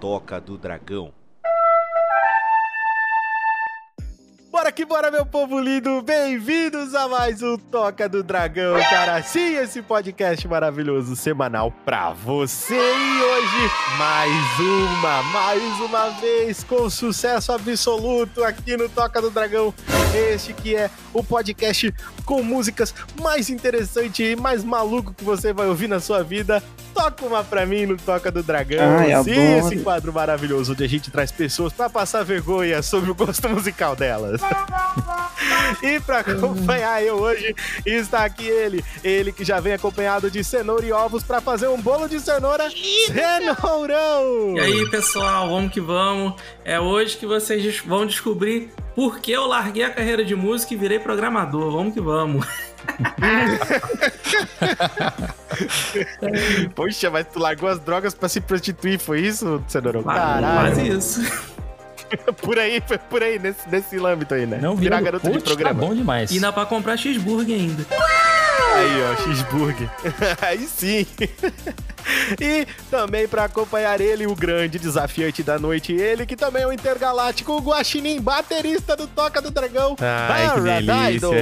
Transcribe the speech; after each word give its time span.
Toca 0.00 0.40
do 0.40 0.56
Dragão. 0.56 1.12
Bora 4.88 5.10
meu 5.10 5.26
povo 5.26 5.60
lindo! 5.60 6.00
Bem-vindos 6.00 6.94
a 6.94 7.06
mais 7.08 7.42
um 7.42 7.56
Toca 7.58 8.08
do 8.08 8.22
Dragão, 8.22 8.74
cara! 8.88 9.22
Sim, 9.22 9.56
esse 9.56 9.82
podcast 9.82 10.48
maravilhoso 10.48 11.14
semanal 11.14 11.70
pra 11.84 12.10
você! 12.14 12.74
E 12.74 13.22
hoje, 13.22 13.70
mais 13.98 14.58
uma, 14.58 15.22
mais 15.24 15.80
uma 15.80 16.08
vez, 16.20 16.64
com 16.64 16.88
sucesso 16.88 17.52
absoluto 17.52 18.42
aqui 18.42 18.76
no 18.78 18.88
Toca 18.88 19.20
do 19.20 19.30
Dragão. 19.30 19.74
Este 20.32 20.54
que 20.54 20.74
é 20.74 20.90
o 21.12 21.22
podcast 21.22 21.94
com 22.24 22.42
músicas 22.42 22.94
mais 23.20 23.50
interessante 23.50 24.22
e 24.22 24.36
mais 24.36 24.64
maluco 24.64 25.12
que 25.12 25.22
você 25.22 25.52
vai 25.52 25.66
ouvir 25.68 25.86
na 25.88 26.00
sua 26.00 26.22
vida. 26.24 26.62
Toca 26.94 27.26
uma 27.26 27.44
pra 27.44 27.64
mim 27.66 27.84
no 27.86 27.96
Toca 27.96 28.30
do 28.32 28.42
Dragão. 28.42 28.98
Ai, 28.98 29.08
Sim, 29.22 29.32
adoro. 29.54 29.66
esse 29.68 29.76
quadro 29.84 30.12
maravilhoso 30.12 30.72
onde 30.72 30.82
a 30.82 30.88
gente 30.88 31.10
traz 31.10 31.30
pessoas 31.30 31.72
pra 31.72 31.88
passar 31.90 32.24
vergonha 32.24 32.82
sobre 32.82 33.10
o 33.10 33.14
gosto 33.14 33.46
musical 33.50 33.94
delas. 33.94 34.40
e 35.82 36.00
pra 36.00 36.20
acompanhar 36.20 37.02
eu 37.02 37.16
hoje 37.16 37.54
está 37.84 38.24
aqui 38.24 38.46
ele, 38.46 38.84
ele 39.04 39.32
que 39.32 39.44
já 39.44 39.60
vem 39.60 39.74
acompanhado 39.74 40.30
de 40.30 40.42
cenoura 40.42 40.84
e 40.84 40.92
ovos 40.92 41.22
pra 41.22 41.40
fazer 41.40 41.68
um 41.68 41.80
bolo 41.80 42.08
de 42.08 42.18
cenoura 42.20 42.68
cenourão. 42.70 44.56
E 44.56 44.60
aí, 44.60 44.90
pessoal, 44.90 45.48
vamos 45.48 45.72
que 45.72 45.80
vamos. 45.80 46.34
É 46.64 46.80
hoje 46.80 47.16
que 47.16 47.26
vocês 47.26 47.78
vão 47.80 48.06
descobrir 48.06 48.70
por 48.94 49.20
que 49.20 49.32
eu 49.32 49.46
larguei 49.46 49.84
a 49.84 49.90
carreira 49.90 50.24
de 50.24 50.34
música 50.34 50.74
e 50.74 50.76
virei 50.76 50.98
programador. 50.98 51.70
Vamos 51.70 51.94
que 51.94 52.00
vamos. 52.00 52.46
Poxa, 56.74 57.10
mas 57.10 57.26
tu 57.26 57.38
largou 57.38 57.68
as 57.68 57.78
drogas 57.78 58.14
pra 58.14 58.28
se 58.28 58.40
prostituir, 58.40 58.98
foi 58.98 59.20
isso, 59.20 59.62
cenourão? 59.68 60.02
Quase 60.02 60.18
Caralho. 60.18 60.98
isso. 60.98 61.20
Por 62.42 62.58
aí, 62.58 62.82
foi 62.86 62.98
por 62.98 63.22
aí, 63.22 63.38
nesse, 63.38 63.68
nesse 63.68 63.96
âmbito 63.98 64.34
aí, 64.34 64.46
né? 64.46 64.58
Não 64.60 64.74
Virar 64.76 64.98
vira 64.98 65.12
garota 65.12 65.30
de 65.30 65.38
tá 65.38 65.44
programa. 65.44 65.80
bom 65.80 65.94
demais. 65.94 66.30
E 66.30 66.40
dá 66.40 66.52
pra 66.52 66.64
comprar 66.66 66.96
cheeseburger 66.96 67.56
ainda. 67.58 67.84
Aí, 68.74 69.02
ó, 69.02 69.16
cheeseburger. 69.24 69.88
Aí 70.40 70.66
sim. 70.66 71.06
e 72.40 72.66
também 72.90 73.26
pra 73.26 73.44
acompanhar 73.44 74.00
ele, 74.00 74.26
o 74.26 74.34
grande 74.34 74.78
desafiante 74.78 75.42
da 75.42 75.58
noite, 75.58 75.92
ele 75.92 76.24
que 76.24 76.36
também 76.36 76.62
é 76.62 76.66
o 76.66 76.72
intergaláctico 76.72 77.52
o 77.52 77.60
Guaxinim, 77.60 78.20
baterista 78.20 78.94
do 78.94 79.06
Toca 79.06 79.42
do 79.42 79.50
Dragão. 79.50 79.96
Ai, 80.00 80.54
que 80.54 80.60
delícia. 80.60 80.94
Paradidal. 80.94 81.32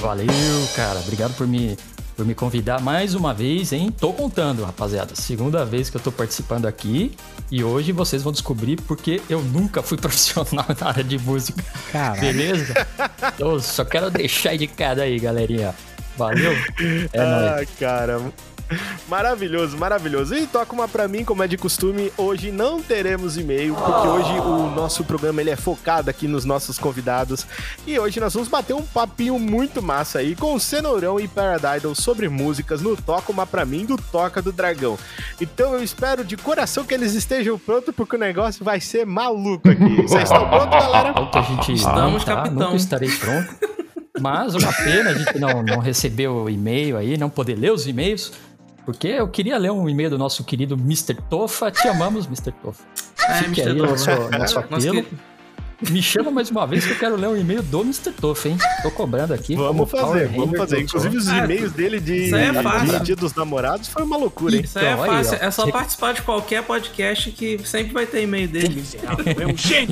Valeu, 0.00 0.68
cara. 0.76 1.00
Obrigado 1.00 1.34
por 1.34 1.46
me, 1.46 1.76
por 2.18 2.26
me 2.26 2.34
convidar 2.34 2.80
mais 2.80 3.14
uma 3.14 3.32
vez, 3.32 3.72
hein? 3.72 3.94
Tô 3.96 4.12
contando, 4.12 4.64
rapaziada. 4.64 5.14
Segunda 5.14 5.64
vez 5.64 5.88
que 5.88 5.96
eu 5.96 6.00
tô 6.00 6.10
participando 6.10 6.66
aqui. 6.66 7.14
E 7.48 7.62
hoje 7.62 7.92
vocês 7.92 8.24
vão 8.24 8.32
descobrir 8.32 8.74
porque 8.88 9.22
eu 9.30 9.40
nunca 9.40 9.84
fui 9.84 9.96
profissional 10.02 10.66
na 10.80 10.88
área 10.88 11.04
de 11.04 11.16
música. 11.16 11.62
Caralho. 11.92 12.20
Beleza? 12.20 12.74
Eu 13.38 13.60
só 13.60 13.84
quero 13.84 14.10
deixar 14.10 14.52
indicado 14.52 15.00
aí, 15.00 15.16
galerinha. 15.20 15.72
Valeu? 16.16 16.50
É 17.12 17.24
nóis. 17.24 17.68
Ah, 17.70 17.76
cara. 17.78 18.20
Maravilhoso, 19.08 19.76
maravilhoso. 19.78 20.34
E 20.34 20.46
toca 20.46 20.72
uma 20.72 20.86
pra 20.86 21.08
mim, 21.08 21.24
como 21.24 21.42
é 21.42 21.48
de 21.48 21.56
costume. 21.56 22.12
Hoje 22.16 22.50
não 22.50 22.82
teremos 22.82 23.36
e-mail, 23.36 23.74
porque 23.74 24.08
hoje 24.08 24.32
o 24.40 24.70
nosso 24.70 25.04
programa 25.04 25.40
ele 25.40 25.50
é 25.50 25.56
focado 25.56 26.10
aqui 26.10 26.28
nos 26.28 26.44
nossos 26.44 26.78
convidados. 26.78 27.46
E 27.86 27.98
hoje 27.98 28.20
nós 28.20 28.34
vamos 28.34 28.48
bater 28.48 28.74
um 28.74 28.82
papinho 28.82 29.38
muito 29.38 29.82
massa 29.82 30.18
aí 30.18 30.34
com 30.34 30.54
o 30.54 30.60
Cenourão 30.60 31.18
e 31.18 31.26
Paradidal 31.26 31.94
sobre 31.94 32.28
músicas 32.28 32.82
no 32.82 32.96
Toca 32.96 33.32
uma 33.32 33.46
pra 33.46 33.64
mim 33.64 33.86
do 33.86 33.96
Toca 33.96 34.42
do 34.42 34.52
Dragão. 34.52 34.98
Então 35.40 35.74
eu 35.74 35.82
espero 35.82 36.24
de 36.24 36.36
coração 36.36 36.84
que 36.84 36.94
eles 36.94 37.14
estejam 37.14 37.58
prontos, 37.58 37.94
porque 37.94 38.16
o 38.16 38.18
negócio 38.18 38.64
vai 38.64 38.80
ser 38.80 39.06
maluco 39.06 39.70
aqui. 39.70 40.02
Vocês 40.02 40.24
estão 40.24 40.48
prontos, 40.48 40.78
galera? 40.78 41.12
Alto 41.14 41.38
a 41.38 41.42
gente 41.42 41.72
Estamos, 41.72 42.24
tá, 42.24 42.36
capitão. 42.36 42.58
Nunca 42.58 42.76
estarei 42.76 43.10
pronto. 43.10 43.68
Mas 44.20 44.54
uma 44.54 44.72
pena 44.72 45.10
a 45.10 45.14
gente 45.14 45.38
não, 45.38 45.62
não 45.62 45.78
receber 45.78 46.28
o 46.28 46.48
e-mail 46.48 46.96
aí, 46.96 47.16
não 47.16 47.30
poder 47.30 47.54
ler 47.54 47.72
os 47.72 47.86
e-mails. 47.86 48.32
Porque 48.88 49.06
eu 49.08 49.28
queria 49.28 49.58
ler 49.58 49.70
um 49.70 49.86
e-mail 49.86 50.08
do 50.08 50.16
nosso 50.16 50.42
querido 50.42 50.74
Mr. 50.74 51.12
Tofa. 51.28 51.70
Te 51.70 51.86
amamos, 51.88 52.24
Mr. 52.24 52.50
Tofa. 52.52 52.82
É, 53.28 53.34
Fique 53.34 53.60
aí 53.60 53.68
Mr. 53.68 53.80
Tofa. 53.86 53.90
nosso, 53.90 54.08
nosso 54.30 54.38
Nosso 54.38 54.58
apelo. 54.60 54.80
querido- 54.94 55.18
Me 55.80 56.02
chama 56.02 56.28
mais 56.32 56.50
uma 56.50 56.66
vez 56.66 56.84
que 56.84 56.90
eu 56.90 56.98
quero 56.98 57.14
ler 57.14 57.28
um 57.28 57.36
e-mail 57.36 57.62
do 57.62 57.82
Mr. 57.82 58.10
Tofa, 58.10 58.48
hein? 58.48 58.58
Tô 58.82 58.90
cobrando 58.90 59.32
aqui. 59.32 59.54
Vamos 59.54 59.88
fazer, 59.88 60.02
Power 60.28 60.30
vamos 60.32 60.58
fazer. 60.58 60.80
Inclusive 60.80 61.16
os 61.16 61.28
Ah, 61.28 61.44
e-mails 61.44 61.70
dele 61.70 62.00
de, 62.00 62.34
aí 62.34 62.48
é 62.48 62.98
de. 62.98 63.04
Dia 63.04 63.14
dos 63.14 63.32
Namorados 63.32 63.86
foi 63.86 64.02
uma 64.02 64.16
loucura, 64.16 64.56
hein? 64.56 64.62
Isso 64.64 64.76
aí 64.76 64.86
é 64.86 64.92
Então, 64.92 65.04
aí, 65.04 65.10
fácil. 65.24 65.38
ó. 65.40 65.46
é 65.46 65.50
só 65.52 65.70
participar 65.70 66.14
de 66.14 66.22
qualquer 66.22 66.64
podcast 66.64 67.30
que 67.30 67.60
sempre 67.64 67.92
vai 67.92 68.06
ter 68.06 68.22
e-mail 68.24 68.48
dele. 68.48 68.82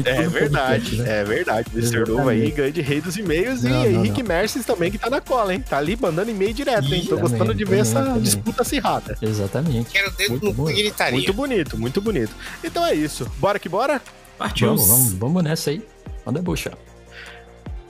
É 0.04 0.28
verdade, 0.28 1.00
é 1.02 1.22
verdade. 1.24 1.68
Mr. 1.72 2.00
Novo 2.08 2.28
aí, 2.30 2.50
grande 2.50 2.80
rei 2.80 3.00
dos 3.00 3.16
e-mails. 3.16 3.62
Não, 3.62 3.84
e 3.86 3.94
Henrique 3.94 4.24
Merces 4.24 4.66
também, 4.66 4.90
que 4.90 4.98
tá 4.98 5.08
na 5.08 5.20
cola, 5.20 5.54
hein? 5.54 5.60
Tá 5.68 5.78
ali 5.78 5.96
mandando 5.96 6.28
e-mail 6.32 6.52
direto, 6.52 6.92
hein? 6.92 7.06
Tô 7.08 7.16
gostando 7.16 7.54
de 7.54 7.64
ver 7.64 7.78
essa 7.78 8.18
disputa 8.20 8.62
acirrada. 8.62 9.16
Exatamente. 9.22 9.90
Quero 9.92 10.10
dedo 10.16 10.30
Muito 10.30 10.52
no 10.52 10.64
gritaria. 10.64 11.12
Muito 11.12 11.32
bonito, 11.32 11.78
muito 11.78 12.00
bonito. 12.00 12.32
Então 12.64 12.84
é 12.84 12.92
isso. 12.92 13.30
Bora 13.38 13.60
que 13.60 13.68
bora? 13.68 14.02
Partiu. 14.38 14.68
Vamos, 14.68 14.88
vamos, 14.88 15.12
vamos 15.14 15.44
nessa 15.44 15.70
aí. 15.70 15.82
Manda 16.24 16.42
bucha. 16.42 16.72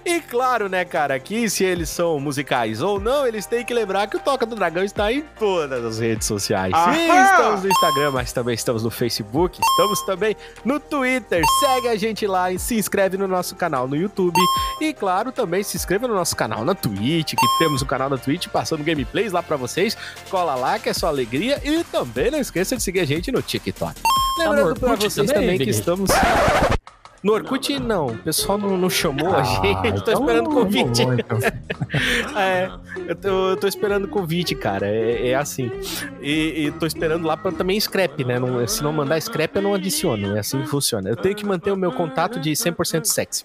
E 0.06 0.20
claro, 0.20 0.68
né, 0.68 0.84
cara, 0.84 1.18
que 1.18 1.50
se 1.50 1.64
eles 1.64 1.90
são 1.90 2.20
musicais 2.20 2.80
ou 2.80 3.00
não, 3.00 3.26
eles 3.26 3.44
têm 3.44 3.64
que 3.64 3.74
lembrar 3.74 4.06
que 4.06 4.16
o 4.16 4.20
Toca 4.20 4.46
do 4.46 4.54
Dragão 4.54 4.84
está 4.84 5.12
em 5.12 5.22
todas 5.36 5.84
as 5.84 5.98
redes 5.98 6.28
sociais. 6.28 6.72
Sim, 6.72 7.10
estamos 7.24 7.62
no 7.64 7.68
Instagram, 7.68 8.10
mas 8.12 8.32
também 8.32 8.54
estamos 8.54 8.84
no 8.84 8.90
Facebook, 8.90 9.60
estamos 9.60 10.00
também 10.06 10.36
no 10.64 10.78
Twitter. 10.78 11.42
Segue 11.58 11.88
a 11.88 11.96
gente 11.96 12.24
lá 12.24 12.52
e 12.52 12.58
se 12.58 12.76
inscreve 12.76 13.16
no 13.16 13.26
nosso 13.26 13.56
canal 13.56 13.88
no 13.88 13.96
YouTube. 13.96 14.38
E 14.80 14.94
claro, 14.94 15.32
também 15.32 15.64
se 15.64 15.76
inscreva 15.76 16.06
no 16.06 16.14
nosso 16.14 16.36
canal 16.36 16.64
na 16.64 16.76
Twitch, 16.76 17.34
que 17.34 17.58
temos 17.58 17.82
um 17.82 17.86
canal 17.86 18.08
na 18.08 18.16
Twitch 18.16 18.46
passando 18.46 18.84
gameplays 18.84 19.32
lá 19.32 19.42
pra 19.42 19.56
vocês. 19.56 19.96
Cola 20.30 20.54
lá 20.54 20.78
que 20.78 20.88
é 20.88 20.94
só 20.94 21.08
alegria. 21.08 21.60
E 21.64 21.82
também 21.82 22.30
não 22.30 22.38
esqueça 22.38 22.76
de 22.76 22.82
seguir 22.82 23.00
a 23.00 23.04
gente 23.04 23.32
no 23.32 23.42
TikTok. 23.42 24.00
Lembrando 24.38 24.68
Orkut 24.68 25.02
vocês 25.02 25.26
também, 25.26 25.42
também 25.42 25.58
que 25.58 25.70
estamos. 25.70 26.10
No 27.26 27.32
Orkut, 27.32 27.76
não. 27.80 28.06
O 28.06 28.18
pessoal 28.18 28.56
não, 28.56 28.76
não 28.78 28.88
chamou 28.88 29.34
a 29.34 29.42
gente. 29.42 29.82
Tô 30.04 30.12
então 30.12 30.14
esperando 30.14 30.48
o 30.48 30.54
convite. 30.54 31.02
então. 31.02 31.38
É, 32.36 32.70
eu 33.08 33.16
tô, 33.16 33.50
eu 33.50 33.56
tô 33.56 33.66
esperando 33.66 34.04
o 34.04 34.08
convite, 34.08 34.54
cara. 34.54 34.86
É, 34.86 35.30
é 35.30 35.34
assim. 35.34 35.70
E, 36.20 36.66
e 36.66 36.70
tô 36.72 36.86
esperando 36.86 37.26
lá 37.26 37.36
pra 37.36 37.50
também 37.50 37.80
scrap, 37.80 38.22
né? 38.24 38.38
Não- 38.38 38.64
se 38.68 38.80
não 38.82 38.92
mandar 38.92 39.20
scrap, 39.20 39.56
eu 39.56 39.62
não 39.62 39.74
adiciono. 39.74 40.36
É 40.36 40.40
assim 40.40 40.60
que 40.60 40.68
funciona. 40.68 41.08
Eu 41.08 41.16
tenho 41.16 41.34
que 41.34 41.44
manter 41.44 41.72
o 41.72 41.76
meu 41.76 41.90
contato 41.90 42.38
de 42.38 42.52
100% 42.52 43.06
sexy. 43.06 43.44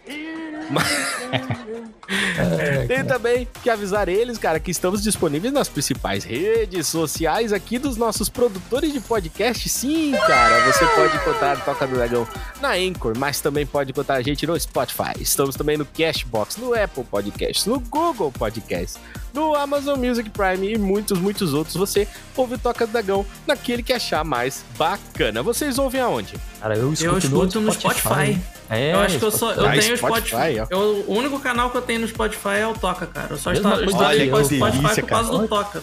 É, 2.37 2.85
Tem 2.87 3.05
também 3.05 3.47
que 3.63 3.69
avisar 3.69 4.09
eles, 4.09 4.37
cara, 4.37 4.59
que 4.59 4.71
estamos 4.71 5.01
disponíveis 5.01 5.53
nas 5.53 5.69
principais 5.69 6.23
redes 6.23 6.87
sociais 6.87 7.53
aqui 7.53 7.79
dos 7.79 7.95
nossos 7.95 8.27
produtores 8.29 8.91
de 8.91 8.99
podcast. 8.99 9.67
Sim, 9.69 10.11
cara, 10.27 10.59
você 10.71 10.85
pode 10.87 11.15
encontrar 11.15 11.63
Toca 11.63 11.87
do 11.87 11.95
Dragão 11.95 12.27
na 12.59 12.71
Anchor, 12.73 13.17
mas 13.17 13.39
também 13.39 13.65
pode 13.65 13.91
encontrar 13.91 14.15
a 14.15 14.21
gente 14.21 14.45
no 14.45 14.59
Spotify. 14.59 15.13
Estamos 15.19 15.55
também 15.55 15.77
no 15.77 15.85
Cashbox, 15.85 16.57
no 16.57 16.73
Apple 16.73 17.03
Podcasts, 17.05 17.65
no 17.65 17.79
Google 17.79 18.31
Podcasts, 18.31 18.99
no 19.33 19.55
Amazon 19.55 19.99
Music 19.99 20.29
Prime 20.29 20.73
e 20.73 20.77
muitos, 20.77 21.19
muitos 21.19 21.53
outros. 21.53 21.75
Você 21.75 22.07
ouve 22.35 22.55
o 22.55 22.57
Toca 22.57 22.85
do 22.85 22.91
Dragão 22.91 23.25
naquele 23.47 23.81
que 23.83 23.93
achar 23.93 24.23
mais 24.23 24.63
bacana. 24.77 25.41
Vocês 25.43 25.77
ouvem 25.77 26.01
aonde? 26.01 26.33
Cara, 26.59 26.75
eu 26.75 26.91
escuto, 26.93 27.11
Eu 27.13 27.17
escuto 27.17 27.61
no 27.61 27.71
Spotify. 27.73 28.39
É, 28.69 28.93
Eu 28.93 28.99
acho 28.99 29.19
que 29.19 29.25
eu 29.25 29.31
só. 29.31 29.51
Eu 29.51 29.65
Ah, 29.65 29.71
tenho 29.71 29.97
Spotify, 29.97 30.29
Spotify. 30.29 30.59
ó. 30.61 30.67
Eu, 30.69 31.05
o 31.07 31.13
único 31.17 31.39
canal 31.39 31.69
que 31.69 31.77
eu 31.77 31.81
tenho 31.81 32.01
no 32.01 32.07
Spotify 32.07 32.55
é 32.61 32.67
o 32.67 32.73
Toca, 32.73 33.05
cara. 33.05 33.27
Eu 33.31 33.37
só 33.37 33.51
estou 33.51 33.69
coisa 33.71 33.85
instalei 33.91 34.27
que 34.29 34.33
o 34.33 34.37
eu. 34.37 34.45
Spotify 34.45 34.71
Delícia, 34.71 35.03
por 35.03 35.09
causa 35.09 35.29
cara. 35.31 35.41
do 35.41 35.47
Toca. 35.47 35.79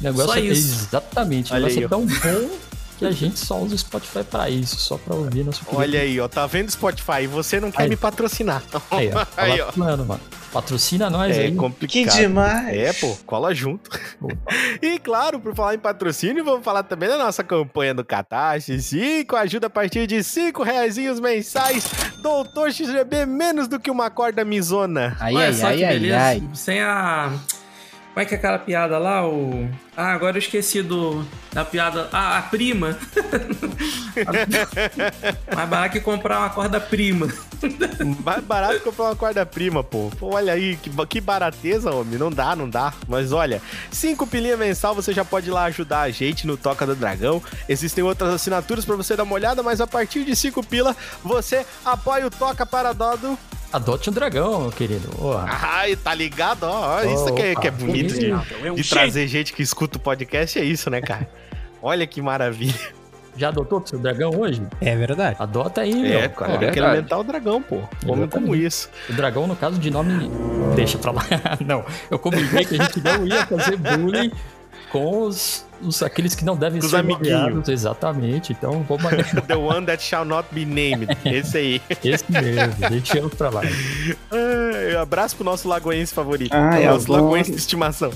O 0.00 0.04
negócio 0.04 0.28
Só 0.28 0.36
é 0.36 0.40
isso. 0.40 0.86
exatamente. 0.88 1.50
O 1.50 1.54
Olha 1.54 1.60
negócio 1.66 1.78
aí, 1.80 1.84
é 1.84 1.88
tão 1.88 2.06
bom 2.06 2.48
que 2.98 3.04
a 3.06 3.10
gente 3.12 3.38
só 3.38 3.58
usa 3.58 3.74
o 3.74 3.78
Spotify 3.78 4.24
pra 4.24 4.50
isso, 4.50 4.76
só 4.76 4.96
pra 4.98 5.14
ouvir 5.14 5.44
nosso 5.44 5.60
querido- 5.64 5.80
Olha 5.80 6.00
aí, 6.00 6.20
ó. 6.20 6.26
Tá 6.28 6.46
vendo 6.46 6.70
Spotify? 6.70 7.26
Você 7.30 7.60
não 7.60 7.70
quer 7.70 7.82
Aí. 7.84 7.88
me 7.88 7.96
patrocinar. 7.96 8.62
Aí, 8.90 9.10
ó. 9.14 9.26
Aí, 9.36 9.60
ó. 9.60 9.70
plano, 9.72 10.04
mano. 10.04 10.20
Patrocina 10.52 11.10
nós 11.10 11.36
É 11.36 11.42
aí. 11.42 11.54
complicado. 11.54 11.92
Que 11.92 12.06
demais. 12.22 12.74
É, 12.74 12.90
pô, 12.94 13.14
cola 13.26 13.54
junto. 13.54 13.90
e 14.80 14.98
claro, 14.98 15.38
por 15.38 15.54
falar 15.54 15.74
em 15.74 15.78
patrocínio, 15.78 16.42
vamos 16.42 16.64
falar 16.64 16.82
também 16.84 17.06
da 17.08 17.18
nossa 17.18 17.44
campanha 17.44 17.92
do 17.92 18.02
Catarse. 18.02 18.80
Sim, 18.80 19.24
com 19.26 19.36
ajuda 19.36 19.66
a 19.66 19.70
partir 19.70 20.06
de 20.06 20.22
5 20.24 20.62
reais 20.62 20.96
mensais. 21.20 21.84
Doutor 22.22 22.72
XGB, 22.72 23.26
menos 23.26 23.68
do 23.68 23.78
que 23.78 23.90
uma 23.90 24.08
corda 24.08 24.42
misona. 24.42 25.16
Ai, 25.20 25.34
Olha 25.34 25.46
ai, 25.48 25.52
só 25.52 25.66
ai, 25.66 25.76
que 25.76 25.84
ai, 25.84 25.92
beleza. 25.98 26.18
ai. 26.18 26.42
Sem 26.54 26.80
a. 26.80 27.30
Como 28.18 28.24
é 28.24 28.26
que 28.26 28.34
é 28.34 28.38
aquela 28.38 28.58
piada 28.58 28.98
lá? 28.98 29.24
O... 29.24 29.70
Ah, 29.96 30.12
agora 30.12 30.36
eu 30.36 30.40
esqueci 30.40 30.82
do, 30.82 31.24
da 31.52 31.64
piada. 31.64 32.08
Ah, 32.12 32.38
a 32.38 32.42
prima. 32.42 32.98
Mais 35.54 35.68
barato 35.68 35.92
que 35.92 36.00
comprar 36.00 36.40
uma 36.40 36.50
corda 36.50 36.80
prima. 36.80 37.28
Mais 38.24 38.42
barato 38.42 38.74
que 38.74 38.80
comprar 38.80 39.04
uma 39.04 39.14
corda 39.14 39.46
prima, 39.46 39.84
pô. 39.84 40.10
pô 40.18 40.34
olha 40.34 40.52
aí, 40.52 40.76
que, 40.78 40.90
que 41.06 41.20
barateza, 41.20 41.94
homem. 41.94 42.18
Não 42.18 42.28
dá, 42.28 42.56
não 42.56 42.68
dá. 42.68 42.92
Mas 43.06 43.30
olha, 43.30 43.62
cinco 43.88 44.26
pilinha 44.26 44.56
mensal 44.56 44.96
você 44.96 45.12
já 45.12 45.24
pode 45.24 45.48
ir 45.48 45.52
lá 45.52 45.66
ajudar 45.66 46.00
a 46.00 46.10
gente 46.10 46.44
no 46.44 46.56
Toca 46.56 46.84
do 46.84 46.96
Dragão. 46.96 47.40
Existem 47.68 48.02
outras 48.02 48.34
assinaturas 48.34 48.84
para 48.84 48.96
você 48.96 49.14
dar 49.14 49.22
uma 49.22 49.36
olhada, 49.36 49.62
mas 49.62 49.80
a 49.80 49.86
partir 49.86 50.24
de 50.24 50.34
cinco 50.34 50.66
pila 50.66 50.96
você 51.22 51.64
apoia 51.84 52.26
o 52.26 52.30
Toca 52.30 52.66
para 52.66 52.92
Dodo 52.92 53.38
Adote 53.72 54.08
um 54.08 54.12
dragão, 54.12 54.62
meu 54.62 54.72
querido. 54.72 55.08
Oh. 55.18 55.36
Ai, 55.36 55.94
tá 55.94 56.14
ligado? 56.14 56.64
Ó, 56.64 57.02
isso 57.02 57.34
que 57.34 57.42
é, 57.42 57.54
que 57.54 57.68
é 57.68 57.70
bonito 57.70 58.14
de, 58.14 58.32
de 58.74 58.88
trazer 58.88 59.26
gente 59.28 59.52
que 59.52 59.62
escuta 59.62 59.98
o 59.98 60.00
podcast, 60.00 60.58
é 60.58 60.64
isso, 60.64 60.88
né, 60.88 61.02
cara? 61.02 61.28
Olha 61.82 62.06
que 62.06 62.22
maravilha. 62.22 62.98
Já 63.36 63.48
adotou 63.48 63.80
pro 63.80 63.88
seu 63.88 63.98
dragão 64.00 64.32
hoje? 64.36 64.60
É 64.80 64.96
verdade. 64.96 65.36
Adota 65.38 65.82
aí, 65.82 65.94
meu. 65.94 66.18
É, 66.18 66.28
cara, 66.28 66.58
tem 66.58 66.72
que 66.72 66.80
alimentar 66.80 67.18
o 67.18 67.22
dragão, 67.22 67.62
pô. 67.62 67.80
Homem 68.04 68.26
como 68.26 68.56
isso. 68.56 68.90
O 69.08 69.12
dragão, 69.12 69.46
no 69.46 69.54
caso 69.54 69.78
de 69.78 69.90
nome. 69.92 70.28
Deixa 70.74 70.98
pra 70.98 71.12
lá. 71.12 71.22
não, 71.64 71.84
eu 72.10 72.18
combinei 72.18 72.64
que 72.64 72.74
a 72.74 72.82
gente 72.82 73.00
não 73.00 73.24
ia 73.24 73.46
fazer 73.46 73.76
bullying 73.76 74.32
com 74.90 75.22
os, 75.22 75.64
os 75.82 76.02
aqueles 76.02 76.34
que 76.34 76.44
não 76.44 76.56
devem 76.56 76.80
ser 76.80 76.96
amiguinhos. 76.96 77.68
Exatamente. 77.68 78.52
Então, 78.52 78.84
vamos 78.88 79.08
The 79.46 79.56
one 79.56 79.86
that 79.86 80.02
shall 80.02 80.24
not 80.24 80.48
be 80.52 80.64
named. 80.64 81.08
Esse 81.24 81.58
aí. 81.58 81.82
Esse 82.04 82.24
mesmo. 82.30 82.88
Deixamos 82.90 83.34
pra 83.34 83.50
lá. 83.50 83.62
Um 84.32 84.98
abraço 85.00 85.36
pro 85.36 85.44
nosso 85.44 85.68
lagoense 85.68 86.12
favorito. 86.14 86.52
Ah, 86.54 86.78
é 86.78 86.86
Nosso 86.86 87.10
lagoense 87.10 87.50
de 87.50 87.58
estimação. 87.58 88.12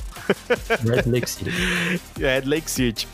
Red 0.84 1.10
Lake 1.10 1.30
City. 1.30 1.52
Red 2.18 2.42
Lake 2.46 2.70
City. 2.70 3.08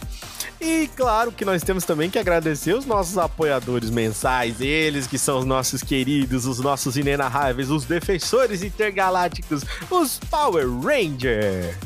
E 0.60 0.90
claro 0.96 1.30
que 1.30 1.44
nós 1.44 1.62
temos 1.62 1.84
também 1.84 2.10
que 2.10 2.18
agradecer 2.18 2.72
os 2.74 2.84
nossos 2.84 3.16
apoiadores 3.16 3.90
mensais, 3.90 4.60
eles 4.60 5.06
que 5.06 5.16
são 5.16 5.38
os 5.38 5.44
nossos 5.44 5.82
queridos, 5.82 6.46
os 6.46 6.58
nossos 6.58 6.96
inenarráveis, 6.96 7.70
os 7.70 7.84
defensores 7.84 8.64
intergalácticos, 8.64 9.62
os 9.88 10.18
Power 10.28 10.66
Rangers. 10.68 11.76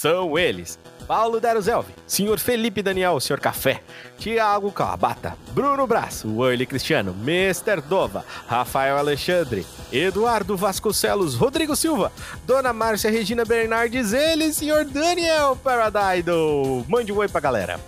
São 0.00 0.38
eles. 0.38 0.78
Paulo 1.06 1.38
Deruzelvi, 1.38 1.92
Senhor 2.06 2.38
Felipe 2.38 2.80
Daniel, 2.80 3.20
Senhor 3.20 3.38
Café, 3.38 3.82
Tiago 4.18 4.72
Calabata, 4.72 5.36
Bruno 5.52 5.86
Braz, 5.86 6.24
Wurley 6.24 6.64
Cristiano, 6.64 7.14
Mr. 7.22 7.82
Dova, 7.82 8.24
Rafael 8.46 8.96
Alexandre, 8.96 9.66
Eduardo 9.92 10.56
Vasconcelos, 10.56 11.34
Rodrigo 11.34 11.76
Silva, 11.76 12.10
Dona 12.46 12.72
Márcia 12.72 13.10
Regina 13.10 13.44
Bernardes, 13.44 14.14
ele, 14.14 14.54
Senhor 14.54 14.86
Daniel 14.86 15.54
Paradido. 15.54 16.82
Mande 16.88 17.12
um 17.12 17.18
oi 17.18 17.28
pra 17.28 17.42
galera. 17.42 17.78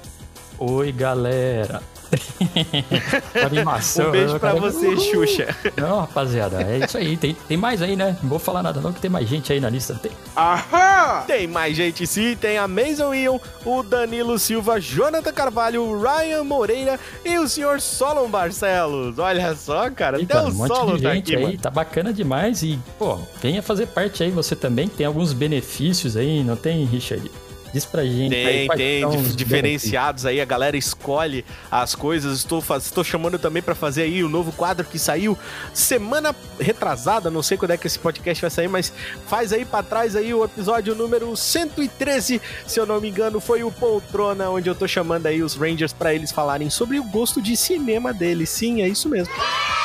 Oi, 0.59 0.93
galera. 0.93 1.83
Animação. 3.47 4.09
Um 4.09 4.11
beijo 4.11 4.39
pra 4.39 4.55
você, 4.55 4.87
Uhul. 4.89 5.01
Xuxa. 5.01 5.57
Não, 5.77 6.01
rapaziada, 6.01 6.63
é 6.63 6.85
isso 6.85 6.97
aí. 6.99 7.17
Tem, 7.17 7.35
tem 7.49 7.57
mais 7.57 7.81
aí, 7.83 7.97
né? 7.97 8.17
Não 8.23 8.31
vou 8.31 8.39
falar 8.39 8.63
nada 8.63 8.81
não, 8.81 8.93
que 8.93 9.01
tem 9.01 9.11
mais 9.11 9.29
gente 9.29 9.53
aí 9.53 9.61
na 9.61 9.71
lista. 9.71 9.95
Tem. 9.95 10.13
Aham! 10.37 11.25
Tem 11.27 11.47
mais 11.47 11.77
gente 11.77 12.07
sim. 12.07 12.37
Tem 12.37 12.59
a 12.59 12.69
Mason 12.69 13.15
Ion, 13.15 13.39
o 13.65 13.83
Danilo 13.83 14.39
Silva, 14.39 14.81
Jonathan 14.81 15.33
Carvalho, 15.33 15.83
o 15.83 16.01
Ryan 16.01 16.45
Moreira 16.45 17.01
e 17.25 17.39
o 17.39 17.49
senhor 17.49 17.81
Solon 17.81 18.29
Barcelos. 18.29 19.19
Olha 19.19 19.55
só, 19.55 19.91
cara. 19.91 20.19
Eita, 20.19 20.39
até 20.39 20.49
o 20.49 20.51
um 20.51 20.67
Solon 20.67 20.99
tá 20.99 21.13
aqui, 21.13 21.37
aí. 21.37 21.43
Mano. 21.43 21.59
Tá 21.59 21.71
bacana 21.71 22.13
demais. 22.13 22.63
E, 22.63 22.79
pô, 22.99 23.19
venha 23.41 23.63
fazer 23.63 23.87
parte 23.87 24.23
aí. 24.23 24.31
Você 24.31 24.55
também 24.55 24.89
tem 24.89 25.07
alguns 25.07 25.33
benefícios 25.33 26.17
aí, 26.17 26.43
não 26.45 26.57
tem, 26.57 26.85
Richard? 26.85 27.31
Diz 27.73 27.87
pra 27.87 28.05
gente. 28.05 28.31
Tem, 28.31 28.69
aí, 28.71 28.77
tem 28.77 29.23
diferenciados 29.35 30.27
aí, 30.27 30.41
a 30.41 30.45
galera 30.45 30.77
escolhe 30.77 31.45
as 31.71 31.95
coisas. 31.95 32.39
Estou. 32.39 32.63
Estou 32.77 33.03
chamando 33.03 33.39
também 33.39 33.63
para 33.63 33.75
fazer 33.75 34.03
aí 34.03 34.23
o 34.23 34.29
novo 34.29 34.53
quadro 34.53 34.85
que 34.85 34.99
saiu 34.99 35.39
semana 35.73 36.35
retrasada, 36.61 37.31
não 37.31 37.43
sei 37.43 37.57
quando 37.57 37.71
é 37.71 37.77
que 37.77 37.87
esse 37.87 37.99
podcast 37.99 38.41
vai 38.41 38.51
sair, 38.51 38.69
mas 38.69 38.93
faz 39.27 39.53
aí 39.53 39.65
para 39.65 39.83
trás 39.83 40.15
aí 40.15 40.35
o 40.35 40.45
episódio 40.45 40.95
número 40.95 41.35
113, 41.37 42.41
se 42.67 42.81
eu 42.81 42.87
não 42.87 43.01
me 43.01 43.09
engano, 43.09 43.41
foi 43.41 43.63
o 43.65 43.71
Poltrona, 43.71 44.51
onde 44.51 44.69
eu 44.69 44.75
tô 44.75 44.87
chamando 44.87 45.27
aí 45.27 45.43
os 45.43 45.55
Rangers 45.55 45.93
para 45.93 46.15
eles 46.15 46.31
falarem 46.31 46.69
sobre 46.69 46.99
o 46.99 47.05
gosto 47.05 47.41
de 47.41 47.57
cinema 47.57 48.13
deles. 48.13 48.51
Sim, 48.51 48.83
é 48.83 48.89
isso 48.89 49.09
mesmo. 49.09 49.33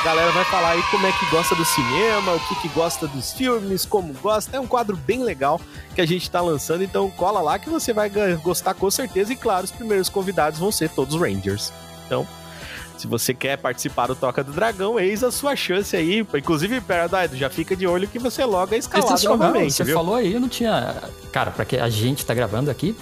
A 0.00 0.04
galera 0.04 0.30
vai 0.30 0.44
falar 0.44 0.72
aí 0.72 0.82
como 0.90 1.06
é 1.06 1.12
que 1.12 1.26
gosta 1.26 1.54
do 1.54 1.64
cinema, 1.64 2.34
o 2.34 2.40
que 2.40 2.54
que 2.62 2.68
gosta 2.68 3.06
dos 3.08 3.32
filmes, 3.32 3.84
como 3.84 4.12
gosta. 4.14 4.56
É 4.56 4.60
um 4.60 4.66
quadro 4.66 4.96
bem 4.96 5.24
legal 5.24 5.60
que 5.98 6.02
a 6.02 6.06
gente 6.06 6.30
tá 6.30 6.40
lançando, 6.40 6.84
então 6.84 7.10
cola 7.10 7.40
lá 7.40 7.58
que 7.58 7.68
você 7.68 7.92
vai 7.92 8.08
gostar 8.40 8.72
com 8.72 8.88
certeza. 8.88 9.32
E 9.32 9.36
claro, 9.36 9.64
os 9.64 9.72
primeiros 9.72 10.08
convidados 10.08 10.56
vão 10.60 10.70
ser 10.70 10.88
todos 10.90 11.20
Rangers. 11.20 11.72
Então, 12.06 12.24
se 12.96 13.08
você 13.08 13.34
quer 13.34 13.58
participar 13.58 14.06
do 14.06 14.14
Toca 14.14 14.44
do 14.44 14.52
Dragão, 14.52 15.00
eis 15.00 15.24
a 15.24 15.32
sua 15.32 15.56
chance 15.56 15.96
aí. 15.96 16.24
Inclusive, 16.32 16.80
Paradise, 16.82 17.36
já 17.36 17.50
fica 17.50 17.74
de 17.74 17.84
olho 17.84 18.06
que 18.06 18.16
você 18.20 18.44
logo 18.44 18.72
é 18.76 18.78
escalado 18.78 19.20
novamente. 19.24 19.72
Você 19.72 19.82
viu? 19.82 19.96
falou 19.96 20.14
aí, 20.14 20.34
eu 20.34 20.38
não 20.40 20.48
tinha. 20.48 20.94
Cara, 21.32 21.50
pra 21.50 21.64
que 21.64 21.76
a 21.76 21.88
gente 21.88 22.24
tá 22.24 22.32
gravando 22.32 22.70
aqui, 22.70 22.94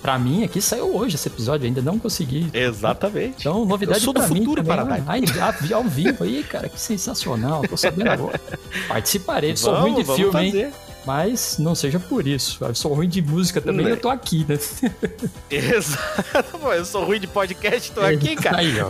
pra 0.00 0.16
mim 0.16 0.44
aqui 0.44 0.60
saiu 0.60 0.94
hoje 0.94 1.16
esse 1.16 1.26
episódio, 1.26 1.66
ainda 1.66 1.82
não 1.82 1.98
consegui. 1.98 2.48
Exatamente. 2.54 3.40
Então, 3.40 3.64
novidade 3.64 3.98
eu 3.98 4.04
sou 4.04 4.14
do 4.14 4.20
pra 4.20 4.28
futuro, 4.28 4.62
mim 4.62 4.68
Paradise. 4.68 5.40
Ai, 5.40 5.72
ao 5.72 5.82
vivo 5.82 6.22
aí, 6.22 6.44
cara, 6.44 6.68
que 6.68 6.78
sensacional. 6.80 7.62
Tô 7.62 7.76
sabendo 7.76 8.10
agora. 8.10 8.40
Participarei, 8.86 9.56
sou 9.56 9.74
ruim 9.74 9.94
de 9.96 10.04
filme, 10.04 10.30
fazer. 10.30 10.66
hein? 10.66 10.72
Mas 11.06 11.58
não 11.58 11.74
seja 11.74 12.00
por 12.00 12.26
isso. 12.26 12.64
Eu 12.64 12.74
sou 12.74 12.94
ruim 12.94 13.08
de 13.08 13.20
música 13.20 13.60
também, 13.60 13.86
eu 13.86 13.96
tô 13.96 14.08
aqui, 14.08 14.46
né? 14.48 14.58
Exato, 15.50 16.56
eu 16.72 16.84
sou 16.84 17.04
ruim 17.04 17.20
de 17.20 17.26
podcast, 17.26 17.92
tô 17.92 18.00
aqui, 18.00 18.36
cara. 18.36 18.58
Aí, 18.58 18.74
ó. 18.80 18.88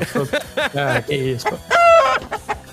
Ah, 0.75 1.03
que 1.03 1.15
isso, 1.15 1.47
pô. 1.47 1.57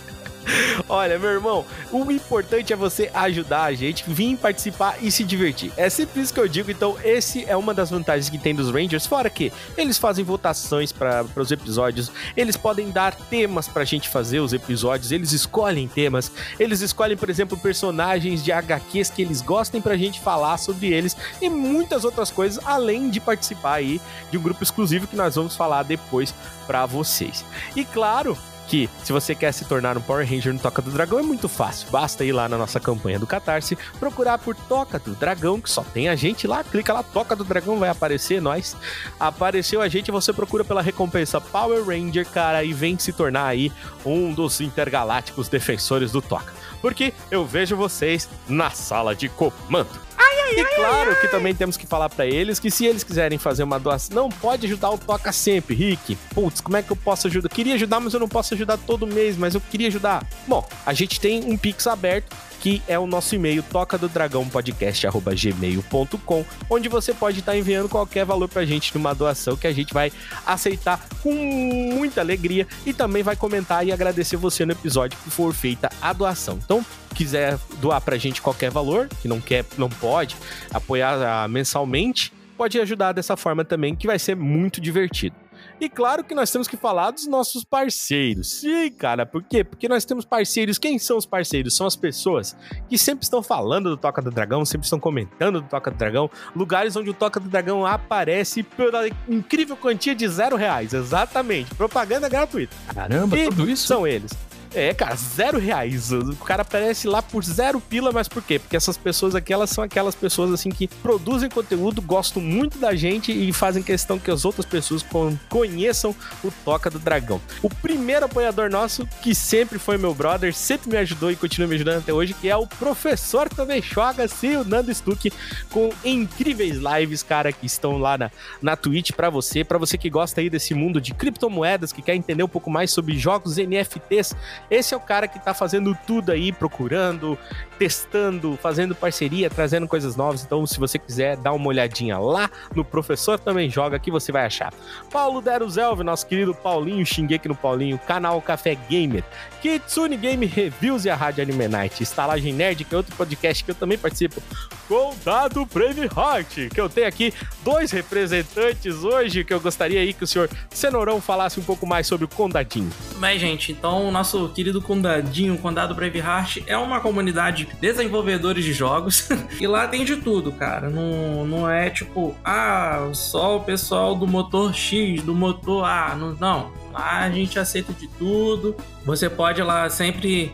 Olha, 0.88 1.18
meu 1.18 1.30
irmão, 1.30 1.66
o 1.92 2.12
importante 2.12 2.74
é 2.74 2.76
você 2.76 3.10
ajudar 3.14 3.64
a 3.64 3.74
gente, 3.74 4.04
vir 4.08 4.38
participar 4.38 4.98
e 5.02 5.12
se 5.12 5.24
divertir. 5.24 5.72
É 5.78 5.90
sempre 5.90 6.22
isso 6.22 6.34
que 6.34 6.40
eu 6.40 6.48
digo, 6.48 6.72
então 6.72 6.98
esse 7.04 7.46
é 7.46 7.56
uma 7.56 7.74
das 7.74 7.90
vantagens 7.90 8.30
que 8.30 8.38
tem 8.38 8.54
dos 8.54 8.72
Rangers, 8.72 9.06
fora 9.06 9.30
que 9.30 9.52
eles 9.78 9.98
fazem 9.98 10.24
votações 10.24 10.92
para 10.92 11.26
os 11.36 11.52
episódios, 11.52 12.12
eles 12.36 12.58
podem 12.58 12.90
dar 12.90 13.16
temas 13.16 13.68
pra 13.68 13.86
gente 13.86 14.10
fazer 14.10 14.40
os 14.40 14.54
episódios, 14.54 15.12
eles 15.12 15.32
escolhem 15.32 15.88
temas, 15.88 16.32
eles 16.60 16.82
escolhem, 16.82 17.18
por 17.18 17.30
exemplo, 17.30 17.58
personagens 17.58 18.44
de 18.44 18.52
HQs 18.52 19.10
que 19.10 19.22
eles 19.22 19.42
gostem 19.42 19.82
pra 19.82 19.98
gente 19.98 20.20
falar 20.20 20.58
sobre 20.58 20.88
eles 20.88 21.16
e 21.42 21.50
muitas 21.50 22.04
outras 22.04 22.32
coisas, 22.32 22.64
além 22.66 23.10
de 23.10 23.20
participar 23.20 23.76
aí 23.76 24.02
de 24.30 24.38
um 24.38 24.42
grupo 24.42 24.64
exclusivo 24.64 25.08
que 25.08 25.16
nós 25.16 25.36
vamos 25.36 25.56
falar 25.56 25.84
depois 25.84 26.34
para 26.68 26.86
vocês. 26.86 27.46
E 27.76 27.84
claro, 27.86 28.38
que 28.72 28.90
se 29.04 29.12
você 29.12 29.36
quer 29.36 29.52
se 29.52 29.66
tornar 29.66 29.98
um 29.98 30.02
Power 30.02 30.26
Ranger 30.26 30.54
no 30.54 30.58
Toca 30.60 30.82
do 30.82 30.92
Dragão 30.92 31.20
é 31.20 31.22
muito 31.22 31.50
fácil. 31.50 31.90
Basta 31.92 32.24
ir 32.24 32.32
lá 32.32 32.48
na 32.48 32.58
nossa 32.58 32.80
campanha 32.80 33.20
do 33.20 33.28
Catarse, 33.28 33.78
procurar 34.00 34.38
por 34.38 34.56
Toca 34.56 34.98
do 34.98 35.14
Dragão, 35.14 35.60
que 35.60 35.70
só 35.70 35.84
tem 35.84 36.08
a 36.08 36.16
gente 36.16 36.48
lá, 36.48 36.64
clica 36.64 36.94
lá, 36.94 37.04
Toca 37.04 37.36
do 37.36 37.44
Dragão, 37.44 37.78
vai 37.78 37.90
aparecer 37.90 38.42
nós. 38.42 38.78
Apareceu 39.20 39.82
a 39.82 39.90
gente, 39.90 40.10
você 40.10 40.32
procura 40.32 40.64
pela 40.64 40.82
recompensa 40.82 41.42
Power 41.42 41.86
Ranger, 41.86 42.26
cara, 42.28 42.64
e 42.64 42.72
vem 42.72 42.98
se 42.98 43.12
tornar 43.12 43.48
aí 43.48 43.74
um 44.06 44.34
dos 44.34 44.62
intergalácticos 44.62 45.50
defensores 45.50 46.14
do 46.14 46.22
Toca. 46.22 46.54
Porque 46.82 47.14
eu 47.30 47.46
vejo 47.46 47.76
vocês 47.76 48.28
na 48.48 48.72
sala 48.72 49.16
de 49.16 49.30
comando. 49.30 50.12
E 50.54 50.66
claro 50.76 51.16
que 51.22 51.30
também 51.30 51.56
temos 51.56 51.78
que 51.78 51.88
falar 51.88 52.10
para 52.10 52.26
eles 52.26 52.60
que 52.60 52.70
se 52.70 52.86
eles 52.86 53.04
quiserem 53.04 53.38
fazer 53.38 53.64
uma 53.64 53.80
doação, 53.80 54.24
não 54.24 54.30
pode 54.30 54.66
ajudar 54.66 54.90
o 54.90 54.98
Toca 54.98 55.32
sempre, 55.32 55.74
Rick. 55.74 56.18
Putz, 56.34 56.60
como 56.60 56.76
é 56.76 56.84
que 56.84 56.92
eu 56.92 56.96
posso 56.96 57.28
ajudar? 57.28 57.48
Queria 57.48 57.76
ajudar, 57.76 58.02
mas 58.02 58.14
eu 58.14 58.20
não 58.20 58.28
posso 58.28 58.54
ajudar 58.54 58.78
todo 58.78 59.08
mês, 59.08 59.38
mas 59.38 59.56
eu 59.56 59.62
queria 59.62 59.88
ajudar. 59.88 60.26
Bom, 60.46 60.68
a 60.86 60.94
gente 60.94 61.22
tem 61.22 61.46
um 61.46 61.56
Pix 61.56 61.88
aberto 61.88 62.36
que 62.62 62.82
é 62.88 62.98
o 62.98 63.06
nosso 63.08 63.36
e-mail 63.36 63.62
toca 63.64 63.98
do 63.98 64.10
podcast@gmail.com, 64.10 66.46
onde 66.70 66.88
você 66.88 67.14
pode 67.14 67.40
estar 67.40 67.58
enviando 67.58 67.90
qualquer 67.90 68.24
valor 68.24 68.48
pra 68.48 68.64
gente 68.64 68.96
numa 68.96 69.14
doação 69.14 69.58
que 69.58 69.66
a 69.66 69.74
gente 69.74 69.92
vai 69.94 70.14
aceitar 70.46 71.06
com 71.22 71.34
muita 71.34 72.22
alegria 72.22 72.68
e 72.86 72.94
também 72.94 73.24
vai 73.24 73.36
comentar 73.36 73.86
e 73.86 73.92
agradecer 73.92 74.38
você 74.38 74.66
no 74.66 74.72
episódio 74.74 75.18
que 75.24 75.32
for 75.32 75.54
feita 75.54 75.90
a 76.00 76.14
doação. 76.14 76.60
Então, 76.64 76.86
quiser 77.16 77.58
doar 77.82 78.00
pra 78.00 78.16
gente 78.18 78.40
qualquer 78.42 78.70
valor, 78.70 79.10
que 79.22 79.28
não 79.28 79.42
quer, 79.42 79.66
não 79.76 79.90
pode 79.90 80.38
apoiar 80.72 81.44
ah, 81.44 81.48
mensalmente, 81.48 82.32
pode 82.56 82.80
ajudar 82.80 83.12
dessa 83.12 83.36
forma 83.36 83.66
também, 83.66 83.96
que 83.96 84.06
vai 84.06 84.20
ser 84.20 84.36
muito 84.36 84.80
divertido. 84.80 85.41
E 85.82 85.90
claro 85.90 86.24
que 86.24 86.36
nós 86.36 86.52
temos 86.52 86.68
que 86.68 86.78
falar 86.78 87.10
dos 87.10 87.26
nossos 87.26 87.64
parceiros. 87.64 88.60
Sim, 88.60 88.92
cara, 88.92 89.26
por 89.26 89.42
quê? 89.42 89.64
Porque 89.64 89.90
nós 89.90 90.06
temos 90.06 90.24
parceiros. 90.24 90.78
Quem 90.78 91.00
são 91.00 91.18
os 91.18 91.26
parceiros? 91.26 91.76
São 91.76 91.88
as 91.88 91.96
pessoas 91.96 92.56
que 92.88 93.00
sempre 93.00 93.24
estão 93.24 93.42
falando 93.42 93.90
do 93.90 93.98
Toca 93.98 94.22
do 94.22 94.30
Dragão, 94.30 94.64
sempre 94.64 94.86
estão 94.86 95.00
comentando 95.00 95.60
do 95.60 95.68
Toca 95.68 95.90
do 95.90 95.98
Dragão, 95.98 96.30
lugares 96.56 96.96
onde 96.96 97.10
o 97.10 97.16
Toca 97.16 97.40
do 97.40 97.50
Dragão 97.50 97.84
aparece 97.84 98.62
pela 98.62 99.08
incrível 99.28 99.76
quantia 99.76 100.14
de 100.14 100.28
zero 100.28 100.56
reais. 100.56 100.94
Exatamente. 100.94 101.74
Propaganda 101.74 102.30
gratuita. 102.30 102.76
Caramba, 102.94 103.36
e 103.36 103.50
tudo 103.50 103.68
isso? 103.68 103.88
São 103.88 104.06
eles. 104.06 104.32
É, 104.74 104.94
cara, 104.94 105.16
zero 105.16 105.60
reais. 105.60 106.12
O 106.12 106.36
cara 106.38 106.62
aparece 106.62 107.08
lá 107.08 107.22
por 107.22 107.44
zero 107.44 107.82
pila, 107.82 108.12
mas 108.12 108.28
por 108.28 108.42
quê? 108.42 108.58
Porque 108.58 108.78
essas 108.78 108.98
pessoas 108.98 109.36
aqui, 109.36 109.52
elas 109.52 109.70
são 109.70 109.84
aquelas 109.84 110.16
pessoas 110.16 110.52
assim 110.52 110.70
que 110.70 110.88
produzem 110.88 111.50
conteúdo, 111.50 112.02
gostam 112.02 112.42
muito 112.42 112.78
da 112.78 112.96
gente 112.96 113.32
e 113.32 113.52
fazem 113.52 113.84
questão 113.84 114.18
que 114.18 114.32
as 114.32 114.46
outras 114.46 114.66
pessoas 114.66 115.06
conheçam 115.50 116.16
o 116.44 116.52
Toca 116.64 116.90
do 116.90 117.00
Dragão. 117.00 117.42
O 117.62 117.70
primeiro 117.70 118.26
apoiador 118.26 118.70
nosso, 118.70 119.06
que 119.22 119.36
sempre 119.36 119.78
foi 119.78 119.98
meu 119.98 120.14
brother, 120.14 120.54
sempre 120.54 120.90
me 120.90 120.98
ajudou 120.98 121.32
e 121.32 121.36
continua 121.36 121.68
me 121.68 121.76
ajudando 121.76 122.00
até 122.00 122.14
hoje, 122.14 122.34
que 122.34 122.50
é 122.50 122.56
o 122.56 122.66
professor 122.66 123.50
também 123.50 123.82
joga 123.82 124.28
sim, 124.28 124.56
o 124.56 124.64
Nando 124.64 124.94
Stuck, 124.94 125.32
com 125.70 125.90
incríveis 126.04 126.78
lives, 126.78 127.24
cara, 127.24 127.52
que 127.52 127.66
estão 127.66 127.98
lá 127.98 128.18
na, 128.18 128.32
na 128.62 128.76
Twitch 128.78 129.12
para 129.12 129.30
você, 129.30 129.64
para 129.64 129.78
você 129.78 129.98
que 129.98 130.10
gosta 130.10 130.40
aí 130.40 130.50
desse 130.50 130.74
mundo 130.74 131.02
de 131.02 131.14
criptomoedas, 131.14 131.92
que 131.92 132.02
quer 132.02 132.16
entender 132.16 132.44
um 132.44 132.48
pouco 132.48 132.70
mais 132.70 132.92
sobre 132.92 133.18
jogos 133.18 133.58
NFTs, 133.58 134.34
esse 134.72 134.94
é 134.94 134.98
o 134.98 135.02
cara 135.02 135.28
que 135.28 135.38
tá 135.38 135.54
fazendo 135.54 135.94
tudo 136.08 136.32
aí, 136.32 136.52
procurando, 136.52 137.38
testando, 137.82 138.56
fazendo 138.62 138.94
parceria, 138.94 139.50
trazendo 139.50 139.88
coisas 139.88 140.16
novas. 140.16 140.44
Então, 140.44 140.68
se 140.68 140.80
você 140.80 141.00
quiser 141.00 141.36
dar 141.36 141.52
uma 141.52 141.68
olhadinha 141.68 142.20
lá 142.20 142.48
no 142.76 142.86
Professor 142.86 143.40
Também 143.40 143.72
Joga, 143.72 143.98
que 143.98 144.12
você 144.12 144.32
vai 144.32 144.46
achar. 144.46 144.72
Paulo 145.12 145.42
Deruzelv, 145.42 146.04
nosso 146.04 146.28
querido 146.28 146.54
Paulinho, 146.54 147.04
aqui 147.34 147.48
no 147.48 147.56
Paulinho, 147.56 147.98
canal 147.98 148.40
Café 148.40 148.76
Gamer, 148.88 149.24
Kitsune 149.64 150.16
Game 150.16 150.46
Reviews 150.46 151.06
e 151.06 151.10
a 151.10 151.16
Rádio 151.16 151.42
Anime 151.42 151.68
Night, 151.68 152.04
Estalagem 152.04 152.54
Nerd, 152.54 152.84
que 152.84 152.94
é 152.94 152.98
outro 152.98 153.16
podcast 153.16 153.64
que 153.64 153.72
eu 153.72 153.76
também 153.76 153.98
participo, 153.98 154.44
Condado 154.88 155.66
Braveheart, 155.66 156.70
que 156.70 156.80
eu 156.80 156.90
tenho 156.90 157.08
aqui 157.08 157.34
dois 157.64 157.92
representantes 157.92 159.04
hoje, 159.04 159.44
que 159.44 159.54
eu 159.54 159.60
gostaria 159.60 160.02
aí 160.02 160.14
que 160.14 160.24
o 160.24 160.28
senhor 160.28 160.50
Cenourão 160.70 161.22
falasse 161.22 161.60
um 161.60 161.64
pouco 161.64 161.88
mais 161.88 162.06
sobre 162.06 162.26
o 162.26 162.28
Condadinho. 162.28 162.92
Bem, 163.18 163.40
gente, 163.40 163.72
então 163.72 164.08
o 164.08 164.12
nosso 164.12 164.50
querido 164.50 164.82
Condadinho, 164.82 165.58
Condado 165.58 165.96
Braveheart, 165.96 166.58
é 166.68 166.78
uma 166.78 167.00
comunidade 167.00 167.66
de 167.66 167.71
desenvolvedores 167.80 168.64
de 168.64 168.74
jogos 168.74 169.30
e 169.60 169.68
lá 169.68 169.88
tem 169.88 170.04
de 170.04 170.18
tudo, 170.18 170.52
cara. 170.52 170.90
Não, 170.90 171.46
não 171.46 171.70
é 171.70 171.90
tipo, 171.90 172.36
ah, 172.44 173.10
só 173.14 173.58
o 173.58 173.62
pessoal 173.62 174.16
do 174.16 174.28
motor 174.28 174.74
X, 174.74 175.22
do 175.24 175.34
motor 175.34 175.86
A. 175.86 176.16
Não, 176.16 176.34
não. 176.34 176.72
Lá 176.92 177.20
a 177.20 177.30
gente 177.30 177.58
aceita 177.58 177.94
de 177.94 178.08
tudo. 178.08 178.76
Você 179.06 179.30
pode 179.30 179.62
lá 179.62 179.90
sempre 179.90 180.54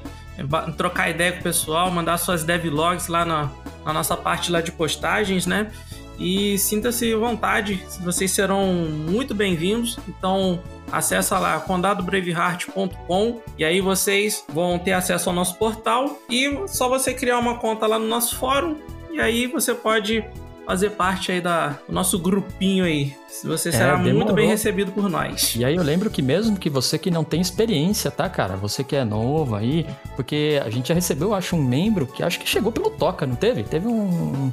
trocar 0.78 1.10
ideia 1.10 1.32
com 1.32 1.40
o 1.40 1.44
pessoal, 1.44 1.90
mandar 1.90 2.18
suas 2.18 2.44
devlogs 2.44 3.08
lá 3.08 3.26
na, 3.26 3.50
na 3.84 3.94
nossa 3.94 4.16
parte 4.16 4.52
lá 4.52 4.62
de 4.62 4.72
postagens, 4.72 5.46
né? 5.46 5.72
E 6.20 6.58
sinta-se 6.58 7.14
à 7.14 7.18
vontade, 7.18 7.84
vocês 8.02 8.32
serão 8.32 8.74
muito 8.74 9.36
bem-vindos. 9.36 10.00
Então, 10.08 10.60
acessa 10.92 11.38
lá 11.40 11.60
condadobraveheart.com 11.60 13.42
e 13.58 13.66
aí 13.66 13.82
vocês 13.82 14.44
vão 14.50 14.80
ter 14.80 14.94
acesso 14.94 15.30
ao 15.30 15.36
nosso 15.36 15.56
portal 15.56 16.20
e 16.30 16.64
só 16.68 16.88
você 16.88 17.14
criar 17.14 17.40
uma 17.40 17.58
conta 17.58 17.86
lá 17.86 18.00
no 18.00 18.08
nosso 18.08 18.36
fórum 18.38 18.78
e 19.12 19.20
aí 19.20 19.48
você 19.48 19.74
pode 19.74 20.24
fazer 20.68 20.90
parte 20.92 21.32
aí 21.32 21.40
da, 21.40 21.70
do 21.88 21.94
nosso 21.94 22.20
grupinho 22.20 22.84
aí. 22.84 23.16
Você 23.46 23.70
é, 23.70 23.72
será 23.72 23.96
demorou. 23.96 24.16
muito 24.16 24.34
bem 24.34 24.50
recebido 24.50 24.92
por 24.92 25.10
nós. 25.10 25.56
E 25.56 25.64
aí 25.64 25.76
eu 25.76 25.82
lembro 25.82 26.10
que 26.10 26.22
mesmo 26.22 26.58
que 26.58 26.70
você 26.70 26.98
que 26.98 27.10
não 27.10 27.24
tem 27.24 27.40
experiência, 27.40 28.12
tá, 28.12 28.30
cara? 28.30 28.58
Você 28.58 28.84
que 28.84 28.94
é 28.94 29.06
novo 29.06 29.56
aí, 29.56 29.86
porque 30.18 30.62
a 30.64 30.70
gente 30.70 30.90
já 30.90 30.94
recebeu, 30.94 31.34
acho, 31.34 31.56
um 31.56 31.64
membro 31.64 32.06
que 32.06 32.22
acho 32.22 32.38
que 32.38 32.50
chegou 32.50 32.70
pelo 32.70 32.90
Toca, 32.90 33.26
não 33.26 33.36
teve? 33.36 33.64
Teve 33.64 33.88
um, 33.88 34.52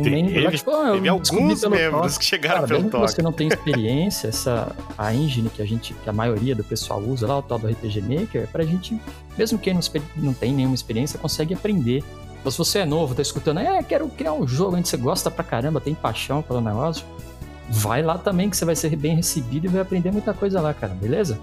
um 0.00 0.10
membro 0.10 0.44
lá, 0.44 0.50
tipo, 0.50 0.92
teve 0.92 1.08
alguns 1.08 1.64
membros 1.64 2.12
Toca. 2.12 2.18
que 2.18 2.24
chegaram 2.24 2.60
cara, 2.62 2.66
pelo 2.66 2.90
Toca. 2.90 3.08
você 3.08 3.22
não 3.22 3.32
tem 3.32 3.48
experiência, 3.48 4.28
essa 4.28 4.74
a 4.96 5.14
engine 5.14 5.50
que 5.50 5.62
a 5.62 5.66
gente, 5.66 5.94
que 5.94 6.08
a 6.08 6.12
maioria 6.12 6.54
do 6.54 6.64
pessoal 6.64 7.00
usa 7.00 7.26
lá, 7.26 7.38
o 7.38 7.42
tal 7.42 7.58
do 7.58 7.66
RPG 7.66 8.02
Maker, 8.02 8.48
pra 8.48 8.64
gente, 8.64 9.00
mesmo 9.36 9.58
quem 9.58 9.74
não, 9.74 9.80
não 10.16 10.32
tem 10.32 10.52
nenhuma 10.52 10.74
experiência, 10.74 11.18
consegue 11.18 11.54
aprender 11.54 12.02
então, 12.40 12.52
se 12.52 12.58
você 12.58 12.78
é 12.80 12.86
novo, 12.86 13.14
tá 13.14 13.22
escutando, 13.22 13.58
é, 13.60 13.82
quero 13.82 14.08
criar 14.08 14.32
um 14.32 14.46
jogo 14.46 14.76
onde 14.76 14.88
você 14.88 14.96
gosta 14.96 15.30
pra 15.30 15.44
caramba, 15.44 15.80
tem 15.80 15.94
paixão 15.94 16.40
pelo 16.40 16.60
negócio, 16.60 17.04
vai 17.68 18.02
lá 18.02 18.16
também 18.16 18.48
que 18.48 18.56
você 18.56 18.64
vai 18.64 18.76
ser 18.76 18.94
bem 18.96 19.16
recebido 19.16 19.66
e 19.66 19.68
vai 19.68 19.82
aprender 19.82 20.10
muita 20.10 20.32
coisa 20.32 20.60
lá, 20.60 20.72
cara, 20.72 20.94
beleza? 20.94 21.38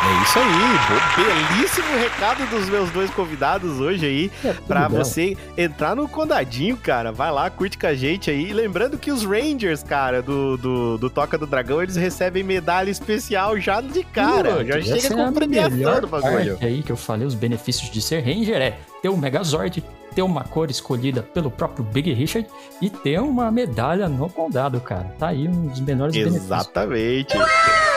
É 0.00 0.22
isso 0.22 0.38
aí, 0.38 1.56
belíssimo 1.56 1.98
recado 1.98 2.48
dos 2.50 2.68
meus 2.68 2.88
dois 2.90 3.10
convidados 3.10 3.80
hoje 3.80 4.06
aí, 4.06 4.30
é, 4.44 4.52
para 4.52 4.86
você 4.86 5.36
entrar 5.56 5.96
no 5.96 6.08
Condadinho, 6.08 6.76
cara. 6.76 7.10
Vai 7.10 7.32
lá, 7.32 7.50
curte 7.50 7.76
com 7.76 7.88
a 7.88 7.94
gente 7.94 8.30
aí. 8.30 8.52
Lembrando 8.52 8.96
que 8.96 9.10
os 9.10 9.24
Rangers, 9.24 9.82
cara, 9.82 10.22
do, 10.22 10.56
do, 10.56 10.98
do 10.98 11.10
Toca 11.10 11.36
do 11.36 11.48
Dragão, 11.48 11.82
eles 11.82 11.96
recebem 11.96 12.44
medalha 12.44 12.90
especial 12.90 13.58
já 13.58 13.80
de 13.80 14.04
cara. 14.04 14.64
já 14.64 14.80
chega 14.80 15.16
com 15.16 15.20
é 15.20 15.32
premiação 15.32 16.00
do 16.00 16.06
bagulho. 16.06 16.58
aí 16.60 16.80
que 16.80 16.92
eu 16.92 16.96
falei, 16.96 17.26
os 17.26 17.34
benefícios 17.34 17.90
de 17.90 18.00
ser 18.00 18.20
Ranger 18.20 18.62
é 18.62 18.78
ter 19.02 19.08
um 19.08 19.16
Megazord, 19.16 19.82
ter 20.14 20.22
uma 20.22 20.44
cor 20.44 20.70
escolhida 20.70 21.22
pelo 21.22 21.50
próprio 21.50 21.84
Big 21.84 22.12
Richard 22.12 22.48
e 22.80 22.88
ter 22.88 23.20
uma 23.20 23.50
medalha 23.50 24.08
no 24.08 24.30
condado, 24.30 24.80
cara. 24.80 25.12
Tá 25.18 25.28
aí 25.28 25.48
um 25.48 25.66
dos 25.66 25.80
menores 25.80 26.14
Exatamente. 26.14 27.34
benefícios. 27.34 27.40
Exatamente. 27.40 27.87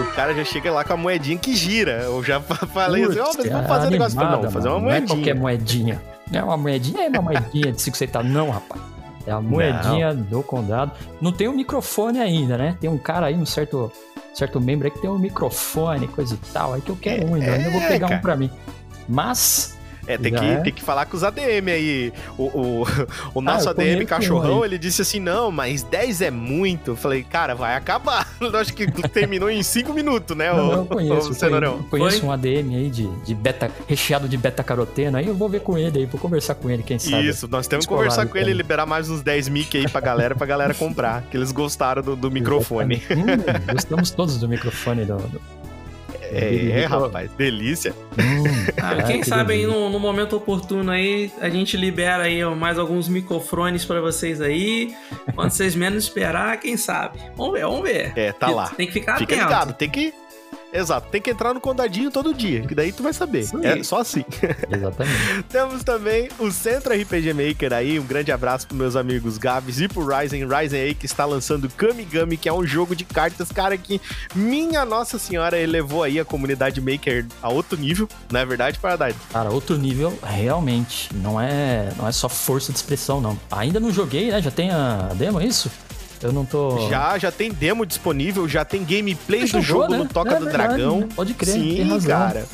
O 0.00 0.04
cara 0.14 0.34
já 0.34 0.44
chega 0.44 0.72
lá 0.72 0.84
com 0.84 0.92
a 0.92 0.96
moedinha 0.96 1.38
que 1.38 1.54
gira. 1.54 2.02
Eu 2.02 2.22
já 2.22 2.40
falei 2.40 3.04
assim, 3.04 3.18
ó, 3.18 3.30
oh, 3.30 3.34
mas 3.36 3.48
vamos 3.48 3.66
fazer 3.66 3.86
um 3.86 3.90
negócio. 3.90 4.18
Não, 4.18 4.30
vamos 4.30 4.52
fazer 4.52 4.68
uma 4.68 4.80
moedinha. 4.80 5.00
Não 5.00 5.04
é 5.04 5.08
qualquer 5.08 5.34
moedinha. 5.34 6.02
Não 6.30 6.40
é 6.40 6.42
uma 6.44 6.56
moedinha, 6.56 7.04
é 7.04 7.08
uma 7.08 7.22
moedinha 7.22 7.72
de 7.72 7.80
5 7.80 7.96
centavos. 7.96 8.30
Não, 8.30 8.50
rapaz. 8.50 8.80
É 9.26 9.32
a 9.32 9.40
moedinha 9.40 10.14
não. 10.14 10.22
do 10.22 10.42
condado. 10.42 10.92
Não 11.20 11.32
tem 11.32 11.48
um 11.48 11.52
microfone 11.52 12.20
ainda, 12.20 12.56
né? 12.56 12.76
Tem 12.80 12.88
um 12.88 12.98
cara 12.98 13.26
aí, 13.26 13.34
um 13.34 13.46
certo, 13.46 13.90
certo 14.32 14.60
membro 14.60 14.86
aí 14.86 14.90
que 14.90 15.00
tem 15.00 15.10
um 15.10 15.18
microfone, 15.18 16.06
coisa 16.08 16.34
e 16.34 16.52
tal. 16.52 16.74
Aí 16.74 16.80
que 16.80 16.90
eu 16.90 16.96
quero 16.96 17.26
um 17.26 17.34
ainda. 17.34 17.46
É, 17.46 17.66
eu 17.66 17.72
vou 17.72 17.80
pegar 17.82 18.08
cara. 18.08 18.18
um 18.18 18.22
pra 18.22 18.36
mim. 18.36 18.50
Mas 19.08 19.75
é, 20.06 20.16
tem 20.16 20.32
que, 20.32 20.44
é. 20.44 20.60
tem 20.60 20.72
que 20.72 20.82
falar 20.82 21.06
com 21.06 21.16
os 21.16 21.24
ADM 21.24 21.68
aí. 21.68 22.12
O, 22.38 22.44
o, 22.44 22.84
o 23.34 23.40
nosso 23.40 23.68
ah, 23.68 23.72
ADM 23.72 24.04
cachorrão, 24.06 24.64
ele 24.64 24.78
disse 24.78 25.02
assim: 25.02 25.20
não, 25.20 25.50
mas 25.50 25.82
10 25.82 26.22
é 26.22 26.30
muito. 26.30 26.92
Eu 26.92 26.96
falei, 26.96 27.22
cara, 27.22 27.54
vai 27.54 27.74
acabar. 27.74 28.26
Eu 28.40 28.56
acho 28.56 28.72
que 28.72 28.86
terminou 29.08 29.50
em 29.50 29.62
5 29.62 29.92
minutos, 29.92 30.36
né? 30.36 30.52
Não, 30.52 30.68
o, 30.68 30.72
eu 30.72 30.86
conheço, 30.86 31.30
o 31.30 31.34
Cenourão. 31.34 31.82
conheço 31.84 32.20
Foi? 32.20 32.28
um 32.28 32.32
ADM 32.32 32.74
aí 32.74 32.90
de, 32.90 33.08
de 33.24 33.34
beta, 33.34 33.70
recheado 33.86 34.28
de 34.28 34.36
beta-caroteno. 34.36 35.16
Aí 35.16 35.26
eu 35.26 35.34
vou 35.34 35.48
ver 35.48 35.60
com 35.60 35.76
ele 35.76 35.98
aí, 35.98 36.06
vou 36.06 36.20
conversar 36.20 36.54
com 36.54 36.70
ele, 36.70 36.82
quem 36.82 36.98
sabe. 36.98 37.28
Isso, 37.28 37.48
nós 37.48 37.66
temos 37.66 37.86
que 37.86 37.92
conversar 37.92 38.26
com 38.26 38.38
ele 38.38 38.50
e 38.50 38.54
liberar 38.54 38.86
mais 38.86 39.10
uns 39.10 39.22
10 39.22 39.48
mic 39.48 39.76
aí 39.76 39.88
pra 39.88 40.00
galera, 40.00 40.34
pra 40.34 40.46
galera 40.46 40.74
comprar. 40.74 41.22
Que 41.22 41.36
eles 41.36 41.50
gostaram 41.50 42.02
do, 42.02 42.14
do 42.14 42.30
microfone. 42.36 43.02
hum, 43.10 43.72
gostamos 43.72 44.10
todos 44.10 44.38
do 44.38 44.48
microfone 44.48 45.04
do, 45.04 45.16
do 45.16 45.40
é, 46.32 46.80
é 46.82 46.84
rapaz, 46.86 47.30
delícia. 47.32 47.94
Hum, 48.18 48.44
ah, 48.82 49.02
quem 49.02 49.22
sabe 49.22 49.54
aí 49.54 49.66
no, 49.66 49.88
no, 49.90 49.98
momento 49.98 50.36
oportuno 50.36 50.90
aí 50.90 51.30
a 51.40 51.48
gente 51.48 51.76
libera 51.76 52.24
aí 52.24 52.44
mais 52.56 52.78
alguns 52.78 53.08
microfones 53.08 53.84
para 53.84 54.00
vocês 54.00 54.40
aí. 54.40 54.94
Quando 55.34 55.50
vocês 55.50 55.74
menos 55.74 56.04
esperar, 56.04 56.58
quem 56.58 56.76
sabe? 56.76 57.18
Vamos 57.36 57.54
ver, 57.54 57.64
vamos 57.64 57.82
ver. 57.82 58.12
É, 58.16 58.32
tá 58.32 58.48
lá. 58.48 58.68
Tem 58.70 58.86
que 58.86 58.92
ficar 58.92 59.18
Fica 59.18 59.34
atento. 59.34 59.48
ligado, 59.48 59.72
tem 59.74 59.88
que 59.88 60.14
Exato, 60.72 61.08
tem 61.10 61.20
que 61.20 61.30
entrar 61.30 61.54
no 61.54 61.60
condadinho 61.60 62.10
todo 62.10 62.34
dia, 62.34 62.62
que 62.62 62.74
daí 62.74 62.92
tu 62.92 63.02
vai 63.02 63.12
saber. 63.12 63.48
É 63.62 63.82
só 63.82 64.00
assim. 64.00 64.24
Exatamente. 64.70 65.42
Temos 65.48 65.82
também 65.84 66.28
o 66.38 66.50
Centro 66.50 66.92
RPG 66.92 67.32
Maker 67.32 67.72
aí, 67.72 67.98
um 67.98 68.04
grande 68.04 68.32
abraço 68.32 68.66
pros 68.66 68.78
meus 68.78 68.96
amigos 68.96 69.38
Gabs 69.38 69.80
e 69.80 69.88
pro 69.88 70.06
Ryzen. 70.06 70.46
Ryzen 70.46 70.80
aí 70.80 70.94
que 70.94 71.06
está 71.06 71.24
lançando 71.24 71.68
Kamigami, 71.68 72.36
que 72.36 72.48
é 72.48 72.52
um 72.52 72.66
jogo 72.66 72.94
de 72.94 73.04
cartas, 73.04 73.50
cara, 73.50 73.76
que 73.76 74.00
minha 74.34 74.84
Nossa 74.84 75.18
Senhora 75.18 75.58
elevou 75.58 76.02
aí 76.02 76.20
a 76.20 76.24
comunidade 76.24 76.80
Maker 76.80 77.26
a 77.42 77.48
outro 77.48 77.78
nível, 77.78 78.08
não 78.30 78.40
é 78.40 78.44
verdade, 78.44 78.78
Paradise? 78.78 79.18
Cara, 79.32 79.50
outro 79.50 79.76
nível, 79.76 80.18
realmente. 80.22 81.08
Não 81.14 81.40
é, 81.40 81.92
não 81.96 82.06
é 82.06 82.12
só 82.12 82.28
força 82.28 82.72
de 82.72 82.78
expressão, 82.78 83.20
não. 83.20 83.38
Ainda 83.50 83.80
não 83.80 83.90
joguei, 83.90 84.30
né? 84.30 84.42
Já 84.42 84.50
tem 84.50 84.70
a 84.70 85.10
demo, 85.14 85.40
é 85.40 85.46
isso? 85.46 85.70
Eu 86.26 86.32
não 86.32 86.44
tô. 86.44 86.88
Já, 86.88 87.16
já 87.18 87.30
tem 87.30 87.52
demo 87.52 87.86
disponível, 87.86 88.48
já 88.48 88.64
tem 88.64 88.84
gameplay 88.84 89.44
do 89.46 89.60
jogo 89.60 89.92
né? 89.92 89.98
no 89.98 90.06
Toca 90.06 90.34
é, 90.34 90.38
do 90.38 90.44
verdade, 90.44 90.74
Dragão. 90.74 91.00
Né? 91.00 91.08
Pode 91.14 91.34
crer, 91.34 91.52
Sim, 91.52 92.00
cara. 92.06 92.46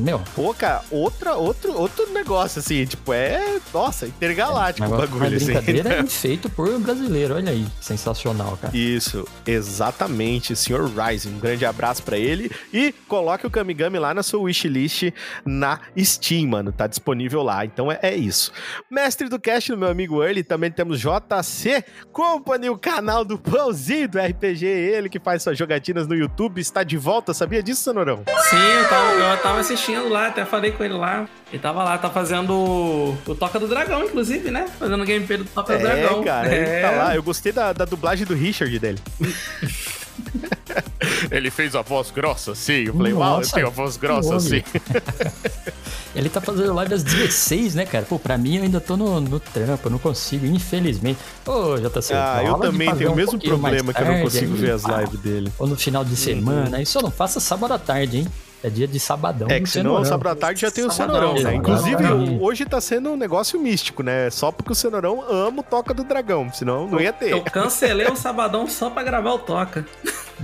Meu. 0.00 0.20
Pô, 0.34 0.54
cara, 0.54 0.82
outra, 0.90 1.34
outro, 1.34 1.76
outro 1.76 2.12
negócio, 2.12 2.60
assim, 2.60 2.84
tipo, 2.84 3.12
é. 3.12 3.58
Nossa, 3.72 4.06
intergaláctico 4.06 4.86
é, 4.86 4.94
o 4.94 4.96
bagulho, 4.96 5.36
assim. 5.36 5.46
brincadeira 5.46 5.94
é 5.94 6.06
feito 6.06 6.48
por 6.48 6.78
brasileiro, 6.78 7.34
olha 7.34 7.50
aí. 7.50 7.66
Sensacional, 7.80 8.56
cara. 8.60 8.76
Isso, 8.76 9.26
exatamente. 9.46 10.54
Senhor 10.54 10.88
Rising, 10.88 11.30
um 11.30 11.38
grande 11.38 11.64
abraço 11.64 12.02
para 12.02 12.16
ele. 12.16 12.50
E 12.72 12.92
coloque 13.08 13.46
o 13.46 13.50
Kamigami 13.50 13.98
lá 13.98 14.14
na 14.14 14.22
sua 14.22 14.40
wishlist 14.40 15.12
na 15.44 15.80
Steam, 15.98 16.48
mano. 16.48 16.72
Tá 16.72 16.86
disponível 16.86 17.42
lá. 17.42 17.64
Então 17.64 17.90
é, 17.90 17.98
é 18.02 18.14
isso. 18.14 18.52
Mestre 18.90 19.28
do 19.28 19.38
cast, 19.38 19.74
meu 19.74 19.88
amigo 19.88 20.22
Early, 20.22 20.42
também 20.42 20.70
temos 20.70 21.00
JC 21.00 21.84
Company, 22.12 22.68
o 22.68 22.76
canal 22.94 23.24
do 23.24 23.38
Pãozinho 23.38 24.06
do 24.06 24.18
RPG, 24.18 24.66
ele 24.66 25.08
que 25.08 25.18
faz 25.18 25.42
suas 25.42 25.56
jogatinas 25.56 26.06
no 26.06 26.14
YouTube, 26.14 26.60
está 26.60 26.82
de 26.82 26.98
volta, 26.98 27.32
sabia 27.32 27.62
disso, 27.62 27.82
Sonorão? 27.82 28.22
Sim, 28.50 28.56
eu 28.56 28.88
tava, 28.88 29.12
eu 29.12 29.36
tava 29.38 29.60
assistindo 29.60 30.08
lá, 30.10 30.26
até 30.26 30.44
falei 30.44 30.72
com 30.72 30.84
ele 30.84 30.94
lá. 30.94 31.26
Ele 31.50 31.60
tava 31.60 31.82
lá, 31.82 31.96
tá 31.96 32.10
fazendo 32.10 32.52
o 32.52 33.34
Toca 33.34 33.58
do 33.58 33.66
Dragão, 33.66 34.04
inclusive, 34.04 34.50
né? 34.50 34.66
Fazendo 34.78 35.04
gameplay 35.04 35.38
do 35.38 35.44
Toca 35.46 35.72
é, 35.72 35.78
do 35.78 35.82
Dragão. 35.82 36.22
Cara, 36.22 36.48
é, 36.48 36.50
cara, 36.50 36.70
ele 36.70 36.82
tá 36.82 36.90
lá. 36.90 37.16
Eu 37.16 37.22
gostei 37.22 37.52
da, 37.52 37.72
da 37.72 37.84
dublagem 37.84 38.26
do 38.26 38.34
Richard 38.34 38.78
dele. 38.78 38.98
Ele 41.30 41.50
fez 41.50 41.74
a 41.74 41.82
voz 41.82 42.10
grossa, 42.10 42.54
sim. 42.54 42.84
Eu 42.86 42.94
falei, 42.94 43.12
uau, 43.12 43.42
eu 43.42 43.48
tenho 43.48 43.66
a 43.66 43.70
voz 43.70 43.96
grossa, 43.96 44.40
sim. 44.40 44.62
Ele 46.14 46.28
tá 46.28 46.40
fazendo 46.40 46.74
live 46.74 46.92
às 46.92 47.02
16, 47.02 47.74
né, 47.74 47.86
cara? 47.86 48.04
Pô, 48.04 48.18
pra 48.18 48.36
mim 48.36 48.56
eu 48.56 48.62
ainda 48.64 48.80
tô 48.80 48.96
no, 48.96 49.20
no 49.20 49.40
trampo, 49.40 49.86
eu 49.86 49.90
não 49.90 49.98
consigo, 49.98 50.44
infelizmente. 50.44 51.18
Ô, 51.46 51.78
já 51.78 51.88
tá 51.88 52.02
sendo. 52.02 52.18
Ah, 52.18 52.42
eu 52.44 52.54
também 52.58 52.94
tenho 52.94 53.10
um 53.10 53.12
o 53.14 53.16
mesmo 53.16 53.38
problema 53.38 53.94
que 53.94 54.02
eu 54.02 54.06
não 54.06 54.20
consigo 54.20 54.54
aí, 54.54 54.60
ver 54.60 54.70
as 54.72 54.84
lives 54.84 55.20
dele. 55.20 55.52
Ou 55.58 55.66
no 55.66 55.76
final 55.76 56.04
de 56.04 56.14
semana, 56.14 56.76
uhum. 56.76 56.82
isso 56.82 57.00
não 57.00 57.10
faça 57.10 57.40
sábado 57.40 57.72
à 57.72 57.78
tarde, 57.78 58.18
hein? 58.18 58.28
É 58.62 58.70
dia 58.70 58.86
de 58.86 59.00
sabadão. 59.00 59.48
É 59.50 59.60
que 59.60 59.68
senão 59.68 60.04
sábado 60.04 60.28
à 60.28 60.36
tarde 60.36 60.60
já 60.60 60.70
tem 60.70 60.84
o 60.84 60.90
Cenourão, 60.90 61.34
né? 61.34 61.54
Inclusive, 61.54 62.04
hoje 62.40 62.64
tá 62.64 62.80
sendo 62.80 63.10
um 63.10 63.16
negócio 63.16 63.58
místico, 63.58 64.02
né? 64.02 64.30
Só 64.30 64.52
porque 64.52 64.72
o 64.72 64.74
Cenourão 64.74 65.24
ama 65.28 65.60
o 65.60 65.62
Toca 65.62 65.92
do 65.92 66.04
Dragão, 66.04 66.52
senão 66.52 66.86
não 66.86 67.00
ia 67.00 67.12
ter. 67.12 67.30
Eu 67.30 67.42
cancelei 67.42 68.06
o 68.06 68.16
sabadão 68.16 68.68
só 68.68 68.88
pra 68.88 69.02
gravar 69.02 69.32
o 69.32 69.38
Toca. 69.38 69.84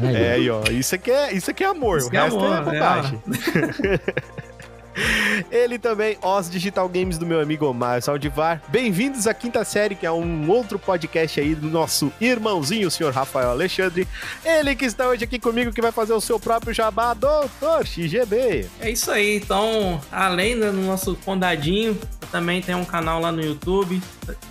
É, 0.02 0.32
aí, 0.32 0.50
ó. 0.50 0.62
Isso 0.70 0.94
aqui 0.94 1.10
é, 1.10 1.32
isso 1.32 1.50
aqui 1.50 1.62
é 1.62 1.66
amor, 1.66 1.98
isso 1.98 2.08
o 2.08 2.10
resto 2.10 2.38
é, 2.38 2.46
amor, 2.46 2.56
é 2.56 2.78
bobagem. 2.78 3.22
É. 3.84 4.38
Ele 5.50 5.78
também, 5.78 6.18
Os 6.22 6.50
Digital 6.50 6.88
Games 6.88 7.18
do 7.18 7.26
meu 7.26 7.40
amigo 7.40 7.66
Omar 7.66 8.02
Saldivar. 8.02 8.62
Bem-vindos 8.68 9.26
à 9.26 9.34
quinta 9.34 9.64
série, 9.64 9.94
que 9.94 10.06
é 10.06 10.12
um 10.12 10.50
outro 10.50 10.78
podcast 10.78 11.40
aí 11.40 11.54
do 11.54 11.68
nosso 11.68 12.12
irmãozinho, 12.20 12.88
o 12.88 12.90
senhor 12.90 13.12
Rafael 13.12 13.50
Alexandre. 13.50 14.06
Ele 14.44 14.74
que 14.74 14.84
está 14.84 15.08
hoje 15.08 15.24
aqui 15.24 15.38
comigo, 15.38 15.72
que 15.72 15.80
vai 15.80 15.92
fazer 15.92 16.12
o 16.12 16.20
seu 16.20 16.38
próprio 16.38 16.74
jabá, 16.74 17.14
doutor 17.14 17.86
XGB. 17.86 18.66
É 18.80 18.90
isso 18.90 19.10
aí, 19.10 19.36
então, 19.36 20.00
além 20.10 20.58
do 20.58 20.72
nosso 20.72 21.14
condadinho, 21.16 21.98
também 22.30 22.60
tem 22.60 22.74
um 22.74 22.84
canal 22.84 23.20
lá 23.20 23.32
no 23.32 23.42
YouTube, 23.42 24.00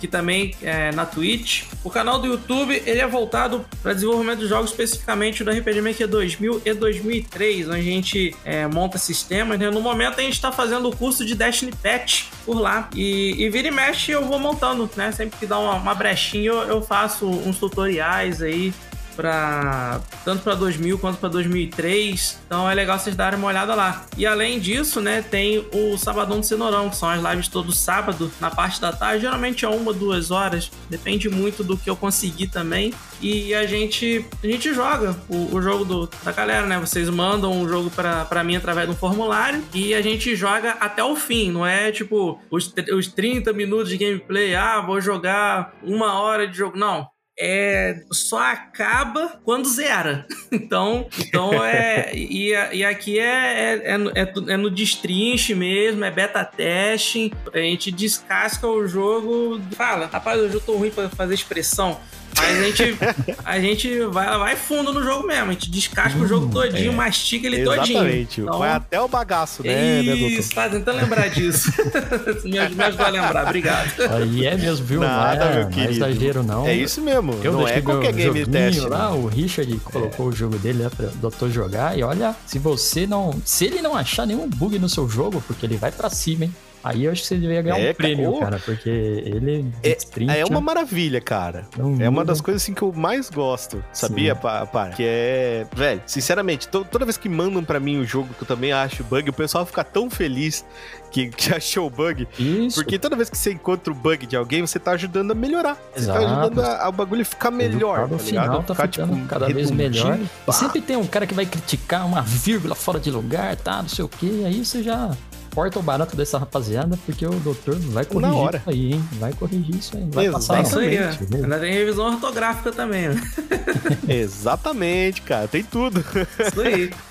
que 0.00 0.08
também 0.08 0.54
é 0.62 0.90
na 0.92 1.06
Twitch. 1.06 1.64
O 1.84 1.90
canal 1.90 2.18
do 2.18 2.26
YouTube, 2.26 2.82
ele 2.84 3.00
é 3.00 3.06
voltado 3.06 3.64
para 3.82 3.94
desenvolvimento 3.94 4.40
de 4.40 4.46
jogos 4.46 4.70
especificamente 4.70 5.44
do 5.44 5.50
RPG 5.50 5.80
Maker 5.80 6.08
2000 6.08 6.62
e 6.64 6.74
2003, 6.74 7.68
onde 7.68 7.78
a 7.78 7.82
gente 7.82 8.36
é, 8.44 8.66
monta 8.66 8.98
sistemas, 8.98 9.58
né? 9.58 9.70
No 9.70 9.80
momento 9.80 10.18
a 10.18 10.22
gente 10.22 10.37
está 10.38 10.50
fazendo 10.52 10.88
o 10.88 10.96
curso 10.96 11.24
de 11.24 11.34
Destiny 11.34 11.72
Patch 11.82 12.24
por 12.44 12.58
lá. 12.58 12.88
E, 12.94 13.34
e 13.38 13.50
vira 13.50 13.68
e 13.68 13.70
mexe 13.70 14.12
eu 14.12 14.24
vou 14.24 14.38
montando, 14.38 14.88
né? 14.96 15.12
Sempre 15.12 15.38
que 15.38 15.46
dá 15.46 15.58
uma, 15.58 15.74
uma 15.74 15.94
brechinha 15.94 16.48
eu, 16.48 16.62
eu 16.62 16.82
faço 16.82 17.26
uns 17.26 17.58
tutoriais 17.58 18.40
aí 18.40 18.72
para 19.18 20.00
tanto 20.24 20.44
para 20.44 20.54
2000 20.54 20.96
quanto 21.00 21.18
para 21.18 21.28
2003. 21.28 22.38
Então 22.46 22.70
é 22.70 22.72
legal 22.72 22.96
vocês 22.96 23.16
darem 23.16 23.36
uma 23.36 23.48
olhada 23.48 23.74
lá. 23.74 24.06
E 24.16 24.24
além 24.24 24.60
disso, 24.60 25.00
né, 25.00 25.22
tem 25.22 25.66
o 25.72 25.98
Sabadão 25.98 26.38
do 26.38 26.46
Cenourão, 26.46 26.88
que 26.88 26.94
são 26.94 27.08
as 27.10 27.20
lives 27.20 27.48
todo 27.48 27.72
sábado 27.72 28.30
na 28.40 28.48
parte 28.48 28.80
da 28.80 28.92
tarde, 28.92 29.22
geralmente 29.22 29.64
é 29.64 29.68
uma 29.68 29.92
duas 29.92 30.30
horas, 30.30 30.70
depende 30.88 31.28
muito 31.28 31.64
do 31.64 31.76
que 31.76 31.90
eu 31.90 31.96
conseguir 31.96 32.46
também. 32.46 32.94
E 33.20 33.52
a 33.52 33.66
gente 33.66 34.24
a 34.40 34.46
gente 34.46 34.72
joga 34.72 35.16
o, 35.28 35.56
o 35.56 35.60
jogo 35.60 35.84
do, 35.84 36.08
da 36.22 36.30
galera, 36.30 36.66
né? 36.66 36.78
Vocês 36.78 37.10
mandam 37.10 37.60
o 37.60 37.68
jogo 37.68 37.90
para 37.90 38.44
mim 38.44 38.54
através 38.54 38.86
de 38.86 38.94
um 38.94 38.96
formulário 38.96 39.64
e 39.74 39.92
a 39.94 40.00
gente 40.00 40.36
joga 40.36 40.76
até 40.78 41.02
o 41.02 41.16
fim, 41.16 41.50
não 41.50 41.66
é 41.66 41.90
tipo 41.90 42.40
os, 42.48 42.72
os 42.92 43.08
30 43.08 43.52
minutos 43.52 43.88
de 43.88 43.96
gameplay, 43.96 44.54
ah, 44.54 44.80
vou 44.80 45.00
jogar 45.00 45.74
uma 45.82 46.20
hora 46.20 46.46
de 46.46 46.56
jogo. 46.56 46.78
Não, 46.78 47.08
é, 47.40 48.02
só 48.10 48.38
acaba 48.38 49.40
quando 49.44 49.68
zera. 49.68 50.26
Então, 50.50 51.06
então 51.18 51.62
é. 51.62 52.10
e, 52.14 52.52
e 52.72 52.82
aqui 52.82 53.18
é, 53.18 53.82
é, 53.84 53.94
é, 54.14 54.52
é, 54.52 54.56
no 54.56 54.70
destrinche 54.70 55.54
mesmo, 55.54 56.02
é 56.02 56.10
beta 56.10 56.42
testing. 56.42 57.30
A 57.52 57.58
gente 57.58 57.92
descasca 57.92 58.66
o 58.66 58.86
jogo. 58.86 59.60
Fala, 59.72 60.06
rapaz, 60.06 60.40
hoje 60.40 60.54
eu 60.54 60.60
tô 60.60 60.76
ruim 60.76 60.90
pra 60.90 61.10
fazer 61.10 61.34
expressão. 61.34 62.00
Mas 62.36 62.58
a 62.58 62.62
gente, 62.62 62.98
a 63.44 63.60
gente 63.60 64.00
vai, 64.06 64.38
vai 64.38 64.56
fundo 64.56 64.92
no 64.92 65.02
jogo 65.02 65.26
mesmo. 65.26 65.50
A 65.50 65.52
gente 65.52 65.70
descasca 65.70 66.18
hum, 66.18 66.22
o 66.22 66.26
jogo 66.26 66.46
hum, 66.46 66.50
todinho, 66.50 66.92
é. 66.92 66.94
mastiga 66.94 67.46
ele 67.46 67.60
Exatamente. 67.60 67.80
todinho. 67.80 67.98
Exatamente. 67.98 68.40
Então, 68.40 68.58
vai 68.58 68.70
até 68.70 69.00
o 69.00 69.08
bagaço, 69.08 69.62
né, 69.62 70.02
né 70.02 70.14
Isso, 70.14 70.54
tá 70.54 70.68
tentando 70.68 70.96
lembrar 70.96 71.28
disso. 71.28 71.70
me, 72.44 72.58
ajudou 72.58 73.06
a 73.06 73.08
lembrar, 73.08 73.46
obrigado. 73.46 73.92
Aí 74.10 74.46
é 74.46 74.56
mesmo, 74.56 74.86
viu? 74.86 75.00
Nada, 75.00 75.44
não 75.44 75.50
é, 75.50 75.56
meu 75.56 75.68
querido. 75.68 75.98
Não 75.98 76.06
é 76.06 76.10
exagero, 76.10 76.42
não. 76.42 76.66
É 76.66 76.74
isso 76.74 77.00
mesmo. 77.00 77.38
Eu 77.42 77.52
não 77.52 77.68
é 77.68 77.80
qualquer 77.80 78.12
game 78.12 78.46
test. 78.46 78.78
Lá, 78.80 79.12
o 79.12 79.26
Richard 79.26 79.74
colocou 79.78 80.26
é. 80.26 80.28
o 80.28 80.32
jogo 80.32 80.58
dele 80.58 80.82
lá 80.82 80.90
pra 80.90 81.06
doutor 81.16 81.50
jogar. 81.50 81.98
E 81.98 82.02
olha, 82.02 82.34
se 82.46 82.58
você 82.58 83.06
não. 83.06 83.34
Se 83.44 83.64
ele 83.64 83.82
não 83.82 83.96
achar 83.96 84.26
nenhum 84.26 84.48
bug 84.48 84.78
no 84.78 84.88
seu 84.88 85.08
jogo, 85.08 85.42
porque 85.46 85.66
ele 85.66 85.76
vai 85.76 85.90
pra 85.90 86.10
cima, 86.10 86.44
hein? 86.44 86.54
Aí 86.88 87.04
eu 87.04 87.12
acho 87.12 87.20
que 87.20 87.28
você 87.28 87.36
deveria 87.36 87.60
ganhar 87.60 87.78
é, 87.78 87.90
um 87.90 87.94
prêmio, 87.94 88.30
oh, 88.30 88.40
cara, 88.40 88.58
porque 88.64 88.88
ele. 88.88 89.70
É, 89.82 90.40
é 90.40 90.44
uma 90.46 90.60
maravilha, 90.60 91.20
cara. 91.20 91.66
Não 91.76 92.00
é 92.00 92.08
uma 92.08 92.24
das 92.24 92.40
coisas 92.40 92.62
assim 92.62 92.72
que 92.72 92.80
eu 92.80 92.94
mais 92.94 93.28
gosto, 93.28 93.84
sabia, 93.92 94.34
para 94.34 94.88
Que 94.96 95.04
é. 95.06 95.66
Velho, 95.70 96.00
sinceramente, 96.06 96.66
to, 96.66 96.86
toda 96.90 97.04
vez 97.04 97.18
que 97.18 97.28
mandam 97.28 97.62
para 97.62 97.78
mim 97.78 97.98
o 97.98 98.06
jogo 98.06 98.32
que 98.32 98.42
eu 98.42 98.48
também 98.48 98.72
acho 98.72 99.04
bug, 99.04 99.28
o 99.28 99.34
pessoal 99.34 99.66
fica 99.66 99.84
tão 99.84 100.08
feliz 100.08 100.64
que, 101.10 101.28
que 101.36 101.52
achou 101.52 101.88
o 101.88 101.90
bug. 101.90 102.26
Isso. 102.38 102.76
Porque 102.76 102.98
toda 102.98 103.14
vez 103.14 103.28
que 103.28 103.36
você 103.36 103.52
encontra 103.52 103.92
o 103.92 103.94
bug 103.94 104.26
de 104.26 104.34
alguém, 104.34 104.62
você 104.62 104.78
tá 104.78 104.92
ajudando 104.92 105.32
a 105.32 105.34
melhorar. 105.34 105.76
Exato. 105.94 106.18
Você 106.18 106.26
tá 106.26 106.32
ajudando 106.32 106.60
a, 106.60 106.84
a 106.84 106.88
o 106.88 106.92
bagulho 106.92 107.24
ficar 107.24 107.50
melhor. 107.50 108.08
No 108.08 108.16
tá 108.16 108.24
final 108.24 108.62
tá 108.62 108.74
ficar, 108.74 108.88
ficando 108.88 109.14
tipo, 109.14 109.28
cada 109.28 109.46
vez 109.46 109.70
melhor. 109.70 110.18
E 110.48 110.52
sempre 110.54 110.80
tem 110.80 110.96
um 110.96 111.06
cara 111.06 111.26
que 111.26 111.34
vai 111.34 111.44
criticar 111.44 112.06
uma 112.06 112.22
vírgula 112.22 112.74
fora 112.74 112.98
de 112.98 113.10
lugar, 113.10 113.56
tá? 113.56 113.82
Não 113.82 113.90
sei 113.90 114.06
o 114.06 114.08
quê. 114.08 114.44
Aí 114.46 114.64
você 114.64 114.82
já 114.82 115.14
corta 115.58 115.80
o 115.80 115.82
barato 115.82 116.14
dessa 116.14 116.38
rapaziada, 116.38 116.96
porque 117.04 117.26
o 117.26 117.30
doutor 117.40 117.74
vai 117.80 118.04
corrigir 118.04 118.32
Na 118.32 118.36
hora. 118.36 118.58
isso 118.58 118.70
aí, 118.70 118.92
hein? 118.92 119.08
Vai 119.14 119.32
corrigir 119.32 119.74
isso 119.74 119.96
aí. 119.96 120.08
Vai 120.08 120.30
passar 120.30 120.62
isso 120.62 120.78
aí? 120.78 120.96
Ainda 120.96 121.58
tem 121.58 121.72
revisão 121.72 122.12
ortográfica 122.12 122.70
também, 122.70 123.08
né? 123.08 123.20
Exatamente, 124.08 125.20
cara. 125.22 125.48
Tem 125.48 125.64
tudo. 125.64 125.98
Isso 125.98 126.60
aí. 126.60 126.92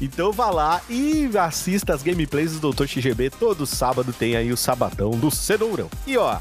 Então 0.00 0.32
vá 0.32 0.50
lá 0.50 0.82
e 0.90 1.30
assista 1.38 1.94
as 1.94 2.02
gameplays 2.02 2.58
do 2.58 2.72
Dr. 2.72 2.86
XGB. 2.86 3.30
Todo 3.30 3.66
sábado 3.66 4.12
tem 4.12 4.34
aí 4.34 4.52
o 4.52 4.56
Sabadão 4.56 5.12
do 5.12 5.30
Cenourão. 5.30 5.88
E 6.04 6.16
ó, 6.16 6.38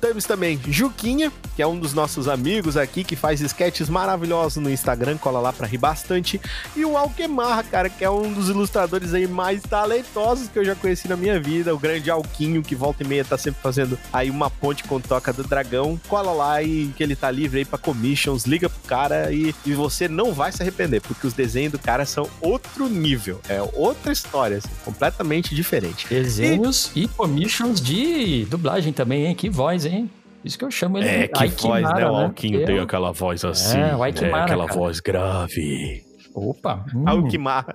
temos 0.00 0.24
também 0.24 0.58
Juquinha, 0.66 1.30
que 1.54 1.62
é 1.62 1.66
um 1.66 1.78
dos 1.78 1.92
nossos 1.92 2.26
amigos 2.26 2.76
aqui, 2.76 3.04
que 3.04 3.14
faz 3.14 3.40
sketches 3.40 3.88
maravilhosos 3.88 4.62
no 4.62 4.70
Instagram, 4.70 5.18
cola 5.18 5.40
lá 5.40 5.52
pra 5.52 5.66
rir 5.66 5.78
bastante. 5.78 6.40
E 6.74 6.84
o 6.84 6.96
Alquemar, 6.96 7.64
cara, 7.64 7.90
que 7.90 8.04
é 8.04 8.10
um 8.10 8.32
dos 8.32 8.48
ilustradores 8.48 9.12
aí 9.12 9.26
mais 9.26 9.62
talentosos 9.62 10.48
que 10.48 10.58
eu 10.58 10.64
já 10.64 10.74
conheci 10.74 11.06
na 11.06 11.16
minha 11.16 11.38
vida. 11.38 11.74
O 11.74 11.78
grande 11.78 12.10
Alquinho, 12.10 12.62
que 12.62 12.74
volta 12.74 13.02
e 13.02 13.06
meia 13.06 13.24
tá 13.24 13.36
sempre 13.36 13.60
fazendo 13.62 13.98
aí 14.12 14.30
uma 14.30 14.48
ponte 14.48 14.84
com 14.84 15.00
Toca 15.00 15.32
do 15.32 15.44
Dragão. 15.44 16.00
Cola 16.08 16.32
lá 16.32 16.62
e 16.62 16.92
que 16.96 17.02
ele 17.02 17.14
tá 17.14 17.30
livre 17.30 17.58
aí 17.58 17.64
pra 17.64 17.78
commissions, 17.78 18.46
liga 18.46 18.68
pro 18.70 18.80
cara 18.88 19.30
e, 19.32 19.54
e 19.66 19.74
você 19.74 20.08
não 20.08 20.32
vai 20.32 20.50
se 20.50 20.62
arrepender, 20.62 21.02
porque 21.02 21.26
os 21.26 21.34
desenhos 21.34 21.72
do 21.72 21.78
cara 21.78 22.06
são 22.06 22.28
outro 22.40 22.88
nível. 22.88 23.40
É 23.48 23.60
outra 23.74 24.12
história, 24.12 24.58
assim, 24.58 24.70
completamente 24.84 25.54
diferente. 25.54 26.06
Desenhos 26.08 26.90
e, 26.94 27.04
e 27.04 27.08
commissions 27.08 27.80
de 27.80 28.46
dublagem 28.46 28.92
também, 28.92 29.26
hein? 29.26 29.34
Que 29.34 29.50
voz, 29.50 29.84
hein? 29.84 29.89
Hein? 29.90 30.10
Isso 30.44 30.58
que 30.58 30.64
eu 30.64 30.70
chamo 30.70 30.98
ele 30.98 31.06
é, 31.06 31.22
de 31.22 31.28
que 31.28 31.42
Aikimara, 31.42 31.82
voz, 31.82 31.94
né? 31.94 32.10
O 32.10 32.16
Alquinho 32.16 32.60
né? 32.60 32.66
tem 32.66 32.78
aquela 32.78 33.12
voz 33.12 33.44
assim. 33.44 33.78
É, 33.78 33.94
o 33.94 34.02
Aikimara, 34.02 34.38
é 34.38 34.42
aquela 34.44 34.66
cara. 34.66 34.78
voz 34.78 35.00
grave. 35.00 36.02
Opa! 36.34 36.84
Hum. 36.94 37.04
Alquimara. 37.06 37.74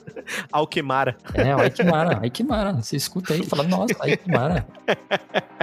Alquimara. 0.52 1.18
É, 1.34 1.56
o 1.56 1.60
Aikimara. 1.60 2.20
Aikimara. 2.22 2.74
Você 2.74 2.96
escuta 2.96 3.34
aí 3.34 3.41
e 3.41 3.46
fala, 3.46 3.63
nossa, 3.63 3.96
Aikimara. 4.02 4.65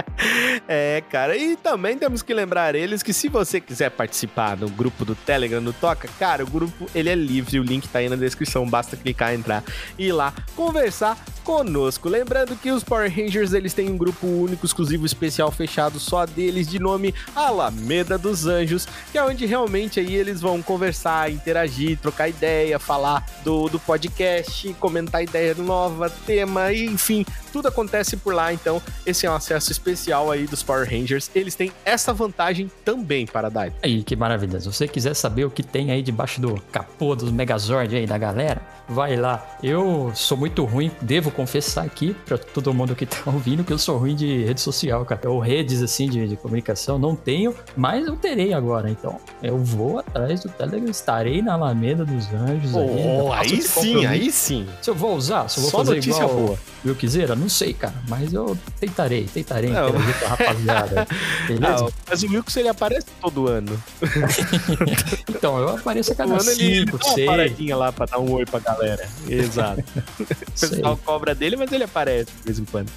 É, 0.67 1.03
cara, 1.09 1.35
e 1.35 1.55
também 1.55 1.97
temos 1.97 2.21
que 2.21 2.33
lembrar 2.33 2.75
eles 2.75 3.01
que 3.01 3.11
se 3.11 3.27
você 3.27 3.59
quiser 3.59 3.89
participar 3.89 4.55
do 4.55 4.69
grupo 4.69 5.03
do 5.03 5.15
Telegram 5.15 5.59
no 5.59 5.73
Toca, 5.73 6.07
cara, 6.19 6.43
o 6.43 6.47
grupo 6.47 6.87
ele 6.93 7.09
é 7.09 7.15
livre, 7.15 7.59
o 7.59 7.63
link 7.63 7.87
tá 7.87 7.99
aí 7.99 8.07
na 8.07 8.15
descrição, 8.15 8.69
basta 8.69 8.95
clicar, 8.95 9.33
entrar 9.33 9.63
e 9.97 10.07
ir 10.07 10.11
lá 10.11 10.33
conversar 10.55 11.17
conosco. 11.43 12.07
Lembrando 12.07 12.55
que 12.55 12.71
os 12.71 12.83
Power 12.83 13.11
Rangers 13.13 13.53
eles 13.53 13.73
têm 13.73 13.89
um 13.89 13.97
grupo 13.97 14.25
único, 14.25 14.65
exclusivo, 14.65 15.05
especial, 15.05 15.51
fechado 15.51 15.99
só 15.99 16.25
deles, 16.25 16.67
de 16.67 16.79
nome 16.79 17.13
Alameda 17.35 18.17
dos 18.17 18.45
Anjos, 18.45 18.87
que 19.11 19.17
é 19.17 19.23
onde 19.23 19.45
realmente 19.45 19.99
aí 19.99 20.15
eles 20.15 20.39
vão 20.39 20.61
conversar, 20.61 21.31
interagir, 21.31 21.97
trocar 21.99 22.29
ideia, 22.29 22.79
falar 22.83 23.25
do, 23.43 23.69
do 23.69 23.79
podcast, 23.79 24.73
comentar 24.79 25.23
ideia 25.23 25.55
nova, 25.55 26.09
tema, 26.09 26.71
enfim, 26.73 27.25
tudo 27.51 27.67
acontece 27.67 28.17
por 28.17 28.33
lá. 28.33 28.51
Então, 28.51 28.81
esse 29.05 29.25
é 29.25 29.31
um 29.31 29.35
acesso 29.35 29.71
especial 29.71 30.31
aí 30.31 30.45
dos 30.45 30.63
Power 30.63 30.89
Rangers. 30.89 31.29
Eles 31.35 31.55
têm 31.55 31.71
essa 31.85 32.13
vantagem 32.13 32.69
também 32.83 33.25
para 33.25 33.49
dar. 33.49 33.71
Aí, 33.81 34.03
que 34.03 34.15
maravilha. 34.15 34.59
Se 34.59 34.65
você 34.65 34.87
quiser 34.87 35.13
saber 35.13 35.45
o 35.45 35.51
que 35.51 35.63
tem 35.63 35.91
aí 35.91 36.01
debaixo 36.01 36.41
do 36.41 36.55
capô 36.71 37.15
dos 37.15 37.31
Megazord 37.31 37.95
aí 37.95 38.07
da 38.07 38.17
galera, 38.17 38.61
vai 38.87 39.15
lá. 39.15 39.57
Eu 39.61 40.11
sou 40.15 40.37
muito 40.37 40.65
ruim, 40.65 40.91
devo 41.01 41.31
confessar 41.31 41.85
aqui 41.85 42.15
para 42.25 42.37
todo 42.37 42.73
mundo 42.73 42.95
que 42.95 43.05
tá 43.05 43.17
ouvindo 43.27 43.63
que 43.63 43.71
eu 43.71 43.77
sou 43.77 43.97
ruim 43.97 44.15
de 44.15 44.43
rede 44.43 44.61
social, 44.61 45.05
cara. 45.05 45.29
Ou 45.29 45.39
redes 45.39 45.81
assim 45.81 46.09
de, 46.09 46.27
de 46.27 46.35
comunicação, 46.35 46.97
não 46.97 47.15
tenho, 47.15 47.55
mas 47.77 48.07
eu 48.07 48.15
terei 48.15 48.53
agora. 48.53 48.89
Então, 48.89 49.19
eu 49.41 49.57
vou 49.57 49.99
atrás 49.99 50.41
do 50.41 50.49
Telegram, 50.49 50.89
estarei 50.89 51.41
na 51.41 51.53
Alameda 51.53 52.03
dos 52.03 52.31
Anjos 52.33 52.72
Oh, 52.79 53.31
aí 53.33 53.61
sim, 53.61 54.05
aí 54.05 54.31
sim. 54.31 54.67
Se 54.81 54.89
eu 54.89 54.95
vou 54.95 55.15
usar, 55.15 55.47
se 55.49 55.57
eu 55.57 55.61
vou 55.63 55.71
Só 55.71 55.77
fazer 55.79 55.97
igual 55.97 56.29
boa. 56.29 56.59
eu 56.85 56.95
quiser, 56.95 57.35
não 57.35 57.49
sei, 57.49 57.73
cara. 57.73 57.93
Mas 58.07 58.33
eu 58.33 58.57
tentarei, 58.79 59.25
tentarei. 59.25 59.71
Não, 59.71 59.87
aí 59.87 60.13
pra 60.13 60.27
rapaziada. 60.29 61.07
Beleza? 61.47 61.85
Ah, 61.85 61.91
mas 62.09 62.23
o 62.23 62.27
Wilkes 62.27 62.57
ele 62.57 62.67
aparece 62.69 63.07
todo 63.21 63.47
ano. 63.47 63.81
então, 65.29 65.57
eu 65.57 65.69
apareço 65.69 66.11
a 66.11 66.15
cada 66.15 66.33
ano 66.33 66.51
ele, 66.51 66.63
ele 66.63 66.91
5, 66.91 66.97
dá 66.97 67.05
uma 67.05 67.15
6. 67.15 67.27
paradinha 67.27 67.75
lá 67.75 67.91
pra 67.91 68.05
dar 68.05 68.19
um 68.19 68.31
oi 68.31 68.45
pra 68.45 68.59
galera. 68.59 69.07
Exato. 69.27 69.83
o 70.19 70.25
pessoal 70.59 70.97
cobra 70.97 71.33
dele, 71.33 71.55
mas 71.55 71.71
ele 71.71 71.83
aparece 71.83 72.31
de 72.31 72.43
vez 72.45 72.59
em 72.59 72.65
quando. 72.65 72.89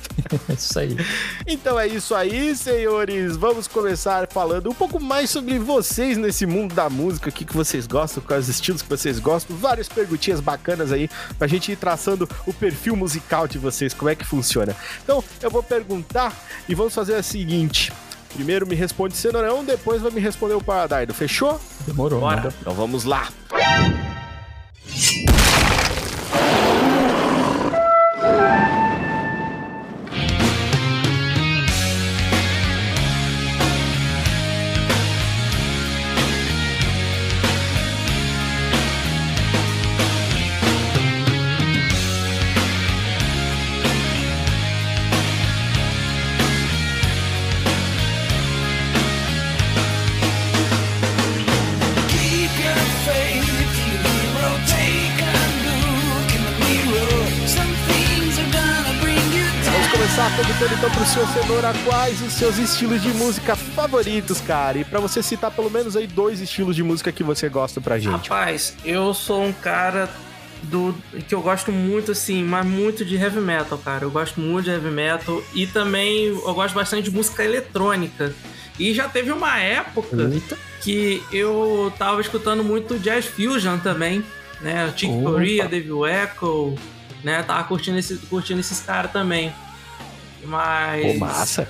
É 0.49 0.53
isso 0.53 0.79
aí. 0.79 0.97
Então 1.47 1.79
é 1.79 1.87
isso 1.87 2.15
aí, 2.15 2.55
senhores. 2.57 3.37
Vamos 3.37 3.67
começar 3.67 4.27
falando 4.31 4.71
um 4.71 4.75
pouco 4.75 5.01
mais 5.01 5.31
sobre 5.31 5.59
vocês 5.59 6.17
nesse 6.17 6.47
mundo 6.47 6.75
da 6.75 6.89
música, 6.89 7.29
o 7.29 7.33
que, 7.33 7.45
que 7.45 7.55
vocês 7.55 7.87
gostam, 7.87 8.23
quais 8.23 8.45
os 8.45 8.49
estilos 8.49 8.83
que 8.83 8.89
vocês 8.89 9.19
gostam, 9.19 9.57
várias 9.67 9.89
perguntinhas 9.89 10.39
bacanas 10.39 10.93
aí 10.93 11.11
pra 11.37 11.49
gente 11.49 11.73
ir 11.73 11.77
traçando 11.77 12.29
o 12.47 12.53
perfil 12.53 12.95
musical 12.95 13.49
de 13.49 13.59
vocês, 13.59 13.93
como 13.93 14.09
é 14.09 14.15
que 14.15 14.25
funciona. 14.25 14.77
Então 15.03 15.25
eu 15.43 15.51
vou 15.51 15.61
perguntar 15.61 16.33
e 16.69 16.75
vamos 16.75 16.95
fazer 16.95 17.19
o 17.19 17.23
seguinte. 17.23 17.93
Primeiro 18.33 18.65
me 18.65 18.77
responde 18.77 19.17
sim 19.17 19.29
ou 19.29 19.33
não, 19.43 19.65
depois 19.65 20.01
vai 20.01 20.13
me 20.13 20.21
responder 20.21 20.55
o 20.55 20.63
Paradaido. 20.63 21.13
Fechou? 21.13 21.61
Demorou, 21.85 22.21
Bora. 22.21 22.37
manda. 22.37 22.55
Então 22.61 22.75
vamos 22.75 23.03
lá. 23.03 23.29
Cenoura 61.47 61.73
quais 61.85 62.21
os 62.23 62.33
seus 62.33 62.59
estilos 62.59 63.01
de 63.01 63.09
música 63.11 63.55
favoritos, 63.55 64.41
cara. 64.41 64.79
E 64.79 64.85
pra 64.85 64.99
você 64.99 65.23
citar 65.23 65.49
pelo 65.49 65.71
menos 65.71 65.97
aí 65.97 66.05
dois 66.05 66.41
estilos 66.41 66.75
de 66.75 66.83
música 66.83 67.13
que 67.13 67.23
você 67.23 67.49
gosta 67.49 67.81
pra 67.81 68.01
gente. 68.01 68.29
Rapaz, 68.29 68.75
eu 68.85 69.15
sou 69.15 69.45
um 69.45 69.53
cara 69.53 70.11
do 70.65 70.93
que 71.29 71.33
eu 71.33 71.41
gosto 71.41 71.71
muito, 71.71 72.11
assim, 72.11 72.43
mas 72.43 72.67
muito 72.67 73.05
de 73.05 73.15
heavy 73.15 73.39
metal, 73.39 73.79
cara. 73.79 74.05
Eu 74.05 74.11
gosto 74.11 74.41
muito 74.41 74.65
de 74.65 74.71
heavy 74.73 74.91
metal 74.91 75.41
e 75.55 75.69
também 75.69 76.25
eu 76.25 76.53
gosto 76.53 76.75
bastante 76.75 77.11
de 77.11 77.17
música 77.17 77.45
eletrônica. 77.45 78.35
E 78.77 78.93
já 78.93 79.09
teve 79.09 79.31
uma 79.31 79.57
época 79.61 80.17
Eita. 80.17 80.59
que 80.81 81.23
eu 81.31 81.93
tava 81.97 82.21
escutando 82.21 82.65
muito 82.65 82.99
jazz 82.99 83.25
fusion 83.25 83.79
também, 83.79 84.25
né? 84.61 84.93
Chick. 84.97 85.23
Corea, 85.23 85.69
Devil 85.69 86.05
Echo, 86.07 86.75
né? 87.23 87.41
Tava 87.45 87.63
curtindo, 87.63 87.99
esse, 87.99 88.17
curtindo 88.17 88.59
esses 88.59 88.81
caras 88.81 89.13
também. 89.13 89.53
Mas 90.45 91.13
Pô, 91.15 91.19
massa. 91.19 91.69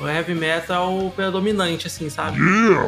o 0.00 0.08
heavy 0.08 0.34
metal 0.34 0.90
é 1.00 1.04
o 1.04 1.10
predominante, 1.10 1.86
assim, 1.86 2.08
sabe? 2.08 2.38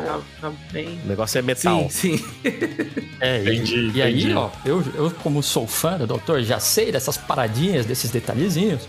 Tá, 0.06 0.20
tá 0.40 0.52
bem. 0.72 0.98
O 1.04 1.08
negócio 1.08 1.38
é 1.38 1.42
metal. 1.42 1.88
Sim, 1.90 2.16
sim. 2.18 2.24
É, 3.20 3.38
e- 3.42 3.56
Entendi, 3.56 3.90
e, 3.94 4.02
aí, 4.02 4.12
entendi. 4.18 4.34
ó, 4.34 4.50
eu, 4.64 4.84
eu 4.94 5.10
como 5.22 5.42
sou 5.42 5.66
fã 5.66 5.96
do 5.96 6.06
Doutor, 6.06 6.42
já 6.42 6.60
sei 6.60 6.92
dessas 6.92 7.16
paradinhas, 7.16 7.86
desses 7.86 8.10
detalhezinhos, 8.10 8.86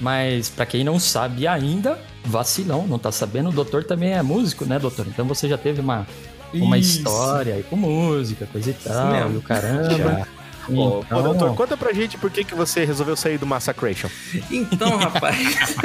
mas 0.00 0.48
pra 0.48 0.64
quem 0.64 0.82
não 0.82 0.98
sabe 0.98 1.46
ainda, 1.46 1.98
vacilão, 2.24 2.86
não 2.86 2.98
tá 2.98 3.12
sabendo, 3.12 3.50
o 3.50 3.52
Doutor 3.52 3.84
também 3.84 4.12
é 4.14 4.22
músico, 4.22 4.64
né, 4.64 4.78
Doutor? 4.78 5.06
Então 5.08 5.26
você 5.26 5.46
já 5.48 5.58
teve 5.58 5.80
uma, 5.82 6.06
uma 6.54 6.78
Isso. 6.78 6.98
história 6.98 7.54
aí 7.54 7.62
com 7.64 7.76
música, 7.76 8.46
coisa 8.50 8.70
e 8.70 8.74
tal, 8.74 9.30
e 9.32 9.36
o 9.36 9.42
caramba. 9.42 9.90
Já. 9.94 10.26
Ô, 10.68 11.00
Então, 11.00 11.02
Pô, 11.08 11.22
doutor, 11.22 11.54
conta 11.54 11.76
pra 11.76 11.92
gente 11.92 12.16
por 12.18 12.30
que, 12.30 12.44
que 12.44 12.54
você 12.54 12.84
resolveu 12.84 13.16
sair 13.16 13.38
do 13.38 13.46
Massacration. 13.46 14.08
Então, 14.50 14.96
rapaz, 14.96 15.76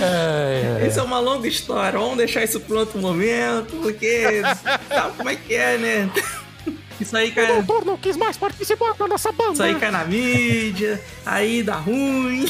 é, 0.00 0.86
isso 0.88 0.98
é 0.98 1.02
uma 1.02 1.18
longa 1.18 1.48
história. 1.48 1.98
Vamos 1.98 2.16
deixar 2.18 2.44
isso 2.44 2.60
pro 2.60 2.78
outro 2.78 2.98
momento, 2.98 3.76
porque 3.82 4.42
sabe 4.88 5.16
como 5.16 5.28
é 5.28 5.36
que 5.36 5.54
é, 5.54 5.78
né? 5.78 6.10
Isso 7.00 7.16
aí 7.16 7.30
cai, 7.30 7.46
doutor 7.62 7.84
não 7.84 7.96
quis 7.96 8.16
mais 8.16 8.36
participar 8.36 8.94
da 8.94 9.06
nossa 9.06 9.30
banda. 9.32 9.52
isso 9.52 9.62
aí 9.62 9.74
cai 9.76 9.90
na 9.90 10.04
mídia, 10.04 11.00
aí 11.24 11.62
dá 11.62 11.76
ruim. 11.76 12.46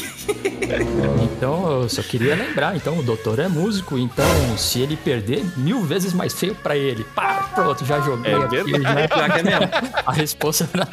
Então, 1.37 1.81
eu 1.83 1.89
só 1.89 2.01
queria 2.01 2.35
lembrar, 2.35 2.75
então, 2.75 2.97
o 2.97 3.03
doutor 3.03 3.39
é 3.39 3.47
músico, 3.47 3.97
então, 3.97 4.25
se 4.57 4.79
ele 4.81 4.95
perder, 4.97 5.45
mil 5.57 5.81
vezes 5.83 6.13
mais 6.13 6.33
feio 6.33 6.55
pra 6.55 6.75
ele. 6.75 7.03
Pá, 7.15 7.49
pronto, 7.53 7.85
já 7.85 7.99
joguei 8.01 8.33
É 8.33 8.35
aqui, 8.37 8.55
verdade. 8.63 8.83
já- 8.83 9.37
é 9.37 9.43
mesmo. 9.43 9.69
a 10.05 10.11
resposta 10.13 10.69
era... 10.73 10.87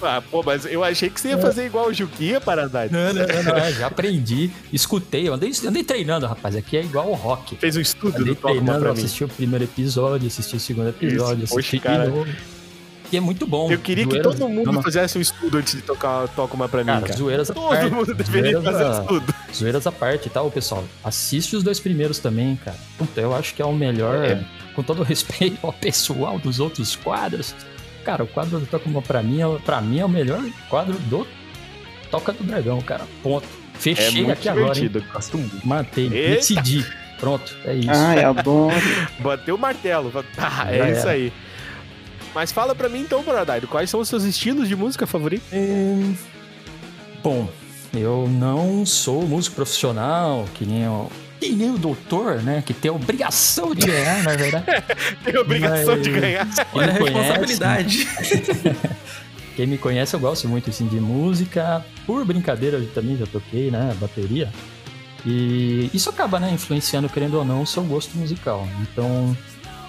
Ah, 0.00 0.22
pô, 0.30 0.44
mas 0.44 0.64
eu 0.64 0.84
achei 0.84 1.10
que 1.10 1.20
você 1.20 1.30
ia 1.30 1.38
fazer 1.38 1.66
igual 1.66 1.88
o 1.88 1.92
Juquinha, 1.92 2.40
Paradise. 2.40 2.92
Não, 2.92 3.12
não, 3.12 3.26
não, 3.26 3.42
não, 3.42 3.56
é, 3.56 3.72
já 3.72 3.88
aprendi, 3.88 4.48
escutei, 4.72 5.28
eu 5.28 5.34
andei, 5.34 5.50
andei 5.66 5.82
treinando, 5.82 6.24
rapaz, 6.24 6.54
aqui 6.54 6.76
é 6.76 6.82
igual 6.82 7.08
o 7.10 7.14
rock. 7.14 7.56
Fez 7.56 7.76
um 7.76 7.80
estudo 7.80 8.16
Andei 8.20 8.34
do 8.34 8.40
treinando, 8.40 8.78
pra 8.80 8.92
mim. 8.94 8.98
assisti 9.00 9.24
o 9.24 9.28
primeiro 9.28 9.64
episódio, 9.64 10.28
assisti 10.28 10.54
o 10.54 10.60
segundo 10.60 10.88
episódio, 10.90 11.37
Assisti 11.44 11.78
poxa, 11.78 11.96
cara. 11.98 12.12
E 13.10 13.16
é 13.16 13.20
muito 13.20 13.46
bom. 13.46 13.70
Eu 13.72 13.78
queria 13.78 14.04
que 14.04 14.10
Zoeiras- 14.10 14.36
todo 14.38 14.48
mundo 14.50 14.70
não, 14.70 14.82
fizesse 14.82 15.16
um 15.16 15.20
estudo 15.22 15.56
antes 15.56 15.74
de 15.74 15.80
tocar 15.80 16.28
Tocma 16.28 16.68
pra 16.68 16.80
mim, 16.80 16.86
Cara, 16.88 17.00
cara. 17.06 17.16
zoeiras 17.16 17.48
Todo 17.48 17.66
parte, 17.68 17.90
mundo 17.90 18.14
deveria 18.14 18.60
fazer 18.60 18.84
um 18.84 19.00
estudo. 19.00 19.34
Zoeiras 19.54 19.86
à 19.86 19.92
parte, 19.92 20.28
tá, 20.28 20.42
ô, 20.42 20.50
pessoal? 20.50 20.84
Assiste 21.02 21.56
os 21.56 21.62
dois 21.62 21.80
primeiros 21.80 22.18
também, 22.18 22.56
cara. 22.62 22.76
Puta, 22.98 23.18
eu 23.20 23.34
acho 23.34 23.54
que 23.54 23.62
é 23.62 23.64
o 23.64 23.72
melhor, 23.72 24.14
É. 24.24 24.44
com 24.74 24.82
todo 24.82 25.02
respeito 25.04 25.58
ao 25.66 25.72
pessoal 25.72 26.38
dos 26.38 26.60
outros 26.60 26.94
quadros. 26.96 27.54
Cara, 28.04 28.24
o 28.24 28.26
quadro 28.26 28.58
do 28.60 28.66
Tocuma 28.66 29.00
pra 29.00 29.22
mim, 29.22 29.40
é, 29.40 29.58
pra 29.64 29.80
mim 29.80 30.00
é 30.00 30.04
o 30.04 30.08
melhor 30.08 30.42
quadro 30.68 30.98
do 31.08 31.26
Toca 32.10 32.32
do 32.34 32.44
Dragão, 32.44 32.80
cara. 32.82 33.06
Ponto. 33.22 33.46
É 33.46 33.78
Fechei 33.78 34.10
muito 34.22 34.32
aqui 34.32 34.48
agora, 34.50 34.66
hein? 34.76 34.82
divertido, 34.88 35.12
gosto 35.14 35.38
muito. 35.38 35.66
Matei, 35.66 36.10
Eita. 36.12 36.34
decidi. 36.36 36.84
Pronto, 37.20 37.56
é 37.64 37.74
isso. 37.74 37.90
Ai, 37.90 38.22
adoro. 38.24 38.74
Bateu 39.20 39.54
o 39.54 39.58
martelo. 39.58 40.12
Ah, 40.38 40.64
Já 40.66 40.70
é 40.70 40.90
isso 40.92 41.00
era. 41.00 41.10
aí. 41.10 41.32
Mas 42.34 42.52
fala 42.52 42.74
pra 42.74 42.88
mim 42.88 43.00
então, 43.00 43.22
Paradise, 43.24 43.66
quais 43.66 43.90
são 43.90 44.00
os 44.00 44.08
seus 44.08 44.22
estilos 44.24 44.68
de 44.68 44.76
música 44.76 45.06
favoritos? 45.06 45.48
Hum, 45.52 46.14
Bom, 47.22 47.48
eu 47.94 48.28
não 48.30 48.86
sou 48.86 49.26
músico 49.26 49.56
profissional, 49.56 50.44
que 50.54 50.64
nem 50.64 50.86
o, 50.86 51.10
que 51.40 51.50
nem 51.50 51.70
o 51.70 51.78
doutor, 51.78 52.36
né? 52.42 52.62
Que 52.64 52.72
tem 52.72 52.90
a 52.90 52.94
obrigação 52.94 53.74
de 53.74 53.86
ganhar, 53.86 54.22
na 54.22 54.36
verdade. 54.36 54.64
Tem 55.24 55.36
obrigação 55.38 55.94
Mas- 55.96 56.02
de 56.02 56.10
ganhar. 56.10 56.48
Olha 56.72 56.90
a 56.90 56.92
responsabilidade. 56.94 58.08
Quem 59.56 59.66
me 59.66 59.76
conhece, 59.78 60.14
eu 60.14 60.20
gosto 60.20 60.46
muito 60.48 60.70
assim, 60.70 60.86
de 60.86 61.00
música. 61.00 61.84
Por 62.06 62.24
brincadeira, 62.24 62.76
eu 62.76 62.86
também 62.92 63.16
já 63.16 63.26
toquei, 63.26 63.70
né? 63.70 63.96
Bateria. 64.00 64.52
E 65.24 65.90
isso 65.92 66.08
acaba, 66.10 66.38
né? 66.38 66.50
Influenciando, 66.50 67.08
querendo 67.08 67.34
ou 67.34 67.44
não, 67.44 67.62
o 67.62 67.66
seu 67.66 67.82
gosto 67.82 68.16
musical. 68.16 68.66
Então, 68.82 69.36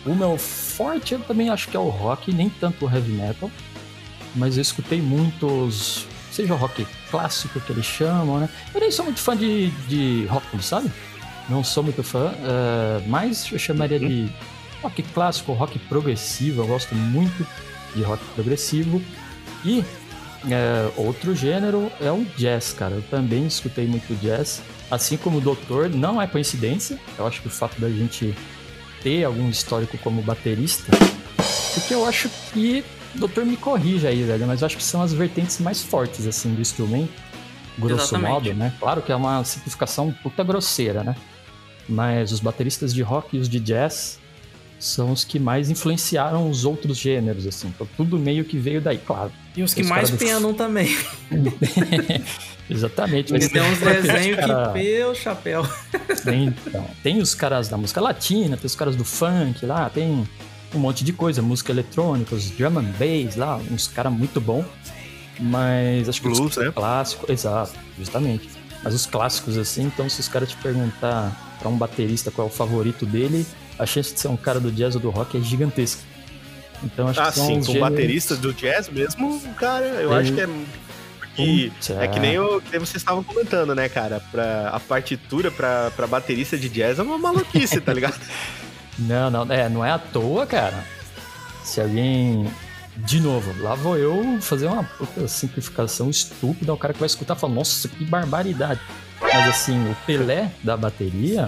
o 0.06 0.16
meu 0.16 0.38
forte 0.38 1.14
eu 1.14 1.20
também 1.20 1.50
acho 1.50 1.68
que 1.68 1.78
é 1.78 1.80
o 1.80 1.90
rock, 1.90 2.34
nem 2.34 2.50
tanto 2.50 2.86
o 2.86 2.90
heavy 2.90 3.12
metal. 3.12 3.52
Mas 4.36 4.58
eu 4.58 4.62
escutei 4.62 5.02
muitos. 5.02 6.06
Seja 6.32 6.54
o 6.54 6.58
rock 6.58 6.86
clássico 7.10 7.60
que 7.60 7.72
eles 7.72 7.86
chamam, 7.86 8.40
né? 8.40 8.50
Eu 8.74 8.80
nem 8.80 8.92
sou 8.92 9.04
muito 9.06 9.20
fã 9.20 9.36
de, 9.36 9.70
de 9.88 10.26
rock, 10.28 10.64
sabe? 10.64 10.92
Não 11.50 11.64
sou 11.64 11.82
muito 11.82 12.04
fã, 12.04 12.32
eh, 12.44 13.02
mas 13.08 13.52
eu 13.52 13.58
chamaria 13.58 14.00
de 14.00 14.30
rock 14.84 15.02
clássico, 15.02 15.54
rock 15.54 15.80
progressivo. 15.80 16.62
Eu 16.62 16.68
gosto 16.68 16.94
muito 16.94 17.46
de 17.96 18.04
rock 18.04 18.24
progressivo. 18.36 19.02
E 19.66 19.84
é, 20.50 20.92
outro 20.96 21.36
gênero 21.36 21.92
é 22.00 22.12
o 22.12 22.24
jazz, 22.38 22.74
cara. 22.74 22.96
Eu 22.96 23.02
também 23.02 23.46
escutei 23.48 23.88
muito 23.88 24.14
jazz. 24.22 24.62
Assim 24.90 25.18
como 25.18 25.38
o 25.38 25.42
Doutor, 25.42 25.90
não 25.90 26.22
é 26.22 26.28
coincidência. 26.28 27.00
Eu 27.18 27.28
acho 27.28 27.42
que 27.42 27.48
o 27.48 27.52
fato 27.52 27.80
da 27.80 27.90
gente 27.90 28.36
ter 29.02 29.24
algum 29.24 29.50
histórico 29.50 29.98
como 30.00 30.22
baterista. 30.22 30.92
Porque 31.74 31.94
eu 31.94 32.06
acho 32.06 32.30
que. 32.54 32.84
O 33.16 33.20
Doutor 33.20 33.44
me 33.44 33.58
corrija 33.58 34.10
aí, 34.10 34.24
velho, 34.24 34.46
mas 34.46 34.62
eu 34.62 34.68
acho 34.68 34.78
que 34.78 34.84
são 34.84 35.02
as 35.02 35.12
vertentes 35.12 35.60
mais 35.60 35.82
fortes, 35.82 36.28
assim, 36.28 36.54
do 36.54 36.62
instrumento. 36.62 37.12
Grosso 37.78 38.16
Exatamente. 38.16 38.32
modo, 38.32 38.54
né? 38.54 38.74
Claro 38.80 39.02
que 39.02 39.12
é 39.12 39.16
uma 39.16 39.44
simplificação 39.44 40.12
puta 40.22 40.44
grosseira, 40.44 41.04
né? 41.04 41.16
Mas 41.88 42.32
os 42.32 42.40
bateristas 42.40 42.94
de 42.94 43.02
rock 43.02 43.36
e 43.36 43.40
os 43.40 43.50
de 43.50 43.60
jazz 43.60 44.20
são 44.80 45.12
os 45.12 45.24
que 45.26 45.38
mais 45.38 45.70
influenciaram 45.70 46.50
os 46.50 46.64
outros 46.66 46.98
gêneros, 46.98 47.46
assim. 47.46 47.68
Então, 47.68 47.88
tudo 47.98 48.18
meio 48.18 48.46
que 48.46 48.58
veio 48.58 48.80
daí, 48.80 48.98
claro. 48.98 49.32
E 49.56 49.62
os 49.62 49.74
que 49.74 49.82
Os 49.82 49.88
mais 49.90 50.10
do- 50.10 50.18
penam 50.18 50.54
também. 50.54 50.96
Exatamente. 52.70 53.32
Mas 53.32 53.46
uns 53.46 53.50
tem 53.52 53.62
os 53.72 53.80
desenhos 53.80 54.38
cara- 54.40 54.68
que 54.68 54.80
pelo 54.80 55.16
chapéu. 55.16 55.68
Tem, 56.24 56.46
então, 56.48 56.86
tem 57.04 57.20
os 57.22 57.34
caras 57.36 57.68
da 57.68 57.78
música 57.78 58.00
latina, 58.02 58.56
tem 58.58 58.66
os 58.66 58.76
caras 58.76 58.96
do 58.96 59.04
funk 59.04 59.66
lá, 59.66 59.90
tem 59.90 60.28
um 60.74 60.80
monte 60.80 61.04
de 61.04 61.12
coisa, 61.12 61.42
música 61.42 61.72
eletrônica, 61.72 62.36
os 62.36 62.50
drum 62.52 62.80
and 62.80 62.94
bass 62.98 63.36
lá, 63.36 63.58
uns 63.72 63.88
caras 63.88 64.14
muito 64.14 64.40
bom. 64.40 64.64
Mas 65.40 66.08
acho 66.10 66.22
que 66.22 66.28
Blues, 66.28 66.58
os 66.58 66.64
né? 66.64 66.72
clássico, 66.74 67.32
exato, 67.32 67.74
justamente. 67.98 68.50
Mas 68.84 68.94
os 68.94 69.06
clássicos, 69.06 69.58
assim, 69.58 69.84
então 69.84 70.08
se 70.10 70.20
os 70.20 70.28
caras 70.28 70.50
te 70.50 70.58
perguntar 70.58 71.56
pra 71.60 71.70
um 71.70 71.78
baterista 71.78 72.30
qual 72.30 72.48
é 72.48 72.52
o 72.52 72.54
favorito 72.54 73.06
dele, 73.06 73.46
a 73.80 73.86
chance 73.86 74.14
de 74.14 74.20
ser 74.20 74.28
um 74.28 74.38
cara 74.38 74.60
do 74.60 74.72
jazz 74.72 74.94
ou 74.96 75.02
do 75.02 75.10
rock 75.10 75.38
é 75.38 75.42
gigantesca. 75.42 76.02
Então 76.84 77.08
acho 77.08 77.20
Ah, 77.20 77.28
que 77.32 77.36
são 77.38 77.48
sim, 77.48 77.56
com 77.56 77.62
gêneros- 77.64 77.90
bateristas 77.90 78.38
do 78.38 78.54
jazz 78.54 78.88
mesmo, 78.90 79.42
cara, 79.56 79.86
eu 79.86 80.14
É. 80.14 80.20
acho 80.22 80.34
que 80.34 80.42
é. 80.42 80.48
Porque 81.20 81.72
é 82.00 82.08
que 82.08 82.20
nem, 82.20 82.38
o, 82.40 82.60
que 82.62 82.72
nem 82.72 82.80
vocês 82.80 82.98
estavam 82.98 83.24
comentando, 83.24 83.74
né, 83.74 83.88
cara? 83.88 84.22
Pra, 84.32 84.70
a 84.70 84.80
partitura 84.80 85.50
pra, 85.50 85.90
pra 85.96 86.06
baterista 86.06 86.58
de 86.58 86.68
jazz 86.70 87.00
é 87.00 87.02
uma 87.02 87.18
maluquice, 87.18 87.80
tá 87.80 87.94
ligado? 87.94 88.20
Não, 89.00 89.30
não, 89.32 89.50
é, 89.50 89.70
não 89.70 89.86
é 89.86 89.92
à 89.92 89.98
toa, 89.98 90.46
cara. 90.46 90.84
Se 91.64 91.80
alguém. 91.80 92.52
De 92.98 93.22
novo, 93.22 93.54
lá 93.64 93.74
vou 93.74 93.98
eu 93.98 94.40
fazer 94.42 94.66
uma 94.68 94.84
puta 94.84 95.26
simplificação 95.26 96.10
estúpida. 96.10 96.74
O 96.74 96.78
cara 96.78 96.94
que 96.94 97.00
vai 97.00 97.08
escutar 97.08 97.36
fala, 97.36 97.54
nossa, 97.54 97.88
que 97.88 98.04
barbaridade. 98.04 98.82
Mas 99.22 99.48
assim, 99.48 99.90
o 99.90 99.96
Pelé 100.06 100.52
da 100.62 100.76
bateria, 100.76 101.48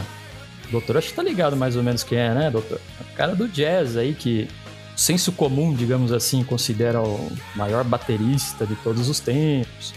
doutor 0.72 0.98
acho 0.98 1.10
que 1.10 1.14
tá 1.14 1.24
ligado 1.24 1.56
mais 1.56 1.76
ou 1.76 1.84
menos 1.84 2.04
quem 2.04 2.18
é, 2.18 2.34
né, 2.34 2.50
doutor? 2.50 2.80
O 3.00 3.16
cara 3.16 3.36
do 3.36 3.48
jazz 3.48 3.98
aí 3.98 4.16
que, 4.16 4.48
senso 4.96 5.32
comum, 5.32 5.74
digamos 5.74 6.12
assim, 6.12 6.44
considera 6.44 7.02
o 7.02 7.32
maior 7.56 7.84
baterista 7.84 8.66
de 8.66 8.76
todos 8.78 9.10
os 9.10 9.20
tempos, 9.20 9.94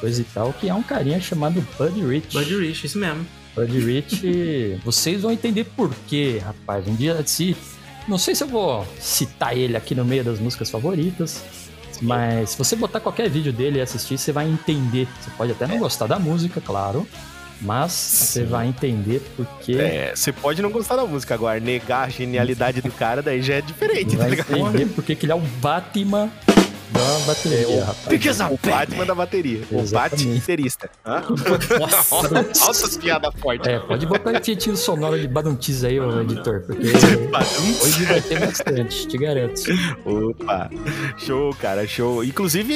coisa 0.00 0.20
e 0.20 0.24
tal, 0.24 0.52
que 0.52 0.68
é 0.68 0.74
um 0.74 0.82
carinha 0.82 1.20
chamado 1.20 1.64
Buddy 1.78 2.04
Rich. 2.04 2.36
Buddy 2.36 2.56
Rich, 2.56 2.86
isso 2.86 2.98
mesmo. 2.98 3.26
Buddy 3.54 3.78
Rich, 3.78 4.80
vocês 4.84 5.22
vão 5.22 5.30
entender 5.30 5.64
por 5.64 5.94
quê, 6.08 6.40
rapaz. 6.44 6.86
Um 6.88 6.94
dia, 6.94 7.22
se. 7.26 7.56
Não 8.06 8.18
sei 8.18 8.34
se 8.34 8.44
eu 8.44 8.48
vou 8.48 8.86
citar 9.00 9.56
ele 9.56 9.76
aqui 9.76 9.94
no 9.94 10.04
meio 10.04 10.22
das 10.22 10.38
músicas 10.38 10.70
favoritas, 10.70 11.42
mas 12.02 12.50
se 12.50 12.58
você 12.58 12.76
botar 12.76 13.00
qualquer 13.00 13.30
vídeo 13.30 13.50
dele 13.52 13.78
e 13.78 13.80
assistir, 13.80 14.18
você 14.18 14.30
vai 14.30 14.46
entender. 14.46 15.08
Você 15.20 15.30
pode 15.36 15.52
até 15.52 15.66
não 15.66 15.78
gostar 15.78 16.06
da 16.06 16.18
música, 16.18 16.60
claro, 16.60 17.08
mas 17.60 17.92
você 17.92 18.44
vai 18.44 18.68
entender 18.68 19.22
porque. 19.36 19.72
É, 19.72 20.12
você 20.14 20.32
pode 20.32 20.60
não 20.62 20.70
gostar 20.70 20.96
da 20.96 21.04
música 21.04 21.34
agora, 21.34 21.58
negar 21.60 22.06
a 22.06 22.08
genialidade 22.08 22.80
do 22.80 22.90
cara, 22.92 23.22
daí 23.22 23.42
já 23.42 23.54
é 23.54 23.60
diferente, 23.60 24.16
tá 24.16 24.22
Vai 24.22 24.30
ligado? 24.30 24.56
entender 24.56 24.86
porque 24.94 25.14
que 25.14 25.26
ele 25.26 25.32
é 25.32 25.36
o 25.36 25.40
Batman 25.40 26.30
da 26.94 27.18
bateria, 27.26 27.84
rapaz. 27.84 28.06
Because 28.08 28.42
o 28.42 28.58
Batman 28.62 29.04
da 29.04 29.14
bateria. 29.14 29.62
O 29.70 29.82
baterista. 29.90 30.88
Nossa. 31.04 32.64
Altas 32.64 32.96
piadas 32.96 33.34
fortes. 33.40 33.66
É, 33.66 33.80
pode 33.80 34.06
botar 34.06 34.32
efeitinho 34.32 34.76
sonoro 34.76 35.18
de 35.18 35.26
Baduntis 35.26 35.82
aí, 35.82 35.98
ô 35.98 36.20
editor, 36.20 36.60
porque 36.60 36.86
hoje 37.82 38.04
vai 38.04 38.20
ter 38.20 38.38
bastante, 38.38 39.08
te 39.08 39.18
garanto. 39.18 39.62
Opa, 40.04 40.70
show, 41.18 41.52
cara, 41.56 41.86
show. 41.86 42.22
Inclusive, 42.22 42.72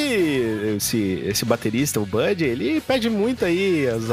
esse, 0.77 1.23
esse 1.25 1.45
baterista, 1.45 2.01
o 2.01 2.07
Bud, 2.07 2.45
ele 2.45 2.81
pede 2.81 3.09
muito 3.09 3.45
aí 3.45 3.87
as, 3.87 4.11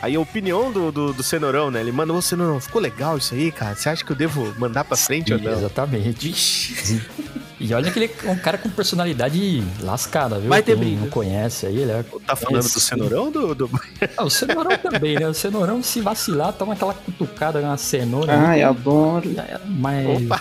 aí 0.00 0.16
a 0.16 0.20
opinião 0.20 0.70
do, 0.70 0.92
do, 0.92 1.12
do 1.12 1.22
Cenourão, 1.22 1.70
né? 1.70 1.80
Ele 1.80 1.92
manda, 1.92 2.12
ô 2.12 2.22
Cenourão, 2.22 2.60
ficou 2.60 2.80
legal 2.80 3.18
isso 3.18 3.34
aí, 3.34 3.50
cara? 3.50 3.74
Você 3.74 3.88
acha 3.88 4.04
que 4.04 4.12
eu 4.12 4.16
devo 4.16 4.54
mandar 4.58 4.84
pra 4.84 4.96
frente 4.96 5.32
ou 5.32 5.38
não? 5.38 5.52
Exatamente. 5.52 6.34
E 7.60 7.74
olha 7.74 7.90
que 7.90 7.98
ele 7.98 8.10
é 8.24 8.30
um 8.30 8.38
cara 8.38 8.56
com 8.56 8.68
personalidade 8.70 9.62
lascada, 9.80 10.38
viu? 10.38 10.48
Vai 10.48 10.62
ter 10.62 10.76
Quem 10.76 10.84
briga. 10.84 11.00
não 11.00 11.08
conhece 11.10 11.66
aí, 11.66 11.78
ele 11.78 11.90
é... 11.90 12.04
Tá 12.26 12.36
falando 12.36 12.62
do 12.62 12.66
Esse- 12.68 12.80
Cenourão 12.80 13.24
ou 13.24 13.30
do, 13.32 13.54
do... 13.54 13.70
Ah, 14.16 14.24
o 14.24 14.30
cenourão 14.30 14.76
também, 14.78 15.16
né? 15.18 15.26
O 15.26 15.34
cenourão, 15.34 15.82
se 15.82 16.00
vacilar, 16.00 16.52
toma 16.52 16.74
aquela 16.74 16.94
cutucada 16.94 17.60
na 17.60 17.76
cenoura. 17.76 18.32
Ai, 18.32 18.62
adoro. 18.62 19.34
Já 19.34 19.42
era, 19.42 19.60
Mas... 19.66 20.22
Opa. 20.22 20.40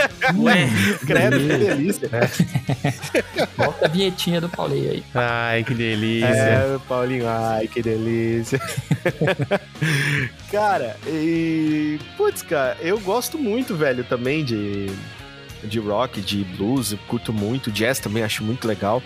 Ué. 0.36 0.68
Credo, 1.06 1.38
que 1.38 1.46
delícia. 1.58 2.08
Volta 3.56 3.84
a 3.86 3.88
vinhetinha 3.88 4.40
do 4.40 4.48
Paulinho 4.48 4.90
aí. 4.92 5.04
Ai, 5.14 5.64
que 5.64 5.74
delícia. 5.74 6.26
É, 6.28 6.78
Paulinho, 6.88 7.26
ai, 7.28 7.68
que 7.68 7.82
delícia. 7.82 8.60
cara, 10.50 10.96
e. 11.06 11.98
Putz, 12.16 12.42
cara, 12.42 12.76
eu 12.80 12.98
gosto 13.00 13.38
muito, 13.38 13.76
velho, 13.76 14.02
também 14.04 14.44
de, 14.44 14.86
de 15.64 15.78
rock, 15.78 16.20
de 16.20 16.44
blues, 16.44 16.92
eu 16.92 16.98
curto 17.08 17.32
muito. 17.32 17.70
Jazz 17.70 17.98
também 17.98 18.22
acho 18.22 18.42
muito 18.44 18.66
legal. 18.66 19.02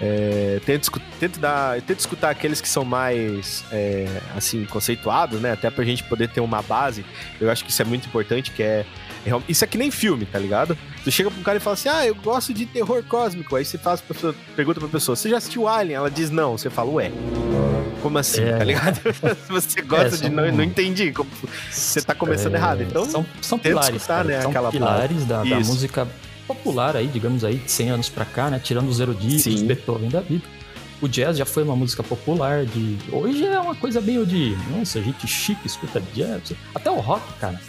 É, 0.00 0.60
tento, 0.66 0.90
tento, 1.20 1.38
dar, 1.38 1.80
tento 1.82 2.00
escutar 2.00 2.30
aqueles 2.30 2.60
que 2.60 2.68
são 2.68 2.84
mais, 2.84 3.64
é, 3.70 4.06
assim, 4.36 4.64
conceituados, 4.64 5.40
né? 5.40 5.52
Até 5.52 5.70
pra 5.70 5.84
gente 5.84 6.02
poder 6.04 6.28
ter 6.28 6.40
uma 6.40 6.60
base. 6.60 7.04
Eu 7.40 7.50
acho 7.50 7.64
que 7.64 7.70
isso 7.70 7.80
é 7.80 7.84
muito 7.84 8.06
importante, 8.08 8.50
que 8.50 8.62
é... 8.62 8.84
Isso 9.48 9.64
é 9.64 9.66
que 9.66 9.78
nem 9.78 9.90
filme, 9.90 10.26
tá 10.26 10.38
ligado? 10.38 10.76
Tu 11.04 11.10
chega 11.10 11.30
pra 11.30 11.38
um 11.40 11.42
cara 11.42 11.56
e 11.58 11.60
fala 11.60 11.74
assim, 11.74 11.88
ah, 11.88 12.06
eu 12.06 12.14
gosto 12.14 12.52
de 12.52 12.66
terror 12.66 13.02
cósmico. 13.04 13.54
Aí 13.56 13.64
você 13.64 13.78
faz 13.78 14.00
pra 14.00 14.14
pessoa, 14.14 14.34
pergunta 14.56 14.80
pra 14.80 14.88
pessoa, 14.88 15.14
você 15.16 15.28
já 15.30 15.36
assistiu 15.38 15.68
Alien? 15.68 15.96
Ela 15.96 16.10
diz 16.10 16.30
não. 16.30 16.58
Você 16.58 16.68
fala, 16.70 16.90
ué, 16.90 17.12
como 18.02 18.18
assim, 18.18 18.42
É. 18.42 18.56
tá 18.56 18.64
ligado? 18.64 19.00
Você 19.48 19.80
gosta 19.82 20.16
É, 20.16 20.28
de... 20.28 20.28
Não, 20.28 20.50
não 20.50 20.64
entendi. 20.64 21.12
como- 21.12 21.30
Você 21.70 22.00
tá 22.02 22.14
começando 22.14 22.54
É, 22.54 22.58
errado, 22.58 22.82
então 22.82 23.04
São, 23.08 23.24
são 23.40 23.58
pilares, 23.58 23.94
escutar, 23.96 24.24
né, 24.24 24.40
são 24.40 24.50
aquela 24.50 24.70
pilares 24.72 25.24
da, 25.24 25.44
da 25.44 25.60
música 25.60 26.08
popular 26.46 26.96
aí, 26.96 27.06
digamos 27.06 27.44
aí, 27.44 27.56
de 27.58 27.70
100 27.70 27.90
anos 27.90 28.08
pra 28.08 28.24
cá, 28.24 28.50
né? 28.50 28.58
Tirando 28.62 28.88
os 28.88 28.98
eruditos, 28.98 29.42
Sim. 29.44 29.66
Beethoven 29.66 30.08
da 30.08 30.20
vida. 30.20 30.44
O 31.00 31.08
jazz 31.08 31.36
já 31.36 31.44
foi 31.44 31.62
uma 31.62 31.74
música 31.76 32.02
popular 32.02 32.64
de... 32.64 32.96
Hoje 33.12 33.44
é 33.46 33.58
uma 33.58 33.74
coisa 33.74 34.00
meio 34.00 34.24
de... 34.26 34.56
Nossa, 34.70 35.00
gente 35.00 35.26
chique, 35.26 35.66
escuta 35.66 36.00
jazz. 36.12 36.52
Até 36.74 36.90
o 36.90 36.96
rock, 37.00 37.22
cara. 37.40 37.60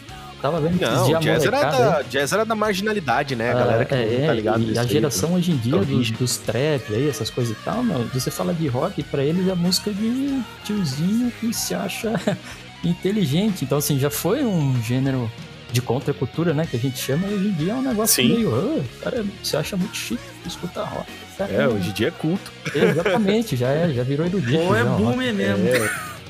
Tava 0.43 0.59
vendo 0.59 0.77
Não, 0.81 1.19
jazz 1.21 1.45
era, 1.45 1.57
aí- 1.57 1.71
da, 1.71 2.01
jazz 2.01 2.33
era 2.33 2.43
da 2.43 2.53
marginalidade, 2.53 3.33
né? 3.33 3.51
A 3.51 3.55
Ah, 3.55 3.59
galera 3.59 3.85
que 3.85 3.95
é, 3.95 4.19
não 4.19 4.27
tá 4.27 4.33
ligado 4.33 4.61
e 4.61 4.77
a 4.77 4.81
aí, 4.81 4.87
geração 4.89 5.35
hoje 5.35 5.53
em 5.53 5.55
dia 5.55 5.77
dos, 5.79 6.11
dos 6.11 6.35
trap 6.35 6.83
aí, 6.93 7.07
essas 7.07 7.29
coisas 7.29 7.55
e 7.57 7.59
tal, 7.63 7.81
meu, 7.81 8.03
você 8.13 8.29
fala 8.29 8.53
de 8.53 8.67
rock, 8.67 9.01
pra 9.03 9.23
eles 9.23 9.47
é 9.47 9.55
música 9.55 9.93
de 9.93 10.41
tiozinho 10.65 11.31
que 11.39 11.53
se 11.53 11.73
acha 11.73 12.11
inteligente. 12.83 13.63
Então, 13.63 13.77
assim, 13.77 13.97
já 13.97 14.09
foi 14.09 14.43
um 14.43 14.75
gênero 14.83 15.31
de 15.71 15.81
contracultura, 15.81 16.53
né, 16.53 16.67
que 16.69 16.75
a 16.75 16.79
gente 16.79 16.97
chama, 16.99 17.25
e 17.29 17.35
hoje 17.35 17.47
em 17.47 17.53
dia 17.53 17.71
é 17.71 17.75
um 17.75 17.81
negócio 17.81 18.21
Sim. 18.21 18.33
meio, 18.35 18.53
ah, 18.53 18.83
cara, 19.01 19.25
você 19.41 19.55
acha 19.55 19.77
muito 19.77 19.95
chique 19.95 20.21
escutar 20.45 20.83
rock. 20.83 21.07
Cara, 21.37 21.53
É, 21.53 21.67
hoje 21.69 21.89
em 21.89 21.93
dia 21.93 22.09
é 22.09 22.11
culto. 22.11 22.51
Exatamente, 22.75 23.55
já, 23.55 23.69
é, 23.69 23.93
já 23.93 24.03
virou 24.03 24.25
erudito. 24.25 24.59
Ou 24.61 24.75
é 24.75 24.83
boomer 24.83 25.33
mesmo. 25.33 25.69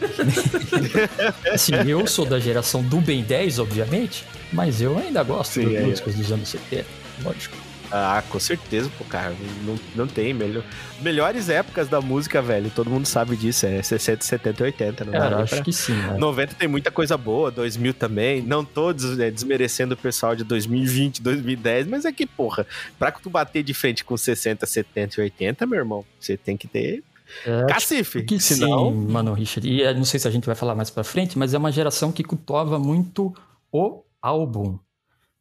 Assim, 1.52 1.74
eu 1.88 2.06
sou 2.08 2.26
da 2.26 2.40
geração 2.40 2.82
do 2.84 3.00
Ben 3.02 3.24
10, 3.24 3.60
obviamente, 3.60 4.26
mas 4.52 4.82
eu 4.82 4.98
ainda 4.98 5.24
gosto 5.24 5.54
Sim, 5.54 5.66
das 5.66 5.74
é, 5.74 5.78
é. 5.78 5.86
músicas 5.86 6.16
dos 6.16 6.32
anos 6.32 6.50
70, 6.50 6.86
lógico. 7.24 7.64
Ah, 7.96 8.24
com 8.28 8.40
certeza, 8.40 8.90
pô, 8.98 9.04
cara. 9.06 9.36
Não, 9.64 9.80
não 9.96 10.08
tem. 10.08 10.34
Melhor... 10.34 10.64
Melhores 11.00 11.48
épocas 11.48 11.88
da 11.88 12.02
música, 12.02 12.42
velho. 12.42 12.72
Todo 12.74 12.90
mundo 12.90 13.06
sabe 13.06 13.36
disso. 13.38 13.68
É 13.68 13.84
60, 13.84 14.24
70 14.26 14.64
e 14.64 14.66
80. 14.66 15.06
Não 15.06 15.12
Cara, 15.14 15.38
acho 15.44 15.54
pra- 15.58 15.64
que 15.64 15.72
sim, 15.72 15.94
né? 15.94 16.18
90 16.18 16.56
tem 16.56 16.68
muita 16.68 16.90
coisa 16.90 17.16
boa, 17.16 17.52
2000 17.52 17.94
também. 17.94 18.42
Não 18.42 18.66
todos 18.66 19.16
né, 19.16 19.30
desmerecendo 19.30 19.94
o 19.94 19.98
pessoal 19.98 20.36
de 20.36 20.44
2020, 20.44 21.22
2010, 21.22 21.86
mas 21.86 22.04
é 22.06 22.12
que, 22.12 22.26
porra, 22.26 22.66
pra 22.98 23.12
tu 23.12 23.30
bater 23.30 23.62
de 23.62 23.76
frente 23.76 24.04
com 24.04 24.18
60, 24.18 24.66
70 24.66 25.20
e 25.20 25.24
80, 25.26 25.66
meu 25.68 25.78
irmão, 25.78 26.04
você 26.20 26.36
tem 26.36 26.58
que 26.58 26.68
ter 26.68 27.04
É, 27.46 27.66
cacife. 27.68 28.24
Que 28.24 28.40
Senão, 28.40 28.90
sim, 28.90 29.12
mano, 29.12 29.34
Richard. 29.34 29.68
E 29.68 29.82
eh, 29.82 29.94
não 29.94 30.06
sei 30.06 30.20
se 30.20 30.28
a 30.28 30.32
gente 30.32 30.46
vai 30.46 30.56
falar 30.56 30.76
mais 30.76 30.90
pra 30.90 31.04
frente, 31.04 31.38
mas 31.38 31.54
é 31.54 31.58
uma 31.58 31.72
geração 31.72 32.12
que 32.12 32.24
cultuava 32.24 32.80
muito 32.80 33.34
o 33.72 34.04
álbum. 34.22 34.80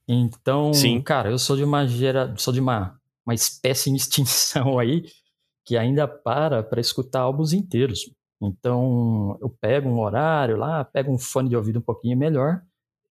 Então, 0.09 0.75
Sim. 0.75 1.01
cara, 1.01 1.31
eu 1.31 1.39
sou 1.39 1.57
de 1.57 1.65
uma 1.65 1.87
gera, 1.87 2.35
sou 2.37 2.53
de 2.53 2.61
uma, 2.61 2.99
uma 3.25 3.35
espécie 3.35 3.91
em 3.91 3.95
extinção 3.95 4.79
aí 4.81 5.05
que 5.65 5.77
ainda 5.77 6.09
para 6.09 6.63
para 6.63 6.81
escutar 6.81 7.21
álbuns 7.21 7.53
inteiros. 7.53 8.11
Então, 8.41 9.39
eu 9.41 9.49
pego 9.49 9.89
um 9.89 10.01
horário 10.01 10.57
lá, 10.57 10.85
pego 10.85 11.13
um 11.13 11.19
fone 11.19 11.49
de 11.49 11.57
ouvido 11.57 11.79
um 11.79 11.83
pouquinho 11.83 12.19
melhor, 12.19 12.61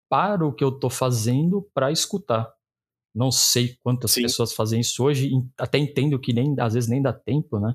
paro 0.10 0.50
o 0.50 0.54
que 0.54 0.63
eu 0.63 0.72
tô 0.72 0.89
fazendo 0.89 1.65
para 1.74 1.89
escutar. 1.89 2.52
Não 3.15 3.32
sei 3.32 3.78
quantas 3.82 4.12
Sim. 4.12 4.24
pessoas 4.24 4.54
fazem 4.54 4.82
isso 4.82 5.04
hoje, 5.04 5.32
até 5.58 5.78
entendo 5.78 6.20
que 6.20 6.34
nem 6.34 6.54
às 6.60 6.74
vezes 6.74 6.89
nem 6.89 7.02
dá 7.02 7.13
tempo, 7.13 7.60
né? 7.60 7.74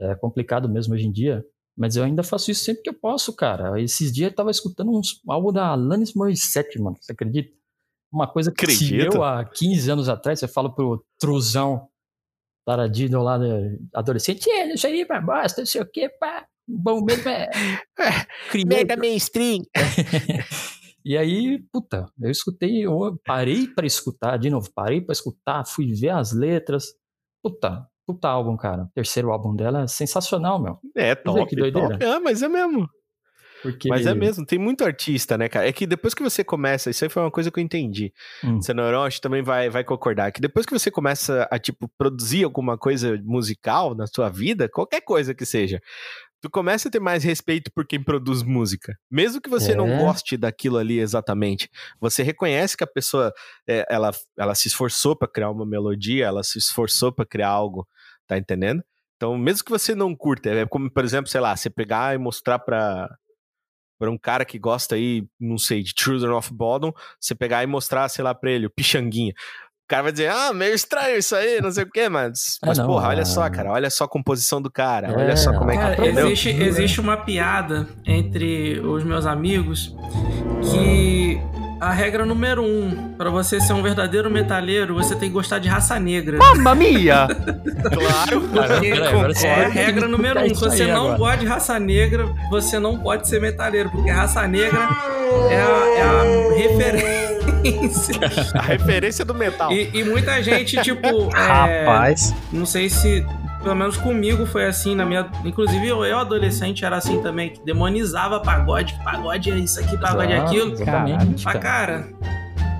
É 0.00 0.14
complicado 0.14 0.68
mesmo 0.68 0.94
hoje 0.94 1.06
em 1.06 1.12
dia. 1.12 1.44
Mas 1.76 1.94
eu 1.94 2.04
ainda 2.04 2.22
faço 2.22 2.50
isso 2.50 2.64
sempre 2.64 2.82
que 2.82 2.88
eu 2.88 2.94
posso, 2.94 3.34
cara. 3.34 3.80
Esses 3.80 4.10
dias 4.12 4.30
eu 4.30 4.34
tava 4.36 4.50
escutando 4.50 4.96
uns, 4.96 5.20
algo 5.28 5.52
da 5.52 5.68
Alanis 5.68 6.14
Morissette, 6.14 6.78
mano. 6.78 6.96
Você 7.00 7.12
acredita? 7.12 7.54
Uma 8.10 8.26
coisa 8.26 8.50
que 8.50 8.66
se 8.70 8.86
Acredito. 8.86 9.16
eu 9.16 9.24
há 9.24 9.44
15 9.44 9.90
anos 9.90 10.08
atrás, 10.08 10.38
você 10.38 10.48
fala 10.48 10.74
pro 10.74 11.04
truzão 11.18 11.88
taradinho 12.66 13.22
lá, 13.22 13.38
né, 13.38 13.78
adolescente, 13.94 14.50
é, 14.50 14.74
isso 14.74 14.86
aí 14.86 15.06
pra 15.06 15.20
bosta, 15.20 15.60
não 15.60 15.66
sei 15.66 15.80
o 15.80 15.86
que, 15.86 16.08
pá. 16.08 16.46
Bom 16.68 17.00
mesmo 17.00 17.28
é... 17.28 17.48
Crime- 18.50 18.84
mainstream. 18.98 19.62
e 21.04 21.16
aí, 21.16 21.62
puta, 21.72 22.10
eu 22.20 22.30
escutei, 22.30 22.84
eu 22.84 23.20
parei 23.24 23.68
pra 23.68 23.86
escutar, 23.86 24.36
de 24.36 24.50
novo, 24.50 24.68
parei 24.74 25.00
pra 25.00 25.12
escutar, 25.12 25.64
fui 25.64 25.92
ver 25.92 26.10
as 26.10 26.32
letras. 26.32 26.86
Puta, 27.40 27.86
puta 28.06 28.28
álbum, 28.28 28.56
cara. 28.56 28.84
O 28.84 28.90
terceiro 28.94 29.30
álbum 29.32 29.54
dela 29.54 29.82
é 29.82 29.86
sensacional, 29.86 30.62
meu. 30.62 30.78
É, 30.94 31.14
top, 31.14 31.46
que 31.46 31.56
doideira. 31.56 31.90
top. 31.98 32.04
Ah, 32.04 32.20
mas 32.20 32.42
é 32.42 32.48
mesmo. 32.48 32.88
Porque... 33.62 33.88
Mas 33.88 34.06
é 34.06 34.14
mesmo, 34.14 34.44
tem 34.46 34.58
muito 34.58 34.84
artista, 34.84 35.36
né, 35.36 35.48
cara? 35.48 35.66
É 35.66 35.72
que 35.72 35.86
depois 35.86 36.14
que 36.14 36.22
você 36.22 36.44
começa, 36.44 36.90
isso 36.90 37.02
aí 37.04 37.08
foi 37.10 37.22
uma 37.22 37.30
coisa 37.30 37.50
que 37.50 37.58
eu 37.58 37.64
entendi. 37.64 38.12
Hum. 38.44 38.60
Senão, 38.60 39.02
acho 39.02 39.16
que 39.16 39.22
também 39.22 39.42
vai, 39.42 39.68
vai 39.68 39.82
concordar. 39.82 40.30
Que 40.30 40.40
depois 40.40 40.64
que 40.66 40.72
você 40.72 40.90
começa 40.90 41.48
a, 41.50 41.58
tipo, 41.58 41.90
produzir 41.98 42.44
alguma 42.44 42.78
coisa 42.78 43.18
musical 43.24 43.94
na 43.94 44.06
sua 44.06 44.28
vida, 44.28 44.68
qualquer 44.68 45.00
coisa 45.00 45.34
que 45.34 45.44
seja, 45.46 45.80
tu 46.40 46.50
começa 46.50 46.86
a 46.86 46.90
ter 46.90 47.00
mais 47.00 47.24
respeito 47.24 47.72
por 47.74 47.84
quem 47.86 48.00
produz 48.00 48.42
música. 48.42 48.94
Mesmo 49.10 49.40
que 49.40 49.50
você 49.50 49.74
não 49.74 49.88
É. 49.88 49.98
goste 49.98 50.36
daquilo 50.36 50.76
ali 50.76 51.00
exatamente. 51.00 51.68
Você 51.98 52.22
reconhece 52.22 52.76
que 52.76 52.84
a 52.84 52.86
pessoa, 52.86 53.32
é, 53.66 53.84
ela, 53.90 54.12
ela 54.38 54.54
se 54.54 54.68
esforçou 54.68 55.16
pra 55.16 55.26
criar 55.26 55.50
uma 55.50 55.66
melodia, 55.66 56.26
ela 56.26 56.44
se 56.44 56.58
esforçou 56.58 57.10
pra 57.10 57.24
criar 57.26 57.48
algo, 57.48 57.88
tá 58.26 58.36
entendendo? 58.38 58.82
Então, 59.16 59.36
mesmo 59.36 59.64
que 59.64 59.70
você 59.70 59.94
não 59.94 60.14
curta, 60.14 60.50
é 60.50 60.66
como, 60.66 60.90
por 60.90 61.04
exemplo, 61.04 61.30
sei 61.30 61.40
lá, 61.40 61.56
você 61.56 61.70
pegar 61.70 62.14
e 62.14 62.18
mostrar 62.18 62.58
pra, 62.58 63.08
pra 63.98 64.10
um 64.10 64.18
cara 64.18 64.44
que 64.44 64.58
gosta 64.58 64.94
aí, 64.94 65.24
não 65.40 65.56
sei, 65.56 65.82
de 65.82 65.94
Children 65.98 66.32
of 66.32 66.52
Bodom, 66.52 66.92
você 67.18 67.34
pegar 67.34 67.62
e 67.62 67.66
mostrar, 67.66 68.08
sei 68.08 68.22
lá, 68.22 68.34
pra 68.34 68.50
ele, 68.50 68.66
o 68.66 68.70
Pichanguinha. 68.70 69.32
O 69.32 69.88
cara 69.88 70.02
vai 70.02 70.12
dizer, 70.12 70.30
ah, 70.30 70.52
meio 70.52 70.74
estranho 70.74 71.16
isso 71.16 71.34
aí, 71.36 71.60
não 71.60 71.70
sei 71.70 71.84
o 71.84 71.90
quê, 71.90 72.08
mas, 72.08 72.58
É, 72.62 72.66
mas 72.66 72.76
não, 72.76 72.86
porra, 72.88 73.08
olha 73.08 73.24
só, 73.24 73.48
cara, 73.48 73.70
olha 73.70 73.88
só 73.88 74.04
a 74.04 74.08
composição 74.08 74.60
do 74.60 74.70
cara, 74.70 75.08
É, 75.08 75.16
olha 75.16 75.36
só 75.36 75.52
como 75.56 75.70
é 75.70 75.76
que 75.76 75.82
Cara, 75.82 76.06
existe, 76.06 76.50
existe 76.50 77.00
uma 77.00 77.16
piada 77.16 77.88
entre 78.04 78.80
os 78.80 79.04
meus 79.04 79.24
amigos 79.24 79.94
que 80.72 81.40
a 81.80 81.92
regra 81.92 82.24
número 82.24 82.62
um, 82.62 83.14
pra 83.16 83.28
você 83.30 83.60
ser 83.60 83.72
um 83.72 83.82
verdadeiro 83.82 84.30
metalheiro, 84.30 84.94
você 84.94 85.14
tem 85.14 85.28
que 85.28 85.34
gostar 85.34 85.58
de 85.58 85.68
raça 85.68 85.98
negra. 86.00 86.38
Mamma 86.38 86.74
mia! 86.74 87.26
claro, 87.92 88.40
Caramba, 88.48 88.80
peraí, 88.80 89.44
é 89.44 89.64
a 89.64 89.68
regra 89.68 90.08
número 90.08 90.40
um. 90.40 90.54
Se 90.54 90.60
você 90.60 90.86
não 90.86 91.12
agora. 91.12 91.18
gosta 91.18 91.36
de 91.38 91.46
raça 91.46 91.78
negra, 91.78 92.26
você 92.50 92.78
não 92.78 92.98
pode 92.98 93.28
ser 93.28 93.40
metaleiro, 93.40 93.90
porque 93.90 94.10
raça 94.10 94.46
negra 94.46 94.88
é 95.50 95.56
a, 95.56 95.98
é 95.98 96.02
a 96.02 96.56
referência. 96.56 98.20
a 98.54 98.62
referência 98.62 99.24
do 99.24 99.34
metal. 99.34 99.70
E, 99.72 99.90
e 99.92 100.04
muita 100.04 100.42
gente, 100.42 100.80
tipo, 100.82 101.30
é, 101.36 101.84
Rapaz. 101.84 102.34
não 102.52 102.64
sei 102.64 102.88
se, 102.88 103.24
pelo 103.66 103.74
menos 103.74 103.96
comigo 103.96 104.46
foi 104.46 104.64
assim, 104.64 104.94
na 104.94 105.04
minha. 105.04 105.28
Inclusive, 105.44 105.88
eu, 105.88 106.04
eu 106.04 106.18
adolescente 106.18 106.84
era 106.84 106.96
assim 106.96 107.20
também, 107.20 107.50
que 107.52 107.64
demonizava 107.64 108.38
pagode, 108.38 108.94
que 108.94 109.02
pagode 109.02 109.50
é 109.50 109.56
isso 109.58 109.80
aqui, 109.80 109.98
pagode 109.98 110.32
é 110.32 110.38
aquilo. 110.38 110.70
Exatamente, 110.70 111.44
Mas, 111.44 111.60
cara. 111.60 112.08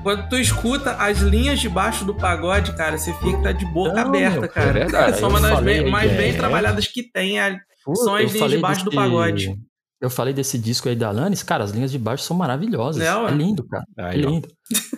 quando 0.04 0.28
tu 0.28 0.36
escuta 0.36 0.92
as 0.92 1.18
linhas 1.18 1.58
de 1.58 1.68
baixo 1.68 2.04
do 2.04 2.14
pagode, 2.14 2.72
cara, 2.76 2.96
você 2.96 3.12
fica 3.14 3.52
de 3.52 3.66
boca 3.66 3.94
Não, 3.94 4.02
aberta, 4.02 4.36
meu, 4.36 4.44
é 4.44 4.48
cara. 4.48 4.72
verdade. 4.72 5.18
São 5.18 5.28
uma 5.28 5.40
Eu 5.40 5.42
das 5.42 5.60
bem- 5.60 5.90
mais 5.90 6.08
que 6.12 6.16
bem 6.16 6.30
é- 6.30 6.34
trabalhadas 6.36 6.86
que 6.86 7.02
tem. 7.10 7.40
a- 7.40 7.58
Pô, 7.84 7.96
são 7.96 8.14
as 8.14 8.32
linhas 8.32 8.50
de 8.52 8.58
baixo 8.58 8.84
do 8.84 8.90
desse- 8.90 9.02
pagode. 9.02 9.56
Eu 10.00 10.08
falei 10.10 10.32
desse 10.32 10.56
disco 10.56 10.88
aí 10.88 10.94
da 10.94 11.08
Alanis, 11.08 11.42
cara, 11.42 11.64
as 11.64 11.72
linhas 11.72 11.90
de 11.90 11.98
baixo 11.98 12.22
são 12.22 12.36
maravilhosas. 12.36 13.02
É, 13.02 13.12
ué. 13.12 13.28
É 13.28 13.34
lindo, 13.34 13.66
cara. 13.66 13.84
É 13.98 14.04
Aí, 14.04 14.24
ó. 14.24 14.28
lindo. 14.28 14.48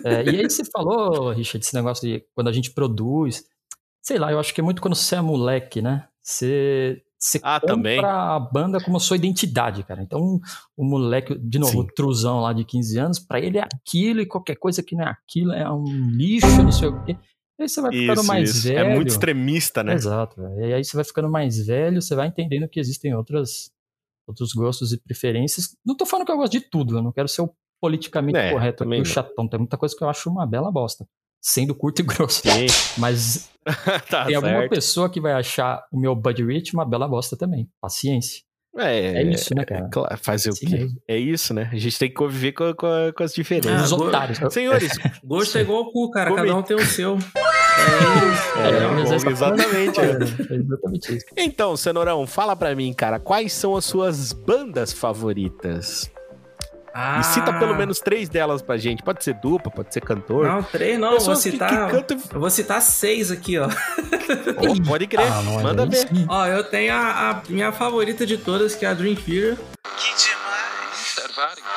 É, 0.05 0.23
e 0.23 0.29
aí 0.41 0.49
você 0.49 0.61
falou, 0.71 1.31
Richard, 1.31 1.65
esse 1.65 1.73
negócio 1.73 2.07
de 2.07 2.21
quando 2.35 2.47
a 2.49 2.53
gente 2.53 2.71
produz. 2.73 3.41
Sei 4.01 4.17
lá, 4.17 4.31
eu 4.31 4.39
acho 4.39 4.53
que 4.53 4.61
é 4.61 4.63
muito 4.63 4.81
quando 4.81 4.95
você 4.95 5.15
é 5.15 5.21
moleque, 5.21 5.81
né? 5.81 6.07
Você, 6.23 7.01
você 7.17 7.39
Ah, 7.43 7.59
compra 7.59 7.75
também. 7.75 7.99
a 8.03 8.39
banda 8.39 8.79
como 8.83 8.99
sua 8.99 9.17
identidade, 9.17 9.83
cara. 9.83 10.01
Então, 10.01 10.39
o 10.77 10.83
moleque, 10.83 11.35
de 11.37 11.59
novo, 11.59 11.71
Sim. 11.71 11.79
o 11.79 11.85
truzão 11.87 12.39
lá 12.39 12.53
de 12.53 12.63
15 12.63 12.97
anos, 12.97 13.19
pra 13.19 13.39
ele 13.39 13.57
é 13.57 13.63
aquilo 13.63 14.21
e 14.21 14.25
qualquer 14.25 14.55
coisa 14.55 14.81
que 14.81 14.95
não 14.95 15.03
é 15.05 15.09
aquilo 15.09 15.51
é 15.53 15.69
um 15.71 15.83
lixo, 16.11 16.63
não 16.63 16.71
sei 16.71 16.87
o 16.89 17.03
quê. 17.03 17.17
Aí 17.59 17.67
você 17.67 17.81
vai 17.81 17.91
ficando 17.91 18.19
Isso, 18.21 18.27
mais 18.27 18.49
isso. 18.49 18.67
velho. 18.69 18.79
É 18.79 18.95
muito 18.95 19.09
extremista, 19.09 19.83
né? 19.83 19.93
Exato. 19.93 20.41
E 20.59 20.73
aí 20.73 20.83
você 20.83 20.95
vai 20.95 21.03
ficando 21.03 21.29
mais 21.29 21.57
velho, 21.65 22.01
você 22.01 22.15
vai 22.15 22.27
entendendo 22.27 22.69
que 22.69 22.79
existem 22.79 23.13
outras, 23.13 23.69
outros 24.25 24.53
gostos 24.53 24.93
e 24.93 24.97
preferências. 24.97 25.75
Não 25.85 25.95
tô 25.95 26.05
falando 26.05 26.25
que 26.25 26.31
eu 26.31 26.37
gosto 26.37 26.53
de 26.53 26.61
tudo, 26.61 26.97
eu 26.97 27.03
não 27.03 27.11
quero 27.11 27.27
ser 27.27 27.41
o 27.41 27.53
politicamente 27.81 28.37
É, 28.37 28.51
correto 28.51 28.83
o 28.85 29.05
chatão. 29.05 29.47
Tem 29.47 29.59
muita 29.59 29.77
coisa 29.77 29.95
que 29.95 30.03
eu 30.03 30.09
acho 30.09 30.29
uma 30.29 30.45
bela 30.45 30.71
bosta. 30.71 31.05
Sendo 31.41 31.73
curto 31.73 31.99
e 32.01 32.03
grosso. 32.03 32.41
Sim, 32.41 32.65
Mas 32.97 33.49
tá 34.09 34.25
tem 34.25 34.35
alguma 34.35 34.53
certo. 34.59 34.69
pessoa 34.71 35.09
que 35.09 35.21
vai 35.21 35.33
achar 35.33 35.81
o 35.91 35.99
meu 35.99 36.15
Buddy 36.15 36.43
Rich 36.43 36.73
uma 36.73 36.85
bela 36.85 37.07
bosta 37.07 37.37
também. 37.37 37.67
Paciência. 37.81 38.41
É, 38.77 39.21
É 39.21 39.23
isso, 39.23 39.53
né, 39.55 39.65
cara? 39.65 39.89
claro, 39.91 40.17
fazer 40.21 40.49
o 40.49 40.53
Assim 40.53 40.65
quê? 40.67 40.77
mesmo. 40.77 41.01
É 41.07 41.17
isso, 41.17 41.53
né? 41.53 41.69
A 41.73 41.77
gente 41.77 41.97
tem 41.97 42.07
que 42.07 42.13
conviver 42.15 42.51
com, 42.51 42.73
com- 42.75 43.11
com 43.15 43.23
as 43.23 43.31
Ah, 43.31 43.35
diferenças. 43.35 43.91
Os 43.91 43.97
go- 43.97 44.05
otários. 44.07 44.37
Senhores, 44.53 44.91
Gosto 45.23 45.57
é 45.57 45.61
igual 45.61 45.81
o 45.81 45.91
cu, 45.91 46.11
cara. 46.11 46.29
Come- 46.29 46.41
Cada 46.43 46.55
um 46.55 46.61
tem 46.61 46.77
o 46.77 46.85
seu. 46.85 47.17
É, 48.59 48.87
bom, 48.87 48.93
mas 48.95 49.11
essa- 49.11 49.29
exatamente. 49.29 49.99
É, 50.01 50.03
é 50.03 50.55
exatamente 50.57 51.15
isso. 51.15 51.25
então, 51.37 51.77
Cenourão, 51.77 52.27
fala 52.27 52.53
pra 52.55 52.75
mim, 52.75 52.93
cara, 52.93 53.19
quais 53.19 53.53
são 53.53 53.75
as 53.75 53.85
suas 53.85 54.33
bandas 54.33 54.91
favoritas? 54.91 56.11
Ah, 56.93 57.19
E 57.19 57.23
cita 57.23 57.53
pelo 57.53 57.75
menos 57.75 57.99
três 57.99 58.27
delas 58.29 58.61
pra 58.61 58.77
gente. 58.77 59.03
Pode 59.03 59.23
ser 59.23 59.33
dupla, 59.35 59.71
pode 59.71 59.93
ser 59.93 60.01
cantor. 60.01 60.45
Não, 60.47 60.63
três 60.63 60.97
não. 60.99 61.07
Eu 61.07 61.11
vou 61.11 61.19
Pessoas 61.19 61.43
que- 61.43 61.51
citar. 61.51 61.69
que 61.87 61.91
cantam- 61.95 62.21
Eu 62.33 62.39
vou 62.39 62.49
citar 62.49 62.81
seis 62.81 63.31
aqui, 63.31 63.57
ó. 63.59 63.67
Oh, 63.67 64.87
pode 64.87 65.07
crer, 65.07 65.27
Ah, 65.31 65.41
manda 65.61 65.83
aí 65.83 65.89
ver. 65.89 66.07
Ó, 66.27 66.45
eu 66.47 66.63
tenho 66.63 66.93
a, 66.93 67.29
a 67.31 67.41
minha 67.49 67.71
favorita 67.71 68.25
de 68.25 68.37
todas, 68.37 68.75
que 68.75 68.85
é 68.85 68.89
a 68.89 68.93
Dream 68.93 69.15
Theater. 69.15 69.57
Que 69.97 70.09
demais. 70.15 71.68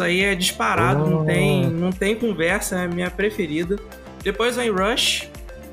Isso 0.00 0.04
aí 0.04 0.24
é 0.24 0.34
disparado, 0.34 1.04
não, 1.10 1.26
tem, 1.26 1.66
não 1.66 1.92
tem 1.92 2.16
conversa, 2.16 2.76
é 2.76 2.84
a 2.84 2.88
minha 2.88 3.10
preferida. 3.10 3.76
Depois 4.22 4.56
vem 4.56 4.70
Rush, 4.70 5.28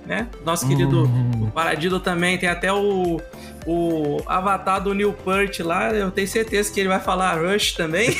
né? 0.05 0.27
Nosso 0.45 0.67
querido 0.67 1.05
Hum. 1.05 1.45
o 1.47 1.51
Paradiddle 1.51 2.01
também, 2.01 2.37
tem 2.37 2.49
até 2.49 2.73
o, 2.73 3.21
o 3.65 4.17
avatar 4.27 4.83
do 4.83 4.93
Neil 4.93 5.13
Peart 5.13 5.59
lá, 5.61 5.91
eu 5.91 6.11
tenho 6.11 6.27
certeza 6.27 6.69
que 6.73 6.77
ele 6.81 6.89
vai 6.89 6.99
falar 6.99 7.35
Rush 7.41 7.71
também. 7.71 8.09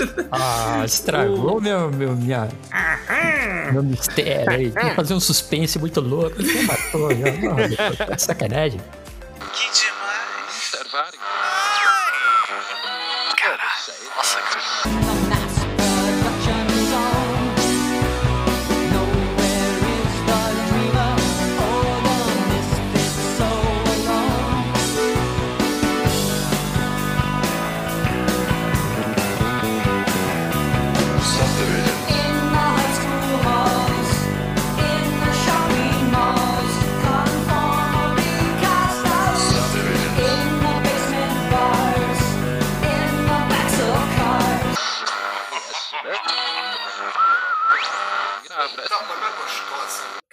Ah, 0.32 0.82
estragou 0.84 1.60
meu, 1.60 1.90
meu, 1.90 2.16
minha, 2.16 2.48
meu 3.72 3.82
mistério 3.82 4.50
aí. 4.50 4.70
Tem 4.70 4.88
que 4.88 4.94
fazer 4.96 5.12
um 5.12 5.20
suspense 5.20 5.78
muito 5.78 6.00
louco. 6.00 6.36
Matou, 6.66 7.10
já. 7.14 7.30
Não, 8.08 8.18
sacanagem. 8.18 8.80
Que 9.52 9.72
demais. 9.72 9.93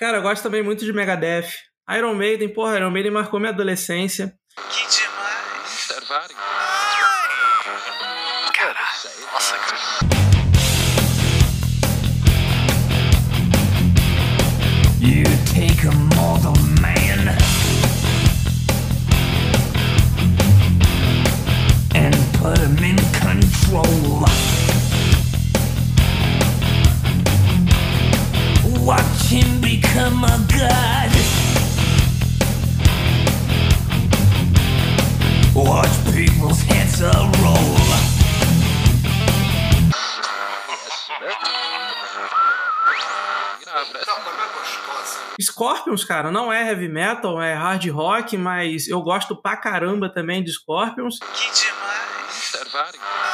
Cara, 0.02 0.18
eu 0.18 0.24
gosto 0.24 0.42
também 0.42 0.64
muito 0.64 0.84
de 0.84 0.92
Megadeth. 0.92 1.46
Iron 1.96 2.16
Maiden, 2.16 2.50
porra, 2.50 2.76
Iron 2.78 2.90
Maiden 2.90 3.12
marcou 3.12 3.40
minha 3.40 3.52
adolescência. 3.52 4.34
Que 4.72 4.82
demais. 4.88 5.90
Caralho. 8.52 9.12
Nossa, 9.32 9.58
cara. 9.58 9.78
You 15.00 15.24
take 15.54 15.86
a 15.88 15.92
mortal 16.16 16.56
man 16.82 17.38
and 21.94 22.16
put 22.40 22.58
him 22.58 22.84
in 22.84 22.98
control. 23.20 24.41
Become 29.82 30.16
my 30.16 30.38
god. 30.58 31.12
Watch 35.56 36.14
people's 36.14 36.62
heads 36.62 37.02
a 37.02 37.12
roll. 37.42 37.72
Scorpions, 45.40 46.04
cara, 46.04 46.32
não 46.32 46.54
é 46.54 46.70
heavy 46.70 46.88
metal, 46.88 47.42
é 47.42 47.54
hard 47.54 47.90
rock, 47.90 48.38
mas 48.38 48.88
eu 48.88 49.02
gosto 49.02 49.36
pra 49.36 49.58
caramba 49.58 50.08
também 50.10 50.44
de 50.44 50.52
Scorpions. 50.52 51.18
Que 51.34 51.52
demais. 51.52 53.31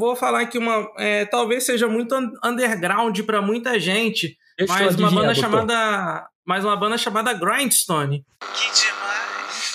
Vou 0.00 0.16
falar 0.16 0.46
que 0.46 0.58
uma. 0.58 0.90
é, 0.98 1.24
talvez 1.26 1.64
seja 1.64 1.86
muito 1.86 2.16
un- 2.16 2.32
underground 2.44 3.16
pra 3.20 3.40
muita 3.40 3.78
gente, 3.78 4.36
Deixa 4.58 4.72
eu 4.72 4.78
mas 4.86 4.96
uma 4.98 5.10
banda 5.10 5.34
chamada. 5.34 6.26
Mas 6.44 6.64
uma 6.64 6.76
banda 6.76 6.98
chamada 6.98 7.32
Grindstone. 7.32 8.24
Que 8.54 8.66
demais. 8.72 9.72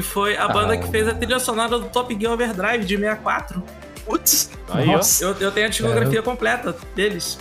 Que 0.00 0.06
foi 0.06 0.34
a 0.34 0.44
Ah. 0.44 0.48
banda 0.48 0.78
que 0.78 0.88
fez 0.88 1.06
a 1.06 1.14
trilha 1.14 1.38
sonora 1.38 1.78
do 1.78 1.90
Top 1.90 2.16
Gear 2.18 2.32
Overdrive 2.32 2.86
de 2.86 2.96
64. 2.96 3.62
Putz, 4.06 4.50
aí, 4.70 4.88
Eu, 5.20 5.34
eu 5.38 5.52
tenho 5.52 5.66
a 5.66 5.68
discografia 5.68 6.22
completa 6.22 6.74
deles. 6.96 7.38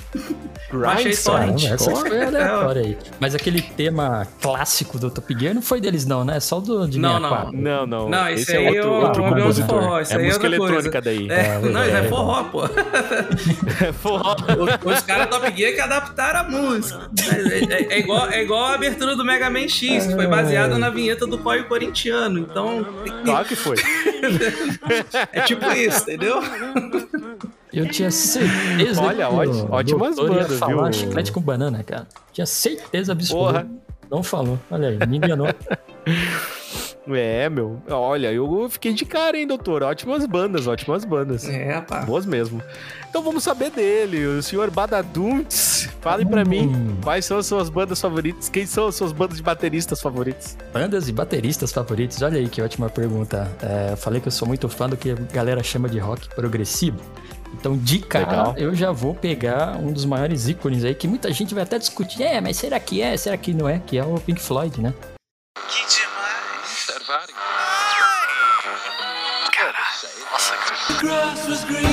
Grind, 0.71 0.85
Achei 0.85 1.13
só, 1.13 1.31
cara. 1.33 1.47
gente. 1.47 1.63
caramba, 1.63 1.75
essa 1.75 1.89
Porra. 1.91 2.05
foi 2.09 2.23
aleatória 2.25 2.81
aí. 2.83 2.97
Mas 3.19 3.35
aquele 3.35 3.61
tema 3.61 4.27
clássico 4.41 4.99
do 4.99 5.09
Top 5.09 5.35
Gear 5.39 5.53
não 5.55 5.61
foi 5.61 5.81
deles 5.81 6.05
não, 6.05 6.23
né? 6.23 6.39
Só 6.39 6.59
do 6.59 6.87
de 6.87 6.99
Não, 6.99 7.19
não. 7.19 7.29
64. 7.29 7.57
Não, 7.61 7.85
não. 7.87 8.09
Não, 8.09 8.29
esse, 8.29 8.51
é 8.53 8.57
aí 8.57 8.65
outro, 8.67 8.81
é 8.81 8.85
o 8.85 8.93
outro 9.05 9.23
de 9.23 9.29
compositor. 9.29 9.81
forró. 9.81 9.99
Isso 10.01 10.13
é 10.13 10.15
aí 10.17 10.21
é 10.23 10.25
música 10.27 10.45
eletrônica 10.45 10.81
coisa. 10.83 11.01
daí. 11.01 11.29
É, 11.29 11.39
É, 11.45 11.59
não, 11.59 11.83
isso 11.85 11.95
é 11.95 11.99
é. 11.99 12.03
forró, 12.03 12.43
pô. 12.43 12.61
É 13.87 13.93
forró. 13.93 14.35
Os, 14.35 14.93
os 14.93 15.01
caras 15.01 15.27
Top 15.27 15.57
Gear 15.57 15.73
que 15.73 15.79
adaptaram 15.81 16.39
a 16.41 16.43
música. 16.43 17.09
É, 17.31 17.73
é- 17.73 17.93
é 17.95 17.99
igual, 17.99 18.27
é 18.29 18.41
igual 18.41 18.63
a 18.65 18.73
abertura 18.75 19.15
do 19.15 19.23
Mega 19.25 19.49
Man 19.49 19.67
X, 19.67 20.05
que 20.07 20.13
foi 20.13 20.27
baseada 20.27 20.77
na 20.77 20.89
vinheta 20.89 21.25
do 21.25 21.37
Corre 21.37 21.63
Corintiano. 21.63 22.37
Então, 22.39 22.85
Claro 23.25 23.45
que 23.45 23.55
foi. 23.55 23.77
é 25.33 25.41
tipo 25.41 25.65
isso, 25.71 26.01
entendeu? 26.03 26.39
Eu 27.71 27.87
tinha 27.89 28.09
certeza 28.09 29.01
Olha, 29.01 29.27
que 29.27 29.33
o 29.33 29.37
óti- 29.37 29.65
ótimas 29.71 30.15
doutor 30.15 30.35
ia 30.35 30.41
bandas, 30.43 30.59
falar 30.59 30.83
viu? 30.85 30.93
chiclete 30.93 31.31
com 31.31 31.41
banana, 31.41 31.83
cara. 31.83 32.07
Tinha 32.33 32.45
certeza 32.45 33.11
absoluta. 33.11 33.51
Porra. 33.65 33.67
Não 34.09 34.23
falou. 34.23 34.57
Olha 34.71 34.89
aí, 34.89 35.07
me 35.07 35.17
enganou. 35.17 35.47
É, 37.11 37.49
meu. 37.49 37.81
Olha, 37.89 38.31
eu 38.31 38.67
fiquei 38.69 38.93
de 38.93 39.03
cara, 39.03 39.35
hein, 39.35 39.47
doutor? 39.47 39.81
Ótimas 39.81 40.27
bandas, 40.27 40.67
ótimas 40.67 41.03
bandas. 41.03 41.47
É, 41.49 41.81
pá. 41.81 42.01
Boas 42.01 42.23
mesmo. 42.23 42.61
Então 43.09 43.23
vamos 43.23 43.43
saber 43.43 43.71
dele, 43.71 44.25
o 44.27 44.43
senhor 44.43 44.69
Badaduntz. 44.69 45.89
Fale 46.01 46.23
pra 46.23 46.45
mim, 46.45 46.67
Hum. 46.67 46.97
quais 47.03 47.25
são 47.25 47.39
as 47.39 47.47
suas 47.47 47.67
bandas 47.67 47.99
favoritas? 47.99 48.47
Quem 48.47 48.65
são 48.67 48.87
as 48.87 48.95
suas 48.95 49.11
bandas 49.11 49.37
de 49.37 49.43
bateristas 49.43 49.99
favoritos? 50.01 50.55
Bandas 50.71 51.09
e 51.09 51.11
bateristas 51.11 51.71
favoritos? 51.71 52.21
Olha 52.21 52.37
aí 52.37 52.47
que 52.47 52.61
ótima 52.61 52.89
pergunta. 52.89 53.49
É, 53.61 53.93
eu 53.93 53.97
falei 53.97 54.21
que 54.21 54.27
eu 54.27 54.31
sou 54.31 54.47
muito 54.47 54.69
fã 54.69 54.87
do 54.87 54.95
que 54.95 55.09
a 55.11 55.15
galera 55.33 55.63
chama 55.63 55.89
de 55.89 55.97
rock 55.97 56.29
progressivo. 56.35 56.99
Então, 57.53 57.77
de 57.77 57.99
cara, 57.99 58.29
Legal. 58.29 58.53
eu 58.57 58.75
já 58.75 58.91
vou 58.91 59.13
pegar 59.13 59.77
um 59.77 59.91
dos 59.91 60.05
maiores 60.05 60.47
ícones 60.47 60.83
aí, 60.83 60.95
que 60.95 61.07
muita 61.07 61.31
gente 61.31 61.53
vai 61.53 61.63
até 61.63 61.77
discutir. 61.77 62.23
É, 62.23 62.39
mas 62.39 62.57
será 62.57 62.79
que 62.79 63.01
é? 63.01 63.15
Será 63.17 63.37
que 63.37 63.53
não 63.53 63.67
é? 63.67 63.79
Que 63.79 63.97
é 63.97 64.03
o 64.03 64.19
Pink 64.19 64.41
Floyd, 64.41 64.79
né? 64.81 64.93
Que 65.67 65.81
demais. 65.87 66.85
Cara, 69.51 69.73
nossa, 70.31 70.57
cara. 70.57 71.88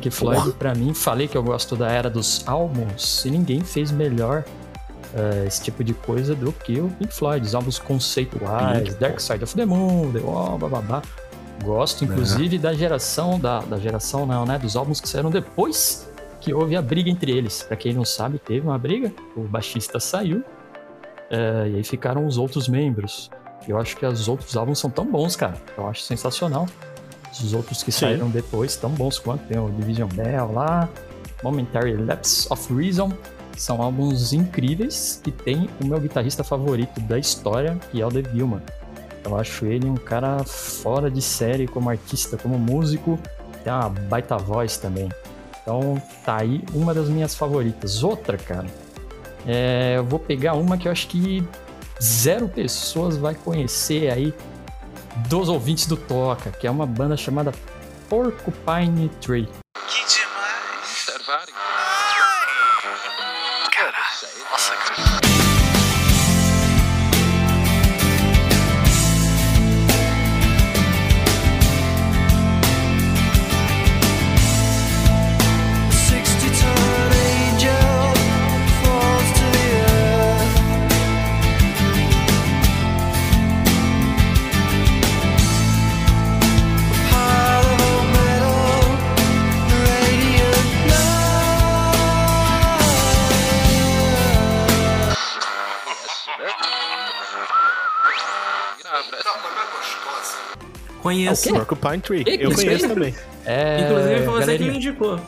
Pink 0.00 0.10
Floyd, 0.10 0.52
pra 0.52 0.74
mim, 0.74 0.94
falei 0.94 1.28
que 1.28 1.36
eu 1.36 1.42
gosto 1.42 1.76
da 1.76 1.90
era 1.90 2.08
dos 2.08 2.42
álbuns 2.46 3.24
e 3.26 3.30
ninguém 3.30 3.60
fez 3.60 3.92
melhor 3.92 4.44
eh, 5.14 5.44
esse 5.46 5.62
tipo 5.62 5.84
de 5.84 5.92
coisa 5.92 6.34
do 6.34 6.52
que 6.52 6.80
o 6.80 6.88
Pink 6.88 7.12
Floyd. 7.12 7.46
Os 7.46 7.54
álbuns 7.54 7.78
conceituais, 7.78 8.88
Pink, 8.88 8.94
Dark 8.94 9.20
Side 9.20 9.44
of 9.44 9.54
the 9.54 9.66
Moon, 9.66 10.10
The 10.12 10.20
Wall, 10.20 10.58
bababá. 10.58 11.02
Gosto, 11.62 12.04
inclusive, 12.04 12.56
da 12.58 12.72
geração, 12.72 13.38
da, 13.38 13.60
da 13.60 13.78
geração 13.78 14.24
não, 14.24 14.46
né? 14.46 14.58
Dos 14.58 14.76
álbuns 14.76 14.98
que 14.98 15.08
saíram 15.08 15.30
depois 15.30 16.10
que 16.40 16.54
houve 16.54 16.74
a 16.74 16.80
briga 16.80 17.10
entre 17.10 17.30
eles. 17.30 17.62
Pra 17.62 17.76
quem 17.76 17.92
não 17.92 18.04
sabe, 18.04 18.38
teve 18.38 18.66
uma 18.66 18.78
briga, 18.78 19.12
o 19.36 19.42
baixista 19.42 20.00
saiu, 20.00 20.42
eh, 21.30 21.70
e 21.72 21.76
aí 21.76 21.84
ficaram 21.84 22.26
os 22.26 22.38
outros 22.38 22.66
membros. 22.66 23.30
Eu 23.68 23.78
acho 23.78 23.94
que 23.96 24.06
os 24.06 24.26
outros 24.26 24.56
álbuns 24.56 24.78
são 24.78 24.88
tão 24.88 25.04
bons, 25.04 25.36
cara. 25.36 25.54
Eu 25.76 25.86
acho 25.86 26.00
sensacional. 26.02 26.66
Os 27.32 27.52
outros 27.54 27.82
que 27.82 27.92
Sim. 27.92 28.00
saíram 28.00 28.28
depois, 28.28 28.76
tão 28.76 28.90
bons 28.90 29.18
quanto. 29.18 29.44
Tem 29.46 29.58
o 29.58 29.70
Division 29.70 30.08
Bell 30.08 30.52
lá, 30.52 30.88
Momentary 31.42 31.96
Lapse 31.96 32.46
of 32.50 32.72
Reason. 32.74 33.10
São 33.56 33.82
álbuns 33.82 34.32
incríveis 34.32 35.20
e 35.26 35.30
tem 35.30 35.68
o 35.82 35.86
meu 35.86 36.00
guitarrista 36.00 36.42
favorito 36.42 37.00
da 37.00 37.18
história, 37.18 37.78
que 37.90 38.00
é 38.00 38.06
o 38.06 38.10
Dave 38.10 38.30
Gilman. 38.32 38.62
Eu 39.24 39.36
acho 39.36 39.66
ele 39.66 39.86
um 39.86 39.96
cara 39.96 40.42
fora 40.44 41.10
de 41.10 41.20
série 41.20 41.66
como 41.66 41.90
artista, 41.90 42.36
como 42.36 42.58
músico. 42.58 43.18
Tem 43.62 43.72
uma 43.72 43.90
baita 43.90 44.36
voz 44.38 44.78
também. 44.78 45.08
Então 45.62 46.00
tá 46.24 46.38
aí 46.40 46.64
uma 46.72 46.94
das 46.94 47.08
minhas 47.08 47.34
favoritas. 47.34 48.02
Outra, 48.02 48.38
cara, 48.38 48.66
é, 49.46 49.94
eu 49.96 50.04
vou 50.04 50.18
pegar 50.18 50.54
uma 50.54 50.78
que 50.78 50.88
eu 50.88 50.92
acho 50.92 51.06
que 51.08 51.46
zero 52.02 52.48
pessoas 52.48 53.16
vai 53.16 53.34
conhecer 53.34 54.10
aí 54.10 54.34
dos 55.28 55.48
ouvintes 55.48 55.86
do 55.86 55.96
Toca, 55.96 56.50
que 56.50 56.66
é 56.66 56.70
uma 56.70 56.86
banda 56.86 57.16
chamada 57.16 57.52
Porcupine 58.08 59.08
Tree. 59.20 59.48
Conheço. 101.02 101.48
É? 101.48 101.52
Porcupine 101.52 101.98
Tree. 102.00 102.24
Que 102.24 102.30
Eu 102.42 102.52
conheço 102.54 102.84
aí? 102.86 102.88
também. 102.94 103.14
É, 103.44 103.80
Inclusive 103.82 104.14
foi 104.16 104.24
você 104.24 104.32
que 104.32 104.40
galerinha. 104.40 104.70
me 104.70 104.76
indicou. 104.76 105.20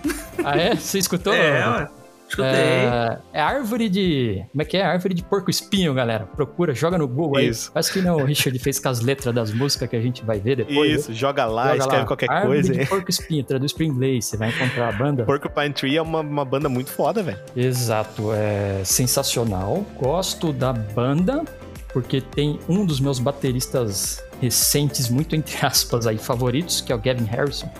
Ah, 0.44 0.56
é? 0.58 0.74
Você 0.76 0.98
escutou? 0.98 1.32
É, 1.32 1.66
ué. 1.68 1.88
Escutei. 2.28 2.50
É, 2.50 3.18
é 3.34 3.40
árvore 3.42 3.90
de. 3.90 4.42
Como 4.52 4.62
é 4.62 4.64
que 4.64 4.76
é? 4.78 4.82
Árvore 4.82 5.12
de 5.12 5.22
porco 5.22 5.50
espinho, 5.50 5.92
galera. 5.92 6.24
Procura, 6.34 6.74
joga 6.74 6.96
no 6.96 7.06
Google 7.06 7.36
aí. 7.36 7.48
Isso. 7.48 7.70
Acho 7.74 7.92
que 7.92 8.00
não, 8.00 8.16
o 8.16 8.24
Richard 8.24 8.58
fez 8.58 8.78
com 8.78 8.88
as 8.88 9.00
letras 9.00 9.34
das 9.34 9.52
músicas 9.52 9.90
que 9.90 9.96
a 9.96 10.00
gente 10.00 10.24
vai 10.24 10.40
ver 10.40 10.56
depois. 10.56 10.90
né? 10.90 10.96
Isso, 10.96 11.12
joga 11.12 11.44
lá, 11.44 11.72
Joga 11.72 11.78
escreve 11.80 12.00
lá. 12.00 12.06
qualquer 12.06 12.30
árvore 12.30 12.62
coisa. 12.62 12.72
de 12.74 12.86
porco 12.86 13.10
espinho, 13.10 13.44
traduz 13.44 13.74
para 13.74 13.84
inglês. 13.84 14.24
Você 14.24 14.38
vai 14.38 14.48
encontrar 14.48 14.88
a 14.88 14.92
banda. 14.92 15.24
Porcupine 15.24 15.74
Tree 15.74 15.96
é 15.98 16.00
uma, 16.02 16.20
uma 16.20 16.44
banda 16.44 16.70
muito 16.70 16.90
foda, 16.90 17.22
velho. 17.22 17.38
Exato, 17.54 18.32
é 18.32 18.80
sensacional. 18.82 19.84
Gosto 20.00 20.54
da 20.54 20.72
banda 20.72 21.44
porque 21.92 22.22
tem 22.22 22.58
um 22.66 22.86
dos 22.86 22.98
meus 22.98 23.18
bateristas 23.18 24.24
recentes, 24.42 25.08
muito 25.08 25.34
entre 25.36 25.64
aspas 25.64 26.06
aí, 26.06 26.18
favoritos, 26.18 26.80
que 26.82 26.92
é 26.92 26.94
o 26.94 26.98
Gavin 26.98 27.24
Harrison. 27.24 27.70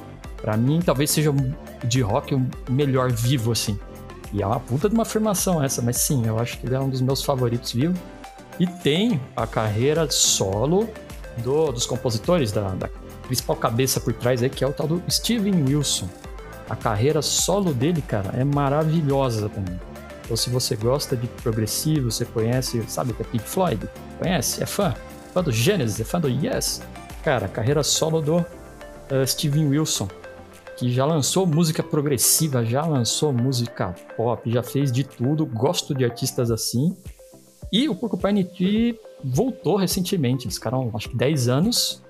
Pra 0.41 0.57
mim, 0.57 0.81
talvez 0.85 1.11
seja 1.11 1.33
de 1.85 2.01
rock 2.01 2.35
o 2.35 2.47
melhor 2.71 3.11
vivo, 3.13 3.53
assim. 3.53 3.79
E 4.33 4.41
é 4.43 4.47
uma 4.47 4.59
puta 4.59 4.89
de 4.89 4.95
uma 4.95 5.03
afirmação 5.03 5.63
essa, 5.63 5.83
mas 5.83 5.99
sim, 5.99 6.27
eu 6.27 6.39
acho 6.39 6.59
que 6.59 6.67
ele 6.67 6.75
é 6.75 6.81
um 6.81 6.89
dos 6.89 7.01
meus 7.03 7.23
favoritos 7.23 7.73
vivo. 7.73 7.95
E 8.59 8.67
tem 8.67 9.21
a 9.37 9.47
carreira 9.47 10.11
solo 10.11 10.89
do- 11.39 11.71
dos 11.73 11.85
compositores, 11.87 12.51
da, 12.53 12.69
da 12.71 12.89
principal 13.27 13.57
cabeça 13.57 14.01
por 14.01 14.13
trás 14.15 14.43
aí, 14.43 14.49
que 14.51 14.65
é 14.65 14.67
o 14.67 14.73
tal 14.73 14.87
do 14.87 15.03
Steven 15.11 15.65
Wilson. 15.65 16.09
A 16.69 16.77
carreira 16.77 17.21
solo 17.23 17.73
dele, 17.75 18.03
cara, 18.03 18.31
é 18.35 18.45
maravilhosa 18.45 19.49
também. 19.49 19.79
Então, 20.25 20.37
se 20.37 20.49
você 20.51 20.77
gosta 20.77 21.17
de 21.17 21.27
progressivo, 21.27 22.11
você 22.11 22.25
conhece, 22.25 22.83
sabe 22.89 23.13
que 23.13 23.23
é 23.23 23.25
Pink 23.25 23.45
Floyd? 23.45 23.89
Conhece? 24.19 24.63
É 24.63 24.67
fã? 24.67 24.95
Fã 25.33 25.43
do 25.43 25.51
Genesis? 25.51 25.99
É 26.01 26.05
fã 26.05 26.20
do 26.20 26.28
Yes? 26.28 26.83
Cara, 27.24 27.49
carreira 27.49 27.83
solo 27.83 28.20
do 28.20 28.37
uh, 28.39 29.26
Steven 29.26 29.68
Wilson, 29.68 30.09
que 30.76 30.91
já 30.93 31.07
lançou 31.07 31.47
música 31.47 31.83
progressiva, 31.83 32.64
já 32.64 32.85
lançou 32.85 33.33
música 33.33 33.95
pop, 34.16 34.51
já 34.51 34.62
fez 34.62 34.93
de 34.93 35.05
tudo. 35.05 35.47
Gosto 35.47 35.95
de 35.95 36.05
artistas 36.05 36.51
assim. 36.51 36.95
E 37.72 37.89
o 37.89 37.95
Porcupine 37.95 38.45
Tree 38.45 38.99
voltou 39.24 39.76
recentemente, 39.76 40.45
eles 40.45 40.57
ficaram 40.57 40.91
acho 40.95 41.09
que 41.09 41.16
10 41.16 41.49
anos. 41.49 42.03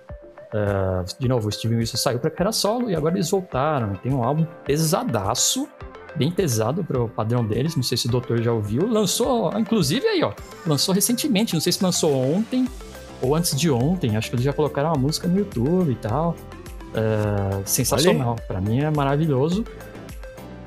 Uh, 0.53 1.05
de 1.18 1.29
novo, 1.29 1.49
o 1.49 1.53
Steven 1.53 1.79
Wilson 1.79 1.97
saiu 1.97 2.18
pra 2.18 2.31
carreira 2.31 2.53
solo 2.53 2.91
e 2.91 2.97
agora 2.97 3.14
eles 3.14 3.31
voltaram. 3.31 3.95
Tem 3.95 4.12
um 4.12 4.25
álbum 4.25 4.45
pesadaço, 4.64 5.68
bem 6.16 6.33
pesado 6.33 6.83
pro 6.83 7.09
padrão 7.09 7.47
deles. 7.47 7.77
Não 7.77 7.85
sei 7.85 7.97
se 7.97 8.09
o 8.09 8.11
doutor 8.11 8.43
já 8.43 8.53
ouviu. 8.53 8.89
Lançou, 8.89 9.57
inclusive 9.57 10.07
aí, 10.09 10.25
ó. 10.25 10.33
Lançou 10.66 10.93
recentemente, 10.93 11.55
não 11.55 11.61
sei 11.61 11.73
se 11.73 11.85
lançou 11.85 12.12
ontem 12.12 12.66
ou 13.23 13.35
antes 13.35 13.59
de 13.59 13.70
ontem. 13.70 14.16
Acho 14.16 14.29
que 14.29 14.37
eles 14.37 14.45
já 14.45 14.53
colocaram 14.53 14.91
uma 14.91 14.99
música 14.99 15.29
no 15.29 15.39
YouTube 15.39 15.93
e 15.93 15.95
tal. 15.95 16.37
Uh, 16.91 17.62
sensacional. 17.64 18.37
Pra 18.47 18.61
mim 18.61 18.81
é 18.81 18.91
maravilhoso. 18.91 19.64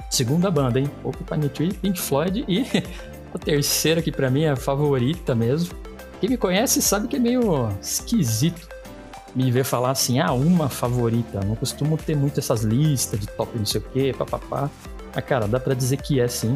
Segunda 0.09 0.49
banda, 0.49 0.79
hein? 0.79 0.89
Porcupine 1.03 1.49
Tree, 1.49 1.73
Pink 1.73 1.99
Floyd 1.99 2.45
e 2.47 2.65
a 3.33 3.37
terceira 3.37 4.01
que 4.01 4.11
pra 4.11 4.29
mim 4.29 4.43
é 4.43 4.51
a 4.51 4.55
favorita 4.55 5.35
mesmo. 5.35 5.75
Quem 6.19 6.29
me 6.29 6.37
conhece 6.37 6.81
sabe 6.81 7.07
que 7.07 7.17
é 7.17 7.19
meio 7.19 7.69
esquisito 7.81 8.75
me 9.35 9.51
ver 9.51 9.65
falar 9.65 9.91
assim, 9.91 10.19
ah, 10.19 10.31
uma 10.31 10.69
favorita. 10.69 11.41
Não 11.41 11.55
costumo 11.55 11.97
ter 11.97 12.15
muito 12.15 12.39
essas 12.39 12.61
listas 12.61 13.19
de 13.19 13.27
top 13.27 13.57
não 13.57 13.65
sei 13.65 13.81
o 13.81 13.83
que, 13.83 14.13
papapá. 14.13 14.69
Mas, 15.13 15.25
cara, 15.25 15.47
dá 15.47 15.59
pra 15.59 15.73
dizer 15.73 15.97
que 15.97 16.21
é 16.21 16.27
sim. 16.27 16.55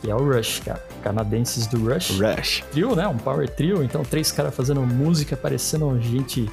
Que 0.00 0.10
é 0.10 0.14
o 0.14 0.18
Rush, 0.32 0.60
cara. 0.64 0.82
Canadenses 1.02 1.66
do 1.66 1.78
Rush. 1.92 2.18
Rush. 2.20 2.64
Trio, 2.70 2.94
né? 2.94 3.06
Um 3.08 3.16
power 3.16 3.48
trio. 3.48 3.82
Então, 3.82 4.02
três 4.02 4.30
caras 4.30 4.54
fazendo 4.54 4.80
música, 4.82 5.36
parecendo 5.36 6.00
gente. 6.00 6.50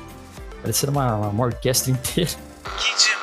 Parecendo 0.61 0.91
uma, 0.93 1.15
uma 1.27 1.45
orquestra 1.45 1.91
inteira. 1.93 2.31
Que 2.77 2.95
demais. 2.95 3.22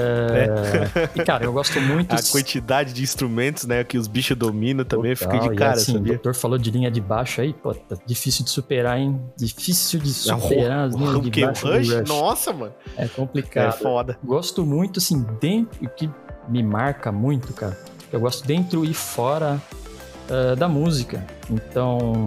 É... 0.00 1.10
E, 1.20 1.24
cara, 1.24 1.44
eu 1.44 1.52
gosto 1.52 1.80
muito. 1.80 2.12
A 2.14 2.22
quantidade 2.22 2.92
de 2.92 3.02
instrumentos, 3.02 3.64
né, 3.66 3.82
que 3.84 3.98
os 3.98 4.06
bichos 4.06 4.36
dominam 4.36 4.84
também 4.84 5.14
fica 5.14 5.30
Total, 5.32 5.48
de 5.50 5.56
cara, 5.56 5.72
assim, 5.74 5.92
O 5.92 5.94
sabia? 5.96 6.12
doutor 6.14 6.34
falou 6.34 6.58
de 6.58 6.70
linha 6.70 6.90
de 6.90 7.00
baixo 7.00 7.40
aí, 7.40 7.52
pô, 7.52 7.74
tá 7.74 7.96
difícil 8.06 8.44
de 8.44 8.50
superar, 8.50 8.98
hein? 8.98 9.20
Difícil 9.36 10.00
de 10.00 10.08
Não, 10.28 10.40
superar 10.40 10.88
as 10.88 10.94
linhas 10.94 11.14
o 11.14 11.20
de? 11.22 11.42
O 11.42 11.46
baixo 11.46 11.66
Rush? 11.66 11.92
Rush. 11.92 12.08
Nossa, 12.08 12.52
mano. 12.52 12.72
É 12.96 13.04
É 13.04 13.08
complicado. 13.08 13.78
foda. 13.78 14.18
gosto 14.24 14.64
muito, 14.64 14.98
assim, 14.98 15.24
dentro, 15.40 15.84
o 15.84 15.88
que 15.88 16.08
me 16.48 16.62
marca 16.62 17.12
muito, 17.12 17.52
cara, 17.52 17.78
eu 18.12 18.20
gosto 18.20 18.46
dentro 18.46 18.84
e 18.84 18.92
fora 18.92 19.60
ah, 20.30 20.54
da 20.54 20.68
música. 20.68 21.24
Então, 21.50 22.26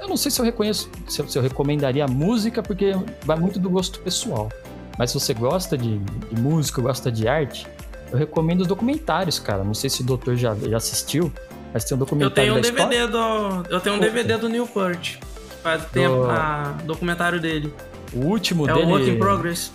eu 0.00 0.08
não 0.08 0.16
sei 0.16 0.30
se 0.30 0.40
eu 0.40 0.44
reconheço, 0.44 0.90
se 1.06 1.20
eu, 1.20 1.28
se 1.28 1.38
eu 1.38 1.42
recomendaria 1.42 2.04
a 2.04 2.08
música, 2.08 2.62
porque 2.62 2.92
vai 3.24 3.38
muito 3.38 3.58
do 3.60 3.68
gosto 3.68 4.00
pessoal. 4.00 4.50
Mas 4.98 5.10
se 5.10 5.18
você 5.18 5.32
gosta 5.34 5.76
de, 5.76 5.98
de 5.98 6.40
música, 6.40 6.80
gosta 6.82 7.10
de 7.10 7.26
arte, 7.26 7.66
eu 8.10 8.18
recomendo 8.18 8.60
os 8.60 8.66
documentários, 8.66 9.38
cara. 9.38 9.64
Não 9.64 9.74
sei 9.74 9.88
se 9.90 10.02
o 10.02 10.04
doutor 10.04 10.36
já, 10.36 10.54
já 10.54 10.76
assistiu, 10.76 11.32
mas 11.72 11.84
tem 11.84 11.94
um 11.96 12.00
Eu 12.00 12.04
documentário 12.04 12.34
tenho 12.34 12.52
um 12.52 12.60
da. 12.60 12.84
DVD 12.84 13.06
do. 13.06 13.66
Eu 13.74 13.80
tenho 13.80 13.96
um 13.96 13.98
Puta. 13.98 14.10
DVD 14.10 14.36
do 14.36 14.48
Newport. 14.48 15.16
Faz 15.62 15.84
tempo 15.86 16.24
a 16.24 16.74
documentário 16.84 17.40
dele. 17.40 17.72
O 18.12 18.26
último 18.26 18.68
É 18.68 18.74
dele... 18.74 18.86
o 18.86 18.90
Work 18.90 19.10
in 19.10 19.18
Progress. 19.18 19.72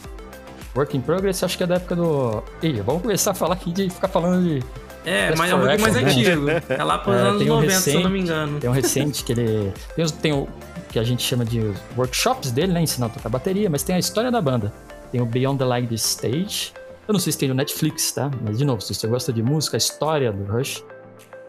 Work 0.75 0.97
in 0.97 1.01
Progress, 1.01 1.43
acho 1.43 1.57
que 1.57 1.63
é 1.63 1.67
da 1.67 1.75
época 1.75 1.95
do... 1.95 2.43
Ih, 2.61 2.81
vamos 2.81 3.01
começar 3.01 3.31
a 3.31 3.33
falar 3.33 3.55
aqui 3.55 3.71
de 3.71 3.89
ficar 3.89 4.07
falando 4.09 4.43
de... 4.43 4.63
É, 5.05 5.27
Best 5.29 5.37
mas 5.39 5.49
é 5.51 5.55
um 5.55 5.59
pouquinho 5.59 5.81
mais 5.81 5.95
Record, 5.95 6.17
antigo. 6.17 6.73
É 6.73 6.83
lá 6.83 6.97
pros 6.99 7.15
É, 7.15 7.19
anos 7.19 7.37
tem 7.41 7.49
um 7.49 7.55
90, 7.55 7.73
se 7.79 7.89
eu 7.89 7.93
não 7.93 7.99
recente. 8.01 8.13
me 8.13 8.19
engano. 8.21 8.59
Tem 8.59 8.69
um 8.69 8.73
recente 8.73 9.23
que 9.23 9.31
ele. 9.31 9.73
Tem, 9.95 10.03
os- 10.05 10.11
tem 10.11 10.33
o 10.33 10.47
que 10.89 10.99
a 10.99 11.03
gente 11.03 11.23
chama 11.23 11.45
de 11.45 11.71
workshops 11.97 12.51
dele, 12.51 12.73
né? 12.73 12.81
Ensinar 12.81 13.05
a 13.05 13.09
tocar 13.09 13.29
bateria, 13.29 13.69
mas 13.69 13.81
tem 13.83 13.95
a 13.95 13.99
história 13.99 14.29
da 14.29 14.41
banda. 14.41 14.73
Tem 15.11 15.21
o 15.21 15.25
Beyond 15.25 15.59
the 15.59 15.65
Light 15.65 15.93
Stage. 15.95 16.73
Eu 17.07 17.13
não 17.13 17.19
sei 17.19 17.31
se 17.31 17.39
tem 17.39 17.49
no 17.49 17.55
Netflix, 17.55 18.11
tá? 18.11 18.29
Mas 18.41 18.57
de 18.57 18.65
novo, 18.65 18.81
se 18.81 18.93
você 18.93 19.07
gosta 19.07 19.31
de 19.31 19.41
música, 19.41 19.77
a 19.77 19.79
história 19.79 20.31
do 20.31 20.43
Rush. 20.51 20.83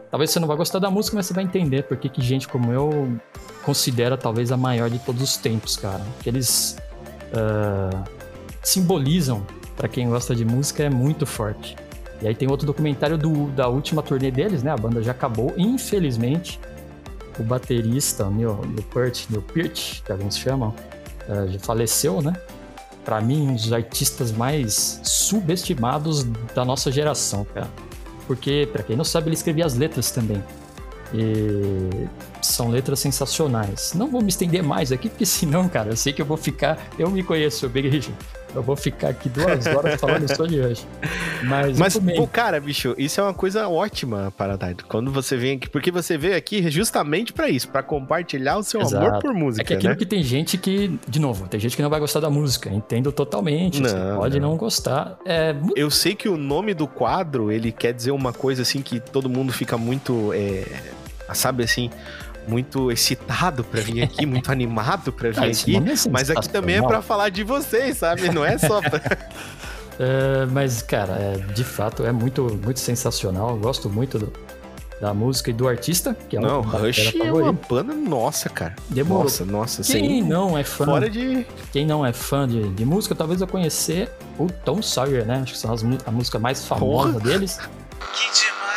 Talvez 0.09 0.31
você 0.31 0.39
não 0.39 0.47
vá 0.47 0.55
gostar 0.55 0.79
da 0.79 0.89
música, 0.89 1.15
mas 1.15 1.27
você 1.27 1.33
vai 1.33 1.43
entender 1.43 1.83
porque 1.83 2.09
que 2.09 2.21
gente 2.21 2.47
como 2.47 2.71
eu 2.71 3.19
considera 3.63 4.17
talvez 4.17 4.51
a 4.51 4.57
maior 4.57 4.89
de 4.89 4.97
todos 4.99 5.21
os 5.21 5.37
tempos, 5.37 5.77
cara. 5.77 6.01
Que 6.21 6.29
eles 6.29 6.77
ah, 7.33 8.03
simbolizam, 8.63 9.45
pra 9.75 9.87
quem 9.87 10.09
gosta 10.09 10.35
de 10.35 10.43
música, 10.43 10.83
é 10.83 10.89
muito 10.89 11.25
forte. 11.25 11.75
E 12.21 12.27
aí 12.27 12.35
tem 12.35 12.49
outro 12.49 12.65
documentário 12.65 13.17
do, 13.17 13.47
da 13.51 13.67
última 13.67 14.01
turnê 14.01 14.29
deles, 14.29 14.61
né? 14.61 14.71
A 14.71 14.77
banda 14.77 15.01
já 15.01 15.11
acabou, 15.11 15.53
infelizmente. 15.57 16.59
O 17.37 17.43
baterista, 17.43 18.25
o 18.25 18.31
Neil 18.31 18.57
Peart, 18.93 19.29
Neil 19.29 19.41
Peart, 19.41 20.01
que 20.03 20.11
alguns 20.11 20.37
chamam, 20.37 20.75
eh, 21.29 21.47
já 21.51 21.59
faleceu, 21.59 22.21
né? 22.21 22.33
Pra 23.09 23.19
mim, 23.19 23.47
um 23.47 23.55
dos 23.55 23.73
artistas 23.73 24.31
mais 24.31 25.01
subestimados 25.03 26.23
da 26.53 26.63
nossa 26.63 26.91
geração, 26.91 27.43
cara. 27.43 27.67
Porque, 28.27 28.69
pra 28.71 28.83
quem 28.83 28.95
não 28.95 29.03
sabe, 29.03 29.29
ele 29.29 29.33
escrevia 29.33 29.65
as 29.65 29.73
letras 29.73 30.11
também. 30.11 30.43
E 31.11 32.07
são 32.41 32.69
letras 32.69 32.99
sensacionais. 32.99 33.93
Não 33.95 34.07
vou 34.09 34.21
me 34.21 34.29
estender 34.29 34.63
mais 34.63 34.91
aqui, 34.91 35.09
porque 35.09 35.25
senão, 35.27 35.67
cara, 35.69 35.89
eu 35.89 35.97
sei 35.97 36.13
que 36.13 36.21
eu 36.21 36.25
vou 36.25 36.37
ficar. 36.37 36.77
Eu 36.97 37.09
me 37.09 37.23
conheço, 37.23 37.67
Big. 37.69 38.09
Eu 38.55 38.63
vou 38.63 38.75
ficar 38.75 39.09
aqui 39.09 39.29
duas 39.29 39.67
horas 39.67 39.99
falando 40.01 40.27
só 40.35 40.43
de 40.47 40.59
Rush. 40.59 40.83
Mas, 41.43 41.77
Mas, 41.77 41.97
pô, 41.97 42.25
cara, 42.25 42.59
bicho, 42.59 42.95
isso 42.97 43.21
é 43.21 43.23
uma 43.23 43.33
coisa 43.33 43.67
ótima, 43.69 44.33
Paradise. 44.35 44.77
Quando 44.87 45.11
você 45.11 45.37
vem 45.37 45.57
aqui, 45.57 45.69
porque 45.69 45.91
você 45.91 46.17
veio 46.17 46.35
aqui 46.35 46.67
justamente 46.71 47.31
pra 47.31 47.47
isso, 47.47 47.67
pra 47.69 47.83
compartilhar 47.83 48.57
o 48.57 48.63
seu 48.63 48.81
Exato. 48.81 49.05
amor 49.05 49.21
por 49.21 49.33
música, 49.35 49.61
É 49.61 49.65
que 49.65 49.73
aquilo 49.75 49.91
né? 49.93 49.95
que 49.95 50.05
tem 50.05 50.23
gente 50.23 50.57
que, 50.57 50.99
de 51.07 51.19
novo, 51.19 51.47
tem 51.47 51.59
gente 51.59 51.75
que 51.75 51.81
não 51.83 51.91
vai 51.91 51.99
gostar 51.99 52.19
da 52.21 52.29
música. 52.29 52.71
Entendo 52.73 53.11
totalmente. 53.11 53.81
você 53.81 53.93
Não, 53.93 54.17
pode 54.17 54.39
não. 54.39 54.49
não, 54.49 54.57
gostar. 54.57 55.19
É, 55.25 55.55
Eu 55.75 55.91
sei 55.91 56.15
que 56.15 56.27
o 56.27 56.35
nome 56.35 56.73
do 56.73 56.87
quadro, 56.87 57.51
ele 57.51 57.71
quer 57.71 57.93
dizer 57.93 58.09
uma 58.11 58.33
coisa 58.33 58.63
assim 58.63 58.81
que 58.81 58.99
todo 58.99 59.29
mundo 59.29 59.53
fica 59.53 59.77
muito, 59.77 60.31
é, 60.33 60.65
sabe 61.35 61.63
assim, 61.63 61.91
muito 62.49 62.91
excitado 62.91 63.63
pra 63.63 63.79
vir 63.81 64.01
aqui, 64.03 64.25
muito 64.27 64.51
animado 64.51 65.11
pra 65.13 65.29
vir 65.31 65.39
Ah, 65.39 65.45
aqui. 65.45 65.75
é 65.77 66.09
Mas 66.11 66.29
aqui 66.29 66.49
também 66.49 66.75
é 66.77 66.81
pra 66.81 67.01
falar 67.01 67.29
de 67.29 67.43
vocês, 67.43 67.97
sabe? 67.97 68.29
Não 68.29 68.43
é 68.43 68.57
só 68.57 68.81
pra... 68.81 68.99
É, 70.01 70.45
mas, 70.45 70.81
cara, 70.81 71.11
é, 71.11 71.37
de 71.53 71.61
fato 71.65 72.05
é 72.05 72.11
muito, 72.13 72.43
muito 72.63 72.79
sensacional. 72.79 73.49
Eu 73.49 73.57
gosto 73.57 73.89
muito 73.89 74.17
do- 74.17 74.31
da 75.01 75.13
música 75.13 75.49
e 75.49 75.53
do 75.53 75.67
artista, 75.67 76.15
que 76.29 76.37
é 76.37 76.39
Não, 76.39 76.61
Rush 76.61 77.13
é 77.21 77.29
uma 77.33 77.51
banda 77.51 77.93
nossa, 77.93 78.47
cara. 78.47 78.77
Demorou. 78.89 79.23
Nossa, 79.23 79.43
nossa, 79.43 79.83
Quem 79.83 80.21
sem... 80.21 80.23
não 80.23 80.57
é 80.57 80.63
fã, 80.63 80.85
Fora 80.85 81.09
de... 81.09 81.45
quem 81.73 81.85
não 81.85 82.05
é 82.05 82.13
fã 82.13 82.47
de, 82.47 82.69
de 82.69 82.85
música, 82.85 83.13
talvez 83.13 83.41
eu 83.41 83.47
conhecer 83.47 84.09
o 84.37 84.47
Tom 84.47 84.81
Sawyer, 84.81 85.25
né? 85.25 85.41
Acho 85.43 85.51
que 85.51 85.59
são 85.59 85.73
as, 85.73 85.83
a 86.05 86.11
música 86.11 86.39
mais 86.39 86.65
famosa 86.65 87.11
Porra. 87.19 87.23
deles. 87.25 87.57
Que 87.57 88.23
demais. 88.41 88.68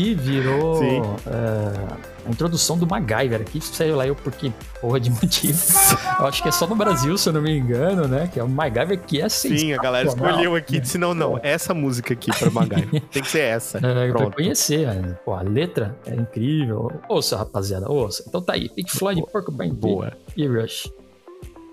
Que 0.00 0.14
virou 0.14 0.82
é, 1.26 2.26
a 2.26 2.30
introdução 2.30 2.78
do 2.78 2.86
MacGyver 2.86 3.42
aqui, 3.42 3.60
sei 3.60 3.92
lá 3.92 4.06
eu 4.06 4.14
por 4.14 4.32
que 4.32 4.50
porra 4.80 4.98
de 4.98 5.10
motivo. 5.10 5.60
eu 6.18 6.26
acho 6.26 6.42
que 6.42 6.48
é 6.48 6.52
só 6.52 6.66
no 6.66 6.74
Brasil, 6.74 7.18
se 7.18 7.28
eu 7.28 7.34
não 7.34 7.42
me 7.42 7.54
engano, 7.54 8.08
né? 8.08 8.26
Que 8.32 8.40
é 8.40 8.42
o 8.42 8.48
MacGyver 8.48 8.98
que 9.00 9.20
é 9.20 9.28
Sim, 9.28 9.74
a 9.74 9.76
galera 9.76 10.08
sensacional. 10.08 10.30
escolheu 10.30 10.56
aqui 10.56 10.76
e 10.76 10.80
disse, 10.80 10.96
não, 10.96 11.12
não, 11.12 11.38
essa 11.42 11.74
música 11.74 12.14
aqui 12.14 12.30
pra 12.38 12.50
MacGyver. 12.50 13.02
Tem 13.12 13.22
que 13.22 13.28
ser 13.28 13.40
essa. 13.40 13.78
É, 13.90 14.12
pra 14.12 14.30
conhecer, 14.30 14.86
né? 14.86 15.18
pô, 15.24 15.34
a 15.34 15.42
letra 15.42 15.98
é 16.06 16.14
incrível. 16.14 16.92
Ouça, 17.08 17.36
rapaziada, 17.36 17.90
ouça. 17.90 18.24
Então 18.26 18.40
tá 18.40 18.52
aí, 18.52 18.68
Pink 18.68 18.90
Floyd, 18.90 19.22
Porcupine 19.30 19.72
Boa. 19.72 20.12
e 20.36 20.46
Rush. 20.46 20.88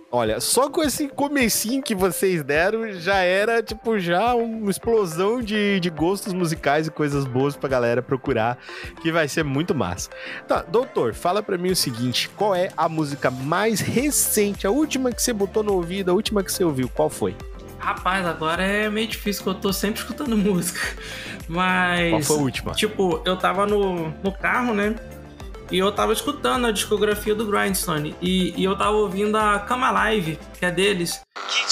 Olha, 0.09 0.39
só 0.39 0.69
com 0.69 0.81
esse 0.81 1.09
comecinho 1.09 1.83
que 1.83 1.93
vocês 1.93 2.41
deram, 2.41 2.93
já 2.93 3.17
era, 3.17 3.61
tipo, 3.61 3.99
já 3.99 4.33
uma 4.35 4.71
explosão 4.71 5.41
de, 5.41 5.81
de 5.81 5.89
gostos 5.89 6.31
musicais 6.31 6.87
e 6.87 6.91
coisas 6.91 7.25
boas 7.25 7.57
pra 7.57 7.67
galera 7.67 8.01
procurar, 8.01 8.57
que 9.01 9.11
vai 9.11 9.27
ser 9.27 9.43
muito 9.43 9.75
massa. 9.75 10.09
Tá, 10.47 10.61
doutor, 10.61 11.13
fala 11.13 11.43
pra 11.43 11.57
mim 11.57 11.71
o 11.71 11.75
seguinte, 11.75 12.29
qual 12.29 12.55
é 12.55 12.69
a 12.77 12.87
música 12.87 13.29
mais 13.29 13.81
recente, 13.81 14.65
a 14.65 14.71
última 14.71 15.11
que 15.11 15.21
você 15.21 15.33
botou 15.33 15.61
no 15.61 15.73
ouvido, 15.73 16.09
a 16.09 16.13
última 16.13 16.41
que 16.41 16.53
você 16.53 16.63
ouviu, 16.63 16.87
qual 16.87 17.09
foi? 17.09 17.35
Rapaz, 17.77 18.25
agora 18.25 18.63
é 18.63 18.89
meio 18.89 19.07
difícil, 19.07 19.43
que 19.43 19.49
eu 19.49 19.55
tô 19.55 19.73
sempre 19.73 19.99
escutando 19.99 20.35
música. 20.37 20.79
Mas. 21.49 22.11
Qual 22.11 22.21
foi 22.23 22.35
a 22.37 22.39
última? 22.39 22.71
Tipo, 22.73 23.21
eu 23.25 23.35
tava 23.37 23.65
no, 23.65 24.09
no 24.23 24.31
carro, 24.31 24.73
né? 24.73 24.95
E 25.69 25.77
eu 25.77 25.91
tava 25.91 26.13
escutando 26.13 26.65
a 26.65 26.71
discografia 26.71 27.35
do 27.35 27.45
Grindstone. 27.45 28.15
E, 28.21 28.53
e 28.59 28.63
eu 28.63 28.77
tava 28.77 28.91
ouvindo 28.91 29.35
a 29.35 29.59
Cama 29.59 29.91
Live, 29.91 30.39
que 30.57 30.65
é 30.65 30.71
deles. 30.71 31.21
Que 31.49 31.66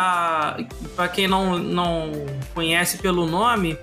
a. 0.00 0.58
Pra 0.96 1.08
quem 1.08 1.28
não, 1.28 1.58
não 1.58 2.10
conhece 2.54 2.98
pelo 2.98 3.26
nome, 3.26 3.78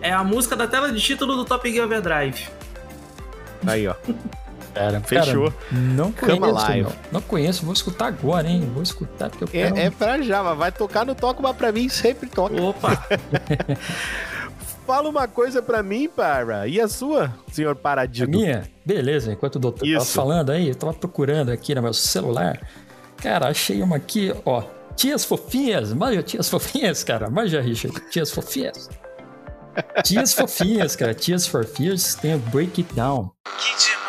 é 0.00 0.12
a 0.12 0.22
música 0.24 0.56
da 0.56 0.66
tela 0.66 0.90
de 0.92 1.00
título 1.00 1.36
do 1.36 1.44
Top 1.44 1.70
Gear 1.70 1.86
Overdrive. 1.86 2.48
Aí, 3.66 3.86
ó. 3.86 3.94
Cara, 4.74 5.00
Fechou. 5.02 5.50
cara, 5.50 5.72
não 5.72 6.12
conheço, 6.12 6.52
Live. 6.54 6.82
não. 6.82 6.92
Não 7.12 7.20
conheço, 7.20 7.64
vou 7.64 7.74
escutar 7.74 8.06
agora, 8.06 8.48
hein? 8.48 8.70
Vou 8.72 8.82
escutar 8.82 9.28
porque 9.28 9.44
eu 9.44 9.48
quero... 9.48 9.76
É, 9.76 9.84
é 9.86 9.90
pra 9.90 10.20
já, 10.22 10.42
mas 10.42 10.56
vai 10.56 10.72
tocar 10.72 11.04
no 11.04 11.14
Toca 11.14 11.40
Uma 11.40 11.52
Pra 11.52 11.70
Mim, 11.70 11.88
sempre 11.90 12.28
toca. 12.28 12.60
Opa! 12.60 12.96
Fala 14.86 15.08
uma 15.08 15.28
coisa 15.28 15.62
pra 15.62 15.82
mim, 15.82 16.08
Para. 16.08 16.66
E 16.66 16.80
a 16.80 16.88
sua, 16.88 17.32
senhor 17.52 17.72
A 17.72 17.74
Paradito? 17.74 18.28
minha? 18.30 18.64
Beleza, 18.84 19.32
enquanto 19.32 19.56
o 19.56 19.58
doutor 19.58 19.80
tava 19.86 20.02
Isso. 20.02 20.12
falando 20.12 20.50
aí, 20.50 20.68
eu 20.70 20.74
tava 20.74 20.92
procurando 20.94 21.50
aqui 21.50 21.74
no 21.74 21.82
meu 21.82 21.92
celular. 21.92 22.58
Cara, 23.18 23.48
achei 23.48 23.80
uma 23.82 23.96
aqui, 23.96 24.34
ó. 24.44 24.64
Tias 24.96 25.24
fofinhas, 25.24 25.92
manja 25.92 26.22
tias 26.22 26.48
fofinhas, 26.48 27.02
cara. 27.04 27.30
Manja, 27.30 27.60
Richard. 27.60 27.98
Tias 28.10 28.30
fofinhas. 28.30 28.88
Tias 30.04 30.34
fofinhas, 30.34 30.96
cara. 30.96 31.14
Tias 31.14 31.46
Fears 31.46 32.14
tem 32.16 32.34
o 32.34 32.38
Break 32.38 32.82
It 32.82 32.94
Down. 32.94 33.30
Que 33.58 33.84
demais. 33.84 34.01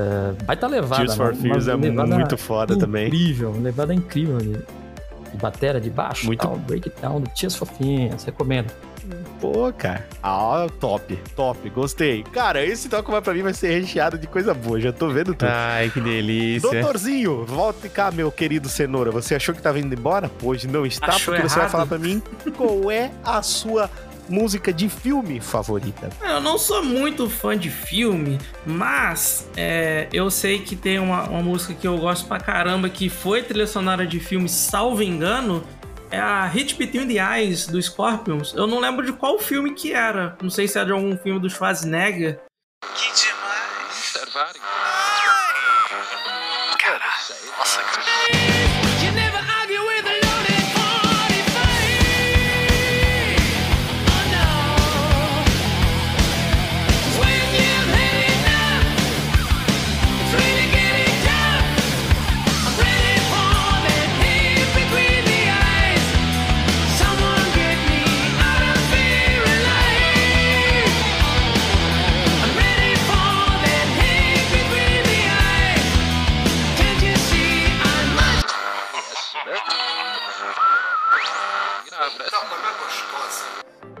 É, 0.00 0.44
Baita 0.44 0.66
levada. 0.66 1.02
Tears 1.04 1.14
for 1.16 1.34
né? 1.34 1.40
Fears 1.42 1.68
é 1.68 1.74
levada 1.74 2.14
muito 2.16 2.36
foda 2.38 2.78
também. 2.78 3.06
Incrível, 3.08 3.52
levada 3.60 3.92
incrível 3.94 4.38
de, 4.38 4.52
de 4.52 5.36
bateria 5.40 5.80
de 5.80 5.90
baixo. 5.90 6.26
Muito- 6.26 6.40
Tal, 6.46 6.56
break 6.56 6.88
It 6.88 7.00
Down 7.00 7.20
do 7.20 7.28
Tias 7.30 7.54
Fofinhas, 7.54 8.24
recomendo. 8.24 8.70
Pô, 9.40 9.72
cara. 9.76 10.06
Ah, 10.22 10.66
top, 10.78 11.16
top, 11.34 11.68
gostei. 11.70 12.22
Cara, 12.24 12.64
esse 12.64 12.88
Toca 12.88 13.10
Uma 13.10 13.22
Pra 13.22 13.32
Mim 13.32 13.42
vai 13.42 13.54
ser 13.54 13.80
recheado 13.80 14.18
de 14.18 14.26
coisa 14.26 14.52
boa, 14.52 14.78
já 14.78 14.92
tô 14.92 15.08
vendo 15.08 15.34
tudo. 15.34 15.48
Ai, 15.50 15.88
que 15.90 16.00
delícia. 16.00 16.70
Doutorzinho, 16.70 17.44
volte 17.46 17.88
cá, 17.88 18.10
meu 18.10 18.30
querido 18.30 18.68
Cenoura. 18.68 19.10
Você 19.10 19.34
achou 19.34 19.54
que 19.54 19.62
tava 19.62 19.80
indo 19.80 19.92
embora? 19.94 20.30
Hoje 20.42 20.68
não 20.68 20.84
está, 20.84 21.06
Achou 21.08 21.32
porque 21.34 21.48
você 21.48 21.54
vai 21.54 21.64
errado. 21.64 21.70
falar 21.72 21.86
pra 21.86 21.98
mim 21.98 22.22
qual 22.56 22.90
é 22.90 23.10
a 23.24 23.42
sua 23.42 23.90
música 24.30 24.72
de 24.72 24.88
filme 24.88 25.40
favorita. 25.40 26.08
Eu 26.22 26.40
não 26.40 26.56
sou 26.56 26.82
muito 26.82 27.28
fã 27.28 27.58
de 27.58 27.68
filme, 27.68 28.38
mas 28.64 29.48
é, 29.56 30.08
eu 30.12 30.30
sei 30.30 30.60
que 30.60 30.76
tem 30.76 30.98
uma, 30.98 31.24
uma 31.24 31.42
música 31.42 31.74
que 31.74 31.86
eu 31.86 31.98
gosto 31.98 32.26
pra 32.26 32.38
caramba 32.38 32.88
que 32.88 33.08
foi 33.08 33.42
trilha 33.42 33.66
sonora 33.66 34.06
de 34.06 34.20
filme, 34.20 34.48
salvo 34.48 35.02
engano. 35.02 35.62
É 36.12 36.18
a 36.18 36.44
Hit 36.46 36.74
Between 36.74 37.06
the 37.06 37.38
Eyes 37.38 37.68
do 37.68 37.80
Scorpions. 37.80 38.52
Eu 38.54 38.66
não 38.66 38.80
lembro 38.80 39.06
de 39.06 39.12
qual 39.12 39.38
filme 39.38 39.74
que 39.74 39.92
era. 39.92 40.36
Não 40.42 40.50
sei 40.50 40.66
se 40.66 40.76
era 40.76 40.86
de 40.86 40.92
algum 40.92 41.16
filme 41.16 41.38
do 41.38 41.48
Schwarzenegger. 41.48 42.40
Que 42.94 43.14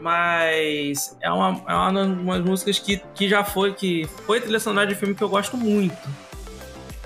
mas 0.00 1.16
é 1.20 1.30
uma, 1.30 1.62
é 1.68 1.74
uma 1.74 2.38
das 2.38 2.44
músicas 2.44 2.78
que, 2.78 3.00
que 3.14 3.28
já 3.28 3.44
foi, 3.44 3.74
que 3.74 4.08
foi 4.26 4.40
trilha 4.40 4.60
sonora 4.60 4.86
de 4.86 4.94
filme 4.94 5.14
que 5.14 5.22
eu 5.22 5.28
gosto 5.28 5.56
muito. 5.56 5.96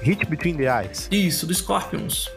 Hit 0.01 0.26
Between 0.26 0.57
the 0.57 0.64
Eyes, 0.64 1.09
Isso, 1.11 1.47
do 1.47 1.55
Scorpions. 1.55 2.30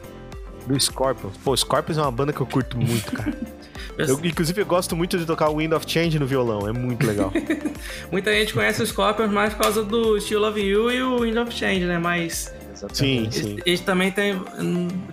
do 0.66 0.80
Scorpions. 0.80 1.36
Pô, 1.44 1.56
Scorpions 1.56 1.98
é 1.98 2.02
uma 2.02 2.12
banda 2.12 2.32
que 2.32 2.42
eu 2.42 2.46
curto 2.46 2.78
muito, 2.78 3.12
cara. 3.12 3.34
Eu, 3.98 4.20
inclusive, 4.24 4.62
eu 4.62 4.66
gosto 4.66 4.96
muito 4.96 5.18
de 5.18 5.26
tocar 5.26 5.50
Wind 5.50 5.72
of 5.74 5.90
Change 5.90 6.20
no 6.20 6.28
violão, 6.28 6.68
é 6.68 6.72
muito 6.72 7.04
legal. 7.08 7.34
Muita 8.12 8.32
gente 8.32 8.54
conhece 8.54 8.84
os 8.84 8.90
Scorpions 8.90 9.32
mais 9.32 9.56
por 9.56 9.64
causa 9.64 9.84
do 9.84 10.20
Still 10.22 10.40
Love 10.40 10.62
You 10.62 10.92
e 10.92 11.02
o 11.02 11.22
Wind 11.22 11.36
of 11.38 11.52
Change, 11.52 11.86
né? 11.86 11.98
Mas 11.98 12.54
Sim, 12.94 13.18
eles, 13.18 13.36
sim. 13.36 13.58
eles 13.66 13.80
também 13.82 14.12
tem, 14.12 14.42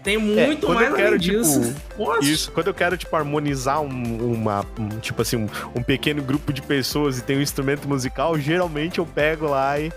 tem 0.03 0.19
muito 0.19 0.67
quando 0.67 0.77
mais 0.77 0.91
eu 0.91 0.97
quero, 0.97 1.09
além 1.09 1.21
tipo, 1.21 1.39
disso. 1.39 1.75
Isso, 2.23 2.53
quando 2.53 2.67
eu 2.69 2.75
quero, 2.75 2.97
tipo, 2.97 3.15
harmonizar 3.17 3.81
um, 3.81 4.33
uma, 4.33 4.65
um, 4.79 4.89
tipo 5.01 5.23
assim, 5.23 5.37
um, 5.37 5.49
um 5.75 5.83
pequeno 5.83 6.23
grupo 6.23 6.53
de 6.53 6.63
pessoas 6.63 7.19
e 7.19 7.23
tem 7.23 7.39
um 7.39 7.43
instrumento 7.43 7.89
musical, 7.89 8.39
geralmente 8.39 8.99
eu 8.99 9.07
pego 9.07 9.47
lá 9.47 9.79
e. 9.79 9.93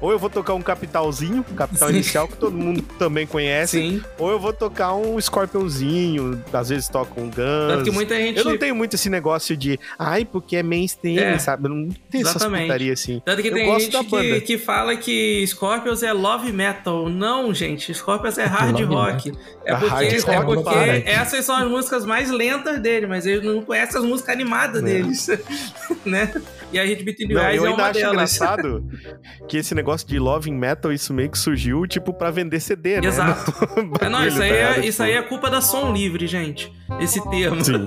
Ou 0.00 0.10
eu 0.10 0.18
vou 0.18 0.30
tocar 0.30 0.54
um 0.54 0.62
capitalzinho, 0.62 1.44
capital 1.56 1.88
Sim. 1.88 1.94
inicial, 1.94 2.26
que 2.28 2.36
todo 2.36 2.56
mundo 2.56 2.82
também 2.98 3.26
conhece. 3.26 3.78
Sim. 3.78 4.02
Ou 4.18 4.30
eu 4.30 4.40
vou 4.40 4.52
tocar 4.52 4.94
um 4.94 5.20
Scorpionzinho, 5.20 6.42
às 6.52 6.68
vezes 6.70 6.88
toco 6.88 7.20
um 7.20 7.24
Guns. 7.24 7.34
Tanto 7.68 7.84
que 7.84 7.90
muita 7.90 8.16
gente. 8.16 8.38
Eu 8.38 8.44
não 8.44 8.56
tenho 8.56 8.74
muito 8.74 8.94
esse 8.94 9.10
negócio 9.10 9.56
de, 9.56 9.78
ai, 9.98 10.24
porque 10.24 10.56
é 10.56 10.62
mainstream, 10.62 11.18
É, 11.22 11.38
sabe? 11.38 11.66
Eu 11.66 11.70
não 11.74 11.88
tenho 12.10 12.22
essas 12.22 12.36
exatamente. 12.36 12.62
putaria 12.62 12.92
assim. 12.92 13.20
Tanto 13.24 13.42
que 13.42 13.48
eu 13.48 13.52
tem 13.54 13.66
gosto 13.66 13.90
da 13.92 13.98
gente 14.00 14.10
banda. 14.10 14.34
que, 14.36 14.40
que 14.40 14.58
fala 14.58 14.96
que 14.96 15.44
Scorpions 15.46 16.02
é 16.02 16.12
love 16.12 16.52
metal. 16.52 17.08
Não, 17.08 17.52
gente. 17.52 17.92
Scorpions 17.94 18.38
é 18.38 18.44
hard 18.46 18.80
Love 18.80 18.84
rock. 18.94 19.32
É 19.64 19.72
É 19.72 19.76
porque, 19.76 19.88
hard 19.88 20.12
é 20.12 20.36
rock, 20.36 20.54
porque 20.54 20.70
para. 20.70 20.96
essas 21.10 21.44
são 21.44 21.56
as 21.56 21.68
músicas 21.68 22.06
mais 22.06 22.30
lentas 22.30 22.80
dele, 22.80 23.06
mas 23.06 23.26
ele 23.26 23.46
não 23.46 23.62
conhece 23.62 23.96
as 23.96 24.04
músicas 24.04 24.34
animadas 24.34 24.82
É. 24.82 24.86
deles. 24.86 25.26
né? 26.04 26.32
E 26.72 26.78
a 26.78 26.86
gente 26.86 27.02
Between 27.02 27.32
Eyes 27.32 27.56
eu 27.56 27.64
é 27.66 27.68
ainda 27.68 27.70
uma 27.82 27.84
acho 27.90 27.98
delas. 27.98 28.12
engraçado 28.14 28.84
que 29.48 29.56
esse 29.58 29.74
negócio 29.74 29.89
de 29.98 30.18
Love 30.18 30.50
in 30.50 30.54
Metal, 30.54 30.92
isso 30.92 31.12
meio 31.12 31.30
que 31.30 31.38
surgiu, 31.38 31.86
tipo, 31.86 32.12
pra 32.12 32.30
vender 32.30 32.60
CD, 32.60 33.00
né? 33.00 33.08
Exato. 33.08 33.52
É, 34.00 34.08
não, 34.08 34.26
isso 34.26 34.42
aí, 34.42 34.50
é, 34.50 34.86
isso 34.86 35.02
aí 35.02 35.12
é 35.12 35.22
culpa 35.22 35.50
da 35.50 35.60
som 35.60 35.92
livre, 35.92 36.26
gente. 36.26 36.72
Esse 37.00 37.20
termo. 37.30 37.62
Sim. 37.64 37.86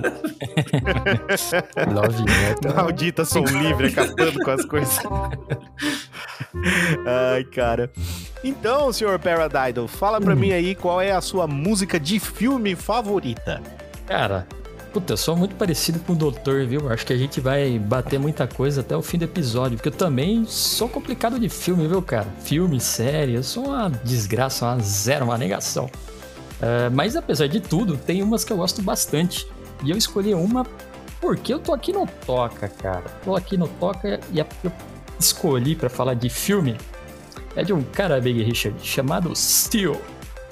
Love 1.92 2.22
Metal. 2.24 2.74
Maldita 2.74 3.24
som 3.24 3.44
livre, 3.44 3.88
acabando 3.88 4.38
com 4.40 4.50
as 4.50 4.64
coisas. 4.64 4.98
Ai, 7.34 7.44
cara. 7.44 7.90
Então, 8.42 8.92
senhor 8.92 9.18
Paradidal, 9.18 9.88
fala 9.88 10.20
pra 10.20 10.34
mim 10.34 10.52
aí 10.52 10.74
qual 10.74 11.00
é 11.00 11.12
a 11.12 11.20
sua 11.20 11.46
música 11.46 11.98
de 11.98 12.18
filme 12.20 12.74
favorita. 12.74 13.62
Cara, 14.06 14.46
puta, 14.94 15.14
eu 15.14 15.16
sou 15.16 15.36
muito 15.36 15.56
parecido 15.56 15.98
com 15.98 16.12
o 16.12 16.16
doutor, 16.16 16.64
viu? 16.66 16.88
Acho 16.88 17.04
que 17.04 17.12
a 17.12 17.16
gente 17.16 17.40
vai 17.40 17.80
bater 17.80 18.16
muita 18.16 18.46
coisa 18.46 18.80
até 18.80 18.96
o 18.96 19.02
fim 19.02 19.18
do 19.18 19.24
episódio, 19.24 19.76
porque 19.76 19.88
eu 19.88 19.92
também 19.92 20.44
sou 20.46 20.88
complicado 20.88 21.36
de 21.36 21.48
filme, 21.48 21.88
viu, 21.88 22.00
cara? 22.00 22.26
Filme, 22.44 22.78
série, 22.78 23.34
eu 23.34 23.42
sou 23.42 23.66
uma 23.66 23.90
desgraça, 23.90 24.64
uma 24.64 24.78
zero, 24.78 25.24
uma 25.24 25.36
negação. 25.36 25.90
É, 26.62 26.88
mas 26.90 27.16
apesar 27.16 27.48
de 27.48 27.58
tudo, 27.58 27.96
tem 27.96 28.22
umas 28.22 28.44
que 28.44 28.52
eu 28.52 28.56
gosto 28.56 28.80
bastante. 28.82 29.48
E 29.82 29.90
eu 29.90 29.96
escolhi 29.96 30.32
uma 30.32 30.64
porque 31.20 31.52
eu 31.52 31.58
tô 31.58 31.74
aqui 31.74 31.92
no 31.92 32.06
Toca, 32.24 32.68
cara. 32.68 33.04
Tô 33.24 33.34
aqui 33.34 33.56
no 33.56 33.66
Toca 33.66 34.20
e 34.32 34.40
a 34.40 34.46
eu 34.62 34.70
escolhi 35.18 35.74
pra 35.74 35.90
falar 35.90 36.14
de 36.14 36.28
filme 36.28 36.76
é 37.56 37.64
de 37.64 37.72
um 37.72 37.82
cara, 37.82 38.20
Big 38.20 38.40
Richard, 38.44 38.78
chamado 38.80 39.34
Steel. 39.34 40.00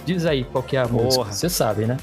Diz 0.04 0.26
aí 0.26 0.42
qual 0.42 0.64
que 0.64 0.76
é 0.76 0.80
a 0.80 0.88
música. 0.88 1.14
Porra. 1.14 1.32
Você 1.32 1.48
sabe, 1.48 1.86
né? 1.86 1.96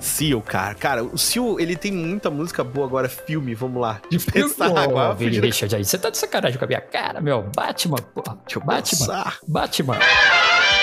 Seal, 0.00 0.40
cara. 0.42 0.74
Cara, 0.74 1.04
o 1.04 1.16
Seal, 1.18 1.60
ele 1.60 1.76
tem 1.76 1.92
muita 1.92 2.30
música 2.30 2.64
boa 2.64 2.86
agora, 2.86 3.08
filme, 3.08 3.54
vamos 3.54 3.80
lá. 3.80 4.00
De 4.10 4.18
filme, 4.18 4.48
Pensar 4.48 4.66
agora, 4.78 5.10
Ô, 5.12 5.14
Big 5.14 5.28
fugindo- 5.30 5.44
Richard 5.44 5.76
aí. 5.76 5.84
Você 5.84 5.98
tá 5.98 6.10
de 6.10 6.18
sacanagem 6.18 6.58
com 6.58 6.64
a 6.64 6.68
minha 6.68 6.80
cara, 6.80 7.20
meu. 7.20 7.42
Batman, 7.54 7.96
porra. 8.14 8.38
Deixa 8.46 8.58
eu 8.58 8.64
Batman. 8.64 8.98
pensar. 8.98 9.38
Batman. 9.46 9.96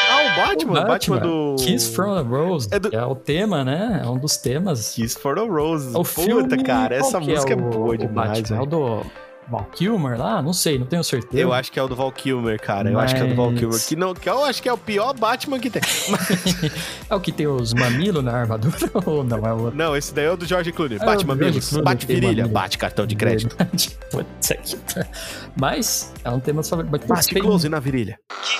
Ah, 0.09 0.21
o 0.21 0.47
Batman, 0.47 0.81
O 0.83 0.87
Batman, 0.87 1.17
do... 1.19 1.55
Kiss 1.59 1.91
from 1.93 2.13
a 2.13 2.21
Rose. 2.21 2.67
É 2.71 2.79
do- 2.79 2.95
É 2.95 3.05
o 3.05 3.15
tema, 3.15 3.63
né? 3.63 4.01
É 4.03 4.07
um 4.07 4.17
dos 4.17 4.37
temas. 4.37 4.91
Kiss 4.93 5.17
for 5.19 5.35
the 5.35 5.45
Roses. 5.45 5.93
O 5.93 6.03
Puta, 6.03 6.09
filme, 6.21 6.63
cara, 6.63 6.95
essa 6.95 7.19
que 7.19 7.29
música 7.29 7.53
é, 7.53 7.55
o- 7.55 7.59
boa 7.69 7.89
o 7.93 7.97
demais, 7.97 8.39
Batman? 8.41 8.57
É 8.57 8.61
o 8.61 8.65
do 8.65 9.05
Val 9.49 9.63
Kilmer 9.73 10.17
lá? 10.19 10.41
Não 10.41 10.51
sei, 10.53 10.77
não 10.77 10.85
tenho 10.85 11.03
certeza. 11.03 11.41
Eu 11.41 11.53
acho 11.53 11.71
que 11.71 11.79
é 11.79 11.83
o 11.83 11.87
do 11.87 11.95
Val 11.95 12.11
Kilmer, 12.11 12.59
cara. 12.61 12.89
Eu 12.91 12.99
acho 12.99 13.15
que 13.15 13.21
é 13.21 13.23
o 13.23 13.27
do 13.29 13.35
Val 13.35 13.53
Kilmer. 13.53 13.85
Que, 13.87 13.95
não, 13.95 14.13
que 14.13 14.29
eu 14.29 14.43
acho 14.45 14.61
que 14.61 14.67
é 14.69 14.73
o 14.73 14.77
pior 14.77 15.13
Batman 15.13 15.59
que 15.59 15.69
tem. 15.69 15.81
Mas- 16.09 16.71
É 17.09 17.15
o 17.15 17.19
que 17.19 17.31
tem 17.31 17.47
os 17.47 17.73
mamilos 17.73 18.23
na 18.23 18.33
armadura 18.33 18.75
ou 19.05 19.23
não? 19.23 19.45
É 19.45 19.53
outro. 19.53 19.77
não, 19.77 19.95
esse 19.95 20.13
daí 20.13 20.25
é 20.25 20.31
o 20.31 20.37
do 20.37 20.45
George 20.45 20.71
Clooney. 20.71 20.97
É 21.01 21.05
bate 21.05 21.25
mamilos, 21.25 21.71
bate 21.77 22.05
virilha, 22.05 22.47
bate 22.47 22.77
cartão 22.77 23.05
de 23.07 23.15
crédito. 23.15 23.55
Pariu. 24.11 24.25
Mas 25.55 26.13
é 26.23 26.29
um 26.29 26.39
tema 26.39 26.63
sobre. 26.63 26.85
Bate 26.85 27.33
tem- 27.33 27.41
close 27.41 27.67
na 27.69 27.79
virilha. 27.79 28.19
Que 28.43 28.56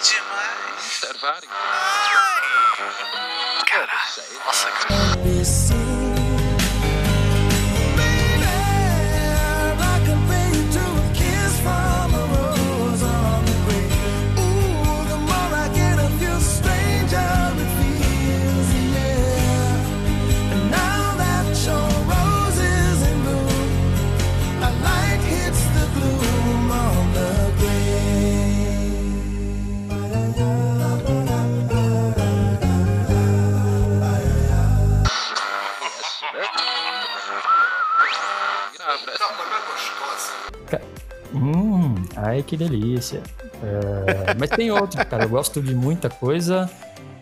ai 42.17 42.43
que 42.43 42.57
delícia. 42.57 43.21
É, 43.63 44.33
mas 44.37 44.49
tem 44.49 44.71
outro, 44.71 45.05
cara. 45.05 45.23
Eu 45.23 45.29
gosto 45.29 45.61
de 45.61 45.73
muita 45.73 46.09
coisa. 46.09 46.69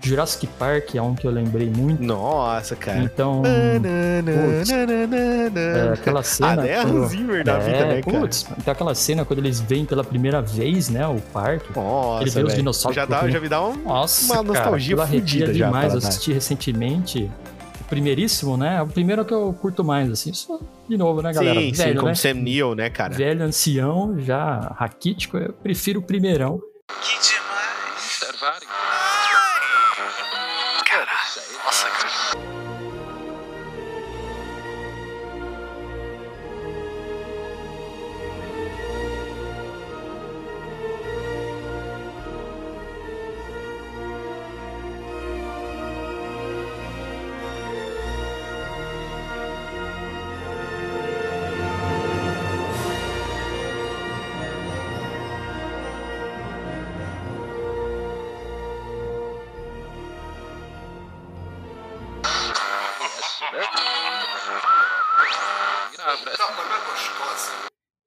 Jurassic 0.01 0.45
Park 0.59 0.93
é 0.95 1.01
um 1.01 1.15
que 1.15 1.25
eu 1.25 1.31
lembrei 1.31 1.67
muito. 1.67 2.03
Nossa, 2.03 2.75
cara. 2.75 2.99
Então, 2.99 3.41
putz, 3.41 4.69
é, 4.69 5.93
aquela 5.93 6.21
cena. 6.21 6.61
Ah, 6.61 6.67
é 6.67 6.77
Hans 6.77 7.09
Zimmer 7.09 7.43
da 7.43 7.53
é, 7.53 7.59
vida, 7.59 7.85
né, 7.85 8.01
cara? 8.03 8.19
putz, 8.19 8.45
então 8.57 8.71
aquela 8.71 8.93
cena 8.93 9.25
quando 9.25 9.39
eles 9.39 9.59
vêm 9.59 9.83
pela 9.83 10.03
primeira 10.03 10.41
vez, 10.43 10.89
né, 10.89 11.07
o 11.07 11.19
parque. 11.33 11.69
Ele 11.69 11.79
Nossa, 11.79 12.23
vê 12.23 12.29
os 12.29 12.33
velho. 12.33 12.55
dinossauros 12.55 12.95
já, 12.95 13.05
dá, 13.05 13.27
já 13.27 13.39
me 13.39 13.49
dá 13.49 13.65
um, 13.65 13.75
Nossa, 13.77 14.31
uma 14.31 14.43
nostalgia 14.43 14.95
cara, 14.95 15.09
fodida 15.09 15.53
já. 15.53 15.65
demais. 15.65 15.91
Eu 15.91 15.97
assisti 15.97 16.31
recentemente 16.31 17.31
primeiríssimo, 17.87 18.57
né? 18.57 18.81
O 18.81 18.87
primeiro 18.87 19.23
que 19.25 19.33
eu 19.33 19.53
curto 19.53 19.83
mais, 19.83 20.09
assim. 20.11 20.33
Só 20.33 20.59
de 20.87 20.97
novo, 20.97 21.21
né, 21.21 21.33
galera? 21.33 21.59
Sim, 21.59 21.73
sim, 21.73 21.83
Velho, 21.83 21.95
como 21.95 22.09
né? 22.09 22.15
Sam 22.15 22.33
Neill, 22.35 22.75
né, 22.75 22.89
cara? 22.89 23.13
Velho, 23.13 23.43
ancião, 23.43 24.19
já 24.19 24.73
raquítico, 24.77 25.37
eu 25.37 25.53
prefiro 25.53 25.99
o 25.99 26.03
primeirão. 26.03 26.61
Que 27.01 27.13
demais. 27.21 27.44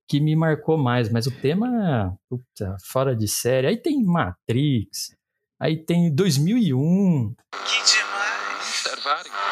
Que 0.09 0.19
me 0.21 0.35
marcou 0.35 0.79
mais, 0.79 1.11
mas 1.11 1.27
o 1.27 1.31
tema, 1.31 2.17
puta, 2.31 2.77
fora 2.83 3.15
de 3.15 3.29
série. 3.29 3.67
Aí 3.67 3.77
tem 3.77 4.03
Matrix, 4.03 5.15
aí 5.61 5.77
tem 5.85 6.13
2001. 6.15 7.35
Que 7.65 7.85
demais. 7.85 8.65
Servário. 8.65 9.48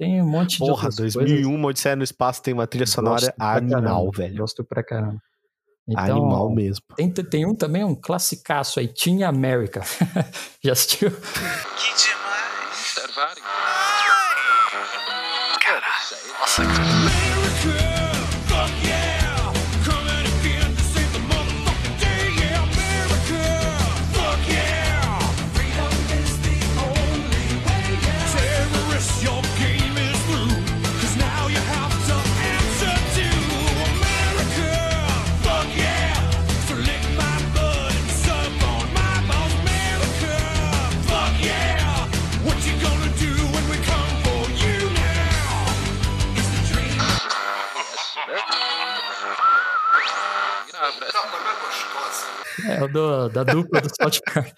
Tem 0.00 0.22
um 0.22 0.26
monte 0.26 0.52
de 0.52 0.58
Porra, 0.60 0.72
outras 0.72 0.96
coisas. 0.96 1.12
2001, 1.12 1.62
Odisseia 1.62 1.94
no 1.94 2.02
Espaço 2.02 2.42
tem 2.42 2.54
uma 2.54 2.66
trilha 2.66 2.86
sonora 2.86 3.34
animal, 3.38 3.82
caramba, 3.82 4.10
velho. 4.16 4.36
Gosto 4.38 4.64
pra 4.64 4.82
caramba. 4.82 5.20
Então, 5.86 6.02
Animal 6.02 6.50
mesmo. 6.54 6.82
Tem, 6.96 7.10
tem 7.10 7.44
um 7.44 7.54
também, 7.54 7.84
um 7.84 7.94
classicaço 7.94 8.80
aí, 8.80 8.88
Team 8.88 9.28
America. 9.28 9.82
Já 10.64 10.72
assistiu? 10.72 11.10
Que 11.10 11.16
demais. 11.18 12.76
Servário. 12.76 13.42
Caralho. 15.60 16.38
Nossa, 16.40 16.62
cara. 16.62 16.99
É 52.66 52.82
o 52.82 52.88
do- 52.88 53.28
da 53.28 53.44
dupla 53.44 53.80
do 53.80 53.88
South 53.88 54.20
Park. 54.32 54.54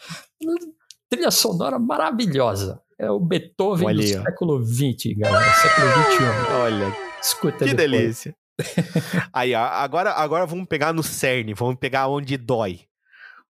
Trilha 1.08 1.30
sonora 1.30 1.78
maravilhosa. 1.78 2.80
É 2.98 3.10
o 3.10 3.18
Beethoven 3.18 3.86
Olha 3.86 3.96
do 3.96 4.02
aí, 4.02 4.08
século 4.24 4.64
XX, 4.64 5.16
galera. 5.18 5.52
Século 5.54 5.86
XXI. 5.88 6.52
Olha, 6.60 6.96
Escuta 7.20 7.58
que 7.64 7.74
depois. 7.74 7.90
delícia. 7.90 8.34
Aí, 9.32 9.54
agora, 9.54 10.12
agora 10.12 10.46
vamos 10.46 10.66
pegar 10.68 10.92
no 10.92 11.02
cerne, 11.02 11.54
vamos 11.54 11.76
pegar 11.76 12.06
onde 12.08 12.36
dói. 12.36 12.80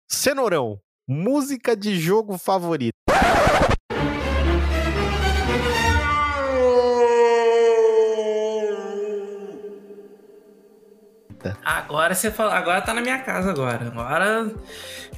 Cenourão, 0.09 0.79
música 1.07 1.77
de 1.77 1.99
jogo 1.99 2.39
favorito. 2.39 2.95
Agora 11.65 12.15
você 12.15 12.31
fala, 12.31 12.55
agora 12.55 12.81
tá 12.81 12.95
na 12.95 13.01
minha 13.01 13.19
casa 13.19 13.51
agora. 13.51 13.87
Agora 13.87 14.51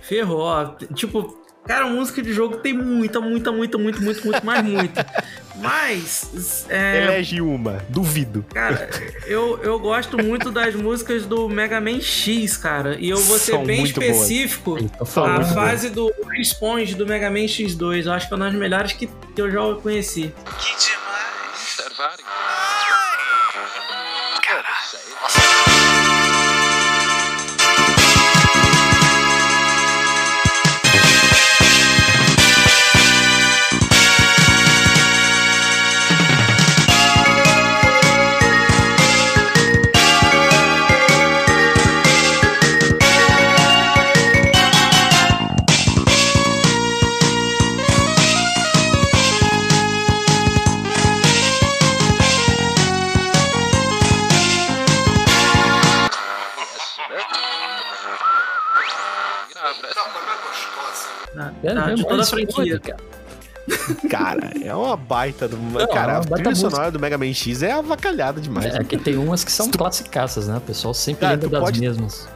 ferrou. 0.03 0.41
ó. 0.41 0.65
Tipo, 0.95 1.37
cara, 1.67 1.87
música 1.87 2.23
de 2.23 2.33
jogo 2.33 2.57
tem 2.59 2.73
muita, 2.73 3.21
muita, 3.21 3.53
muita, 3.53 3.79
muito, 3.79 4.03
muito, 4.03 4.25
muito, 4.25 4.45
mais 4.45 4.63
muita. 4.65 5.07
Mas 5.59 6.67
é, 6.69 7.05
Elege 7.05 7.41
uma, 7.41 7.83
duvido. 7.89 8.45
Cara, 8.53 8.91
eu, 9.27 9.59
eu 9.63 9.79
gosto 9.79 10.23
muito 10.23 10.51
das 10.51 10.75
músicas 10.75 11.25
do 11.25 11.49
Mega 11.49 11.81
Man 11.81 11.99
X, 12.01 12.59
cara. 12.59 12.97
E 13.01 13.09
eu 13.09 13.17
vou 13.17 13.39
ser 13.39 13.53
São 13.53 13.65
bem 13.65 13.79
boas. 13.79 13.91
específico. 13.91 14.77
Eita, 14.79 15.03
A 15.03 15.45
fase 15.45 15.89
do 15.89 16.13
Responde 16.29 16.95
do 16.95 17.07
Mega 17.07 17.31
Man 17.31 17.47
X2. 17.47 18.05
Eu 18.05 18.13
acho 18.13 18.29
que 18.29 18.35
é 18.35 18.37
uma 18.37 18.47
das 18.47 18.55
melhores 18.55 18.93
que, 18.93 19.09
eu 19.37 19.51
já 19.51 19.61
conheci. 19.81 20.31
Que 20.59 20.77
demais. 20.77 22.36
Tá, 61.67 61.73
É 61.73 61.75
tá, 61.75 61.87
mesmo, 61.87 61.97
de 61.97 62.09
toda 62.09 62.23
a 62.23 62.27
franquia. 62.27 62.81
cara. 62.81 62.97
Cara, 64.09 64.51
é 64.63 64.73
uma 64.75 64.97
baita 64.97 65.49
do. 65.49 65.57
é 65.81 65.87
cara, 65.89 66.13
uma 66.15 66.19
a 66.21 66.23
trilha 66.23 66.51
música. 66.51 66.71
sonora 66.71 66.91
do 66.91 67.01
Mega 67.01 67.19
Man 67.19 67.33
X 67.33 67.63
é 67.63 67.73
avacalhada 67.73 68.41
demais. 68.41 68.75
É 68.75 68.85
que 68.85 68.97
tem 68.97 69.17
umas 69.17 69.43
que 69.43 69.51
são 69.51 69.69
classicaças, 69.71 70.47
né? 70.47 70.59
O 70.59 70.61
pessoal 70.61 70.95
sempre 70.95 71.23
Cara, 71.23 71.33
lembra 71.35 71.49
tu 71.49 71.53
das 71.53 71.61
pode- 71.61 71.81
mesmas. 71.81 72.29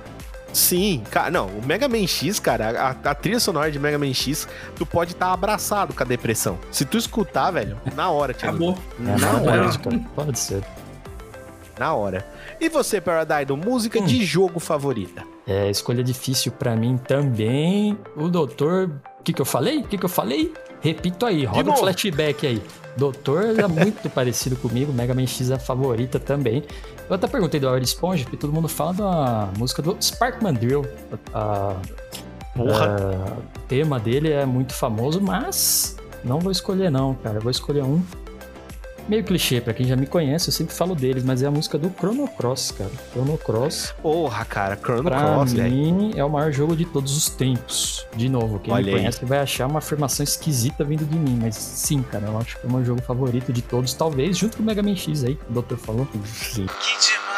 Sim, 0.53 1.05
cara, 1.13 1.31
não, 1.31 1.47
o 1.47 1.65
Mega 1.65 1.87
Man 1.89 2.05
X, 2.09 2.41
cara, 2.41 2.71
a, 3.05 3.11
a 3.11 3.15
trilha 3.15 3.39
sonora 3.39 3.71
de 3.71 3.79
Mega 3.79 3.97
Man 3.97 4.13
X, 4.13 4.49
tu 4.75 4.85
pode 4.85 5.13
estar 5.13 5.33
abraçado 5.33 5.95
com 5.95 6.03
a 6.03 6.07
depressão. 6.07 6.59
Se 6.73 6.85
tu 6.85 6.99
escutar, 6.99 7.53
velho, 7.53 7.81
na 7.95 8.11
hora, 8.11 8.35
Thiago. 8.35 8.57
Acabou. 8.71 8.79
É, 8.99 9.03
Na 9.05 9.17
nada 9.17 9.49
hora, 9.51 9.79
cara. 9.79 10.01
Pode 10.17 10.37
ser. 10.37 10.65
na 11.79 11.95
hora. 11.95 12.27
E 12.61 12.69
você, 12.69 13.01
Paradise, 13.01 13.53
música 13.53 14.01
Hum. 14.01 14.05
de 14.05 14.25
jogo 14.25 14.59
favorita? 14.59 15.23
É, 15.47 15.71
escolha 15.71 16.03
difícil 16.03 16.51
pra 16.51 16.75
mim 16.75 16.99
também. 16.99 17.97
O 18.17 18.27
doutor. 18.29 18.91
O 19.21 19.23
que, 19.23 19.33
que 19.33 19.41
eu 19.41 19.47
falei? 19.47 19.79
O 19.79 19.85
que, 19.85 19.99
que 19.99 20.05
eu 20.05 20.09
falei? 20.09 20.53
Repito 20.81 21.27
aí, 21.27 21.45
roda 21.45 21.71
um 21.71 21.77
flashback 21.77 22.47
aí. 22.47 22.63
Doutor 22.97 23.59
é 23.59 23.67
muito 23.67 24.09
parecido 24.11 24.57
comigo, 24.57 24.93
Mega 24.93 25.15
Man 25.15 25.27
X 25.27 25.51
é 25.51 25.55
a 25.55 25.59
favorita 25.59 26.19
também. 26.19 26.65
Eu 27.09 27.15
até 27.15 27.27
perguntei 27.27 27.61
do 27.61 27.67
Howard 27.67 27.87
Sponge, 27.87 28.25
porque 28.25 28.39
todo 28.39 28.53
mundo 28.53 28.67
fala 28.67 28.95
da 28.95 29.49
música 29.59 29.83
do 29.83 29.97
Sparkman 30.01 30.55
Drill. 30.55 30.87
A, 31.35 31.77
Porra. 32.57 32.97
o 33.57 33.61
tema 33.69 34.01
dele 34.01 34.31
é 34.31 34.47
muito 34.47 34.73
famoso, 34.73 35.21
mas 35.21 35.97
não 36.25 36.41
vou 36.41 36.51
escolher 36.51 36.91
não, 36.91 37.15
cara. 37.15 37.37
Eu 37.39 37.43
vou 37.43 37.51
escolher 37.51 37.83
um 37.83 38.03
meio 39.11 39.25
clichê, 39.25 39.61
pra 39.61 39.75
quem 39.75 39.87
já 39.87 39.97
me 39.97 40.07
conhece, 40.07 40.49
eu 40.49 40.53
sempre 40.53 40.75
falo 40.75 40.95
deles, 40.95 41.25
mas 41.25 41.43
é 41.43 41.47
a 41.47 41.51
música 41.51 41.77
do 41.77 41.91
Chrono 41.99 42.27
Cross, 42.29 42.71
cara. 42.71 42.91
Chrono 43.13 43.37
Cross 43.37 43.95
Porra, 44.01 44.45
cara, 44.45 44.77
Chrono 44.77 45.03
Pra 45.03 45.19
Cross, 45.21 45.53
velho. 45.53 45.71
mim, 45.71 46.13
é 46.17 46.25
o 46.25 46.31
maior 46.31 46.53
jogo 46.53 46.75
de 46.77 46.85
todos 46.85 47.17
os 47.17 47.29
tempos. 47.29 48.07
De 48.17 48.29
novo, 48.29 48.59
quem 48.61 48.73
Olha 48.73 48.85
me 48.85 48.91
aí. 48.91 48.97
conhece 48.99 49.25
vai 49.25 49.41
achar 49.41 49.67
uma 49.67 49.79
afirmação 49.81 50.25
esquisita 50.25 50.85
vindo 50.85 51.05
de 51.05 51.19
mim. 51.19 51.39
Mas 51.43 51.57
sim, 51.57 52.03
cara, 52.03 52.27
eu 52.27 52.39
acho 52.39 52.59
que 52.59 52.67
é 52.67 52.69
o 52.69 52.73
meu 52.73 52.85
jogo 52.85 53.03
favorito 53.03 53.53
de 53.53 53.63
todos, 53.63 53.93
talvez, 53.95 54.39
junto 54.39 54.57
com 54.57 54.63
o 54.63 54.67
Mega 54.67 54.83
Man 54.83 54.95
X 54.97 55.25
aí, 55.25 55.35
que 55.35 55.51
o 55.51 55.53
doutor 55.55 55.77
falou. 55.79 56.07
Sim. 56.25 56.67
Que 56.67 56.99
demais. 57.09 57.30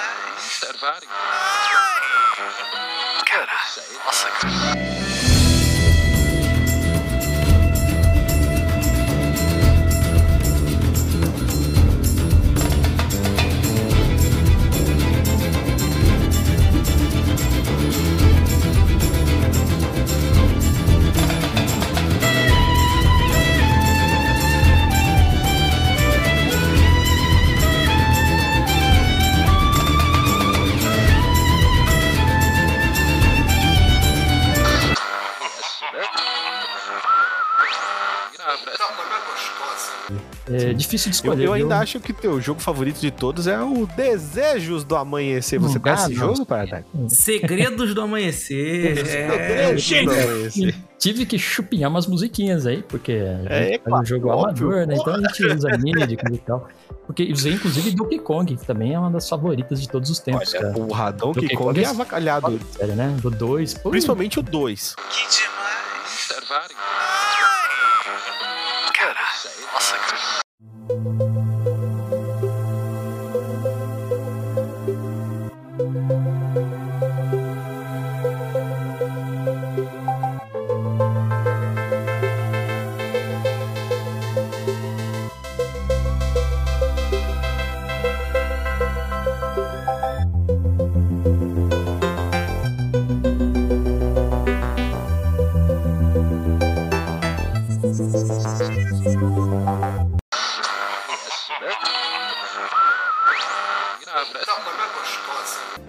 É 40.56 40.72
difícil 40.72 41.10
de 41.10 41.16
Eu, 41.16 41.20
escolher. 41.20 41.44
eu 41.46 41.52
ainda 41.52 41.74
viu? 41.74 41.82
acho 41.82 42.00
que 42.00 42.12
teu 42.12 42.40
jogo 42.40 42.60
favorito 42.60 43.00
de 43.00 43.10
todos 43.10 43.46
é 43.46 43.60
o 43.60 43.86
Desejos 43.86 44.84
do 44.84 44.96
Amanhecer. 44.96 45.58
Você 45.60 45.74
Não 45.74 45.82
conhece 45.82 46.10
esse 46.12 46.20
não. 46.20 46.28
jogo, 46.34 46.46
Paradise? 46.46 46.84
Segredos 47.08 47.94
do 47.94 48.00
Amanhecer. 48.00 48.86
é, 49.08 49.72
Desejos 49.72 50.04
do 50.04 50.10
Amanhecer. 50.12 50.74
Tive 50.98 51.26
que 51.26 51.36
chupinhar 51.38 51.90
umas 51.90 52.06
musiquinhas 52.06 52.64
aí, 52.64 52.80
porque 52.82 53.12
É, 53.50 53.76
claro, 53.78 54.02
um 54.02 54.06
jogo 54.06 54.28
óbvio. 54.28 54.68
amador, 54.68 54.86
né? 54.86 54.96
Então 55.00 55.14
a 55.14 55.18
gente 55.18 55.46
usa 55.46 55.68
mídia 55.78 56.06
e 56.32 56.38
tal. 56.38 56.68
Porque 57.06 57.24
usei 57.32 57.54
inclusive 57.54 57.90
Donkey 57.90 58.20
Kong, 58.20 58.56
que 58.56 58.64
também 58.64 58.94
é 58.94 58.98
uma 58.98 59.10
das 59.10 59.28
favoritas 59.28 59.80
de 59.80 59.88
todos 59.88 60.08
os 60.10 60.20
tempos, 60.20 60.52
cara. 60.52 60.72
Porra, 60.72 61.10
Donkey 61.10 61.40
Donkey 61.40 61.56
Kong 61.56 61.68
Kong 61.70 61.80
é 61.80 61.82
é 61.82 61.86
avacalhado. 61.88 62.60
Sério, 62.76 62.94
né? 62.94 63.16
Do 63.20 63.30
2. 63.30 63.74
Principalmente 63.74 64.38
o 64.38 64.42
2. 64.42 64.94
Que 64.94 65.38
demais. 65.38 66.91
Cara. 70.88 71.21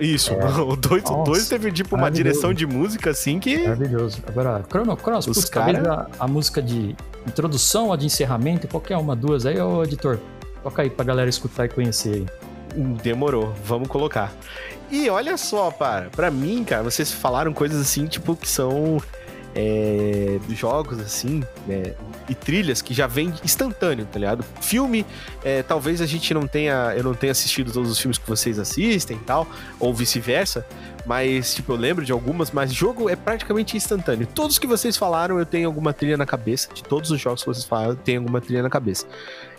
Isso, 0.03 0.33
o 0.67 0.75
2 0.75 1.03
o 1.05 1.11
Nossa, 1.11 1.23
dois 1.31 1.47
teve 1.47 1.71
tipo 1.71 1.95
uma 1.95 2.09
direção 2.11 2.53
de 2.53 2.65
música 2.65 3.11
assim 3.11 3.39
que. 3.39 3.59
Maravilhoso. 3.63 4.21
Agora, 4.27 4.63
Crono, 4.69 4.95
Cronos, 4.97 5.27
Os 5.27 5.37
putz, 5.37 5.49
cara- 5.49 6.07
a, 6.19 6.25
a 6.25 6.27
música 6.27 6.61
de 6.61 6.95
introdução, 7.27 7.91
a 7.93 7.95
de 7.95 8.05
encerramento, 8.05 8.67
qualquer 8.67 8.97
uma, 8.97 9.15
duas 9.15 9.45
aí, 9.45 9.59
ô 9.59 9.83
editor. 9.83 10.19
Toca 10.61 10.81
aí 10.81 10.89
pra 10.89 11.03
galera 11.05 11.29
escutar 11.29 11.65
e 11.65 11.69
conhecer 11.69 12.13
aí. 12.15 12.25
Hum, 12.75 12.93
Demorou, 13.01 13.53
vamos 13.65 13.87
colocar. 13.87 14.33
E 14.91 15.09
olha 15.09 15.37
só, 15.37 15.71
para, 15.71 16.09
pra 16.09 16.29
mim, 16.31 16.63
cara, 16.63 16.83
vocês 16.83 17.11
falaram 17.11 17.53
coisas 17.53 17.79
assim, 17.81 18.05
tipo, 18.05 18.35
que 18.35 18.47
são 18.49 19.01
é, 19.55 20.39
jogos, 20.49 20.99
assim, 20.99 21.43
né, 21.67 21.93
e 22.27 22.35
trilhas 22.35 22.81
que 22.81 22.93
já 22.93 23.07
vem 23.07 23.33
instantâneo, 23.43 24.07
tá 24.11 24.19
ligado? 24.19 24.43
Filme, 24.61 25.05
é, 25.43 25.61
talvez 25.61 26.01
a 26.01 26.05
gente 26.05 26.33
não 26.33 26.47
tenha, 26.47 26.93
eu 26.95 27.03
não 27.03 27.13
tenha 27.13 27.31
assistido 27.31 27.71
todos 27.71 27.89
os 27.89 27.99
filmes 27.99 28.17
que 28.17 28.27
vocês 28.27 28.57
assistem 28.57 29.17
e 29.17 29.19
tal, 29.19 29.47
ou 29.79 29.93
vice-versa, 29.93 30.65
mas, 31.05 31.53
tipo, 31.53 31.73
eu 31.73 31.75
lembro 31.75 32.05
de 32.05 32.11
algumas, 32.11 32.51
mas 32.51 32.73
jogo 32.73 33.09
é 33.09 33.15
praticamente 33.15 33.75
instantâneo. 33.75 34.25
Todos 34.25 34.57
que 34.57 34.65
vocês 34.65 34.95
falaram, 34.95 35.37
eu 35.37 35.45
tenho 35.45 35.67
alguma 35.67 35.93
trilha 35.93 36.15
na 36.15 36.25
cabeça, 36.25 36.73
de 36.73 36.81
todos 36.81 37.11
os 37.11 37.19
jogos 37.19 37.41
que 37.43 37.49
vocês 37.49 37.65
falaram, 37.65 37.91
eu 37.91 37.97
tenho 37.97 38.21
alguma 38.21 38.39
trilha 38.39 38.63
na 38.63 38.69
cabeça. 38.69 39.05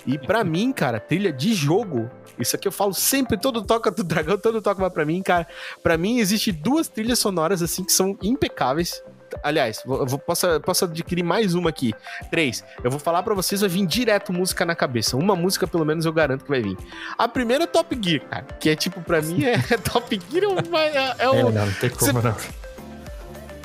E 0.06 0.18
pra 0.18 0.42
mim, 0.42 0.72
cara, 0.72 0.98
trilha 0.98 1.32
de 1.32 1.54
jogo, 1.54 2.10
isso 2.38 2.56
aqui 2.56 2.66
eu 2.66 2.72
falo 2.72 2.92
sempre, 2.92 3.38
todo 3.38 3.62
toca 3.62 3.90
do 3.90 4.02
dragão, 4.02 4.36
todo 4.38 4.60
toca 4.60 4.80
vai 4.80 4.90
pra 4.90 5.04
mim, 5.04 5.22
cara. 5.22 5.46
Pra 5.82 5.96
mim, 5.96 6.18
existe 6.18 6.50
duas 6.50 6.88
trilhas 6.88 7.18
sonoras 7.18 7.62
assim 7.62 7.84
que 7.84 7.92
são 7.92 8.16
impecáveis. 8.22 9.02
Aliás, 9.42 9.82
vou, 9.84 10.00
eu 10.00 10.06
vou- 10.06 10.18
posso, 10.18 10.46
posso 10.60 10.84
adquirir 10.84 11.22
mais 11.22 11.54
uma 11.54 11.70
aqui. 11.70 11.92
Três. 12.30 12.64
Eu 12.82 12.90
vou 12.90 13.00
falar 13.00 13.22
pra 13.22 13.34
vocês, 13.34 13.60
vai 13.60 13.68
vir 13.70 13.86
direto 13.86 14.32
música 14.32 14.64
na 14.64 14.74
cabeça. 14.74 15.16
Uma 15.16 15.34
música, 15.36 15.66
pelo 15.66 15.84
menos, 15.84 16.04
eu 16.06 16.12
garanto 16.12 16.44
que 16.44 16.50
vai 16.50 16.62
vir. 16.62 16.76
A 17.18 17.26
primeira 17.28 17.64
é 17.64 17.66
Top 17.66 17.98
Gear, 18.00 18.22
cara. 18.28 18.44
Que 18.60 18.70
é 18.70 18.76
tipo, 18.76 19.00
pra 19.00 19.20
mim, 19.22 19.44
é 19.44 19.56
Top 19.78 20.20
Gear 20.30 20.44
é, 20.44 20.86
é, 20.86 21.14
é 21.18 21.24
É, 21.24 21.28
o. 21.28 21.50
não, 21.50 21.66
não 21.66 21.72
tem 21.74 21.90
como 21.90 22.22
não. 22.22 22.34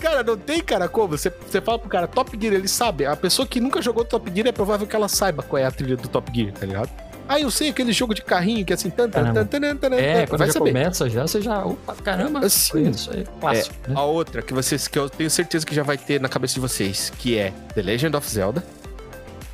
Cara, 0.02 0.24
não 0.24 0.38
tem, 0.38 0.62
cara, 0.62 0.88
como? 0.88 1.10
Você, 1.18 1.30
você 1.30 1.60
fala 1.60 1.78
pro 1.78 1.90
cara 1.90 2.08
Top 2.08 2.32
Gear, 2.40 2.54
ele 2.54 2.68
sabe. 2.70 3.06
A 3.06 3.16
pessoa 3.18 3.46
que 3.46 3.60
nunca 3.60 3.82
jogou 3.82 4.06
Top 4.06 4.32
Gear 4.34 4.48
é 4.48 4.52
provável 4.52 4.88
que 4.88 4.96
ela 4.96 5.10
saiba 5.10 5.44
qual 5.44 5.62
é 5.62 5.66
a 5.66 5.72
trilha 5.72 5.98
do 5.98 6.08
Top 6.08 6.32
Gear, 6.34 6.54
tá 6.54 6.66
ligado? 6.66 6.90
Ah, 7.32 7.40
eu 7.40 7.52
sei 7.52 7.70
aquele 7.70 7.94
jogo 7.94 8.16
de 8.16 8.24
carrinho 8.24 8.66
que 8.66 8.74
é 8.74 8.76
assim, 8.76 8.90
tan, 8.90 9.08
tan, 9.08 9.32
tan, 9.34 9.46
tan, 9.46 9.60
tan, 9.62 9.76
tan, 9.78 9.96
É, 9.96 10.26
quando 10.26 10.40
vai 10.40 10.48
já 10.48 10.54
saber. 10.54 10.72
começa, 10.74 11.08
já 11.10 11.28
você 11.28 11.40
já. 11.40 11.64
Opa, 11.64 11.96
caramba, 12.04 12.40
Assim, 12.44 12.90
isso 12.90 13.12
aí 13.14 13.22
é 13.22 13.40
clássico. 13.40 13.76
né? 13.88 13.94
A 13.96 14.04
outra 14.04 14.42
que 14.42 14.52
vocês 14.52 14.88
que 14.88 14.98
eu 14.98 15.08
tenho 15.08 15.30
certeza 15.30 15.64
que 15.64 15.76
já 15.76 15.84
vai 15.84 15.96
ter 15.96 16.20
na 16.20 16.28
cabeça 16.28 16.56
de 16.56 16.60
vocês, 16.60 17.14
que 17.20 17.38
é 17.38 17.54
The 17.76 17.84
Legend 17.84 18.16
of 18.18 18.28
Zelda. 18.28 18.64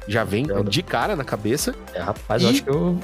Já 0.07 0.23
vem 0.23 0.45
Zelda. 0.45 0.69
de 0.69 0.81
cara 0.81 1.15
na 1.17 1.23
cabeça. 1.25 1.75
É, 1.93 1.99
rapaz, 1.99 2.41
E- 2.41 2.45
eu 2.45 2.49
acho 2.51 2.63
que 2.63 2.69
eu. 2.69 2.99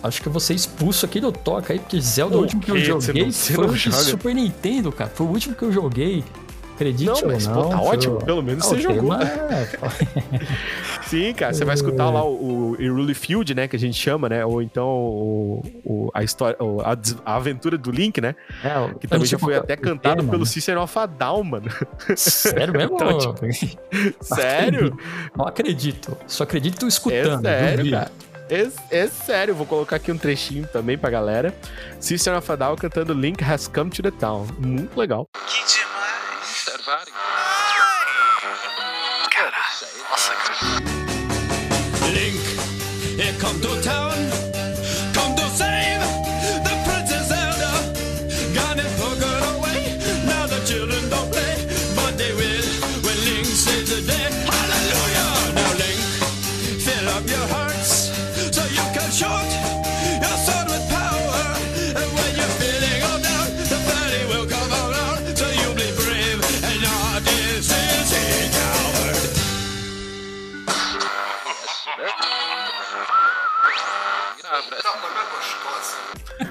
Acho 0.00 0.22
que 0.22 0.28
eu 0.28 0.32
vou 0.32 0.40
ser 0.40 0.54
expulso 0.54 1.04
aqui 1.04 1.20
do 1.20 1.30
toque 1.32 1.72
aí, 1.72 1.78
porque 1.80 2.00
Zelda, 2.00 2.36
o 2.36 2.38
Por 2.38 2.44
último 2.44 2.62
que 2.62 2.70
eu 2.70 2.76
quê? 2.76 2.80
Você 2.92 3.06
joguei 3.08 3.24
não- 3.24 3.32
você 3.32 3.52
foi 3.54 3.66
o 3.66 3.74
de? 3.74 3.92
Super 3.92 4.34
Nintendo, 4.34 4.92
cara. 4.92 5.10
Foi 5.12 5.26
o 5.26 5.30
último 5.30 5.54
que 5.56 5.62
eu 5.64 5.72
joguei. 5.72 6.24
Acredite 6.78 7.06
Não, 7.06 7.14
ou 7.14 7.26
mas 7.26 7.44
não. 7.44 7.54
pô, 7.54 7.68
tá 7.70 7.80
ótimo. 7.82 8.18
Pelo 8.24 8.40
menos 8.40 8.64
Ah, 8.64 8.68
você 8.68 8.80
jogou. 8.80 9.12
é- 9.14 9.68
Sim, 11.08 11.32
cara. 11.34 11.52
Você 11.52 11.64
vai 11.64 11.74
escutar 11.74 12.08
lá 12.08 12.22
o, 12.24 12.76
o 12.76 12.80
Irule 12.80 13.14
Field, 13.14 13.52
né? 13.54 13.66
Que 13.66 13.74
a 13.74 13.78
gente 13.78 13.98
chama, 13.98 14.28
né? 14.28 14.44
Ou 14.44 14.62
então 14.62 14.86
o, 14.86 15.62
o- 15.84 16.10
a 16.14 16.22
história, 16.22 16.56
o- 16.62 16.80
a, 16.80 16.96
a 17.24 17.34
aventura 17.36 17.76
do 17.76 17.90
Link, 17.90 18.20
né? 18.20 18.36
é, 18.62 18.78
o- 18.78 18.94
Que 18.96 19.08
também 19.08 19.26
já 19.26 19.38
foi 19.38 19.56
até 19.56 19.76
cantado 19.76 20.16
tema, 20.18 20.30
pelo 20.30 20.44
né? 20.44 20.48
System 20.48 20.76
of 20.76 20.96
a 20.98 21.06
Down, 21.06 21.42
mano. 21.44 21.68
Sério 22.16 22.72
mesmo? 22.72 22.94
Então, 22.98 23.18
tipo, 23.18 23.40
Sério? 24.22 24.96
Não 25.36 25.46
acredito. 25.46 26.16
Só 26.26 26.44
acredito 26.44 26.84
É 26.84 26.88
escutando. 26.88 27.42
sério, 27.42 27.76
duvido. 27.78 27.96
cara. 27.96 28.10
É, 28.50 28.68
é 28.90 29.06
sério, 29.08 29.54
vou 29.54 29.66
colocar 29.66 29.96
aqui 29.96 30.10
um 30.10 30.16
trechinho 30.16 30.66
também 30.72 30.96
pra 30.96 31.10
galera. 31.10 31.52
System 32.00 32.34
of 32.34 32.50
a 32.52 32.56
Down 32.56 32.76
cantando 32.76 33.12
Link 33.12 33.42
Has 33.44 33.68
Come 33.68 33.90
to 33.90 34.02
the 34.02 34.10
Town. 34.10 34.46
Muito 34.58 34.98
legal. 34.98 35.26
Que 35.34 35.58
demais. 35.74 36.27
providing. 36.88 37.27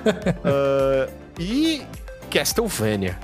Ah, 0.44 1.08
e 1.40 1.84
Castlevania. 2.32 3.18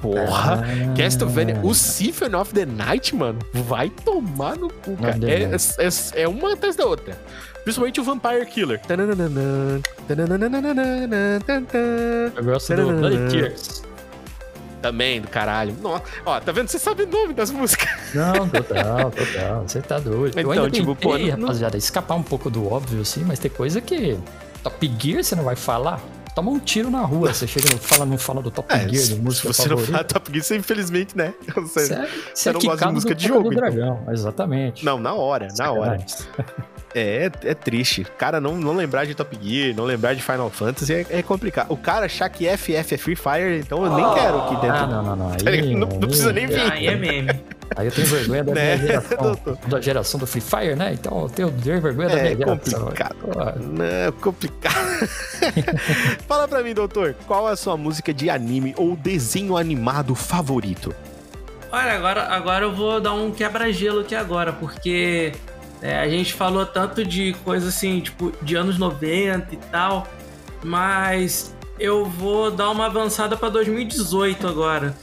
Porra, 0.00 0.62
Ah. 0.64 0.94
Castlevania, 0.96 1.60
o 1.62 1.74
Symphony 1.74 2.34
of 2.34 2.54
the 2.54 2.64
Night, 2.64 3.14
mano, 3.14 3.38
vai 3.52 3.90
tomar 3.90 4.56
no 4.56 4.70
cu, 4.72 4.96
cara. 4.96 5.18
É, 5.30 5.42
é- 5.86 6.22
é 6.22 6.28
uma 6.28 6.54
atrás 6.54 6.74
da 6.76 6.86
outra. 6.86 7.16
Principalmente 7.64 8.00
o 8.00 8.04
Vampire 8.04 8.46
Killer. 8.46 8.80
Eu 12.36 12.44
gosto 12.44 12.74
do 12.74 12.92
Bloody 12.92 13.30
Tears. 13.30 13.82
Também, 14.80 15.20
do 15.20 15.28
caralho. 15.28 15.76
Nossa, 15.82 16.02
ó, 16.24 16.40
tá 16.40 16.52
vendo? 16.52 16.68
Você 16.68 16.78
sabe 16.78 17.02
o 17.02 17.06
nome 17.06 17.34
das 17.34 17.50
músicas. 17.50 17.90
Não, 18.14 18.48
total, 18.48 19.10
total. 19.10 19.62
Você 19.68 19.82
tá 19.82 19.98
doido. 19.98 20.38
eu 20.38 20.40
Então, 20.40 20.52
ainda 20.52 20.70
tipo, 20.70 20.96
pô, 20.96 21.12
tentei, 21.12 21.32
não- 21.32 21.40
rapaziada, 21.42 21.76
escapar 21.76 22.14
um 22.14 22.22
pouco 22.22 22.48
do 22.48 22.72
óbvio, 22.72 23.02
assim, 23.02 23.22
mas 23.26 23.38
tem 23.38 23.50
coisa 23.50 23.80
que. 23.82 24.16
Top 24.62 24.92
Gear 24.98 25.22
você 25.22 25.34
não 25.34 25.44
vai 25.44 25.56
falar? 25.56 26.00
Toma 26.34 26.50
um 26.52 26.58
tiro 26.58 26.90
na 26.90 27.00
rua. 27.02 27.34
Você 27.34 27.46
chega 27.46 27.66
e 27.74 27.78
fala, 27.78 28.06
não 28.06 28.16
fala 28.16 28.40
do 28.40 28.50
Top 28.50 28.72
Gear, 28.72 28.86
de 28.88 28.96
É, 28.96 29.00
se 29.00 29.14
música 29.16 29.52
você 29.52 29.62
não 29.62 29.68
favorita. 29.70 29.92
fala 29.92 30.04
Top 30.04 30.30
Gear, 30.32 30.44
você 30.44 30.56
infelizmente, 30.56 31.16
né? 31.16 31.34
Você- 31.54 31.86
Você, 31.86 31.94
é- 31.94 32.08
você 32.34 32.48
é 32.48 32.52
não 32.52 32.60
gosta 32.60 32.86
de 32.86 32.92
música 32.92 33.14
do 33.14 33.18
de 33.18 33.28
jogo, 33.28 33.50
do 33.50 33.52
então. 33.54 33.70
dragão, 33.70 34.04
exatamente. 34.10 34.84
Não, 34.84 34.98
na 34.98 35.12
hora, 35.14 35.48
na 35.58 35.72
hora. 35.72 35.98
É, 36.94 37.30
é 37.44 37.54
triste. 37.54 38.04
Cara, 38.18 38.40
não, 38.40 38.56
não 38.56 38.72
lembrar 38.74 39.04
de 39.06 39.14
Top 39.14 39.36
Gear, 39.40 39.74
não 39.76 39.84
lembrar 39.84 40.14
de 40.14 40.22
Final 40.22 40.50
Fantasy 40.50 40.92
é, 40.92 41.06
é 41.10 41.22
complicado. 41.22 41.70
O 41.70 41.76
cara 41.76 42.06
achar 42.06 42.28
que 42.28 42.46
FF 42.48 42.74
é 42.94 42.98
Free 42.98 43.14
Fire, 43.16 43.58
então 43.60 43.84
eu 43.84 43.92
nem 43.94 44.14
quero 44.14 44.38
aqui 44.42 44.54
dentro. 44.56 44.70
Ah, 44.76 44.86
não, 44.86 45.02
não, 45.02 45.16
não. 45.16 45.30
Aí? 45.46 45.74
Não- 45.74 45.86
não 45.86 45.94
aí- 45.94 45.98
precisa 46.00 46.32
nem 46.32 46.46
vir. 46.48 46.60
Aí 46.72 46.86
é 46.86 46.96
meme. 46.96 47.40
Aí 47.76 47.86
eu 47.86 47.92
tenho 47.92 48.06
vergonha 48.08 48.44
da 48.44 48.52
Né, 48.52 48.76
minha 48.76 48.86
geração. 48.86 49.38
da 49.68 49.80
geração 49.80 50.20
do 50.20 50.26
Free 50.26 50.40
Fire, 50.40 50.74
né? 50.76 50.92
Então 50.94 51.22
eu 51.22 51.28
tenho 51.28 51.48
vergonha 51.80 52.08
da 52.08 52.18
É 52.18 52.22
minha 52.34 52.36
geração. 52.36 52.80
complicado. 52.80 53.16
Não, 53.60 53.84
é 53.84 54.12
complicado. 54.20 55.08
Fala 56.26 56.48
pra 56.48 56.62
mim, 56.62 56.74
doutor, 56.74 57.14
qual 57.26 57.48
é 57.48 57.52
a 57.52 57.56
sua 57.56 57.76
música 57.76 58.12
de 58.12 58.28
anime 58.28 58.74
ou 58.76 58.96
desenho 58.96 59.56
animado 59.56 60.14
favorito? 60.14 60.94
Olha, 61.72 61.92
agora, 61.92 62.22
agora 62.28 62.64
eu 62.64 62.74
vou 62.74 63.00
dar 63.00 63.12
um 63.14 63.30
quebra-gelo 63.30 64.00
aqui 64.00 64.14
agora, 64.16 64.52
porque 64.52 65.32
é, 65.80 66.00
a 66.00 66.08
gente 66.08 66.34
falou 66.34 66.66
tanto 66.66 67.04
de 67.04 67.32
coisa 67.44 67.68
assim, 67.68 68.00
tipo, 68.00 68.32
de 68.42 68.56
anos 68.56 68.76
90 68.76 69.54
e 69.54 69.56
tal, 69.70 70.06
mas 70.64 71.54
eu 71.78 72.04
vou 72.04 72.50
dar 72.50 72.70
uma 72.70 72.86
avançada 72.86 73.36
pra 73.36 73.48
2018 73.48 74.46
agora. 74.48 74.94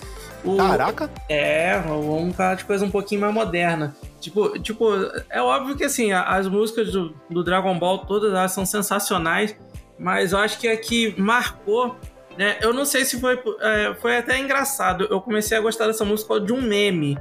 O- 0.48 0.58
Caraca. 0.58 1.10
É, 1.30 1.78
vamos 1.80 2.36
falar 2.36 2.56
de 2.56 2.66
coisa 2.66 2.86
um 2.86 2.92
pouquinho 2.92 3.22
mais 3.22 3.34
moderna. 3.34 3.96
Tipo, 4.20 4.58
tipo 4.60 4.86
é 5.30 5.42
óbvio 5.42 5.76
que 5.76 5.84
assim, 5.84 6.12
as 6.12 6.48
músicas 6.48 6.92
do, 6.92 7.14
do 7.30 7.44
Dragon 7.44 7.78
Ball 7.78 8.00
todas 8.00 8.32
elas 8.32 8.52
são 8.52 8.66
sensacionais, 8.66 9.56
mas 9.98 10.32
eu 10.32 10.40
acho 10.40 10.58
que 10.60 10.68
a 10.68 10.78
que 10.78 11.14
marcou, 11.20 11.96
né? 12.38 12.58
Eu 12.62 12.74
não 12.74 12.86
sei 12.86 13.06
se 13.06 13.20
foi, 13.20 13.40
é, 13.62 13.96
foi 14.02 14.18
até 14.18 14.38
engraçado. 14.40 15.08
Eu 15.10 15.22
comecei 15.22 15.58
a 15.58 15.62
gostar 15.62 15.88
dessa 15.88 16.06
música 16.06 16.40
de 16.40 16.54
um 16.54 16.62
meme. 16.62 17.18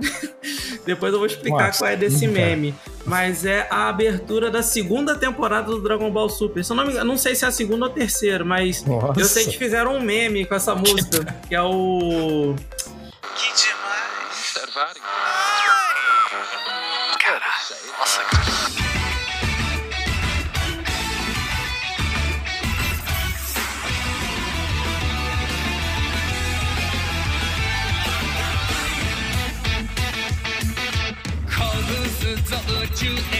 Depois 0.84 1.12
eu 1.12 1.18
vou 1.18 1.26
explicar 1.26 1.66
Nossa, 1.66 1.78
qual 1.78 1.90
é 1.90 1.96
desse 1.96 2.26
cara. 2.26 2.74
Mas 3.06 3.44
é 3.44 3.66
a 3.70 3.88
abertura 3.88 4.50
da 4.50 4.62
segunda 4.62 5.14
temporada 5.14 5.66
do 5.66 5.82
Dragon 5.82 6.10
Ball 6.10 6.28
Super. 6.28 6.64
Se 6.64 6.72
eu 6.72 6.76
não, 6.76 6.84
me 6.84 6.92
engano, 6.92 7.06
não 7.06 7.18
sei 7.18 7.34
se 7.34 7.44
é 7.44 7.48
a 7.48 7.50
segunda 7.50 7.86
ou 7.86 7.90
a 7.90 7.94
terceira, 7.94 8.44
mas 8.44 8.82
Nossa. 8.84 9.20
eu 9.20 9.26
sei 9.26 9.44
que 9.44 9.58
fizeram 9.58 9.96
um 9.96 10.00
meme 10.00 10.46
com 10.46 10.54
essa 10.54 10.74
música, 10.74 11.24
que 11.46 11.54
é 11.54 11.62
o. 11.62 12.54
Que 13.36 13.52
demais. 13.54 15.33
to 32.94 33.33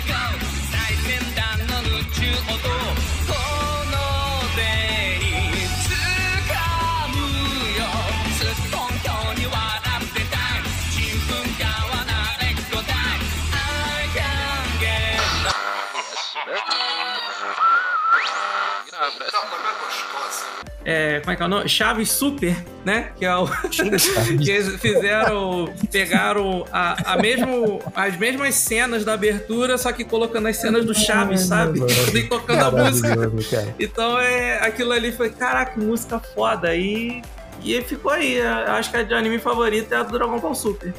É, 20.84 21.20
como 21.20 21.32
é 21.32 21.36
que 21.36 21.42
é 21.42 21.46
o 21.46 21.48
nome? 21.48 21.68
Chaves 21.68 22.10
Super, 22.10 22.56
né? 22.84 23.10
Que 23.16 23.24
é 23.24 23.34
o. 23.34 23.46
que 23.68 24.50
eles 24.50 24.80
fizeram. 24.80 25.72
Pegaram 25.90 26.66
a, 26.70 27.14
a 27.14 27.16
mesmo, 27.16 27.80
as 27.94 28.16
mesmas 28.18 28.54
cenas 28.54 29.04
da 29.04 29.14
abertura, 29.14 29.78
só 29.78 29.92
que 29.92 30.04
colocando 30.04 30.46
as 30.48 30.58
cenas 30.58 30.84
do 30.84 30.94
Chaves, 30.94 31.42
sabe? 31.42 31.80
E 32.14 32.22
tocando 32.28 32.64
a 32.64 32.70
música. 32.70 33.72
Então 33.78 34.18
é. 34.20 34.58
Aquilo 34.64 34.92
ali 34.92 35.10
foi, 35.10 35.30
caraca, 35.30 35.72
que 35.72 35.80
música 35.80 36.20
foda. 36.20 36.74
E. 36.76 37.22
E 37.62 37.80
ficou 37.80 38.12
aí. 38.12 38.40
Acho 38.42 38.90
que 38.90 38.96
a 38.98 39.02
de 39.02 39.14
anime 39.14 39.38
favorita 39.38 39.94
é 39.94 39.98
a 39.98 40.02
do 40.02 40.12
Dragon 40.12 40.38
Ball 40.38 40.54
Super. 40.54 40.92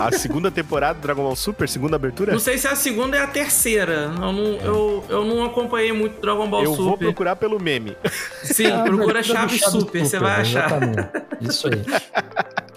A 0.00 0.12
segunda 0.12 0.50
temporada 0.50 0.98
do 0.98 1.02
Dragon 1.02 1.22
Ball 1.22 1.36
Super, 1.36 1.68
segunda 1.68 1.96
abertura? 1.96 2.32
Não 2.32 2.38
sei 2.38 2.58
se 2.58 2.66
é 2.66 2.70
a 2.70 2.76
segunda 2.76 3.16
ou 3.16 3.22
é 3.22 3.24
a 3.24 3.28
terceira. 3.28 4.12
Eu 4.16 4.32
não, 4.32 4.44
eu, 4.62 5.04
eu 5.08 5.24
não 5.24 5.44
acompanhei 5.44 5.92
muito 5.92 6.20
Dragon 6.20 6.48
Ball 6.48 6.62
Eu 6.64 6.70
Super. 6.72 6.84
vou 6.84 6.98
procurar 6.98 7.36
pelo 7.36 7.58
meme. 7.60 7.96
Sim, 8.42 8.66
Ah, 8.66 8.82
procura 8.84 9.22
Chaves 9.22 9.60
Super, 9.62 10.04
você 10.04 10.18
vai 10.18 10.40
achar. 10.40 10.66
exatamente. 10.66 11.08
Isso 11.40 11.66
aí. 11.68 11.82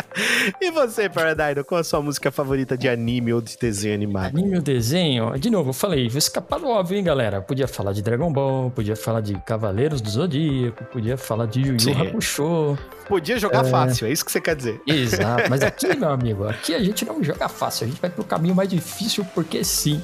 E 0.61 0.71
você, 0.71 1.09
Paradise, 1.09 1.63
qual 1.63 1.81
a 1.81 1.83
sua 1.83 2.01
música 2.01 2.31
favorita 2.31 2.77
de 2.77 2.87
anime 2.87 3.33
ou 3.33 3.41
de 3.41 3.57
desenho 3.57 3.95
animado? 3.95 4.37
Anime 4.37 4.57
ou 4.57 4.61
desenho? 4.61 5.37
De 5.37 5.49
novo, 5.49 5.69
eu 5.69 5.73
falei, 5.73 6.07
vou 6.09 6.17
escapar 6.17 6.59
do 6.59 6.67
óbvio, 6.67 6.97
hein, 6.97 7.03
galera? 7.03 7.41
Podia 7.41 7.67
falar 7.67 7.93
de 7.93 8.01
Dragon 8.01 8.31
Ball, 8.31 8.71
podia 8.71 8.95
falar 8.95 9.21
de 9.21 9.33
Cavaleiros 9.41 10.01
do 10.01 10.09
Zodíaco, 10.09 10.83
podia 10.85 11.17
falar 11.17 11.47
de 11.47 11.61
Yu 11.61 11.77
Yu. 11.79 12.01
Hakusho. 12.01 12.77
Podia 13.07 13.37
jogar 13.37 13.63
fácil, 13.65 14.07
é 14.07 14.11
isso 14.11 14.23
que 14.23 14.31
você 14.31 14.39
quer 14.39 14.55
dizer. 14.55 14.81
Exato, 14.87 15.49
mas 15.49 15.61
aqui, 15.61 15.87
meu 15.97 16.09
amigo, 16.09 16.47
aqui 16.47 16.73
a 16.73 16.83
gente 16.83 17.03
não 17.05 17.23
joga 17.23 17.49
fácil, 17.49 17.85
a 17.85 17.89
gente 17.89 17.99
vai 17.99 18.09
pro 18.09 18.23
caminho 18.23 18.55
mais 18.55 18.69
difícil 18.69 19.25
porque 19.33 19.63
sim. 19.63 20.01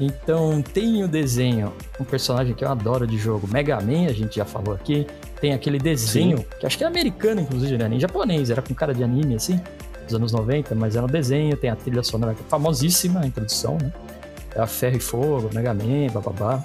Então, 0.00 0.60
tem 0.60 1.04
o 1.04 1.08
desenho, 1.08 1.72
um 2.00 2.04
personagem 2.04 2.54
que 2.54 2.64
eu 2.64 2.68
adoro 2.68 3.06
de 3.06 3.16
jogo, 3.16 3.46
Mega 3.46 3.80
Man, 3.80 4.06
a 4.08 4.12
gente 4.12 4.36
já 4.36 4.44
falou 4.44 4.74
aqui. 4.74 5.06
Tem 5.44 5.52
aquele 5.52 5.78
desenho, 5.78 6.42
que 6.58 6.64
acho 6.64 6.78
que 6.78 6.84
é 6.84 6.86
americano, 6.86 7.38
inclusive, 7.38 7.76
né? 7.76 7.86
Nem 7.86 8.00
japonês, 8.00 8.48
era 8.48 8.62
com 8.62 8.72
cara 8.72 8.94
de 8.94 9.04
anime, 9.04 9.34
assim, 9.34 9.60
dos 10.06 10.14
anos 10.14 10.32
90, 10.32 10.74
mas 10.74 10.96
era 10.96 11.04
um 11.04 11.06
desenho, 11.06 11.54
tem 11.54 11.68
a 11.68 11.76
trilha 11.76 12.02
sonora 12.02 12.32
é 12.32 12.34
famosíssima, 12.48 13.20
a 13.20 13.26
introdução, 13.26 13.76
né? 13.78 13.92
É 14.54 14.62
a 14.62 14.66
Ferro 14.66 14.96
e 14.96 15.00
Fogo, 15.00 15.50
Mega 15.52 15.74
Man, 15.74 16.06
bababá. 16.14 16.64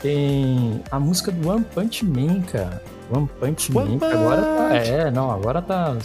Tem 0.00 0.82
a 0.90 1.00
música 1.00 1.32
do 1.32 1.48
One 1.48 1.64
Punch 1.64 2.04
Man, 2.04 2.42
cara. 2.42 2.82
One 3.10 3.28
Punch 3.40 3.72
One 3.74 3.96
Man, 3.96 3.98
que 3.98 4.04
agora 4.04 4.42
tá. 4.42 4.68
Punch. 4.68 4.90
É, 4.90 5.10
não, 5.10 5.30
agora 5.30 5.62
tá 5.62 5.96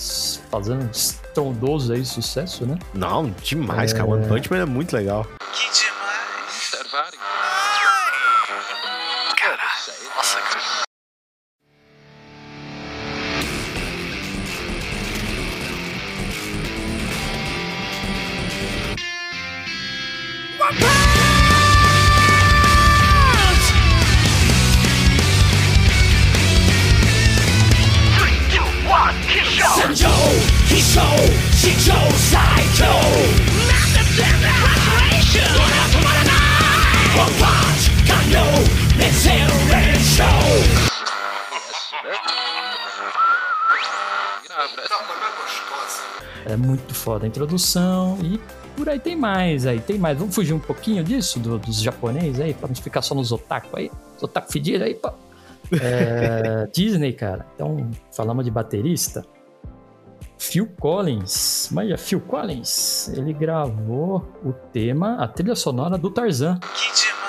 fazendo 0.50 0.90
estrondoso 0.92 1.94
aí 1.94 2.04
sucesso, 2.04 2.66
né? 2.66 2.80
Não, 2.94 3.30
demais, 3.44 3.94
cara. 3.94 4.06
One 4.10 4.28
Punch 4.28 4.50
Man 4.52 4.60
é 4.60 4.66
muito 4.66 4.96
legal. 4.96 5.28
Que 5.52 5.66
demais. 5.72 6.72
Caralho. 9.36 9.94
Nossa, 10.16 10.40
cara. 10.40 10.84
É 46.46 46.56
muito 46.58 46.94
foda 46.94 47.26
a 47.26 47.28
introdução 47.28 48.18
e 48.22 48.40
por 48.76 48.90
aí 48.90 49.00
tem 49.00 49.16
mais 49.16 49.66
aí, 49.66 49.80
tem 49.80 49.98
mais. 49.98 50.18
Vamos 50.18 50.36
fugir 50.36 50.54
um 50.54 50.60
pouquinho 50.60 51.04
disso, 51.04 51.40
do- 51.40 51.58
dos 51.58 51.82
japoneses 51.82 52.40
aí, 52.42 52.54
pra 52.54 52.68
não 52.68 52.76
ficar 52.76 53.02
só 53.02 53.16
nos 53.16 53.32
otaku 53.32 53.78
aí, 53.78 53.90
os 54.18 54.24
otaku 54.24 54.52
fedidos 54.52 54.82
aí, 54.82 54.96
pô. 54.96 55.12
É, 55.82 56.68
Disney, 56.74 57.14
cara. 57.14 57.46
Então, 57.56 57.90
falamos 58.16 58.44
de 58.44 58.52
baterista. 58.52 59.26
Phil 60.38 60.68
Collins, 60.80 61.70
manja, 61.72 61.98
Phil 61.98 62.20
Collins, 62.20 63.10
ele 63.16 63.34
gravou 63.34 64.28
o 64.44 64.52
tema, 64.52 65.24
a 65.24 65.28
trilha 65.28 65.56
sonora 65.56 65.98
do 65.98 66.10
Tarzan. 66.10 66.60
Que 66.60 66.94
demais. 66.94 67.23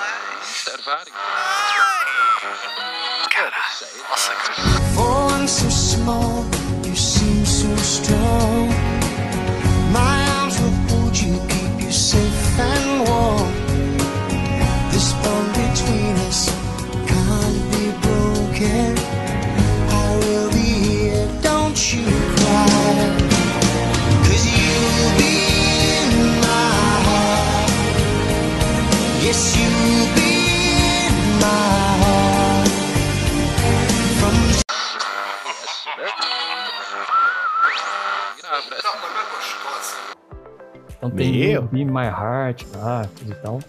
Então 41.07 41.17
tem 41.17 41.31
Meu. 41.49 41.61
Be 41.63 41.85
My 41.85 42.05
Heart 42.05 42.63
lá, 42.75 43.05
tudo 43.15 43.31
e 43.31 43.35
tal. 43.35 43.59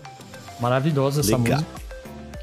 Maravilhosa 0.61 1.21
essa 1.21 1.37
Legal. 1.37 1.59
música. 1.61 1.71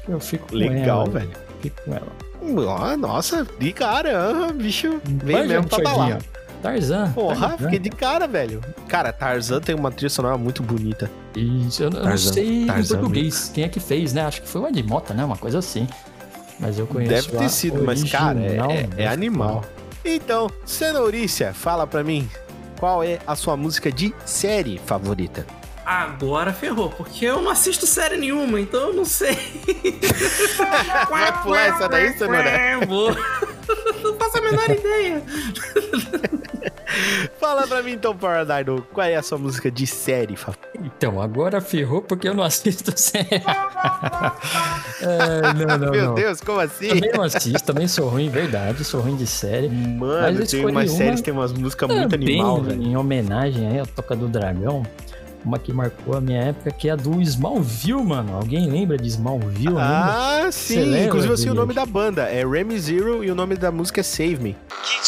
Eu 0.08 0.20
fico 0.20 0.48
com 0.48 0.56
Legal, 0.56 1.02
ela. 1.02 1.10
velho. 1.10 1.30
Fico 1.60 1.82
com 1.84 1.94
ela. 1.94 2.96
Nossa, 2.96 3.46
de 3.58 3.72
cara, 3.72 4.52
bicho. 4.54 5.00
Vem 5.04 5.36
Manja, 5.36 5.48
mesmo 5.54 5.68
pra 5.68 5.78
Thiaguinho. 5.78 5.96
balar. 5.96 6.22
Tarzan. 6.62 7.12
Porra, 7.12 7.48
Tarzan. 7.48 7.56
fiquei 7.64 7.78
de 7.78 7.90
cara, 7.90 8.26
velho. 8.26 8.60
Cara, 8.88 9.12
Tarzan 9.12 9.60
tem 9.60 9.74
uma 9.74 9.90
trilha 9.90 10.08
sonora 10.10 10.36
muito 10.38 10.62
bonita. 10.62 11.10
Isso, 11.34 11.82
eu, 11.82 11.86
eu 11.90 11.94
não 11.94 12.02
Tarzan, 12.02 12.32
sei 12.32 12.66
Tarzan 12.66 12.94
em 12.96 12.98
português 13.00 13.50
quem 13.54 13.64
é 13.64 13.68
que 13.68 13.80
fez, 13.80 14.12
né? 14.12 14.22
Acho 14.22 14.42
que 14.42 14.48
foi 14.48 14.60
o 14.62 14.68
Ed 14.68 14.82
Mota, 14.82 15.12
né? 15.14 15.24
Uma 15.24 15.36
coisa 15.36 15.58
assim. 15.58 15.86
Mas 16.60 16.78
eu 16.78 16.86
conheço 16.86 17.28
Deve 17.30 17.38
ter 17.44 17.48
sido, 17.50 17.82
mas, 17.82 18.04
cara, 18.04 18.38
é, 18.40 18.56
é- 18.98 19.02
é 19.04 19.08
animal. 19.08 19.64
Então, 20.04 20.48
Cenourícia, 20.64 21.52
fala 21.54 21.86
pra 21.86 22.04
mim, 22.04 22.28
qual 22.84 23.02
é 23.02 23.18
a 23.26 23.34
sua 23.34 23.56
música 23.56 23.90
de 23.90 24.14
série 24.26 24.76
favorita? 24.76 25.46
Agora 25.86 26.52
ferrou, 26.52 26.90
porque 26.90 27.24
eu 27.24 27.40
não 27.40 27.50
assisto 27.50 27.86
série 27.86 28.18
nenhuma, 28.18 28.60
então 28.60 28.88
eu 28.88 28.92
não 28.92 29.06
sei. 29.06 29.38
Vai 31.08 31.42
pular 31.42 31.62
essa 31.62 31.88
daí, 31.88 32.12
Cenoura? 32.18 32.86
Vou. 32.86 33.10
Não 34.04 34.14
faço 34.18 34.36
a 34.36 34.40
menor 34.42 34.70
ideia. 34.70 35.22
Fala 37.40 37.66
pra 37.66 37.82
mim 37.82 37.92
então, 37.92 38.16
Paradino, 38.16 38.82
qual 38.92 39.06
é 39.06 39.16
a 39.16 39.22
sua 39.22 39.38
música 39.38 39.70
de 39.70 39.86
série, 39.86 40.36
Fafá? 40.36 40.58
Então, 40.82 41.20
agora 41.20 41.60
ferrou 41.60 42.02
porque 42.02 42.28
eu 42.28 42.34
não 42.34 42.42
assisto 42.44 42.92
série. 42.98 43.42
É, 45.00 45.52
não, 45.54 45.78
não, 45.78 45.90
Meu 45.90 46.04
não. 46.06 46.14
Deus, 46.14 46.40
como 46.40 46.60
assim? 46.60 46.88
Também 46.88 47.12
não 47.12 47.22
assisto, 47.22 47.62
também 47.64 47.88
sou 47.88 48.08
ruim, 48.08 48.28
verdade, 48.28 48.84
sou 48.84 49.00
ruim 49.00 49.16
de 49.16 49.26
série. 49.26 49.68
Mano, 49.68 50.22
Mas 50.22 50.40
eu 50.40 50.46
tem 50.46 50.60
umas 50.70 50.90
uma 50.90 50.96
séries, 50.98 51.20
tem 51.20 51.32
umas 51.34 51.52
músicas 51.52 51.88
muito 51.88 52.14
animal, 52.14 52.62
velho. 52.62 52.82
em 52.82 52.96
homenagem 52.96 53.66
aí 53.68 53.78
à 53.80 53.86
Toca 53.86 54.14
do 54.16 54.28
Dragão, 54.28 54.82
uma 55.44 55.58
que 55.58 55.72
marcou 55.74 56.16
a 56.16 56.20
minha 56.22 56.40
época, 56.40 56.70
que 56.70 56.88
é 56.88 56.92
a 56.92 56.96
do 56.96 57.20
Smallville, 57.20 58.02
mano. 58.02 58.34
Alguém 58.34 58.66
lembra 58.70 58.96
de 58.96 59.06
Smallville? 59.08 59.76
Ah, 59.78 60.44
Você 60.50 60.82
sim. 60.82 61.04
Inclusive 61.04 61.32
eu 61.32 61.36
sei 61.36 61.50
o 61.50 61.54
nome 61.54 61.74
da 61.74 61.84
banda. 61.84 62.22
É 62.22 62.46
Remy 62.46 62.78
Zero 62.78 63.22
e 63.22 63.30
o 63.30 63.34
nome 63.34 63.54
da 63.54 63.70
música 63.70 64.00
é 64.00 64.02
Save 64.02 64.38
Me. 64.38 64.56
Que 64.82 65.02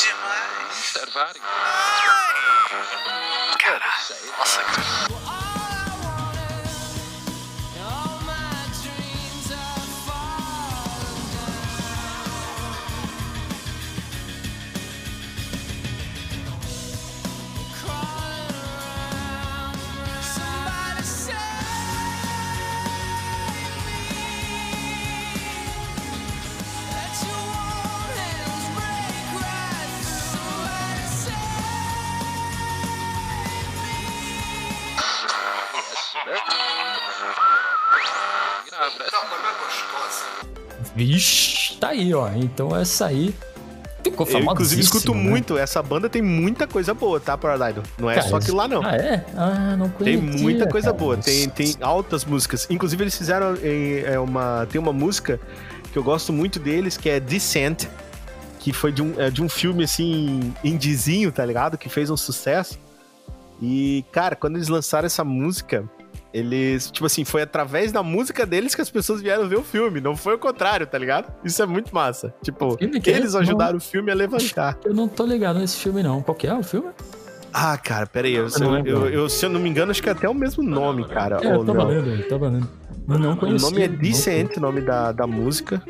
aí, 41.96 42.14
ó. 42.14 42.28
Então 42.34 42.74
essa 42.76 43.06
aí 43.06 43.34
ficou 44.10 44.26
famosa. 44.26 44.52
inclusive, 44.52 44.80
escuto 44.80 45.14
muito. 45.14 45.58
Essa 45.58 45.82
banda 45.82 46.08
tem 46.08 46.22
muita 46.22 46.66
coisa 46.66 46.94
boa, 46.94 47.20
tá, 47.20 47.36
Paradise? 47.36 47.80
Não 47.98 48.10
é 48.10 48.20
só 48.22 48.36
aquilo 48.36 48.56
lá, 48.56 48.68
não. 48.68 48.84
Ah, 48.84 48.96
é? 48.96 49.24
Ah, 49.36 49.76
não 49.76 49.88
Tem 49.88 50.18
conhecia, 50.18 50.42
muita 50.42 50.68
coisa 50.68 50.88
cara. 50.88 50.98
boa, 50.98 51.16
tem, 51.16 51.48
tem 51.48 51.74
altas 51.80 52.24
músicas. 52.24 52.66
Inclusive, 52.70 53.02
eles 53.02 53.16
fizeram 53.16 53.56
em, 53.56 54.00
é, 54.04 54.18
uma. 54.18 54.66
Tem 54.70 54.80
uma 54.80 54.92
música 54.92 55.40
que 55.92 55.98
eu 55.98 56.02
gosto 56.02 56.32
muito 56.32 56.58
deles, 56.58 56.96
que 56.96 57.08
é 57.08 57.18
Descent, 57.18 57.86
que 58.58 58.72
foi 58.72 58.92
de 58.92 59.02
um, 59.02 59.14
é, 59.18 59.30
de 59.30 59.42
um 59.42 59.48
filme 59.48 59.84
assim, 59.84 60.54
indizinho, 60.62 61.32
tá 61.32 61.44
ligado? 61.44 61.78
Que 61.78 61.88
fez 61.88 62.10
um 62.10 62.16
sucesso. 62.16 62.78
E, 63.60 64.04
cara, 64.12 64.36
quando 64.36 64.56
eles 64.56 64.68
lançaram 64.68 65.06
essa 65.06 65.24
música, 65.24 65.84
eles, 66.36 66.90
tipo 66.90 67.06
assim, 67.06 67.24
foi 67.24 67.42
através 67.42 67.92
da 67.92 68.02
música 68.02 68.44
deles 68.44 68.74
que 68.74 68.80
as 68.80 68.90
pessoas 68.90 69.20
vieram 69.22 69.48
ver 69.48 69.56
o 69.58 69.62
filme, 69.62 70.00
não 70.00 70.16
foi 70.16 70.34
o 70.34 70.38
contrário, 70.38 70.86
tá 70.86 70.98
ligado? 70.98 71.32
Isso 71.44 71.62
é 71.62 71.66
muito 71.66 71.94
massa. 71.94 72.34
Tipo, 72.42 72.76
eles 72.80 73.34
ajudaram 73.34 73.78
o 73.78 73.80
filme 73.80 74.10
a 74.10 74.14
levantar. 74.14 74.78
Eu 74.84 74.92
não 74.94 75.08
tô 75.08 75.24
ligado 75.24 75.58
nesse 75.58 75.78
filme, 75.78 76.02
não. 76.02 76.20
Qual 76.22 76.34
que 76.34 76.46
é 76.46 76.54
o 76.54 76.62
filme? 76.62 76.88
Ah, 77.52 77.78
cara, 77.78 78.06
peraí, 78.06 78.34
eu, 78.34 78.48
não 78.60 78.78
eu, 78.80 78.84
eu, 78.86 79.08
eu- 79.08 79.28
se 79.30 79.46
eu 79.46 79.48
não 79.50 79.58
me 79.58 79.68
engano, 79.70 79.90
acho 79.90 80.02
que 80.02 80.08
é 80.10 80.12
até 80.12 80.28
o 80.28 80.34
mesmo 80.34 80.62
nome, 80.62 81.06
cara. 81.08 81.36
É, 81.36 81.40
tá 81.40 81.56
não. 81.64 81.74
valendo, 81.74 82.28
tá 82.28 82.36
valendo. 82.36 82.68
Eu 83.08 83.18
não 83.18 83.32
O 83.32 83.36
conhecia. 83.36 83.70
nome 83.70 83.82
é 83.82 83.88
não 83.88 83.96
Decent, 83.96 84.56
o 84.56 84.60
nome 84.60 84.80
da, 84.82 85.12
da 85.12 85.26
música. 85.26 85.82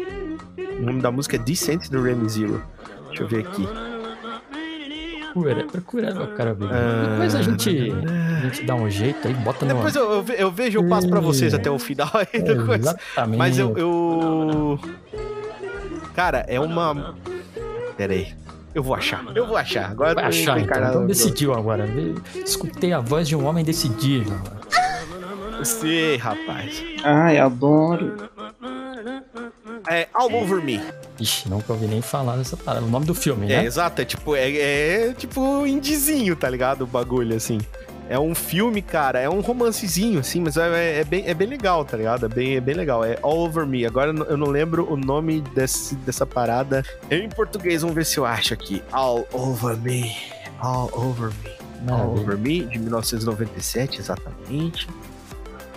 O 0.78 0.82
nome 0.82 1.00
da 1.00 1.10
música 1.10 1.36
é 1.36 1.38
Decent 1.40 1.88
do 1.88 2.02
Remy 2.02 2.28
Zero. 2.28 2.62
Deixa 3.08 3.22
eu 3.22 3.28
ver 3.28 3.40
aqui. 3.46 3.66
Procura, 5.42 5.64
procura, 5.66 6.14
meu 6.14 6.26
cara. 6.34 6.50
amigo. 6.52 6.68
Ah. 6.72 7.08
Depois 7.10 7.34
a 7.34 7.42
gente, 7.42 7.68
a 7.70 8.40
gente 8.46 8.64
dá 8.64 8.74
um 8.74 8.88
jeito 8.88 9.28
aí, 9.28 9.34
bota 9.34 9.66
no. 9.66 9.74
Depois 9.74 9.94
eu, 9.94 10.10
eu, 10.12 10.22
ve- 10.22 10.36
eu 10.38 10.50
vejo, 10.50 10.78
eu 10.78 10.88
passo 10.88 11.08
pra 11.08 11.20
vocês 11.20 11.52
até 11.52 11.70
o 11.70 11.78
final 11.78 12.08
aí 12.14 12.42
do 12.42 12.64
coisa. 12.64 12.90
Exatamente. 12.90 13.38
Mas 13.38 13.58
eu, 13.58 13.76
eu. 13.76 14.80
Cara, 16.14 16.44
é 16.48 16.58
uma. 16.58 17.14
Pera 17.96 18.14
aí. 18.14 18.34
Eu 18.74 18.82
vou 18.82 18.94
achar. 18.94 19.24
Eu 19.34 19.46
vou 19.46 19.56
achar. 19.56 19.90
Agora 19.90 20.14
Vai 20.14 20.24
achar, 20.24 20.58
então. 20.60 20.82
Então 20.88 21.06
decidiu 21.06 21.54
agora. 21.54 21.86
Escutei 22.44 22.92
a 22.92 23.00
voz 23.00 23.26
de 23.28 23.34
um 23.36 23.46
homem 23.46 23.64
decidido. 23.64 24.32
Sim, 25.62 26.16
rapaz. 26.16 26.82
Ai, 27.02 27.38
adoro. 27.38 28.16
É 29.88 30.08
All 30.14 30.32
Over 30.32 30.62
Me. 30.62 30.80
Ixi, 31.20 31.48
nunca 31.48 31.72
ouvi 31.72 31.86
nem 31.86 32.02
falar 32.02 32.36
dessa 32.36 32.56
parada. 32.56 32.84
O 32.84 32.90
nome 32.90 33.06
do 33.06 33.14
filme, 33.14 33.46
É, 33.52 33.58
né? 33.58 33.64
exato. 33.64 34.02
É 34.02 34.04
tipo, 34.04 34.34
é, 34.36 34.50
é 34.50 35.14
tipo 35.14 35.66
indizinho, 35.66 36.36
tá 36.36 36.48
ligado? 36.48 36.82
O 36.82 36.86
bagulho, 36.86 37.34
assim. 37.36 37.58
É 38.08 38.16
um 38.18 38.36
filme, 38.36 38.80
cara, 38.82 39.18
é 39.18 39.28
um 39.28 39.40
romancezinho, 39.40 40.20
assim, 40.20 40.38
mas 40.40 40.56
é, 40.56 41.00
é 41.00 41.04
bem, 41.04 41.24
é 41.26 41.34
bem 41.34 41.48
legal, 41.48 41.84
tá 41.84 41.96
ligado? 41.96 42.26
É 42.26 42.28
bem, 42.28 42.54
é 42.56 42.60
bem 42.60 42.74
legal. 42.76 43.04
É 43.04 43.18
All 43.20 43.38
Over 43.38 43.66
Me. 43.66 43.84
Agora 43.84 44.10
eu 44.10 44.12
não- 44.12 44.36
não 44.36 44.46
lembro 44.46 44.88
o 44.92 44.96
nome 44.96 45.40
desse, 45.54 45.96
dessa 45.96 46.24
parada. 46.24 46.84
Em 47.10 47.28
português, 47.28 47.80
vamos 47.82 47.96
ver 47.96 48.06
se 48.06 48.18
eu 48.18 48.24
acho 48.24 48.54
aqui. 48.54 48.80
All 48.92 49.26
Over 49.32 49.76
Me. 49.78 50.14
All 50.60 50.88
Over 50.92 51.30
Me. 51.42 51.50
All 51.90 51.98
Maravilha. 51.98 52.20
Over 52.22 52.38
Me, 52.38 52.60
de 52.66 52.78
1997, 52.78 53.98
exatamente. 54.00 54.88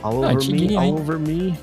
All 0.03 0.13
Ah, 0.13 0.17
Over 0.17 0.27
Me, 0.29 0.35
antiguinho, 0.35 0.79
All 0.79 0.85
hein? 0.85 0.93
Over 0.99 1.19
Me. 1.19 1.59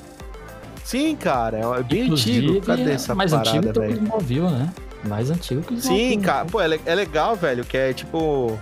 Sim, 0.86 1.16
cara, 1.16 1.58
é 1.58 1.82
bem 1.82 2.04
Inclusive, 2.04 2.46
antigo. 2.46 2.64
Cadê 2.64 2.82
é 2.82 2.92
essa 2.92 3.12
mais 3.12 3.32
antigo 3.32 3.54
parada, 3.56 3.72
do 3.72 3.80
que 3.80 3.86
o 3.86 3.88
velho? 3.88 4.04
Smallville, 4.04 4.50
né? 4.50 4.72
Mais 5.02 5.30
antigo 5.32 5.60
que 5.62 5.74
o. 5.74 5.80
Sim, 5.80 6.20
cara, 6.20 6.44
pô, 6.44 6.60
é, 6.60 6.78
é 6.86 6.94
legal, 6.94 7.34
velho, 7.34 7.64
que 7.64 7.76
é 7.76 7.92
tipo. 7.92 8.56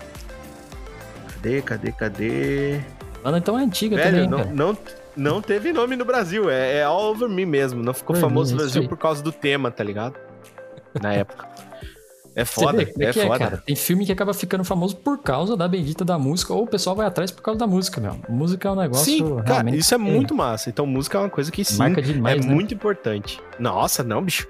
Cadê, 1.34 1.60
cadê, 1.60 1.92
cadê? 1.92 2.80
Mano, 3.22 3.36
então 3.36 3.58
é 3.58 3.62
antiga 3.64 3.96
velho, 3.96 4.26
também, 4.26 4.26
não, 4.26 4.38
cara. 4.38 4.50
não, 4.54 4.78
não 5.14 5.42
teve 5.42 5.70
nome 5.70 5.96
no 5.96 6.04
Brasil, 6.06 6.48
é, 6.48 6.78
é 6.78 6.82
All 6.84 7.10
Over 7.10 7.28
Me 7.28 7.44
mesmo. 7.44 7.82
Não 7.82 7.92
ficou 7.92 8.16
Over 8.16 8.26
famoso 8.26 8.52
no 8.52 8.56
Brasil 8.56 8.80
aí. 8.80 8.88
por 8.88 8.96
causa 8.96 9.22
do 9.22 9.30
tema, 9.30 9.70
tá 9.70 9.84
ligado? 9.84 10.14
Na 11.02 11.12
época. 11.12 11.46
É 12.36 12.44
foda, 12.44 12.78
vê 12.78 12.86
como 12.86 13.04
é, 13.04 13.12
que 13.12 13.22
foda. 13.22 13.38
cara? 13.38 13.56
Tem 13.58 13.76
filme 13.76 14.04
que 14.04 14.10
acaba 14.10 14.34
ficando 14.34 14.64
famoso 14.64 14.96
por 14.96 15.18
causa 15.18 15.56
da 15.56 15.68
bendita 15.68 16.04
da 16.04 16.18
música, 16.18 16.52
ou 16.52 16.64
o 16.64 16.66
pessoal 16.66 16.96
vai 16.96 17.06
atrás 17.06 17.30
por 17.30 17.42
causa 17.42 17.60
da 17.60 17.66
música, 17.66 18.00
meu. 18.00 18.16
Música 18.28 18.68
é 18.68 18.72
um 18.72 18.74
negócio. 18.76 19.04
Sim, 19.04 19.36
cara, 19.46 19.70
isso 19.74 19.94
é 19.94 19.98
que 19.98 20.02
muito 20.04 20.34
massa. 20.34 20.68
Então, 20.68 20.84
música 20.84 21.16
é 21.16 21.20
uma 21.20 21.30
coisa 21.30 21.52
que 21.52 21.64
sim, 21.64 21.78
Marca 21.78 22.02
demais, 22.02 22.44
é 22.44 22.48
né? 22.48 22.52
muito 22.52 22.74
importante. 22.74 23.40
Nossa, 23.58 24.02
não, 24.02 24.20
bicho. 24.22 24.48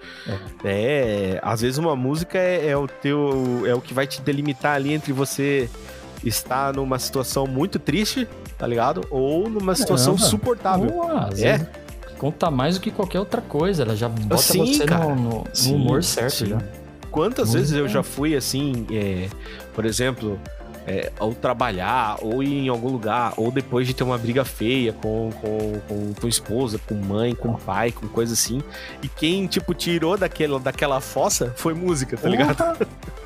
É. 0.65 1.39
às 1.43 1.61
vezes 1.61 1.77
uma 1.79 1.95
música 1.95 2.39
é, 2.39 2.69
é 2.69 2.77
o 2.77 2.87
teu, 2.87 3.65
é 3.67 3.75
o 3.75 3.81
que 3.81 3.93
vai 3.93 4.07
te 4.07 4.21
delimitar 4.23 4.75
ali 4.77 4.93
entre 4.93 5.13
você 5.13 5.69
estar 6.25 6.73
numa 6.73 6.99
situação 6.99 7.47
muito 7.47 7.79
triste, 7.79 8.27
tá 8.59 8.67
ligado? 8.67 9.07
Ou 9.11 9.49
numa 9.51 9.75
situação 9.75 10.15
Caramba. 10.15 10.31
suportável. 10.31 11.03
Às 11.19 11.43
É. 11.43 11.69
conta 12.19 12.51
mais 12.51 12.77
do 12.77 12.81
que 12.81 12.91
qualquer 12.91 13.19
outra 13.21 13.43
coisa. 13.43 13.83
Ela 13.83 13.95
já 13.95 14.09
bota 14.09 14.39
Sim, 14.39 14.65
você 14.75 14.87
no, 14.87 15.15
no- 15.17 15.45
Sim, 15.53 15.75
humor 15.75 16.03
certo 16.03 16.33
sim. 16.35 16.47
já. 16.47 16.59
Quantas 17.15 17.47
Música 17.49 17.59
vezes 17.61 17.77
eu 17.77 17.87
é- 17.87 17.89
já 17.89 18.03
fui 18.03 18.35
assim, 18.35 18.87
é, 18.91 19.29
por 19.73 19.85
exemplo, 19.87 20.39
é, 20.87 21.13
ao 21.19 21.33
trabalhar, 21.33 22.19
ou 22.21 22.43
ir 22.43 22.53
em 22.67 22.69
algum 22.69 22.89
lugar, 22.91 23.33
ou 23.37 23.51
depois 23.51 23.87
de 23.87 23.95
ter 23.95 24.03
uma 24.05 24.19
briga 24.19 24.45
feia 24.45 24.93
com, 24.93 25.31
com, 25.41 25.81
com 25.89 26.13
tua 26.13 26.29
esposa, 26.29 26.79
com 26.87 26.95
mãe, 26.95 27.35
com 27.35 27.55
pai, 27.55 27.91
com 27.93 28.07
coisa 28.09 28.35
assim, 28.35 28.61
e 29.03 29.09
quem, 29.09 29.47
tipo, 29.47 29.73
tirou 29.73 30.17
daquela, 30.19 30.59
daquela 30.59 31.01
fossa 31.01 31.55
foi 31.57 31.73
música, 31.73 32.17
tá 32.17 32.29
ligado? 32.29 32.57
Porra! 32.57 32.77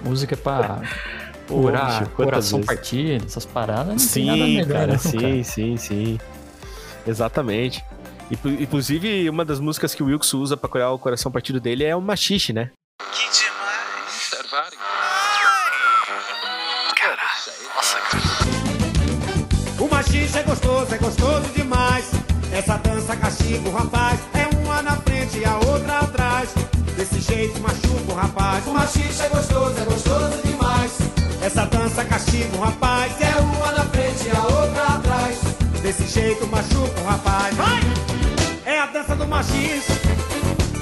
Música 0.02 0.36
pra 0.36 0.80
curar 1.48 2.06
coração 2.10 2.58
vezes? 2.60 2.66
partido, 2.74 3.24
essas 3.24 3.46
paradas. 3.46 3.86
Não 4.04 4.08
tem 4.12 4.24
nada 4.26 4.38
Sim, 4.44 4.54
melhor, 4.56 4.68
cara, 4.68 4.92
não, 4.92 4.98
sim, 4.98 5.18
cara. 5.18 5.44
sim, 5.44 5.76
sim. 5.78 6.20
Exatamente. 7.06 7.82
Inclu- 8.30 8.60
Inclusive, 8.62 9.28
uma 9.30 9.44
das 9.44 9.58
músicas 9.58 9.94
que 9.94 10.02
o 10.02 10.06
Wilkes 10.06 10.32
usa 10.34 10.56
pra 10.56 10.68
curar 10.68 10.92
o 10.92 10.98
coração 10.98 11.32
partido 11.32 11.58
dele 11.58 11.84
é 11.84 11.96
o 11.96 12.00
Machixe, 12.02 12.52
né? 12.52 12.70
Que 13.12 13.47
dança 23.48 23.56
castiga 23.56 23.68
o 23.68 23.72
rapaz. 23.72 24.20
É 24.34 24.56
uma 24.56 24.82
na 24.82 24.96
frente 24.96 25.38
e 25.38 25.44
a 25.44 25.56
outra 25.56 26.00
atrás. 26.00 26.50
Desse 26.96 27.20
jeito 27.20 27.60
machuca 27.60 28.12
o 28.12 28.14
rapaz. 28.14 28.66
O 28.66 28.72
machista 28.72 29.24
é 29.24 29.28
gostoso, 29.28 29.74
é 29.80 29.84
gostoso 29.84 30.42
demais. 30.44 30.92
Essa 31.42 31.64
dança 31.66 32.04
castiga 32.04 32.56
o 32.56 32.60
rapaz. 32.60 33.12
É 33.20 33.40
uma 33.40 33.72
na 33.72 33.84
frente 33.84 34.26
e 34.26 34.36
a 34.36 34.42
outra 34.42 34.82
atrás. 34.96 35.38
Desse 35.82 36.06
jeito 36.06 36.46
machuca 36.48 37.00
o 37.00 37.04
rapaz. 37.04 37.56
Vai! 37.56 37.80
É 38.66 38.80
a 38.80 38.86
dança 38.86 39.16
do 39.16 39.26
machista. 39.26 39.92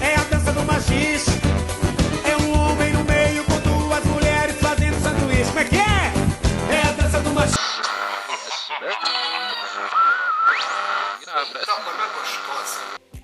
É 0.01 0.15
a 0.15 0.25
dança 0.25 0.53
do 0.53 0.65
machista. 0.65 1.36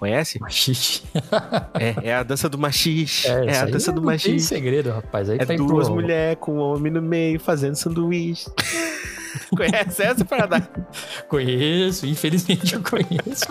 Conhece? 0.02 0.40
Machixe. 0.40 1.00
É, 1.78 2.08
é 2.08 2.14
a 2.16 2.24
dança 2.24 2.48
do 2.48 2.58
machixe. 2.58 3.28
É, 3.30 3.52
isso 3.52 3.62
a 3.62 3.66
dança 3.66 3.92
do 3.92 4.00
não 4.00 4.08
tem 4.08 4.14
machixe. 4.14 4.46
segredo, 4.48 4.90
rapaz. 4.90 5.30
Aí 5.30 5.38
É 5.38 5.46
tá 5.46 5.54
duas 5.54 5.88
mulheres 5.88 6.38
com 6.40 6.56
um 6.56 6.58
homem 6.58 6.90
no 6.92 7.00
meio 7.00 7.38
fazendo 7.38 7.76
sanduíche. 7.76 8.50
Conhece 9.56 10.02
essa 10.02 10.24
parada? 10.24 10.68
Conheço, 11.28 12.04
infelizmente 12.04 12.74
eu 12.74 12.82
conheço. 12.82 13.46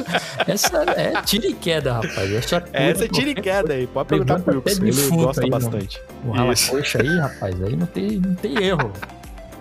Essa 0.45 0.84
é 0.91 1.22
tira 1.22 1.48
e 1.48 1.53
queda, 1.53 1.94
rapaz. 1.94 2.34
Essa, 2.34 2.64
Essa 2.73 3.06
é 3.06 3.07
tira 3.07 3.30
e 3.30 3.36
queda 3.36 3.73
aí. 3.73 3.88
Pode 3.88 4.10
perguntar 4.10 4.40
pro 4.41 4.61
Wilson. 4.65 4.84
Ele 4.84 5.23
gosta 5.23 5.44
aí, 5.44 5.49
não. 5.49 5.57
bastante. 5.57 6.02
O 6.26 6.32
rala 6.32 6.53
coxa 6.69 7.02
aí, 7.02 7.18
rapaz, 7.18 7.64
aí 7.64 7.78
não 7.78 7.88
tem, 7.88 8.18
não 8.18 8.36
tem 8.36 8.61
erro. 8.61 8.91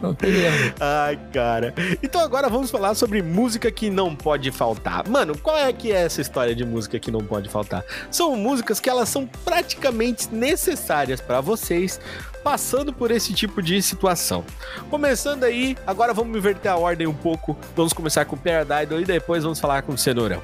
Não 0.02 0.14
tem 0.14 0.31
erro. 0.31 0.74
Ai, 0.81 1.18
cara. 1.32 1.74
Então 2.02 2.20
agora 2.20 2.48
vamos 2.48 2.70
falar 2.70 2.94
sobre 2.94 3.22
música 3.22 3.70
que 3.70 3.90
não 3.90 4.16
pode 4.16 4.51
faltar. 4.51 5.06
Mano, 5.09 5.36
qual 5.39 5.56
é 5.56 5.72
que 5.72 5.93
é 5.93 6.02
essa 6.02 6.20
história 6.20 6.55
de 6.55 6.64
música 6.64 6.98
que 6.98 7.10
não 7.10 7.20
pode 7.20 7.48
faltar? 7.48 7.85
São 8.10 8.35
músicas 8.35 8.81
que 8.81 8.89
elas 8.89 9.09
são 9.09 9.27
praticamente 9.44 10.32
necessárias 10.32 11.20
pra 11.20 11.40
vocês 11.40 12.01
passando 12.43 12.93
por 12.93 13.10
esse 13.10 13.35
tipo 13.35 13.60
de 13.62 13.81
situação. 13.82 14.44
Começando 14.89 15.44
aí, 15.44 15.77
agora 15.86 16.14
vamos 16.14 16.36
inverter 16.36 16.72
a 16.72 16.77
ordem 16.77 17.06
um 17.06 17.14
pouco. 17.14 17.56
Vamos 17.77 17.93
começar 17.93 18.24
com 18.24 18.36
o 18.36 18.39
Paradidal 18.39 19.01
e 19.01 19.05
depois 19.05 19.43
vamos 19.43 19.60
falar 19.60 19.82
com 19.82 19.93
o 19.93 19.98
Cenourão. 19.98 20.43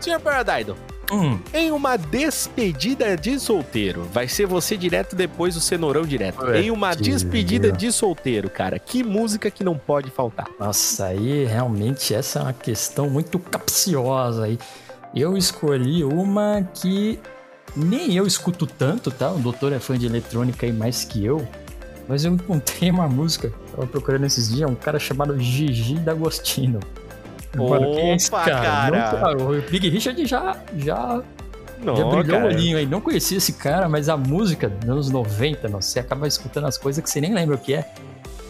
Senhor 0.00 0.20
Paradidal, 0.20 0.76
Hum, 1.10 1.38
em 1.54 1.70
uma 1.70 1.96
despedida 1.96 3.16
de 3.16 3.38
solteiro, 3.40 4.04
vai 4.12 4.28
ser 4.28 4.46
você 4.46 4.76
direto 4.76 5.16
depois 5.16 5.56
o 5.56 5.60
Cenourão 5.60 6.02
direto. 6.02 6.42
Ué, 6.44 6.60
em 6.62 6.70
uma 6.70 6.94
despedida 6.94 7.72
de 7.72 7.90
solteiro, 7.90 8.50
cara, 8.50 8.78
que 8.78 9.02
música 9.02 9.50
que 9.50 9.64
não 9.64 9.76
pode 9.78 10.10
faltar? 10.10 10.46
nossa, 10.58 11.06
aí 11.06 11.44
realmente 11.44 12.14
essa 12.14 12.40
é 12.40 12.42
uma 12.42 12.52
questão 12.52 13.08
muito 13.08 13.38
capciosa 13.38 14.44
aí. 14.44 14.58
Eu 15.14 15.36
escolhi 15.36 16.04
uma 16.04 16.68
que 16.74 17.18
nem 17.74 18.14
eu 18.14 18.26
escuto 18.26 18.66
tanto, 18.66 19.10
tá? 19.10 19.30
O 19.30 19.38
doutor 19.38 19.72
é 19.72 19.78
fã 19.78 19.98
de 19.98 20.06
eletrônica 20.06 20.66
aí 20.66 20.72
mais 20.72 21.04
que 21.04 21.24
eu. 21.24 21.46
Mas 22.06 22.24
eu 22.24 22.32
encontrei 22.32 22.90
uma 22.90 23.06
música, 23.08 23.52
tava 23.70 23.86
procurando 23.86 24.24
esses 24.24 24.48
dias, 24.48 24.68
um 24.68 24.74
cara 24.74 24.98
chamado 24.98 25.38
Gigi 25.38 25.94
D'Agostino. 25.94 26.80
Mano, 27.58 27.98
é 27.98 28.16
Opa, 28.26 28.44
cara? 28.44 29.00
cara. 29.02 29.34
Não- 29.36 29.50
o 29.50 29.62
Big 29.62 29.88
Richard 29.88 30.26
já, 30.26 30.56
já 30.76 31.20
Não, 31.82 31.96
Já 31.96 32.04
brilhou 32.06 32.40
o 32.40 32.44
olhinho 32.46 32.76
aí. 32.78 32.86
Não 32.86 33.00
conhecia 33.00 33.38
esse 33.38 33.52
cara, 33.52 33.88
mas 33.88 34.08
a 34.08 34.16
música 34.16 34.68
dos 34.68 34.88
anos 34.88 35.10
90, 35.10 35.68
não, 35.68 35.80
você 35.80 36.00
acaba 36.00 36.26
escutando 36.26 36.66
as 36.66 36.76
coisas 36.76 37.02
que 37.02 37.08
você 37.08 37.20
nem 37.20 37.32
lembra 37.32 37.54
o 37.54 37.58
que 37.58 37.74
é. 37.74 37.88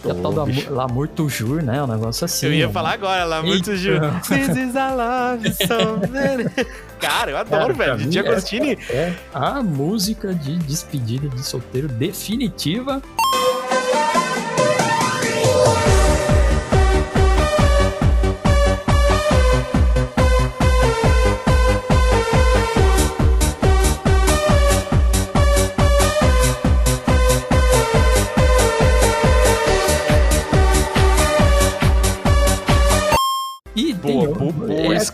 É 0.04 0.12
Ô, 0.12 0.14
tal 0.14 0.32
do 0.32 0.46
bicho. 0.46 0.72
L'amour 0.72 1.08
toujours, 1.08 1.62
né? 1.62 1.82
Um 1.82 1.86
negócio 1.88 2.24
assim. 2.24 2.46
Eu 2.46 2.52
ia 2.52 2.66
né? 2.68 2.72
falar 2.72 2.92
agora 2.92 3.24
muito 3.42 3.70
Eita. 3.72 3.76
Ju. 3.76 3.98
This 4.28 4.56
is 4.56 4.76
a 4.76 4.94
love 4.94 5.52
song. 5.54 6.00
Cara, 7.00 7.30
eu 7.32 7.36
adoro, 7.36 7.74
Cara, 7.74 7.96
velho. 7.96 7.96
Didi 7.98 8.22
mim, 8.22 8.28
Agostini. 8.28 8.72
essa 8.80 8.92
É 8.92 9.14
a 9.34 9.62
música 9.62 10.32
de 10.32 10.56
despedida 10.58 11.28
de 11.28 11.42
solteiro 11.42 11.88
definitiva. 11.88 13.02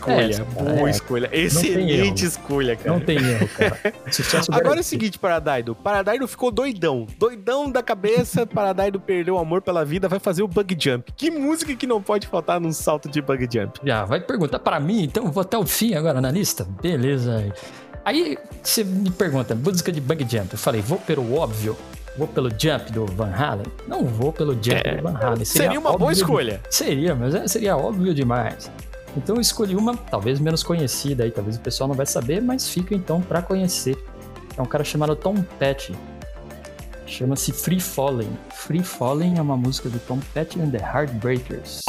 Boa 0.05 0.21
é 0.21 0.29
escolha. 0.29 0.45
cara, 0.55 0.75
boa 0.75 0.87
é. 0.87 0.91
escolha. 0.91 1.29
Excelente 1.31 2.25
escolha, 2.25 2.75
cara. 2.75 2.91
Não 2.91 2.99
tem 2.99 3.17
erro, 3.17 3.47
cara. 3.49 3.79
Agora 4.51 4.77
é 4.77 4.81
o 4.81 4.83
seguinte, 4.83 5.17
Paradaido. 5.19 5.75
Paradaido 5.75 6.27
ficou 6.27 6.51
doidão. 6.51 7.05
Doidão 7.19 7.69
da 7.71 7.81
cabeça. 7.83 8.45
Paradaido 8.45 8.99
perdeu 8.99 9.35
o 9.35 9.39
amor 9.39 9.61
pela 9.61 9.83
vida. 9.83 10.07
Vai 10.07 10.19
fazer 10.19 10.43
o 10.43 10.47
bug 10.47 10.75
jump. 10.79 11.11
Que 11.15 11.29
música 11.31 11.75
que 11.75 11.87
não 11.87 12.01
pode 12.01 12.27
faltar 12.27 12.59
num 12.59 12.71
salto 12.71 13.09
de 13.09 13.21
bug 13.21 13.47
jump? 13.51 13.79
Já, 13.83 14.05
vai 14.05 14.19
perguntar 14.19 14.59
pra 14.59 14.79
mim, 14.79 15.03
então 15.03 15.31
vou 15.31 15.41
até 15.41 15.57
o 15.57 15.65
fim 15.65 15.93
agora 15.95 16.21
na 16.21 16.31
lista? 16.31 16.65
Beleza. 16.81 17.53
Aí 18.03 18.37
você 18.61 18.83
me 18.83 19.09
pergunta, 19.09 19.55
música 19.55 19.91
de 19.91 19.99
bug 19.99 20.25
jump. 20.29 20.49
Eu 20.53 20.59
falei, 20.59 20.79
vou 20.81 20.99
pelo 20.99 21.33
óbvio, 21.35 21.75
vou 22.15 22.27
pelo 22.27 22.49
jump 22.51 22.91
do 22.91 23.05
Van 23.07 23.31
Halen? 23.33 23.65
Não 23.87 24.05
vou 24.05 24.31
pelo 24.31 24.53
jump 24.53 24.75
É, 24.85 24.97
do 24.97 25.03
Van 25.03 25.17
Halen. 25.19 25.43
Seria 25.43 25.79
uma 25.79 25.97
boa 25.97 26.11
escolha. 26.11 26.61
Seria, 26.69 27.15
mas 27.15 27.33
é- 27.33 27.47
seria 27.47 27.75
óbvio 27.75 28.13
demais. 28.13 28.69
Então 29.15 29.35
eu 29.35 29.41
escolhi 29.41 29.75
uma 29.75 29.95
talvez 29.95 30.39
menos 30.39 30.61
conhecida 30.61 31.23
aí, 31.23 31.31
talvez 31.31 31.55
o 31.55 31.61
pessoal 31.61 31.87
não 31.87 31.95
vai 31.95 32.05
saber, 32.05 32.41
mas 32.41 32.67
fica 32.67 32.93
então 32.93 33.21
pra 33.21 33.41
conhecer. 33.41 33.97
É 34.57 34.61
um 34.61 34.65
cara 34.65 34.83
chamado 34.83 35.15
Tom 35.15 35.41
Petty. 35.57 35.95
Chama-se 37.05 37.51
Free 37.51 37.79
Falling. 37.79 38.37
Free 38.51 38.83
Falling 38.83 39.37
é 39.37 39.41
uma 39.41 39.55
música 39.55 39.89
do 39.89 39.99
Tom 39.99 40.19
Petty 40.33 40.59
and 40.59 40.71
the 40.71 40.79
Heartbreakers. 40.79 41.81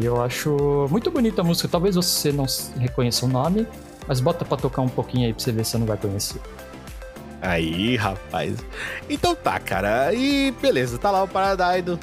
Eu 0.00 0.22
acho 0.22 0.86
muito 0.90 1.10
bonita 1.10 1.40
a 1.42 1.44
música. 1.44 1.68
Talvez 1.68 1.94
você 1.94 2.32
não 2.32 2.46
reconheça 2.78 3.24
o 3.26 3.28
nome, 3.28 3.66
mas 4.06 4.20
bota 4.20 4.44
pra 4.44 4.56
tocar 4.56 4.82
um 4.82 4.88
pouquinho 4.88 5.26
aí 5.26 5.32
pra 5.34 5.42
você 5.42 5.52
ver 5.52 5.64
se 5.64 5.72
você 5.72 5.78
não 5.78 5.86
vai 5.86 5.96
conhecer. 5.96 6.40
Aí, 7.40 7.96
rapaz. 7.96 8.56
Então 9.08 9.34
tá, 9.34 9.58
cara. 9.60 10.12
E 10.14 10.50
beleza, 10.62 10.98
tá 10.98 11.10
lá 11.10 11.22
o 11.22 11.28
Paradaido. 11.28 11.98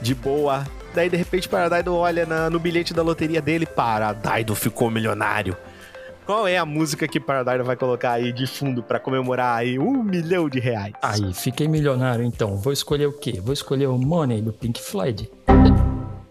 De 0.00 0.14
boa. 0.14 0.64
Daí, 0.94 1.08
de 1.10 1.16
repente, 1.16 1.48
o 1.48 1.50
Paradaido 1.50 1.94
olha 1.94 2.24
na- 2.24 2.48
no 2.48 2.60
bilhete 2.60 2.94
da 2.94 3.02
loteria 3.02 3.40
dele. 3.42 3.66
Paradaido 3.66 4.54
ficou 4.54 4.90
milionário. 4.90 5.56
Qual 6.26 6.48
é 6.48 6.56
a 6.56 6.64
música 6.64 7.06
que 7.06 7.20
Paradaido 7.20 7.64
vai 7.64 7.76
colocar 7.76 8.12
aí 8.12 8.32
de 8.32 8.46
fundo 8.46 8.82
pra 8.82 8.98
comemorar 8.98 9.58
aí 9.58 9.78
um 9.78 10.02
milhão 10.02 10.48
de 10.48 10.58
reais? 10.58 10.94
Aí, 11.02 11.34
fiquei 11.34 11.68
milionário 11.68 12.24
então. 12.24 12.56
Vou 12.56 12.72
escolher 12.72 13.06
o 13.06 13.12
quê? 13.12 13.42
Vou 13.42 13.52
escolher 13.52 13.88
o 13.88 13.98
Money 13.98 14.40
do 14.40 14.50
Pink 14.50 14.80
Floyd. 14.80 15.30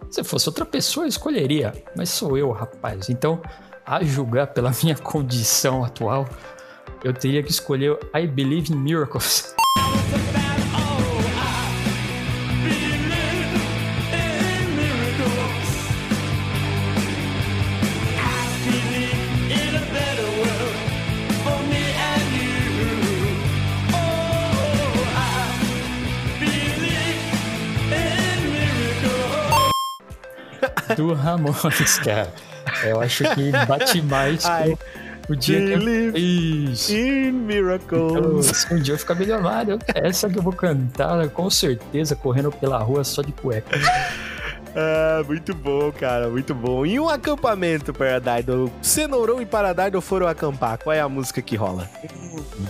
Se 0.10 0.24
fosse 0.24 0.50
outra 0.50 0.66
pessoa, 0.66 1.06
eu 1.06 1.10
escolheria. 1.10 1.74
Mas 1.96 2.10
sou 2.10 2.36
eu, 2.36 2.50
rapaz. 2.52 3.08
Então, 3.08 3.40
a 3.86 4.04
julgar 4.04 4.48
pela 4.48 4.72
minha 4.82 4.96
condição 4.96 5.84
atual, 5.84 6.28
eu 7.04 7.14
teria 7.14 7.44
que 7.44 7.52
escolher 7.52 7.96
I 8.16 8.26
Believe 8.26 8.74
in 8.74 8.78
Miracles. 8.78 9.54
do 30.96 31.14
Ramones, 31.14 32.00
cara. 32.00 32.34
Eu 32.84 33.02
acho 33.02 33.24
que 33.36 33.52
bate 33.68 34.02
mais 34.02 34.46
I 34.46 34.78
com 35.26 35.34
o 35.34 35.36
dia 35.36 35.60
que 35.60 35.72
eu... 35.72 35.80
believe 35.80 36.20
Isso. 36.20 36.94
In 36.94 37.28
Então, 37.28 37.34
miracles. 37.34 38.46
se 38.48 38.74
um 38.74 38.80
dia 38.80 38.94
eu 38.94 38.98
ficar 38.98 39.16
milionário, 39.16 39.80
essa 39.94 40.30
que 40.30 40.38
eu 40.38 40.44
vou 40.44 40.54
cantar, 40.54 41.28
com 41.30 41.50
certeza, 41.50 42.16
correndo 42.16 42.52
pela 42.52 42.78
rua 42.78 43.04
só 43.04 43.22
de 43.22 43.32
cueca. 43.32 43.78
Ah, 44.76 45.24
muito 45.28 45.54
bom, 45.54 45.92
cara, 45.92 46.30
muito 46.30 46.54
bom. 46.56 46.84
E 46.86 47.00
um 47.00 47.08
acampamento, 47.08 47.94
Paradaido? 47.94 48.72
Cenourão 48.82 49.40
e 49.42 49.46
Paradaido 49.46 50.02
foram 50.02 50.28
acampar. 50.28 50.80
Qual 50.80 50.92
é 50.94 51.00
a 51.00 51.08
música 51.08 51.42
que 51.44 51.56
rola? 51.56 51.88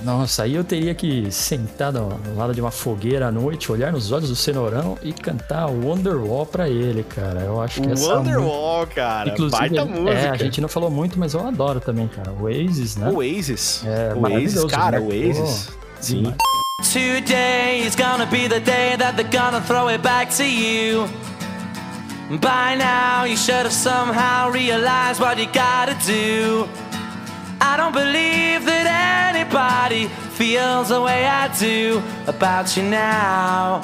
Nossa, 0.04 0.44
aí 0.44 0.56
eu 0.56 0.64
teria 0.66 0.94
que 0.94 1.32
sentar 1.32 1.94
no, 1.94 2.10
no 2.10 2.36
lado 2.36 2.54
de 2.54 2.60
uma 2.60 2.72
fogueira 2.72 3.28
à 3.28 3.32
noite, 3.32 3.72
olhar 3.72 3.92
nos 3.94 4.12
olhos 4.12 4.28
do 4.30 4.36
cenourão 4.36 4.98
e 5.02 5.14
cantar 5.14 5.68
Wonderwall 5.68 6.46
pra 6.46 6.68
ele, 6.68 7.04
cara. 7.04 7.40
Eu 7.42 7.62
acho 7.62 7.82
que 7.82 7.88
essa 7.92 8.02
música- 8.02 8.18
Wonderwall, 8.18 8.88
cara. 8.88 9.30
Inclusive, 9.30 9.58
Baita 9.60 9.86
música. 9.86 10.12
é, 10.12 10.30
a 10.30 10.36
gente 10.38 10.60
não 10.60 10.68
falou 10.68 10.92
muito, 10.92 11.18
mas 11.18 11.34
eu 11.34 11.48
adoro 11.48 11.80
também, 11.80 12.08
cara. 12.10 12.34
Oasis, 12.34 12.98
né? 12.98 13.10
Oasis. 13.12 13.84
É, 13.86 14.14
Oasis, 14.14 14.64
cara, 14.66 15.00
né? 15.00 15.08
Oasis. 15.08 15.68
Pô, 15.68 15.74
Sim. 16.02 16.34
Today 16.92 17.88
is 17.88 17.96
gonna 17.96 18.26
be 18.26 18.50
the 18.50 18.60
day 18.60 18.98
that 18.98 19.16
they're 19.16 19.30
gonna 19.32 19.62
throw 19.62 19.88
it 19.88 20.00
back 20.04 20.36
to 20.36 20.44
you. 20.44 21.08
By 22.30 22.76
now, 22.76 23.26
you 23.26 23.36
should 23.38 23.66
have 23.66 23.74
somehow 23.74 24.50
realized 24.50 25.20
what 25.20 25.38
you 25.38 25.48
gotta 25.48 25.96
do. 26.06 26.68
I 27.62 27.78
don't 27.78 27.94
believe 27.94 28.66
that 28.66 29.34
anybody 29.36 30.08
feels 30.38 30.90
the 30.90 31.02
way 31.02 31.26
I 31.26 31.48
do 31.60 32.02
about 32.28 32.76
you 32.78 32.84
now. 32.84 33.82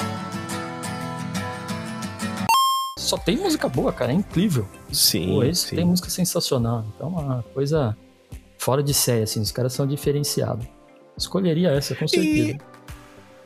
só 3.10 3.18
tem 3.18 3.38
música 3.38 3.68
boa, 3.68 3.92
cara, 3.92 4.12
é 4.12 4.16
incrível. 4.16 4.68
Sim, 4.92 5.28
Pô, 5.30 5.44
esse 5.44 5.70
sim. 5.70 5.76
tem 5.78 5.86
música 5.86 6.10
sensacional. 6.10 6.86
Então, 6.96 7.08
é 7.18 7.22
uma 7.22 7.44
coisa 7.54 7.98
fora 8.58 8.84
de 8.84 8.94
série, 8.94 9.24
assim, 9.24 9.42
os 9.42 9.52
caras 9.52 9.74
são 9.74 9.88
diferenciados. 9.88 10.68
Escolheria 11.18 11.70
essa, 11.70 11.96
com 11.96 12.08
certeza. 12.08 12.60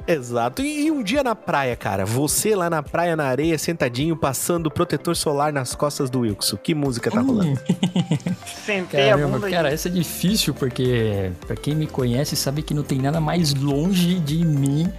Exato. 0.08 0.62
E, 0.62 0.88
e 0.88 0.92
um 0.92 1.02
dia 1.02 1.24
na 1.24 1.36
praia, 1.36 1.76
cara, 1.76 2.06
você 2.06 2.56
lá 2.56 2.70
na 2.70 2.84
praia, 2.84 3.16
na 3.16 3.26
areia, 3.26 3.58
sentadinho, 3.58 4.16
passando 4.18 4.70
protetor 4.70 5.16
solar 5.16 5.54
nas 5.54 5.74
costas 5.76 6.10
do 6.10 6.22
Wilson. 6.22 6.58
Que 6.58 6.76
música 6.76 7.10
tá 7.10 7.22
rolando? 7.22 7.52
Hum, 7.52 8.34
Sentei 8.66 9.10
a 9.12 9.18
bunda 9.18 9.50
cara, 9.50 9.72
essa 9.72 9.88
é 9.88 9.92
difícil 9.92 10.54
porque 10.54 11.32
pra 11.48 11.56
quem 11.56 11.76
me 11.76 11.88
conhece 11.88 12.36
sabe 12.36 12.62
que 12.62 12.74
não 12.74 12.84
tem 12.84 13.00
nada 13.00 13.22
mais 13.22 13.54
longe 13.54 14.20
de 14.20 14.44
mim 14.46 14.92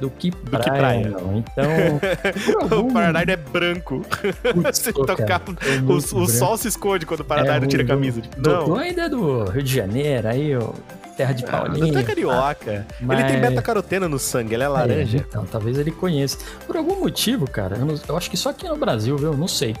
do 0.00 0.10
que 0.10 0.30
praia. 0.30 0.64
que 0.64 0.70
praia. 0.70 1.08
não. 1.08 1.38
Então, 1.38 1.64
por 2.60 2.72
O 2.72 2.74
algum 2.74 2.92
Paradise 2.92 3.30
é 3.30 3.36
branco. 3.36 4.04
Putz, 4.52 4.80
tocar, 4.92 5.42
é 5.46 5.78
o, 5.78 5.82
o 5.82 5.96
branco. 5.96 6.28
sol 6.28 6.58
se 6.58 6.68
esconde 6.68 7.06
quando 7.06 7.20
o 7.20 7.24
Paradise 7.24 7.64
É, 7.64 7.68
tira 7.68 7.82
a 7.82 7.86
camisa. 7.86 8.20
Tipo, 8.20 8.38
Dodô 8.40 8.68
não. 8.68 8.76
ainda 8.76 9.02
é 9.04 9.08
do 9.08 9.44
Rio 9.44 9.62
de 9.62 9.74
Janeiro, 9.74 10.28
aí, 10.28 10.54
ó, 10.54 10.70
terra 11.16 11.32
de 11.32 11.44
Ah, 11.44 11.48
Paulinho. 11.50 11.80
Doutor 11.86 11.98
é 12.00 12.02
carioca. 12.02 12.86
mas- 13.00 13.18
Ele 13.20 13.28
tem 13.28 13.40
beta-carotena 13.40 14.08
no 14.08 14.18
sangue, 14.18 14.54
ele 14.54 14.62
é 14.62 14.66
É, 14.66 14.68
laranja. 14.68 15.16
então, 15.18 15.44
talvez 15.46 15.78
ele 15.78 15.90
conheça. 15.90 16.38
Por 16.66 16.76
algum 16.76 17.00
motivo, 17.00 17.48
cara, 17.50 17.76
eu, 17.76 17.84
não- 17.86 17.98
eu 18.08 18.16
acho 18.16 18.30
que 18.30 18.36
só 18.36 18.50
aqui 18.50 18.68
no 18.68 18.76
Brasil, 18.76 19.16
viu? 19.16 19.36
Não 19.36 19.48
sei. 19.48 19.74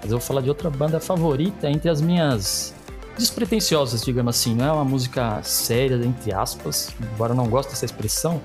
Mas 0.00 0.10
eu 0.12 0.18
vou 0.18 0.20
falar 0.20 0.40
de 0.40 0.48
outra 0.48 0.70
banda 0.70 1.00
favorita 1.00 1.68
entre 1.68 1.88
as 1.90 2.00
minhas 2.00 2.72
despretensiosas, 3.18 4.02
digamos 4.02 4.36
assim. 4.38 4.54
Não 4.54 4.64
é 4.66 4.72
uma 4.72 4.84
música 4.84 5.40
séria, 5.42 5.96
entre 5.96 6.32
aspas, 6.32 6.90
embora 7.14 7.32
eu 7.32 7.36
não 7.36 7.48
goste 7.48 7.72
dessa 7.72 7.84
expressão. 7.84 8.40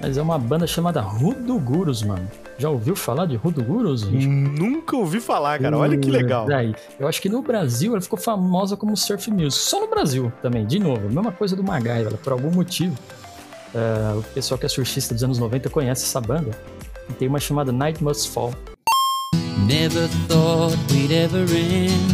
Mas 0.00 0.16
é 0.18 0.22
uma 0.22 0.38
banda 0.38 0.66
chamada 0.66 1.00
Rudo 1.00 1.58
Gurus, 1.58 2.02
mano. 2.02 2.28
Já 2.58 2.68
ouviu 2.70 2.94
falar 2.94 3.26
de 3.26 3.34
Rudo 3.36 3.62
Gurus? 3.62 4.02
gente? 4.02 4.26
Nunca 4.26 4.96
ouvi 4.96 5.20
falar, 5.20 5.58
cara. 5.58 5.76
Olha 5.76 5.96
que 5.98 6.10
legal. 6.10 6.46
Daí, 6.46 6.74
eu 7.00 7.08
acho 7.08 7.20
que 7.20 7.28
no 7.28 7.42
Brasil 7.42 7.92
ela 7.92 8.00
ficou 8.00 8.18
famosa 8.18 8.76
como 8.76 8.96
surf 8.96 9.30
music. 9.30 9.62
Só 9.64 9.80
no 9.80 9.88
Brasil 9.88 10.32
também, 10.42 10.66
de 10.66 10.78
novo. 10.78 11.08
Mesma 11.08 11.32
coisa 11.32 11.56
do 11.56 11.64
MacGyver, 11.64 12.16
por 12.18 12.32
algum 12.32 12.50
motivo. 12.50 12.96
eh, 13.74 14.14
o 14.18 14.22
pessoal 14.34 14.58
que 14.58 14.66
é 14.66 14.68
surfista 14.68 15.14
dos 15.14 15.24
anos 15.24 15.38
90 15.38 15.70
conhece 15.70 16.04
essa 16.04 16.20
banda. 16.20 16.50
E 17.08 17.12
tem 17.14 17.26
uma 17.26 17.40
chamada 17.40 17.72
Night 17.72 18.02
Must 18.04 18.28
Fall. 18.30 18.52
Never 19.66 20.08
thought 20.28 20.76
we'd 20.92 21.12
ever 21.14 21.44
end. 21.54 22.12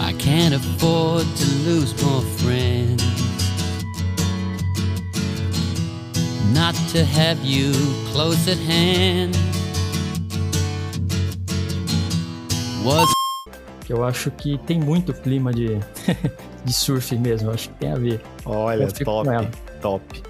I 0.00 0.12
can't 0.14 0.54
afford 0.54 1.26
to 1.36 1.44
lose 1.68 1.94
more 2.02 2.22
friends. 2.38 3.09
Not 6.52 6.76
to 6.92 7.04
have 7.04 7.38
you 7.44 7.72
close 8.12 8.50
at 8.50 8.58
hand. 8.58 9.36
Was 12.84 13.08
Que 13.86 13.92
eu 13.92 14.02
acho 14.04 14.32
que 14.32 14.58
tem 14.58 14.80
muito 14.80 15.14
clima 15.14 15.52
de, 15.52 15.78
de 16.64 16.72
surf 16.72 17.16
mesmo. 17.16 17.52
Acho 17.52 17.68
que 17.68 17.74
tem 17.76 17.92
a 17.92 17.96
ver. 17.96 18.20
Olha, 18.44 18.88
top, 18.88 19.28
top. 19.80 20.22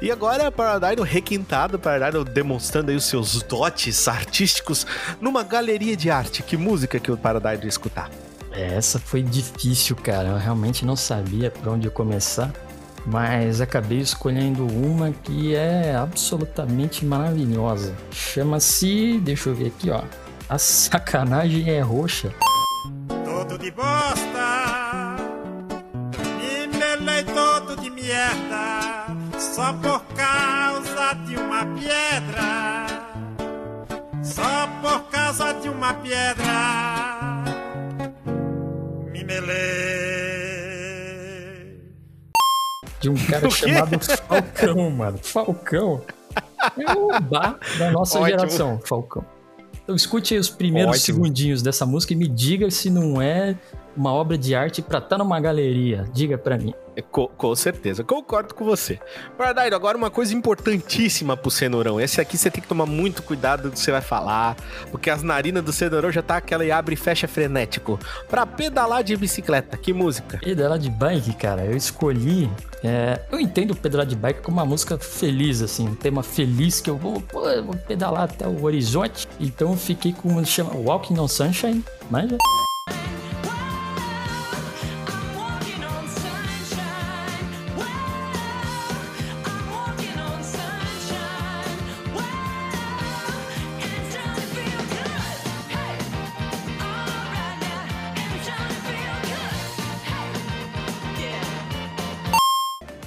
E 0.00 0.12
agora, 0.12 0.52
Paradise 0.52 1.02
requintado, 1.02 1.80
Paradise 1.80 2.24
demonstrando 2.26 2.92
aí 2.92 2.96
os 2.96 3.04
seus 3.04 3.42
dotes 3.42 4.06
artísticos 4.06 4.86
numa 5.20 5.42
galeria 5.42 5.96
de 5.96 6.10
arte. 6.10 6.44
Que 6.44 6.56
música 6.56 7.00
que 7.00 7.10
o 7.10 7.16
Paradise 7.16 7.64
ia 7.64 7.68
escutar? 7.68 8.08
Essa 8.52 9.00
foi 9.00 9.20
difícil, 9.20 9.96
cara. 9.96 10.28
Eu 10.28 10.36
realmente 10.36 10.84
não 10.84 10.94
sabia 10.94 11.50
por 11.50 11.68
onde 11.68 11.90
começar. 11.90 12.52
Mas 13.06 13.60
acabei 13.60 13.98
escolhendo 13.98 14.66
uma 14.66 15.12
que 15.12 15.54
é 15.54 15.94
absolutamente 15.94 17.04
maravilhosa. 17.04 17.94
Chama-se. 18.10 19.20
Deixa 19.20 19.48
eu 19.48 19.54
ver 19.54 19.68
aqui, 19.68 19.90
ó. 19.90 20.02
A 20.48 20.58
sacanagem 20.58 21.70
é 21.70 21.80
roxa. 21.80 22.32
Todo 23.24 23.58
de 23.58 23.70
bosta, 23.70 25.16
me 26.38 26.66
melei 26.78 27.24
todo 27.24 27.76
de 27.80 27.90
merda, 27.90 29.06
só 29.38 29.72
por 29.74 30.02
causa 30.14 31.14
de 31.26 31.36
uma 31.36 31.66
pedra, 31.74 32.86
só 34.22 34.68
por 34.80 35.10
causa 35.10 35.52
de 35.54 35.68
uma 35.68 35.94
pedra, 35.94 37.44
me 39.12 39.24
melei. 39.24 40.05
De 43.06 43.10
um 43.10 43.14
cara 43.14 43.48
chamado 43.50 44.00
Falcão, 44.00 44.90
mano. 44.90 45.18
Falcão. 45.22 46.02
É 46.76 46.92
o 46.92 47.20
bar 47.20 47.56
da 47.78 47.92
nossa 47.92 48.18
Ótimo. 48.18 48.38
geração, 48.40 48.80
Falcão. 48.84 49.24
Então 49.84 49.94
escute 49.94 50.34
aí 50.34 50.40
os 50.40 50.50
primeiros 50.50 50.96
Ótimo. 50.96 51.04
segundinhos 51.04 51.62
dessa 51.62 51.86
música 51.86 52.14
e 52.14 52.16
me 52.16 52.26
diga 52.26 52.68
se 52.68 52.90
não 52.90 53.22
é 53.22 53.56
uma 53.96 54.12
obra 54.12 54.36
de 54.36 54.54
arte 54.54 54.82
pra 54.82 54.98
estar 54.98 55.18
numa 55.18 55.40
galeria. 55.40 56.04
Diga 56.12 56.36
pra 56.36 56.58
mim. 56.58 56.74
Com, 57.10 57.26
com 57.26 57.54
certeza, 57.54 58.02
concordo 58.02 58.54
com 58.54 58.64
você. 58.64 58.98
Paradise, 59.36 59.74
agora 59.74 59.98
uma 59.98 60.10
coisa 60.10 60.34
importantíssima 60.34 61.36
pro 61.36 61.50
cenourão. 61.50 62.00
Esse 62.00 62.22
aqui 62.22 62.38
você 62.38 62.50
tem 62.50 62.62
que 62.62 62.68
tomar 62.68 62.86
muito 62.86 63.22
cuidado 63.22 63.64
do 63.64 63.70
que 63.70 63.78
você 63.78 63.90
vai 63.90 64.00
falar, 64.00 64.56
porque 64.90 65.10
as 65.10 65.22
narinas 65.22 65.62
do 65.62 65.72
cenourão 65.72 66.10
já 66.10 66.22
tá 66.22 66.38
aquela 66.38 66.64
e 66.64 66.72
abre 66.72 66.94
e 66.94 66.96
fecha 66.96 67.28
frenético. 67.28 67.98
Pra 68.30 68.46
pedalar 68.46 69.04
de 69.04 69.14
bicicleta, 69.14 69.76
que 69.76 69.92
música? 69.92 70.38
Pedalar 70.38 70.78
de 70.78 70.88
bike, 70.88 71.34
cara, 71.34 71.66
eu 71.66 71.76
escolhi. 71.76 72.50
é, 72.82 73.20
eu 73.30 73.38
entendo 73.38 73.76
pedalar 73.76 74.06
de 74.06 74.16
bike 74.16 74.40
como 74.40 74.56
uma 74.56 74.64
música 74.64 74.96
feliz, 74.96 75.60
assim, 75.60 75.88
um 75.88 75.94
tema 75.94 76.22
feliz 76.22 76.80
que 76.80 76.88
eu 76.88 76.96
vou, 76.96 77.20
pô, 77.20 77.46
eu 77.46 77.62
vou 77.62 77.76
pedalar 77.76 78.22
até 78.22 78.46
o 78.46 78.64
horizonte. 78.64 79.28
Então 79.38 79.72
eu 79.72 79.76
fiquei 79.76 80.14
com 80.14 80.30
uma 80.30 80.44
chama 80.46 80.74
Walking 80.74 81.18
on 81.18 81.28
Sunshine, 81.28 81.84
manja? 82.10 82.38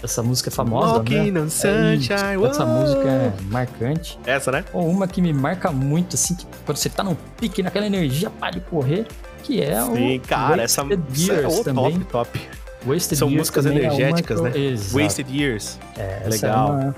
Essa 0.09 0.23
música 0.23 0.49
é 0.49 0.51
famosa, 0.51 0.93
Walking 0.97 1.29
né? 1.31 1.39
on 1.41 1.49
sunshine, 1.49 2.43
Essa 2.49 2.65
uou. 2.65 2.79
música 2.79 3.07
é 3.07 3.31
marcante. 3.51 4.17
Essa, 4.25 4.51
né? 4.51 4.65
Ou 4.73 4.89
uma 4.89 5.07
que 5.07 5.21
me 5.21 5.31
marca 5.31 5.71
muito, 5.71 6.15
assim, 6.15 6.33
que 6.33 6.47
quando 6.65 6.77
você 6.77 6.89
tá 6.89 7.03
num 7.03 7.15
pique, 7.39 7.61
naquela 7.61 7.85
energia, 7.85 8.31
para 8.31 8.49
de 8.53 8.59
correr, 8.61 9.05
que 9.43 9.61
é 9.61 9.79
Sim, 9.83 10.17
o 10.17 10.21
cara, 10.21 10.63
essa, 10.63 10.81
Wasted 10.83 11.31
essa 11.31 11.33
é 11.33 11.47
o 11.47 11.63
também. 11.63 11.99
top, 11.99 12.05
top. 12.05 12.39
Wasted 12.87 13.19
São 13.19 13.27
Years 13.27 13.39
músicas 13.41 13.65
é 13.67 13.69
energéticas, 13.69 14.37
eu- 14.39 14.43
né? 14.45 14.51
Exato. 14.57 14.97
Wasted 15.03 15.29
Years. 15.37 15.79
É, 15.95 16.23
essa 16.25 16.47
Legal. 16.47 16.79
é 16.79 16.93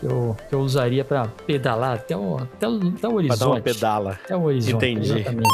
que 0.00 0.06
eu, 0.06 0.36
que 0.50 0.54
eu 0.54 0.60
usaria 0.60 1.04
pra 1.06 1.28
pedalar 1.46 1.94
até 1.94 2.14
o, 2.14 2.36
até 2.36 2.68
o, 2.68 2.76
até 2.76 2.88
o 2.90 2.92
Pra 2.98 3.08
horizonte. 3.12 3.38
dar 3.40 3.46
uma 3.48 3.60
pedala. 3.62 4.18
Até 4.24 4.36
o 4.36 4.42
horizonte, 4.42 4.74
Entendi. 4.74 5.12
exatamente. 5.20 5.48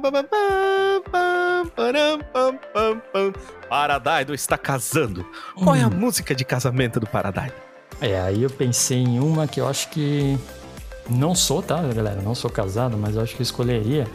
Pam, 0.00 0.24
pam, 0.24 1.02
pam, 1.10 1.66
param, 1.74 2.18
pam, 2.32 2.58
pam, 2.72 3.02
pam. 3.12 3.32
Paradise 3.68 4.32
está 4.34 4.56
casando. 4.58 5.26
Qual 5.54 5.74
é 5.74 5.82
a 5.82 5.90
música 5.90 6.34
de 6.34 6.44
casamento 6.44 7.00
do 7.00 7.06
Paradise? 7.06 7.52
É, 8.00 8.20
aí 8.20 8.42
eu 8.42 8.50
pensei 8.50 8.98
em 8.98 9.18
uma 9.18 9.46
que 9.46 9.60
eu 9.60 9.68
acho 9.68 9.88
que. 9.90 10.38
Não 11.08 11.34
sou, 11.34 11.62
tá, 11.62 11.80
galera? 11.82 12.20
Não 12.20 12.34
sou 12.34 12.50
casado, 12.50 12.96
mas 12.96 13.14
eu 13.14 13.22
acho 13.22 13.34
que 13.34 13.42
eu 13.42 13.44
escolheria. 13.44 14.06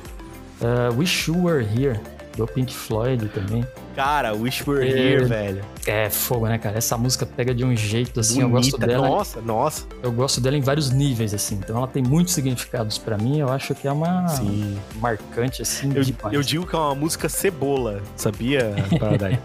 uh, 0.62 0.98
Wish 0.98 1.30
You 1.30 1.44
Were 1.44 1.64
Here, 1.66 1.99
do 2.46 2.52
Pink 2.52 2.74
Floyd 2.74 3.28
também. 3.30 3.66
Cara, 3.96 4.34
Wish 4.34 4.64
We're 4.68 4.88
É. 4.88 5.14
Here, 5.14 5.26
velho. 5.26 5.62
É 5.86 6.10
fogo, 6.10 6.48
né, 6.48 6.58
cara? 6.58 6.78
Essa 6.78 6.98
música 6.98 7.26
pega 7.26 7.54
de 7.54 7.64
um 7.64 7.76
jeito 7.76 8.20
assim, 8.20 8.42
eu 8.42 8.50
gosto 8.50 8.72
Bonita. 8.72 8.88
dela. 8.88 9.08
Nossa, 9.08 9.42
nossa. 9.42 9.86
Eu 10.02 10.12
gosto 10.12 10.40
dela 10.42 10.58
em 10.58 10.62
vários 10.62 10.90
níveis, 10.92 11.34
assim. 11.34 11.56
Então 11.56 11.78
ela 11.78 11.88
tem 11.88 12.02
muitos 12.04 12.34
significados 12.34 12.98
pra 12.98 13.18
mim. 13.18 13.40
Eu 13.40 13.50
acho 13.52 13.76
que 13.76 13.88
é 13.88 13.92
uma 13.92 14.28
Sim. 14.30 14.78
marcante, 14.96 15.62
assim, 15.62 15.92
Eu, 15.96 16.04
demais. 16.04 16.34
eu 16.34 16.42
digo 16.42 16.66
que 16.66 16.76
é 16.76 16.80
uma 16.80 16.96
música 16.96 17.28
cebola, 17.30 18.02
sabia, 18.16 18.74
Paradise? 19.00 19.40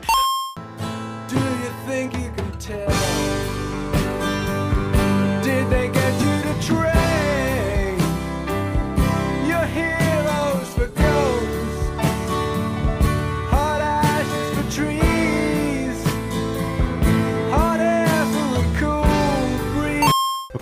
Do 1.28 1.36
you 1.36 1.72
think 1.86 2.16
you 2.16 2.30
can 2.36 2.50
tell? 2.58 2.86
Did 5.42 5.68
they 5.70 5.90
get 5.92 6.05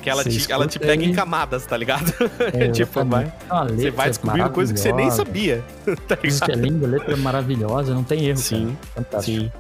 que 0.05 0.10
ela 0.10 0.22
te, 0.22 0.52
ela 0.52 0.66
te 0.66 0.78
pega 0.78 1.02
em 1.02 1.10
e- 1.10 1.14
camadas, 1.14 1.64
tá 1.66 1.76
ligado? 1.76 2.12
É, 2.52 2.68
tipo, 2.72 3.05
vai, 3.05 3.32
Uma 3.51 3.64
você 3.66 3.90
vai 3.90 4.09
descobrindo 4.10 4.51
coisa 4.51 4.72
que 4.74 4.78
você 4.78 4.93
nem 4.93 5.10
sabia. 5.10 5.64
tá 6.06 6.18
Música 6.22 6.52
é 6.52 6.55
ligado? 6.55 6.64
linda, 6.72 6.86
letra 6.86 7.16
maravilhosa, 7.16 7.94
não 7.94 8.05
tem 8.05 8.26
erro. 8.26 8.36
Sim, 8.39 8.76
cara. 8.94 9.05
Fantástico. 9.06 9.40
Sim. 9.44 9.52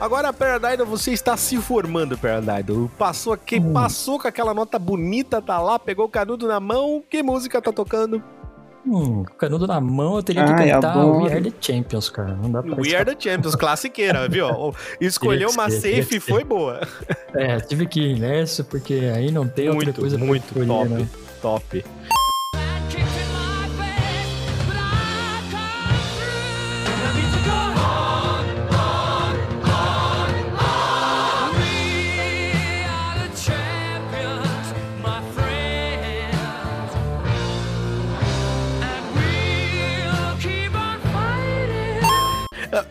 Agora, 0.00 0.32
Paradise, 0.32 0.82
você 0.84 1.12
está 1.12 1.36
se 1.36 1.56
formando, 1.58 2.18
Paradise. 2.18 2.90
Passou 2.98 3.32
aqui, 3.34 3.60
Hum. 3.60 3.72
passou 3.72 4.18
com 4.18 4.26
aquela 4.26 4.52
nota 4.52 4.76
bonita, 4.78 5.40
tá 5.40 5.60
lá, 5.60 5.78
pegou 5.78 6.06
o 6.06 6.08
canudo 6.08 6.48
na 6.48 6.58
mão. 6.58 7.04
Que 7.08 7.22
música 7.22 7.60
tá 7.62 7.70
tocando? 7.70 8.20
Hum, 8.84 9.22
canudo 9.38 9.66
na 9.66 9.80
mão, 9.80 10.16
eu 10.16 10.22
teria 10.22 10.44
que 10.44 10.52
Ai, 10.52 10.70
cantar 10.72 10.92
adoro. 10.92 11.22
We 11.24 11.32
Are 11.32 11.40
the 11.40 11.52
Champions, 11.60 12.10
cara. 12.10 12.34
Não 12.34 12.50
dá 12.50 12.62
pra 12.62 12.74
We 12.74 12.94
Are 12.96 13.04
the 13.04 13.16
Champions, 13.18 13.54
classiqueira, 13.54 14.28
viu? 14.28 14.74
Escolheu 15.00 15.50
uma 15.50 15.70
safe 15.70 16.16
e 16.16 16.20
foi 16.20 16.42
boa. 16.42 16.80
É, 17.34 17.60
tive 17.60 17.86
que 17.86 18.00
ir 18.00 18.18
nessa, 18.18 18.64
porque 18.64 18.94
aí 19.14 19.30
não 19.30 19.46
tem 19.46 19.68
outra 19.68 19.84
Muito, 19.84 20.00
coisa 20.00 20.18
pra 20.18 20.26
muito 20.26 20.44
escolher, 20.46 20.66
top. 20.66 20.88
né? 20.88 21.08
Top. 21.40 21.84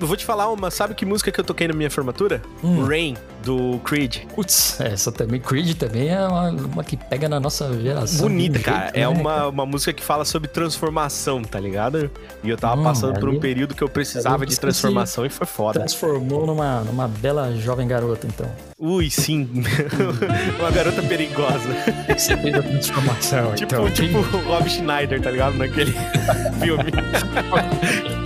Eu 0.02 0.08
vou 0.08 0.18
te 0.18 0.26
falar 0.26 0.50
uma, 0.52 0.72
sabe 0.72 0.96
que 0.96 1.06
música 1.06 1.32
que 1.32 1.40
eu 1.40 1.44
toquei 1.44 1.68
na 1.68 1.76
minha 1.76 1.90
formatura? 1.92 2.42
Hum. 2.64 2.84
Rain, 2.86 3.16
do 3.44 3.80
Creed. 3.86 4.18
Putz, 4.34 4.82
essa 4.82 5.12
também, 5.12 5.40
Creed 5.40 5.78
também 5.78 6.10
é 6.10 6.26
uma, 6.26 6.50
uma 6.50 6.84
que 6.84 6.98
pega 6.98 7.30
na 7.30 7.40
nossa 7.40 7.72
geração. 7.80 8.28
Bonita, 8.28 8.58
um 8.58 8.62
cara. 8.64 8.80
jeito, 8.86 8.96
É 8.98 9.02
né, 9.02 9.08
uma, 9.08 9.48
uma 9.48 9.66
música 9.66 9.94
que 9.94 10.04
fala 10.04 10.26
sobre 10.26 10.48
transformação, 10.48 11.44
tá 11.44 11.60
ligado? 11.60 12.10
E 12.44 12.50
eu 12.50 12.58
tava 12.58 12.82
Hum, 12.82 12.84
passando 12.84 13.20
por 13.20 13.30
um 13.30 13.40
período 13.40 13.76
que 13.76 13.84
eu 13.84 13.90
precisava 13.90 14.44
de 14.44 14.60
transformação 14.60 15.24
e 15.24 15.30
foi 15.30 15.46
foda. 15.46 15.80
Transformou 15.80 16.48
numa, 16.48 16.82
numa 16.82 17.08
bela 17.08 17.56
jovem 17.56 17.88
garota, 17.88 18.26
então. 18.26 18.50
Ui, 18.80 19.08
sim. 19.12 19.48
uma 20.60 20.72
garota 20.72 21.04
perigosa. 21.04 21.70
Você 22.18 22.36
fez 22.38 22.56
a 22.56 22.64
transformação, 22.64 23.54
tipo, 23.56 23.76
então. 23.76 23.92
tipo 23.92 24.18
o 24.18 24.42
Rob 24.48 24.68
Schneider, 24.68 25.22
tá 25.22 25.30
ligado? 25.30 25.58
Naquele 25.58 25.92
filme. 26.60 26.92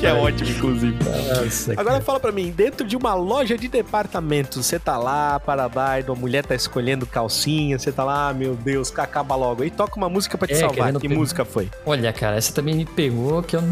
Que 0.05 0.11
é 0.11 0.13
ótimo, 0.13 0.49
inclusive. 0.49 0.97
Nossa, 1.03 1.73
Agora 1.77 1.99
fala 2.01 2.19
pra 2.19 2.31
mim, 2.31 2.51
dentro 2.51 2.85
de 2.85 2.95
uma 2.95 3.15
loja 3.15 3.57
de 3.57 3.67
departamentos, 3.67 4.65
você 4.65 4.77
tá 4.77 4.97
lá, 4.97 5.39
Paradise, 5.39 6.09
a 6.09 6.15
mulher 6.15 6.45
tá 6.45 6.53
escolhendo 6.53 7.05
calcinha, 7.07 7.79
você 7.79 7.91
tá 7.91 8.03
lá, 8.03 8.33
meu 8.33 8.55
Deus, 8.55 8.93
acaba 8.97 9.35
logo. 9.35 9.63
Aí 9.63 9.71
toca 9.71 9.95
uma 9.97 10.09
música 10.09 10.37
pra 10.37 10.47
te 10.47 10.53
É, 10.53 10.57
salvar. 10.57 10.93
Que 10.93 11.07
música 11.09 11.43
foi? 11.43 11.69
Olha, 11.85 12.13
cara, 12.13 12.35
essa 12.35 12.53
também 12.53 12.75
me 12.75 12.85
pegou 12.85 13.41
que 13.41 13.55
eu 13.55 13.63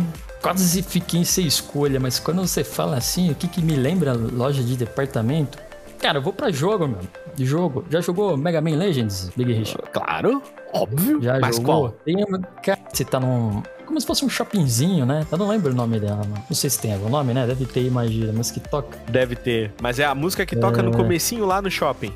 quase 0.41 0.81
fiquei 0.81 1.23
sem 1.23 1.45
escolha, 1.45 1.99
mas 1.99 2.19
quando 2.19 2.45
você 2.45 2.63
fala 2.63 2.97
assim, 2.97 3.29
o 3.31 3.35
que, 3.35 3.47
que 3.47 3.61
me 3.61 3.75
lembra 3.75 4.13
loja 4.13 4.63
de 4.63 4.75
departamento? 4.75 5.57
Cara, 5.99 6.17
eu 6.17 6.21
vou 6.21 6.33
pra 6.33 6.51
jogo, 6.51 6.85
meu. 6.85 6.99
De 7.33 7.45
jogo. 7.45 7.85
Já 7.89 8.01
jogou 8.01 8.35
Mega 8.35 8.59
Man 8.59 8.75
Legends, 8.75 9.31
Big 9.37 9.53
Rich? 9.53 9.77
Claro, 9.93 10.43
óbvio. 10.73 11.21
Já 11.21 11.39
Mas 11.39 11.55
jogou? 11.55 11.81
qual? 11.81 11.91
Tem 12.03 12.25
uma... 12.25 12.39
Cara, 12.61 12.79
você 12.91 13.05
tá 13.05 13.21
num... 13.21 13.63
Como 13.85 13.99
se 13.99 14.07
fosse 14.07 14.23
um 14.25 14.29
shoppingzinho, 14.29 15.05
né? 15.05 15.25
Eu 15.31 15.37
não 15.37 15.47
lembro 15.47 15.71
o 15.71 15.75
nome 15.75 15.99
dela. 15.99 16.21
Não, 16.27 16.35
não 16.49 16.55
sei 16.55 16.69
se 16.69 16.79
tem 16.79 16.93
algum 16.93 17.09
nome, 17.09 17.33
né? 17.33 17.45
Deve 17.45 17.65
ter, 17.65 17.81
imagina, 17.85 18.31
mas 18.35 18.49
que 18.49 18.59
toca. 18.59 18.97
Deve 19.09 19.35
ter. 19.35 19.71
Mas 19.81 19.99
é 19.99 20.05
a 20.05 20.15
música 20.15 20.45
que 20.45 20.55
toca 20.55 20.81
no 20.81 20.91
É. 20.91 20.93
comecinho 20.93 21.45
lá 21.45 21.61
no 21.61 21.69
shopping. 21.69 22.13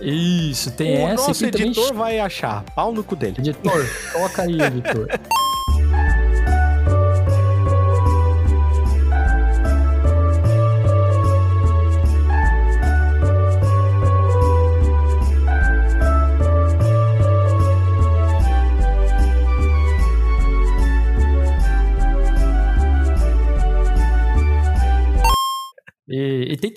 Isso, 0.00 0.70
tem 0.72 1.04
o 1.04 1.08
essa 1.08 1.26
nosso 1.28 1.44
e 1.44 1.50
tem 1.50 1.66
editor 1.66 1.84
também... 1.88 1.98
vai 1.98 2.20
achar. 2.20 2.64
Pau 2.74 2.92
no 2.92 3.02
cu 3.04 3.14
dele. 3.16 3.36
Editor, 3.38 3.86
coloca 4.12 4.42
aí, 4.42 4.60
editor. 4.60 5.08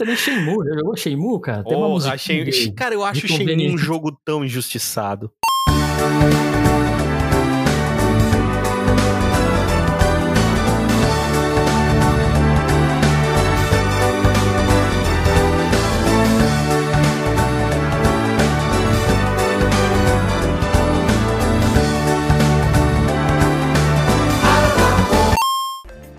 também 0.03 0.15
Shenmue. 0.17 0.65
Já 0.67 0.75
jogou 0.75 0.95
Shenmue, 0.97 1.41
cara? 1.41 1.63
Tem 1.63 1.75
uma 1.77 1.88
Oh, 1.88 1.91
música. 1.91 2.13
achei... 2.13 2.71
Cara, 2.73 2.93
eu 2.93 3.03
acho 3.03 3.27
Shenmue 3.27 3.71
um 3.71 3.77
jogo 3.77 4.11
tão 4.25 4.43
injustiçado. 4.43 5.31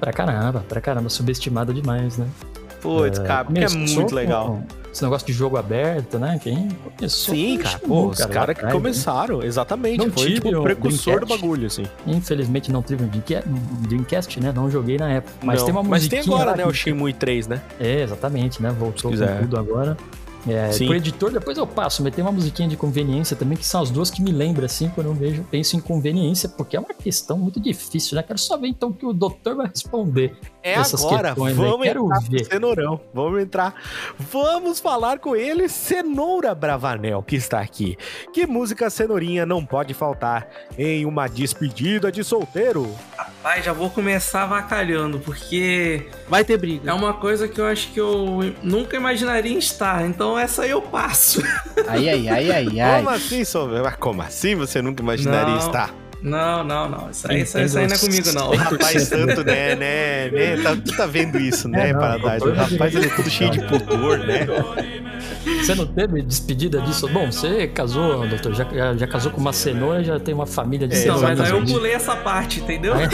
Pra 0.00 0.12
caramba, 0.12 0.64
pra 0.68 0.80
caramba, 0.80 1.08
subestimado 1.08 1.72
demais, 1.72 2.18
né? 2.18 2.28
Putz, 2.84 3.18
cara, 3.18 3.46
porque 3.46 3.64
é 3.64 3.68
muito 3.70 4.14
legal. 4.14 4.62
Esse 4.92 5.02
negócio 5.02 5.26
de 5.26 5.32
jogo 5.32 5.56
aberto, 5.56 6.18
né? 6.18 6.38
Quem 6.40 6.68
começou 6.96 7.34
Sim, 7.34 7.56
o 7.56 7.62
cara. 7.62 7.78
Pô, 7.80 8.06
os 8.10 8.18
caras 8.18 8.54
que 8.54 8.60
atrás, 8.60 8.64
né? 8.66 8.72
começaram, 8.72 9.42
exatamente. 9.42 9.98
Não 9.98 10.12
foi 10.12 10.22
tive 10.26 10.34
tipo 10.34 10.48
o 10.54 10.60
o 10.60 10.62
precursor 10.62 11.20
do 11.20 11.26
bagulho, 11.26 11.66
assim. 11.66 11.82
Infelizmente 12.06 12.70
não 12.70 12.80
tive 12.82 13.02
um 13.04 13.10
Dreamcast, 13.88 14.38
né? 14.38 14.52
Não 14.54 14.70
joguei 14.70 14.98
na 14.98 15.10
época. 15.10 15.34
Mas 15.42 15.60
Não, 15.60 15.66
tem 15.66 15.74
uma 15.74 15.82
Mas 15.82 16.06
tem 16.06 16.20
agora, 16.20 16.54
né, 16.54 16.62
que- 16.62 16.68
o 16.68 16.72
Shenmue 16.74 17.12
3, 17.14 17.48
né? 17.48 17.60
É, 17.80 18.02
exatamente, 18.02 18.62
né? 18.62 18.70
Voltou 18.70 19.10
com 19.10 19.16
tudo 19.40 19.58
agora. 19.58 19.96
É, 20.46 20.70
Sim. 20.72 20.86
pro 20.86 20.94
editor, 20.94 21.32
depois 21.32 21.56
eu 21.56 21.66
passo, 21.66 22.02
mas 22.02 22.14
tem 22.14 22.22
uma 22.22 22.30
musiquinha 22.30 22.68
de 22.68 22.76
conveniência 22.76 23.34
também, 23.34 23.56
que 23.56 23.64
são 23.64 23.80
as 23.80 23.90
duas 23.90 24.10
que 24.10 24.20
me 24.22 24.30
lembram, 24.30 24.66
assim, 24.66 24.90
quando 24.94 25.06
eu 25.06 25.14
vejo, 25.14 25.42
penso 25.50 25.74
em 25.74 25.80
conveniência, 25.80 26.50
porque 26.50 26.76
é 26.76 26.80
uma 26.80 26.92
questão 26.92 27.38
muito 27.38 27.58
difícil, 27.58 28.14
né? 28.14 28.22
Quero 28.22 28.38
só 28.38 28.58
ver 28.58 28.68
então 28.68 28.92
que 28.92 29.06
o 29.06 29.12
doutor 29.14 29.56
vai 29.56 29.68
responder. 29.68 30.36
É 30.64 30.72
essas 30.72 31.04
agora, 31.04 31.34
vamos 31.34 31.82
Quero 31.86 32.06
entrar 32.06 32.20
ver. 32.22 32.38
com 32.38 32.44
Cenourão. 32.50 33.00
Vamos 33.12 33.42
entrar. 33.42 33.74
Vamos 34.18 34.80
falar 34.80 35.18
com 35.18 35.36
ele, 35.36 35.68
Cenoura 35.68 36.54
Bravanel, 36.54 37.22
que 37.22 37.36
está 37.36 37.60
aqui. 37.60 37.98
Que 38.32 38.46
música 38.46 38.88
Cenourinha 38.88 39.44
não 39.44 39.62
pode 39.62 39.92
faltar 39.92 40.48
em 40.78 41.04
uma 41.04 41.26
despedida 41.28 42.10
de 42.10 42.24
solteiro? 42.24 42.90
Rapaz, 43.14 43.62
já 43.62 43.74
vou 43.74 43.90
começar 43.90 44.44
avacalhando, 44.44 45.18
porque 45.18 46.06
Vai 46.30 46.42
ter 46.42 46.56
briga. 46.56 46.90
é 46.90 46.94
uma 46.94 47.12
coisa 47.12 47.46
que 47.46 47.60
eu 47.60 47.66
acho 47.66 47.88
que 47.92 48.00
eu 48.00 48.40
nunca 48.62 48.96
imaginaria 48.96 49.58
estar. 49.58 50.06
Então 50.06 50.38
essa 50.38 50.62
aí 50.62 50.70
eu 50.70 50.80
passo. 50.80 51.42
Ai, 51.86 52.08
ai, 52.08 52.28
ai, 52.28 52.50
ai, 52.50 52.80
ai. 52.80 52.96
Como 53.02 53.10
assim. 53.10 53.44
Mas 53.82 53.96
Como 53.96 54.22
assim 54.22 54.54
você 54.54 54.80
nunca 54.80 55.02
imaginaria 55.02 55.56
Não. 55.56 55.58
estar? 55.58 55.94
Não, 56.24 56.64
não, 56.64 56.88
não. 56.88 57.10
Isso 57.10 57.30
aí, 57.30 57.42
isso 57.42 57.58
aí, 57.58 57.66
isso 57.66 57.78
aí 57.78 57.86
não 57.86 57.94
é 57.94 57.98
comigo, 57.98 58.32
não. 58.32 58.50
O 58.50 58.56
rapaz 58.56 59.02
santo, 59.02 59.44
né, 59.44 59.76
né, 59.76 60.30
né? 60.30 60.56
Tá, 60.62 60.74
tu 60.74 60.96
tá 60.96 61.04
vendo 61.04 61.38
isso, 61.38 61.68
né, 61.68 61.90
É, 61.90 61.92
não, 61.92 62.00
Paradise? 62.00 62.48
O 62.48 62.54
rapaz, 62.54 62.94
ele 62.94 63.06
é 63.06 63.10
tudo 63.10 63.28
cheio 63.28 63.50
de 63.50 63.60
pudor, 63.66 64.18
né? 64.20 64.46
Você 65.62 65.74
não 65.74 65.86
teve 65.86 66.22
despedida 66.22 66.80
disso? 66.80 67.06
Bom, 67.08 67.30
você 67.30 67.68
casou, 67.68 68.26
doutor, 68.26 68.54
já, 68.54 68.64
já, 68.64 68.96
já 68.96 69.06
casou 69.06 69.30
com 69.32 69.40
uma 69.40 69.52
cenoura 69.52 70.00
e 70.00 70.04
já 70.04 70.18
tem 70.18 70.34
uma 70.34 70.46
família 70.46 70.88
de 70.88 70.96
É, 70.96 71.04
Não, 71.04 71.20
mas 71.20 71.38
aí 71.38 71.50
eu 71.50 71.62
pulei 71.62 71.92
essa 71.92 72.16
parte, 72.16 72.60
entendeu? 72.60 72.94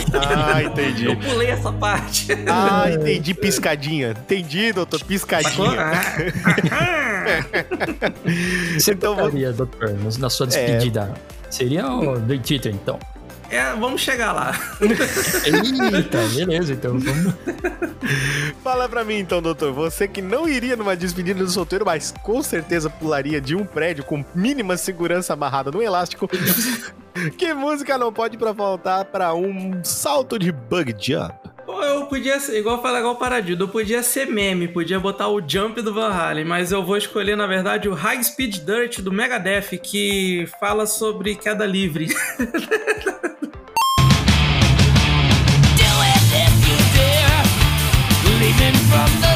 Ah, 0.52 0.62
entendi. 0.62 1.06
Eu 1.06 1.16
pulei 1.16 1.48
essa 1.48 1.72
parte. 1.72 2.28
Ah, 2.46 2.88
entendi, 2.90 3.34
piscadinha. 3.34 4.10
Entendi, 4.10 4.72
doutor, 4.72 5.02
piscadinha. 5.04 5.90
Você 8.78 8.92
Então, 8.92 9.16
tocaria, 9.16 9.52
doutor, 9.52 9.94
na 10.18 10.30
sua 10.30 10.46
despedida? 10.46 11.12
Seria 11.50 11.86
o 11.90 12.18
Dream 12.20 12.40
Theater, 12.40 12.72
então. 12.74 12.98
É, 13.50 13.72
vamos 13.74 14.00
chegar 14.00 14.32
lá. 14.32 14.52
Eita, 14.80 16.18
beleza, 16.34 16.72
então 16.72 16.98
vamos... 17.00 17.34
Fala 18.62 18.88
pra 18.88 19.02
mim 19.02 19.18
então, 19.18 19.42
doutor. 19.42 19.72
Você 19.72 20.06
que 20.06 20.22
não 20.22 20.48
iria 20.48 20.76
numa 20.76 20.96
despedida 20.96 21.42
do 21.42 21.50
solteiro, 21.50 21.84
mas 21.84 22.14
com 22.22 22.40
certeza 22.42 22.88
pularia 22.88 23.40
de 23.40 23.56
um 23.56 23.64
prédio 23.64 24.04
com 24.04 24.24
mínima 24.34 24.76
segurança 24.76 25.32
amarrada 25.32 25.72
no 25.72 25.82
elástico. 25.82 26.28
que 27.36 27.52
música 27.52 27.98
não 27.98 28.12
pode 28.12 28.38
pra 28.38 28.54
faltar 28.54 29.04
pra 29.06 29.34
um 29.34 29.82
salto 29.82 30.38
de 30.38 30.52
bug 30.52 30.94
jump? 30.98 31.34
Eu 31.82 32.06
podia 32.06 32.40
ser, 32.40 32.58
igual 32.58 32.80
fala 32.82 32.98
igual 32.98 33.16
Paradido, 33.16 33.64
eu 33.64 33.68
podia 33.68 34.02
ser 34.02 34.26
meme, 34.26 34.68
podia 34.68 34.98
botar 34.98 35.28
o 35.28 35.40
Jump 35.46 35.80
do 35.82 35.92
Van 35.92 36.10
Halen, 36.10 36.44
mas 36.44 36.72
eu 36.72 36.84
vou 36.84 36.96
escolher, 36.96 37.36
na 37.36 37.46
verdade, 37.46 37.88
o 37.88 37.94
High 37.94 38.22
Speed 38.24 38.58
Dirt 38.58 39.00
do 39.00 39.12
Megadeth, 39.12 39.78
que 39.82 40.48
fala 40.58 40.86
sobre 40.86 41.36
queda 41.36 41.66
livre. 41.66 42.08
Leaving 48.40 48.74
from 48.88 49.20
the 49.20 49.29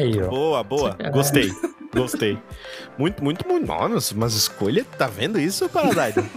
Aí, 0.00 0.22
ó. 0.22 0.28
Boa, 0.28 0.62
boa. 0.64 0.96
Gostei. 1.12 1.52
Gostei. 1.94 2.38
Muito, 2.96 3.22
muito, 3.22 3.46
muito. 3.46 3.66
Nossa, 3.66 4.14
mas 4.16 4.34
escolha, 4.34 4.84
tá 4.96 5.06
vendo 5.06 5.38
isso, 5.40 5.68
Paradise? 5.68 6.22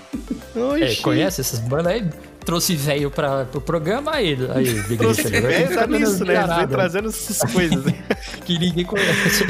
É, 0.79 0.95
conhece 0.97 1.41
essas 1.41 1.59
bandas 1.59 1.87
aí? 1.93 2.07
Trouxe 2.45 2.75
velho 2.75 3.09
pra, 3.09 3.45
pro 3.45 3.59
programa 3.59 4.11
aí, 4.13 4.37
aí 4.53 4.71
Big 4.83 4.97
Trouxe 4.97 5.23
velho, 5.23 5.73
tá 5.73 5.87
nisso, 5.87 6.23
né? 6.23 6.45
Vem 6.57 6.67
trazendo 6.67 7.09
essas 7.09 7.51
coisas. 7.51 7.83
Que 8.45 8.59
ninguém 8.59 8.85
conhece. 8.85 9.47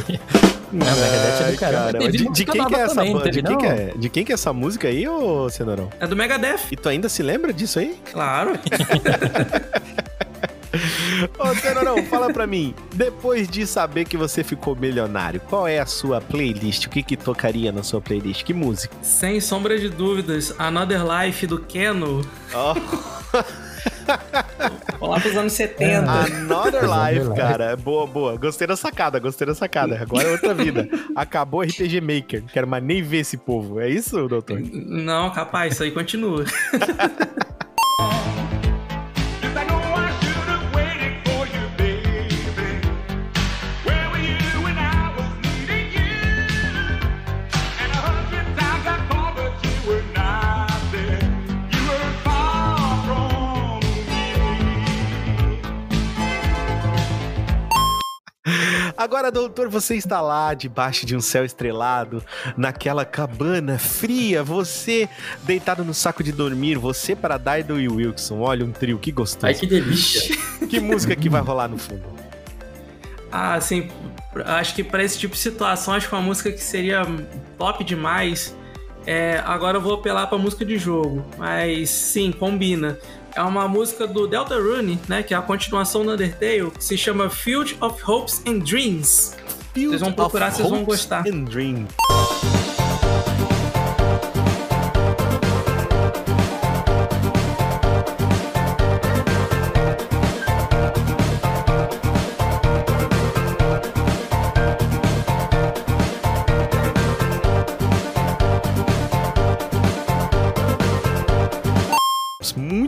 Não, 0.72 0.86
Megadeth 0.86 1.44
é 1.50 1.52
do 1.52 1.58
caramba. 1.58 1.86
cara, 1.92 2.00
Teve 2.00 2.18
de, 2.18 2.24
música 2.24 2.34
de 2.34 2.46
quem 2.46 2.54
que 2.54 2.58
nova 2.58 2.78
é 2.78 2.86
essa 2.86 2.96
também, 2.96 3.14
banda? 3.14 3.24
teve, 3.26 3.42
De 3.42 3.48
quem 3.48 3.52
não? 3.52 3.60
que 3.62 3.68
é, 3.68 3.94
de 3.98 4.10
quem 4.10 4.24
que 4.24 4.32
é 4.32 4.36
essa 4.36 4.54
música 4.54 4.88
aí, 4.88 5.06
ô 5.10 5.50
Cenourão? 5.50 5.90
É 6.00 6.08
do 6.08 6.16
Megadeth, 6.16 6.60
E 6.72 6.78
tu 6.78 6.88
ainda 6.88 7.10
se 7.10 7.22
lembra 7.22 7.52
disso 7.52 7.80
aí? 7.80 8.00
claro. 8.10 8.54
Ô, 11.40 11.56
Cenourão, 11.56 12.04
fala 12.06 12.32
pra 12.32 12.46
mim. 12.48 12.74
Depois 12.94 13.48
de 13.48 13.66
saber 13.68 14.06
que 14.06 14.18
você 14.18 14.44
ficou 14.44 14.76
milionário, 14.76 15.40
qual 15.42 15.68
é 15.68 15.80
a 15.80 15.86
sua 15.86 16.20
playlist? 16.22 16.86
O 16.86 16.90
que 16.90 17.04
que 17.04 17.16
tocaria 17.18 17.72
na 17.72 17.84
sua 17.84 18.02
playlist? 18.02 18.44
Que 18.44 18.54
música? 18.54 18.96
Sem 19.02 19.40
sombra 19.40 19.78
de 19.80 19.90
dúvidas, 19.90 20.54
Another 20.58 21.02
Life 21.04 21.46
do 21.48 21.60
Keno. 21.60 22.22
Ó, 22.54 22.76
Vou 25.00 25.10
lá 25.12 25.20
pros 25.20 25.36
anos 25.36 25.54
70. 25.54 26.10
Another 26.10 26.84
Life, 26.84 27.28
Life. 27.28 27.36
cara. 27.36 27.76
Boa, 27.76 28.06
boa. 28.08 28.38
Gostei 28.38 28.66
da 28.68 28.76
sacada, 28.76 29.20
gostei 29.20 29.46
da 29.48 29.56
sacada. 29.56 30.00
Agora 30.02 30.24
é 30.28 30.32
outra 30.32 30.54
vida. 30.54 30.88
Acabou 31.16 31.62
o 31.62 31.64
RPG 31.64 32.00
Maker. 32.02 32.42
Não 32.42 32.48
quero 32.48 32.68
mais 32.68 32.84
nem 32.84 33.02
ver 33.02 33.18
esse 33.20 33.38
povo. 33.38 33.80
É 33.80 33.90
isso, 33.90 34.28
doutor? 34.28 34.60
Não, 34.62 35.30
capaz, 35.32 35.74
isso 35.74 35.84
aí 35.84 35.92
continua. 35.92 36.46
Agora, 59.04 59.30
doutor, 59.30 59.68
você 59.68 59.98
está 59.98 60.22
lá 60.22 60.54
debaixo 60.54 61.06
de 61.06 61.14
um 61.14 61.20
céu 61.20 61.44
estrelado, 61.44 62.24
naquela 62.56 63.04
cabana 63.04 63.78
fria, 63.78 64.42
você 64.42 65.10
deitado 65.42 65.84
no 65.84 65.94
saco 65.94 66.24
de 66.24 66.32
dormir, 66.32 66.78
você 66.78 67.14
para 67.14 67.38
Dido 67.38 67.82
e 67.82 67.90
Wilson. 67.90 68.40
Olha, 68.40 68.64
um 68.64 68.72
trio, 68.72 68.98
que 68.98 69.12
gostoso. 69.12 69.46
Ai, 69.46 69.56
que 69.56 69.68
delícia. 69.68 70.38
Que 70.70 70.80
música 70.80 71.18
que 71.18 71.28
vai 71.28 71.42
rolar 71.42 71.68
no 71.68 71.78
fundo? 71.78 72.02
Ah, 73.30 73.56
assim, 73.56 73.90
acho 74.46 74.74
que 74.74 74.86
pra 74.86 75.04
esse 75.04 75.20
tipo 75.20 75.34
de 75.36 75.42
situação, 75.42 75.94
acho 75.94 76.08
que 76.08 76.16
uma 76.16 76.22
música 76.22 76.50
que 76.50 76.64
seria 76.64 77.02
top 77.58 77.84
demais. 77.84 78.56
É, 79.06 79.44
agora 79.46 79.78
eu 79.78 79.82
vou 79.82 79.96
apelar 79.96 80.28
pra 80.28 80.38
música 80.38 80.64
de 80.64 80.78
jogo, 80.78 81.26
mas 81.38 81.90
sim, 81.90 82.32
combina. 82.32 82.98
É 83.36 83.42
uma 83.42 83.68
música 83.68 84.06
do 84.06 84.28
Delta 84.28 84.56
Rune, 84.56 85.00
né? 85.08 85.24
Que 85.24 85.34
é 85.34 85.38
a 85.38 85.42
continuação 85.42 86.06
do 86.06 86.12
Undertale, 86.12 86.70
que 86.72 86.84
se 86.84 86.98
chama 86.98 87.30
Field 87.30 87.76
of 87.82 88.00
Hopes 88.06 88.42
and 88.48 88.60
Dreams. 88.60 89.36
Vocês 89.74 90.02
vão 90.02 90.14
procurar, 90.14 90.52
of 90.52 90.58
vocês 90.58 90.70
vão 90.70 90.84
gostar. 90.84 91.24
and. 91.28 91.88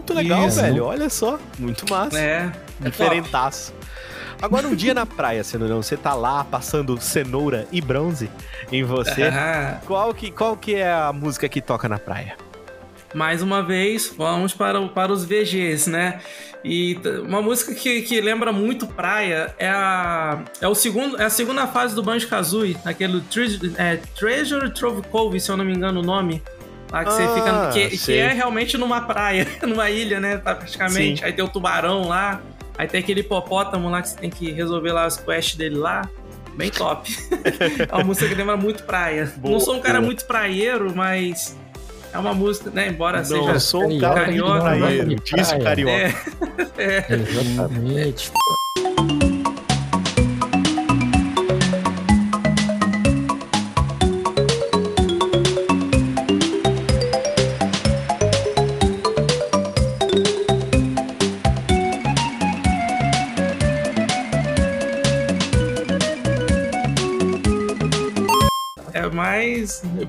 Muito 0.06 0.14
legal, 0.14 0.48
Isso. 0.48 0.62
velho. 0.62 0.86
Olha 0.86 1.10
só. 1.10 1.40
Muito 1.58 1.90
massa. 1.90 2.20
É, 2.20 2.52
é. 2.84 2.90
Diferentaço. 2.90 3.74
Agora, 4.42 4.68
um 4.68 4.76
dia 4.76 4.94
na 4.94 5.06
praia, 5.06 5.44
Cenourão, 5.44 5.82
você 5.82 5.98
tá 5.98 6.14
lá 6.14 6.44
passando 6.44 7.00
cenoura 7.02 7.66
e 7.72 7.82
bronze 7.82 8.30
em 8.72 8.84
você. 8.84 9.24
Ah, 9.24 9.80
Qual 9.88 10.14
que, 10.14 10.30
qual 10.30 10.56
que 10.58 10.76
é 10.76 10.92
a 10.92 11.12
música 11.14 11.50
que 11.50 11.62
toca 11.62 11.90
na 11.90 11.98
praia? 11.98 12.36
mais 13.14 13.42
uma 13.42 13.64
vez, 13.64 14.14
vamos 14.18 14.54
para, 14.54 14.90
para 14.90 15.10
os 15.10 15.24
VGs, 15.24 15.90
né? 15.90 16.20
E 16.66 17.00
uma 17.26 17.42
música 17.42 17.74
que, 17.74 18.02
que 18.02 18.20
lembra 18.20 18.52
muito 18.52 18.86
praia 18.88 19.56
é 19.58 19.70
a, 19.70 20.44
é, 20.60 20.68
o 20.68 20.76
segundo, 20.76 21.16
é 21.22 21.24
a 21.24 21.30
segunda 21.30 21.66
fase 21.66 21.96
do 21.96 22.04
Banjo 22.04 22.28
Kazooie, 22.28 22.76
aquele 22.84 23.22
Tre- 23.22 23.72
é, 23.78 23.96
Treasure 24.20 24.70
Trove 24.74 25.02
Cove, 25.04 25.40
se 25.40 25.50
eu 25.50 25.56
não 25.56 25.64
me 25.64 25.74
engano 25.74 26.02
o 26.02 26.04
nome. 26.04 26.44
Lá 26.96 27.04
que 27.04 27.12
você 27.12 27.24
Ah, 27.24 27.34
fica. 27.36 27.70
Que, 27.74 27.90
que 27.90 27.98
sei. 27.98 28.20
é 28.20 28.30
realmente 28.32 28.78
numa 28.78 29.02
praia, 29.02 29.46
numa 29.68 29.90
ilha, 29.90 30.20
né? 30.20 30.38
tá, 30.38 30.56
Praticamente. 30.56 31.20
Sim. 31.20 31.26
Aí 31.26 31.34
tem 31.34 31.44
o 31.44 31.48
tubarão 31.50 32.08
lá, 32.08 32.42
aí 32.78 32.88
tem 32.88 33.02
aquele 33.02 33.20
hipopótamo 33.20 33.90
lá 33.90 34.02
que 34.02 34.10
você 34.10 34.18
tem 34.18 34.30
que 34.30 34.50
resolver 34.52 34.94
lá 34.94 35.04
as 35.04 35.18
quests 35.18 35.56
dele 35.58 35.76
lá. 35.76 36.10
Bem 36.56 36.70
top. 36.70 37.14
é 37.92 37.94
uma 37.94 38.04
música 38.06 38.30
que 38.30 38.34
lembra 38.36 38.56
muito 38.56 38.84
praia. 38.84 39.30
Boa, 39.36 39.52
não 39.52 39.60
sou 39.60 39.76
um 39.76 39.82
cara 39.82 39.96
boa. 40.00 40.06
muito 40.06 40.26
praieiro, 40.26 40.96
mas 40.96 41.54
é 42.14 42.18
uma 42.18 42.34
música, 42.34 42.70
né? 42.72 42.88
Embora 42.88 43.18
Não, 43.18 43.26
seja. 43.26 43.52
eu 43.52 43.60
sou 43.60 43.84
um 43.92 44.00
cara 44.00 44.22
carioca, 44.22 44.62
praieiro, 44.62 45.10
de 45.10 45.16
disso 45.16 45.50
praia. 45.50 45.64
carioca. 45.64 45.92
É, 46.78 46.86
é. 47.12 47.14
Exatamente. 47.14 48.32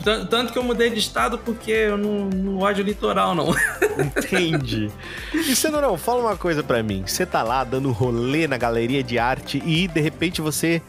Tan- 0.02 0.26
Tanto 0.26 0.52
que 0.52 0.58
eu 0.58 0.62
mudei 0.62 0.90
de 0.90 0.98
estado 0.98 1.38
porque 1.38 1.70
eu 1.70 1.96
não, 1.98 2.26
não 2.28 2.56
gosto 2.58 2.76
de 2.76 2.82
litoral, 2.84 3.34
não. 3.34 3.48
Entendi. 3.98 4.90
E 5.34 5.54
Cenourão, 5.56 5.96
fala 5.96 6.20
uma 6.20 6.36
coisa 6.36 6.62
pra 6.62 6.82
mim. 6.82 7.04
Você 7.06 7.24
tá 7.26 7.42
lá 7.42 7.64
dando 7.64 7.90
rolê 7.92 8.46
na 8.46 8.56
galeria 8.56 9.02
de 9.02 9.18
arte 9.18 9.62
e 9.64 9.88
de 9.88 10.00
repente 10.00 10.40
você 10.40 10.80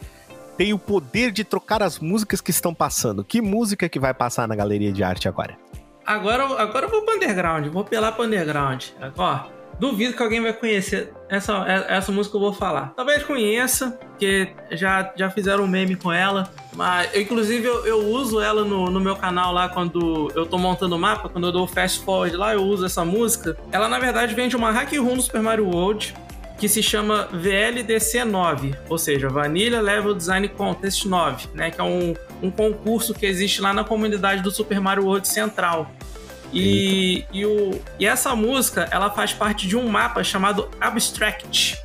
tem 0.56 0.72
o 0.72 0.78
poder 0.78 1.30
de 1.30 1.44
trocar 1.44 1.82
as 1.82 1.98
músicas 1.98 2.40
que 2.40 2.50
estão 2.50 2.74
passando. 2.74 3.22
Que 3.24 3.40
música 3.40 3.88
que 3.88 3.98
vai 4.00 4.12
passar 4.12 4.48
na 4.48 4.56
galeria 4.56 4.92
de 4.92 5.02
arte 5.02 5.28
agora? 5.28 5.56
Agora, 6.04 6.42
eu- 6.44 6.58
agora 6.58 6.86
eu 6.86 6.90
vou 6.90 7.02
pro 7.02 7.14
underground, 7.16 7.66
vou 7.66 7.82
apelar 7.82 8.12
pro 8.12 8.24
underground. 8.24 8.84
Ó, 9.16 9.40
duvido 9.78 10.16
que 10.16 10.22
alguém 10.22 10.40
vai 10.40 10.52
conhecer 10.52 11.12
essa, 11.28 11.64
essa 11.88 12.10
música 12.10 12.32
que 12.32 12.36
eu 12.36 12.40
vou 12.40 12.52
falar. 12.52 12.92
Talvez 12.96 13.22
conheça, 13.22 13.90
porque 13.90 14.48
já, 14.72 15.12
já 15.16 15.30
fizeram 15.30 15.64
um 15.64 15.68
meme 15.68 15.96
com 15.96 16.12
ela. 16.12 16.50
Mas, 16.74 17.14
eu, 17.14 17.22
inclusive, 17.22 17.66
eu, 17.66 17.86
eu 17.86 18.06
uso 18.06 18.40
ela 18.40 18.64
no, 18.64 18.86
no 18.86 19.00
meu 19.00 19.16
canal 19.16 19.52
lá 19.52 19.68
quando 19.68 20.32
eu 20.34 20.46
tô 20.46 20.58
montando 20.58 20.96
o 20.96 20.98
mapa, 20.98 21.28
quando 21.28 21.46
eu 21.46 21.52
dou 21.52 21.66
fast 21.66 22.00
forward 22.04 22.36
lá, 22.36 22.54
eu 22.54 22.62
uso 22.62 22.86
essa 22.86 23.04
música. 23.04 23.56
Ela, 23.70 23.88
na 23.88 23.98
verdade, 23.98 24.34
vem 24.34 24.48
de 24.48 24.56
uma 24.56 24.70
hack 24.70 24.92
room 24.94 25.16
do 25.16 25.22
Super 25.22 25.42
Mario 25.42 25.66
World, 25.66 26.14
que 26.58 26.68
se 26.68 26.82
chama 26.82 27.28
VLDC 27.32 28.24
9, 28.24 28.74
ou 28.88 28.98
seja, 28.98 29.28
Vanilla 29.28 29.80
Level 29.80 30.12
Design 30.12 30.48
Contest 30.48 31.04
9, 31.04 31.48
né? 31.54 31.70
Que 31.70 31.80
é 31.80 31.84
um, 31.84 32.14
um 32.42 32.50
concurso 32.50 33.14
que 33.14 33.24
existe 33.24 33.60
lá 33.60 33.72
na 33.72 33.84
comunidade 33.84 34.42
do 34.42 34.50
Super 34.50 34.80
Mario 34.80 35.04
World 35.04 35.28
Central. 35.28 35.90
E, 36.52 37.24
e, 37.32 37.44
o, 37.44 37.80
e 37.98 38.06
essa 38.06 38.34
música, 38.34 38.88
ela 38.90 39.10
faz 39.10 39.32
parte 39.32 39.66
de 39.66 39.76
um 39.76 39.88
mapa 39.88 40.24
chamado 40.24 40.70
Abstract. 40.80 41.82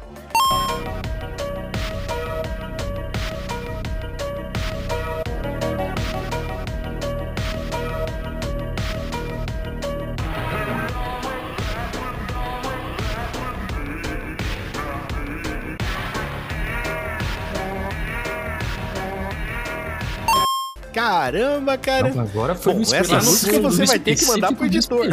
Caramba, 21.03 21.77
cara. 21.77 22.13
Não, 22.13 22.23
agora 22.23 22.55
foi 22.55 22.73
Bom, 22.73 22.79
uma 22.79 22.95
essa 22.95 23.15
música 23.17 23.59
você 23.59 23.85
vai 23.85 23.99
ter 23.99 24.15
que 24.15 24.25
mandar 24.25 24.53
pro 24.53 24.65
editor. 24.65 25.05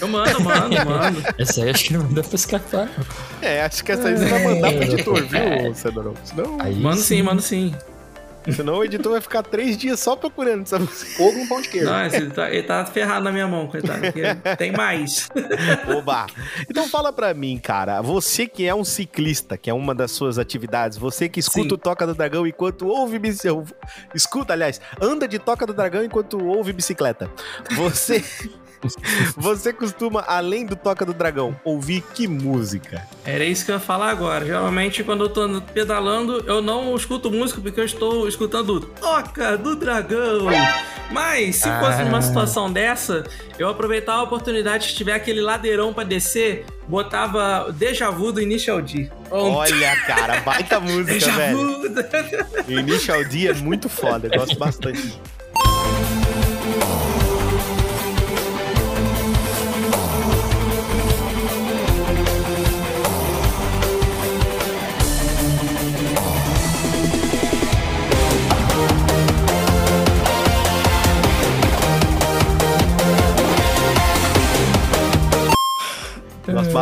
Eu 0.00 0.08
mando, 0.08 0.40
mando, 0.40 0.76
mando. 0.88 1.22
Essa 1.38 1.62
aí 1.62 1.70
acho 1.70 1.84
que 1.84 1.92
não 1.92 2.10
dá 2.10 2.22
pra 2.22 2.34
escapar. 2.34 2.88
É, 3.42 3.62
acho 3.62 3.84
que 3.84 3.92
essa 3.92 4.08
aí 4.08 4.16
você 4.16 4.24
vai 4.24 4.44
mandar 4.44 4.72
pro 4.72 4.82
editor, 4.82 5.26
viu, 5.26 5.74
Cenourão? 5.74 6.14
Senão... 6.24 6.56
Aí 6.58 6.74
Mando 6.76 7.02
sim, 7.02 7.22
mando 7.22 7.42
sim. 7.42 7.74
Senão 8.52 8.78
o 8.78 8.84
editor 8.84 9.12
vai 9.12 9.20
ficar 9.20 9.42
três 9.42 9.76
dias 9.76 10.00
só 10.00 10.16
procurando 10.16 10.62
essa 10.62 10.78
música. 10.78 11.10
Fogo 11.16 11.38
no 11.38 11.48
pão 11.48 11.60
de 11.60 11.68
queijo. 11.68 11.86
Não, 11.86 12.06
ele 12.06 12.30
tá, 12.30 12.50
ele 12.50 12.62
tá 12.62 12.84
ferrado 12.86 13.24
na 13.24 13.32
minha 13.32 13.46
mão, 13.46 13.66
coitado. 13.66 14.00
Tem 14.56 14.72
mais. 14.72 15.28
Oba! 15.96 16.26
Então 16.68 16.88
fala 16.88 17.12
pra 17.12 17.32
mim, 17.34 17.58
cara, 17.58 18.00
você 18.00 18.46
que 18.46 18.66
é 18.66 18.74
um 18.74 18.84
ciclista, 18.84 19.56
que 19.56 19.70
é 19.70 19.74
uma 19.74 19.94
das 19.94 20.10
suas 20.10 20.38
atividades, 20.38 20.98
você 20.98 21.28
que 21.28 21.40
escuta 21.40 21.68
Sim. 21.68 21.74
o 21.74 21.78
Toca 21.78 22.06
do 22.06 22.14
Dragão 22.14 22.46
enquanto 22.46 22.86
ouve 22.86 23.18
bicicleta, 23.18 23.74
escuta, 24.14 24.52
aliás, 24.52 24.80
anda 25.00 25.26
de 25.26 25.38
Toca 25.38 25.66
do 25.66 25.74
Dragão 25.74 26.04
enquanto 26.04 26.44
ouve 26.44 26.72
bicicleta. 26.72 27.30
Você 27.72 28.22
você 29.36 29.72
costuma, 29.72 30.22
além 30.26 30.66
do 30.66 30.76
Toca 30.76 31.04
do 31.04 31.12
Dragão, 31.12 31.58
ouvir 31.64 32.02
que 32.14 32.26
música? 32.26 33.06
Era 33.24 33.44
isso 33.44 33.64
que 33.64 33.70
eu 33.70 33.76
ia 33.76 33.80
falar 33.80 34.10
agora. 34.10 34.44
Geralmente, 34.44 35.02
quando 35.04 35.24
eu 35.24 35.28
tô 35.28 35.60
pedalando, 35.72 36.44
eu 36.46 36.60
não 36.62 36.94
escuto 36.96 37.30
música 37.30 37.60
porque 37.60 37.80
eu 37.80 37.84
estou 37.84 38.28
escutando 38.28 38.80
Toca 38.80 39.56
do 39.56 39.76
Dragão. 39.76 40.46
Mas, 41.10 41.56
se 41.56 41.68
fosse 41.80 42.02
numa 42.04 42.20
situação 42.20 42.72
dessa, 42.72 43.24
eu 43.58 43.68
aproveitava 43.68 44.20
a 44.20 44.24
oportunidade, 44.24 44.88
se 44.88 44.94
tiver 44.94 45.14
aquele 45.14 45.40
ladeirão 45.40 45.94
pra 45.94 46.02
descer, 46.04 46.66
botava 46.88 47.72
Deja 47.72 48.10
Vu 48.10 48.32
do 48.32 48.40
Initial 48.40 48.82
D. 48.82 49.08
Pronto. 49.28 49.56
Olha, 49.56 49.96
cara, 50.04 50.40
baita 50.40 50.78
música, 50.80 51.12
Deja 51.12 51.32
velho. 51.32 51.58
Vu. 51.58 52.72
Initial 52.72 53.24
D 53.24 53.48
é 53.48 53.54
muito 53.54 53.88
foda, 53.88 54.28
eu 54.32 54.38
gosto 54.40 54.58
bastante. 54.58 55.20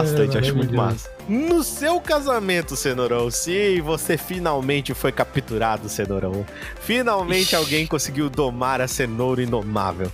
bastante, 0.02 0.38
acho 0.38 0.54
muito 0.56 0.74
massa. 0.74 1.10
No 1.28 1.62
seu 1.62 2.00
casamento, 2.00 2.76
Cenourão, 2.76 3.30
se 3.30 3.80
você 3.80 4.16
finalmente 4.18 4.92
foi 4.94 5.10
capturado, 5.12 5.88
Cenourão, 5.88 6.44
finalmente 6.80 7.56
alguém 7.56 7.86
conseguiu 7.86 8.28
domar 8.28 8.80
a 8.80 8.88
cenoura 8.88 9.42
inomável. 9.42 10.10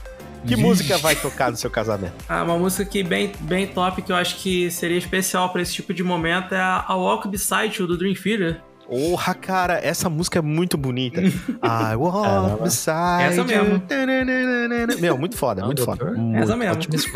Que 0.47 0.57
música 0.57 0.97
vai 0.97 1.15
tocar 1.15 1.51
no 1.51 1.57
seu 1.57 1.69
casamento? 1.71 2.15
Ah, 2.29 2.43
uma 2.45 2.57
música 2.57 2.85
que 2.85 3.03
bem, 3.03 3.33
bem 3.41 3.67
top, 3.67 4.01
que 4.03 4.11
eu 4.13 4.17
acho 4.17 4.37
que 4.37 4.71
seria 4.71 4.97
especial 4.97 5.51
pra 5.51 5.61
esse 5.61 5.75
tipo 5.75 5.93
de 5.93 6.03
momento, 6.03 6.55
é 6.55 6.61
a 6.61 6.85
a 6.87 6.97
Walk 6.97 7.29
Beside 7.29 7.79
You, 7.79 7.87
do 7.87 7.99
Dream 7.99 8.15
Theater. 8.15 8.61
Porra, 8.89 9.35
cara, 9.35 9.79
essa 9.81 10.09
música 10.11 10.39
é 10.41 10.43
muito 10.43 10.77
bonita. 10.77 11.21
I 11.63 11.95
walk 11.95 12.23
Caramba. 12.23 12.57
beside 12.65 13.23
Essa 13.23 13.37
you. 13.37 13.45
mesmo. 13.45 13.83
Meu, 15.01 15.17
muito 15.19 15.37
foda, 15.37 15.61
Não, 15.61 15.69
muito 15.69 15.85
doutor, 15.85 16.09
foda. 16.09 16.19
Muito. 16.19 16.43
Essa 16.43 16.57
mesmo. 16.57 16.75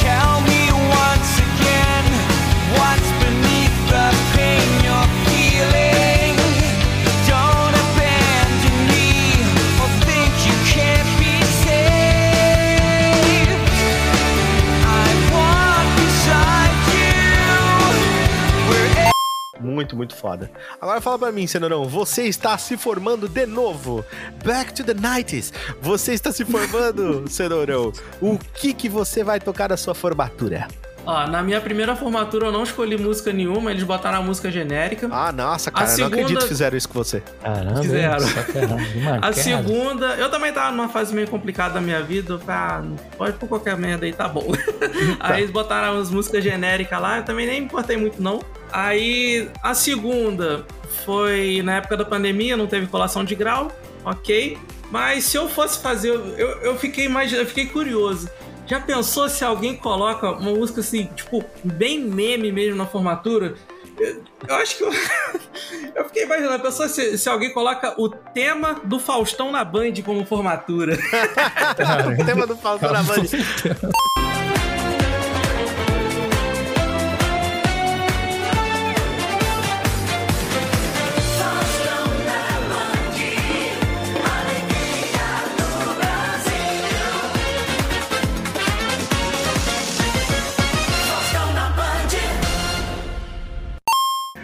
Tell 0.00 0.40
me 0.42 0.57
Muito, 19.78 19.94
muito 19.94 20.16
foda. 20.16 20.50
Agora 20.80 21.00
fala 21.00 21.16
pra 21.20 21.30
mim, 21.30 21.46
Cenourão, 21.46 21.84
você 21.84 22.24
está 22.24 22.58
se 22.58 22.76
formando 22.76 23.28
de 23.28 23.46
novo. 23.46 24.04
Back 24.44 24.74
to 24.74 24.82
the 24.82 24.92
90s. 24.92 25.52
Você 25.80 26.14
está 26.14 26.32
se 26.32 26.44
formando, 26.44 27.22
Cenourão. 27.30 27.92
O 28.20 28.36
que 28.36 28.74
que 28.74 28.88
você 28.88 29.22
vai 29.22 29.38
tocar 29.38 29.68
na 29.68 29.76
sua 29.76 29.94
formatura? 29.94 30.66
Ó, 31.10 31.26
na 31.26 31.42
minha 31.42 31.58
primeira 31.58 31.96
formatura 31.96 32.48
eu 32.48 32.52
não 32.52 32.62
escolhi 32.64 32.98
música 32.98 33.32
nenhuma, 33.32 33.70
eles 33.70 33.82
botaram 33.82 34.18
a 34.18 34.20
música 34.22 34.50
genérica. 34.50 35.08
Ah, 35.10 35.32
nossa, 35.32 35.70
cara, 35.70 35.88
A 35.88 35.92
eu 35.94 35.98
não 36.00 36.06
acredito 36.08 36.26
segunda- 36.28 36.42
que 36.42 36.48
fizeram 36.48 36.76
isso 36.76 36.86
com 36.86 36.94
você. 37.02 37.22
Caramba, 37.42 37.80
Fizeram. 37.80 38.20
sacanagem. 38.20 39.00
A 39.08 39.10
Marcado. 39.12 39.34
segunda, 39.36 40.06
eu 40.16 40.30
também 40.30 40.52
tava 40.52 40.70
numa 40.70 40.90
fase 40.90 41.14
meio 41.14 41.26
complicada 41.26 41.72
da 41.74 41.80
minha 41.80 42.02
vida. 42.02 42.34
Eu 42.34 42.38
falei, 42.38 42.60
ah, 42.60 42.82
pode 43.16 43.32
pôr 43.38 43.48
qualquer 43.48 43.74
merda 43.78 44.04
aí, 44.04 44.12
tá 44.12 44.28
bom. 44.28 44.52
Aí 45.18 45.40
eles 45.40 45.50
botaram 45.50 45.98
as 45.98 46.10
músicas 46.10 46.44
genéricas 46.44 47.00
lá, 47.00 47.16
eu 47.16 47.24
também 47.24 47.46
nem 47.46 47.60
me 47.60 47.66
importei 47.66 47.96
muito, 47.96 48.22
não. 48.22 48.40
Aí 48.70 49.48
a 49.62 49.72
segunda 49.72 50.66
foi 51.06 51.62
na 51.64 51.76
época 51.76 51.96
da 51.96 52.04
pandemia, 52.04 52.54
não 52.54 52.66
teve 52.66 52.86
colação 52.86 53.24
de 53.24 53.34
grau, 53.34 53.72
ok. 54.04 54.58
Mas 54.90 55.24
se 55.24 55.36
eu 55.38 55.48
fosse 55.48 55.80
fazer, 55.80 56.08
eu, 56.10 56.48
eu 56.60 56.76
fiquei 56.78 57.08
mais, 57.08 57.32
eu 57.32 57.46
fiquei 57.46 57.64
curioso. 57.66 58.28
Já 58.68 58.78
pensou 58.78 59.28
se 59.30 59.42
alguém 59.42 59.74
coloca 59.74 60.30
uma 60.32 60.50
música 60.50 60.80
assim, 60.80 61.08
tipo, 61.16 61.42
bem 61.64 62.00
meme 62.00 62.52
mesmo 62.52 62.76
na 62.76 62.86
formatura? 62.86 63.54
Eu, 63.98 64.22
eu 64.46 64.54
acho 64.56 64.76
que 64.76 64.84
eu, 64.84 64.92
eu 65.96 66.04
fiquei 66.04 66.24
imaginando, 66.24 66.62
pensou 66.62 66.86
se, 66.86 67.16
se 67.16 67.28
alguém 67.30 67.52
coloca 67.52 67.94
o 67.98 68.10
tema 68.10 68.74
do 68.84 69.00
Faustão 69.00 69.50
na 69.50 69.64
Band 69.64 69.94
como 70.04 70.24
formatura. 70.26 70.98
o 72.20 72.24
tema 72.24 72.46
do 72.46 72.56
Faustão 72.56 72.92
na 72.92 73.02
Band. 73.02 73.24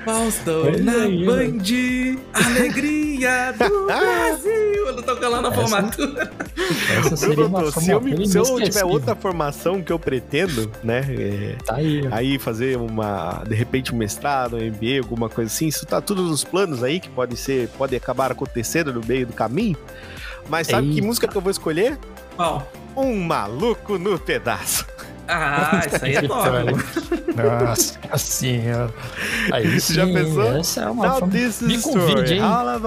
Faustão 0.04 0.62
Olha 0.62 0.82
na 0.82 0.92
aí, 0.92 1.24
Band, 1.24 2.18
alegria 2.46 3.52
do 3.52 3.86
Brasil. 3.86 4.74
Eu 4.86 4.96
não 4.96 5.02
tô 5.02 5.16
calando 5.16 5.48
a 5.48 5.50
Essa- 5.50 5.60
formatura. 5.62 6.32
Essa 6.98 7.16
seria 7.16 7.46
uma 7.46 7.70
se 7.70 7.90
eu, 7.90 8.00
me- 8.00 8.26
se 8.28 8.36
eu 8.38 8.60
tiver 8.60 8.84
outra 8.84 9.14
formação 9.14 9.82
que 9.82 9.90
eu 9.92 9.98
pretendo, 9.98 10.70
né? 10.82 11.00
é, 11.08 11.56
Tá 11.64 11.76
aí, 11.76 12.06
aí 12.10 12.38
fazer 12.38 12.76
uma, 12.76 13.42
de 13.48 13.54
repente, 13.54 13.94
um 13.94 13.96
mestrado, 13.96 14.56
um 14.56 14.60
MBA, 14.60 14.98
alguma 15.02 15.28
coisa 15.28 15.50
assim, 15.50 15.66
isso 15.68 15.86
tá 15.86 16.00
tudo 16.00 16.22
nos 16.22 16.44
planos 16.44 16.82
aí, 16.82 17.00
que 17.00 17.08
pode 17.08 17.36
ser, 17.36 17.68
pode 17.78 17.96
acabar 17.96 18.30
acontecendo 18.30 18.92
no 18.92 19.00
meio 19.04 19.26
do 19.26 19.32
caminho. 19.32 19.76
Mas 20.48 20.66
sabe 20.66 20.88
que 20.88 20.94
Eita. 20.96 21.06
música 21.06 21.26
que 21.26 21.36
eu 21.36 21.40
vou 21.40 21.50
escolher? 21.50 21.98
Qual? 22.36 22.70
Um 22.96 23.16
maluco 23.22 23.98
no 23.98 24.18
pedaço. 24.18 24.86
Ah, 25.28 25.82
isso 25.86 26.04
aí 26.04 26.16
é 26.16 26.22
top. 26.22 26.44
Nossa 27.34 28.18
senhora. 28.18 28.94
Aí 29.52 29.80
sim, 29.80 29.94
Já 29.94 30.06
pensou? 30.06 30.56
essa 30.56 30.80
é 30.82 30.90
uma 30.90 31.18
is 31.34 31.60
Me 31.62 31.80
convide, 31.80 32.34
hein? 32.34 32.42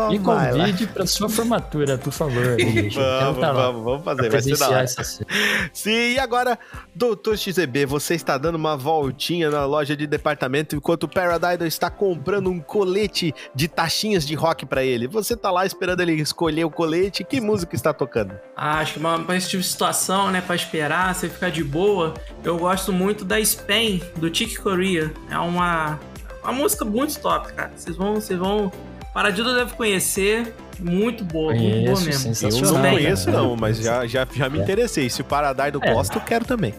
Me 0.09 0.19
convide 0.19 0.87
pra 0.87 1.05
sua 1.05 1.29
formatura, 1.29 1.97
por 1.97 2.11
favor. 2.13 2.57
Vamos, 2.93 3.41
tá 3.41 3.51
vamos, 3.51 3.83
vamos 3.83 4.03
fazer, 4.03 4.29
vai 4.29 4.41
ser 4.41 4.57
da 4.57 4.69
hora. 4.69 4.81
essa 4.81 5.03
cena. 5.03 5.29
Sim, 5.73 6.13
e 6.13 6.19
agora, 6.19 6.57
doutor 6.95 7.37
XZB, 7.37 7.85
você 7.85 8.15
está 8.15 8.37
dando 8.37 8.55
uma 8.55 8.77
voltinha 8.77 9.49
na 9.49 9.65
loja 9.65 9.95
de 9.95 10.07
departamento 10.07 10.75
enquanto 10.75 11.03
o 11.03 11.07
Paradise 11.07 11.67
está 11.67 11.89
comprando 11.89 12.49
um 12.49 12.59
colete 12.59 13.33
de 13.53 13.67
taxinhas 13.67 14.25
de 14.25 14.35
rock 14.35 14.65
pra 14.65 14.83
ele. 14.83 15.07
Você 15.07 15.35
tá 15.35 15.51
lá 15.51 15.65
esperando 15.65 15.99
ele 16.01 16.13
escolher 16.13 16.65
o 16.65 16.69
colete. 16.69 17.23
Que 17.23 17.41
música 17.41 17.75
está 17.75 17.93
tocando? 17.93 18.35
Ah, 18.55 18.79
acho 18.79 18.93
que 18.93 18.99
uma, 18.99 19.19
pra 19.19 19.35
esse 19.35 19.49
tipo 19.49 19.61
de 19.61 19.67
situação, 19.67 20.31
né, 20.31 20.41
pra 20.41 20.55
esperar, 20.55 21.13
você 21.13 21.27
ficar 21.29 21.49
de 21.49 21.63
boa, 21.63 22.13
eu 22.43 22.57
gosto 22.57 22.91
muito 22.93 23.25
da 23.25 23.43
Spain, 23.43 24.01
do 24.17 24.33
Chick 24.33 24.57
Corea. 24.57 25.11
É 25.29 25.37
uma, 25.37 25.99
uma 26.43 26.53
música 26.53 26.85
muito 26.85 27.19
top, 27.19 27.51
cara. 27.53 27.71
Vocês 27.75 27.95
vão, 27.95 28.15
vocês 28.15 28.37
vão... 28.39 28.71
Paradildo 29.13 29.55
deve 29.55 29.73
conhecer, 29.73 30.53
muito 30.79 31.23
boa, 31.23 31.51
muito 31.53 31.85
boa 31.85 32.01
mesmo. 32.01 32.33
Eu 32.51 32.73
não 32.73 32.81
conheço, 32.91 33.31
não, 33.31 33.55
mas 33.55 33.77
já, 33.79 34.05
já, 34.05 34.27
já 34.31 34.47
me 34.47 34.59
É. 34.59 34.61
interessei. 34.61 35.09
Se 35.09 35.21
o 35.21 35.25
Paradise 35.25 35.77
É. 35.81 35.93
gosta, 35.93 36.17
eu 36.17 36.21
quero 36.21 36.45
também. 36.45 36.73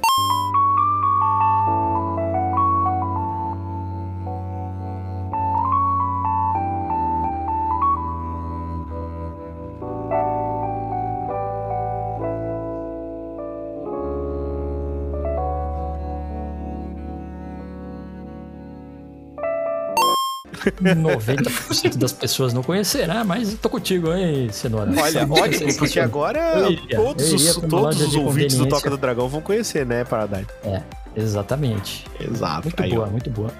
90% 20.82 21.97
das 21.97 22.12
pessoas 22.12 22.52
não 22.52 22.62
conhecerá, 22.62 23.24
mas 23.24 23.55
tô 23.55 23.68
contigo, 23.68 24.12
hein, 24.12 24.48
Cenoura? 24.51 24.90
Olha, 25.01 25.26
ótimo, 25.28 25.74
porque 25.76 26.01
agora 26.01 26.70
iria, 26.70 26.97
todos 26.97 27.32
os, 27.32 27.56
todos 27.56 28.01
os 28.01 28.14
ouvintes 28.14 28.56
do. 28.56 28.68
Toca 28.68 28.90
do 28.90 28.97
Dragão 28.97 29.28
vão 29.28 29.40
conhecer, 29.40 29.86
né, 29.86 30.05
Paradise? 30.05 30.47
É, 30.64 30.82
exatamente. 31.16 32.06
Exato. 32.20 32.64
Muito 32.64 32.82
Aí, 32.82 32.90
boa, 32.90 33.06
ó. 33.06 33.10
muito 33.10 33.30
boa. 33.30 33.51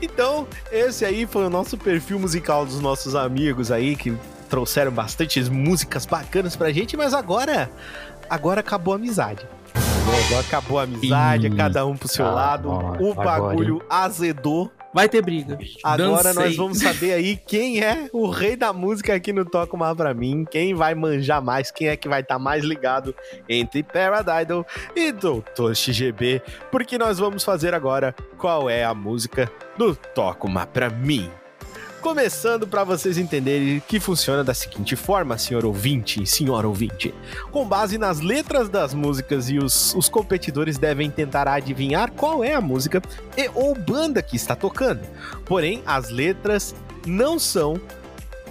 Então, 0.00 0.46
esse 0.70 1.04
aí 1.04 1.26
foi 1.26 1.44
o 1.44 1.50
nosso 1.50 1.76
perfil 1.76 2.18
musical 2.18 2.64
dos 2.64 2.80
nossos 2.80 3.14
amigos 3.14 3.70
aí 3.72 3.96
que 3.96 4.16
trouxeram 4.48 4.90
bastante 4.92 5.40
músicas 5.50 6.06
bacanas 6.06 6.56
pra 6.56 6.72
gente, 6.72 6.96
mas 6.96 7.12
agora, 7.12 7.70
agora 8.28 8.60
acabou 8.60 8.94
a 8.94 8.96
amizade. 8.96 9.46
Agora 10.26 10.40
acabou 10.40 10.78
a 10.78 10.84
amizade, 10.84 11.50
cada 11.50 11.84
um 11.84 11.96
pro 11.96 12.08
seu 12.08 12.26
ah, 12.26 12.30
lado. 12.30 12.70
ó, 12.70 12.96
O 12.98 13.12
agora, 13.12 13.40
bagulho 13.40 13.82
azedou. 13.90 14.72
Vai 14.92 15.08
ter 15.08 15.22
briga. 15.22 15.58
Agora 15.84 16.32
Dancei. 16.32 16.44
nós 16.44 16.56
vamos 16.56 16.78
saber 16.78 17.12
aí 17.12 17.36
quem 17.36 17.82
é 17.82 18.08
o 18.12 18.28
rei 18.30 18.56
da 18.56 18.72
música 18.72 19.14
aqui 19.14 19.32
no 19.32 19.44
Toca 19.44 19.76
Uma 19.76 19.94
Pra 19.94 20.14
Mim, 20.14 20.44
quem 20.50 20.74
vai 20.74 20.94
manjar 20.94 21.42
mais, 21.42 21.70
quem 21.70 21.88
é 21.88 21.96
que 21.96 22.08
vai 22.08 22.20
estar 22.20 22.38
mais 22.38 22.64
ligado 22.64 23.14
entre 23.48 23.82
Paradidal 23.82 24.66
e 24.96 25.12
Doutor 25.12 25.76
XGB, 25.76 26.42
porque 26.70 26.96
nós 26.96 27.18
vamos 27.18 27.44
fazer 27.44 27.74
agora 27.74 28.14
qual 28.38 28.68
é 28.68 28.84
a 28.84 28.94
música 28.94 29.50
do 29.76 29.94
Toca 29.94 30.46
Uma 30.46 30.66
Pra 30.66 30.88
Mim. 30.88 31.30
Começando 32.00 32.66
para 32.66 32.84
vocês 32.84 33.18
entenderem 33.18 33.82
que 33.86 33.98
funciona 33.98 34.44
da 34.44 34.54
seguinte 34.54 34.94
forma, 34.94 35.36
senhor 35.36 35.64
ouvinte, 35.64 36.24
senhora 36.26 36.66
ouvinte. 36.68 37.12
Com 37.50 37.66
base 37.66 37.98
nas 37.98 38.20
letras 38.20 38.68
das 38.68 38.94
músicas 38.94 39.50
e 39.50 39.58
os, 39.58 39.94
os 39.94 40.08
competidores 40.08 40.78
devem 40.78 41.10
tentar 41.10 41.48
adivinhar 41.48 42.12
qual 42.12 42.44
é 42.44 42.54
a 42.54 42.60
música 42.60 43.02
e 43.36 43.50
ou 43.52 43.74
banda 43.74 44.22
que 44.22 44.36
está 44.36 44.54
tocando. 44.54 45.00
Porém, 45.44 45.82
as 45.84 46.08
letras 46.08 46.74
não 47.04 47.36
são 47.36 47.80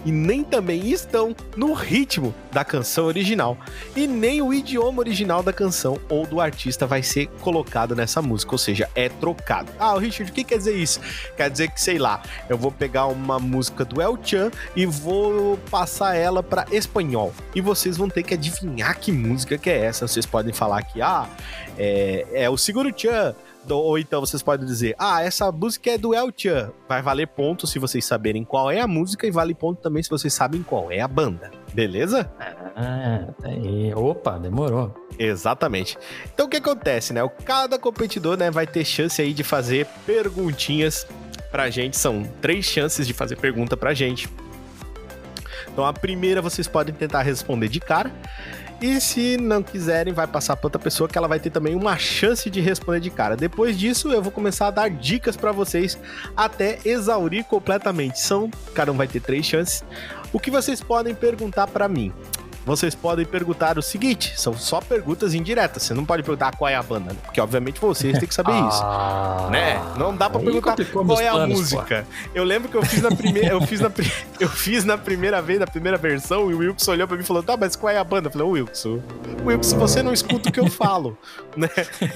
e 0.05 0.11
nem 0.11 0.43
também 0.43 0.89
estão 0.89 1.35
no 1.55 1.73
ritmo 1.73 2.33
da 2.51 2.63
canção 2.63 3.05
original 3.05 3.57
e 3.95 4.07
nem 4.07 4.41
o 4.41 4.53
idioma 4.53 4.99
original 4.99 5.43
da 5.43 5.53
canção 5.53 5.99
ou 6.09 6.25
do 6.25 6.39
artista 6.39 6.85
vai 6.85 7.03
ser 7.03 7.27
colocado 7.41 7.95
nessa 7.95 8.21
música, 8.21 8.53
ou 8.53 8.57
seja, 8.57 8.89
é 8.95 9.09
trocado. 9.09 9.71
Ah, 9.79 9.97
Richard, 9.97 10.31
o 10.31 10.33
que 10.33 10.43
quer 10.43 10.57
dizer 10.57 10.75
isso? 10.75 10.99
Quer 11.35 11.49
dizer 11.49 11.71
que, 11.71 11.81
sei 11.81 11.97
lá, 11.97 12.21
eu 12.49 12.57
vou 12.57 12.71
pegar 12.71 13.07
uma 13.07 13.39
música 13.39 13.83
do 13.85 14.01
El 14.01 14.17
Chan 14.23 14.51
e 14.75 14.85
vou 14.85 15.57
passar 15.69 16.15
ela 16.15 16.41
para 16.41 16.65
espanhol 16.71 17.33
e 17.53 17.61
vocês 17.61 17.97
vão 17.97 18.09
ter 18.09 18.23
que 18.23 18.33
adivinhar 18.33 18.97
que 18.99 19.11
música 19.11 19.57
que 19.57 19.69
é 19.69 19.85
essa. 19.85 20.07
Vocês 20.07 20.25
podem 20.25 20.53
falar 20.53 20.81
que, 20.83 21.01
ah, 21.01 21.27
é, 21.77 22.25
é 22.33 22.49
o 22.49 22.57
Seguro 22.57 22.91
Chan, 22.95 23.35
ou 23.75 23.97
então 23.97 24.19
vocês 24.19 24.41
podem 24.41 24.65
dizer, 24.65 24.95
ah, 24.97 25.21
essa 25.23 25.51
música 25.51 25.91
é 25.91 25.97
do 25.97 26.13
El 26.13 26.31
Chan. 26.35 26.71
Vai 26.87 27.01
valer 27.01 27.27
ponto 27.27 27.67
se 27.67 27.79
vocês 27.79 28.05
saberem 28.05 28.43
qual 28.43 28.71
é 28.71 28.79
a 28.79 28.87
música 28.87 29.27
e 29.27 29.31
vale 29.31 29.53
ponto 29.53 29.81
também 29.81 30.01
se 30.01 30.09
vocês 30.09 30.33
sabem 30.33 30.63
qual 30.63 30.91
é 30.91 31.01
a 31.01 31.07
banda. 31.07 31.51
Beleza? 31.73 32.31
Ah, 32.75 33.27
tá 33.41 33.49
aí. 33.49 33.93
Opa, 33.93 34.37
demorou. 34.37 34.93
Exatamente. 35.17 35.97
Então 36.33 36.45
o 36.45 36.49
que 36.49 36.57
acontece, 36.57 37.13
né? 37.13 37.27
Cada 37.43 37.77
competidor 37.79 38.37
né, 38.37 38.51
vai 38.51 38.67
ter 38.67 38.85
chance 38.85 39.21
aí 39.21 39.33
de 39.33 39.43
fazer 39.43 39.87
perguntinhas 40.05 41.07
pra 41.51 41.69
gente. 41.69 41.97
São 41.97 42.23
três 42.41 42.65
chances 42.65 43.07
de 43.07 43.13
fazer 43.13 43.35
pergunta 43.35 43.75
pra 43.75 43.93
gente. 43.93 44.29
Então 45.71 45.85
a 45.85 45.93
primeira 45.93 46.41
vocês 46.41 46.67
podem 46.67 46.93
tentar 46.93 47.21
responder 47.21 47.67
de 47.67 47.79
cara. 47.79 48.11
E 48.79 49.01
se 49.01 49.37
não 49.37 49.63
quiserem, 49.63 50.13
vai 50.13 50.27
passar 50.27 50.55
para 50.55 50.67
outra 50.67 50.79
pessoa 50.79 51.09
que 51.09 51.17
ela 51.17 51.27
vai 51.27 51.39
ter 51.39 51.49
também 51.49 51.73
uma 51.73 51.97
chance 51.97 52.47
de 52.47 52.61
responder 52.61 52.99
de 52.99 53.09
cara. 53.09 53.35
Depois 53.35 53.77
disso, 53.77 54.11
eu 54.11 54.21
vou 54.21 54.31
começar 54.31 54.67
a 54.67 54.71
dar 54.71 54.89
dicas 54.89 55.35
para 55.35 55.51
vocês 55.51 55.97
até 56.35 56.77
exaurir 56.85 57.43
completamente. 57.45 58.19
São, 58.19 58.51
cada 58.75 58.91
um 58.91 58.95
vai 58.95 59.07
ter 59.07 59.19
três 59.19 59.47
chances. 59.47 59.83
O 60.31 60.39
que 60.39 60.51
vocês 60.51 60.79
podem 60.79 61.15
perguntar 61.15 61.65
para 61.67 61.87
mim? 61.87 62.13
Vocês 62.67 62.93
podem 62.93 63.25
perguntar 63.25 63.77
o 63.77 63.81
seguinte: 63.81 64.33
são 64.35 64.53
só 64.57 64.81
perguntas 64.81 65.33
indiretas. 65.33 65.83
Você 65.83 65.93
não 65.93 66.03
pode 66.03 66.21
perguntar 66.21 66.53
qual 66.57 66.67
é 66.69 66.75
a 66.75 66.83
banda, 66.83 67.13
né? 67.13 67.19
porque 67.23 67.39
obviamente 67.39 67.79
vocês 67.79 68.19
têm 68.19 68.27
que 68.27 68.35
saber 68.35 68.51
isso. 68.67 68.81
Ah, 68.83 69.47
Né? 69.49 69.81
Não 69.97 70.13
dá 70.13 70.29
pra 70.29 70.39
aí 70.39 70.45
perguntar 70.45 70.75
qual 70.91 71.21
é 71.21 71.29
a 71.29 71.31
planos, 71.31 71.57
música. 71.57 72.05
Eu 72.35 72.43
lembro 72.43 72.67
que 72.69 72.75
eu 72.75 72.83
fiz 72.83 73.01
na 73.01 73.09
primeira, 73.09 73.47
eu 73.53 73.61
fiz 73.61 73.79
na, 73.79 73.89
eu 74.37 74.49
fiz 74.49 74.83
na 74.83 74.97
primeira 74.97 75.41
vez, 75.41 75.61
na 75.61 75.65
primeira 75.65 75.97
versão, 75.97 76.51
e 76.51 76.53
o 76.53 76.57
Wilkson 76.57 76.91
olhou 76.91 77.07
pra 77.07 77.15
mim 77.15 77.23
e 77.23 77.25
falou: 77.25 77.41
"Tá, 77.41 77.55
mas 77.55 77.77
qual 77.77 77.91
é 77.91 77.97
a 77.97 78.03
banda?" 78.03 78.27
Eu 78.27 78.31
falei: 78.33 78.47
"Ô, 78.47 78.51
Wilkson, 78.51 79.01
Wilkson, 79.45 79.77
você 79.79 80.03
não 80.03 80.11
escuta 80.11 80.49
o 80.49 80.51
que 80.51 80.59
eu 80.59 80.69
falo, 80.69 81.17
né? 81.55 81.69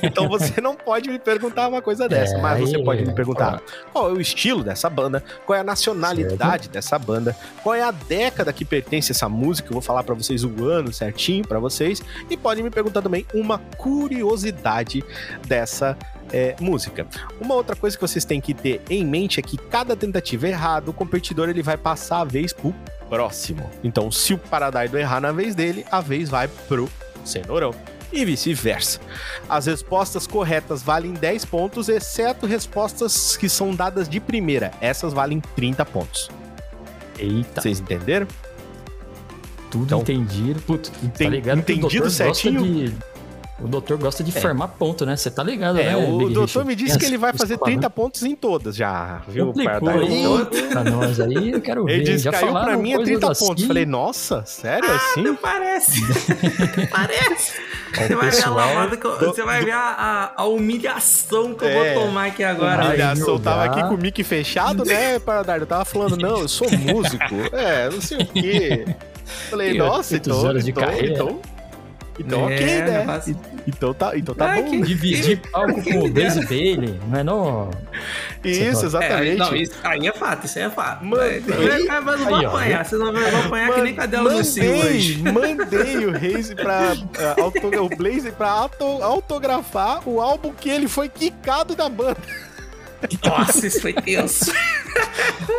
Então 0.03 0.27
você 0.27 0.59
não 0.59 0.75
pode 0.75 1.09
me 1.09 1.17
perguntar 1.17 1.69
uma 1.69 1.81
coisa 1.81 2.09
dessa, 2.09 2.35
É, 2.35 2.41
mas 2.41 2.59
você 2.59 2.75
aí, 2.75 2.83
pode 2.83 3.05
me 3.05 3.11
ó. 3.11 3.15
perguntar 3.15 3.61
qual 3.93 4.09
é 4.09 4.11
o 4.11 4.19
estilo 4.19 4.63
dessa 4.65 4.89
banda, 4.89 5.23
qual 5.45 5.55
é 5.55 5.61
a 5.61 5.63
nacionalidade 5.63 6.67
dessa 6.67 6.99
banda, 6.99 7.35
qual 7.63 7.73
é 7.73 7.81
a 7.81 7.91
década 7.91 8.51
que 8.51 8.65
pertence 8.65 9.11
essa 9.13 9.29
música, 9.29 9.69
eu 9.69 9.73
vou 9.73 9.81
falar 9.81 10.03
pra 10.03 10.13
vocês 10.13 10.40
o 10.43 10.65
ano 10.65 10.91
certinho 10.91 11.47
pra 11.47 11.59
vocês, 11.59 12.01
e 12.29 12.37
podem 12.37 12.63
me 12.63 12.69
perguntar 12.69 13.01
também 13.01 13.25
uma 13.33 13.57
curiosidade 13.77 15.03
dessa 15.47 15.97
é, 16.33 16.55
música. 16.59 17.05
Uma 17.39 17.55
outra 17.55 17.75
coisa 17.75 17.97
que 17.97 18.01
vocês 18.01 18.25
têm 18.25 18.39
que 18.39 18.53
ter 18.53 18.81
em 18.89 19.05
mente 19.05 19.39
é 19.39 19.43
que 19.43 19.57
cada 19.57 19.95
tentativa 19.95 20.47
errada, 20.47 20.89
o 20.89 20.93
competidor 20.93 21.49
ele 21.49 21.61
vai 21.61 21.77
passar 21.77 22.21
a 22.21 22.25
vez 22.25 22.53
pro 22.53 22.73
próximo. 23.09 23.69
Então, 23.83 24.09
se 24.11 24.33
o 24.33 24.37
Paradaido 24.37 24.97
errar 24.97 25.19
na 25.19 25.31
vez 25.31 25.53
dele, 25.53 25.85
a 25.91 25.99
vez 25.99 26.29
vai 26.29 26.47
pro 26.47 26.89
Cenourão. 27.25 27.73
E 28.13 28.25
vice-versa. 28.25 28.99
As 29.47 29.67
respostas 29.67 30.27
corretas 30.27 30.83
valem 30.83 31.13
10 31.13 31.45
pontos, 31.45 31.87
exceto 31.87 32.45
respostas 32.45 33.37
que 33.37 33.47
são 33.47 33.73
dadas 33.73 34.09
de 34.09 34.19
primeira. 34.19 34.71
Essas 34.81 35.13
valem 35.13 35.39
30 35.39 35.85
pontos. 35.85 36.29
Eita, 37.17 37.61
Vocês 37.61 37.79
entenderam? 37.79 38.27
Tudo 39.71 39.85
então, 39.85 39.99
entendido. 40.01 40.61
Putz, 40.61 40.91
enten- 41.03 41.25
tá 41.27 41.29
ligado 41.31 41.63
que 41.63 41.71
o 41.71 41.75
entendido 41.75 42.03
doutor 42.03 42.25
gosta 42.27 42.33
certinho? 42.43 42.61
de... 42.87 43.11
O 43.63 43.67
doutor 43.67 43.95
gosta 43.99 44.23
de 44.23 44.31
formar 44.31 44.69
ponto, 44.69 45.05
né? 45.05 45.15
Você 45.15 45.29
tá 45.29 45.43
ligado, 45.43 45.77
É, 45.77 45.83
né? 45.91 45.95
o 45.95 46.17
Big 46.17 46.33
doutor 46.33 46.63
Richard? 46.63 46.67
me 46.67 46.75
disse 46.75 46.97
que 46.97 47.05
ele 47.05 47.15
vai 47.15 47.31
fazer 47.31 47.59
falamentos. 47.59 47.81
30 47.83 47.89
pontos 47.91 48.23
em 48.23 48.35
todas 48.35 48.75
já, 48.75 49.21
viu, 49.27 49.45
Complicou 49.53 49.89
aí 49.99 50.45
pra 50.71 50.83
nós 50.83 51.19
aí, 51.19 51.51
eu 51.51 51.61
quero 51.61 51.85
ver. 51.85 51.91
Ele 51.93 52.03
disse 52.05 52.23
Já 52.23 52.31
que 52.31 52.39
caiu 52.39 52.53
pra 52.53 52.75
mim 52.75 52.93
é 52.93 52.95
coisas 52.95 53.11
30 53.19 53.31
assim, 53.31 53.45
pontos. 53.45 53.63
Falei, 53.65 53.85
nossa, 53.85 54.43
sério 54.47 54.89
assim? 54.91 55.21
Não 55.21 55.35
parece. 55.35 56.01
parece. 56.89 57.61
ó, 57.95 58.01
Você 58.01 58.07
vai 58.07 58.07
ver 58.07 58.15
a 58.15 58.19
pessoal- 58.31 58.55
lavada 58.55 58.99
eu- 59.03 59.19
Você 59.19 59.43
vai 59.43 59.63
ver 59.63 59.71
a, 59.73 59.79
a- 60.35 60.41
a 60.41 60.45
humilhação 60.47 61.53
que 61.53 61.63
eu 61.63 61.69
É. 61.69 61.93
vou 61.93 62.05
tomar 62.05 62.25
aqui 62.29 62.43
agora. 62.43 62.83
Humilhação, 62.87 63.27
eu 63.35 63.39
tava 63.39 63.65
aqui 63.65 63.81
com 63.87 63.93
o 63.93 63.97
mic 63.97 64.23
fechado, 64.23 64.83
né, 64.83 65.19
Paradardo? 65.19 65.63
Eu 65.65 65.67
tava 65.67 65.85
falando, 65.85 66.17
não, 66.17 66.39
eu 66.41 66.47
sou 66.47 66.67
músico. 66.71 67.25
É, 67.53 67.89
não 67.91 68.01
sei 68.01 68.17
o 68.23 68.25
quê. 68.25 68.85
Falei, 69.49 69.77
nossa, 69.77 70.15
então, 70.17 70.45
anos 70.45 70.63
de 70.65 70.71
então, 70.71 70.83
carreira. 70.83 71.13
então, 71.13 71.39
então 72.19 72.49
É, 72.49 72.53
ok, 72.55 72.65
né? 72.81 73.21
Então 73.67 73.93
tá, 73.93 74.17
então 74.17 74.33
tá 74.33 74.45
Ai, 74.51 74.63
bom. 74.63 74.71
que-? 74.71 74.81
Dividir 74.81 75.39
palco 75.51 75.83
com 75.83 75.99
o 76.05 76.09
Blaze 76.09 76.45
Bailey, 76.47 76.99
não 77.07 77.19
é 77.19 77.23
não? 77.23 77.69
Isso, 78.43 78.83
É, 78.83 78.85
exatamente. 78.87 79.37
não, 79.37 79.55
isso, 79.55 79.73
aí 79.83 80.07
é 80.07 80.11
fato, 80.11 80.45
isso 80.45 80.57
aí 80.57 80.65
é 80.65 80.69
fato. 80.69 81.05
Mano, 81.05 81.23
É, 81.23 81.35
aí- 81.75 81.85
mas 81.87 82.03
mas 82.03 82.19
não 82.19 82.25
vou 82.27 82.35
aí, 82.37 82.45
ó. 82.45 82.49
apanhar, 82.49 82.85
vocês 82.85 83.01
não 83.01 83.13
vão 83.13 83.39
apanhar 83.45 83.73
que 83.73 83.81
nem 83.81 83.95
no 84.23 84.43
cio 84.43 84.63
mandei, 84.63 84.83
hoje. 84.95 85.17
mandei 85.31 86.05
o 86.07 86.11
Reis 86.11 86.53
pra 86.53 86.93
auto- 87.37 87.83
o 87.85 87.89
Blaze 87.95 88.31
pra 88.31 88.49
auto- 88.49 89.03
autografar 89.03 90.07
o 90.07 90.19
álbum 90.19 90.51
que 90.53 90.69
ele 90.69 90.87
foi 90.87 91.07
quicado 91.07 91.75
da 91.75 91.87
banda. 91.87 92.17
Nossa, 93.25 93.67
isso 93.67 93.81
foi 93.81 93.93
tenso. 93.93 94.51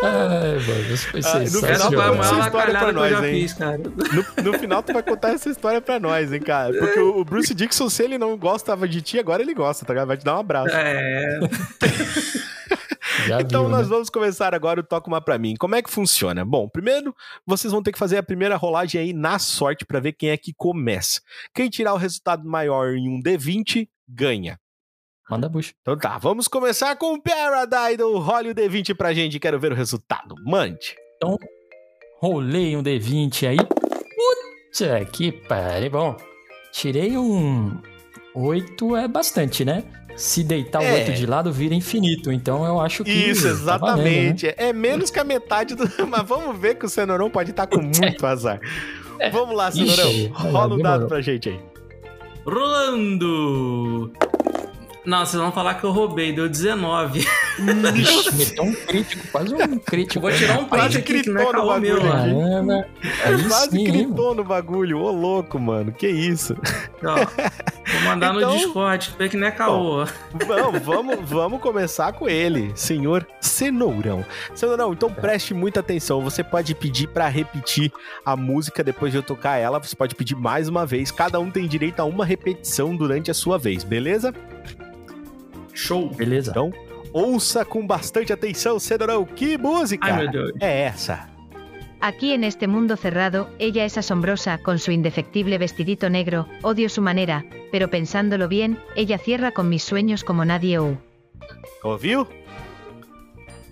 Ai, 0.03 0.59
mano, 0.67 0.95
isso 0.95 1.09
foi 1.11 1.21
Ah, 1.25 1.39
no 1.41 1.47
final 1.47 1.63
a 1.63 1.67
vai 1.67 1.79
sensacional. 1.79 2.23
essa 2.23 2.41
história 2.47 2.79
pra 2.79 2.93
nós, 2.93 3.13
hein? 3.25 3.41
fiz, 3.41 3.53
cara. 3.55 3.79
No, 3.79 4.53
no 4.53 4.59
final 4.59 4.83
tu 4.83 4.93
vai 4.93 5.03
contar 5.03 5.31
essa 5.31 5.49
história 5.51 5.81
pra 5.81 5.99
nós, 6.01 6.33
hein, 6.33 6.41
cara? 6.41 6.73
Porque 6.79 7.01
o, 7.01 7.19
o 7.19 7.25
Bruce 7.25 7.55
Dixon, 7.55 7.89
se 7.89 8.03
ele 8.03 8.19
não 8.19 8.37
gostava 8.37 8.87
de 8.89 9.01
ti, 9.03 9.19
agora 9.19 9.43
ele 9.43 9.55
gosta, 9.55 9.85
tá 9.85 9.93
ligado? 9.93 10.09
Vai 10.09 10.17
te 10.17 10.25
dar 10.25 10.37
um 10.37 10.41
abraço. 10.41 10.75
É, 10.75 11.41
Já 13.27 13.41
Então 13.41 13.63
viu, 13.63 13.71
nós 13.71 13.83
né? 13.89 13.95
vamos 13.95 14.09
começar 14.09 14.55
agora 14.55 14.81
o 14.81 14.83
Toca 14.83 15.07
Uma 15.09 15.21
Pra 15.21 15.39
Mim. 15.39 15.55
Como 15.59 15.75
é 15.75 15.83
que 15.83 15.91
funciona? 15.91 16.45
Bom, 16.45 16.69
primeiro 16.69 17.15
vocês 17.47 17.71
vão 17.73 17.83
ter 17.83 17.93
que 17.93 17.99
fazer 17.99 18.17
a 18.17 18.23
primeira 18.23 18.57
rolagem 18.57 19.01
aí 19.01 19.13
na 19.13 19.39
sorte 19.39 19.85
pra 19.85 20.01
ver 20.01 20.13
quem 20.13 20.31
é 20.31 20.37
que 20.37 20.53
começa. 20.57 21.21
Quem 21.55 21.69
tirar 21.69 21.93
o 21.95 21.99
resultado 21.99 22.49
maior 22.49 22.95
em 22.95 23.09
um 23.09 23.21
D20, 23.23 23.87
ganha. 24.09 24.59
Manda 25.33 25.49
bucha. 25.49 25.73
Então 25.81 25.97
tá, 25.97 26.19
vamos 26.19 26.47
começar 26.47 26.95
com 26.97 27.15
o 27.15 27.23
Paradise. 27.23 28.03
Role 28.03 28.51
o 28.51 28.55
D20 28.55 28.95
pra 28.95 29.15
gente, 29.15 29.41
quero 29.41 29.59
ver 29.59 29.73
o 29.73 29.75
resultado. 29.75 30.35
Mande. 30.45 30.95
Rolei 32.21 32.77
um 32.77 32.83
D20 32.83 33.49
aí. 33.49 33.57
Puta 33.57 35.05
que 35.07 35.33
pariu. 35.33 35.91
Bom, 35.91 36.17
tirei 36.71 37.17
um 37.17 37.81
8 38.35 38.95
é 38.97 39.09
bastante, 39.09 39.65
né? 39.65 39.85
Se 40.17 40.45
deitar 40.45 40.83
o 40.83 40.85
É. 40.85 40.97
8 40.97 41.15
de 41.15 41.25
lado, 41.25 41.51
vira 41.51 41.75
infinito. 41.75 42.31
Então 42.31 42.67
eu 42.67 42.79
acho 42.79 43.03
que. 43.03 43.11
Isso, 43.11 43.45
tá 43.65 43.79
valendo, 43.79 44.05
né? 44.05 44.11
exatamente. 44.11 44.55
É 44.59 44.71
menos 44.71 45.11
que 45.11 45.19
a 45.19 45.25
metade 45.25 45.75
do. 45.75 45.85
Mas 46.07 46.29
vamos 46.29 46.59
ver 46.61 46.75
que 46.75 46.85
o 46.85 46.91
Cenourão 46.91 47.31
pode 47.31 47.53
estar 47.53 47.67
com 47.67 47.81
muito 47.81 48.27
azar. 48.27 48.61
Vamos 49.33 49.57
lá, 49.57 49.71
Ixi, 49.71 49.89
Cenourão. 49.89 50.33
lá, 50.35 50.51
Rola 50.51 50.75
o 50.75 50.83
dado 50.83 51.07
pra 51.07 51.23
gente 51.23 51.49
aí. 51.49 51.59
rolando. 52.45 54.13
Não, 55.05 55.27
vocês 55.27 55.41
vão 55.43 55.51
falar 55.51 55.75
que 55.75 55.85
eu 55.85 55.91
roubei, 55.91 56.33
deu 56.33 56.49
19. 56.49 57.21
Ixi, 57.21 58.35
meteu 58.39 58.65
um 58.65 58.73
crítico, 58.73 59.27
quase 59.33 59.53
um 59.55 59.79
crítico. 59.79 60.21
Vou 60.21 60.31
tirar 60.33 60.61
um 60.61 60.65
Quase 60.67 61.03
print 61.03 61.19
aqui 61.19 61.23
que 61.25 61.31
não 61.31 61.41
é 61.41 61.45
gritou 61.45 61.63
no 61.63 61.69
caô 61.69 61.81
meu. 61.81 61.97
Aí 63.25 63.49
Quase 63.49 63.71
sim, 63.71 63.85
gritou 63.85 64.35
no 64.35 64.45
bagulho. 64.45 65.01
Ô, 65.01 65.11
louco, 65.11 65.59
mano. 65.59 65.91
Que 65.93 66.07
isso? 66.07 66.57
Ó, 67.03 68.05
mandar 68.05 68.33
Então- 68.37 68.53
no 68.53 68.57
Discord, 68.59 69.13
ver 69.19 69.29
que 69.29 69.37
não 69.37 69.49
é 69.49 69.51
caô. 69.51 70.05
Vamos, 70.47 70.83
vamos, 70.83 71.17
vamos 71.29 71.61
começar 71.61 72.13
com 72.13 72.29
ele, 72.29 72.71
senhor 72.77 73.27
Cenourão. 73.41 74.25
Cenourão, 74.55 74.93
então 74.93 75.13
preste 75.13 75.53
muita 75.53 75.81
atenção. 75.81 76.21
Você 76.23 76.45
pode 76.45 76.77
pedir 76.77 77.09
pra 77.09 77.27
repetir 77.29 77.91
a 78.25 78.37
música 78.37 78.85
depois 78.85 79.11
de 79.11 79.19
eu 79.19 79.23
tocar 79.23 79.57
ela. 79.57 79.81
Você 79.81 79.97
pode 79.97 80.15
pedir 80.15 80.37
mais 80.37 80.69
uma 80.69 80.87
vez. 80.87 81.11
Cada 81.11 81.41
um 81.41 81.51
tem 81.51 81.67
direito 81.67 81.99
a 81.99 82.05
uma 82.05 82.25
repetição 82.25 82.95
durante 82.95 83.33
a 83.33 83.35
sua 83.35 83.59
vez, 83.59 83.83
beleza? 83.83 84.33
Show. 85.75 86.11
Beleza. 86.11 86.51
Então, 86.51 86.73
ouça 87.13 87.65
com 87.65 87.87
bastante 87.87 88.33
atenção, 88.33 88.79
Cenourão. 88.79 89.25
Que 89.25 89.57
música 89.59 90.07
Ai, 90.13 90.23
meu 90.23 90.31
Deus. 90.31 90.53
é 90.61 90.83
essa? 90.83 91.29
Aquí 92.01 92.33
en 92.33 92.43
este 92.43 92.67
mundo 92.67 92.97
cerrado, 92.97 93.49
ella 93.61 93.85
es 93.85 93.97
asombrosa 93.97 94.59
con 94.59 94.81
su 94.81 94.91
indefectible 94.91 95.57
vestidito 95.57 96.11
negro, 96.11 96.49
odio 96.63 96.89
su 96.89 97.01
manera, 97.01 97.45
pero 97.71 97.91
pensándolo 97.91 98.49
bien, 98.49 98.77
ella 98.97 99.19
cierra 99.19 99.53
con 99.53 99.69
mis 99.69 99.85
sueños 99.85 100.25
como 100.25 100.45
nadie 100.45 100.79
ou. 100.81 100.99
Ouviu? 101.85 102.27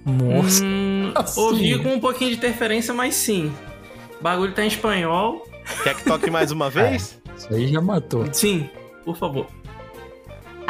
Nossa. 0.07 0.65
Hum, 0.65 1.13
ouvi 1.37 1.77
com 1.83 1.95
um 1.95 2.01
pouquinho 2.01 2.31
de 2.31 2.37
interferência, 2.37 2.95
mas 2.95 3.17
sim. 3.17 3.53
O 4.21 4.23
bagulho 4.23 4.53
tá 4.55 4.63
em 4.65 4.69
espanhol. 4.69 5.45
Quer 5.83 5.97
que 5.97 6.05
toque 6.05 6.31
mais 6.31 6.53
uma 6.53 6.71
vez? 6.71 7.21
Isso 7.37 7.53
aí 7.53 7.67
já 7.67 7.81
matou. 7.81 8.33
Sim, 8.33 8.71
por 9.05 9.17
favor. 9.17 9.47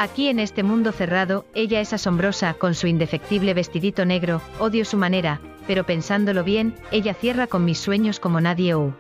Aquí 0.01 0.29
en 0.29 0.39
este 0.39 0.63
mundo 0.63 0.93
cerrado, 0.93 1.45
ella 1.53 1.79
es 1.83 1.93
asombrosa 1.93 2.55
con 2.55 2.75
su 2.75 2.87
indefectible 2.87 3.53
vestidito 3.53 4.07
negro, 4.07 4.41
odio 4.59 4.87
su 4.87 4.97
manera, 4.97 5.43
pero 5.67 5.85
pensándolo 5.85 6.43
bien, 6.43 6.75
ella 6.91 7.13
cierra 7.13 7.47
con 7.47 7.67
mis 7.67 7.79
sueños 7.79 8.19
como 8.19 8.41
nadie 8.41 8.73
ou. 8.73 8.95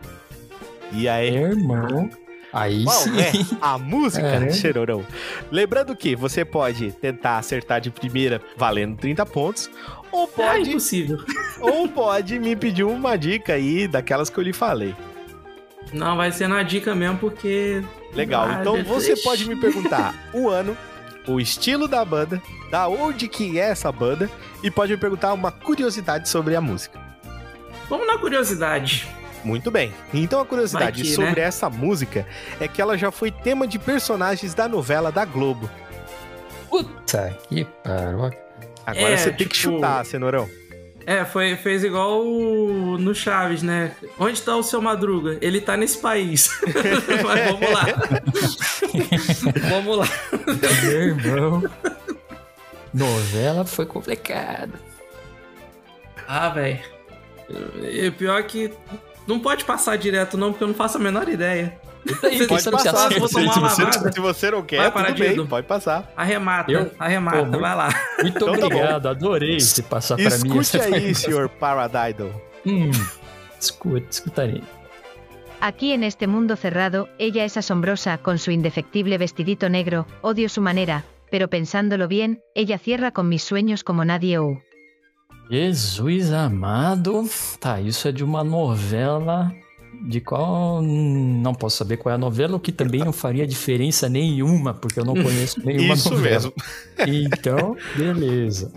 E 0.92 1.08
aí? 1.08 1.34
Irmão. 1.34 2.10
Aí 2.52 2.84
Qual 2.84 2.98
sim. 2.98 3.18
é 3.18 3.32
a 3.62 3.78
música, 3.78 4.26
É. 4.44 4.50
Chororão? 4.52 5.02
Lembrando 5.50 5.96
que 5.96 6.14
você 6.14 6.44
pode 6.44 6.92
tentar 6.92 7.38
acertar 7.38 7.80
de 7.80 7.90
primeira 7.90 8.38
valendo 8.58 8.98
30 8.98 9.24
pontos, 9.24 9.70
ou 10.12 10.24
É 10.24 10.26
pode, 10.26 10.68
impossível. 10.68 11.16
ou 11.62 11.88
pode 11.88 12.38
me 12.38 12.54
pedir 12.54 12.84
uma 12.84 13.16
dica 13.16 13.54
aí 13.54 13.88
daquelas 13.88 14.28
que 14.28 14.36
eu 14.38 14.44
lhe 14.44 14.52
falei. 14.52 14.94
Não, 15.94 16.14
vai 16.14 16.30
ser 16.30 16.46
na 16.46 16.62
dica 16.62 16.94
mesmo, 16.94 17.16
porque. 17.16 17.82
Legal. 18.14 18.46
Ah, 18.46 18.58
então 18.60 18.74
meu 18.74 18.84
você 18.84 19.16
pode 19.16 19.48
me 19.48 19.56
perguntar 19.56 20.14
o 20.34 20.50
ano, 20.50 20.76
o 21.26 21.40
estilo 21.40 21.86
da 21.86 22.04
banda, 22.04 22.40
da 22.70 22.88
onde 22.88 23.28
que 23.28 23.58
é 23.58 23.70
essa 23.70 23.90
banda 23.92 24.30
e 24.62 24.70
pode 24.70 24.92
me 24.92 24.98
perguntar 24.98 25.32
uma 25.32 25.50
curiosidade 25.52 26.28
sobre 26.28 26.56
a 26.56 26.60
música. 26.60 26.98
Vamos 27.88 28.06
na 28.06 28.18
curiosidade. 28.18 29.06
Muito 29.42 29.70
bem. 29.70 29.92
Então 30.12 30.40
a 30.40 30.44
curiosidade 30.46 31.02
que, 31.02 31.08
sobre 31.08 31.40
né? 31.40 31.46
essa 31.46 31.70
música 31.70 32.26
é 32.60 32.68
que 32.68 32.80
ela 32.80 32.96
já 32.98 33.10
foi 33.10 33.30
tema 33.30 33.66
de 33.66 33.78
personagens 33.78 34.52
da 34.54 34.68
novela 34.68 35.10
da 35.10 35.24
Globo. 35.24 35.68
Puta 36.68 37.36
que 37.48 37.64
pariu. 37.82 38.30
Agora 38.86 39.10
É, 39.12 39.16
você 39.16 39.30
tem 39.32 39.46
que 39.48 39.54
tipo- 39.54 39.74
chutar, 39.74 40.04
Cenourão. 40.04 40.48
É, 41.10 41.24
foi, 41.24 41.56
fez 41.56 41.82
igual 41.82 42.24
o- 42.24 42.96
no 42.96 43.12
Chaves, 43.12 43.64
né? 43.64 43.90
Onde 44.16 44.40
tá 44.40 44.54
o 44.54 44.62
seu 44.62 44.80
Madruga? 44.80 45.36
Ele 45.40 45.60
tá 45.60 45.76
nesse 45.76 45.98
país. 45.98 46.48
Mas 47.26 47.50
vamos 47.50 47.72
lá. 47.72 47.86
vamos 49.70 49.96
lá. 49.98 50.06
Meu 50.84 51.02
irmão. 51.02 51.62
Novela 52.94 53.64
foi 53.64 53.86
complicado. 53.86 54.74
Ah, 56.28 56.48
velho. 56.50 56.78
E 57.90 58.08
pior 58.12 58.40
que. 58.44 58.72
Não 59.26 59.40
pode 59.40 59.64
passar 59.64 59.98
direto, 59.98 60.38
não, 60.38 60.52
porque 60.52 60.62
eu 60.62 60.68
não 60.68 60.74
faço 60.76 60.96
a 60.96 61.00
menor 61.00 61.28
ideia. 61.28 61.76
Pode 62.20 62.46
você 62.46 62.60
se 62.60 62.70
passar, 62.70 63.12
se, 63.12 63.18
você, 63.18 63.40
se 64.12 64.20
você 64.20 64.50
não 64.50 64.62
quer, 64.62 64.90
Vai, 64.90 65.06
tudo 65.14 65.18
bem, 65.18 65.46
pode 65.46 65.66
passar. 65.66 66.10
Arremata, 66.16 66.72
Eu? 66.72 66.90
arremata, 66.98 67.44
Pô, 67.44 67.58
vai 67.58 67.76
lá. 67.76 67.88
Muito 68.22 68.36
Então 68.36 68.56
tá 68.56 68.66
obrigado, 68.66 69.06
adorei 69.08 69.60
se 69.60 69.82
passar 69.82 70.16
pra 70.16 70.38
mim. 70.38 70.58
Escute 70.58 70.80
aí, 70.80 71.14
senhor 71.14 71.48
Paradiddle. 71.48 72.32
Hum, 72.66 72.90
escuta, 73.60 74.06
escutarei. 74.10 74.62
Aquí 75.60 75.92
en 75.92 76.04
este 76.04 76.26
mundo 76.26 76.56
cerrado, 76.56 77.08
ella 77.18 77.44
es 77.44 77.58
asombrosa 77.58 78.16
con 78.18 78.38
su 78.38 78.50
indefectible 78.50 79.18
vestidito 79.18 79.68
negro, 79.68 80.06
odio 80.22 80.48
su 80.48 80.62
manera, 80.62 81.04
pero 81.30 81.48
pensándolo 81.48 82.08
bien, 82.08 82.40
ella 82.54 82.78
cierra 82.78 83.10
con 83.10 83.28
mis 83.28 83.42
sueños 83.42 83.84
como 83.84 84.04
nadie 84.06 84.38
ou. 84.38 84.58
Jesus 85.50 86.32
amado. 86.32 87.24
Tá, 87.60 87.80
isso 87.80 88.08
é 88.08 88.12
de 88.12 88.22
uma 88.24 88.42
novela 88.44 89.52
de 90.08 90.20
qual 90.20 90.80
não 90.82 91.54
posso 91.54 91.76
saber 91.76 91.96
qual 91.98 92.12
é 92.12 92.14
a 92.14 92.18
novela, 92.18 92.56
o 92.56 92.60
que 92.60 92.72
também 92.72 93.00
não 93.00 93.12
faria 93.12 93.46
diferença 93.46 94.08
nenhuma, 94.08 94.72
porque 94.74 94.98
eu 95.00 95.04
não 95.04 95.14
conheço 95.14 95.60
nenhuma 95.64 95.94
Isso 95.94 96.10
novela. 96.10 96.34
mesmo. 96.34 96.52
Então, 97.06 97.76
beleza. 97.96 98.72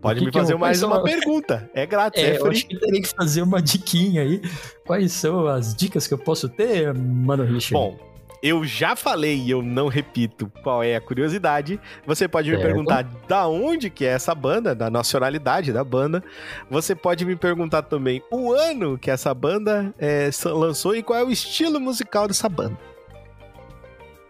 Pode 0.00 0.20
que 0.20 0.24
me 0.26 0.32
que 0.32 0.38
eu- 0.38 0.42
fazer 0.42 0.54
quais 0.56 0.80
mais 0.80 0.82
uma 0.82 1.02
pergunta. 1.02 1.70
É 1.74 1.84
grátis, 1.84 2.22
É, 2.22 2.30
é, 2.30 2.36
eu 2.36 2.40
free. 2.40 2.50
acho 2.52 2.66
que 2.68 2.78
teria 2.78 3.02
que 3.02 3.08
fazer 3.08 3.42
uma 3.42 3.60
diquinha 3.60 4.22
aí. 4.22 4.40
Quais 4.86 5.12
são 5.12 5.46
as 5.46 5.74
dicas 5.74 6.06
que 6.06 6.14
eu 6.14 6.18
posso 6.18 6.48
ter, 6.48 6.94
mano 6.94 7.44
Richard? 7.44 7.72
Bom, 7.74 8.09
eu 8.42 8.64
já 8.64 8.96
falei 8.96 9.36
e 9.36 9.50
eu 9.50 9.62
não 9.62 9.88
repito 9.88 10.50
qual 10.62 10.82
é 10.82 10.96
a 10.96 11.00
curiosidade. 11.00 11.80
Você 12.06 12.26
pode 12.26 12.50
me 12.50 12.56
perguntar 12.56 13.02
da 13.28 13.46
onde 13.46 13.90
que 13.90 14.04
é 14.04 14.08
essa 14.08 14.34
banda, 14.34 14.74
da 14.74 14.90
nacionalidade 14.90 15.72
da 15.72 15.84
banda. 15.84 16.22
Você 16.70 16.94
pode 16.94 17.24
me 17.24 17.36
perguntar 17.36 17.82
também 17.82 18.22
o 18.30 18.52
ano 18.52 18.96
que 18.96 19.10
essa 19.10 19.34
banda 19.34 19.94
é, 19.98 20.30
lançou 20.46 20.96
e 20.96 21.02
qual 21.02 21.18
é 21.18 21.24
o 21.24 21.30
estilo 21.30 21.78
musical 21.78 22.26
dessa 22.26 22.48
banda. 22.48 22.78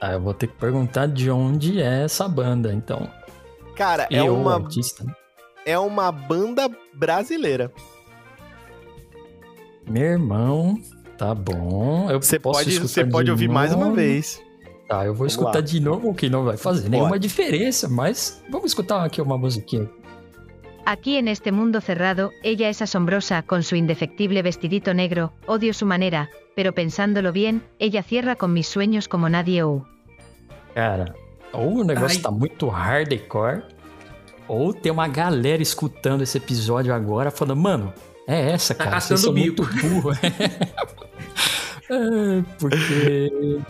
Ah, 0.01 0.13
eu 0.13 0.21
vou 0.21 0.33
ter 0.33 0.47
que 0.47 0.55
perguntar 0.55 1.07
de 1.07 1.31
onde 1.31 1.81
é 1.81 2.05
essa 2.05 2.27
banda, 2.27 2.73
então. 2.73 3.09
Cara, 3.77 4.09
é 4.11 4.23
uma, 4.23 4.55
artista. 4.55 5.05
é 5.65 5.79
uma 5.79 6.11
banda 6.11 6.71
brasileira. 6.95 7.71
Meu 9.87 10.05
irmão, 10.05 10.79
tá 11.21 11.35
bom. 11.35 12.11
Eu 12.11 12.21
Você 12.23 12.39
posso 12.39 12.65
pode, 12.65 12.79
você 12.79 13.05
pode 13.05 13.27
de 13.27 13.31
ouvir 13.31 13.49
mais 13.49 13.73
uma 13.75 13.85
novo? 13.85 13.97
vez. 13.97 14.43
Tá, 14.89 15.05
eu 15.05 15.13
vou 15.15 15.29
Vamos 15.29 15.33
escutar 15.35 15.59
lá. 15.59 15.61
de 15.61 15.79
novo, 15.81 16.09
o 16.11 16.15
que 16.15 16.29
não 16.29 16.45
vai 16.45 16.57
fazer 16.57 16.89
Bora. 16.89 16.91
nenhuma 16.91 17.19
diferença, 17.19 17.89
mas 17.89 18.43
vamos 18.51 18.71
escutar 18.73 19.05
aqui 19.05 19.21
uma 19.23 19.37
musiquinha. 19.39 19.89
Aquí 20.87 21.17
en 21.19 21.29
este 21.29 21.53
mundo 21.53 21.81
cerrado, 21.81 22.31
ella 22.43 22.69
es 22.71 22.81
asombrosa 22.83 23.43
con 23.43 23.63
su 23.63 23.77
indefectible 23.77 24.43
vestidito 24.43 24.93
negro, 24.95 25.33
odio 25.47 25.73
su 25.75 25.85
manera, 25.87 26.29
pero 26.57 26.73
pensándolo 26.73 27.33
bien, 27.33 27.63
ella 27.79 28.03
cierra 28.03 28.35
con 28.35 28.53
mis 28.53 28.67
sueños 28.67 29.07
como 29.07 29.29
nadie 29.29 29.63
ou. 29.63 29.85
Cara, 30.75 31.15
ou 31.53 31.81
o 31.81 31.85
negócio 31.85 32.17
Ai. 32.19 32.23
tá 32.23 32.31
muito 32.31 32.69
hardcore, 32.69 33.63
ou 34.49 34.73
tem 34.73 34.91
uma 34.91 35.07
galera 35.07 35.63
escutando 35.63 36.23
esse 36.23 36.39
episódio 36.39 36.93
agora 36.95 37.31
falando, 37.31 37.61
mano, 37.61 37.93
é 38.31 38.53
essa, 38.53 38.75
Tá 38.75 38.85
cara, 38.85 39.01
vocês 39.01 39.21
caçando 39.21 39.21
são 39.21 39.33
bico." 39.35 39.63
muito 39.63 39.81
burro. 39.89 40.13
é, 41.91 42.43
porque 42.59 43.61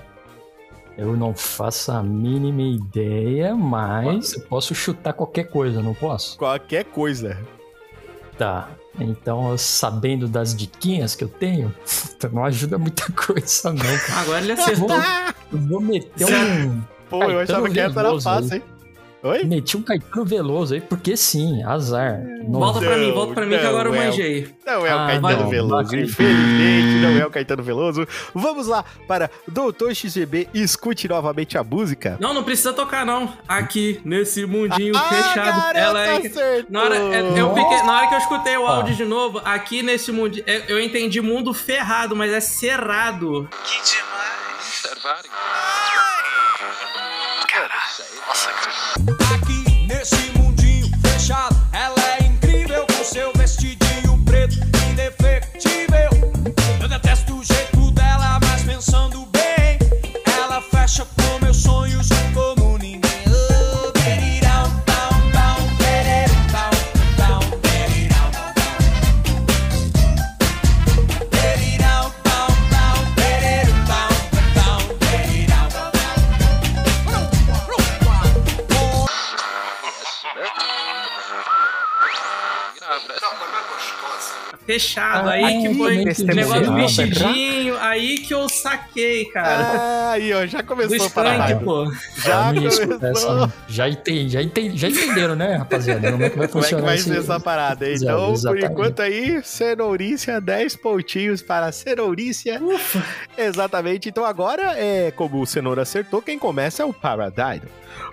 eu 0.98 1.16
não 1.16 1.34
faço 1.34 1.92
a 1.92 2.02
mínima 2.02 2.62
ideia, 2.62 3.54
mas 3.54 4.34
eu 4.34 4.42
posso 4.42 4.74
chutar 4.74 5.12
qualquer 5.14 5.44
coisa, 5.44 5.82
não 5.82 5.94
posso? 5.94 6.36
Qualquer 6.36 6.84
coisa. 6.84 7.38
Tá. 8.36 8.68
Então, 8.98 9.56
sabendo 9.56 10.26
das 10.28 10.54
diquinhas 10.54 11.14
que 11.14 11.24
eu 11.24 11.28
tenho, 11.28 11.74
não 12.32 12.44
ajuda 12.44 12.76
muita 12.76 13.10
coisa, 13.12 13.72
não. 13.72 14.18
Agora 14.18 14.40
ele 14.42 14.52
acertou. 14.52 14.88
Eu 15.52 15.58
vou 15.58 15.80
meter 15.80 16.26
um. 16.26 16.82
Pô, 17.08 17.22
eu 17.24 17.38
Caetano 17.38 17.40
achava 17.40 17.70
que 17.70 17.80
essa 17.80 18.00
era 18.00 18.20
fácil, 18.20 18.54
hein? 18.56 18.62
Oi? 19.22 19.44
Meti 19.44 19.76
um 19.76 19.82
Caetano 19.82 20.24
Veloso 20.24 20.72
aí, 20.72 20.80
porque 20.80 21.14
sim, 21.14 21.62
azar. 21.62 22.20
Não- 22.48 22.58
Volta 22.58 22.80
pra 22.80 22.96
mim, 22.96 23.12
volta 23.12 23.34
pra 23.34 23.44
mim 23.44 23.56
que 23.58 23.62
Não, 23.62 23.68
agora 23.68 23.88
eu 23.90 23.94
é 23.94 23.98
o- 23.98 24.04
manjei. 24.06 24.54
Não 24.66 24.86
é 24.86 24.94
o 24.94 24.98
Ah, 24.98 25.06
Caetano 25.08 25.42
não, 25.42 25.48
Veloso, 25.50 25.84
bacana. 25.84 26.02
infelizmente 26.02 27.02
não 27.02 27.18
é 27.20 27.26
o 27.26 27.30
Caetano 27.30 27.62
Veloso. 27.62 28.08
Vamos 28.34 28.66
lá 28.66 28.82
para 29.06 29.30
Doutor 29.46 29.94
XGB, 29.94 30.48
escute 30.54 31.06
novamente 31.06 31.58
a 31.58 31.62
música. 31.62 32.16
Não, 32.18 32.32
não 32.32 32.42
precisa 32.42 32.72
tocar, 32.72 33.04
não. 33.04 33.30
Aqui, 33.46 34.00
nesse 34.06 34.46
mundinho 34.46 34.96
Ah, 34.96 35.00
fechado. 35.02 35.34
garota, 35.60 35.78
ela 35.78 36.00
é. 36.06 36.16
acertou! 36.16 36.64
Na 36.70 36.82
hora, 36.84 36.96
é- 36.96 37.40
eu 37.40 37.54
fiquei- 37.54 37.82
na 37.82 37.96
hora 37.98 38.08
que 38.08 38.14
eu 38.14 38.18
escutei 38.18 38.56
o 38.56 38.66
Ah. 38.66 38.76
áudio 38.76 38.94
de 38.96 39.04
novo, 39.04 39.42
aqui 39.44 39.82
nesse 39.82 40.10
mundo. 40.12 40.42
é- 40.46 40.64
Eu 40.72 40.80
entendi 40.80 41.20
mundo 41.20 41.52
ferrado, 41.52 42.16
mas 42.16 42.32
é 42.32 42.40
cerrado. 42.40 43.46
Que 43.64 43.74
demais. 43.82 44.62
Servário. 44.62 45.30
Aqui 48.96 49.59
fechado. 84.72 85.28
Ah, 85.28 85.32
aí 85.32 85.62
que 85.62 85.74
foi 85.74 85.98
o 86.02 86.34
negócio 86.34 86.64
do 86.66 86.74
vestidinho, 86.74 87.76
aí 87.78 88.18
que 88.18 88.32
eu 88.34 88.48
saquei, 88.48 89.24
cara. 89.26 89.48
Ah, 89.80 90.10
aí, 90.12 90.32
ó, 90.32 90.46
já 90.46 90.58
do 90.58 90.66
começou 90.66 91.06
a 91.06 91.10
parar. 91.10 91.34
Skank, 91.50 91.64
pô. 91.64 91.84
Já 92.18 92.52
escutar 92.54 92.98
começou. 92.98 93.44
essa- 93.44 93.52
já, 93.68 93.88
entendi, 93.88 94.28
já, 94.28 94.42
entendi, 94.42 94.76
já 94.78 94.88
entenderam, 94.88 95.34
né, 95.34 95.56
rapaziada? 95.56 96.10
Como 96.12 96.22
é 96.24 96.30
que 96.30 96.38
vai 96.38 96.48
Como 96.48 96.64
é 96.64 96.66
que 96.66 96.70
funcionar 96.74 96.84
vai 96.86 96.94
esse- 96.96 97.08
ser 97.08 97.18
essa 97.18 97.40
parada 97.40 97.90
Então, 97.90 98.26
por 98.26 98.32
exatamente. 98.34 98.66
enquanto 98.72 99.00
aí, 99.02 99.42
Cenourícia, 99.42 100.40
10 100.40 100.76
pontinhos 100.76 101.42
para 101.42 101.70
Cenourícia. 101.72 102.60
Exatamente. 103.36 104.08
Então 104.08 104.24
agora, 104.24 104.74
é 104.78 105.10
como 105.10 105.40
o 105.40 105.46
Cenoura 105.46 105.82
acertou, 105.82 106.22
quem 106.22 106.38
começa 106.38 106.82
é 106.82 106.86
o 106.86 106.92
Paradido. 106.92 107.66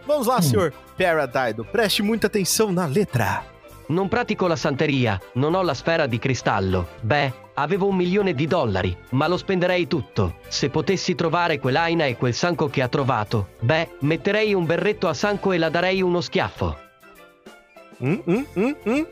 Vamos 0.05 0.27
lá, 0.27 0.41
senhor 0.41 0.73
Paradido. 0.97 1.63
Preste 1.65 2.01
muita 2.01 2.27
atenção 2.27 2.71
na 2.71 2.85
letra. 2.85 3.43
Non 3.89 4.09
pratico 4.09 4.47
la 4.47 4.57
santeria, 4.57 5.19
non 5.33 5.53
ho 5.53 5.61
la 5.61 5.73
sfera 5.73 6.07
di 6.07 6.19
cristallo. 6.19 6.89
Beh, 7.01 7.31
avevo 7.53 7.87
un 7.87 7.95
milione 7.95 8.33
di 8.33 8.45
dollari, 8.45 8.95
ma 9.11 9.27
lo 9.27 9.37
spenderei 9.37 9.87
tutto. 9.87 10.35
Se 10.47 10.69
potessi 10.69 11.15
trovare 11.15 11.59
quell'aina 11.59 12.05
e 12.05 12.17
quel 12.17 12.33
sanco 12.33 12.67
che 12.67 12.81
ha 12.81 12.89
trovato, 12.89 13.49
beh, 13.61 13.91
metterei 13.99 14.53
un 14.53 14.65
berretto 14.65 15.07
a 15.07 15.13
sanco 15.13 15.53
e 15.53 15.57
la 15.57 15.69
darei 15.69 16.01
uno 16.01 16.19
schiaffo. 16.19 16.77
Hum, 17.99 18.21
hum, 18.25 18.45
hum, 18.55 18.75
hum. 18.83 19.07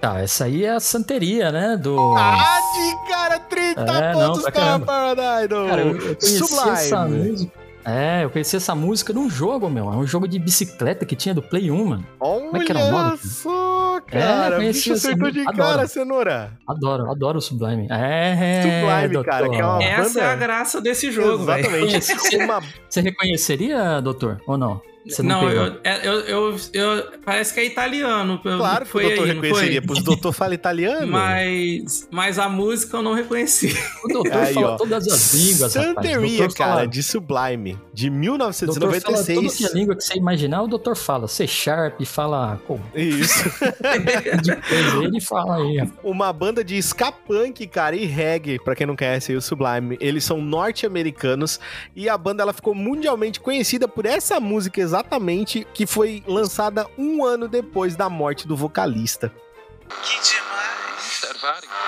Tá, 0.00 0.20
essa 0.20 0.44
aí 0.44 0.64
é 0.64 0.70
a 0.70 0.80
santeria, 0.80 1.50
né? 1.50 1.76
Do. 1.76 2.14
Ah, 2.16 2.58
de 2.74 3.10
cara, 3.10 3.38
30 3.38 3.80
É, 3.80 4.12
não, 4.12 4.20
pontos 4.26 4.42
pra 4.42 4.50
para 4.52 4.60
caramba. 4.60 4.86
Paradido. 4.86 5.66
Cara, 5.66 5.80
eu, 5.80 5.88
eu 5.88 6.16
conheci 6.16 6.42
essa 6.42 7.02
Sublime. 7.06 7.30
música. 7.30 7.65
É, 7.86 8.24
eu 8.24 8.30
conheci 8.30 8.56
essa 8.56 8.74
música 8.74 9.12
num 9.12 9.30
jogo, 9.30 9.70
meu. 9.70 9.84
É 9.92 9.96
um 9.96 10.06
jogo 10.06 10.26
de 10.26 10.38
bicicleta 10.40 11.06
que 11.06 11.14
tinha 11.14 11.32
do 11.34 11.40
Play 11.40 11.70
1, 11.70 11.84
mano. 11.84 12.06
Olha 12.18 12.60
é 12.60 12.64
que 12.64 12.72
era 12.72 12.80
o 12.84 12.90
nome, 12.90 13.10
cara? 13.10 13.16
só, 13.18 13.96
É, 13.98 14.00
cara. 14.00 14.54
o 14.54 14.56
conheci 14.58 14.78
bicho 14.90 14.92
acertou 14.94 15.30
de 15.30 15.38
música. 15.40 15.56
cara, 15.56 15.72
Adoro. 15.74 15.88
Cenoura. 15.88 16.52
Adoro, 16.66 17.10
adoro 17.10 17.38
o 17.38 17.40
Sublime. 17.40 17.86
É, 17.90 18.62
Sublime, 18.62 19.08
doutor. 19.14 19.30
cara, 19.30 19.48
que 19.48 19.56
é 19.56 19.64
uma- 19.64 19.82
Essa 19.84 20.02
banda- 20.08 20.20
é 20.20 20.26
a 20.32 20.36
graça 20.36 20.80
desse 20.80 21.12
jogo. 21.12 21.44
Exatamente. 21.44 22.12
Uma 22.44 22.60
Você 22.88 23.00
reconheceria, 23.00 24.00
doutor? 24.00 24.40
Ou 24.48 24.58
não? 24.58 24.80
Você 25.08 25.22
não, 25.22 25.42
Não, 25.42 25.50
eu, 25.50 25.76
é, 25.84 26.06
eu, 26.06 26.20
eu, 26.20 26.56
eu- 26.72 27.04
Parece 27.24 27.54
que 27.54 27.60
é 27.60 27.64
italiano. 27.64 28.38
Claro 28.40 28.84
que 28.84 28.90
foi 28.90 29.04
o 29.04 29.08
doutor 29.08 29.24
aí, 29.28 29.32
reconheceria, 29.34 29.80
foi? 29.80 29.86
pois 29.86 29.98
o 30.00 30.02
doutor 30.04 30.32
fala 30.32 30.54
italiano. 30.54 31.06
Mas, 31.06 32.08
mas 32.10 32.38
a 32.38 32.48
música 32.48 32.96
eu 32.96 33.02
não 33.02 33.14
reconheci. 33.14 33.74
O 34.04 34.08
doutor 34.08 34.32
Aí, 34.36 34.54
fala 34.54 34.72
ó. 34.72 34.76
todas 34.76 35.06
as 35.08 35.34
línguas, 35.34 35.72
Santeria, 35.72 36.48
cara, 36.50 36.70
fala- 36.74 36.86
de 36.86 37.02
Sublime, 37.02 37.78
de 37.92 38.08
O 38.08 38.12
doutor 38.38 39.00
fala 39.00 39.24
tudo 39.24 39.42
1996. 39.42 39.56
que 39.56 39.64
é 39.66 39.72
língua 39.72 39.96
que 39.96 40.04
você 40.04 40.14
imaginar, 40.16 40.62
o 40.62 40.68
doutor 40.68 40.96
fala. 40.96 41.26
C 41.28 41.46
Sharp, 41.46 42.00
fala. 42.04 42.60
Isso. 42.94 43.44
ele 45.02 45.20
fala 45.20 45.56
aí. 45.56 45.88
Uma 46.02 46.32
banda 46.32 46.62
de 46.64 46.76
ska 46.78 47.10
punk, 47.12 47.66
cara, 47.66 47.96
e 47.96 48.04
reggae, 48.06 48.58
pra 48.58 48.74
quem 48.74 48.86
não 48.86 48.96
conhece 48.96 49.32
aí, 49.32 49.36
o 49.38 49.42
Sublime. 49.42 49.96
Eles 50.00 50.24
são 50.24 50.40
norte-americanos 50.40 51.58
e 51.94 52.08
a 52.08 52.16
banda 52.16 52.42
ela 52.42 52.52
ficou 52.52 52.74
mundialmente 52.74 53.40
conhecida 53.40 53.88
por 53.88 54.06
essa 54.06 54.38
música 54.40 54.80
exatamente, 54.80 54.95
que 55.74 55.86
foi 55.86 56.22
lançada 56.26 56.86
um 56.96 57.24
ano 57.24 57.48
depois 57.48 57.96
da 57.96 58.08
morte 58.08 58.46
do 58.46 58.56
vocalista. 58.56 59.32
Que 60.02 60.20
demais. 60.20 61.85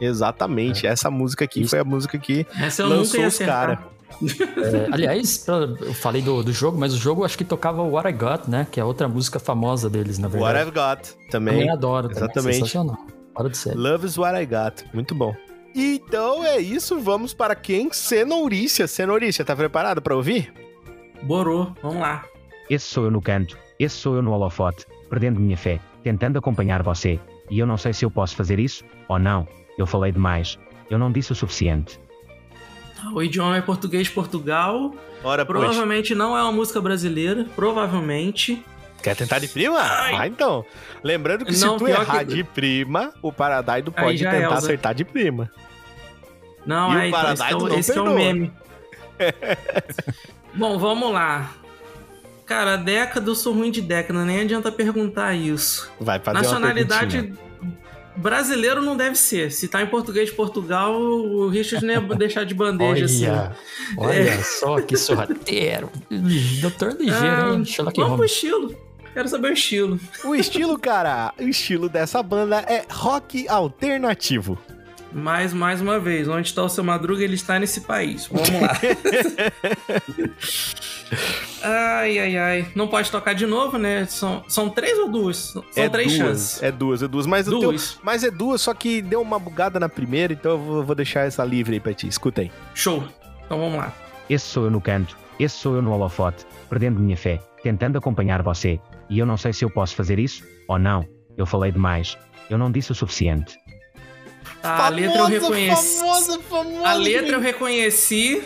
Exatamente, 0.00 0.86
essa 0.86 1.10
música 1.10 1.44
aqui 1.44 1.62
Isso. 1.62 1.70
foi 1.70 1.78
a 1.78 1.84
música 1.84 2.18
que 2.18 2.46
Essa 2.60 2.82
eu 2.82 2.88
nunca 2.88 2.98
lançou 2.98 3.20
ia 3.20 3.28
os 3.28 3.38
caras. 3.38 3.78
É, 4.18 4.88
aliás, 4.92 5.44
eu 5.46 5.92
falei 5.92 6.22
do, 6.22 6.42
do 6.42 6.52
jogo, 6.52 6.78
mas 6.78 6.94
o 6.94 6.96
jogo 6.96 7.24
acho 7.24 7.36
que 7.36 7.44
tocava 7.44 7.82
o 7.82 7.90
What 7.90 8.08
I 8.08 8.12
Got, 8.12 8.48
né? 8.48 8.66
Que 8.70 8.80
é 8.80 8.84
outra 8.84 9.08
música 9.08 9.38
famosa 9.38 9.90
deles, 9.90 10.16
na 10.16 10.28
What 10.28 10.38
verdade. 10.38 10.60
I've 10.60 10.70
Got 10.70 11.30
também. 11.30 11.54
Também 11.54 11.70
adoro. 11.70 12.08
Também. 12.08 12.24
Exatamente. 12.24 12.54
Sensacional. 12.54 12.96
Fora 13.34 13.50
de 13.50 13.58
série. 13.58 13.76
Love 13.76 14.06
is 14.06 14.16
what 14.16 14.40
I 14.40 14.46
got. 14.46 14.84
Muito 14.94 15.14
bom. 15.14 15.34
Então 15.74 16.42
é 16.42 16.58
isso, 16.58 16.98
vamos 16.98 17.34
para 17.34 17.54
quem? 17.54 17.92
Cenourícia. 17.92 18.86
Cenourícia, 18.86 19.44
tá 19.44 19.54
preparado 19.54 20.00
pra 20.00 20.16
ouvir? 20.16 20.50
Borou, 21.22 21.74
vamos 21.82 22.00
lá. 22.00 22.24
Esse 22.70 22.86
sou 22.86 23.04
eu 23.04 23.10
no 23.10 23.20
canto, 23.20 23.58
esse 23.78 23.96
sou 23.96 24.16
eu 24.16 24.22
no 24.22 24.32
holofote, 24.32 24.86
perdendo 25.10 25.38
minha 25.38 25.56
fé, 25.56 25.78
tentando 26.02 26.38
acompanhar 26.38 26.82
você. 26.82 27.20
E 27.50 27.58
eu 27.58 27.66
não 27.66 27.76
sei 27.76 27.92
se 27.92 28.04
eu 28.04 28.10
posso 28.10 28.34
fazer 28.34 28.58
isso 28.58 28.84
ou 29.08 29.18
não. 29.18 29.46
Eu 29.76 29.86
falei 29.86 30.12
demais. 30.12 30.58
Eu 30.90 30.98
não 30.98 31.10
disse 31.12 31.32
o 31.32 31.34
suficiente. 31.34 31.98
O 33.12 33.22
idioma 33.22 33.56
é 33.56 33.60
português 33.60 34.06
de 34.06 34.12
Portugal. 34.12 34.94
Ora, 35.22 35.44
pois. 35.44 35.58
Provavelmente 35.58 36.14
não 36.14 36.36
é 36.36 36.42
uma 36.42 36.52
música 36.52 36.80
brasileira. 36.80 37.46
Provavelmente. 37.54 38.64
Quer 39.02 39.14
tentar 39.14 39.38
de 39.38 39.48
prima? 39.48 39.78
Ah, 39.80 40.26
então. 40.26 40.64
Lembrando 41.04 41.44
que 41.44 41.54
se 41.54 41.64
Não, 41.64 41.76
tu 41.76 41.84
pior 41.84 42.00
errar 42.02 42.20
que- 42.24 42.34
de 42.34 42.42
prima, 42.44 43.12
o 43.22 43.30
Paradaido 43.30 43.92
Aí 43.96 44.04
pode 44.04 44.18
tentar 44.18 44.36
é, 44.36 44.42
Elza. 44.44 44.54
acertar 44.56 44.94
de 44.94 45.04
prima. 45.04 45.50
Não, 46.64 46.92
E 46.92 46.96
o 46.96 46.98
é, 46.98 47.08
então, 47.08 47.20
esse, 47.20 47.34
que 47.36 47.42
é 47.42 47.46
Paradise 47.50 47.54
o- 47.64 47.68
não 47.68 47.78
esse 47.78 47.90
é 47.90 48.00
o 48.00 48.04
perdoa. 48.04 48.14
meme. 48.18 48.52
Bom, 50.54 50.78
vamos 50.78 51.12
lá. 51.12 51.52
Cara, 52.44 52.76
década, 52.76 53.28
eu 53.30 53.34
sou 53.34 53.52
ruim 53.52 53.70
de 53.70 53.82
década, 53.82 54.24
nem 54.24 54.40
adianta 54.40 54.72
perguntar 54.72 55.34
isso. 55.34 55.90
Vai 56.00 56.18
fazer 56.18 56.38
Nacionalidade 56.38 57.18
uma. 57.20 57.45
Brasileiro 58.16 58.82
não 58.82 58.96
deve 58.96 59.16
ser. 59.16 59.50
Se 59.52 59.68
tá 59.68 59.82
em 59.82 59.86
português 59.86 60.28
de 60.30 60.34
Portugal, 60.34 61.00
o 61.00 61.48
Richard 61.48 61.84
não 61.84 61.94
ia 61.94 62.00
deixar 62.16 62.44
de 62.44 62.54
bandeja 62.54 63.04
assim. 63.04 63.26
Olha, 63.26 63.56
olha 63.96 64.42
só 64.42 64.80
que 64.80 64.96
sorrateiro. 64.96 65.90
Doutor 66.60 66.92
ligeiro, 66.98 67.16
Ah, 67.24 67.54
hein? 67.54 67.64
Sherlock 67.64 68.00
vamos 68.00 68.16
pro 68.16 68.24
estilo. 68.24 68.74
Quero 69.12 69.28
saber 69.28 69.48
o 69.50 69.52
estilo. 69.54 70.00
O 70.24 70.34
estilo, 70.34 70.78
cara, 70.78 71.32
o 71.38 71.44
estilo 71.44 71.88
dessa 71.88 72.22
banda 72.22 72.58
é 72.68 72.84
rock 72.90 73.48
alternativo. 73.48 74.58
Mais, 75.16 75.54
mais 75.54 75.80
uma 75.80 75.98
vez, 75.98 76.28
onde 76.28 76.48
está 76.48 76.62
o 76.62 76.68
seu 76.68 76.84
Madruga? 76.84 77.24
Ele 77.24 77.36
está 77.36 77.58
nesse 77.58 77.80
país. 77.80 78.26
Vamos 78.26 78.50
lá. 78.50 78.78
ai, 81.62 82.18
ai, 82.18 82.36
ai. 82.36 82.66
Não 82.74 82.86
pode 82.86 83.10
tocar 83.10 83.32
de 83.32 83.46
novo, 83.46 83.78
né? 83.78 84.04
São, 84.04 84.44
são 84.46 84.68
três 84.68 84.98
ou 84.98 85.08
duas? 85.08 85.38
São 85.38 85.64
é 85.74 85.88
três 85.88 86.08
duas, 86.08 86.18
chances. 86.18 86.62
É 86.62 86.70
duas, 86.70 87.02
é 87.02 87.08
duas. 87.08 87.26
Mas, 87.26 87.46
Duas. 87.46 87.98
mas 88.02 88.24
é 88.24 88.30
duas, 88.30 88.60
só 88.60 88.74
que 88.74 89.00
deu 89.00 89.22
uma 89.22 89.38
bugada 89.38 89.80
na 89.80 89.88
primeira, 89.88 90.34
então 90.34 90.52
eu 90.52 90.58
vou, 90.58 90.84
vou 90.84 90.94
deixar 90.94 91.22
essa 91.26 91.42
livre 91.42 91.76
aí 91.76 91.80
pra 91.80 91.94
ti. 91.94 92.06
Escuta 92.06 92.42
aí. 92.42 92.52
Show. 92.74 93.02
Então 93.46 93.58
vamos 93.58 93.78
lá. 93.78 93.94
Esse 94.28 94.44
sou 94.44 94.64
eu 94.64 94.70
no 94.70 94.82
canto, 94.82 95.16
esse 95.40 95.56
sou 95.56 95.76
eu 95.76 95.82
no 95.82 95.92
holofote, 95.92 96.44
perdendo 96.68 97.00
minha 97.00 97.16
fé, 97.16 97.40
tentando 97.62 97.96
acompanhar 97.96 98.42
você. 98.42 98.78
E 99.08 99.18
eu 99.18 99.24
não 99.24 99.38
sei 99.38 99.54
se 99.54 99.64
eu 99.64 99.70
posso 99.70 99.96
fazer 99.96 100.18
isso 100.18 100.44
ou 100.68 100.78
não. 100.78 101.06
Eu 101.38 101.46
falei 101.46 101.72
demais. 101.72 102.18
Eu 102.50 102.58
não 102.58 102.70
disse 102.70 102.92
o 102.92 102.94
suficiente. 102.94 103.56
Tá, 104.62 104.86
a 104.86 104.88
letra 104.88 105.18
eu 105.18 105.26
reconheci. 105.26 105.98
Famosa, 106.00 106.40
famosa. 106.48 106.88
A 106.88 106.92
letra 106.94 107.36
eu 107.36 107.40
reconheci, 107.40 108.42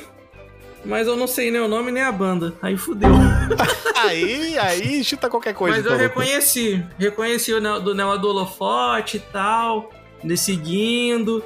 mas 0.84 1.06
eu 1.06 1.16
não 1.16 1.26
sei 1.26 1.50
nem 1.50 1.60
o 1.60 1.68
nome 1.68 1.90
nem 1.90 2.02
a 2.02 2.12
banda. 2.12 2.54
Aí 2.60 2.76
fudeu. 2.76 3.10
Aí, 4.02 4.58
aí, 4.58 5.04
chuta 5.04 5.28
qualquer 5.28 5.52
coisa. 5.52 5.76
mas 5.76 5.84
eu 5.84 5.92
então, 5.92 6.00
reconheci. 6.02 6.82
Reconheci 6.98 7.52
o 7.52 7.60
Neo- 7.60 7.80
do 7.80 7.94
Neo 7.94 8.16
do 8.16 8.28
Holofote 8.30 9.18
e 9.18 9.20
tal. 9.20 9.90
De 10.24 10.38
seguindo. 10.38 11.44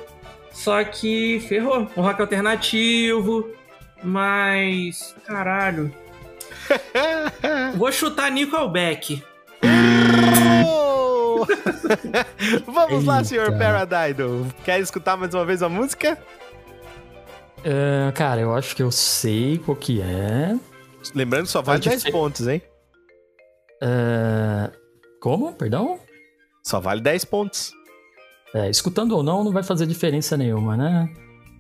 Só 0.53 0.85
que 0.85 1.45
ferrou. 1.49 1.89
O 1.97 2.01
rock 2.01 2.21
alternativo. 2.21 3.51
Mas. 4.05 5.17
Caralho. 5.27 5.93
Vou 7.75 7.91
chutar 7.91 8.31
Nickelback. 8.31 9.21
Vamos 12.67 13.05
lá, 13.05 13.17
Eita. 13.19 13.29
senhor 13.29 13.59
Paradido. 13.59 14.47
Quer 14.65 14.81
escutar 14.81 15.17
mais 15.17 15.35
uma 15.35 15.45
vez 15.45 15.63
a 15.63 15.69
música? 15.69 16.19
É, 17.65 18.13
cara, 18.13 18.41
eu 18.41 18.55
acho 18.55 18.75
que 18.77 18.83
eu 18.83 18.91
sei 18.91 19.59
qual 19.59 19.77
que 19.77 20.01
é. 20.01 20.55
Lembrando 21.15 21.45
que 21.47 21.51
só 21.51 21.63
vale 21.63 21.79
Pode 21.81 21.89
10 21.91 22.03
ser. 22.03 22.13
pontos, 22.13 22.47
hein? 22.49 22.63
É, 23.83 24.71
Como? 25.21 25.53
Perdão? 25.55 25.99
Só 26.63 26.81
vale 26.81 27.01
10 27.01 27.25
pontos. 27.27 27.73
É, 28.55 28.71
escutando 28.71 29.13
ou 29.17 29.23
não, 29.23 29.43
não 29.45 29.53
vai 29.53 29.63
fazer 29.63 29.87
diferença 29.87 30.37
nenhuma, 30.37 30.77
né? 30.77 31.13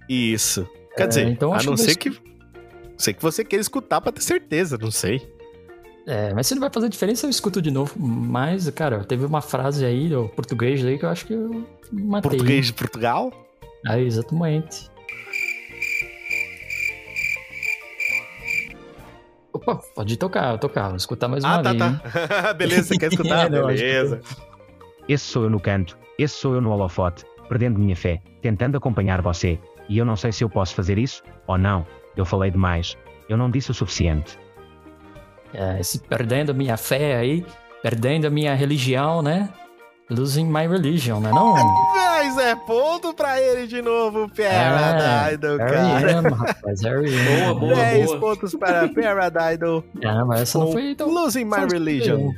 Isso. 0.08 0.66
Quer 0.96 1.04
É, 1.04 1.06
dizer, 1.08 1.28
então 1.28 1.52
a 1.52 1.56
não 1.56 1.62
que 1.62 1.68
eu 1.70 1.76
ser 1.76 1.96
que. 1.96 2.16
Sei 2.96 3.12
que 3.12 3.20
você 3.20 3.44
quer 3.44 3.58
escutar 3.58 4.00
pra 4.00 4.12
ter 4.12 4.22
certeza, 4.22 4.78
não 4.80 4.90
sei. 4.90 5.28
É, 6.06 6.34
mas 6.34 6.46
se 6.46 6.54
não 6.54 6.60
vai 6.60 6.70
fazer 6.70 6.88
diferença, 6.88 7.26
eu 7.26 7.30
escuto 7.30 7.62
de 7.62 7.70
novo. 7.70 7.94
Mas, 7.98 8.68
cara, 8.70 9.02
teve 9.04 9.24
uma 9.24 9.40
frase 9.40 9.84
aí, 9.86 10.14
o 10.14 10.28
português 10.28 10.84
aí, 10.84 10.98
que 10.98 11.04
eu 11.04 11.08
acho 11.08 11.26
que 11.26 11.32
eu 11.32 11.66
matei. 11.92 12.30
Português 12.30 12.66
de 12.66 12.72
Portugal? 12.74 13.32
Ah, 13.86 13.98
exatamente. 13.98 14.90
Opa, 19.52 19.76
pode 19.94 20.16
tocar, 20.18 20.58
tocar, 20.58 20.88
vou 20.88 20.96
escutar 20.96 21.28
mais 21.28 21.44
uma 21.44 21.60
Ah, 21.60 21.62
tá, 21.62 21.70
vez. 21.72 21.82
hein? 21.82 22.00
tá. 22.02 22.52
Beleza, 22.54 22.82
você 22.88 22.98
quer 22.98 23.10
escutar? 23.12 23.46
É, 23.46 23.50
que- 23.50 23.62
Beleza. 23.66 24.20
Esse 25.08 25.24
sou 25.24 25.44
eu 25.44 25.50
no 25.50 25.60
canto, 25.60 25.96
esse 26.18 26.34
sou 26.34 26.54
eu 26.54 26.60
no 26.60 26.70
holofote, 26.70 27.24
perdendo 27.48 27.78
minha 27.78 27.94
fé, 27.94 28.20
tentando 28.42 28.76
acompanhar 28.76 29.20
você. 29.22 29.58
E 29.88 29.98
eu 29.98 30.04
não 30.04 30.16
sei 30.16 30.32
se 30.32 30.42
eu 30.42 30.48
posso 30.48 30.74
fazer 30.74 30.98
isso 30.98 31.22
ou 31.46 31.58
não. 31.58 31.86
Eu 32.16 32.24
falei 32.24 32.50
demais. 32.50 32.96
Eu 33.28 33.36
não 33.36 33.50
disse 33.50 33.70
o 33.70 33.74
suficiente. 33.74 34.38
É, 35.54 35.80
esse 35.80 35.98
perdendo 36.00 36.50
a 36.50 36.54
minha 36.54 36.76
fé 36.76 37.16
aí, 37.16 37.46
perdendo 37.82 38.26
a 38.26 38.30
minha 38.30 38.54
religião, 38.54 39.22
né? 39.22 39.48
Losing 40.10 40.46
my 40.46 40.66
religion, 40.66 41.18
né? 41.20 41.30
Não. 41.30 41.54
Mas 41.94 42.36
é 42.36 42.54
ponto 42.54 43.14
pra 43.14 43.40
ele 43.40 43.66
de 43.66 43.80
novo, 43.80 44.28
Paradidal, 44.28 45.56
Harry 45.56 45.72
cara. 45.72 46.12
M, 46.12 46.28
rapaz. 46.28 46.80
Boa, 46.82 47.54
boa, 47.54 47.74
10 47.74 48.06
boa. 48.06 48.20
pontos 48.20 48.54
para 48.54 48.88
Paradidal. 48.88 49.82
Ah, 50.04 50.24
mas 50.26 50.42
essa 50.42 50.58
não 50.58 50.72
foi 50.72 50.94
tão. 50.94 51.08
Losing 51.08 51.44
My 51.44 51.66
Religion. 51.70 52.32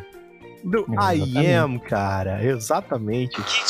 Do 0.63 0.87
I. 0.99 1.55
Am, 1.55 1.79
cara. 1.79 2.45
Exatamente. 2.45 3.41
Que 3.43 3.65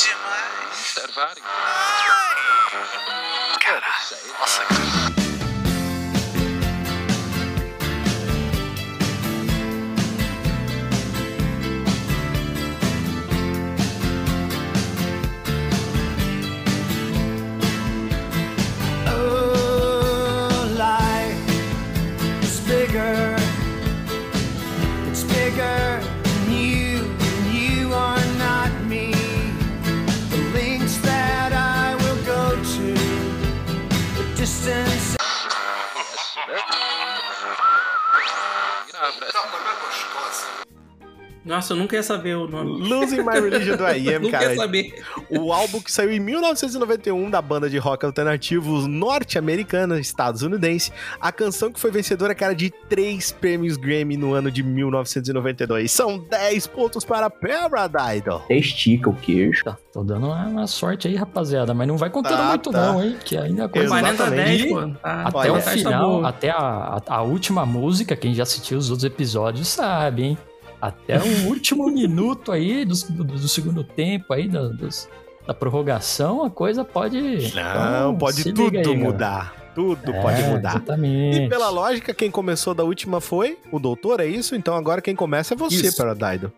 Nossa, 41.57 41.73
eu 41.73 41.77
nunca 41.79 41.97
ia 41.97 42.03
saber 42.03 42.37
o 42.37 42.47
nome. 42.47 42.87
Losing 42.89 43.23
My 43.23 43.41
Religion 43.41 43.77
do 43.77 43.85
I 43.89 44.15
Am, 44.15 44.23
Nunca 44.25 44.39
cara. 44.39 44.51
ia 44.53 44.57
saber. 44.57 45.03
O 45.31 45.53
álbum 45.53 45.81
que 45.81 45.91
saiu 45.91 46.13
em 46.13 46.21
1991 46.21 47.31
da 47.31 47.41
banda 47.41 47.69
de 47.71 47.79
rock 47.79 48.05
alternativo 48.05 48.87
norte-americana, 48.87 49.99
estadunidense. 49.99 50.93
A 51.21 51.33
canção 51.33 51.73
que 51.73 51.81
foi 51.81 51.91
vencedora, 51.91 52.35
cara, 52.35 52.55
de 52.55 52.71
três 52.89 53.33
prêmios 53.33 53.77
Grammy 53.77 54.17
no 54.17 54.35
ano 54.35 54.51
de 54.51 54.63
1992. 54.63 55.91
São 55.91 56.19
10 56.19 56.67
pontos 56.69 57.05
para 57.05 57.31
Paradidal. 57.31 58.45
Estica 58.51 59.09
o 59.11 59.15
queijo. 59.15 59.65
Tá, 59.65 59.77
tô 59.93 60.05
dando 60.05 60.27
uma, 60.27 60.47
uma 60.47 60.67
sorte 60.67 61.09
aí, 61.09 61.17
rapaziada, 61.17 61.73
mas 61.73 61.89
não 61.89 61.97
vai 61.97 62.11
contando 62.11 62.37
Tá, 62.37 62.49
muito 62.49 62.71
tá. 62.71 62.93
não, 62.93 63.03
hein? 63.03 63.17
Que 63.25 63.37
ainda 63.37 63.65
a 63.65 63.69
coisa 63.69 63.89
40 63.89 64.25
a 64.25 64.31
10, 64.31 64.61
Exatamente. 64.61 64.69
pô. 64.95 64.99
Tá, 65.01 65.23
Até 65.23 65.39
Olha, 65.39 65.53
o 65.53 65.57
a 65.57 65.61
festa 65.61 65.79
final, 65.89 66.25
até 66.25 66.51
a, 66.51 66.57
a, 66.59 67.03
a 67.07 67.23
última 67.23 67.65
música, 67.65 68.15
quem 68.15 68.35
já 68.35 68.43
assistiu 68.43 68.77
os 68.77 68.91
outros 68.91 69.05
episódios 69.05 69.69
sabe, 69.69 70.23
hein? 70.25 70.39
Até 70.81 71.19
o 71.19 71.47
último 71.49 71.87
minuto 71.91 72.53
aí 72.53 72.85
do, 72.85 72.95
do, 73.11 73.25
do 73.25 73.49
segundo 73.49 73.83
tempo 73.85 74.33
aí, 74.33 74.49
da, 74.49 74.63
dos- 74.69 75.09
da 75.47 75.55
prorrogação, 75.55 76.45
a 76.45 76.51
coisa 76.51 76.85
pode... 76.85 77.21
Não, 77.55 78.11
Então, 78.11 78.17
pode 78.19 78.53
tudo 78.53 78.77
aí, 78.79 78.97
mudar. 78.97 79.55
Tudo 79.77 80.11
É, 80.11 80.21
pode 80.23 80.43
mudar. 80.45 80.71
Exatamente. 80.77 81.39
E 81.43 81.49
pela 81.49 81.69
lógica, 81.69 82.13
quem 82.15 82.31
começou 82.31 82.75
da 82.75 82.83
última 82.83 83.21
foi 83.21 83.59
o 83.71 83.79
doutor, 83.79 84.21
é 84.21 84.27
isso? 84.27 84.57
Então 84.57 84.75
agora 84.75 85.01
quem 85.03 85.15
começa 85.15 85.55
é 85.55 85.57
você, 85.57 85.87
Isso. 85.87 85.97
Paradidal. 85.99 86.51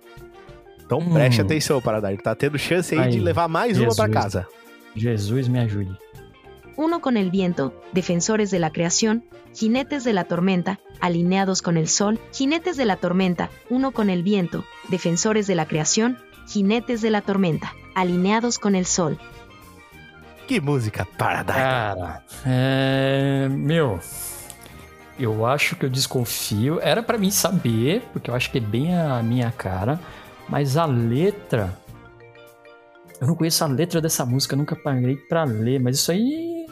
Então 0.85 0.99
Hum. 1.01 1.13
preste 1.13 1.41
atenção, 1.41 1.83
Paradidal. 1.83 2.17
Tá 2.25 2.35
tendo 2.35 2.59
chance 2.59 2.95
aí, 2.95 3.01
Aí, 3.01 3.11
de 3.11 3.21
levar 3.21 3.47
mais 3.49 3.77
uma 3.79 3.95
pra 3.95 4.07
Jesus. 4.07 4.15
casa. 4.15 4.47
Jesus 4.97 5.49
me 5.49 5.59
ajude. 5.59 5.95
Uno 6.77 7.01
con 7.01 7.17
el 7.17 7.31
viento, 7.31 7.73
defensores 7.93 8.51
de 8.51 8.59
la 8.61 8.71
creación, 8.71 9.23
jinetes 9.53 10.05
de 10.05 10.13
la 10.13 10.25
tormenta, 10.25 10.79
alineados 11.01 11.63
con 11.63 11.77
el 11.77 11.89
sol, 11.89 12.19
jinetes 12.33 12.77
de 12.77 12.85
la 12.85 12.97
tormenta, 12.97 13.51
uno 13.71 13.93
con 13.93 14.11
el 14.11 14.23
viento, 14.23 14.65
defensores 14.89 15.47
de 15.47 15.55
la 15.55 15.67
creación, 15.67 16.19
jinetes 16.47 17.03
de 17.03 17.11
la 17.11 17.23
tormenta, 17.23 17.73
alineados 17.95 18.59
con 18.59 18.75
el 18.75 18.87
sol. 18.87 19.19
Que 20.47 20.63
música, 20.63 21.07
Paradidal. 21.19 21.55
Cara, 21.57 22.25
é... 22.47 23.49
Meu, 23.51 24.01
eu 25.19 25.45
acho 25.45 25.77
que 25.77 25.85
eu 25.85 25.91
desconfio. 25.91 26.81
Era 26.81 27.03
pra 27.03 27.19
mim 27.19 27.31
saber, 27.31 28.03
porque 28.15 28.31
eu 28.31 28.35
acho 28.35 28.51
que 28.51 28.57
é 28.57 28.61
bem 28.63 28.99
a 28.99 29.23
minha 29.23 29.53
cara. 29.53 30.01
Mas 30.49 30.79
a 30.79 30.87
letra... 30.87 31.77
Eu 33.21 33.27
não 33.27 33.35
conheço 33.35 33.63
a 33.63 33.67
letra 33.67 34.01
dessa 34.01 34.25
música, 34.25 34.57
nunca 34.57 34.75
parei 34.75 35.17
pra 35.17 35.45
ler. 35.45 35.81
Mas 35.81 35.97
isso 35.97 36.13
aí... 36.13 36.67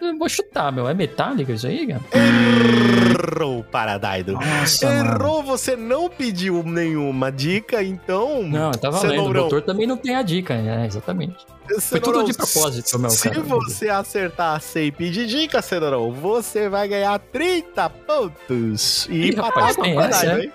Eu 0.00 0.18
vou 0.18 0.28
chutar, 0.28 0.70
meu. 0.72 0.88
É 0.88 0.94
metálica 0.94 1.52
isso 1.52 1.66
aí, 1.66 1.86
cara? 1.86 2.00
Errou, 2.12 3.64
Paradidal. 3.64 4.36
Nossa, 4.40 4.86
mano. 4.86 5.10
Errou, 5.14 5.42
você 5.42 5.76
não 5.76 6.08
pediu 6.08 6.62
nenhuma 6.62 7.30
dica, 7.32 7.82
então. 7.82 8.42
Não, 8.42 8.70
eu 8.72 8.78
tava 8.78 8.96
lendo. 9.00 9.06
O 9.06 9.10
Cenourão, 9.16 9.40
doutor 9.42 9.62
também 9.62 9.86
não 9.86 9.96
tem 9.96 10.14
a 10.14 10.22
dica, 10.22 10.56
né? 10.60 10.86
Exatamente. 10.86 11.36
Foi 11.68 11.80
Cenourão, 11.80 12.20
tudo 12.20 12.30
de 12.32 12.36
propósito, 12.36 12.98
meu 12.98 13.10
Se 13.10 13.28
cara. 13.28 13.40
você 13.42 13.88
acertar 13.88 14.60
sem 14.60 14.90
pedir 14.90 15.26
dica, 15.26 15.60
Cenourão, 15.62 16.10
você 16.12 16.68
vai 16.68 16.88
ganhar 16.88 17.18
30 17.18 17.90
pontos. 17.90 19.06
E 19.10 19.28
Ih, 19.28 19.34
rapaz, 19.34 19.76
tem 19.76 19.94
Paradidal, 19.94 20.20
essa, 20.30 20.40
é? 20.40 20.44
hein? 20.44 20.52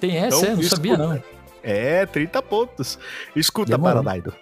Tem 0.00 0.16
essa, 0.16 0.38
Então, 0.38 0.52
é? 0.52 0.56
Não 0.56 0.62
sabia, 0.62 0.96
não. 0.96 1.22
É, 1.62 2.06
30 2.06 2.42
pontos. 2.42 2.98
Escuta, 3.36 3.72
Demorou. 3.72 4.02
Paradidal. 4.02 4.34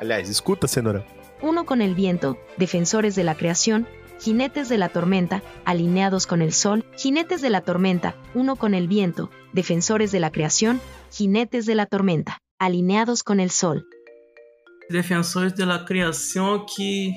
Aliás, 0.00 0.28
escuta, 0.28 0.66
Cenourão. 0.66 1.04
Uno 1.40 1.66
con 1.66 1.82
el 1.82 1.94
viento, 1.94 2.38
defensores 2.56 3.14
de 3.14 3.24
la 3.24 3.36
creación, 3.36 3.86
jinetes 4.18 4.68
de 4.68 4.78
la 4.78 4.88
tormenta, 4.88 5.42
alineados 5.64 6.26
con 6.26 6.42
el 6.42 6.52
sol, 6.52 6.84
jinetes 6.96 7.40
de 7.40 7.50
la 7.50 7.60
tormenta, 7.60 8.16
uno 8.34 8.56
con 8.56 8.74
el 8.74 8.88
viento, 8.88 9.30
defensores 9.52 10.10
de 10.10 10.20
la 10.20 10.30
creación, 10.30 10.80
jinetes 11.12 11.66
de 11.66 11.74
la 11.74 11.86
tormenta, 11.86 12.38
alineados 12.58 13.22
con 13.22 13.40
el 13.40 13.50
sol. 13.50 13.86
Defensores 14.90 15.54
de 15.54 15.66
la 15.66 15.84
Criação, 15.84 16.64
que 16.64 17.12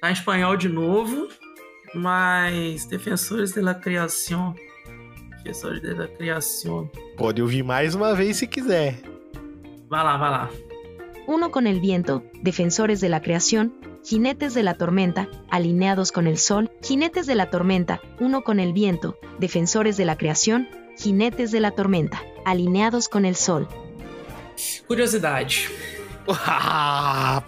tá 0.00 0.08
em 0.08 0.12
espanhol 0.12 0.56
de 0.56 0.68
novo, 0.68 1.28
mas 1.94 2.86
Defensores 2.86 3.52
de 3.52 3.60
la 3.60 3.74
Criação. 3.74 4.54
Defensores 5.42 5.82
de 5.82 5.94
la 5.94 6.06
Criação. 6.06 6.88
Pode 7.16 7.42
ouvir 7.42 7.64
mais 7.64 7.94
uma 7.94 8.14
vez 8.14 8.36
se 8.36 8.46
quiser. 8.46 9.00
Vai 9.88 10.04
lá, 10.04 10.16
vai 10.16 10.30
lá. 10.30 10.50
Uno 11.26 11.50
con 11.50 11.66
el 11.66 11.80
viento, 11.80 12.22
defensores 12.42 13.00
de 13.00 13.08
la 13.08 13.20
creación, 13.20 13.74
jinetes 14.04 14.54
de 14.54 14.62
la 14.62 14.74
tormenta, 14.74 15.28
alineados 15.50 16.12
con 16.12 16.26
el 16.26 16.38
sol, 16.38 16.70
jinetes 16.82 17.26
de 17.26 17.34
la 17.34 17.50
tormenta, 17.50 18.00
uno 18.20 18.42
con 18.42 18.60
el 18.60 18.72
viento, 18.72 19.18
defensores 19.40 19.96
de 19.96 20.04
la 20.04 20.16
creación, 20.16 20.68
jinetes 20.96 21.50
de 21.50 21.60
la 21.60 21.72
tormenta, 21.72 22.22
alineados 22.44 23.08
con 23.08 23.24
el 23.24 23.34
sol. 23.34 23.66
Curiosidade. 24.86 25.68
Ah, 26.28 27.42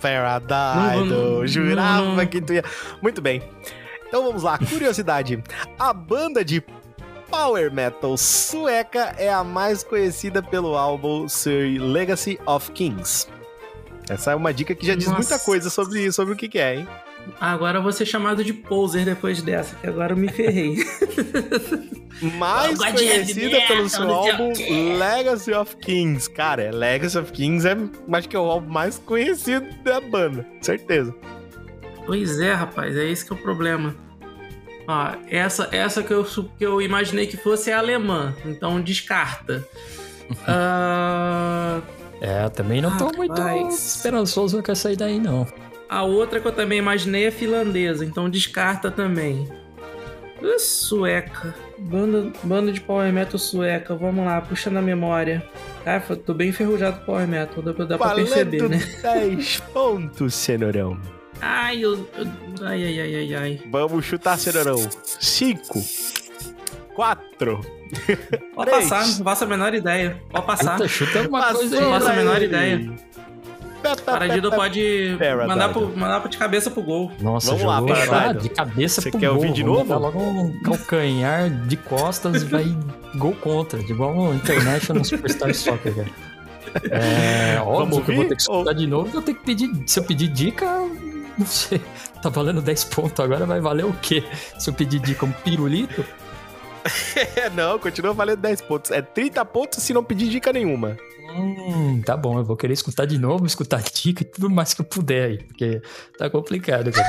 não, 1.04 1.46
Jurava 1.46 2.04
não, 2.04 2.16
não. 2.16 2.26
que 2.26 2.40
tu 2.40 2.52
ia. 2.52 2.64
Muito 3.02 3.20
bem. 3.20 3.42
Então 4.06 4.24
vamos 4.24 4.42
lá, 4.42 4.58
curiosidade. 4.58 5.42
A 5.78 5.92
banda 5.92 6.44
de 6.44 6.62
Power 7.30 7.72
Metal 7.72 8.16
sueca 8.16 9.14
é 9.18 9.30
a 9.30 9.44
mais 9.44 9.82
conhecida 9.82 10.42
pelo 10.42 10.76
álbum 10.76 11.28
Sir 11.28 11.78
Legacy 11.80 12.38
of 12.46 12.70
Kings. 12.72 13.26
Essa 14.08 14.32
é 14.32 14.34
uma 14.34 14.52
dica 14.52 14.74
que 14.74 14.86
já 14.86 14.94
diz 14.94 15.06
Nossa. 15.06 15.18
muita 15.18 15.38
coisa 15.38 15.70
sobre, 15.70 16.10
sobre 16.12 16.34
o 16.34 16.36
que, 16.36 16.48
que 16.48 16.58
é, 16.58 16.76
hein? 16.76 16.88
Agora 17.40 17.78
eu 17.78 17.82
vou 17.82 17.92
ser 17.92 18.06
chamado 18.06 18.42
de 18.42 18.52
poser 18.52 19.04
depois 19.04 19.42
dessa, 19.42 19.76
que 19.76 19.86
agora 19.86 20.12
eu 20.12 20.16
me 20.16 20.28
ferrei. 20.28 20.76
Mais 22.36 22.78
conhecida 22.78 23.60
pelo 23.66 23.88
seu 23.88 24.10
álbum. 24.10 24.52
Legacy 24.98 25.52
of 25.52 25.76
Kings. 25.76 26.28
Cara, 26.30 26.62
é 26.62 26.70
Legacy 26.70 27.18
of 27.18 27.32
Kings 27.32 27.68
é, 27.68 27.76
acho 28.12 28.28
que 28.28 28.34
é 28.34 28.38
o 28.38 28.44
álbum 28.44 28.72
mais 28.72 28.98
conhecido 28.98 29.66
da 29.84 30.00
banda, 30.00 30.44
certeza. 30.60 31.14
Pois 32.06 32.40
é, 32.40 32.54
rapaz, 32.54 32.96
é 32.96 33.04
esse 33.04 33.24
que 33.24 33.32
é 33.32 33.36
o 33.36 33.38
problema. 33.38 33.94
Ó, 34.88 35.12
essa, 35.28 35.68
essa 35.70 36.02
que, 36.02 36.12
eu, 36.12 36.24
que 36.24 36.64
eu 36.64 36.80
imaginei 36.80 37.26
que 37.26 37.36
fosse 37.36 37.70
é 37.70 37.74
alemã, 37.74 38.34
então 38.44 38.80
descarta. 38.80 39.66
Ah, 40.46 41.80
É, 42.20 42.48
também 42.48 42.80
não 42.80 42.96
tô 42.96 43.10
muito 43.16 43.40
Rapaz. 43.40 43.96
esperançoso 43.96 44.62
com 44.62 44.72
essa 44.72 44.88
aí 44.88 44.96
daí, 44.96 45.18
não. 45.20 45.46
A 45.88 46.02
outra 46.02 46.40
que 46.40 46.46
eu 46.48 46.52
também 46.52 46.78
imaginei 46.78 47.26
é 47.26 47.30
finlandesa, 47.30 48.04
então 48.04 48.28
descarta 48.28 48.90
também. 48.90 49.48
Uh, 50.42 50.58
Sueca. 50.58 51.54
Banda, 51.78 52.32
banda 52.44 52.72
de 52.72 52.80
power 52.80 53.12
metal 53.12 53.38
sueca. 53.38 53.94
Vamos 53.94 54.24
lá, 54.24 54.40
puxa 54.40 54.68
na 54.70 54.82
memória. 54.82 55.44
Cara, 55.84 56.02
eu 56.10 56.16
tô 56.16 56.34
bem 56.34 56.48
enferrujado 56.50 56.98
com 57.00 57.06
power 57.06 57.26
metal, 57.26 57.62
dá, 57.62 57.72
pra- 57.72 57.84
dá 57.84 57.96
pra 57.98 58.14
perceber, 58.14 58.68
né? 58.68 58.78
10 59.02 59.60
pontos, 59.72 60.34
cenourão. 60.34 60.98
Ai, 61.40 61.80
eu, 61.84 61.94
eu- 62.16 62.26
ai, 62.66 62.84
ai, 62.84 63.00
ai, 63.00 63.14
ai, 63.14 63.34
ai. 63.34 63.60
Vamos 63.70 64.04
chutar, 64.04 64.36
cenourão. 64.38 64.76
5, 65.04 65.80
4, 66.94 67.60
Pode 68.54 68.70
passar, 68.70 69.06
não 69.06 69.24
faço 69.24 69.44
a 69.44 69.46
menor 69.46 69.74
ideia. 69.74 70.22
Pode 70.30 70.46
passar. 70.46 70.76
Puta, 70.76 70.88
chuta 70.88 71.18
alguma 71.20 71.40
Passou 71.40 71.58
coisa 71.60 71.76
aí. 71.76 71.82
Não 71.82 71.90
faço 71.92 72.08
a 72.08 72.12
menor 72.12 72.42
ideia. 72.42 72.90
Paradido 74.04 74.50
pode 74.50 75.16
mandar, 75.46 75.68
pro, 75.68 75.96
mandar 75.96 76.20
pro 76.20 76.28
de 76.28 76.36
cabeça 76.36 76.68
pro 76.68 76.82
gol. 76.82 77.12
Nossa, 77.20 77.52
Vamos 77.52 77.64
lá, 77.64 77.78
jogou 77.78 77.94
para, 77.94 78.04
ah, 78.04 78.24
Daido. 78.24 78.40
de 78.40 78.48
cabeça 78.48 79.00
Você 79.00 79.10
pro 79.10 79.20
quer 79.20 79.26
gol. 79.28 79.36
ouvir 79.36 79.52
de 79.52 79.62
novo? 79.62 79.98
logo 79.98 80.18
um 80.20 80.60
calcanhar 80.64 81.48
de 81.48 81.76
costas 81.76 82.42
e 82.42 82.44
vai 82.46 82.76
gol 83.14 83.34
contra. 83.34 83.78
De 83.78 83.92
igual 83.92 84.14
no 84.14 84.34
International 84.34 85.04
Superstar 85.04 85.54
Soccer, 85.54 85.94
cara. 85.94 86.08
É 86.90 87.60
óbvio 87.60 87.78
Vamos 87.78 88.04
que 88.04 88.10
eu 88.10 88.16
vou 88.16 88.24
ter 88.24 88.34
que 88.36 88.42
escutar 88.42 88.72
de 88.72 88.86
novo. 88.86 89.10
Vou 89.10 89.22
ter 89.22 89.34
que 89.34 89.44
pedir. 89.44 89.70
Se 89.86 90.00
eu 90.00 90.04
pedir 90.04 90.28
dica, 90.28 90.66
não 91.38 91.46
sei. 91.46 91.80
Tá 92.20 92.28
valendo 92.30 92.60
10 92.60 92.84
pontos. 92.86 93.24
Agora 93.24 93.46
vai 93.46 93.60
valer 93.60 93.84
o 93.84 93.92
quê? 94.02 94.24
Se 94.58 94.68
eu 94.70 94.74
pedir 94.74 94.98
dica 94.98 95.24
um 95.24 95.30
pirulito? 95.30 96.04
Não, 97.54 97.78
continua 97.78 98.12
valendo 98.12 98.40
10 98.40 98.62
pontos. 98.62 98.90
É 98.90 99.02
30 99.02 99.44
pontos 99.44 99.82
se 99.82 99.92
não 99.92 100.04
pedir 100.04 100.28
dica 100.28 100.52
nenhuma. 100.52 100.96
Hum, 101.34 102.02
tá 102.02 102.16
bom. 102.16 102.38
Eu 102.38 102.44
vou 102.44 102.56
querer 102.56 102.72
escutar 102.72 103.06
de 103.06 103.18
novo, 103.18 103.46
escutar 103.46 103.82
dica 103.92 104.22
e 104.22 104.26
tudo 104.26 104.50
mais 104.50 104.74
que 104.74 104.80
eu 104.80 104.84
puder 104.84 105.24
aí. 105.24 105.38
Porque 105.38 105.82
tá 106.16 106.30
complicado, 106.30 106.90
cara. 106.90 107.08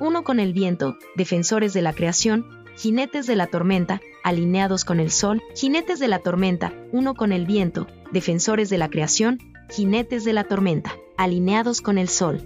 Uno 0.00 0.24
con 0.24 0.40
el 0.40 0.52
viento, 0.52 0.96
defensores 1.16 1.72
de 1.72 1.82
la 1.82 1.92
creación, 1.92 2.64
jinetes 2.76 3.26
de 3.26 3.36
la 3.36 3.46
tormenta, 3.46 4.00
alineados 4.24 4.84
con 4.84 4.98
el 4.98 5.10
sol, 5.10 5.40
jinetes 5.54 6.00
de 6.00 6.08
la 6.08 6.18
tormenta, 6.18 6.72
uno 6.90 7.14
con 7.14 7.30
el 7.30 7.46
viento, 7.46 7.86
defensores 8.10 8.68
de 8.68 8.78
la 8.78 8.88
creación, 8.88 9.38
jinetes 9.70 10.24
de 10.24 10.32
la 10.32 10.44
tormenta, 10.44 10.96
alineados 11.16 11.80
con 11.80 11.98
el 11.98 12.08
sol. 12.08 12.40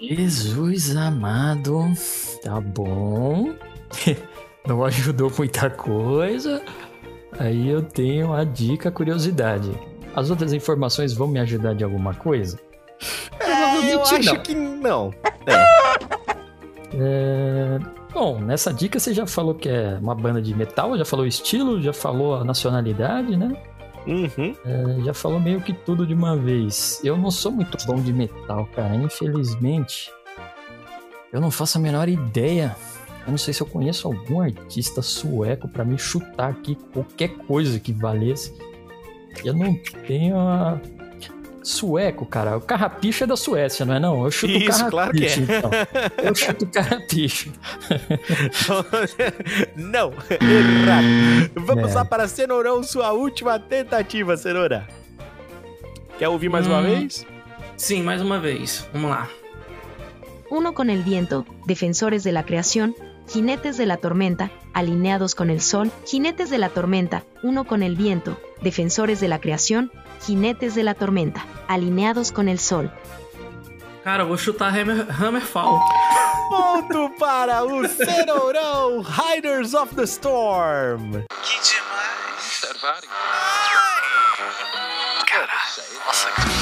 Jesus 0.00 0.96
amado. 0.96 1.86
Tá 2.42 2.58
bom. 2.58 3.54
Não 4.66 4.82
ajudou 4.84 5.32
muita 5.36 5.70
coisa. 5.70 6.62
Aí 7.38 7.68
eu 7.68 7.82
tenho 7.82 8.32
a 8.32 8.44
dica, 8.44 8.88
a 8.88 8.92
curiosidade. 8.92 9.70
As 10.14 10.30
outras 10.30 10.52
informações 10.52 11.12
vão 11.12 11.28
me 11.28 11.38
ajudar 11.38 11.74
de 11.74 11.84
alguma 11.84 12.14
coisa? 12.14 12.58
É, 13.38 13.94
eu 13.94 14.02
acho 14.02 14.22
não. 14.22 14.42
que 14.42 14.54
não. 14.54 15.14
É. 15.46 16.30
É, 16.92 17.78
Bom, 18.12 18.40
nessa 18.40 18.72
dica 18.72 18.98
você 18.98 19.14
já 19.14 19.26
falou 19.26 19.54
que 19.54 19.68
é 19.68 19.96
uma 20.00 20.14
banda 20.14 20.42
de 20.42 20.54
metal, 20.54 20.98
já 20.98 21.04
falou 21.04 21.24
o 21.24 21.28
estilo, 21.28 21.80
já 21.80 21.92
falou 21.92 22.34
a 22.34 22.44
nacionalidade, 22.44 23.36
né? 23.36 23.56
Uhum. 24.06 24.54
É, 24.64 25.04
já 25.04 25.14
falou 25.14 25.38
meio 25.38 25.60
que 25.60 25.72
tudo 25.72 26.06
de 26.06 26.14
uma 26.14 26.36
vez. 26.36 27.00
Eu 27.04 27.16
não 27.16 27.30
sou 27.30 27.52
muito 27.52 27.78
bom 27.86 27.96
de 27.96 28.12
metal, 28.12 28.68
cara. 28.74 28.96
Infelizmente, 28.96 30.10
eu 31.32 31.40
não 31.40 31.50
faço 31.50 31.78
a 31.78 31.80
menor 31.80 32.08
ideia. 32.08 32.74
Eu 33.26 33.30
não 33.32 33.38
sei 33.38 33.52
se 33.54 33.60
eu 33.60 33.66
conheço 33.66 34.08
algum 34.08 34.40
artista 34.40 35.02
sueco 35.02 35.68
pra 35.68 35.84
me 35.84 35.98
chutar 35.98 36.50
aqui 36.50 36.76
qualquer 36.92 37.28
coisa 37.46 37.78
que 37.78 37.92
valesse. 37.92 38.52
Eu 39.44 39.54
não 39.54 39.74
tenho 40.06 40.36
a... 40.38 40.80
Sueco, 41.62 42.24
cara. 42.24 42.56
O 42.56 42.60
carrapicho 42.62 43.22
é 43.24 43.26
da 43.26 43.36
Suécia, 43.36 43.84
não 43.84 43.94
é 43.94 44.00
não? 44.00 44.24
Eu 44.24 44.30
chuto 44.30 44.54
o 44.54 44.56
Isso, 44.56 44.66
carrapicho, 44.90 44.90
claro 44.90 45.12
que 45.12 45.26
é. 45.26 45.58
então. 45.58 45.70
Eu 46.24 46.34
chuto 46.34 46.64
o 46.64 46.68
carrapicho. 46.68 47.52
não, 49.76 50.12
errado. 50.40 51.50
Vamos 51.56 51.90
É. 51.90 51.94
lá 51.94 52.04
para 52.04 52.26
Cenourão, 52.28 52.82
sua 52.82 53.12
última 53.12 53.58
tentativa, 53.58 54.36
Cenoura. 54.38 54.88
Quer 56.18 56.28
ouvir 56.28 56.48
mais 56.48 56.66
uma 56.66 56.78
Hum. 56.80 56.82
vez? 56.82 57.26
Sim, 57.76 58.02
mais 58.02 58.20
uma 58.22 58.38
vez. 58.38 58.88
Vamos 58.92 59.10
lá. 59.10 59.28
Uno 60.50 60.72
con 60.74 60.90
el 60.90 61.02
viento, 61.02 61.46
defensores 61.66 62.24
de 62.24 62.32
la 62.32 62.42
creación, 62.42 62.94
jinetes 63.32 63.76
de 63.76 63.86
la 63.86 63.96
tormenta, 63.96 64.50
alineados 64.74 65.34
con 65.34 65.50
el 65.50 65.60
sol, 65.60 65.92
jinetes 66.04 66.50
de 66.50 66.58
la 66.58 66.68
tormenta, 66.68 67.24
uno 67.42 67.64
con 67.64 67.82
el 67.82 67.96
viento, 67.96 68.40
defensores 68.60 69.20
de 69.20 69.28
la 69.28 69.40
creación, 69.40 69.92
jinetes 70.26 70.74
de 70.74 70.82
la 70.82 70.94
tormenta, 70.94 71.46
alineados 71.68 72.32
con 72.32 72.48
el 72.48 72.58
sol. 72.58 72.90
Cara, 74.02 74.24
vou 74.24 74.36
chutar 74.36 74.74
Hammer, 74.74 75.06
Hammerfall. 75.10 75.78
Ponto 76.48 77.10
para 77.18 77.62
o 77.64 77.86
Cenourão, 77.86 79.02
Riders 79.02 79.74
of 79.74 79.94
the 79.94 80.04
Storm. 80.04 81.24
Que 81.42 81.60
demais. 81.60 82.40
Servari. 82.40 83.06
Caralho. 85.26 86.00
Nossa, 86.06 86.30
cara. 86.30 86.59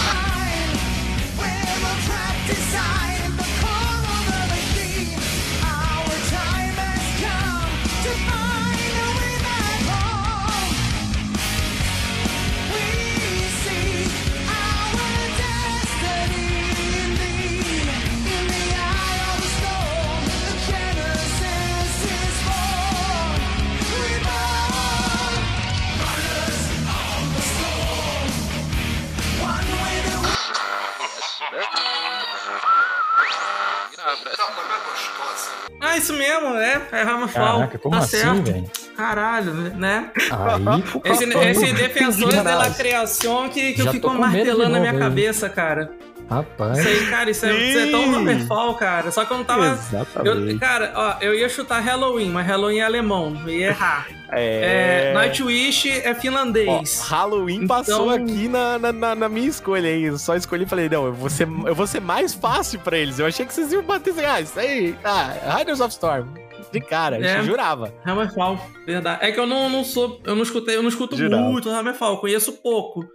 Ah, 35.80 35.96
isso 35.96 36.12
mesmo, 36.12 36.48
é. 36.56 36.82
É 36.92 37.02
Hammerfall. 37.02 37.58
Caraca, 37.58 37.78
como 37.78 37.94
tá 37.96 38.02
assim, 38.02 38.18
certo. 38.18 38.42
velho? 38.52 38.70
Caralho, 38.96 39.54
né? 39.54 40.10
Aí, 40.30 40.82
Esse, 41.12 41.24
esse 41.24 41.72
defensor 41.72 42.30
Caralho. 42.34 42.44
dela 42.44 42.70
criação 42.74 43.48
que, 43.48 43.72
que 43.74 43.80
eu 43.80 43.84
Já 43.84 43.92
fico 43.92 44.08
tô 44.08 44.14
com 44.14 44.18
medo 44.20 44.30
de 44.32 44.36
martelando 44.38 44.70
na 44.72 44.80
minha 44.80 44.92
novo, 44.92 45.04
cabeça, 45.04 45.48
cara. 45.48 45.90
Rapaz. 46.28 46.78
Isso 46.78 46.88
aí, 46.88 47.06
cara, 47.10 47.30
isso 47.30 47.46
é, 47.46 47.56
isso 47.56 47.78
é 47.78 47.90
tão. 47.90 48.14
Hammerfall, 48.14 48.74
cara. 48.74 49.10
Só 49.10 49.24
que 49.24 49.32
eu 49.32 49.38
não 49.38 49.44
tava. 49.44 49.66
Exatamente. 49.68 50.52
Eu, 50.52 50.58
cara, 50.60 50.92
ó, 50.94 51.14
eu 51.22 51.34
ia 51.34 51.48
chutar 51.48 51.80
Halloween, 51.80 52.28
mas 52.30 52.46
Halloween 52.46 52.78
é 52.78 52.82
alemão. 52.82 53.34
Eu 53.46 53.48
ia 53.52 53.66
errar. 53.68 54.06
É... 54.30 55.10
É, 55.10 55.14
Nightwish 55.14 55.88
é 55.90 56.10
Ó, 56.10 56.14
finlandês. 56.14 57.00
Halloween 57.08 57.62
Então- 57.64 57.68
passou 57.78 58.10
aqui 58.10 58.46
na, 58.46 58.78
na, 58.78 58.92
na- 58.92 59.14
na 59.14 59.28
minha 59.28 59.48
escolha 59.48 59.88
aí. 59.88 60.04
Eu 60.04 60.18
só 60.18 60.36
escolhi 60.36 60.64
e 60.64 60.68
falei, 60.68 60.86
não, 60.88 61.06
eu 61.06 61.14
vou, 61.14 61.30
ser, 61.30 61.48
eu 61.66 61.74
vou 61.74 61.86
ser 61.86 62.00
mais 62.02 62.34
fácil 62.34 62.78
pra 62.80 62.98
eles. 62.98 63.18
Eu 63.18 63.24
achei 63.26 63.46
que 63.46 63.54
vocês 63.54 63.72
iam 63.72 63.82
bater 63.82 64.10
assim, 64.10 64.24
ah, 64.26 64.40
isso 64.42 64.60
aí, 64.60 64.94
ah, 65.02 65.56
Riders 65.56 65.80
of 65.80 65.90
Storm. 65.92 66.26
De 66.70 66.80
cara, 66.82 67.16
É. 67.26 67.38
eu 67.38 67.44
jurava. 67.44 67.94
Hammerfall, 68.04 68.60
verdade. 68.84 69.24
É 69.24 69.32
que 69.32 69.40
eu 69.40 69.46
não, 69.46 69.70
não 69.70 69.82
sou. 69.82 70.20
Eu 70.26 70.34
não 70.34 70.42
escutei, 70.42 70.76
eu 70.76 70.82
não 70.82 70.90
escuto 70.90 71.16
Jurava. 71.16 71.42
muito 71.44 71.70
Hammerfall, 71.70 72.12
eu 72.14 72.18
conheço 72.18 72.52
pouco. 72.62 73.06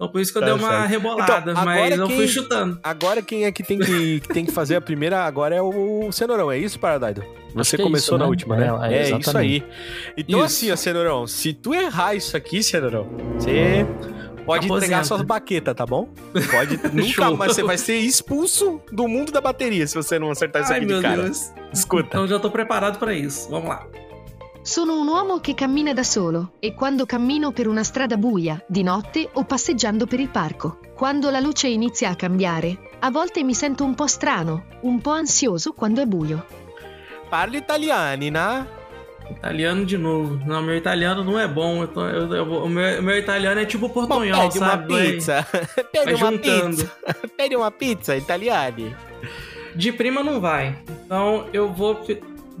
Então 0.00 0.08
por 0.10 0.18
isso 0.22 0.32
que 0.32 0.38
eu 0.38 0.40
Tá 0.42 0.46
dei 0.48 0.56
uma 0.56 0.70
certo. 0.70 0.88
rebolada, 0.88 1.50
Então, 1.52 1.62
mas 1.62 1.76
agora 1.78 1.94
eu 1.94 2.06
quem- 2.06 2.16
fui 2.16 2.26
chutando. 2.26 2.80
Agora 2.82 3.20
quem 3.20 3.44
é 3.44 3.52
que 3.52 3.62
tem 3.62 3.78
que, 3.78 4.20
que 4.20 4.28
tem 4.28 4.46
que 4.46 4.50
fazer 4.52 4.76
a 4.76 4.80
primeira 4.80 5.20
agora 5.26 5.54
é 5.54 5.60
o 5.60 6.10
Cenourão, 6.10 6.50
é 6.50 6.56
isso, 6.56 6.78
Paradaido? 6.78 7.22
Você 7.54 7.76
é 7.76 7.82
começou 7.82 8.16
isso, 8.16 8.18
na 8.18 8.24
né? 8.24 8.30
última, 8.30 8.56
É, 8.56 8.60
né? 8.60 8.66
é, 8.94 8.98
É, 8.98 9.02
isso 9.02 9.14
exatamente. 9.16 9.62
aí. 9.66 9.72
Então 10.16 10.38
Isso. 10.38 10.46
assim, 10.46 10.70
ó, 10.72 10.76
Cenourão, 10.76 11.26
se 11.26 11.52
tu 11.52 11.74
errar 11.74 12.14
isso 12.14 12.34
aqui, 12.34 12.62
Cenourão, 12.62 13.08
você 13.36 13.84
pode 14.46 14.64
Aposenta. 14.64 14.86
entregar 14.86 15.04
suas 15.04 15.20
baquetas, 15.20 15.74
tá 15.74 15.84
bom? 15.84 16.08
Pode, 16.50 16.80
nunca 16.96 17.30
mais, 17.32 17.52
você 17.54 17.62
vai 17.62 17.76
ser 17.76 17.96
expulso 17.98 18.80
do 18.90 19.06
mundo 19.06 19.30
da 19.30 19.40
bateria 19.42 19.86
se 19.86 19.94
você 19.94 20.18
não 20.18 20.30
acertar 20.30 20.62
isso 20.62 20.72
Ai, 20.72 20.78
aqui 20.78 20.86
de 20.86 20.92
meu 20.94 21.02
cara. 21.02 21.24
Deus. 21.24 21.52
Escuta. 21.74 22.06
Então 22.08 22.26
já 22.26 22.38
tô 22.38 22.50
preparado 22.50 22.98
pra 22.98 23.12
isso. 23.12 23.50
Vamos 23.50 23.68
lá. 23.68 23.86
Sono 24.70 25.00
un 25.00 25.08
uomo 25.08 25.40
che 25.40 25.54
cammina 25.54 25.92
da 25.92 26.04
solo 26.04 26.52
e 26.60 26.74
quando 26.74 27.04
cammino 27.04 27.50
per 27.50 27.66
una 27.66 27.82
strada 27.82 28.16
buia, 28.16 28.62
di 28.68 28.84
notte 28.84 29.28
o 29.32 29.42
passeggiando 29.44 30.06
per 30.06 30.20
il 30.20 30.28
parco, 30.28 30.78
quando 30.94 31.28
la 31.30 31.40
luce 31.40 31.66
inizia 31.66 32.10
a 32.10 32.14
cambiare, 32.14 32.90
a 33.00 33.10
volte 33.10 33.42
mi 33.42 33.52
sento 33.54 33.82
un 33.84 33.94
po' 33.96 34.06
strano, 34.06 34.66
un 34.82 35.00
po' 35.00 35.10
ansioso 35.10 35.72
quando 35.72 36.00
è 36.00 36.06
buio. 36.06 36.46
Parla 37.28 37.56
italiano, 37.56 38.28
né? 38.30 38.66
Italiano 39.30 39.84
de 39.84 39.96
novo. 39.96 40.38
Não, 40.46 40.62
meu 40.62 40.76
italiano 40.76 41.22
não 41.24 41.36
é 41.38 41.48
bom. 41.48 41.82
Eu 41.82 41.88
tô- 41.88 42.06
eu- 42.08 42.32
eu- 42.34 42.64
o 42.64 42.68
meu, 42.68 43.02
meu 43.02 43.16
italiano 43.18 43.60
é 43.60 43.64
tipo 43.66 43.88
portunhol, 43.88 44.40
Pede 44.48 44.58
uma 44.58 44.66
sabe? 44.70 44.92
Vai- 44.92 45.12
pizza. 45.12 45.46
Pede 45.92 46.14
uma 46.14 46.30
juntando. 46.30 46.76
pizza. 46.76 46.96
Pede 47.36 47.56
uma 47.56 47.70
pizza 47.70 48.16
italiana. 48.16 48.96
De 49.74 49.92
prima 49.92 50.22
não 50.22 50.40
vai. 50.40 50.76
Então 51.04 51.46
eu 51.52 51.72
vou. 51.72 52.00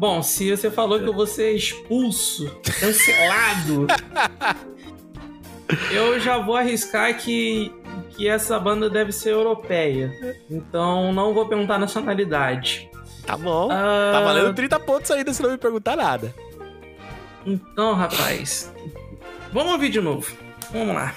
Bom, 0.00 0.22
se 0.22 0.50
você 0.50 0.70
falou 0.70 0.98
que 0.98 1.04
eu 1.06 1.12
vou 1.12 1.26
ser 1.26 1.52
expulso, 1.52 2.50
cancelado, 2.80 3.86
eu 5.92 6.18
já 6.18 6.38
vou 6.38 6.56
arriscar 6.56 7.14
que 7.18 7.70
que 8.16 8.26
essa 8.26 8.58
banda 8.58 8.88
deve 8.88 9.12
ser 9.12 9.32
europeia. 9.32 10.10
Então 10.50 11.12
não 11.12 11.34
vou 11.34 11.46
perguntar 11.46 11.78
nacionalidade. 11.78 12.90
Tá 13.26 13.36
bom. 13.36 13.68
Ah, 13.70 14.12
Tá 14.14 14.20
valendo 14.22 14.54
30 14.54 14.80
pontos 14.80 15.10
ainda 15.10 15.34
se 15.34 15.42
não 15.42 15.50
me 15.50 15.58
perguntar 15.58 15.96
nada. 15.96 16.34
Então, 17.44 17.92
rapaz. 17.92 18.72
Vamos 19.52 19.72
ouvir 19.72 19.90
de 19.90 20.00
novo. 20.00 20.34
Vamos 20.72 20.94
lá. 20.94 21.14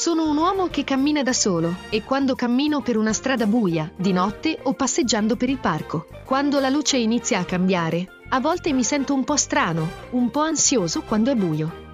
Sono 0.00 0.30
un 0.30 0.38
uomo 0.38 0.68
che 0.68 0.82
cammina 0.82 1.22
da 1.22 1.34
solo 1.34 1.74
e 1.90 2.02
quando 2.04 2.34
cammino 2.34 2.80
per 2.80 2.96
una 2.96 3.12
strada 3.12 3.44
buia, 3.44 3.92
di 3.94 4.14
notte 4.14 4.58
o 4.62 4.72
passeggiando 4.72 5.36
per 5.36 5.50
il 5.50 5.58
parco, 5.58 6.06
quando 6.24 6.58
la 6.58 6.70
luce 6.70 6.96
inizia 6.96 7.38
a 7.38 7.44
cambiare, 7.44 8.08
a 8.30 8.40
volte 8.40 8.72
mi 8.72 8.82
sento 8.82 9.12
un 9.12 9.24
po' 9.24 9.36
strano, 9.36 9.86
un 10.12 10.30
po' 10.30 10.40
ansioso 10.40 11.02
quando 11.02 11.30
è 11.30 11.34
buio. 11.34 11.89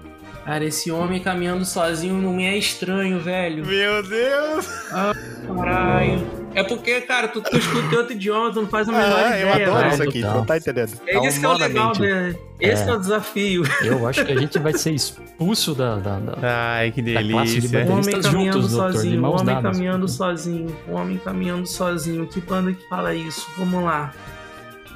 Cara, 0.47 0.63
esse 0.63 0.89
homem 0.89 1.19
caminhando 1.19 1.65
sozinho 1.65 2.21
não 2.21 2.31
me 2.33 2.45
é 2.45 2.57
estranho, 2.57 3.19
velho. 3.19 3.65
Meu 3.65 4.01
Deus! 4.01 4.65
Ah, 4.93 5.13
caralho. 5.45 6.25
É 6.55 6.63
porque, 6.63 7.01
cara, 7.01 7.27
tu, 7.27 7.41
tu 7.41 7.57
escuta 7.57 7.93
em 7.93 7.97
outro 7.97 8.13
idioma, 8.13 8.53
tu 8.53 8.61
não 8.61 8.69
faz 8.69 8.87
a 8.87 8.93
menor 8.93 9.11
Ah, 9.19 9.37
eu 9.37 9.49
ideia, 9.49 9.67
adoro 9.67 9.79
velho. 9.81 9.93
isso 9.93 10.03
aqui, 10.03 10.21
tu 10.21 10.27
não 10.27 10.45
tá 10.45 10.55
entendendo. 10.57 10.91
É 11.05 11.27
isso 11.27 11.39
que 11.41 11.45
é 11.45 11.49
o 11.49 11.57
legal, 11.57 11.91
né? 11.99 12.35
Esse 12.61 12.83
é. 12.83 12.87
É. 12.87 12.93
o 12.93 12.97
desafio. 12.97 13.63
Eu 13.83 14.07
acho 14.07 14.23
que 14.25 14.31
a 14.31 14.39
gente 14.39 14.57
vai 14.57 14.71
ser 14.73 14.91
expulso 14.95 15.75
da, 15.75 15.97
da, 15.97 16.17
da, 16.17 16.37
Ai, 16.77 16.91
que 16.91 17.01
da 17.01 17.21
classe 17.21 17.59
de 17.59 17.75
O 17.75 17.91
homem 17.91 18.21
caminhando 18.21 18.61
juntos, 18.61 18.71
sozinho, 18.71 19.19
o 19.19 19.21
mãos 19.21 19.41
homem 19.41 19.53
dadas. 19.55 19.71
caminhando 19.73 20.07
sozinho, 20.07 20.77
o 20.87 20.93
homem 20.93 21.17
caminhando 21.17 21.67
sozinho. 21.67 22.25
Que 22.25 22.39
banda 22.39 22.71
que 22.71 22.87
fala 22.87 23.13
isso? 23.13 23.45
Vamos 23.57 23.83
lá. 23.83 24.13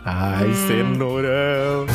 Ai, 0.05 0.47
Hum. 0.47 0.53
cenourão. 0.67 1.85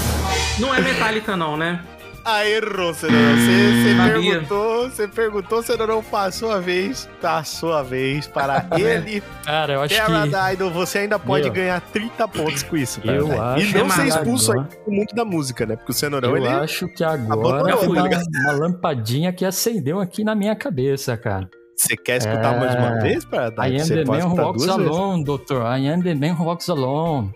Não 0.60 0.74
é 0.74 0.80
Metallica, 0.82 1.34
não, 1.36 1.56
né? 1.56 1.80
Ah, 2.28 2.44
errou, 2.44 2.92
cenourão. 2.92 3.36
Você 3.36 3.94
perguntou, 4.10 4.90
você 4.90 5.06
perguntou, 5.08 5.62
cenourão 5.62 6.02
passou 6.02 6.50
a 6.50 6.58
vez, 6.58 7.08
passou 7.22 7.72
a 7.72 7.84
vez 7.84 8.26
para 8.26 8.66
ele. 8.76 9.22
Cara, 9.44 9.74
eu 9.74 9.82
acho 9.82 9.94
que... 9.94 10.00
Paradidal, 10.00 10.70
você 10.72 10.98
ainda 10.98 11.20
pode 11.20 11.44
Meu. 11.44 11.52
ganhar 11.52 11.80
30 11.80 12.26
pontos 12.28 12.62
com 12.64 12.76
isso. 12.76 13.00
Eu 13.04 13.28
Paradise. 13.28 13.66
acho 13.68 13.76
E 13.76 13.78
não 13.78 13.90
ser 13.90 14.02
que 14.02 14.08
expulso 14.08 14.52
aí 14.52 14.58
agora- 14.58 14.78
do 14.84 14.90
mundo 14.92 15.14
da 15.14 15.24
música, 15.24 15.66
né? 15.66 15.76
Porque 15.76 15.92
o 15.92 15.94
cenourão, 15.94 16.30
Eu 16.30 16.36
ele... 16.38 16.48
acho 16.48 16.88
que 16.88 17.04
agora 17.04 17.72
a 17.74 17.78
uma, 17.80 18.02
liga. 18.02 18.20
uma 18.42 18.52
lampadinha 18.52 19.32
que 19.32 19.44
acendeu 19.44 20.00
aqui 20.00 20.24
na 20.24 20.34
minha 20.34 20.56
cabeça, 20.56 21.16
cara. 21.16 21.48
Você 21.76 21.96
quer 21.96 22.16
escutar 22.16 22.54
É. 22.56 22.58
mais 22.58 22.74
uma 22.74 22.98
vez, 23.00 23.24
Paradise? 23.24 23.60
I 23.76 23.78
am 23.80 23.84
Você 23.86 23.94
the 23.96 24.04
pode 24.04 24.22
man 24.22 24.28
who 24.30 24.36
walks 24.42 24.64
vezes? 24.66 24.80
alone, 24.80 25.22
doutor. 25.24 25.62
I 25.78 25.88
am 25.88 26.02
the 26.02 26.14
man 26.14 26.32
who 26.32 26.44
walks 26.44 26.68
alone. 26.68 27.30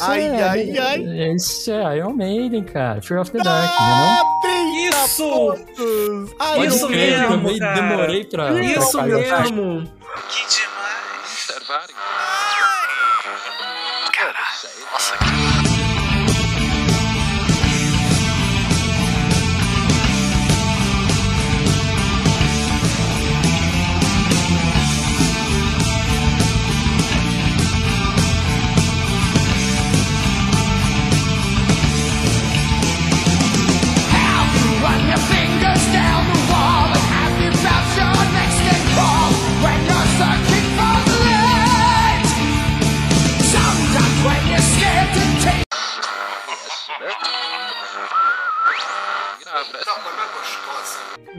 Ai, 0.00 0.22
é, 0.22 0.42
ai, 0.42 0.78
ai. 0.78 1.04
é- 1.20 1.34
Isso 1.34 1.70
é 1.70 1.98
Iron 1.98 2.12
Maiden, 2.12 2.62
cara. 2.64 3.02
Fear 3.02 3.20
of 3.22 3.30
the 3.32 3.38
Dark, 3.38 3.70
né? 3.80 4.22
não? 4.44 4.70
Isso! 4.88 5.24
Pontos! 5.28 6.32
Pode 6.38 6.66
Isso 6.66 6.86
crer, 6.86 7.18
mesmo, 7.18 7.28
também 7.36 7.58
cara. 7.58 7.74
demorei 7.74 8.24
pra... 8.24 8.52
Isso 8.62 8.92
pra 8.92 9.02
mesmo! 9.06 9.90
Que 10.28 10.46
demais! 10.48 10.69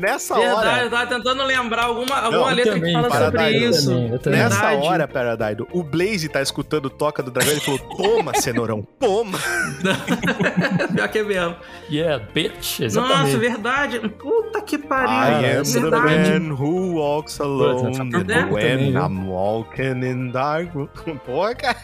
Nessa 0.02 0.34
Verdade, 0.34 0.68
hora... 0.68 0.84
eu 0.84 0.90
tava 0.90 1.06
tentando 1.06 1.44
lembrar 1.44 1.84
alguma, 1.84 2.16
alguma 2.16 2.50
Não, 2.50 2.56
letra 2.56 2.74
também, 2.74 2.96
que 2.96 3.02
fala 3.02 3.26
sobre 3.26 3.50
isso. 3.52 3.90
também, 3.90 4.10
eu 4.10 4.20
também. 4.20 4.40
Nessa 4.40 4.62
Verdade. 4.62 4.88
hora, 4.88 5.08
Paradise, 5.08 5.68
o 5.72 5.84
Blaze 5.84 6.28
tá 6.28 6.42
escutando 6.42 6.90
Toca 6.90 7.22
do 7.22 7.30
Dragão, 7.30 7.52
ele 7.52 7.62
falou, 7.62 7.80
toma, 7.96 8.34
cenourão, 8.34 8.82
toma. 9.00 9.38
Pior 10.96 11.08
que 11.08 11.20
é 11.20 11.24
mesmo. 11.24 11.56
Yeah, 11.92 12.26
bitch, 12.34 12.80
Nossa, 12.80 12.86
exatamente. 12.86 13.38
verdade. 13.38 14.00
Puta 14.10 14.62
que 14.62 14.78
pariu. 14.80 15.12
I 15.12 15.58
am 15.58 15.64
the 15.64 15.80
verdade. 15.80 16.06
man 16.40 16.52
who 16.56 16.96
walks 16.96 17.40
alone 17.40 18.12
when 18.52 18.92
viu? 18.92 19.00
I'm 19.00 19.28
walking 19.28 20.04
in 20.04 20.32
dark. 20.32 20.72
Pô, 21.26 21.44
cara. 21.56 21.78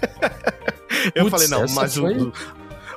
Eu 1.13 1.29
Putz, 1.29 1.47
falei, 1.47 1.47
não, 1.67 1.75
mas 1.75 1.95
foi- 1.95 2.17
o... 2.17 2.33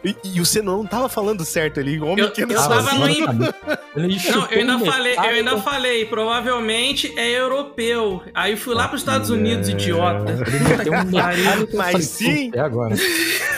E, 0.02 0.16
e 0.24 0.40
o 0.40 0.46
Cenourão 0.46 0.82
não 0.82 0.88
tava 0.88 1.08
falando 1.10 1.44
certo 1.44 1.78
ali, 1.78 2.00
homem 2.00 2.24
Eu- 2.24 2.30
que 2.32 2.46
não 2.46 2.54
eu 2.54 2.60
sabe. 2.60 2.84
tava 2.86 2.94
no 2.94 3.06
Não, 3.06 4.46
eu 4.50 4.60
ainda 4.60 4.78
falei, 4.78 5.14
eu 5.14 5.20
ainda 5.20 5.58
falei, 5.58 6.04
provavelmente 6.06 7.12
é 7.18 7.28
europeu. 7.38 8.22
Aí 8.34 8.56
fui 8.56 8.74
lá 8.74 8.88
pros 8.88 9.02
Estados 9.02 9.28
Unidos, 9.28 9.68
idiota. 9.68 10.32
Ele 10.32 10.68
meteu 10.76 10.92
um 10.94 10.96
eu 11.68 11.68
Mas 11.76 11.90
falei, 11.92 12.02
sim. 12.02 12.46
"Puta, 12.46 12.58
É 12.58 12.60
agora. 12.62 12.94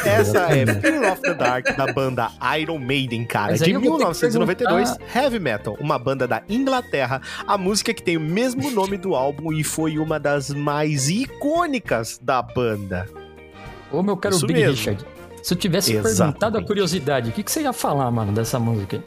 Essa 0.04 0.38
é 0.52 0.66
Fear 0.66 1.12
of 1.12 1.22
the 1.22 1.34
Dark, 1.34 1.76
da 1.76 1.92
banda 1.92 2.28
Iron 2.58 2.78
Maiden, 2.78 3.24
cara, 3.24 3.52
de 3.56 3.70
eu 3.70 3.80
vou 3.80 3.98
ter 3.98 4.04
que 4.04 4.10
1992, 4.10 4.96
Heavy 5.14 5.38
Metal, 5.38 5.76
uma 5.78 5.96
banda 5.98 6.26
da 6.26 6.42
Inglaterra, 6.48 7.20
a 7.46 7.56
música 7.56 7.94
que 7.94 8.02
tem 8.02 8.16
o 8.16 8.20
mesmo 8.20 8.68
nome 8.72 8.96
do 8.96 9.14
álbum 9.14 9.52
e 9.52 9.62
foi 9.62 9.96
uma 9.98 10.18
das 10.18 10.50
mais 10.50 11.08
icônicas 11.08 12.18
da 12.20 12.42
banda. 12.42 13.08
Ô, 13.92 14.02
meu 14.02 14.16
caro 14.16 14.34
Isso 14.34 14.46
Big 14.46 14.58
mesmo. 14.58 14.74
Richard, 14.74 15.04
se 15.42 15.52
eu 15.54 15.58
tivesse 15.58 15.92
Exatamente. 15.92 16.16
perguntado 16.18 16.58
a 16.58 16.62
curiosidade, 16.64 17.30
o 17.30 17.32
que, 17.32 17.42
que 17.42 17.50
você 17.50 17.62
ia 17.62 17.72
falar, 17.72 18.10
mano, 18.10 18.32
dessa 18.32 18.58
música 18.58 18.96
aí? 18.96 19.02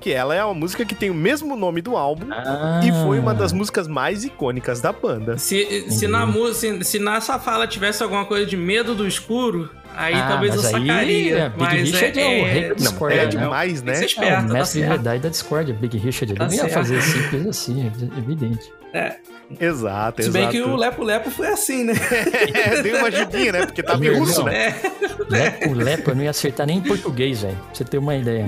Que 0.00 0.10
ela 0.12 0.34
é 0.34 0.44
uma 0.44 0.52
música 0.52 0.84
que 0.84 0.94
tem 0.94 1.08
o 1.08 1.14
mesmo 1.14 1.56
nome 1.56 1.80
do 1.80 1.96
álbum 1.96 2.26
Ah. 2.30 2.80
e 2.84 2.92
foi 3.06 3.18
uma 3.18 3.32
das 3.32 3.52
músicas 3.54 3.88
mais 3.88 4.22
icônicas 4.24 4.80
da 4.80 4.92
banda. 4.92 5.38
Se, 5.38 5.90
se, 5.90 6.06
na, 6.06 6.26
se, 6.52 6.84
se 6.84 6.98
nessa 6.98 7.38
fala 7.38 7.66
tivesse 7.66 8.02
alguma 8.02 8.26
coisa 8.26 8.44
de 8.44 8.54
medo 8.56 8.94
do 8.94 9.06
escuro, 9.06 9.70
aí 9.94 10.14
Ah, 10.14 10.28
talvez 10.28 10.54
eu 10.54 10.62
mas 10.62 10.74
aí, 10.74 10.86
sacaria. 10.86 11.38
é, 11.38 11.48
Big 11.48 11.60
mas 11.62 11.72
Richard 11.90 12.20
é 12.20 12.24
o 12.26 12.44
rei 12.44 12.62
da 12.62 12.68
Não, 12.68 12.74
Discord, 12.76 13.14
é 13.14 13.18
né? 13.18 13.26
demais, 13.26 13.72
Tem 13.72 13.82
que 13.82 13.86
né? 13.90 13.94
ser 13.94 14.02
É 14.02 14.06
esperto, 14.06 14.44
o 14.44 14.48
tá 14.48 14.52
mestre 14.54 14.80
de 14.80 14.86
certo. 14.86 14.96
verdade 15.02 15.22
da 15.22 15.28
Discord, 15.28 15.72
Big 15.74 15.98
Richard. 15.98 16.32
Ele 16.32 16.38
Tá 16.38 16.46
não 16.46 16.52
ia 16.52 16.60
certo. 16.60 16.72
fazer 16.74 17.02
simples 17.02 17.46
assim, 17.46 17.82
é 17.86 18.18
evidente. 18.18 18.72
É. 18.92 19.16
Exato, 19.60 20.22
Se 20.22 20.30
bem 20.30 20.42
exato. 20.42 20.56
que 20.56 20.62
o 20.62 20.74
Lepo 20.76 21.02
Lepo 21.04 21.30
foi 21.30 21.48
assim, 21.48 21.84
né? 21.84 21.92
É, 22.54 22.80
deu 22.80 22.96
uma 22.96 23.08
ajudinha, 23.08 23.52
né? 23.52 23.66
Porque 23.66 23.82
tá 23.82 23.96
Meu 23.96 24.12
meio 24.12 24.18
russo, 24.24 24.42
né? 24.44 24.68
É. 24.68 24.74
Lepo, 25.28 25.72
Lepo, 25.74 26.10
eu 26.10 26.14
não 26.16 26.22
ia 26.24 26.30
acertar 26.30 26.66
nem 26.66 26.78
em 26.78 26.80
português, 26.80 27.42
velho. 27.42 27.54
Pra 27.56 27.74
você 27.74 27.84
ter 27.84 27.98
uma 27.98 28.16
ideia. 28.16 28.46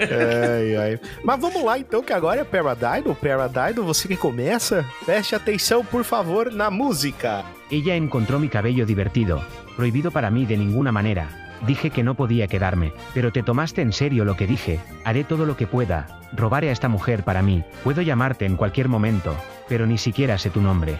Ai, 0.00 0.76
ai. 0.76 1.00
Mas 1.22 1.40
vamos 1.40 1.62
lá 1.62 1.78
então, 1.78 2.02
que 2.02 2.12
agora 2.12 2.40
é 2.40 2.44
Paradido. 2.44 3.14
Paradido, 3.14 3.84
você 3.84 4.08
que 4.08 4.16
começa, 4.16 4.84
preste 5.04 5.34
atenção, 5.34 5.84
por 5.84 6.04
favor, 6.04 6.50
na 6.52 6.70
música. 6.70 7.44
Ella 7.70 7.96
encontró 7.96 8.38
mi 8.38 8.48
cabello 8.48 8.86
divertido, 8.86 9.44
prohibido 9.78 10.10
para 10.10 10.28
mí 10.28 10.44
de 10.44 10.56
ninguna 10.56 10.90
manera. 10.90 11.28
Dije 11.64 11.90
que 11.90 12.02
no 12.02 12.16
podía 12.16 12.48
quedarme, 12.48 12.92
pero 13.14 13.30
te 13.30 13.44
tomaste 13.44 13.80
en 13.80 13.92
serio 13.92 14.24
lo 14.24 14.34
que 14.34 14.48
dije. 14.48 14.80
Haré 15.04 15.22
todo 15.22 15.46
lo 15.46 15.56
que 15.56 15.68
pueda. 15.68 16.20
Robaré 16.32 16.70
a 16.70 16.72
esta 16.72 16.88
mujer 16.88 17.22
para 17.22 17.42
mí. 17.42 17.62
Puedo 17.84 18.02
llamarte 18.02 18.44
en 18.44 18.56
cualquier 18.56 18.88
momento, 18.88 19.36
pero 19.68 19.86
ni 19.86 19.96
siquiera 19.96 20.36
sé 20.36 20.50
tu 20.50 20.60
nombre. 20.60 20.98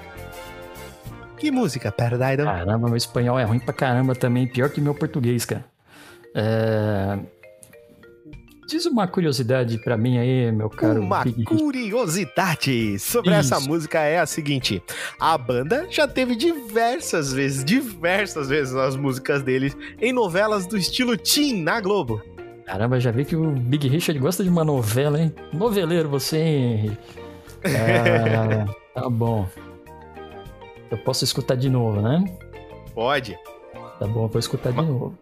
Que 1.40 1.50
música, 1.50 1.90
Paradido? 1.90 2.44
Caramba, 2.44 2.86
meu 2.86 2.96
espanhol 2.96 3.40
é 3.40 3.44
ruim 3.44 3.58
pra 3.58 3.74
caramba 3.74 4.14
também, 4.14 4.46
pior 4.46 4.70
que 4.70 4.80
meu 4.80 4.94
português, 4.94 5.44
cara. 5.44 5.64
É... 6.36 7.18
Diz 8.68 8.84
uma 8.84 9.08
curiosidade 9.08 9.78
pra 9.78 9.96
mim 9.96 10.18
aí, 10.18 10.52
meu 10.52 10.68
caro 10.68 11.00
Uma 11.00 11.24
Big 11.24 11.42
curiosidade 11.42 12.98
sobre 12.98 13.32
essa 13.32 13.56
Isso. 13.56 13.66
música 13.66 14.00
é 14.00 14.18
a 14.18 14.26
seguinte: 14.26 14.82
a 15.18 15.38
banda 15.38 15.86
já 15.90 16.06
teve 16.06 16.36
diversas 16.36 17.32
vezes, 17.32 17.64
diversas 17.64 18.50
vezes 18.50 18.74
as 18.74 18.94
músicas 18.94 19.42
deles 19.42 19.74
em 19.98 20.12
novelas 20.12 20.66
do 20.66 20.76
estilo 20.76 21.16
teen 21.16 21.62
na 21.62 21.80
Globo. 21.80 22.20
Caramba, 22.66 23.00
já 23.00 23.10
vi 23.10 23.24
que 23.24 23.34
o 23.34 23.52
Big 23.52 23.88
Richard 23.88 24.20
gosta 24.20 24.44
de 24.44 24.50
uma 24.50 24.66
novela, 24.66 25.18
hein? 25.18 25.34
Noveleiro 25.50 26.10
você, 26.10 26.36
hein? 26.36 26.98
Ah, 27.64 28.66
tá 29.00 29.08
bom. 29.08 29.48
Eu 30.90 30.98
posso 30.98 31.24
escutar 31.24 31.54
de 31.54 31.70
novo, 31.70 32.02
né? 32.02 32.22
Pode. 32.94 33.34
Tá 33.98 34.06
bom, 34.06 34.24
eu 34.24 34.28
vou 34.28 34.38
escutar 34.38 34.72
de 34.72 34.76
novo. 34.82 35.18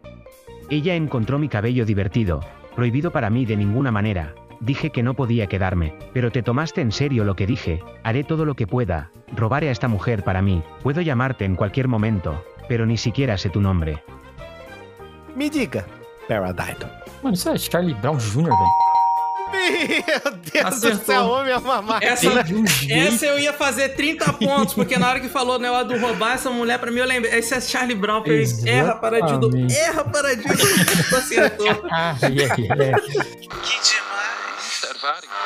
Ella 0.69 0.97
encontró 0.97 1.39
mi 1.39 1.49
cabello 1.49 1.85
divertido, 1.85 2.41
prohibido 2.77 3.11
para 3.11 3.31
mí 3.31 3.45
de 3.45 3.57
ninguna 3.57 3.91
manera. 3.91 4.35
Dije 4.61 4.91
que 4.91 5.03
no 5.03 5.15
podía 5.15 5.49
quedarme, 5.49 5.95
pero 6.13 6.31
te 6.31 6.43
tomaste 6.43 6.81
en 6.81 6.93
serio 6.93 7.25
lo 7.25 7.35
que 7.35 7.47
dije. 7.47 7.83
Haré 8.05 8.23
todo 8.23 8.45
lo 8.45 8.55
que 8.55 8.67
pueda. 8.67 9.11
Robaré 9.35 9.69
a 9.69 9.73
esta 9.73 9.89
mujer 9.89 10.23
para 10.23 10.43
mí. 10.43 10.63
Puedo 10.83 11.01
llamarte 11.01 11.45
en 11.45 11.57
cualquier 11.57 11.89
momento, 11.89 12.45
pero 12.69 12.87
ni 12.87 12.97
siquiera 12.97 13.37
sé 13.37 13.51
tu 13.51 13.61
nombre. 13.61 14.03
Me 15.35 15.51
diga. 15.51 15.85
Mano, 17.23 17.35
isso 17.35 17.49
é 17.51 17.59
Charlie 17.59 17.95
Brown 17.95 18.19
Jr., 18.19 18.51
velho. 18.51 18.86
Meu 19.53 20.33
Deus 20.33 20.81
do 20.81 20.89
Acertou. 20.89 21.05
céu, 21.05 21.25
homem 21.27 21.53
é 21.53 21.57
uma 21.59 21.81
máquina. 21.83 22.13
Essa, 22.13 22.29
essa 22.91 23.27
eu 23.27 23.39
ia 23.39 23.53
fazer 23.53 23.91
30 23.91 24.33
pontos, 24.35 24.75
porque 24.75 24.99
na 24.99 25.09
hora 25.09 25.21
que 25.21 25.29
falou 25.29 25.59
né, 25.59 25.69
do 25.85 25.99
roubar 25.99 26.35
essa 26.35 26.51
mulher, 26.51 26.79
pra 26.79 26.91
mim 26.91 26.99
eu 26.99 27.07
lembrei. 27.07 27.39
Esse 27.39 27.55
é 27.55 27.61
Charlie 27.61 27.95
Brown, 27.95 28.23
fez 28.25 28.65
erra 28.65 28.95
paradido, 28.97 29.51
erra 29.71 30.05
paradido. 30.05 30.53
Acertou. 31.17 31.67
Que 33.63 33.81
demais. 33.83 35.46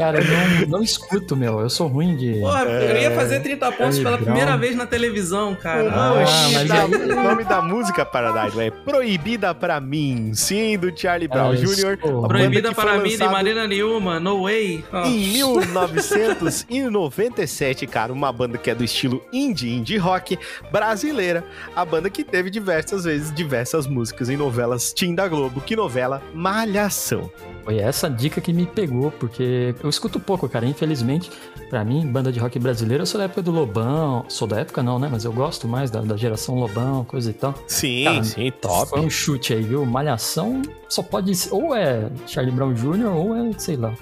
Cara, 0.00 0.18
eu 0.18 0.24
não, 0.24 0.66
não 0.78 0.82
escuto, 0.82 1.36
meu. 1.36 1.60
Eu 1.60 1.68
sou 1.68 1.86
ruim 1.86 2.16
de. 2.16 2.40
Porra, 2.40 2.62
eu 2.62 2.96
ia 3.02 3.10
fazer 3.10 3.40
30 3.40 3.72
pontos 3.72 3.98
Charlie 3.98 4.02
pela 4.02 4.16
Brown. 4.16 4.24
primeira 4.34 4.56
vez 4.56 4.74
na 4.74 4.86
televisão, 4.86 5.54
cara. 5.54 5.90
Ah, 5.92 6.14
aí, 6.16 7.12
o 7.12 7.22
nome 7.22 7.44
da 7.44 7.60
música 7.60 8.06
Paradise 8.06 8.58
é 8.60 8.70
Proibida 8.70 9.54
pra 9.54 9.78
mim, 9.78 10.32
sim, 10.34 10.78
do 10.78 10.90
Charlie 10.98 11.28
Brown 11.28 11.50
Ah, 11.50 11.54
Jr. 11.56 11.98
Proibida 12.26 12.72
para 12.72 12.96
mim 12.98 13.10
de 13.16 13.28
maneira 13.28 13.66
nenhuma, 13.68 14.18
no 14.18 14.44
way. 14.44 14.82
Ó. 14.90 15.04
Em 15.04 15.18
1997, 15.34 17.86
cara, 17.86 18.10
uma 18.12 18.32
banda 18.32 18.56
que 18.58 18.70
é 18.70 18.74
do 18.74 18.82
estilo 18.84 19.22
indie, 19.32 19.74
indie 19.74 19.96
rock 19.98 20.38
brasileira. 20.72 21.44
A 21.76 21.84
banda 21.84 22.08
que 22.08 22.24
teve 22.24 22.48
diversas 22.50 23.04
vezes 23.04 23.32
diversas 23.34 23.86
músicas 23.86 24.30
em 24.30 24.36
novelas 24.36 24.92
Tim 24.92 25.14
da 25.14 25.28
Globo. 25.28 25.60
Que 25.60 25.76
novela? 25.76 26.22
Malhação. 26.34 27.30
Foi 27.64 27.78
essa 27.78 28.08
dica 28.08 28.40
que 28.40 28.52
me 28.52 28.66
pegou, 28.66 29.10
porque 29.12 29.74
eu 29.82 29.88
escuto 29.90 30.18
pouco, 30.18 30.48
cara. 30.48 30.66
Infelizmente, 30.66 31.30
pra 31.68 31.84
mim, 31.84 32.06
banda 32.06 32.32
de 32.32 32.38
rock 32.40 32.58
brasileira, 32.58 33.02
eu 33.02 33.06
sou 33.06 33.18
da 33.18 33.24
época 33.24 33.42
do 33.42 33.50
Lobão. 33.50 34.24
Sou 34.28 34.48
da 34.48 34.60
época 34.60 34.82
não, 34.82 34.98
né? 34.98 35.08
Mas 35.10 35.24
eu 35.24 35.32
gosto 35.32 35.68
mais 35.68 35.90
da, 35.90 36.00
da 36.00 36.16
geração 36.16 36.54
Lobão, 36.58 37.04
coisa 37.04 37.30
e 37.30 37.34
tal. 37.34 37.54
Sim, 37.66 38.04
Cara, 38.04 38.24
sim, 38.24 38.52
top. 38.60 38.90
Foi 38.90 39.00
um 39.00 39.10
chute 39.10 39.52
aí, 39.52 39.62
viu? 39.62 39.84
Malhação 39.84 40.62
só 40.88 41.02
pode 41.02 41.34
ser. 41.34 41.52
Ou 41.54 41.74
é 41.74 42.08
Charlie 42.26 42.54
Brown 42.54 42.72
Jr., 42.74 43.06
ou 43.14 43.36
é, 43.36 43.50
sei 43.58 43.76
lá. 43.76 43.92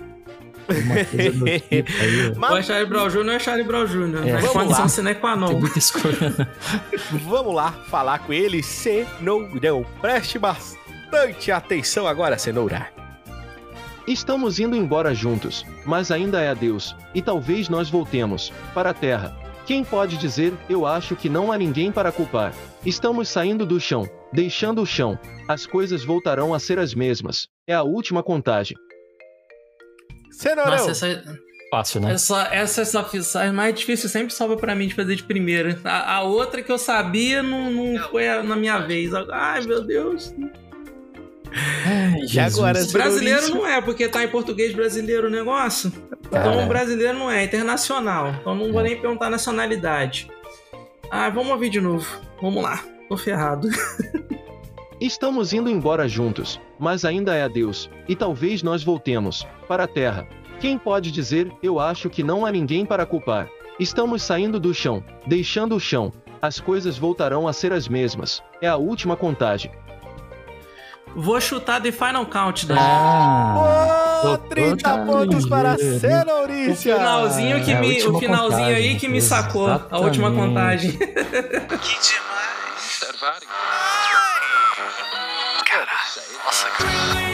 Uma 0.68 1.04
coisa 1.04 1.30
do 1.32 1.44
tipo 1.58 1.92
aí. 2.02 2.50
Ou 2.50 2.56
é 2.58 2.62
Charlie 2.62 2.86
Brown 2.86 3.08
Jr. 3.08 3.18
ou 3.18 3.30
é 3.30 3.38
Charlie 3.38 3.64
Brown 3.66 3.86
Jr. 3.86 4.26
É. 4.28 4.32
Vamos 4.36 4.50
condição 4.50 4.82
lá. 4.82 4.88
sine 4.88 5.14
qua 5.14 5.34
non. 5.34 5.48
Tem 5.48 5.60
muita 5.60 5.78
escolha. 5.78 6.48
Vamos 7.26 7.54
lá 7.54 7.72
falar 7.88 8.18
com 8.20 8.32
ele, 8.32 8.62
Cenourão. 8.62 9.84
Preste 10.00 10.38
bastante 10.38 11.50
atenção 11.50 12.06
agora, 12.06 12.36
Cenoura. 12.38 12.97
Estamos 14.08 14.58
indo 14.58 14.74
embora 14.74 15.14
juntos, 15.14 15.66
mas 15.84 16.10
ainda 16.10 16.40
é 16.40 16.48
adeus, 16.48 16.96
e 17.14 17.20
talvez 17.20 17.68
nós 17.68 17.90
voltemos 17.90 18.50
para 18.72 18.88
a 18.90 18.94
Terra. 18.94 19.36
Quem 19.66 19.84
pode 19.84 20.16
dizer, 20.16 20.54
eu 20.66 20.86
acho 20.86 21.14
que 21.14 21.28
não 21.28 21.52
há 21.52 21.58
ninguém 21.58 21.92
para 21.92 22.10
culpar. 22.10 22.54
Estamos 22.86 23.28
saindo 23.28 23.66
do 23.66 23.78
chão, 23.78 24.08
deixando 24.32 24.80
o 24.80 24.86
chão. 24.86 25.18
As 25.46 25.66
coisas 25.66 26.02
voltarão 26.06 26.54
a 26.54 26.58
ser 26.58 26.78
as 26.78 26.94
mesmas. 26.94 27.48
É 27.66 27.74
a 27.74 27.82
última 27.82 28.22
contagem. 28.22 28.78
Cenourão. 30.30 30.70
Nossa, 30.72 30.90
essa, 30.92 31.38
Fácil, 31.70 32.00
né? 32.00 32.12
essa, 32.14 32.48
essa, 32.50 32.80
essa 32.80 33.10
essa 33.14 33.52
mais 33.52 33.74
difícil 33.74 34.08
sempre 34.08 34.32
sobra 34.32 34.56
pra 34.56 34.74
mim 34.74 34.88
de 34.88 34.94
fazer 34.94 35.16
de 35.16 35.22
primeira. 35.22 35.78
A, 35.84 36.14
a 36.14 36.22
outra 36.22 36.62
que 36.62 36.72
eu 36.72 36.78
sabia 36.78 37.42
não, 37.42 37.70
não 37.70 38.02
foi 38.08 38.26
a- 38.26 38.42
na 38.42 38.56
minha 38.56 38.78
vez. 38.78 39.12
Ai, 39.30 39.60
meu 39.66 39.82
Deus. 39.84 40.34
Brasileiro 42.92 43.48
não 43.50 43.66
é, 43.66 43.80
porque 43.80 44.08
tá 44.08 44.24
em 44.24 44.28
português 44.28 44.74
brasileiro 44.74 45.28
o 45.28 45.30
negócio. 45.30 45.90
Cara. 46.30 46.50
Então 46.50 46.68
brasileiro 46.68 47.18
não 47.18 47.30
é, 47.30 47.42
é 47.42 47.44
internacional. 47.44 48.34
Então 48.40 48.54
não 48.54 48.72
vou 48.72 48.82
nem 48.82 49.00
perguntar 49.00 49.30
nacionalidade. 49.30 50.28
Ah, 51.10 51.30
vamos 51.30 51.52
ouvir 51.52 51.70
de 51.70 51.80
novo. 51.80 52.06
Vamos 52.40 52.62
lá. 52.62 52.84
Tô 53.08 53.16
ferrado. 53.16 53.68
Estamos 55.00 55.52
indo 55.52 55.70
embora 55.70 56.08
juntos, 56.08 56.60
mas 56.76 57.04
ainda 57.04 57.32
é 57.34 57.44
adeus, 57.44 57.88
e 58.08 58.16
talvez 58.16 58.64
nós 58.64 58.82
voltemos 58.82 59.46
para 59.68 59.84
a 59.84 59.86
Terra. 59.86 60.26
Quem 60.58 60.76
pode 60.76 61.12
dizer, 61.12 61.52
eu 61.62 61.78
acho 61.78 62.10
que 62.10 62.24
não 62.24 62.44
há 62.44 62.50
ninguém 62.50 62.84
para 62.84 63.06
culpar. 63.06 63.48
Estamos 63.78 64.24
saindo 64.24 64.58
do 64.58 64.74
chão, 64.74 65.04
deixando 65.24 65.76
o 65.76 65.80
chão. 65.80 66.12
As 66.42 66.58
coisas 66.58 66.98
voltarão 66.98 67.46
a 67.46 67.52
ser 67.52 67.72
as 67.72 67.86
mesmas. 67.86 68.42
É 68.60 68.66
a 68.66 68.76
última 68.76 69.16
contagem. 69.16 69.70
Vou 71.16 71.40
chutar 71.40 71.80
The 71.80 71.90
Final 71.92 72.26
Countdown. 72.26 72.78
Ah, 72.78 74.20
doutor 74.22 74.48
30 74.48 74.82
tá 74.82 74.98
pontos 75.04 75.48
para 75.48 75.72
ligeiro. 75.74 75.96
O 75.96 76.00
Cenouricia. 76.00 76.96
finalzinho 76.96 77.64
que 77.64 77.72
É, 77.72 77.76
a 77.76 77.80
me, 77.80 78.02
o 78.06 78.18
finalzinho 78.18 78.66
aí 78.76 78.96
que 78.98 79.08
me 79.08 79.20
sacou. 79.20 79.68
A 79.68 79.98
última 79.98 80.28
Exatamente. 80.28 80.48
contagem. 80.48 80.92
Que 81.78 81.98
demais. 82.00 83.48
Caralho. 85.64 86.44
Nossa, 86.44 86.68
cara. 86.70 87.27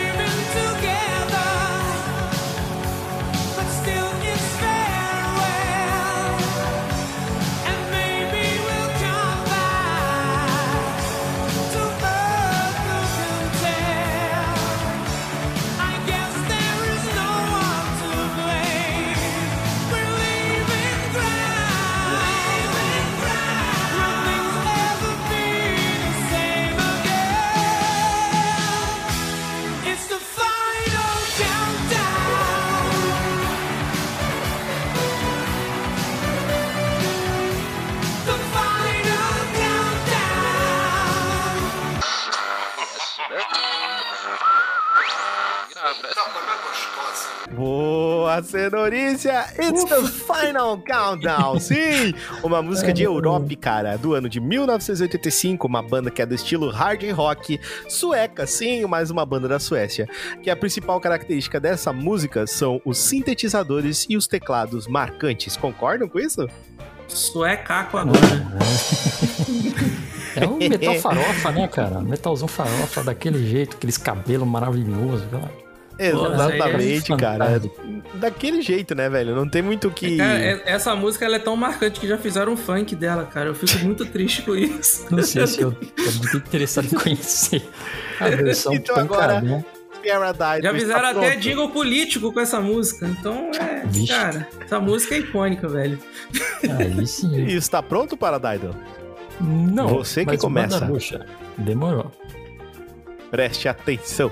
Boa, 47.50 48.42
Cenouricia! 48.42 49.46
It's 49.58 49.84
the 49.84 50.02
final 50.08 50.78
countdown! 50.78 51.58
Sim! 51.60 52.14
Uma 52.42 52.62
música 52.62 52.92
de 52.92 53.02
Europe, 53.02 53.54
cara, 53.56 53.96
do 53.96 54.14
ano 54.14 54.28
de 54.28 54.40
1985, 54.40 55.66
uma 55.66 55.82
banda 55.82 56.10
que 56.10 56.22
é 56.22 56.26
do 56.26 56.34
estilo 56.34 56.70
hard 56.70 57.02
rock 57.10 57.60
sueca, 57.88 58.46
sim, 58.46 58.86
mais 58.86 59.10
uma 59.10 59.26
banda 59.26 59.48
da 59.48 59.58
Suécia. 59.58 60.08
Que 60.42 60.48
a 60.50 60.56
principal 60.56 61.00
característica 61.00 61.58
dessa 61.60 61.92
música 61.92 62.46
são 62.46 62.80
os 62.84 62.98
sintetizadores 62.98 64.06
e 64.08 64.16
os 64.16 64.26
teclados 64.26 64.86
marcantes. 64.86 65.56
Concordam 65.56 66.08
com 66.08 66.18
isso? 66.18 66.48
Suecaco 67.08 67.98
agora. 67.98 68.18
É 70.36 70.46
um 70.46 70.56
metal 70.56 70.94
farofa, 70.96 71.52
né, 71.52 71.68
cara? 71.68 72.00
Metalzão 72.00 72.48
farofa, 72.48 73.02
daquele 73.02 73.46
jeito, 73.46 73.76
aqueles 73.76 73.96
cabelos 73.98 74.46
maravilhosos. 74.46 75.24
cara. 75.30 75.64
Exatamente, 75.96 77.08
Pô, 77.08 77.16
cara. 77.16 77.62
Daquele 78.14 78.60
jeito, 78.62 78.94
né, 78.96 79.08
velho? 79.08 79.34
Não 79.36 79.48
tem 79.48 79.62
muito 79.62 79.88
o 79.88 79.90
que. 79.92 80.16
Cara, 80.16 80.38
é- 80.38 80.62
essa 80.66 80.94
música 80.96 81.24
ela 81.24 81.36
é 81.36 81.38
tão 81.38 81.56
marcante 81.56 82.00
que 82.00 82.08
já 82.08 82.18
fizeram 82.18 82.52
um 82.52 82.56
funk 82.56 82.96
dela, 82.96 83.24
cara. 83.24 83.50
Eu 83.50 83.54
fico 83.54 83.78
muito 83.84 84.04
triste 84.06 84.42
com 84.42 84.56
isso. 84.56 85.06
Não 85.10 85.22
sei 85.22 85.46
se 85.46 85.60
eu 85.60 85.72
tô 85.72 86.02
muito 86.18 86.36
interessado 86.36 86.86
em 86.86 86.98
conhecer 86.98 87.62
a 88.20 88.28
versão 88.28 88.74
Então 88.74 88.96
agora- 88.96 89.34
pancadão. 89.34 89.64
Paradise. 90.04 90.62
Já 90.62 90.74
fizeram 90.74 91.08
até 91.08 91.12
pronto. 91.30 91.40
jingle 91.40 91.70
político 91.70 92.30
com 92.30 92.38
essa 92.38 92.60
música. 92.60 93.06
Então, 93.06 93.50
é. 93.58 93.86
Vixe. 93.86 94.12
Cara, 94.12 94.46
essa 94.60 94.78
música 94.78 95.14
é 95.14 95.18
icônica, 95.20 95.66
velho. 95.66 95.98
Aí 96.78 97.06
sim. 97.06 97.34
E 97.46 97.54
está 97.54 97.82
pronto 97.82 98.14
para 98.14 98.36
Daido? 98.36 98.76
Não, 99.40 99.88
Você 99.88 100.20
que 100.24 100.32
mas 100.32 100.40
começa. 100.40 100.80
manda 100.80 100.92
bucha. 100.92 101.26
Demorou. 101.56 102.10
Preste 103.30 103.68
atenção. 103.68 104.30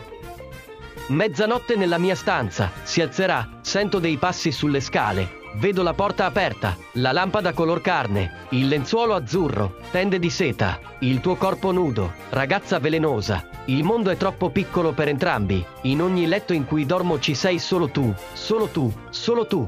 Mezzanotte 1.09 1.75
nella 1.77 1.99
mia 1.99 2.15
stanza, 2.15 2.71
si 2.85 3.01
alzerà, 3.03 3.59
sento 3.61 3.99
dei 3.99 4.17
passi 4.17 4.53
sulle 4.53 4.81
scale. 4.81 5.41
Vedo 5.57 5.83
la 5.83 5.93
porta 5.93 6.25
aperta, 6.25 6.77
la 6.93 7.13
lampada 7.13 7.53
color 7.53 7.83
carne, 7.83 8.47
il 8.51 8.69
lenzuolo 8.69 9.15
azzurro, 9.15 9.77
tende 9.91 10.19
di 10.19 10.31
seta, 10.31 10.79
il 11.01 11.21
tuo 11.21 11.35
corpo 11.37 11.73
nudo, 11.73 12.15
ragazza 12.31 12.79
velenosa. 12.79 13.49
Il 13.67 13.85
mondo 13.85 14.09
è 14.11 14.17
troppo 14.17 14.49
piccolo 14.49 14.93
per 14.93 15.09
entrambi. 15.09 15.63
In 15.83 16.01
ogni 16.01 16.27
letto 16.27 16.55
in 16.55 16.65
cui 16.65 16.87
dormo 16.87 17.19
ci 17.19 17.35
sei 17.35 17.59
solo 17.59 17.89
tu, 17.89 18.15
solo 18.33 18.69
tu, 18.69 18.91
solo 19.11 19.47
tu. 19.47 19.67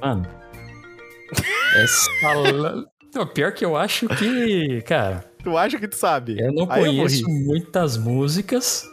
Mano. 0.00 0.28
Essa. 1.76 2.10
Não, 3.14 3.26
pior 3.26 3.52
que 3.52 3.64
eu 3.64 3.76
acho 3.76 4.08
que, 4.08 4.82
cara. 4.82 5.24
Tu 5.42 5.56
acha 5.56 5.78
que 5.78 5.86
tu 5.88 5.96
sabe? 5.96 6.36
Eu 6.38 6.52
não 6.52 6.66
Aí 6.70 6.80
eu 6.80 6.86
conheço 6.86 7.22
morri. 7.28 7.44
muitas 7.44 7.96
músicas 7.96 8.84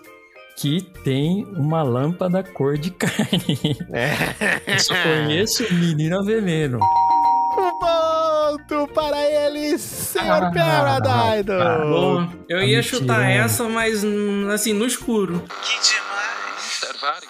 que 0.57 0.81
tem 1.03 1.45
uma 1.55 1.81
lâmpada 1.81 2.43
cor 2.43 2.77
de 2.77 2.91
carne. 2.97 3.77
É. 3.91 4.73
Eu 4.73 4.79
só 4.79 4.93
conheço 4.93 5.63
Menina 5.73 6.23
Veneno. 6.23 6.79
Um 7.57 7.79
ponto 7.79 8.87
para 8.93 9.17
ele, 9.25 9.77
senhor 9.77 10.43
Ah, 10.43 10.51
Paradise. 10.51 11.43
Boa. 11.43 12.29
Eu 12.47 12.61
ia 12.61 12.77
Tá 12.77 12.83
chutar 12.83 13.29
essa, 13.29 13.67
mas 13.67 14.03
hum, 14.03 14.47
assim, 14.49 14.73
no 14.73 14.85
escuro. 14.85 15.41
Que 15.63 15.73
demais. 15.81 16.61
Servário. 16.61 17.27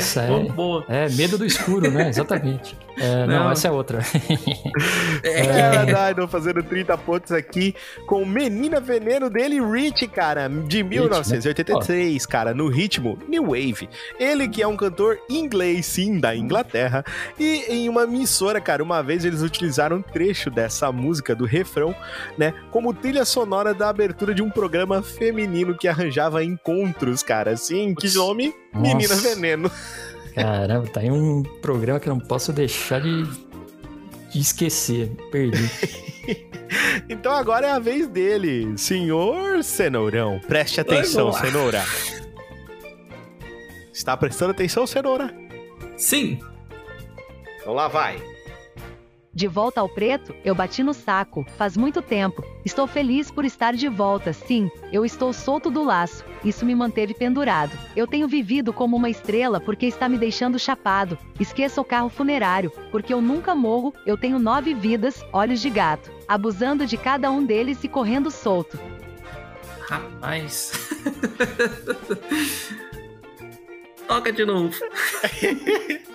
É, 0.00 0.46
é, 0.46 0.52
boa. 0.52 0.84
é 0.88 1.08
medo 1.10 1.38
do 1.38 1.44
escuro, 1.44 1.90
né? 1.90 2.08
Exatamente. 2.08 2.76
É, 2.98 3.26
não. 3.26 3.44
Não. 3.44 3.50
essa 3.50 3.68
é 3.68 3.70
outra. 3.70 4.00
Paradise 5.22 6.28
fazendo 6.28 6.62
30 6.62 6.98
pontos 6.98 7.32
aqui 7.32 7.74
com 8.06 8.24
Menina 8.24 8.80
Veneno 8.80 9.30
dele, 9.30 9.60
Rich, 9.60 10.06
cara, 10.08 10.48
de 10.48 10.82
1983, 10.82 12.26
cara, 12.26 12.54
no 12.54 12.68
ritmo 12.68 13.18
New 13.28 13.46
Wave. 13.46 13.88
Ele 14.18 14.48
que 14.48 14.62
é 14.62 14.66
um 14.66 14.76
cantor 14.76 15.18
inglês, 15.28 15.86
sim, 15.86 16.18
da 16.18 16.34
Inglaterra, 16.34 17.04
e 17.38 17.64
em 17.68 17.88
uma 17.88 18.04
emissora, 18.04 18.60
cara, 18.60 18.82
uma 18.82 19.02
vez 19.02 19.24
eles 19.24 19.42
utilizaram 19.42 19.98
um 19.98 20.02
trecho 20.02 20.50
dessa 20.50 20.90
música, 20.92 21.34
do 21.34 21.44
refrão, 21.44 21.94
né, 22.36 22.54
como 22.70 22.92
trilha 22.92 23.24
sonora 23.24 23.72
da 23.74 23.88
abertura 23.88 24.34
de 24.34 24.42
um 24.42 24.50
programa 24.50 25.02
feminino 25.02 25.76
que 25.76 25.88
arranjava 25.88 26.44
encontros, 26.44 27.22
cara, 27.22 27.52
assim, 27.52 27.94
que 27.94 28.12
nome? 28.14 28.54
Menina. 28.74 29.14
Veneno. 29.16 29.70
Caramba, 30.34 30.86
tá 30.88 31.00
aí 31.00 31.10
um 31.10 31.42
programa 31.42 31.98
que 31.98 32.08
eu 32.08 32.14
não 32.14 32.20
posso 32.20 32.52
deixar 32.52 33.00
de, 33.00 33.24
de 34.30 34.38
esquecer. 34.40 35.10
Perdi. 35.30 35.70
Então 37.08 37.32
agora 37.32 37.66
é 37.66 37.70
a 37.72 37.78
vez 37.80 38.06
dele, 38.06 38.78
senhor 38.78 39.64
Cenourão. 39.64 40.40
Preste 40.46 40.80
atenção. 40.80 41.32
Cenoura. 41.32 41.82
Está 43.92 44.16
prestando 44.16 44.52
atenção, 44.52 44.86
Cenoura? 44.86 45.34
Sim. 45.96 46.38
Então 47.60 47.74
lá 47.74 47.88
vai. 47.88 48.22
De 49.32 49.46
volta 49.46 49.80
ao 49.80 49.88
preto, 49.88 50.34
eu 50.44 50.56
bati 50.56 50.82
no 50.82 50.92
saco, 50.92 51.46
faz 51.56 51.76
muito 51.76 52.02
tempo. 52.02 52.44
Estou 52.64 52.88
feliz 52.88 53.30
por 53.30 53.44
estar 53.44 53.74
de 53.74 53.88
volta, 53.88 54.32
sim, 54.32 54.68
eu 54.92 55.04
estou 55.04 55.32
solto 55.32 55.70
do 55.70 55.84
laço. 55.84 56.24
Isso 56.44 56.66
me 56.66 56.74
manteve 56.74 57.14
pendurado. 57.14 57.78
Eu 57.94 58.08
tenho 58.08 58.26
vivido 58.26 58.72
como 58.72 58.96
uma 58.96 59.08
estrela 59.08 59.60
porque 59.60 59.86
está 59.86 60.08
me 60.08 60.18
deixando 60.18 60.58
chapado. 60.58 61.16
Esqueça 61.38 61.80
o 61.80 61.84
carro 61.84 62.08
funerário, 62.08 62.72
porque 62.90 63.14
eu 63.14 63.20
nunca 63.20 63.54
morro, 63.54 63.94
eu 64.04 64.16
tenho 64.16 64.36
nove 64.38 64.74
vidas, 64.74 65.24
olhos 65.32 65.60
de 65.60 65.70
gato. 65.70 66.10
Abusando 66.26 66.84
de 66.84 66.96
cada 66.96 67.30
um 67.30 67.44
deles 67.44 67.84
e 67.84 67.88
correndo 67.88 68.32
solto. 68.32 68.80
Rapaz. 69.82 70.72
Toca 74.08 74.32
de 74.32 74.44
novo. 74.44 74.74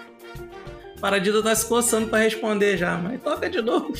Paradito 1.05 1.43
tá 1.43 1.53
se 1.53 1.67
coçando 1.67 2.07
pra 2.07 2.17
responder 2.17 2.77
já, 2.77 2.97
mas 2.97 3.21
toca 3.21 3.47
de 3.47 3.61
novo. 3.61 3.93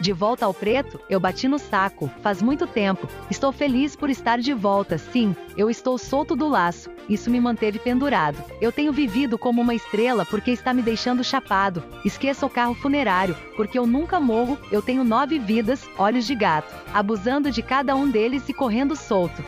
De 0.00 0.14
volta 0.14 0.46
ao 0.46 0.54
preto, 0.54 0.98
eu 1.10 1.20
bati 1.20 1.46
no 1.46 1.58
saco, 1.58 2.10
faz 2.22 2.40
muito 2.40 2.66
tempo. 2.66 3.06
Estou 3.30 3.52
feliz 3.52 3.94
por 3.94 4.08
estar 4.08 4.38
de 4.38 4.54
volta, 4.54 4.96
sim, 4.96 5.36
eu 5.58 5.68
estou 5.68 5.98
solto 5.98 6.34
do 6.34 6.48
laço. 6.48 6.88
Isso 7.06 7.28
me 7.28 7.38
manteve 7.38 7.78
pendurado. 7.78 8.42
Eu 8.62 8.72
tenho 8.72 8.94
vivido 8.94 9.36
como 9.36 9.60
uma 9.60 9.74
estrela 9.74 10.24
porque 10.24 10.50
está 10.52 10.72
me 10.72 10.80
deixando 10.80 11.22
chapado. 11.22 11.84
Esqueça 12.02 12.46
o 12.46 12.50
carro 12.50 12.72
funerário, 12.74 13.36
porque 13.54 13.78
eu 13.78 13.86
nunca 13.86 14.18
morro, 14.18 14.56
eu 14.72 14.80
tenho 14.80 15.04
nove 15.04 15.38
vidas, 15.38 15.82
olhos 15.98 16.26
de 16.26 16.34
gato. 16.34 16.74
Abusando 16.94 17.50
de 17.50 17.60
cada 17.62 17.94
um 17.94 18.08
deles 18.10 18.48
e 18.48 18.54
correndo 18.54 18.96
solto. 18.96 19.44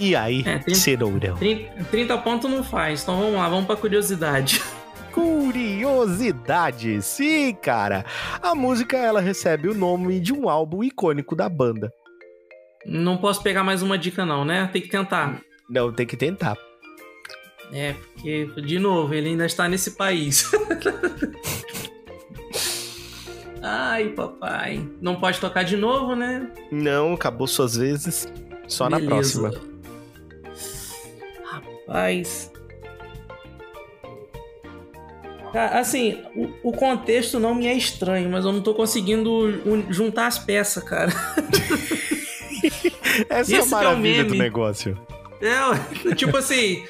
E 0.00 0.16
aí, 0.16 0.42
É, 0.46 0.56
tem- 0.58 0.74
Cenourão? 0.74 1.36
30, 1.36 1.84
30 1.90 2.16
pontos 2.16 2.50
não 2.50 2.64
faz, 2.64 3.02
então 3.02 3.18
vamos 3.18 3.34
lá, 3.34 3.46
vamos 3.46 3.66
pra 3.66 3.76
curiosidade. 3.76 4.62
Curiosidade. 5.12 7.00
Sim, 7.02 7.54
cara. 7.54 8.04
A 8.40 8.54
música 8.54 8.96
ela 8.96 9.20
recebe 9.20 9.68
o 9.68 9.74
nome 9.74 10.18
de 10.20 10.32
um 10.32 10.48
álbum 10.48 10.82
icônico 10.82 11.36
da 11.36 11.48
banda. 11.48 11.92
Não 12.84 13.16
posso 13.16 13.42
pegar 13.42 13.62
mais 13.62 13.82
uma 13.82 13.96
dica, 13.96 14.24
não, 14.26 14.44
né? 14.44 14.68
Tem 14.72 14.82
que 14.82 14.88
tentar. 14.88 15.40
Não, 15.68 15.92
tem 15.92 16.06
que 16.06 16.16
tentar. 16.16 16.56
É, 17.72 17.92
porque, 17.94 18.46
de 18.62 18.78
novo, 18.78 19.14
ele 19.14 19.30
ainda 19.30 19.46
está 19.46 19.68
nesse 19.68 19.92
país. 19.92 20.50
Ai, 23.62 24.08
papai. 24.10 24.86
Não 25.00 25.14
pode 25.16 25.38
tocar 25.40 25.62
de 25.62 25.76
novo, 25.76 26.16
né? 26.16 26.50
Não, 26.70 27.14
acabou 27.14 27.46
suas 27.46 27.76
vezes. 27.76 28.26
Só 28.66 28.90
na 28.90 28.98
Beleza. 28.98 29.40
próxima. 29.40 29.72
Rapaz. 31.44 32.51
Assim, 35.54 36.22
o, 36.34 36.70
o 36.70 36.72
contexto 36.72 37.38
não 37.38 37.54
me 37.54 37.66
é 37.66 37.74
estranho, 37.74 38.30
mas 38.30 38.44
eu 38.44 38.52
não 38.52 38.62
tô 38.62 38.74
conseguindo 38.74 39.30
un- 39.66 39.92
juntar 39.92 40.26
as 40.26 40.38
peças, 40.38 40.82
cara. 40.82 41.12
Essa 43.28 43.52
é 43.52 43.56
a 43.56 43.60
Esse 43.60 43.64
é 43.66 43.66
maravilha 43.66 44.24
do 44.24 44.30
meme. 44.30 44.38
negócio. 44.38 44.98
É, 45.40 46.14
tipo 46.14 46.36
assim, 46.36 46.84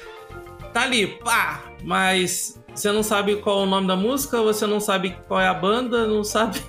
tá 0.73 0.81
ali, 0.83 1.07
pá, 1.07 1.63
mas 1.83 2.59
você 2.73 2.91
não 2.91 3.03
sabe 3.03 3.35
qual 3.37 3.61
é 3.61 3.63
o 3.63 3.65
nome 3.65 3.87
da 3.87 3.95
música, 3.95 4.41
você 4.41 4.65
não 4.65 4.79
sabe 4.79 5.15
qual 5.27 5.39
é 5.39 5.47
a 5.47 5.53
banda, 5.53 6.07
não 6.07 6.23
sabe, 6.25 6.59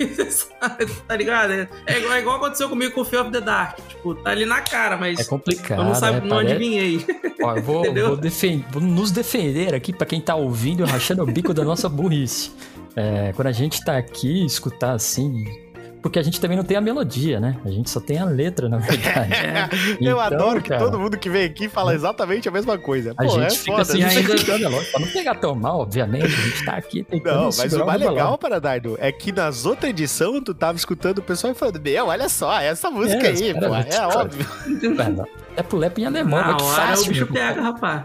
tá 1.09 1.17
ligado? 1.17 1.53
É, 1.53 1.69
é 1.87 1.99
igual, 1.99 2.13
é 2.15 2.21
igual 2.21 2.37
aconteceu 2.37 2.69
comigo 2.69 2.93
com 2.95 3.01
o 3.01 3.05
Fear 3.05 3.23
of 3.23 3.33
the 3.33 3.41
Dark, 3.41 3.79
tipo, 3.89 4.15
tá 4.17 4.31
ali 4.31 4.45
na 4.45 4.61
cara, 4.61 4.97
mas 4.97 5.19
É 5.21 5.25
complicado. 5.25 5.79
eu 5.81 5.85
não, 5.85 5.95
sabe, 5.95 6.21
né? 6.21 6.27
não 6.29 6.37
Pare- 6.37 6.51
adivinhei. 6.53 7.05
Ó, 7.43 7.57
eu 7.57 7.63
vou, 7.63 7.85
vou, 7.95 8.17
defen- 8.17 8.65
vou 8.71 8.83
nos 8.83 9.11
defender 9.11 9.75
aqui 9.75 9.93
pra 9.93 10.07
quem 10.07 10.21
tá 10.21 10.35
ouvindo, 10.35 10.85
rachando 10.85 11.23
o 11.23 11.27
bico 11.27 11.55
da 11.55 11.65
nossa 11.65 11.89
burrice. 11.89 12.51
É, 12.97 13.33
quando 13.35 13.49
a 13.49 13.53
gente 13.53 13.85
tá 13.85 13.97
aqui, 13.97 14.45
escutar 14.47 14.93
assim. 14.93 15.45
Porque 16.05 16.19
a 16.19 16.23
gente 16.23 16.39
também 16.39 16.55
não 16.55 16.65
tem 16.65 16.77
a 16.77 16.83
melodia, 16.83 17.41
né? 17.41 17.57
A 17.65 17.71
gente 17.71 17.89
só 17.89 17.99
tem 17.99 18.19
a 18.19 18.27
letra, 18.27 18.69
na 18.69 18.77
verdade. 18.77 19.33
Eu 19.99 20.17
Então, 20.17 20.21
adoro 20.21 20.61
que 20.61 20.69
cara, 20.69 20.85
todo 20.85 20.99
mundo 21.01 21.17
que 21.17 21.31
vem 21.31 21.45
aqui 21.47 21.67
fala 21.67 21.95
exatamente 21.95 22.47
a 22.47 22.53
mesma 22.53 22.77
coisa. 22.77 23.13
A 23.17 23.25
Pô, 23.25 23.31
gente 23.31 23.47
é 23.47 23.51
fica 23.51 23.71
foda. 23.73 23.83
assim, 23.83 24.01
né? 24.01 24.15
escutando, 24.15 24.65
é 24.65 24.69
lógico, 24.69 24.91
pra 24.93 25.01
não 25.01 25.09
pegar 25.13 25.35
tão 25.37 25.55
mal, 25.55 25.81
obviamente. 25.81 26.27
A 26.27 26.29
gente 26.29 26.63
tá 26.67 26.73
aqui 26.73 27.03
tentando 27.05 27.35
Não, 27.37 27.45
mas 27.57 27.73
o 27.73 27.87
mais 27.87 27.99
legal, 28.03 28.37
Paradardo, 28.37 28.99
é 29.01 29.11
que 29.11 29.33
nas 29.33 29.65
outras 29.65 29.89
edições 29.91 30.43
tu 30.45 30.53
tava 30.53 30.77
escutando 30.77 31.19
o 31.19 31.23
pessoal 31.23 31.53
e 31.55 31.57
falando, 31.57 31.81
meu, 31.81 32.07
olha 32.09 32.29
só, 32.29 32.61
essa 32.61 32.91
música 32.91 33.25
É, 33.27 33.29
aí, 33.31 33.35
os 33.35 33.53
pô, 33.55 33.61
caras- 33.71 33.95
é 33.97 34.07
óbvio. 34.07 34.47
É. 35.57 35.61
É 35.61 35.63
pro 35.63 35.79
Lepo 35.79 36.01
em 36.01 36.05
alemão, 36.05 36.39
Na 36.41 36.47
muito 36.49 36.65
hora 36.65 36.87
fácil. 36.89 37.07
o 37.07 37.09
bicho 37.09 37.25
meu. 37.25 37.33
pega, 37.33 37.63
rapaz. 37.63 38.03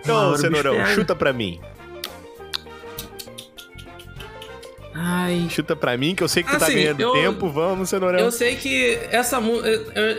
Então, 0.00 0.36
Cenourão, 0.36 0.74
chuta 0.94 1.14
pra 1.14 1.32
mim. 1.32 1.60
Ai. 5.06 5.46
Chuta 5.50 5.76
pra 5.76 5.96
mim, 5.96 6.14
que 6.14 6.22
eu 6.22 6.28
sei 6.28 6.42
que 6.42 6.50
tu 6.50 6.58
tá 6.58 6.64
Assim, 6.66 6.76
ganhando 6.76 7.00
eu- 7.02 7.12
tempo. 7.12 7.50
Vamos, 7.50 7.90
Cenourão. 7.90 8.18
Eu 8.18 8.30
sei 8.32 8.56
que 8.56 8.98
essa 9.10 9.38
música. 9.40 9.68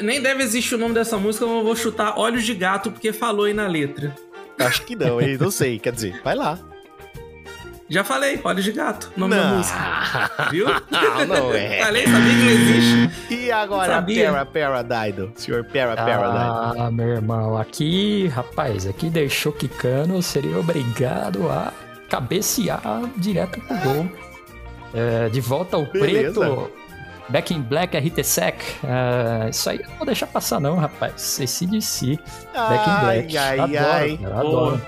Nem 0.03 0.21
deve 0.21 0.43
existir 0.43 0.75
o 0.75 0.77
nome 0.77 0.93
dessa 0.93 1.17
música, 1.17 1.45
mas 1.45 1.55
eu 1.57 1.63
vou 1.63 1.75
chutar 1.75 2.19
Olhos 2.19 2.43
de 2.45 2.53
Gato, 2.53 2.91
porque 2.91 3.11
falou 3.11 3.45
aí 3.45 3.53
na 3.53 3.67
letra. 3.67 4.13
Acho 4.59 4.83
que 4.83 4.95
não, 4.95 5.19
hein? 5.19 5.37
Não 5.39 5.49
sei. 5.49 5.79
Quer 5.79 5.91
dizer, 5.93 6.21
vai 6.23 6.35
lá. 6.35 6.59
Já 7.87 8.03
falei, 8.03 8.39
Olhos 8.43 8.63
de 8.63 8.71
Gato, 8.71 9.11
nome 9.15 9.35
da 9.35 9.43
Não. 9.49 9.57
música. 9.57 10.31
Viu? 10.49 10.65
Não, 10.89 11.25
não 11.27 11.53
é. 11.53 11.81
falei, 11.85 12.03
sabia 12.07 12.29
que 12.33 12.39
não 12.43 12.49
existe. 12.49 13.33
E 13.33 13.51
agora, 13.51 13.93
Sabia. 13.93 14.31
Pera, 14.31 14.45
Pera, 14.45 14.81
Daido. 14.81 15.31
Senhor 15.35 15.63
Pera, 15.65 15.95
Pera, 15.95 16.27
Daido. 16.31 16.81
Ah, 16.81 16.89
meu 16.91 17.09
irmão, 17.09 17.55
aqui, 17.57 18.27
rapaz, 18.27 18.87
aqui 18.87 19.07
deixou 19.09 19.51
quicando, 19.51 20.19
seria 20.23 20.57
obrigado 20.59 21.47
a 21.51 21.71
cabecear 22.09 22.81
direto 23.17 23.59
pro 23.61 23.77
gol. 23.77 24.09
É, 24.95 25.29
de 25.29 25.41
volta 25.41 25.75
ao 25.77 25.85
Beleza. 25.85 26.39
preto, 26.39 26.71
Back 27.27 27.53
in 27.53 27.61
Black, 27.61 27.97
RT-Sec. 27.97 28.55
É, 28.83 29.49
isso 29.49 29.69
aí 29.69 29.79
eu 29.83 29.89
não 29.89 29.97
vou 29.97 30.05
deixar 30.05 30.27
passar 30.27 30.59
não, 30.59 30.77
rapaz. 30.77 31.39
ACDC, 31.41 32.17
Back 32.53 32.89
in 32.89 32.93
Ai, 32.93 33.01
Black. 33.21 33.37
ai, 33.37 33.59
adoro, 33.59 33.77
ai. 33.93 34.17
cara, 34.21 34.39
adoro. 34.39 34.81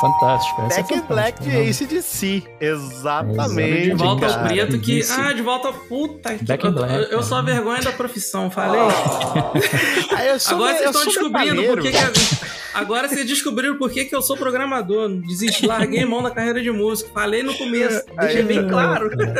Fantástico, 0.00 0.62
essa 0.62 0.80
Back 0.82 0.94
é 0.94 0.96
in 0.96 1.02
Black 1.02 1.42
de 1.42 1.48
né? 1.48 1.68
ACDC. 1.70 2.42
Exatamente. 2.60 3.90
De 3.90 3.94
volta 3.94 4.26
ao 4.26 4.32
cara. 4.32 4.48
preto 4.48 4.78
que. 4.78 4.98
Isso. 5.00 5.20
Ah, 5.20 5.32
de 5.32 5.42
volta. 5.42 5.72
Puta 5.72 6.34
que. 6.34 6.44
Back 6.44 6.64
in 6.64 6.68
Eu, 6.70 6.74
Black, 6.74 6.94
eu- 6.94 7.02
eu 7.02 7.22
sou 7.22 7.38
a 7.38 7.42
vergonha 7.42 7.80
da 7.82 7.92
profissão, 7.92 8.50
falei. 8.50 8.80
Ah, 10.16 10.24
eu 10.26 10.38
sou, 10.40 10.54
Agora 10.56 10.74
vocês 10.74 10.86
estão 10.90 11.04
descobrindo 11.04 11.62
por 11.64 11.80
que, 11.80 11.90
que 11.90 11.96
Agora 12.74 13.08
vocês 13.08 13.26
descobriram 13.26 13.78
por 13.78 13.90
que, 13.90 14.04
que 14.04 14.14
eu 14.14 14.22
sou 14.22 14.36
programador. 14.36 15.08
Desisti, 15.08 15.66
larguei 15.66 16.04
mão 16.04 16.22
da 16.22 16.30
carreira 16.30 16.60
de 16.60 16.70
músico. 16.70 17.10
Falei 17.12 17.42
no 17.42 17.56
começo. 17.56 18.04
Deixei 18.18 18.42
bem 18.42 18.68
claro. 18.68 19.08
Que 19.10 19.16
demais. 19.16 19.34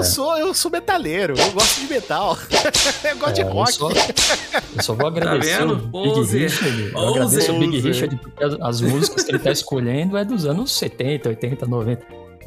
Eu, 0.00 0.04
eu, 0.04 0.04
eu 0.04 0.04
sou, 0.04 0.38
eu 0.38 0.54
sou 0.54 0.70
metaleiro. 0.70 1.34
Eu 1.38 1.52
gosto 1.52 1.80
de 1.80 1.86
metal. 1.92 2.36
eu 3.04 3.16
gosto 3.18 3.34
de 3.34 3.40
É, 3.40 3.44
eu 3.44 3.48
rock. 3.50 3.72
só- 3.72 3.90
Eu 3.90 4.82
só 4.82 4.94
vou 4.94 5.06
agradecer 5.06 5.58
vendo? 5.58 5.88
o 5.92 6.22
Big. 6.24 6.38
Richard. 6.38 6.90
Eu 6.92 7.08
agradeço 7.08 7.52
o 7.52 7.58
Big. 7.58 7.80
Richard 7.80 8.16
porque 8.16 8.44
as, 8.44 8.54
as 8.60 8.80
músicas 8.80 9.24
que 9.24 9.30
ele 9.30 9.38
tá 9.38 9.50
escolhendo 9.52 10.16
é 10.16 10.24
dos 10.24 10.44
anos 10.46 10.72
70, 10.72 11.28
80, 11.28 11.66
90. 11.66 12.06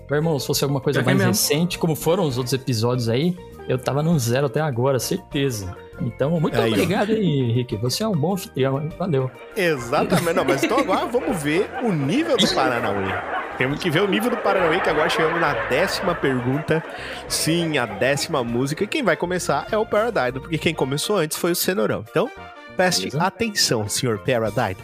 Meu 0.09 0.17
irmão, 0.17 0.38
se 0.38 0.45
fosse 0.45 0.64
alguma 0.64 0.82
coisa 0.82 0.99
é 0.99 1.03
mais 1.03 1.17
mesmo. 1.17 1.32
recente, 1.32 1.80
como 1.80 1.95
foram 1.95 2.25
os 2.25 2.38
outros 2.38 2.53
episódios 2.53 3.07
aí, 3.09 3.35
eu 3.69 3.77
tava 3.77 4.03
no 4.03 4.17
zero 4.19 4.48
até 4.48 4.59
agora, 4.59 4.99
certeza. 4.99 5.75
Então, 6.01 6.40
muito 6.40 6.59
Aí, 6.59 6.72
obrigado 6.72 7.11
aí, 7.11 7.25
Henrique. 7.40 7.77
Você 7.77 8.03
é 8.03 8.07
um 8.07 8.15
bom 8.15 8.33
anfitrião? 8.33 8.90
Valeu. 8.99 9.32
Exatamente. 9.56 10.33
Não, 10.33 10.43
mas 10.43 10.61
então 10.64 10.80
agora 10.80 11.06
vamos 11.06 11.41
ver 11.41 11.69
o 11.83 11.91
nível 11.91 12.35
do 12.35 12.48
Paranauê. 12.53 13.06
Temos 13.57 13.80
que 13.80 13.90
ver 13.90 14.01
o 14.01 14.07
nível 14.07 14.32
do 14.32 14.38
Paranauê, 14.38 14.80
que 14.80 14.90
agora 14.90 15.09
chegamos 15.09 15.40
na 15.40 15.53
décima 15.67 16.15
pergunta. 16.15 16.83
Sim, 17.27 17.77
a 17.77 17.85
décima 17.85 18.43
música. 18.43 18.83
E 18.83 18.88
quem 18.88 19.03
vai 19.03 19.15
começar 19.15 19.67
é 19.72 19.77
o 19.77 19.85
Paradise, 19.85 20.40
porque 20.40 20.57
quem 20.57 20.73
começou 20.73 21.17
antes 21.17 21.38
foi 21.38 21.51
o 21.51 21.56
Cenourão. 21.56 22.03
Então, 22.09 22.30
preste 22.75 23.09
Beleza. 23.09 23.23
atenção, 23.23 23.88
senhor 23.88 24.19
Paradise. 24.19 24.82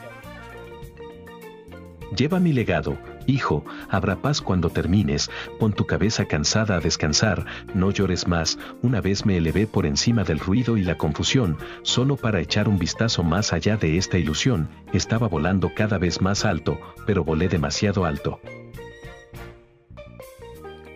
Lleva 2.17 2.39
mi 2.39 2.51
legado, 2.51 2.97
hijo, 3.27 3.63
habrá 3.87 4.15
paz 4.15 4.41
cuando 4.41 4.69
termines, 4.69 5.29
pon 5.59 5.71
tu 5.71 5.85
cabeza 5.85 6.25
cansada 6.25 6.75
a 6.75 6.79
descansar, 6.79 7.45
no 7.75 7.91
llores 7.91 8.27
más, 8.27 8.57
una 8.81 8.99
vez 8.99 9.25
me 9.25 9.37
elevé 9.37 9.67
por 9.67 9.85
encima 9.85 10.23
del 10.23 10.39
ruido 10.39 10.75
y 10.75 10.83
la 10.83 10.97
confusión, 10.97 11.57
solo 11.83 12.17
para 12.17 12.39
echar 12.39 12.67
un 12.67 12.79
vistazo 12.79 13.23
más 13.23 13.53
allá 13.53 13.77
de 13.77 13.97
esta 13.97 14.17
ilusión, 14.17 14.69
estaba 14.91 15.27
volando 15.27 15.71
cada 15.75 15.99
vez 15.99 16.19
más 16.19 16.45
alto, 16.45 16.79
pero 17.05 17.23
volé 17.23 17.47
demasiado 17.47 18.05
alto. 18.05 18.39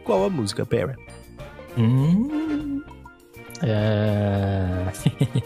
Qual 0.04 0.24
a 0.26 0.30
música, 0.30 0.66
Para? 0.66 0.96
Hum. 1.78 2.82
É... 3.62 4.88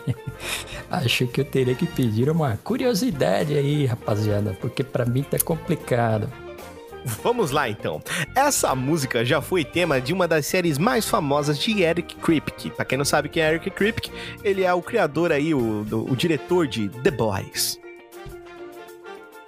Acho 0.89 1.27
que 1.27 1.41
eu 1.41 1.45
teria 1.45 1.75
que 1.75 1.85
pedir 1.85 2.29
uma 2.29 2.57
curiosidade 2.63 3.53
aí, 3.55 3.85
rapaziada, 3.85 4.57
porque 4.59 4.83
pra 4.83 5.05
mim 5.05 5.23
tá 5.23 5.37
complicado. 5.43 6.29
Vamos 7.23 7.51
lá 7.51 7.69
então. 7.69 8.01
Essa 8.35 8.73
música 8.75 9.23
já 9.23 9.41
foi 9.41 9.63
tema 9.63 10.01
de 10.01 10.11
uma 10.13 10.27
das 10.27 10.45
séries 10.45 10.77
mais 10.77 11.07
famosas 11.07 11.57
de 11.59 11.81
Eric 11.81 12.15
Kripke. 12.15 12.69
Pra 12.71 12.83
quem 12.83 12.97
não 12.97 13.05
sabe 13.05 13.29
quem 13.29 13.41
é 13.43 13.49
Eric 13.51 13.69
Kripke, 13.69 14.11
ele 14.43 14.63
é 14.63 14.73
o 14.73 14.81
criador 14.81 15.31
aí, 15.31 15.53
o, 15.53 15.83
do- 15.85 16.11
o 16.11 16.15
diretor 16.15 16.67
de 16.67 16.89
The 16.89 17.11
Boys. 17.11 17.79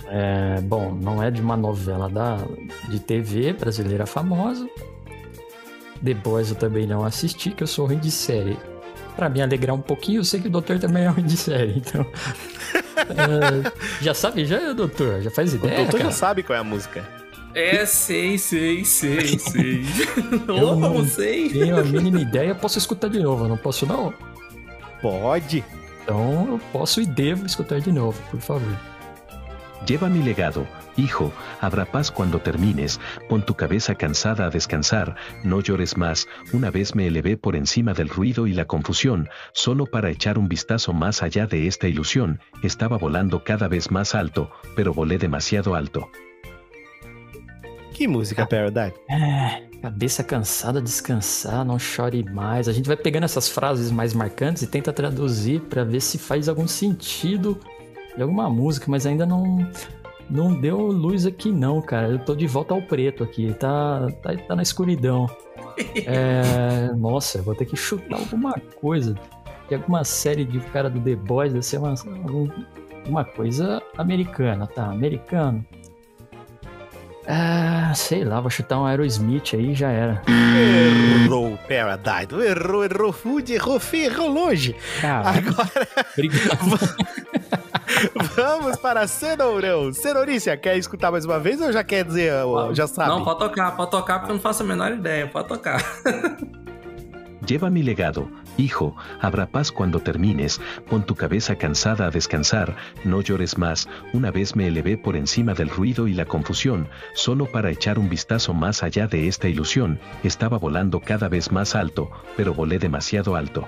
É, 0.07 0.61
bom, 0.61 0.91
não 0.93 1.21
é 1.21 1.29
de 1.29 1.41
uma 1.41 1.57
novela 1.57 2.09
da, 2.09 2.37
de 2.87 2.99
TV 2.99 3.53
brasileira 3.53 4.05
famosa. 4.05 4.67
The 6.03 6.13
Boys 6.13 6.49
eu 6.49 6.55
também 6.55 6.85
não 6.87 7.03
assisti, 7.03 7.51
que 7.51 7.63
eu 7.63 7.67
sou 7.67 7.85
ruim 7.87 7.99
de 7.99 8.11
série. 8.11 8.57
Pra 9.15 9.27
me 9.29 9.41
alegrar 9.41 9.75
um 9.75 9.81
pouquinho, 9.81 10.19
eu 10.19 10.23
sei 10.23 10.39
que 10.39 10.47
o 10.47 10.51
doutor 10.51 10.79
também 10.79 11.03
é 11.03 11.07
ruim 11.07 11.25
de 11.25 11.35
série, 11.37 11.77
então. 11.77 12.05
É, 12.99 13.71
já 14.01 14.13
sabe, 14.13 14.43
já, 14.45 14.73
doutor? 14.73 15.21
Já 15.21 15.31
faz 15.31 15.53
O 15.53 15.55
ideia? 15.55 15.77
doutor 15.77 15.93
já 15.99 16.03
cara? 16.03 16.11
sabe 16.11 16.43
qual 16.43 16.57
é 16.57 16.59
a 16.59 16.63
música. 16.65 17.07
É, 17.55 17.85
sei, 17.85 18.37
sei, 18.37 18.83
sei, 18.83 19.39
sei. 19.39 19.85
Eu 20.47 20.75
não 20.75 21.05
sei. 21.07 21.49
tenho 21.49 21.79
a 21.79 21.83
mínima 21.83 22.19
ideia, 22.21 22.53
posso 22.53 22.77
escutar 22.77 23.07
de 23.09 23.19
novo, 23.23 23.47
não 23.47 23.55
posso 23.57 23.85
não? 23.85 24.13
Pode. 25.01 25.63
Então 26.03 26.47
eu 26.51 26.59
posso 26.73 27.01
e 27.01 27.05
devo 27.05 27.45
escutar 27.45 27.79
de 27.79 27.91
novo, 27.91 28.21
por 28.29 28.39
favor. 28.41 28.77
Lleva 29.85 30.09
mi 30.09 30.21
legado, 30.21 30.67
hijo, 30.97 31.31
habrá 31.61 31.85
paz 31.85 32.11
cuando 32.11 32.39
termines, 32.39 32.99
pon 33.29 33.45
tu 33.45 33.55
cabeza 33.55 33.95
cansada 33.95 34.45
a 34.45 34.49
descansar, 34.49 35.15
no 35.43 35.61
llores 35.61 35.97
más, 35.97 36.27
una 36.51 36.69
vez 36.69 36.95
me 36.95 37.07
elevé 37.07 37.37
por 37.37 37.55
encima 37.55 37.93
del 37.93 38.09
ruido 38.09 38.45
y 38.45 38.53
la 38.53 38.65
confusión, 38.65 39.29
solo 39.53 39.85
para 39.85 40.09
echar 40.09 40.37
un 40.37 40.49
vistazo 40.49 40.93
más 40.93 41.23
allá 41.23 41.47
de 41.47 41.67
esta 41.67 41.87
ilusión, 41.87 42.39
estaba 42.61 42.97
volando 42.97 43.43
cada 43.43 43.67
vez 43.67 43.89
más 43.89 44.15
alto, 44.15 44.51
pero 44.75 44.93
volé 44.93 45.17
demasiado 45.17 45.75
alto. 45.75 46.09
Que 47.93 48.07
música, 48.07 48.45
Paradise? 48.45 48.95
É, 49.09 49.63
cabeça 49.81 50.23
cansada, 50.23 50.81
descansar, 50.81 51.65
não 51.65 51.77
chore 51.77 52.23
mais. 52.23 52.69
A 52.69 52.71
gente 52.71 52.87
vai 52.87 52.95
pegando 52.95 53.25
essas 53.25 53.49
frases 53.49 53.91
mais 53.91 54.13
marcantes 54.13 54.63
e 54.63 54.67
tenta 54.67 54.93
traduzir 54.93 55.59
pra 55.61 55.83
ver 55.83 55.99
se 55.99 56.17
faz 56.17 56.47
algum 56.47 56.65
sentido 56.65 57.59
de 58.15 58.21
alguma 58.21 58.49
música, 58.49 58.85
mas 58.89 59.05
ainda 59.05 59.25
não 59.25 59.67
não 60.29 60.53
deu 60.53 60.77
luz 60.79 61.25
aqui 61.25 61.51
não, 61.51 61.81
cara. 61.81 62.07
Eu 62.09 62.19
tô 62.19 62.35
de 62.35 62.45
volta 62.45 62.73
ao 62.73 62.81
preto 62.81 63.23
aqui, 63.23 63.51
tá 63.53 64.07
tá, 64.21 64.35
tá 64.35 64.55
na 64.55 64.61
escuridão. 64.61 65.27
É, 66.05 66.91
nossa, 66.97 67.39
eu 67.39 67.43
vou 67.43 67.55
ter 67.55 67.65
que 67.65 67.75
chutar 67.75 68.19
alguma 68.19 68.53
coisa. 68.79 69.15
De 69.67 69.75
alguma 69.75 70.03
série 70.03 70.45
de 70.45 70.59
cara 70.59 70.89
do 70.89 70.99
The 70.99 71.15
Boys, 71.15 71.53
deve 71.53 71.63
ser 71.65 71.77
uma, 71.77 71.89
algum- 72.23 72.49
uma 73.07 73.23
coisa 73.23 73.81
americana, 73.97 74.65
tá? 74.67 74.85
Americano. 74.85 75.63
Ah, 77.31 77.93
sei 77.95 78.23
lá, 78.23 78.41
vou 78.41 78.49
chutar 78.49 78.79
um 78.79 78.85
Aerosmith 78.87 79.53
aí 79.53 79.75
já 79.75 79.91
era. 79.91 80.23
Errou, 81.23 81.59
Paradise. 81.67 82.33
Errou, 82.43 82.83
errou 82.83 83.13
fude, 83.13 83.53
errou 83.53 83.79
feio, 83.79 84.05
errou 84.05 84.29
longe. 84.29 84.75
Cara, 84.99 85.29
Agora 85.29 85.87
obrigado. 86.13 86.97
vamos 88.35 88.77
para 88.77 89.05
Cenourão. 89.05 89.93
Cenouricia, 89.93 90.57
quer 90.57 90.75
escutar 90.77 91.11
mais 91.11 91.23
uma 91.23 91.39
vez 91.39 91.61
ou 91.61 91.71
já 91.71 91.83
quer 91.83 92.03
dizer, 92.03 92.31
já 92.73 92.87
sabe? 92.87 93.09
Não, 93.11 93.23
pode 93.23 93.39
tocar, 93.39 93.75
pode 93.75 93.91
tocar 93.91 94.19
porque 94.19 94.31
eu 94.31 94.35
não 94.35 94.41
faço 94.41 94.63
a 94.63 94.65
menor 94.65 94.91
ideia. 94.91 95.27
Pode 95.27 95.47
tocar. 95.47 95.83
Lleva 97.49 97.71
mi 97.71 97.81
legado, 97.81 98.29
Hijo, 98.57 98.95
habrá 99.21 99.47
paz 99.47 99.71
cuando 99.71 99.99
termines, 100.01 100.61
pon 100.87 101.03
tu 101.03 101.15
cabeza 101.15 101.55
cansada 101.55 102.05
a 102.05 102.11
descansar, 102.11 102.75
no 103.03 103.21
llores 103.21 103.57
más, 103.57 103.89
una 104.13 104.29
vez 104.29 104.55
me 104.55 104.67
elevé 104.67 104.99
por 104.99 105.15
encima 105.15 105.55
del 105.55 105.69
ruido 105.69 106.07
y 106.07 106.13
la 106.13 106.25
confusión, 106.25 106.87
solo 107.15 107.47
para 107.47 107.71
echar 107.71 107.97
un 107.97 108.07
vistazo 108.07 108.53
más 108.53 108.83
allá 108.83 109.07
de 109.07 109.27
esta 109.27 109.47
ilusión, 109.47 109.99
estaba 110.23 110.59
volando 110.59 110.99
cada 110.99 111.27
vez 111.27 111.51
más 111.51 111.73
alto, 111.73 112.11
pero 112.37 112.53
volé 112.53 112.77
demasiado 112.77 113.35
alto. 113.35 113.67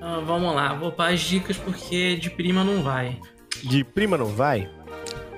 Ah, 0.00 0.20
vamos 0.24 0.54
lá, 0.54 0.74
vou 0.74 0.92
para 0.92 1.14
as 1.14 1.20
dicas 1.20 1.56
porque 1.56 2.14
de 2.14 2.30
prima 2.30 2.62
não 2.62 2.84
vai. 2.84 3.18
De 3.64 3.82
prima 3.82 4.16
não 4.16 4.26
vai? 4.26 4.70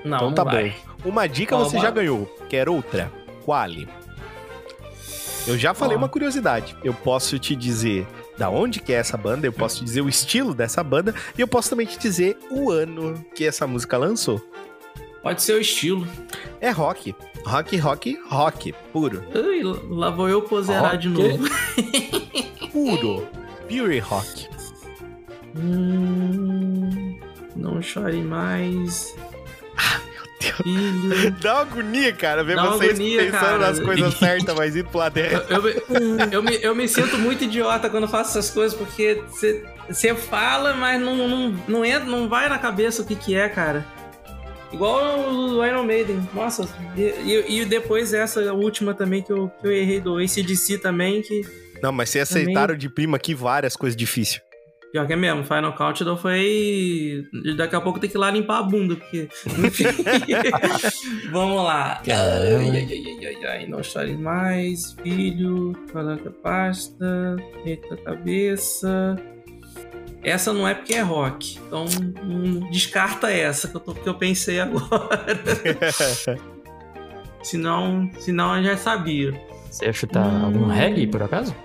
Não, 0.05 0.17
então 0.17 0.27
não 0.27 0.35
tá 0.35 0.43
vai. 0.43 0.75
bom. 1.03 1.09
Uma 1.09 1.25
dica 1.25 1.55
Ó, 1.55 1.63
você 1.63 1.79
já 1.79 1.89
ganhou. 1.89 2.27
Quer 2.47 2.69
outra? 2.69 3.11
Quale? 3.43 3.87
Eu 5.47 5.57
já 5.57 5.73
falei 5.73 5.95
Ó. 5.95 5.99
uma 5.99 6.09
curiosidade. 6.09 6.75
Eu 6.83 6.93
posso 6.93 7.39
te 7.39 7.55
dizer 7.55 8.05
da 8.37 8.49
onde 8.49 8.79
que 8.79 8.91
é 8.93 8.97
essa 8.97 9.17
banda, 9.17 9.47
eu 9.47 9.53
posso 9.53 9.77
te 9.77 9.85
dizer 9.85 10.01
o 10.01 10.09
estilo 10.09 10.53
dessa 10.53 10.83
banda 10.83 11.15
e 11.37 11.41
eu 11.41 11.47
posso 11.47 11.69
também 11.69 11.85
te 11.87 11.97
dizer 11.97 12.37
o 12.51 12.69
ano 12.69 13.13
que 13.33 13.45
essa 13.45 13.65
música 13.65 13.97
lançou. 13.97 14.41
Pode 15.23 15.41
ser 15.41 15.53
o 15.53 15.59
estilo. 15.61 16.07
É 16.61 16.69
rock. 16.69 17.15
Rock, 17.45 17.77
rock, 17.77 18.19
rock. 18.29 18.73
Puro. 18.93 19.23
Ai, 19.33 19.61
lá 19.89 20.09
vou 20.09 20.29
eu 20.29 20.41
poserar 20.41 20.97
de 20.97 21.07
Rock. 21.09 21.37
novo. 21.37 21.49
Puro. 22.71 23.27
Pure 23.67 23.99
rock. 23.99 24.47
Hum, 25.57 27.17
não 27.55 27.81
chore 27.81 28.21
mais. 28.21 29.15
Filho. 30.63 31.31
Dá 31.41 31.53
uma 31.55 31.61
agonia, 31.61 32.13
cara, 32.13 32.43
ver 32.43 32.55
Dá 32.55 32.65
vocês 32.71 32.91
agonia, 32.91 33.17
pensando 33.19 33.31
cara. 33.39 33.57
nas 33.59 33.79
coisas 33.79 34.13
certas, 34.19 34.55
mas 34.55 34.75
indo 34.75 34.89
pro 34.89 34.99
lado 34.99 35.17
errado. 35.17 35.45
Eu, 35.49 35.61
me- 35.63 35.73
eu, 36.31 36.43
me, 36.43 36.59
eu 36.61 36.75
me 36.75 36.87
sinto 36.87 37.17
muito 37.17 37.43
idiota 37.43 37.89
quando 37.89 38.07
faço 38.07 38.37
essas 38.37 38.49
coisas, 38.49 38.77
porque 38.77 39.21
você 39.89 40.13
fala, 40.15 40.73
mas 40.73 40.99
não, 41.01 41.15
não, 41.15 41.55
não, 41.67 41.85
entra, 41.85 42.05
não 42.05 42.27
vai 42.27 42.49
na 42.49 42.57
cabeça 42.57 43.01
o 43.01 43.05
que, 43.05 43.15
que 43.15 43.35
é, 43.35 43.47
cara. 43.49 43.85
Igual 44.71 45.29
o 45.31 45.65
Iron 45.65 45.83
Maiden. 45.83 46.27
Nossa, 46.33 46.67
e, 46.95 47.61
e- 47.61 47.65
depois 47.65 48.13
essa 48.13 48.53
última 48.53 48.93
também 48.93 49.21
que 49.21 49.31
eu, 49.31 49.49
que 49.61 49.67
eu 49.67 49.71
errei 49.71 50.01
do 50.01 50.17
ACDC 50.17 50.79
também, 50.79 51.21
que 51.21 51.41
Não, 51.81 51.91
mas 51.91 52.09
vocês 52.09 52.27
Também- 52.27 52.43
aceitaram 52.43 52.75
de 52.75 52.89
prima 52.89 53.15
aqui 53.15 53.33
várias 53.33 53.75
coisas 53.77 53.95
difíceis. 53.95 54.41
Pior 54.91 55.07
que 55.07 55.13
é 55.13 55.15
mesmo. 55.15 55.43
Final 55.43 55.73
Countdown 55.73 56.17
foi. 56.17 57.27
Daqui 57.55 57.75
a 57.75 57.81
pouco 57.81 57.99
tem 57.99 58.09
que 58.09 58.17
ir 58.17 58.19
lá 58.19 58.31
limpar 58.31 58.59
a 58.59 58.63
bunda, 58.63 58.95
porque. 58.95 59.27
Vamos 61.31 61.63
lá. 61.63 62.01
Caramba. 62.05 62.71
Ai, 62.71 62.87
ai, 62.89 63.03
ai, 63.05 63.25
ai, 63.25 63.45
ai, 63.45 63.67
não 63.67 63.83
chore 63.83 64.17
mais, 64.17 64.93
filho. 65.01 65.73
Coloca 65.91 66.31
pasta. 66.43 67.35
Eita 67.65 67.97
cabeça. 67.97 69.15
Essa 70.23 70.51
não 70.51 70.67
é 70.67 70.73
porque 70.73 70.93
é 70.93 71.01
rock. 71.01 71.59
Então 71.67 71.85
hum, 72.23 72.69
descarta 72.71 73.31
essa 73.31 73.67
que 73.67 73.75
eu, 73.77 73.81
tô, 73.81 73.93
que 73.93 74.09
eu 74.09 74.15
pensei 74.15 74.59
agora. 74.59 75.37
senão, 77.43 78.09
senão 78.19 78.57
eu 78.57 78.63
já 78.63 78.77
sabia. 78.77 79.39
Você 79.69 79.85
ia 79.85 79.93
chutar 79.93 80.43
algum 80.43 80.65
reggae, 80.67 81.07
por 81.07 81.21
acaso? 81.21 81.55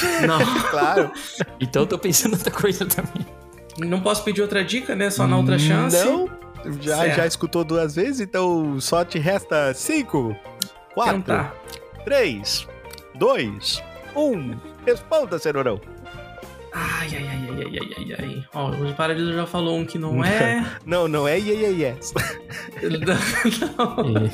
Não. 0.26 0.38
claro. 0.70 1.10
Então 1.60 1.82
eu 1.82 1.86
tô 1.86 1.98
pensando 1.98 2.32
em 2.32 2.36
outra 2.36 2.50
coisa 2.50 2.84
também. 2.86 3.26
Não 3.78 4.00
posso 4.00 4.22
pedir 4.24 4.42
outra 4.42 4.64
dica, 4.64 4.94
né? 4.94 5.10
Só 5.10 5.26
na 5.26 5.36
outra 5.36 5.58
chance. 5.58 5.96
Não. 6.04 6.28
Já, 6.80 6.96
Certo. 6.98 7.16
já 7.16 7.26
escutou 7.26 7.64
duas 7.64 7.96
vezes, 7.96 8.20
então 8.20 8.80
só 8.80 9.04
te 9.04 9.18
resta 9.18 9.74
cinco, 9.74 10.36
quatro, 10.94 11.16
Então 11.18 11.36
tá. 11.36 11.52
três, 12.04 12.68
dois, 13.16 13.82
um. 14.14 14.54
Responda, 14.86 15.38
cenourão. 15.40 15.80
Ai, 16.72 17.08
ai, 17.16 17.26
ai, 17.28 17.48
ai, 17.50 17.64
ai, 17.64 17.78
ai, 17.80 17.94
ai, 17.98 18.16
ai. 18.36 18.44
Ó, 18.54 18.70
o 18.70 18.94
Paradiso 18.94 19.32
já 19.34 19.44
falou 19.44 19.76
um 19.76 19.84
que 19.84 19.98
não 19.98 20.22
é. 20.24 20.64
Não, 20.86 21.08
não 21.08 21.26
é 21.26 21.36
yeah, 21.36 21.66
yeah, 21.68 21.98
yes. 21.98 22.14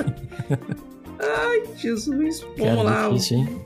Ai, 1.21 1.63
Jesus. 1.77 2.41
Vamos 2.57 2.59
Cara, 2.77 2.83
lá. 2.83 3.09
difícil, 3.09 3.39
hein? 3.39 3.63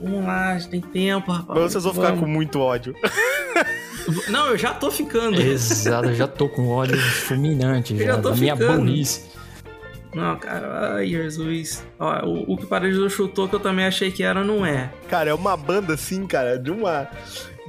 Vamos 0.00 0.24
lá, 0.24 0.52
a 0.52 0.58
gente 0.58 0.70
tem 0.70 0.80
tempo, 0.80 1.30
rapaz. 1.30 1.60
Mas 1.60 1.72
vocês 1.72 1.84
vão 1.84 1.92
ficar 1.94 2.16
com 2.16 2.26
muito 2.26 2.58
ódio. 2.60 2.94
Não, 4.28 4.48
eu 4.48 4.58
já 4.58 4.72
tô 4.72 4.90
ficando. 4.90 5.40
Exato, 5.40 6.08
eu 6.08 6.14
já 6.14 6.26
tô 6.26 6.48
com 6.48 6.68
ódio 6.68 6.98
fulminante 6.98 7.92
Eu 7.92 7.98
já, 8.00 8.04
já 8.06 8.18
tô 8.18 8.30
da 8.30 8.36
minha 8.36 8.56
ficando. 8.56 8.78
burrice. 8.78 9.30
Não, 10.14 10.36
cara, 10.38 10.96
ai, 10.96 11.06
Jesus. 11.06 11.84
Ó, 11.98 12.26
o, 12.26 12.54
o 12.54 12.56
que 12.56 12.64
o 12.64 12.66
Paradiso 12.66 13.08
chutou 13.08 13.48
que 13.48 13.54
eu 13.54 13.60
também 13.60 13.84
achei 13.84 14.10
que 14.10 14.22
era, 14.24 14.42
não 14.42 14.66
é. 14.66 14.90
Cara, 15.08 15.30
é 15.30 15.34
uma 15.34 15.56
banda 15.56 15.94
assim, 15.94 16.26
cara, 16.26 16.58
de 16.58 16.70
uma. 16.70 17.08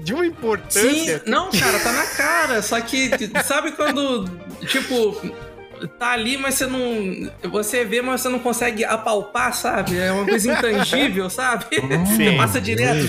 De 0.04 0.14
uma 0.14 0.26
importância. 0.26 1.20
Sim, 1.20 1.30
não, 1.30 1.52
cara, 1.52 1.80
tá 1.80 1.92
na 1.92 2.06
cara. 2.06 2.62
Só 2.64 2.80
que, 2.82 3.12
sabe 3.44 3.74
quando, 3.74 4.26
tipo, 4.66 5.16
tá 5.88 6.12
ali, 6.12 6.38
mas 6.38 6.56
você 6.56 6.68
não. 6.68 7.32
Você 7.50 7.86
vê, 7.86 8.02
mas 8.02 8.22
você 8.22 8.30
não 8.30 8.40
consegue 8.40 8.84
apalpar, 8.84 9.54
sabe? 9.54 9.98
É 9.98 10.12
uma 10.12 10.26
coisa 10.26 10.52
intangível, 10.52 11.30
sabe? 11.32 11.66
Você 12.06 12.36
passa 12.36 12.62
direto. 12.62 13.08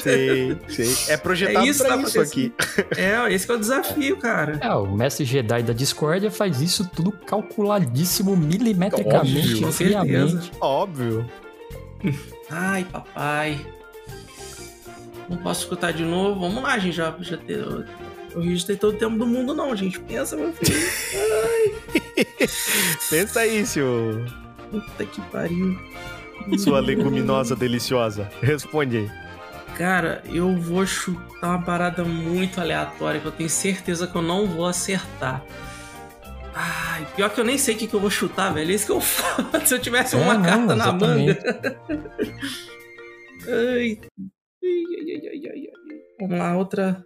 Sei, 0.00 0.56
sei. 0.68 0.94
É 1.08 1.16
projetado 1.16 1.66
É 1.66 1.68
isso 1.68 1.84
pra 1.84 1.96
tá 1.96 2.02
isso 2.02 2.20
aqui. 2.20 2.52
É, 2.96 3.32
esse 3.32 3.46
que 3.46 3.52
é 3.52 3.54
o 3.54 3.58
desafio, 3.58 4.16
cara. 4.16 4.58
É, 4.62 4.70
o 4.74 4.86
mestre 4.86 5.24
Jedi 5.24 5.62
da 5.62 5.72
Discordia 5.72 6.30
faz 6.30 6.60
isso 6.60 6.88
tudo 6.94 7.12
calculadíssimo 7.12 8.36
milimetricamente, 8.36 9.56
Óbvio, 9.56 9.72
friamente. 9.72 10.52
Óbvio. 10.60 11.30
Ai, 12.50 12.84
papai. 12.84 13.66
Não 15.28 15.36
posso 15.38 15.62
escutar 15.62 15.92
de 15.92 16.04
novo. 16.04 16.40
Vamos 16.40 16.62
lá, 16.62 16.78
gente. 16.78 16.94
Já, 16.96 17.14
já 17.20 17.36
te- 18.36 18.36
eu, 18.36 18.42
eu 18.42 18.48
registrei 18.48 18.76
todo 18.76 18.94
o 18.94 18.98
tempo 18.98 19.16
do 19.16 19.26
mundo, 19.26 19.54
não, 19.54 19.74
gente. 19.76 19.98
Pensa, 20.00 20.36
meu 20.36 20.52
filho. 20.52 20.76
Pensa 23.10 23.40
aí, 23.40 23.66
seu. 23.66 24.24
Puta 24.70 25.04
que 25.04 25.20
pariu. 25.30 25.76
Sua 26.58 26.80
leguminosa 26.80 27.54
deliciosa. 27.56 28.30
Responde 28.40 28.96
aí. 28.98 29.10
Cara, 29.76 30.22
eu 30.32 30.56
vou 30.56 30.86
chutar 30.86 31.48
uma 31.50 31.62
parada 31.62 32.02
muito 32.04 32.60
aleatória 32.60 33.20
que 33.20 33.26
eu 33.26 33.32
tenho 33.32 33.50
certeza 33.50 34.06
que 34.06 34.16
eu 34.16 34.22
não 34.22 34.46
vou 34.46 34.66
acertar. 34.66 35.44
Ai, 36.54 37.06
pior 37.14 37.28
que 37.28 37.38
eu 37.40 37.44
nem 37.44 37.58
sei 37.58 37.74
o 37.74 37.78
que, 37.78 37.86
que 37.86 37.94
eu 37.94 38.00
vou 38.00 38.08
chutar, 38.10 38.54
velho. 38.54 38.70
É 38.70 38.74
isso 38.74 38.86
que 38.86 38.92
eu 38.92 39.00
falo. 39.02 39.48
Se 39.66 39.74
eu 39.74 39.78
tivesse 39.78 40.16
É, 40.16 40.18
uma 40.18 40.34
não, 40.34 40.42
carta 40.42 40.74
na 40.74 40.84
exatamente. 40.84 41.40
manga. 41.44 41.80
ai. 43.48 43.98
Ai, 44.64 44.64
ai, 44.64 45.10
ai, 45.10 45.28
ai, 45.28 45.40
ai, 45.50 45.68
ai. 45.68 45.96
Vamos 46.20 46.38
lá, 46.38 46.56
outra. 46.56 47.04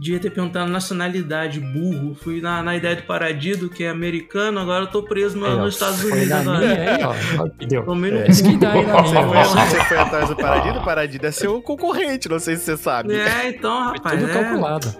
Devia 0.00 0.18
ter 0.18 0.30
perguntado 0.30 0.70
nacionalidade, 0.70 1.60
burro. 1.60 2.14
Fui 2.14 2.40
na, 2.40 2.62
na 2.62 2.74
ideia 2.74 2.96
de 2.96 3.02
Paradido, 3.02 3.68
que 3.68 3.84
é 3.84 3.90
americano, 3.90 4.58
agora 4.58 4.84
eu 4.84 4.86
tô 4.86 5.02
preso 5.02 5.36
no- 5.38 5.46
ó, 5.46 5.56
nos 5.56 5.74
Estados 5.74 6.00
foi 6.00 6.12
Unidos 6.12 6.32
agora. 6.32 6.58
minha 6.60 7.08
ó. 7.38 7.48
Deu. 7.66 7.84
Tomei 7.84 8.10
no 8.10 8.18
É, 8.20 8.24
cu. 8.24 8.30
isso 8.30 8.42
que 8.42 8.56
dá 8.56 8.72
aí 8.72 8.86
na 8.86 9.02
Você 9.02 9.12
minha. 9.12 9.44
foi, 9.44 9.64
você 9.66 9.84
foi 9.84 9.98
atrás 9.98 10.28
do 10.30 10.36
Paradido? 10.36 10.78
O 10.78 10.84
Paradido 10.84 11.26
é 11.26 11.30
seu 11.30 11.60
concorrente, 11.60 12.30
não 12.30 12.38
sei 12.38 12.56
se 12.56 12.64
você 12.64 12.76
sabe. 12.78 13.12
É, 13.14 13.50
então, 13.50 13.78
rapaz. 13.92 14.18
Tudo 14.18 14.30
é. 14.30 14.42
calculado. 14.42 14.94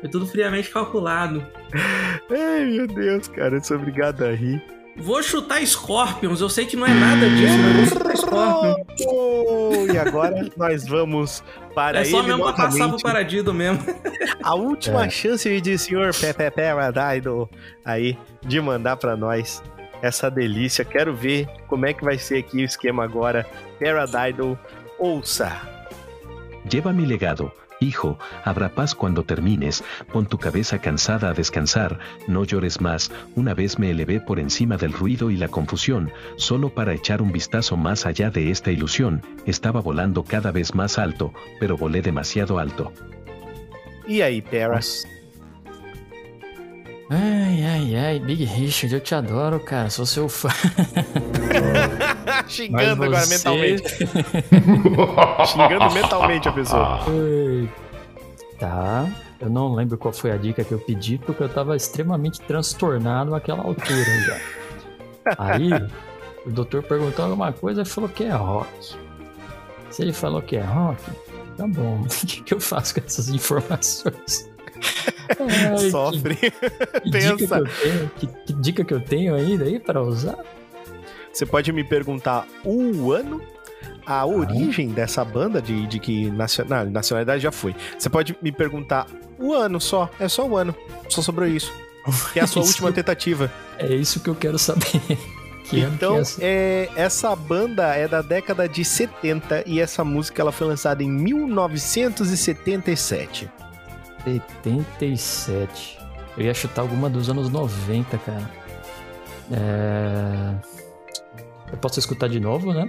Foi 0.00 0.08
tudo 0.08 0.26
friamente 0.28 0.70
calculado. 0.70 1.44
Ai, 2.30 2.64
meu 2.66 2.86
Deus, 2.86 3.26
cara, 3.26 3.56
eu 3.56 3.64
sou 3.64 3.76
obrigado 3.76 4.24
a 4.24 4.30
rir. 4.30 4.62
Vou 5.02 5.22
chutar 5.22 5.64
Scorpions, 5.66 6.40
eu 6.40 6.48
sei 6.48 6.64
que 6.64 6.76
não 6.76 6.86
é 6.86 6.94
nada 6.94 7.28
disso, 7.28 7.54
mas 7.58 7.76
vou 7.76 7.86
chutar 7.86 8.16
Scorpions. 8.16 8.86
Oh, 9.08 9.92
e 9.92 9.98
agora 9.98 10.48
nós 10.56 10.86
vamos 10.86 11.42
para 11.74 12.00
É 12.00 12.04
só 12.04 12.18
ele 12.20 12.28
mesmo 12.28 12.44
pra 12.44 12.52
passar 12.52 12.88
pro. 12.88 13.02
Paradido 13.02 13.52
mesmo. 13.52 13.82
A 14.42 14.54
última 14.54 15.06
É. 15.06 15.10
chance 15.10 15.60
de 15.60 15.76
senhor 15.78 16.12
Pepe 16.14 16.50
Paradise 16.50 17.28
aí 17.84 18.16
de 18.46 18.60
mandar 18.60 18.96
pra 18.96 19.16
nós 19.16 19.62
essa 20.00 20.30
delícia. 20.30 20.84
Quero 20.84 21.14
ver 21.14 21.46
como 21.68 21.86
é 21.86 21.92
que 21.92 22.04
vai 22.04 22.18
ser 22.18 22.38
aqui 22.38 22.58
o 22.58 22.64
esquema 22.64 23.02
agora. 23.04 23.46
Paradise, 23.80 24.56
ouça. 24.98 25.52
Lleva 26.70 26.92
mi 26.92 27.04
legado. 27.04 27.50
Hijo, 27.82 28.16
habrá 28.44 28.68
paz 28.68 28.94
cuando 28.94 29.24
termines, 29.24 29.82
pon 30.12 30.26
tu 30.26 30.38
cabeza 30.38 30.78
cansada 30.78 31.30
a 31.30 31.34
descansar, 31.34 31.98
no 32.28 32.44
llores 32.44 32.80
más, 32.80 33.10
una 33.34 33.54
vez 33.54 33.80
me 33.80 33.90
elevé 33.90 34.20
por 34.20 34.38
encima 34.38 34.76
del 34.76 34.92
ruido 34.92 35.32
y 35.32 35.36
la 35.36 35.48
confusión, 35.48 36.12
solo 36.36 36.68
para 36.72 36.94
echar 36.94 37.20
un 37.20 37.32
vistazo 37.32 37.76
más 37.76 38.06
allá 38.06 38.30
de 38.30 38.52
esta 38.52 38.70
ilusión, 38.70 39.20
estaba 39.46 39.80
volando 39.80 40.22
cada 40.22 40.52
vez 40.52 40.76
más 40.76 40.96
alto, 40.96 41.32
pero 41.58 41.76
volé 41.76 42.02
demasiado 42.02 42.60
alto. 42.60 42.92
E 44.06 44.22
aí, 44.22 44.40
Pera? 44.42 44.78
Ai, 47.14 47.62
ai, 47.62 47.94
ai, 47.94 48.18
Big 48.18 48.42
Richard, 48.46 48.94
eu 48.94 49.00
te 49.00 49.14
adoro, 49.14 49.60
cara. 49.60 49.90
Sou 49.90 50.06
seu 50.06 50.30
fã. 50.30 50.48
Xingando 52.48 53.04
agora 53.04 53.26
mentalmente. 53.26 53.82
Xingando 55.46 55.92
mentalmente 55.92 56.48
a 56.48 56.52
pessoa. 56.52 57.00
Tá. 58.58 59.06
Eu 59.38 59.50
não 59.50 59.74
lembro 59.74 59.98
qual 59.98 60.14
foi 60.14 60.30
a 60.30 60.38
dica 60.38 60.64
que 60.64 60.72
eu 60.72 60.78
pedi, 60.78 61.18
porque 61.18 61.42
eu 61.42 61.50
tava 61.50 61.76
extremamente 61.76 62.40
transtornado 62.40 63.32
naquela 63.32 63.62
altura 63.62 64.04
já. 64.24 64.40
Aí, 65.36 65.70
o 66.46 66.50
doutor 66.50 66.82
perguntou 66.82 67.26
alguma 67.26 67.52
coisa 67.52 67.82
e 67.82 67.84
falou 67.84 68.08
que 68.08 68.24
é 68.24 68.30
rock. 68.30 68.96
Se 69.90 70.00
ele 70.00 70.14
falou 70.14 70.40
que 70.40 70.56
é 70.56 70.62
rock, 70.62 71.02
tá 71.58 71.66
bom. 71.66 72.04
O 72.08 72.26
que, 72.26 72.42
que 72.42 72.54
eu 72.54 72.60
faço 72.60 72.94
com 72.94 73.00
essas 73.04 73.28
informações? 73.28 74.50
Ai, 75.38 75.90
Sofre. 75.90 76.34
Que, 76.36 76.50
que 76.50 77.10
dica 77.10 77.36
que, 77.36 77.46
Pensa. 77.46 77.58
eu 77.58 77.66
tenho, 77.66 78.10
que, 78.16 78.26
que 78.26 78.52
dica 78.52 78.84
que 78.84 78.92
eu 78.94 79.00
tenho 79.00 79.34
ainda 79.34 79.64
aí 79.64 79.78
para 79.80 80.02
usar? 80.02 80.36
Você 81.32 81.46
pode 81.46 81.72
me 81.72 81.82
perguntar 81.82 82.46
o 82.64 83.10
ano, 83.12 83.40
a 84.04 84.26
origem 84.26 84.88
dessa 84.90 85.24
banda, 85.24 85.62
de, 85.62 85.86
de 85.86 85.98
que 85.98 86.30
nacional, 86.30 86.84
nacionalidade 86.86 87.42
já 87.42 87.50
foi. 87.52 87.74
Você 87.98 88.10
pode 88.10 88.36
me 88.42 88.52
perguntar 88.52 89.06
o 89.38 89.54
ano 89.54 89.80
só, 89.80 90.10
é 90.20 90.28
só 90.28 90.46
o 90.46 90.54
ano, 90.56 90.74
só 91.08 91.22
sobrou 91.22 91.48
isso. 91.48 91.72
Que 92.32 92.40
é 92.40 92.42
a 92.42 92.46
sua 92.50 92.62
última 92.62 92.92
tentativa. 92.92 93.50
É 93.78 93.94
isso 93.94 94.20
que 94.20 94.28
eu 94.28 94.34
quero 94.34 94.58
saber. 94.58 95.00
Que 95.64 95.80
ano 95.80 95.90
que 95.96 96.04
Então, 96.04 96.16
é 96.16 96.20
essa? 96.20 96.38
é, 96.42 96.88
essa 96.96 97.34
banda 97.36 97.94
é 97.94 98.06
da 98.08 98.20
década 98.20 98.68
de 98.68 98.84
70 98.84 99.62
e 99.64 99.78
essa 99.80 100.02
música 100.04 100.42
ela 100.42 100.50
foi 100.52 100.66
lançada 100.66 101.02
em 101.04 101.08
1977. 101.08 103.48
77. 104.24 105.98
Eu 106.36 106.44
ia 106.44 106.54
chutar 106.54 106.82
alguma 106.82 107.10
dos 107.10 107.28
anos 107.28 107.50
90, 107.50 108.16
cara. 108.18 108.50
É... 109.52 110.54
Eu 111.72 111.78
posso 111.78 111.98
escutar 111.98 112.28
de 112.28 112.40
novo, 112.40 112.72
né? 112.72 112.88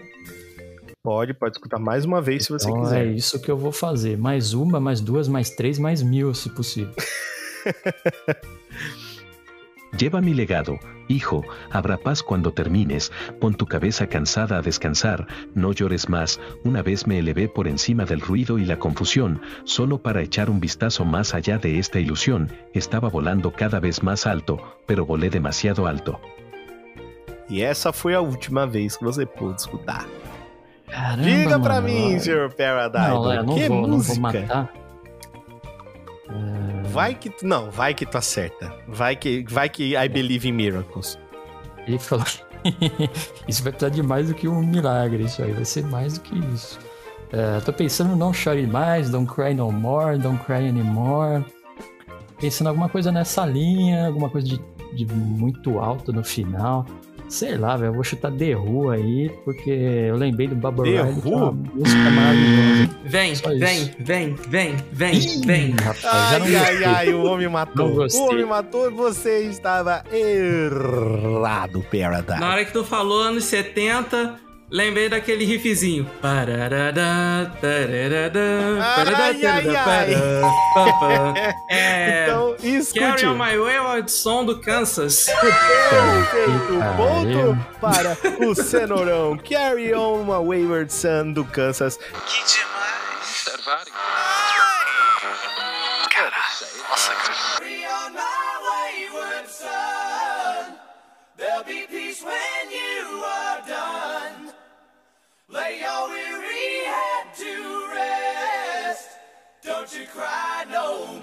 Pode, 1.02 1.34
pode 1.34 1.58
escutar 1.58 1.80
mais 1.80 2.06
uma 2.06 2.22
vez 2.22 2.46
se 2.46 2.52
você 2.52 2.70
Então 2.70 2.84
quiser. 2.84 3.06
é 3.06 3.12
isso 3.12 3.42
que 3.42 3.52
eu 3.52 3.58
vou 3.58 3.74
fazer. 3.74 4.18
Mais 4.18 4.54
uma, 4.54 4.80
mais 4.80 5.02
duas, 5.02 5.28
mais 5.28 5.50
três, 5.50 5.78
mais 5.78 6.02
mil, 6.02 6.34
se 6.34 6.50
possível. 6.50 6.94
Lleva 9.98 10.22
mi 10.22 10.34
legado, 10.34 10.80
hijo, 11.08 11.44
habrá 11.70 11.98
paz 11.98 12.24
cuando 12.24 12.52
termines, 12.52 13.12
pon 13.40 13.54
tu 13.54 13.68
cabeza 13.68 14.08
cansada 14.08 14.58
a 14.58 14.62
descansar, 14.62 15.28
no 15.54 15.72
llores 15.72 16.10
más, 16.10 16.40
una 16.64 16.82
vez 16.82 17.06
me 17.06 17.20
elevé 17.20 17.48
por 17.48 17.68
encima 17.68 18.04
del 18.06 18.22
ruido 18.22 18.58
y 18.58 18.66
la 18.66 18.80
confusión, 18.80 19.42
solo 19.66 20.00
para 20.02 20.22
echar 20.22 20.50
un 20.50 20.60
vistazo 20.60 21.06
más 21.06 21.36
allá 21.36 21.60
de 21.60 21.78
esta 21.78 22.00
ilusión, 22.00 22.52
estaba 22.74 23.10
volando 23.10 23.52
cada 23.52 23.80
vez 23.80 24.02
más 24.02 24.26
alto, 24.26 24.60
pero 24.88 25.06
volé 25.06 25.30
demasiado 25.30 25.86
alto. 25.86 26.20
E 27.50 27.62
essa 27.62 27.92
foi 27.92 28.16
a 28.16 28.22
última 28.22 28.66
vez 28.66 28.98
que 28.98 29.04
você 29.04 29.26
pôde 29.26 29.62
escutar. 29.62 30.08
Caramba, 30.88 31.24
Diga 31.24 31.58
mano, 31.60 31.82
mim. 31.88 32.20
Sr. 32.20 32.54
Paradise. 32.56 33.10
Não, 33.10 33.32
é, 33.32 33.44
não 33.44 33.56
que 33.56 33.68
vou, 33.68 33.88
não 33.88 34.00
vou 34.00 34.16
música? 34.16 34.70
Vai 36.86 37.16
que 37.16 37.32
não, 37.44 37.70
vai 37.70 37.94
que 37.94 38.06
tu 38.06 38.18
acerta. 38.18 38.74
Vai 38.88 39.16
que, 39.16 39.46
vai 39.50 39.70
que 39.70 39.96
I 39.96 40.08
believe 40.08 40.48
in 40.48 40.54
miracles. 40.54 41.18
Ele 41.86 42.00
falou 42.00 42.26
que 42.26 42.44
isso 43.48 43.64
vai 43.64 43.72
precisar 43.72 43.90
de 43.90 44.02
mais 44.02 44.28
do 44.28 44.34
que 44.34 44.48
um 44.48 44.62
milagre, 44.62 45.24
isso 45.24 45.42
aí 45.42 45.52
vai 45.52 45.66
ser 45.66 45.84
mais 45.86 46.18
do 46.18 46.22
que 46.22 46.38
isso. 46.54 46.80
É, 47.32 47.60
tô 47.62 47.74
pensando 47.74 48.16
não 48.16 48.32
chore 48.32 48.66
mais, 48.68 49.10
don't 49.10 49.32
cry 49.32 49.54
no 49.54 49.72
more, 49.72 50.18
don't 50.18 50.42
cry 50.44 50.68
anymore. 50.68 51.44
Pensando 52.40 52.68
alguma 52.68 52.88
coisa 52.88 53.12
nessa 53.12 53.46
linha, 53.46 54.08
alguma 54.08 54.30
coisa 54.30 54.48
de, 54.48 54.62
de 54.94 55.06
muito 55.06 55.80
alto 55.80 56.14
no 56.14 56.24
final. 56.24 56.86
Sei 57.30 57.58
lá, 57.58 57.76
velho, 57.76 57.90
eu 57.90 57.94
vou 57.94 58.04
chutar 58.04 58.32
The 58.32 58.56
Who 58.56 58.90
aí, 58.92 59.32
porque 59.44 59.72
eu 59.72 60.16
lembrei 60.16 60.48
do 60.48 60.56
Baba 60.56 60.84
The 60.84 60.90
Riley, 60.90 61.02
é 61.02 61.28
Who? 61.30 61.54
música 61.74 62.10
maravilhosa. 62.12 62.90
Vem, 63.06 63.34
vem, 63.60 63.92
vem, 64.00 64.36
vem, 64.48 64.76
vem, 64.92 65.42
vem. 65.46 65.72
Rapaz, 65.72 66.04
Ai, 66.06 66.40
não 66.40 66.46
ai, 66.46 66.52
gostei. 66.52 66.86
ai, 66.86 67.14
o 67.14 67.24
homem 67.26 67.48
matou. 67.50 67.90
Não 67.90 68.06
O 68.08 68.30
homem 68.30 68.46
matou 68.46 68.88
e 68.88 68.94
você 68.94 69.40
estava 69.50 70.04
errado, 70.12 71.84
Paradise. 71.92 72.40
Na 72.40 72.50
hora 72.52 72.66
que 72.66 72.72
tu 72.74 72.84
falou 72.84 73.22
anos 73.22 73.46
70, 73.46 74.36
lembrei 74.74 75.08
daquele 75.08 75.46
riffzinho. 75.46 76.10
Ai. 76.12 76.20
pará, 76.22 76.70
pam, 80.74 81.00
pam. 81.00 81.34
É. 81.70 82.24
Então, 82.24 82.56
escute. 82.64 83.00
Carry 83.00 83.26
on 83.26 83.38
my 83.38 83.58
wayward 83.58 84.12
som 84.12 84.44
do 84.44 84.60
Kansas. 84.60 85.26
Perfeito 85.30 86.74
ponto 86.98 87.58
para 87.80 88.18
o 88.46 88.56
cenourão. 88.56 89.38
Carry 89.38 89.94
on 89.94 90.22
uma 90.22 90.40
Wayward 90.40 90.92
Son 90.92 91.32
do 91.32 91.46
Kansas. 91.46 91.98
Que 91.98 92.44
demais. 92.46 92.73
You 109.96 110.08
cry 110.08 110.66
no 110.72 111.06
more. 111.22 111.23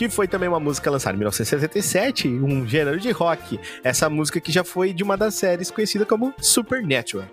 Que 0.00 0.08
foi 0.08 0.26
também 0.26 0.48
uma 0.48 0.58
música 0.58 0.90
lançada 0.90 1.14
em 1.14 1.18
1977, 1.18 2.26
um 2.26 2.66
gênero 2.66 2.98
de 2.98 3.10
rock. 3.10 3.60
Essa 3.84 4.08
música 4.08 4.40
que 4.40 4.50
já 4.50 4.64
foi 4.64 4.94
de 4.94 5.02
uma 5.02 5.14
das 5.14 5.34
séries 5.34 5.70
conhecida 5.70 6.06
como 6.06 6.32
Supernatural. 6.40 7.26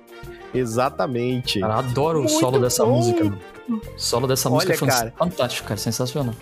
Exatamente. 0.53 1.61
Cara, 1.61 1.75
adoro 1.75 2.19
o 2.19 2.23
Muito 2.23 2.37
solo 2.37 2.59
dessa 2.59 2.83
bom. 2.83 2.97
música. 2.97 3.23
mano. 3.23 3.39
O 3.69 3.81
solo 3.95 4.27
dessa 4.27 4.49
música 4.49 4.73
Olha, 4.73 4.79
foi 4.79 4.87
cara. 4.89 5.13
fantástico, 5.17 5.65
cara, 5.65 5.79
sensacional. 5.79 6.35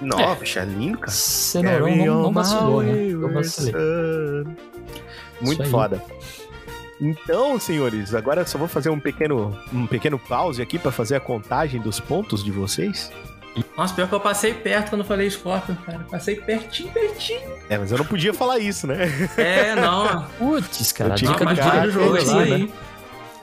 Nossa, 0.00 0.60
é 0.60 0.64
lindo, 0.66 0.98
cara. 0.98 1.10
Cenourão 1.10 1.96
não, 1.96 2.22
não 2.22 2.32
vacilou, 2.32 2.82
né? 2.84 3.12
Vacilei. 3.32 3.72
son. 3.72 4.54
Muito 5.40 5.64
foda. 5.68 6.00
Então, 7.00 7.58
senhores, 7.58 8.14
agora 8.14 8.42
eu 8.42 8.46
só 8.46 8.56
vou 8.56 8.68
fazer 8.68 8.88
um 8.88 9.00
pequeno, 9.00 9.58
um 9.72 9.84
pequeno 9.84 10.16
pause 10.16 10.62
aqui 10.62 10.78
pra 10.78 10.92
fazer 10.92 11.16
a 11.16 11.20
contagem 11.20 11.80
dos 11.80 11.98
pontos 11.98 12.44
de 12.44 12.52
vocês. 12.52 13.10
Nossa, 13.76 13.94
pior 13.94 14.08
que 14.08 14.14
eu 14.14 14.20
passei 14.20 14.52
perto 14.52 14.90
quando 14.90 15.02
eu 15.02 15.06
falei 15.06 15.30
Scorpion, 15.30 15.76
cara. 15.76 16.00
Passei 16.10 16.36
pertinho, 16.36 16.92
pertinho. 16.92 17.40
É, 17.68 17.78
mas 17.78 17.92
eu 17.92 17.98
não 17.98 18.04
podia 18.04 18.34
falar 18.34 18.58
isso, 18.58 18.86
né? 18.86 19.08
É, 19.36 19.74
não. 19.74 20.24
Putz, 20.38 20.92
cara, 20.92 21.14
dica 21.14 21.44
do 21.44 21.54
diretor 21.54 21.90
jogo 21.90 22.24
lá, 22.24 22.44
né? 22.44 22.68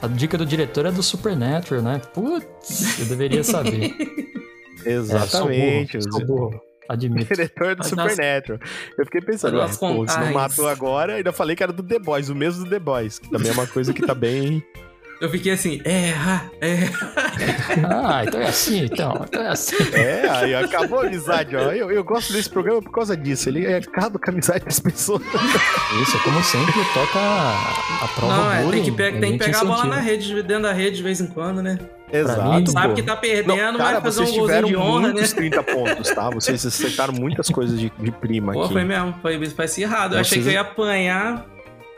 A 0.02 0.06
dica 0.08 0.36
do 0.36 0.44
diretor 0.44 0.86
é 0.86 0.90
do 0.90 1.02
Supernatural, 1.02 1.82
né? 1.82 2.00
Putz, 2.12 2.98
eu 2.98 3.06
deveria 3.06 3.44
saber. 3.44 3.94
Exatamente. 4.84 5.96
É, 5.96 6.00
sou 6.00 6.10
burro, 6.10 6.26
sou 6.26 6.26
burro, 6.26 6.60
admito. 6.88 7.32
Diretor 7.34 7.76
do 7.76 7.84
Supernatural. 7.84 8.58
Eu 8.98 9.04
fiquei 9.04 9.20
pensando, 9.20 9.60
ah, 9.60 9.68
pô, 9.68 10.08
se 10.08 10.18
não 10.18 10.32
matou 10.32 10.68
agora, 10.68 11.14
ainda 11.14 11.32
falei 11.32 11.54
que 11.54 11.62
era 11.62 11.72
do 11.72 11.82
The 11.82 11.98
Boys, 11.98 12.28
o 12.28 12.34
mesmo 12.34 12.64
do 12.64 12.70
The 12.70 12.80
Boys, 12.80 13.18
que 13.18 13.30
também 13.30 13.50
é 13.50 13.54
uma 13.54 13.66
coisa 13.66 13.92
que 13.92 14.04
tá 14.04 14.14
bem. 14.14 14.62
Eu 15.22 15.30
fiquei 15.30 15.52
assim, 15.52 15.80
erra, 15.84 16.50
erra. 16.60 17.12
Ah, 17.88 18.24
então 18.26 18.40
é 18.40 18.48
assim, 18.48 18.84
então. 18.84 19.24
Então 19.26 19.40
é 19.42 19.48
assim. 19.48 19.76
É, 19.92 20.28
aí 20.28 20.54
acabou 20.54 21.00
a 21.00 21.06
amizade, 21.06 21.54
ó. 21.56 21.70
Eu, 21.72 21.90
eu 21.90 22.02
gosto 22.04 22.32
desse 22.32 22.50
programa 22.50 22.82
por 22.82 22.90
causa 22.90 23.16
disso. 23.16 23.48
Ele 23.48 23.64
é 23.64 23.76
acaba 23.76 24.18
com 24.18 24.30
a 24.30 24.32
amizade 24.32 24.64
das 24.64 24.80
pessoas. 24.80 25.22
Isso, 26.02 26.18
como 26.24 26.42
sempre, 26.42 26.72
toca 26.92 27.18
a, 27.18 28.04
a 28.04 28.08
prova 28.08 28.36
Não, 28.36 28.52
é, 28.52 28.62
bullying. 28.62 28.82
tem 28.82 28.84
que, 28.84 28.92
pe- 28.92 29.12
tem 29.20 29.32
que 29.38 29.44
pegar 29.44 29.60
a 29.60 29.64
bola 29.64 29.84
na 29.86 29.96
rede, 30.00 30.42
dentro 30.42 30.64
da 30.64 30.72
rede 30.72 30.96
de 30.96 31.02
vez 31.04 31.20
em 31.20 31.26
quando, 31.28 31.62
né? 31.62 31.78
Exato. 32.12 32.70
Sabe 32.72 32.88
pô. 32.88 32.94
que 32.94 33.02
tá 33.02 33.16
perdendo, 33.16 33.78
cara, 33.78 33.92
vai 34.00 34.02
fazer 34.02 34.20
um 34.22 34.24
vocês 34.26 34.36
golzinho 34.36 34.46
tiveram 34.46 34.68
de 34.68 34.76
honra, 34.76 35.06
né? 35.08 35.12
muitos 35.14 35.32
30 35.32 35.62
pontos, 35.62 36.10
tá? 36.10 36.28
Vocês 36.30 36.66
acertaram 36.66 37.14
muitas 37.14 37.48
coisas 37.48 37.78
de, 37.80 37.90
de 37.98 38.10
prima 38.10 38.52
Pô, 38.52 38.64
aqui. 38.64 38.72
foi 38.74 38.84
mesmo, 38.84 39.14
foi, 39.22 39.46
foi 39.48 39.64
acirrado. 39.64 40.14
Eu 40.16 40.18
Vocês- 40.24 40.32
achei 40.32 40.42
que 40.42 40.48
eu 40.48 40.52
ia 40.52 40.60
apanhar. 40.60 41.46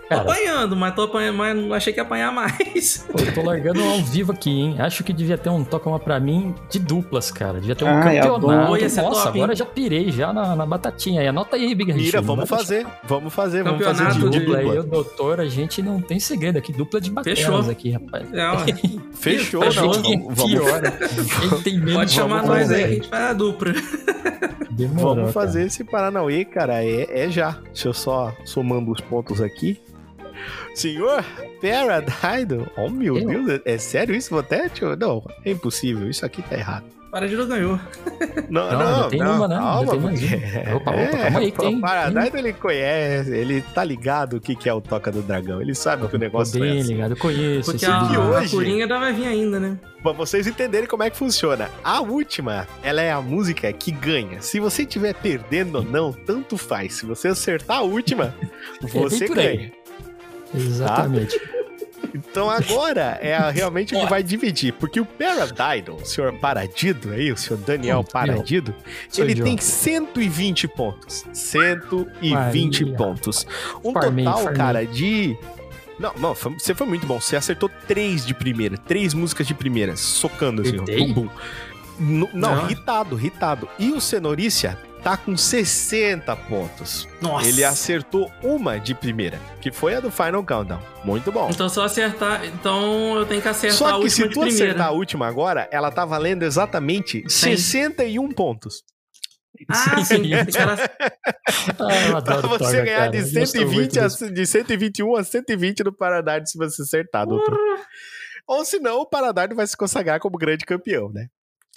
Tô 0.05 0.09
Cara. 0.11 0.21
apanhando, 0.23 0.77
mas 0.77 0.95
tô 0.95 1.03
apanhando, 1.03 1.37
mas 1.39 1.57
não 1.57 1.73
achei 1.73 1.91
que 1.93 1.99
ia 1.99 2.03
apanhar 2.05 2.31
mais. 2.31 3.07
Pô, 3.11 3.19
eu 3.23 3.33
tô 3.35 3.43
largando 3.43 3.83
ao 3.83 3.99
vivo 4.03 4.33
aqui, 4.33 4.51
hein? 4.51 4.77
Acho 4.79 5.03
que 5.03 5.13
devia 5.15 5.39
ter 5.39 5.49
um 5.49 5.65
toca 5.65 5.89
uma 5.89 5.99
pra 5.99 6.21
mim 6.21 6.55
de 6.71 6.79
duplas, 6.79 7.31
cara. 7.31 7.59
Devia 7.59 7.75
ter 7.75 7.85
um 7.85 7.89
Ah, 7.89 8.13
é 8.15 8.21
campeonato. 8.21 8.91
ser 8.91 9.01
Nossa, 9.03 9.25
top, 9.25 9.39
agora 9.39 9.53
hein? 9.53 9.57
já 9.57 9.65
pirei 9.65 10.11
já 10.13 10.31
na, 10.33 10.55
na 10.55 10.67
batatinha 10.67 11.23
aí. 11.23 11.27
Anota 11.27 11.57
aí, 11.57 11.75
Big 11.75 11.93
Mira, 11.93 12.21
vamos 12.21 12.47
fazer. 12.49 12.87
Vamos 13.05 13.33
fazer, 13.33 13.63
vamos 13.65 13.83
fazer 13.83 14.05
Campeonato 14.05 14.31
de 14.31 14.39
de- 14.41 14.45
Dupla 14.47 14.81
o 14.81 14.83
doutor, 14.85 15.41
a 15.41 15.47
gente 15.47 15.81
não 15.81 16.01
tem 16.01 16.21
segredo 16.21 16.59
aqui. 16.59 16.71
Dupla 16.73 17.01
de 17.01 17.11
Fechou. 17.23 17.61
aqui, 17.71 17.91
rapaz. 17.93 18.29
Não, 18.31 18.59
Fechou, 19.15 19.63
Fechou. 19.63 19.95
não. 19.95 20.03
Quem 20.03 20.21
Vamos, 20.21 20.35
vamos, 20.37 20.53
piora. 20.53 20.91
Quem 21.41 21.61
tem 21.63 21.79
menos 21.79 21.95
pode 21.95 22.13
chamar 22.13 22.43
vamos 22.43 22.59
nós 22.59 22.71
aí 22.71 22.77
que 22.77 22.83
a 22.83 22.87
fazer. 22.87 22.95
gente 22.97 23.09
faz 23.09 23.23
a 23.25 23.33
dupla. 23.33 23.73
Demorou, 24.71 25.03
vamos 25.15 25.21
cara. 25.21 25.33
fazer 25.33 25.67
esse 25.67 25.85
Paranauê, 25.85 26.45
cara. 26.45 26.85
É, 26.85 27.25
é 27.27 27.31
já. 27.31 27.59
Deixa 27.67 27.89
eu 27.89 27.95
só 27.95 28.35
somando 28.45 28.91
os 28.91 29.01
pontos 29.01 29.41
aqui. 29.41 29.81
Senhor 30.75 31.25
Paradise? 31.61 32.67
Oh, 32.77 32.89
meu 32.89 33.15
Deus, 33.25 33.61
é 33.65 33.79
sério 33.79 34.15
isso, 34.15 34.31
Botétio? 34.35 34.97
Não, 34.97 35.23
é 35.45 35.51
impossível, 35.51 36.09
isso 36.09 36.25
aqui 36.25 36.43
tá 36.43 36.57
errado. 36.57 36.85
Paradino 37.11 37.47
ganhou. 37.47 37.79
Não, 38.51 38.69
Não, 38.73 38.79
não, 38.79 38.95
ainda 38.97 39.09
tem 39.09 39.21
não, 39.21 39.37
uma, 39.37 39.47
né? 39.47 39.55
Calma, 39.57 39.91
tem 39.93 40.01
porque-. 40.01 40.75
Opa, 40.75 40.91
opa, 40.91 41.17
calma 41.23 41.39
aí 41.39 41.53
que 41.53 41.59
o 41.61 41.63
tem- 41.63 41.81
Paradise 41.81 42.37
ele 42.37 42.53
conhece, 42.55 43.31
ele 43.37 43.61
tá 43.73 43.85
ligado 43.85 44.37
o 44.37 44.41
que, 44.41 44.57
que 44.57 44.69
é 44.69 44.75
o 44.75 44.81
Toca 44.81 45.13
do 45.13 45.23
Dragão, 45.23 45.63
ele 45.63 45.77
sabe 45.77 46.09
que 46.09 46.17
o 46.17 46.19
negócio 46.19 46.59
bem 46.59 46.79
é 46.79 46.81
assim. 46.81 46.93
ligado, 46.95 47.13
eu 47.13 47.17
conheço 47.17 47.71
Porque 47.71 47.85
esse 47.85 47.93
a, 47.93 48.01
a 48.01 48.19
hoje- 48.41 48.57
Coringa 48.57 48.83
ainda 48.83 48.99
vai 48.99 49.13
vir 49.13 49.27
ainda, 49.29 49.61
né? 49.61 49.79
Pra 50.03 50.11
vocês 50.11 50.49
entenderem 50.49 50.89
como 50.89 51.05
é 51.05 51.09
que 51.09 51.17
funciona. 51.17 51.71
A 51.85 52.01
última, 52.01 52.67
ela 52.83 53.01
é 53.01 53.13
a 53.13 53.23
música 53.23 53.73
que 53.73 53.93
ganha. 53.93 54.43
Se 54.43 54.59
você 54.59 54.83
estiver 54.83 55.15
perdendo 55.15 55.77
ou 55.77 55.85
não, 55.85 56.13
tanto 56.13 56.59
faz. 56.59 56.95
Se 56.95 57.07
você 57.07 57.29
acertar 57.29 57.79
a 57.79 57.83
última, 57.83 58.35
você 58.83 59.27
por 59.29 59.39
aí. 59.39 59.57
ganha. 59.57 59.73
Exatamente. 60.55 61.41
Então 62.15 62.49
agora 62.49 63.19
é 63.21 63.37
realmente 63.51 63.95
o 63.95 63.99
que 64.01 64.07
vai 64.07 64.23
dividir, 64.23 64.73
porque 64.75 65.01
o 65.01 65.05
Paradiddle, 65.05 65.97
o 66.01 66.05
senhor 66.05 66.33
Paradido 66.35 67.11
aí, 67.13 67.33
o 67.33 67.37
senhor 67.37 67.59
Daniel 67.59 68.01
Hum, 68.01 68.05
Paradido, 68.05 68.73
ele 69.19 69.35
tem 69.35 69.59
120 69.59 70.69
pontos. 70.69 71.25
120 71.33 72.31
Maria. 72.85 72.97
pontos. 72.97 73.45
Um 73.83 73.93
Farmei, 73.93 74.25
total, 74.25 74.43
farmei. 74.43 74.57
cara, 74.59 74.87
de. 74.87 75.37
Não, 75.99 76.13
não, 76.19 76.35
você 76.35 76.73
foi 76.75 76.87
muito 76.87 77.05
bom. 77.07 77.19
Você 77.21 77.35
acertou 77.37 77.69
três 77.89 78.25
de 78.25 78.33
primeira, 78.35 78.77
três 78.77 79.13
músicas 79.13 79.47
de 79.47 79.55
primeira, 79.55 79.97
socando 79.97 80.63
assim, 80.63 80.79
ó, 80.79 80.85
bum, 80.85 81.13
bum. 81.13 81.29
No- 81.99 82.29
não, 82.33 82.55
Não. 82.57 82.67
ritado, 82.67 83.17
ritado. 83.17 83.69
E 83.79 83.91
o 83.91 84.01
Cenorícia 84.01 84.79
tá 85.05 85.19
com 85.19 85.37
60 85.37 86.35
pontos. 86.35 87.07
Nossa. 87.21 87.47
Ele 87.47 87.63
acertou 87.63 88.33
uma 88.43 88.81
de 88.81 88.95
primeira, 88.95 89.39
que 89.61 89.71
foi 89.71 89.95
a 89.95 90.01
do 90.01 90.11
Final 90.11 90.43
Countdown. 90.43 90.81
Muito 91.05 91.31
bom. 91.31 91.51
Então 91.51 91.69
se 91.69 91.79
eu 91.79 91.83
acertar. 91.83 92.43
Então 92.47 93.19
eu 93.19 93.27
tenho 93.27 93.43
que 93.43 93.49
acertar 93.49 93.77
a 93.77 93.91
Só 93.91 93.99
que 93.99 94.05
última 94.05 94.27
se 94.27 94.33
tu 94.33 94.43
acertar 94.43 94.87
a 94.89 94.91
última 94.91 95.27
agora, 95.27 95.69
ela 95.71 95.91
tá 95.91 96.07
valendo 96.07 96.43
exatamente 96.43 97.23
61 97.29 98.31
pontos. 98.33 98.83
Ah, 99.69 100.03
sim. 100.03 100.23
Ah, 101.79 102.21
Pra 102.23 102.37
você 102.49 102.65
Toga, 102.65 102.85
ganhar 102.85 102.99
cara. 102.99 103.11
de 103.11 103.19
Eu 103.19 103.41
gosto 103.41 103.53
120 103.59 103.75
muito 103.75 104.01
a, 104.01 104.31
de 104.31 104.47
121 104.47 105.17
a 105.17 105.23
120 105.25 105.85
no 105.85 105.93
Paradise 105.93 106.53
se 106.53 106.59
você 106.59 106.83
acertar, 106.83 107.27
doutor. 107.27 107.57
Ou 108.49 108.65
senão 108.65 109.01
o 109.01 109.07
Paradise 109.09 109.55
vai 109.55 109.67
se 109.67 109.77
consagrar 109.77 110.19
como 110.19 110.37
grande 110.37 110.65
campeão, 110.65 111.11
né? 111.13 111.29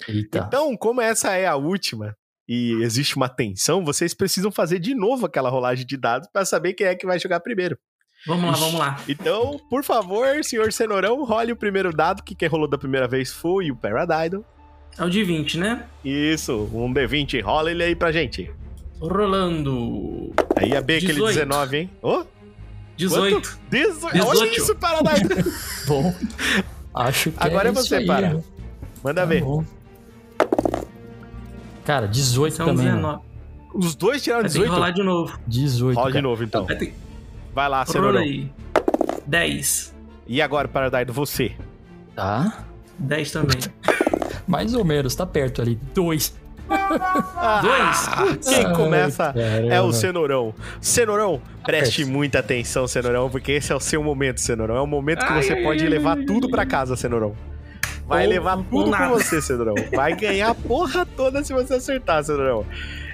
Eita. 0.08 0.44
Então, 0.46 0.76
como 0.76 1.00
essa 1.00 1.34
é 1.36 1.46
a 1.46 1.56
última 1.56 2.16
e 2.48 2.72
existe 2.82 3.16
uma 3.16 3.28
tensão, 3.28 3.84
vocês 3.84 4.14
precisam 4.14 4.50
fazer 4.50 4.78
de 4.78 4.94
novo 4.94 5.26
aquela 5.26 5.50
rolagem 5.50 5.84
de 5.86 5.96
dados 5.96 6.28
para 6.32 6.44
saber 6.44 6.72
quem 6.74 6.86
é 6.86 6.94
que 6.94 7.06
vai 7.06 7.18
jogar 7.18 7.40
primeiro. 7.40 7.76
Vamos 8.26 8.46
lá, 8.50 8.56
vamos 8.56 8.80
lá. 8.80 9.00
Então, 9.08 9.60
por 9.70 9.84
favor, 9.84 10.42
senhor 10.42 10.72
Cenourão, 10.72 11.22
role 11.24 11.52
o 11.52 11.56
primeiro 11.56 11.92
dado, 11.92 12.22
que 12.24 12.34
quem 12.34 12.48
rolou 12.48 12.66
da 12.68 12.76
primeira 12.78 13.06
vez 13.06 13.30
foi 13.30 13.70
o 13.70 13.76
Paradise. 13.76 14.42
É 14.98 15.04
o 15.04 15.08
de 15.10 15.22
20, 15.22 15.58
né? 15.58 15.84
Isso, 16.04 16.68
um 16.72 16.92
D20, 16.92 17.40
rola 17.44 17.70
ele 17.70 17.84
aí 17.84 17.94
pra 17.94 18.10
gente. 18.10 18.50
Rolando. 19.00 20.32
Aí 20.56 20.74
a 20.76 20.80
B, 20.80 20.96
aquele 20.96 21.12
18. 21.14 21.34
19, 21.34 21.76
hein? 21.76 21.90
Ô? 22.02 22.24
18. 22.96 23.34
Quanto? 23.36 23.58
18. 23.70 24.04
Olha 24.26 24.40
18. 24.40 24.56
isso, 24.60 24.74
Paradise. 24.74 25.28
Bom, 25.86 26.12
acho 26.94 27.30
que 27.30 27.36
Agora 27.38 27.68
é 27.68 27.72
isso 27.72 27.82
você, 27.84 27.96
aí, 27.96 28.06
para. 28.06 28.34
né? 28.34 28.42
Manda 29.04 29.20
Tá 29.20 29.26
ver. 29.26 29.42
bom. 29.44 29.64
Cara, 31.88 32.06
18 32.06 32.54
São 32.54 32.66
também. 32.66 32.86
ó. 32.86 32.90
19. 32.96 33.20
Os 33.74 33.94
dois 33.94 34.22
tiraram 34.22 34.42
Vai 34.42 34.50
ter 34.50 34.58
que 34.58 34.64
18. 34.64 34.74
rolar 34.74 34.90
de 34.90 35.02
novo. 35.02 35.38
18. 35.46 35.96
Rola 35.96 36.12
de 36.12 36.20
novo, 36.20 36.44
então. 36.44 36.66
Vai 36.66 36.76
ter... 36.76 36.94
Vai 37.54 37.66
lá, 37.66 37.86
Cenourão. 37.86 38.20
aí. 38.20 38.52
10. 39.26 39.94
E 40.26 40.42
agora, 40.42 40.68
Paradise, 40.68 41.10
você. 41.10 41.52
Tá. 42.14 42.58
10 42.98 43.32
também. 43.32 43.56
Mais 44.46 44.74
ou 44.74 44.84
menos, 44.84 45.14
tá 45.14 45.24
perto 45.24 45.62
ali. 45.62 45.80
2. 45.94 46.36
Dois? 47.62 48.46
Quem 48.46 48.66
Ai, 48.66 48.74
começa 48.74 49.32
é 49.70 49.80
o. 49.80 49.90
Cenourão. 49.90 50.54
Cenourão, 50.82 51.40
preste 51.64 52.02
perto. 52.02 52.12
muita 52.12 52.40
atenção, 52.40 52.86
Cenourão, 52.86 53.30
porque 53.30 53.52
esse 53.52 53.72
é 53.72 53.74
o 53.74 53.80
seu 53.80 54.02
momento, 54.02 54.42
Cenourão. 54.42 54.76
É 54.76 54.80
o 54.82 54.86
momento 54.86 55.20
que 55.24 55.32
Ai, 55.32 55.42
você 55.42 55.54
ai, 55.54 55.62
pode 55.62 55.82
ai, 55.84 55.88
levar 55.88 56.18
ai, 56.18 56.24
tudo 56.26 56.48
ai, 56.48 56.50
pra 56.50 56.62
ai. 56.62 56.68
casa, 56.68 56.96
Cenourão. 56.96 57.34
Vai 58.08 58.24
Ou- 58.24 58.30
levar 58.30 58.56
tudo 58.56 58.68
com 58.70 58.86
nada. 58.86 59.08
você, 59.08 59.40
Cenourão. 59.42 59.74
Vai 59.94 60.16
ganhar 60.16 60.50
a 60.50 60.54
porra 60.56 61.04
toda 61.06 61.44
se 61.44 61.52
você 61.52 61.74
acertar, 61.74 62.24
Cenourão. 62.24 62.64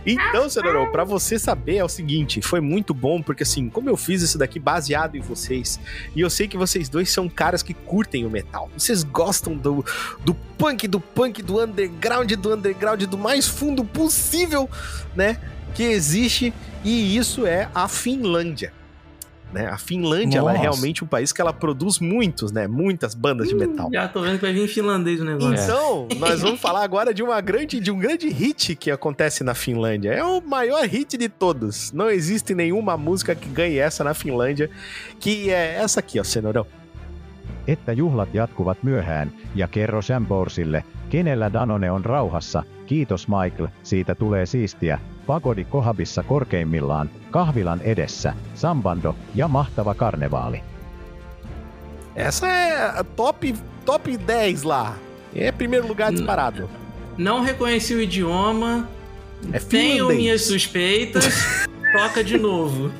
Então, 0.06 0.48
Cenourão, 0.50 0.90
pra 0.92 1.02
você 1.02 1.38
saber 1.38 1.76
é 1.76 1.84
o 1.84 1.88
seguinte, 1.88 2.40
foi 2.42 2.60
muito 2.60 2.92
bom, 2.94 3.22
porque 3.22 3.42
assim, 3.42 3.68
como 3.70 3.88
eu 3.88 3.96
fiz 3.96 4.20
isso 4.22 4.36
daqui 4.38 4.58
baseado 4.60 5.16
em 5.16 5.20
vocês, 5.20 5.80
e 6.14 6.20
eu 6.20 6.28
sei 6.28 6.46
que 6.46 6.58
vocês 6.58 6.88
dois 6.90 7.10
são 7.10 7.26
caras 7.28 7.62
que 7.62 7.72
curtem 7.72 8.24
o 8.26 8.30
metal. 8.30 8.70
Vocês 8.76 9.02
gostam 9.02 9.56
do, 9.56 9.84
do 10.22 10.34
punk, 10.34 10.86
do 10.86 11.00
punk, 11.00 11.42
do 11.42 11.58
underground, 11.58 12.30
do 12.34 12.54
underground, 12.54 13.02
do 13.04 13.16
mais 13.18 13.48
fundo 13.48 13.82
possível, 13.84 14.68
né? 15.16 15.40
Que 15.74 15.82
existe, 15.84 16.52
e 16.84 17.16
isso 17.16 17.46
é 17.46 17.68
a 17.74 17.88
Finlândia. 17.88 18.72
Né? 19.54 19.68
A 19.68 19.78
Finlândia 19.78 20.38
ela 20.38 20.52
é 20.52 20.58
realmente 20.58 21.04
um 21.04 21.06
país 21.06 21.32
que 21.32 21.40
ela 21.40 21.52
produz 21.52 22.00
muitos, 22.00 22.50
né? 22.50 22.66
Muitas 22.66 23.14
bandas 23.14 23.48
de 23.48 23.54
metal. 23.54 23.88
Já 23.92 24.08
tô 24.08 24.20
vendo 24.20 24.34
que 24.34 24.42
vai 24.42 24.52
vir 24.52 24.64
em 24.64 24.68
finlandês 24.68 25.20
o 25.20 25.24
negócio. 25.24 25.54
Então, 25.54 26.08
nós 26.18 26.40
vamos 26.40 26.60
falar 26.60 26.82
agora 26.82 27.14
de 27.14 27.22
uma 27.22 27.40
grande, 27.40 27.78
de 27.78 27.88
um 27.92 27.98
grande 27.98 28.28
hit 28.28 28.74
que 28.74 28.90
acontece 28.90 29.44
na 29.44 29.54
Finlândia. 29.54 30.10
É 30.10 30.24
o 30.24 30.40
maior 30.40 30.84
hit 30.88 31.16
de 31.16 31.28
todos. 31.28 31.92
Não 31.92 32.10
existe 32.10 32.52
nenhuma 32.52 32.96
música 32.96 33.32
que 33.36 33.48
ganhe 33.48 33.78
essa 33.78 34.02
na 34.02 34.12
Finlândia, 34.12 34.68
que 35.20 35.50
é 35.50 35.76
essa 35.76 36.00
aqui, 36.00 36.18
ó, 36.18 36.24
Cenourão. 36.24 36.66
Että 37.66 37.92
juhlat 37.92 38.34
jatkuvat 38.34 38.82
myöhään, 38.82 39.32
ja 39.54 39.68
kerro 39.68 40.02
Sam 40.02 40.26
Borsille, 40.26 40.84
kenellä 41.08 41.52
Danone 41.52 41.90
on 41.90 42.04
rauhassa, 42.04 42.62
kiitos 42.86 43.28
Michael, 43.28 43.68
siitä 43.82 44.14
tulee 44.14 44.46
siistiä, 44.46 44.98
pagodi 45.26 45.64
kohabissa 45.64 46.22
korkeimmillaan, 46.22 47.10
kahvilan 47.30 47.80
edessä, 47.80 48.34
sambando 48.54 49.16
ja 49.34 49.48
mahtava 49.48 49.94
karnevaali. 49.94 50.62
Essa 52.16 52.48
é 52.48 53.02
top, 53.16 53.42
top 53.84 54.04
10 54.04 54.64
lá. 54.64 54.94
É 55.34 55.52
primeiro 55.52 55.88
lugar 55.88 56.12
disparado. 56.12 56.70
Não 57.18 57.44
reconheci 57.44 57.94
o 57.94 58.00
idioma. 58.00 58.88
É 59.52 59.58
Tenho 59.58 60.08
minhas 60.08 60.46
suspeitas. 60.46 61.34
Toca 61.96 62.22
de 62.22 62.38
novo. 62.38 62.90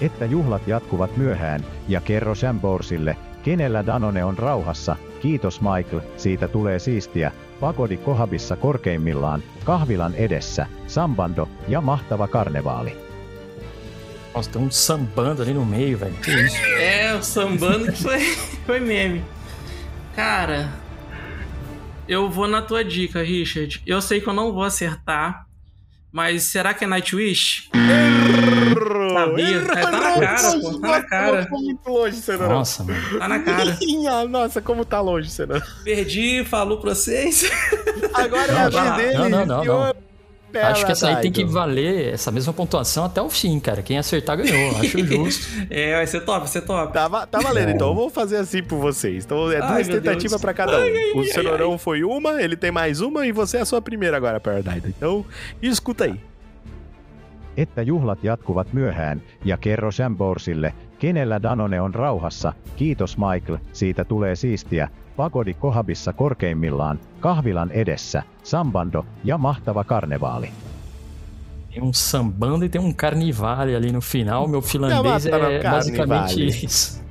Että 0.00 0.24
juhlat 0.24 0.66
jatkuvat 0.66 1.16
myöhään, 1.16 1.64
ja 1.88 2.00
kerro 2.00 2.34
Sam 2.34 2.60
Borsille, 2.60 3.16
kenellä 3.42 3.86
Danone 3.86 4.24
on 4.24 4.38
rauhassa, 4.38 4.96
kiitos 5.22 5.60
Michael, 5.60 6.00
siitä 6.16 6.48
tulee 6.48 6.78
siistiä, 6.78 7.32
pagodi 7.60 7.96
kohabissa 7.96 8.56
korkeimmillaan, 8.56 9.42
kahvilan 9.64 10.14
edessä, 10.14 10.66
sambando 10.86 11.48
ja 11.68 11.80
mahtava 11.80 12.28
karnevaali. 12.28 13.10
Nossa, 14.34 14.50
tem 14.50 14.62
um 14.62 14.70
sambando 14.70 15.42
ali 15.42 15.52
no 15.52 15.64
meio, 15.64 15.98
velho. 15.98 16.14
Que 16.14 16.30
isso? 16.30 16.56
É, 16.78 17.14
o 17.14 17.22
sambando 17.22 17.92
que 17.92 18.02
foi, 18.02 18.20
foi 18.66 18.80
meme. 18.80 19.24
Cara, 20.16 20.68
eu 22.08 22.30
vou 22.30 22.46
na 22.46 22.62
tua 22.62 22.84
dica, 22.84 23.22
Richard. 23.22 23.82
Eu 23.86 24.00
sei 24.00 24.20
que 24.20 24.28
eu 24.28 24.32
não 24.34 24.52
vou 24.52 24.62
acertar, 24.62 25.46
mas 26.12 26.44
será 26.44 26.74
que 26.74 26.84
é 26.84 26.86
Nightwish? 26.86 27.68
Sabia? 29.12 29.56
É, 29.56 29.82
tá 29.82 29.90
na 29.90 30.20
cara, 30.20 30.60
pô. 30.60 30.78
Tá 30.78 30.88
na 30.88 31.02
cara. 31.02 31.42
Ficou 31.42 31.62
muito 31.62 31.88
longe, 31.88 32.16
Cenourão. 32.16 32.58
Nossa, 32.58 32.84
mano. 32.84 33.18
Tá 33.18 33.28
na 33.28 33.38
cara. 33.40 33.76
Minha 33.80 34.24
nossa, 34.28 34.60
como 34.60 34.84
tá 34.84 35.00
longe, 35.00 35.30
Cenourão. 35.30 35.66
Perdi, 35.84 36.44
falou 36.44 36.78
pra 36.78 36.94
vocês. 36.94 37.50
Agora 38.14 38.52
é 38.52 38.56
a 38.56 38.70
Não, 38.70 38.70
vez 38.70 38.74
não, 38.74 38.96
dele. 38.96 39.18
não, 39.18 39.28
não, 39.28 39.46
não, 39.46 39.62
senhor 39.62 39.96
Acho 40.58 40.84
que 40.84 40.92
essa 40.92 41.08
aí 41.08 41.16
tem 41.22 41.30
que 41.30 41.44
valer 41.44 42.12
essa 42.12 42.30
mesma 42.32 42.52
pontuação 42.52 43.04
até 43.04 43.22
o 43.22 43.30
fim, 43.30 43.60
cara. 43.60 43.82
Quem 43.82 43.98
acertar 43.98 44.36
ganhou. 44.36 44.76
Acho 44.78 44.98
justo. 45.06 45.46
É, 45.70 45.94
vai 45.94 46.06
ser 46.06 46.20
top, 46.22 46.40
vai 46.40 46.48
ser 46.48 46.62
top. 46.62 46.92
Tá, 46.92 47.26
tá 47.26 47.38
valendo, 47.38 47.70
então. 47.70 47.88
Eu 47.88 47.94
vou 47.94 48.10
fazer 48.10 48.38
assim 48.38 48.62
por 48.62 48.78
vocês. 48.78 49.24
Então 49.24 49.50
é 49.50 49.60
duas 49.60 49.86
tentativas 49.86 50.40
pra 50.40 50.52
cada 50.52 50.78
um. 50.78 50.82
Ai, 50.82 50.96
ai, 50.96 51.12
o 51.14 51.20
ai, 51.20 51.26
Cenourão 51.26 51.78
foi 51.78 52.02
uma, 52.02 52.42
ele 52.42 52.56
tem 52.56 52.70
mais 52.70 53.00
uma 53.00 53.26
e 53.26 53.32
você 53.32 53.58
é 53.58 53.60
a 53.60 53.64
sua 53.64 53.80
primeira 53.80 54.16
agora, 54.16 54.40
Paradise. 54.40 54.88
Então, 54.88 55.24
escuta 55.62 56.04
aí. 56.04 56.29
Että 57.60 57.82
juhlat 57.82 58.24
jatkuvat 58.24 58.72
myöhään, 58.72 59.22
ja 59.44 59.56
kerro 59.56 59.90
kenellä 60.98 61.42
Danone 61.42 61.80
on 61.80 61.94
rauhassa, 61.94 62.52
kiitos 62.76 63.16
Michael, 63.18 63.58
siitä 63.72 64.04
tulee 64.04 64.36
siistiä, 64.36 64.88
pagodi 65.16 65.54
kohabissa 65.54 66.12
korkeimmillaan, 66.12 67.00
kahvilan 67.20 67.70
edessä, 67.70 68.22
sambando 68.42 69.06
ja 69.24 69.38
mahtava 69.38 69.84
karnevaali. 69.84 70.50
Tem 71.74 71.82
um 71.82 71.92
sambando 71.92 72.64
e 72.64 72.68
tem 72.68 72.80
um 72.80 72.94
carnivale 72.94 73.76
ali 73.76 73.92
no 73.92 74.00
final. 74.00 74.48
Meu 74.48 74.62
finlandês 74.62 75.26
é 75.26 75.70
basicamente 75.70 76.46
isso. 76.46 77.02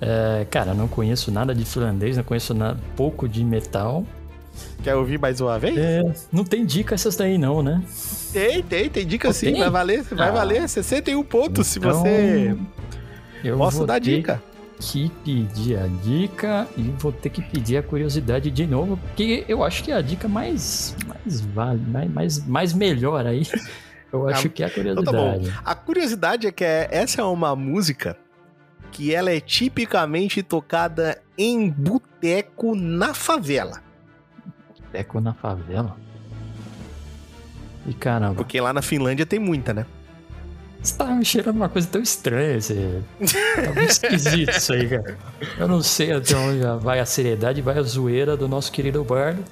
É, 0.00 0.44
cara, 0.44 0.74
não 0.74 0.88
conheço 0.88 1.30
nada 1.30 1.54
de 1.54 1.64
finlandês, 1.64 2.16
não 2.16 2.24
conheço 2.24 2.54
nada, 2.54 2.78
pouco 2.96 3.28
de 3.28 3.44
metal. 3.44 4.04
Quer 4.84 4.94
ouvir 4.94 5.18
mais 5.18 5.40
uma 5.40 5.58
vez? 5.58 5.76
É, 5.76 6.02
não 6.32 6.44
tem 6.44 6.64
dica 6.66 6.94
essas 6.94 7.16
daí 7.16 7.38
não, 7.38 7.62
né? 7.62 7.82
Tem, 8.34 8.62
tem, 8.62 8.90
tem 8.90 9.06
dica 9.06 9.32
sim. 9.32 9.52
tem? 9.52 9.60
Vai 9.60 9.70
valer, 9.70 10.02
vai 10.02 10.28
Ah. 10.28 10.32
valer 10.32 10.68
61 10.68 11.22
pontos 11.24 11.66
se 11.68 11.78
Então- 11.78 11.92
você. 12.02 12.56
Eu 13.42 13.56
Posso 13.58 13.78
vou 13.78 13.86
dar 13.86 13.94
ter 14.00 14.16
dica? 14.16 14.42
que 14.80 15.10
pedir 15.24 15.78
a 15.78 15.86
dica 16.02 16.66
e 16.76 16.82
vou 16.98 17.12
ter 17.12 17.30
que 17.30 17.40
pedir 17.40 17.76
a 17.76 17.82
curiosidade 17.82 18.50
de 18.50 18.66
novo, 18.66 18.96
porque 18.98 19.44
eu 19.48 19.62
acho 19.62 19.82
que 19.84 19.90
é 19.92 19.94
a 19.94 20.00
dica 20.02 20.26
mais 20.28 20.96
mais 21.06 21.40
vale, 21.40 21.80
mais, 21.86 22.10
mais, 22.10 22.46
mais 22.46 22.72
melhor 22.74 23.24
aí. 23.26 23.42
Eu 24.12 24.28
acho 24.28 24.46
Ah, 24.46 24.50
que 24.50 24.62
é 24.62 24.66
a 24.66 24.68
Então 24.68 25.02
tá 25.02 25.10
bom. 25.10 25.30
curiosidade. 25.32 25.60
A 25.64 25.74
curiosidade 25.74 26.46
é 26.46 26.52
que 26.52 26.62
é- 26.64 26.88
essa 26.92 27.20
é 27.20 27.24
uma 27.24 27.56
música 27.56 28.16
que 28.92 29.12
ela 29.12 29.28
é 29.32 29.40
tipicamente 29.40 30.40
tocada 30.40 31.20
em 31.36 31.68
boteco 31.68 32.76
na 32.76 33.12
favela. 33.12 33.82
Boteco 34.80 35.20
na 35.20 35.34
favela. 35.34 35.96
E 37.86 37.92
caramba, 37.92 38.34
Porque 38.34 38.60
lá 38.60 38.72
na 38.72 38.82
Finlândia 38.82 39.26
tem 39.26 39.38
muita, 39.38 39.74
né? 39.74 39.86
você 40.84 40.96
tá 40.98 41.06
me 41.06 41.24
cheirando 41.24 41.56
uma 41.56 41.68
coisa 41.68 41.88
tão 41.90 42.02
estranha, 42.02 42.60
você... 42.60 43.02
tá 43.56 43.72
muito 43.74 43.90
esquisito 43.90 44.50
isso 44.50 44.72
aí, 44.74 44.86
cara. 44.86 45.16
Eu 45.58 45.66
não 45.66 45.82
sei 45.82 46.12
até 46.12 46.36
onde 46.36 46.60
vai 46.82 47.00
a 47.00 47.06
seriedade 47.06 47.62
vai 47.62 47.78
a 47.78 47.82
zoeira 47.82 48.36
do 48.36 48.46
nosso 48.46 48.70
querido 48.70 49.02
Bardo. 49.02 49.42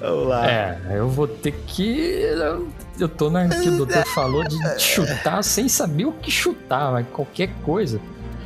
Vamos 0.00 0.28
lá. 0.28 0.50
É, 0.50 0.80
eu 0.92 1.08
vou 1.08 1.26
ter 1.26 1.52
que. 1.66 2.22
Eu, 2.22 2.68
eu 2.98 3.08
tô 3.08 3.28
na 3.28 3.48
que 3.48 3.68
o 3.68 3.76
doutor 3.76 4.06
falou 4.06 4.44
de 4.44 4.56
chutar 4.78 5.42
sem 5.42 5.68
saber 5.68 6.06
o 6.06 6.12
que 6.12 6.30
chutar, 6.30 6.92
mas 6.92 7.06
qualquer 7.12 7.50
coisa. 7.64 8.00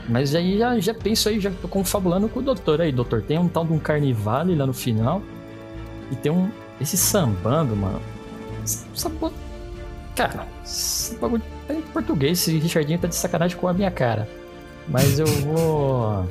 Mas 0.09 0.35
aí 0.35 0.59
já, 0.59 0.79
já 0.81 0.95
penso 0.95 1.29
aí, 1.29 1.39
já 1.39 1.51
tô 1.51 1.69
confabulando 1.69 2.29
com 2.29 2.41
o 2.41 2.43
doutor 2.43 2.81
aí, 2.81 2.91
doutor. 2.91 3.23
Tem 3.23 3.39
um 3.39 3.49
tal 3.49 3.65
de 3.65 3.73
um 3.73 3.79
carnivale 3.79 4.55
lá 4.55 4.67
no 4.67 4.75
final. 4.75 5.23
E 6.11 6.17
tem 6.17 6.33
um. 6.33 6.51
Esse 6.81 6.97
sambando, 6.97 7.77
mano. 7.77 8.01
Cara, 10.17 10.47
esse 10.65 11.17
bagulho 11.17 11.43
tá 11.67 11.75
em 11.75 11.83
português. 11.83 12.41
Esse 12.41 12.59
Richardinho 12.59 12.99
tá 12.99 13.09
de 13.09 13.15
sacanagem 13.15 13.57
com 13.57 13.69
a 13.69 13.73
minha 13.73 13.91
cara. 13.91 14.29
Mas 14.89 15.19
eu 15.19 15.27
vou. 15.27 16.29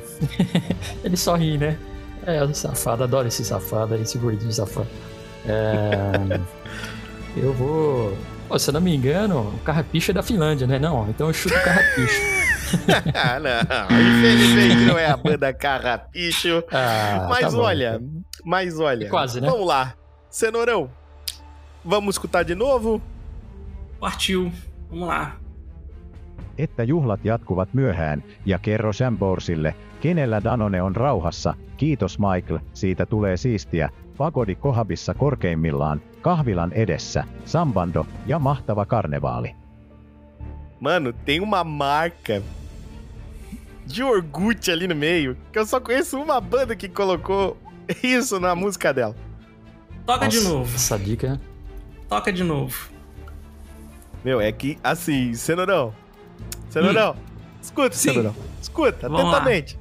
Ele 1.02 1.16
só 1.16 1.34
ri, 1.34 1.58
né? 1.58 1.76
É, 2.26 2.46
safado, 2.54 3.04
adoro 3.04 3.28
esse 3.28 3.44
safado 3.44 3.94
esse 3.96 4.16
gordinho 4.16 4.52
safado. 4.52 4.88
É, 5.46 6.40
eu 7.36 7.52
vou. 7.52 8.16
Pô, 8.48 8.58
se 8.58 8.70
eu 8.70 8.74
não 8.74 8.80
me 8.80 8.94
engano, 8.94 9.52
o 9.54 9.58
carrapicho 9.64 10.10
é 10.10 10.14
da 10.14 10.22
Finlândia, 10.22 10.66
né? 10.66 10.78
Não, 10.78 11.08
então 11.08 11.28
eu 11.28 11.32
chuto 11.32 11.54
o 11.54 11.62
carrapicho. 11.62 12.20
ah, 13.14 13.40
não. 13.40 13.98
Infelizmente 13.98 14.86
não 14.86 14.98
é 14.98 15.06
a 15.06 15.16
banda 15.16 15.52
Carrapicho. 15.52 16.62
Ah, 16.72 17.26
mas 17.28 17.52
tá 17.52 17.58
olha, 17.58 18.00
então. 18.00 18.24
mas 18.44 18.78
olha. 18.78 19.08
Quase, 19.08 19.40
né? 19.40 19.48
Vamos 19.48 19.66
lá. 19.66 19.94
Cenourão, 20.34 20.90
vamos 21.84 22.16
escutar 22.16 22.44
de 22.44 22.56
novo? 22.56 23.00
Partiu. 24.00 24.50
Vamos 24.90 25.08
lá. 25.08 25.30
Että 26.58 26.82
juhlat 26.82 27.24
jatkuvat 27.24 27.74
myöhään 27.74 28.24
ja 28.46 28.58
kerro 28.58 28.90
kenellä 30.00 30.44
Danone 30.44 30.82
on 30.82 30.96
rauhassa. 30.96 31.54
Kiitos 31.76 32.18
Michael, 32.18 32.58
siitä 32.72 33.06
tulee 33.06 33.36
siistiä. 33.36 33.90
Pagodi 34.16 34.54
Kohabissa 34.54 35.14
korkeimmillaan, 35.14 36.02
kahvilan 36.20 36.72
edessä, 36.72 37.24
sambando 37.44 38.06
ja 38.26 38.38
mahtava 38.38 38.86
karnevaali. 38.86 39.54
Mano, 40.80 41.12
tem 41.12 41.42
uma 41.42 41.64
marca 41.64 42.42
de 43.96 44.04
Orgut 44.04 44.68
ali 44.72 44.88
no 44.88 44.94
meio, 44.94 45.36
que 45.52 45.58
eu 45.58 45.66
só 45.66 45.80
conheço 45.80 46.22
uma 46.22 46.40
banda 46.40 46.76
que 46.76 46.88
colocou 46.88 47.56
isso 48.02 48.40
na 48.40 48.54
música 48.54 48.94
dela. 48.94 49.23
Toca 50.06 50.28
de 50.28 50.36
Nossa, 50.36 50.48
novo. 50.48 50.74
Essa 50.74 50.98
dica. 50.98 51.40
Toca 52.08 52.32
de 52.32 52.44
novo. 52.44 52.74
Meu, 54.24 54.40
é 54.40 54.52
que, 54.52 54.78
assim, 54.82 55.32
Cenourão, 55.34 55.92
Cenourão, 56.70 57.14
escuta, 57.62 57.96
Sim. 57.96 58.10
Cenourão, 58.10 58.34
escuta, 58.62 59.08
Vamos 59.08 59.34
atentamente. 59.34 59.78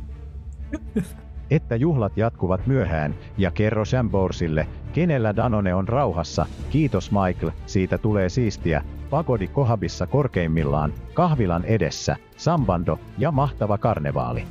Että 1.51 1.75
juhlat 1.75 2.17
jatkuvat 2.17 2.67
myöhään 2.67 3.15
ja 3.37 3.51
kerro 3.51 3.85
Sam 3.85 4.09
Borsille, 4.09 4.67
kenellä 4.93 5.35
Danone 5.35 5.75
on 5.75 5.87
rauhassa. 5.87 6.45
Kiitos 6.69 7.11
Michael, 7.11 7.51
siitä 7.65 7.97
tulee 7.97 8.29
siistiä. 8.29 8.83
Pagodi 9.09 9.47
Kohabissa 9.47 10.07
korkeimmillaan, 10.07 10.93
kahvilan 11.13 11.65
edessä, 11.65 12.15
sambando 12.37 12.99
ja 13.17 13.31
mahtava 13.31 13.77
karnevaali. 13.77 14.47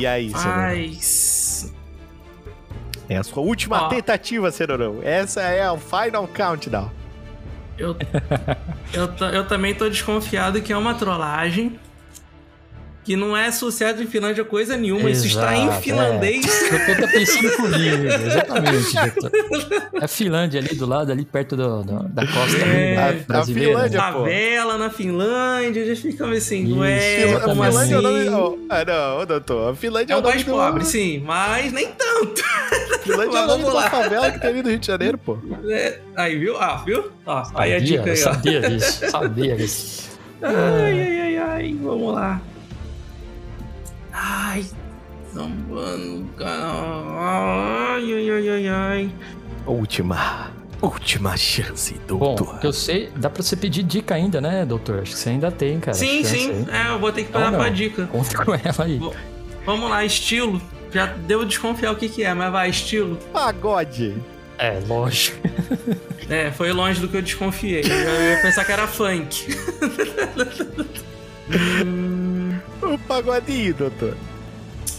E 0.00 0.06
aí, 0.06 0.30
Cenourão? 0.30 1.45
É 3.08 3.16
a 3.16 3.22
sua 3.22 3.42
última 3.42 3.84
Ó. 3.84 3.88
tentativa, 3.88 4.50
Cenourão. 4.50 5.00
Essa 5.02 5.42
é 5.42 5.70
o 5.70 5.78
final 5.78 6.26
countdown. 6.28 6.90
Eu, 7.78 7.96
eu, 8.92 9.28
eu 9.28 9.46
também 9.46 9.74
tô 9.74 9.88
desconfiado 9.88 10.60
que 10.62 10.72
é 10.72 10.76
uma 10.76 10.94
trollagem. 10.94 11.78
Que 13.06 13.14
não 13.14 13.36
é 13.36 13.52
sucesso 13.52 14.02
em 14.02 14.06
Finlândia 14.06 14.44
coisa 14.44 14.76
nenhuma. 14.76 15.08
Isso 15.08 15.26
está 15.28 15.56
em 15.56 15.66
Exato, 15.66 15.80
finlandês. 15.82 16.44
É. 16.66 16.70
Doutor 16.70 16.96
tá 17.06 17.12
pensando 17.12 17.56
comigo, 17.56 18.04
exatamente, 18.04 18.94
doutor. 18.94 19.82
É 20.00 20.04
a 20.04 20.08
Finlândia 20.08 20.60
ali 20.60 20.74
do 20.74 20.86
lado, 20.86 21.12
ali 21.12 21.24
perto 21.24 21.56
do, 21.56 21.84
do- 21.84 22.08
da 22.08 22.26
costa 22.26 22.56
É, 22.66 22.96
ali, 22.98 23.20
a 23.20 23.22
brasileira. 23.24 23.70
Finlândia, 23.74 24.02
pô. 24.02 24.18
Favela 24.20 24.76
na 24.78 24.90
Finlândia, 24.90 25.86
já 25.94 26.02
fica 26.02 26.28
assim, 26.30 26.64
Isso, 26.64 26.74
não 26.74 26.84
é? 26.84 27.34
A 27.36 27.40
Como 27.42 27.62
Finlândia 27.64 27.94
é 27.94 27.98
o 27.98 28.06
assim? 28.06 28.30
nome. 28.30 28.58
oh, 28.58 28.58
ah, 28.68 28.84
não, 28.84 29.26
doutor. 29.26 29.70
A 29.72 29.76
Finlândia 29.76 30.12
É 30.12 30.16
é 30.16 30.18
o 30.18 30.20
nome 30.22 30.32
país 30.34 30.44
do- 30.44 30.50
pobre, 30.52 30.84
sim, 30.84 31.22
mas 31.24 31.72
nem 31.72 31.86
tanto. 31.92 32.42
Finlândia 33.04 33.38
é 33.38 33.42
o 33.42 33.46
nome 33.46 33.58
de 33.58 33.62
vamos 33.62 33.64
uma 33.68 33.74
lá. 33.84 33.90
favela 33.90 34.30
que 34.32 34.40
tem 34.40 34.50
ali 34.50 34.62
no 34.64 34.68
Rio 34.68 34.78
de 34.80 34.86
Janeiro, 34.88 35.16
pô. 35.18 35.38
É, 35.68 35.98
aí, 36.16 36.36
viu? 36.36 36.56
Ah, 36.60 36.82
viu? 36.84 37.12
Ó, 37.24 37.42
aí 37.54 37.72
a 37.74 37.78
Sabia, 37.78 37.80
dica 37.80 38.04
aí, 38.10 38.10
ó. 38.10 38.16
sabia 38.32 38.60
disso, 38.68 39.10
sabia 39.10 39.56
disso. 39.56 40.06
Ai, 40.42 41.00
ai, 41.00 41.18
ai, 41.20 41.36
ai, 41.38 41.76
vamos 41.80 42.12
lá. 42.12 42.40
Ai, 44.18 44.64
sambando, 45.32 46.24
cara. 46.38 47.96
Ai, 47.96 48.12
ai, 48.14 48.30
ai, 48.30 48.48
ai, 48.48 48.68
ai. 48.68 49.10
Última. 49.66 50.50
Última 50.80 51.36
chance, 51.36 51.94
Bom, 52.08 52.34
doutor. 52.34 52.58
que 52.60 52.66
eu 52.66 52.72
sei, 52.72 53.10
dá 53.16 53.28
pra 53.30 53.42
você 53.42 53.56
pedir 53.56 53.82
dica 53.82 54.14
ainda, 54.14 54.40
né, 54.40 54.64
doutor? 54.64 55.00
Acho 55.00 55.12
que 55.12 55.18
você 55.18 55.30
ainda 55.30 55.50
tem, 55.50 55.80
cara. 55.80 55.96
sim, 55.96 56.22
sim. 56.22 56.66
aí. 56.70 56.86
É, 56.86 56.90
eu 56.92 56.98
vou 56.98 57.10
ter 57.12 57.24
que 57.24 57.34
Ou 57.36 57.42
parar 57.42 57.56
pra 57.56 57.68
dica. 57.70 58.06
Conta 58.06 58.44
com 58.44 58.54
ela 58.54 58.84
aí. 58.84 58.98
V- 58.98 59.10
Vamos 59.64 59.90
lá, 59.90 60.04
estilo. 60.04 60.60
Já 60.92 61.06
deu 61.06 61.44
desconfiar 61.44 61.92
o 61.92 61.96
que 61.96 62.08
que 62.08 62.22
é, 62.22 62.32
mas 62.34 62.52
vai, 62.52 62.70
estilo. 62.70 63.16
Pagode. 63.32 64.16
É, 64.58 64.80
lógico. 64.86 65.46
É, 66.28 66.50
foi 66.50 66.72
longe 66.72 67.00
do 67.00 67.06
que 67.06 67.16
eu 67.16 67.22
desconfiei. 67.22 67.82
Eu 67.84 68.30
ia 68.32 68.42
pensar 68.42 68.64
que 68.64 68.72
era 68.72 68.88
funk. 68.88 69.46
O 72.94 72.98
pagodinho, 72.98 73.74
doutor. 73.74 74.16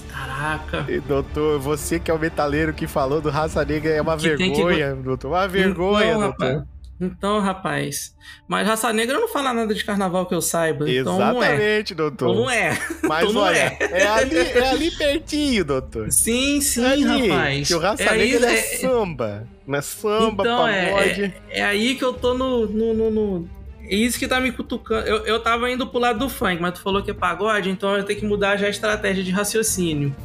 Caraca. 0.10 0.86
E, 0.90 1.00
doutor, 1.00 1.60
você 1.60 2.00
que 2.00 2.10
é 2.12 2.14
o 2.14 2.20
metaleiro 2.20 2.74
que 2.74 2.88
falou 2.88 3.22
do 3.22 3.30
raça 3.30 3.64
negra 3.64 3.92
é 3.92 4.02
uma 4.02 4.18
Que 4.18 4.36
tem 4.36 4.52
que- 4.52 4.64
vergonha, 4.64 4.96
doutor. 4.96 5.28
Uma 5.32 5.48
vergonha, 5.48 6.06
Então, 6.06 6.22
doutor. 6.22 6.46
rapaz. 6.48 6.64
Então, 7.00 7.40
rapaz. 7.40 8.16
Mas 8.48 8.68
raça 8.68 8.92
negra 8.92 9.20
não 9.20 9.28
fala 9.28 9.54
nada 9.54 9.72
de 9.72 9.86
carnaval 9.86 10.26
que 10.26 10.34
eu 10.34 10.42
saiba. 10.42 10.90
Então 10.90 11.20
não 11.20 11.44
é. 11.44 11.54
Exatamente, 11.54 11.94
doutor. 11.94 12.30
Então 12.32 12.42
não 12.44 12.50
é. 12.50 12.70
Mas 13.08 13.22
Então 13.22 13.34
não 13.34 13.42
olha, 13.42 13.56
é. 13.58 13.78
é. 13.92 14.08
ali, 14.08 14.36
é 14.36 14.70
ali 14.70 14.92
pertinho, 14.98 15.64
doutor. 15.64 16.12
Sim, 16.12 16.60
sim, 16.60 16.84
É 16.84 16.88
ali, 16.94 17.28
rapaz. 17.30 17.68
Que 17.68 17.76
o 17.76 17.80
raça 17.80 18.02
É 18.04 18.10
aí- 18.10 18.32
negra 18.32 18.48
ele 18.50 18.58
é, 18.58 18.60
é- 18.60 18.78
samba. 18.80 19.48
Não 19.68 19.78
é 19.78 19.82
samba, 19.82 20.44
Então, 20.44 20.68
é, 20.68 20.86
pagode. 20.92 21.22
é, 21.52 21.60
é 21.60 21.64
aí 21.66 21.94
que 21.96 22.04
eu 22.04 22.14
tô 22.14 22.34
no. 22.34 22.66
no, 22.66 22.94
no, 22.96 23.12
no- 23.12 23.50
É 23.50 23.57
isso 23.96 24.20
que 24.20 24.28
tá 24.28 24.40
me 24.40 24.52
cutucando. 24.52 25.08
Eu, 25.08 25.26
eu 25.26 25.40
tava 25.40 25.70
indo 25.72 25.88
pro 25.88 26.00
lado 26.00 26.20
do 26.20 26.30
funk, 26.30 26.62
mas 26.62 26.74
tu 26.74 26.82
falou 26.82 27.02
que 27.02 27.12
é 27.12 27.14
pagode, 27.14 27.70
então 27.70 27.96
eu 27.96 28.04
tenho 28.04 28.20
que 28.20 28.26
mudar 28.26 28.58
já 28.58 28.68
a 28.68 28.70
estratégia 28.70 29.24
de 29.24 29.32
raciocínio. 29.32 30.16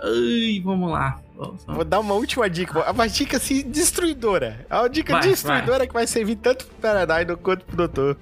Ai, 0.00 0.60
vamos 0.64 0.90
lá. 0.90 1.20
Vou 1.66 1.84
dar 1.84 2.00
uma 2.00 2.14
última 2.14 2.48
dica. 2.48 2.90
Uma 2.90 3.08
dica 3.08 3.36
assim, 3.36 3.62
destruidora. 3.68 4.64
É 4.70 4.76
uma 4.76 4.88
dica 4.88 5.12
Vai, 5.12 5.22
destruidora 5.22 5.86
que 5.86 5.92
vai 5.92 6.06
servir 6.06 6.36
tanto 6.36 6.66
pro 6.66 6.76
Paradise 6.76 7.36
quanto 7.36 7.64
pro 7.64 7.76
doutor. 7.76 8.16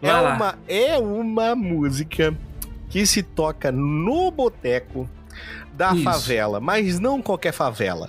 É 0.00 0.10
Vai 0.10 0.22
lá. 0.22 0.34
uma, 0.34 0.58
é 0.68 0.98
uma 0.98 1.54
música 1.54 2.36
que 2.88 3.04
se 3.06 3.22
toca 3.22 3.72
no 3.72 4.30
boteco 4.30 5.08
da 5.72 5.92
Isso. 5.94 6.04
favela, 6.04 6.60
mas 6.60 7.00
não 7.00 7.20
qualquer 7.22 7.52
favela. 7.52 8.08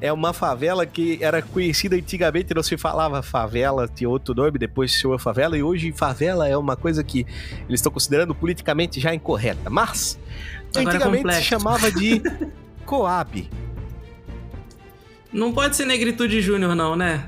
É 0.00 0.12
uma 0.12 0.32
favela 0.32 0.86
que 0.86 1.18
era 1.22 1.42
conhecida 1.42 1.96
antigamente, 1.96 2.54
não 2.54 2.62
se 2.62 2.76
falava 2.76 3.22
favela, 3.22 3.86
tinha 3.86 4.08
outro 4.08 4.34
nome, 4.34 4.58
depois 4.58 4.92
se 4.92 5.00
chama 5.00 5.18
favela, 5.18 5.56
e 5.56 5.62
hoje 5.62 5.92
favela 5.92 6.48
é 6.48 6.56
uma 6.56 6.76
coisa 6.76 7.04
que 7.04 7.26
eles 7.68 7.80
estão 7.80 7.92
considerando 7.92 8.34
politicamente 8.34 8.98
já 8.98 9.14
incorreta. 9.14 9.68
Mas, 9.68 10.18
Agora 10.74 10.94
é 10.94 10.96
antigamente 10.96 11.16
se 11.16 11.22
complexo. 11.22 11.48
chamava 11.48 11.90
de 11.92 12.22
Coab. 12.86 13.50
Não 15.32 15.52
pode 15.52 15.76
ser 15.76 15.86
Negritude 15.86 16.40
Júnior, 16.40 16.74
não, 16.74 16.94
né? 16.96 17.24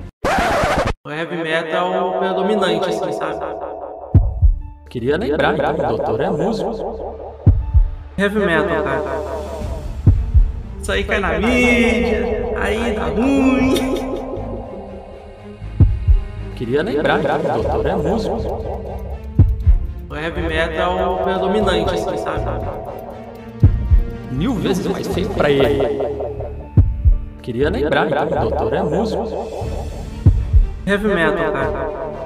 O 1.07 1.11
heavy 1.11 1.37
metal 1.37 1.93
é 1.95 2.01
o 2.01 2.19
predominante, 2.19 2.89
assim, 2.89 3.13
sabe? 3.13 3.45
Queria 4.91 5.17
lembrar, 5.17 5.55
então, 5.55 5.75
o 5.75 5.89
doutor 5.97 6.21
é 6.21 6.31
músico. 6.31 7.35
Heavy 8.17 8.39
metal, 8.39 8.83
cara. 8.85 9.54
Isso 10.85 10.93
aí 10.93 11.03
cai 11.03 11.19
na 11.19 11.39
mídia, 11.39 12.53
aí 12.61 12.93
dá 12.95 13.07
ruim. 13.07 13.75
Queria 16.57 16.83
lembrar, 16.83 17.21
então, 17.21 17.39
o 17.39 17.63
doutor 17.63 17.87
é 17.87 17.97
músico. 17.97 18.37
O 20.11 20.15
heavy 20.15 20.43
metal 20.43 20.99
é 20.99 21.07
o 21.07 21.17
predominante, 21.25 21.95
assim, 21.95 22.19
sabe? 22.19 22.67
Mil 24.31 24.53
vezes 24.57 24.87
mais 24.87 25.09
feio 25.09 25.31
pra 25.31 25.51
ele. 25.51 26.03
Queria 27.41 27.71
lembrar, 27.71 28.07
então, 28.07 28.27
o 28.29 28.51
doutor 28.51 28.75
é 28.75 28.83
músico. 28.83 29.49
Heavy 30.87 31.09
metal, 31.09 31.51
cara. 31.51 32.24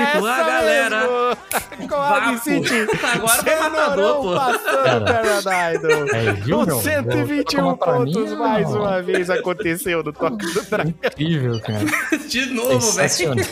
Com 0.00 0.26
a 0.26 0.30
Essa 0.38 0.44
galera. 0.44 1.00
mesmo. 1.00 1.88
Coab 1.88 2.26
Vapo. 2.26 2.38
City. 2.44 2.74
Agora 3.12 3.42
foi 3.42 3.56
matador, 3.56 4.22
pô. 4.22 4.34
Passando 4.34 5.04
Paradise. 5.04 6.14
É, 6.14 6.32
viu, 6.32 6.56
Com 6.58 6.66
meu? 6.66 6.80
121 6.80 7.62
Vou 7.64 7.76
tomar 7.76 7.76
pra 7.76 8.00
mim, 8.04 8.12
pontos 8.12 8.32
mais 8.38 8.70
não. 8.70 8.80
uma 8.80 9.02
vez 9.02 9.30
aconteceu 9.30 10.02
no 10.02 10.12
Toque 10.12 10.46
do 10.52 10.62
Dragão. 10.62 10.94
Incrível, 11.04 11.60
cara. 11.60 11.84
De 12.28 12.46
novo, 12.46 12.80
Sensacional. 12.80 13.44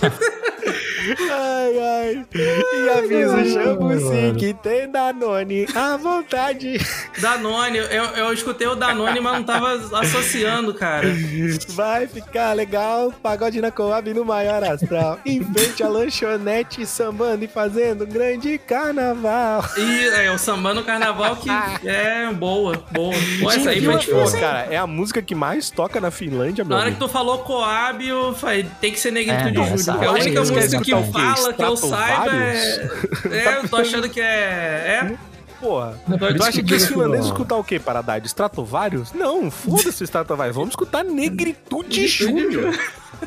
Ai, 1.30 1.78
ai. 1.78 2.26
E 2.34 2.88
avisa 2.98 3.36
o 3.36 3.44
Xambuci 3.44 4.04
mano. 4.04 4.36
que 4.38 4.54
tem 4.54 4.88
Danone 4.90 5.66
à 5.74 5.96
vontade. 5.96 6.78
Danone, 7.22 7.78
eu, 7.78 7.86
eu 7.86 8.32
escutei 8.32 8.66
o 8.66 8.74
Danone, 8.74 9.20
mas 9.20 9.32
não 9.34 9.44
tava 9.44 9.74
associando, 10.00 10.74
cara. 10.74 11.06
Vai 11.68 12.06
ficar 12.06 12.52
legal, 12.52 13.12
pagode 13.22 13.60
na 13.60 13.70
Coab 13.70 14.12
no 14.12 14.24
maior 14.24 14.62
astral. 14.64 15.18
Em 15.24 15.42
frente 15.44 15.82
à 15.82 15.88
lanchonete, 15.88 16.84
sambando 16.84 17.44
e 17.44 17.48
fazendo 17.48 18.04
um 18.04 18.08
grande 18.08 18.58
carnaval. 18.58 19.64
E 19.76 20.08
é 20.08 20.30
o 20.32 20.38
samba 20.38 20.74
no 20.74 20.82
carnaval 20.82 21.36
que 21.36 21.48
é 21.88 22.30
boa, 22.32 22.82
boa. 22.90 23.14
Pô, 23.40 23.50
essa 23.50 23.70
aí 23.70 23.84
foi 23.84 23.98
difícil. 23.98 24.40
Cara, 24.40 24.66
é 24.70 24.76
a 24.76 24.86
música 24.86 25.22
que 25.22 25.34
mais 25.34 25.70
toca 25.70 26.00
na 26.00 26.10
Finlândia, 26.10 26.64
meu 26.64 26.70
Na 26.76 26.82
hora 26.82 26.90
que 26.90 26.96
amigo. 26.96 27.06
tu 27.06 27.12
falou 27.12 27.38
Coab, 27.38 28.06
eu 28.06 28.34
falei, 28.34 28.66
tem 28.80 28.92
que 28.92 28.98
ser 28.98 29.12
Negritude 29.12 29.48
É, 29.48 29.52
não, 29.52 29.64
Júnior. 29.76 29.84
porque 29.84 30.04
a 30.06 30.12
única 30.12 30.40
música 30.40 30.78
que 30.78 30.84
quê? 30.92 31.12
fala, 31.12 31.52
que 31.52 31.62
eu 31.62 31.76
saiba, 31.76 32.32
é... 32.36 32.90
É. 33.30 33.56
Eu 33.58 33.68
tô 33.68 33.76
achando 33.76 34.08
que 34.08 34.20
é. 34.20 34.24
É. 34.24 35.31
Porra, 35.62 35.94
tu 36.36 36.42
acha 36.42 36.60
que 36.60 36.74
os 36.74 36.86
finlandeses 36.86 37.26
escutar 37.26 37.56
o 37.56 37.62
quê, 37.62 37.78
Paradise? 37.78 38.26
Stratovarius? 38.26 39.12
Não, 39.12 39.48
foda-se 39.48 40.02
o 40.02 40.04
Stratovarius. 40.04 40.56
Vamos 40.56 40.70
escutar 40.70 41.04
Negritude 41.04 42.08
Júnior. 42.08 42.76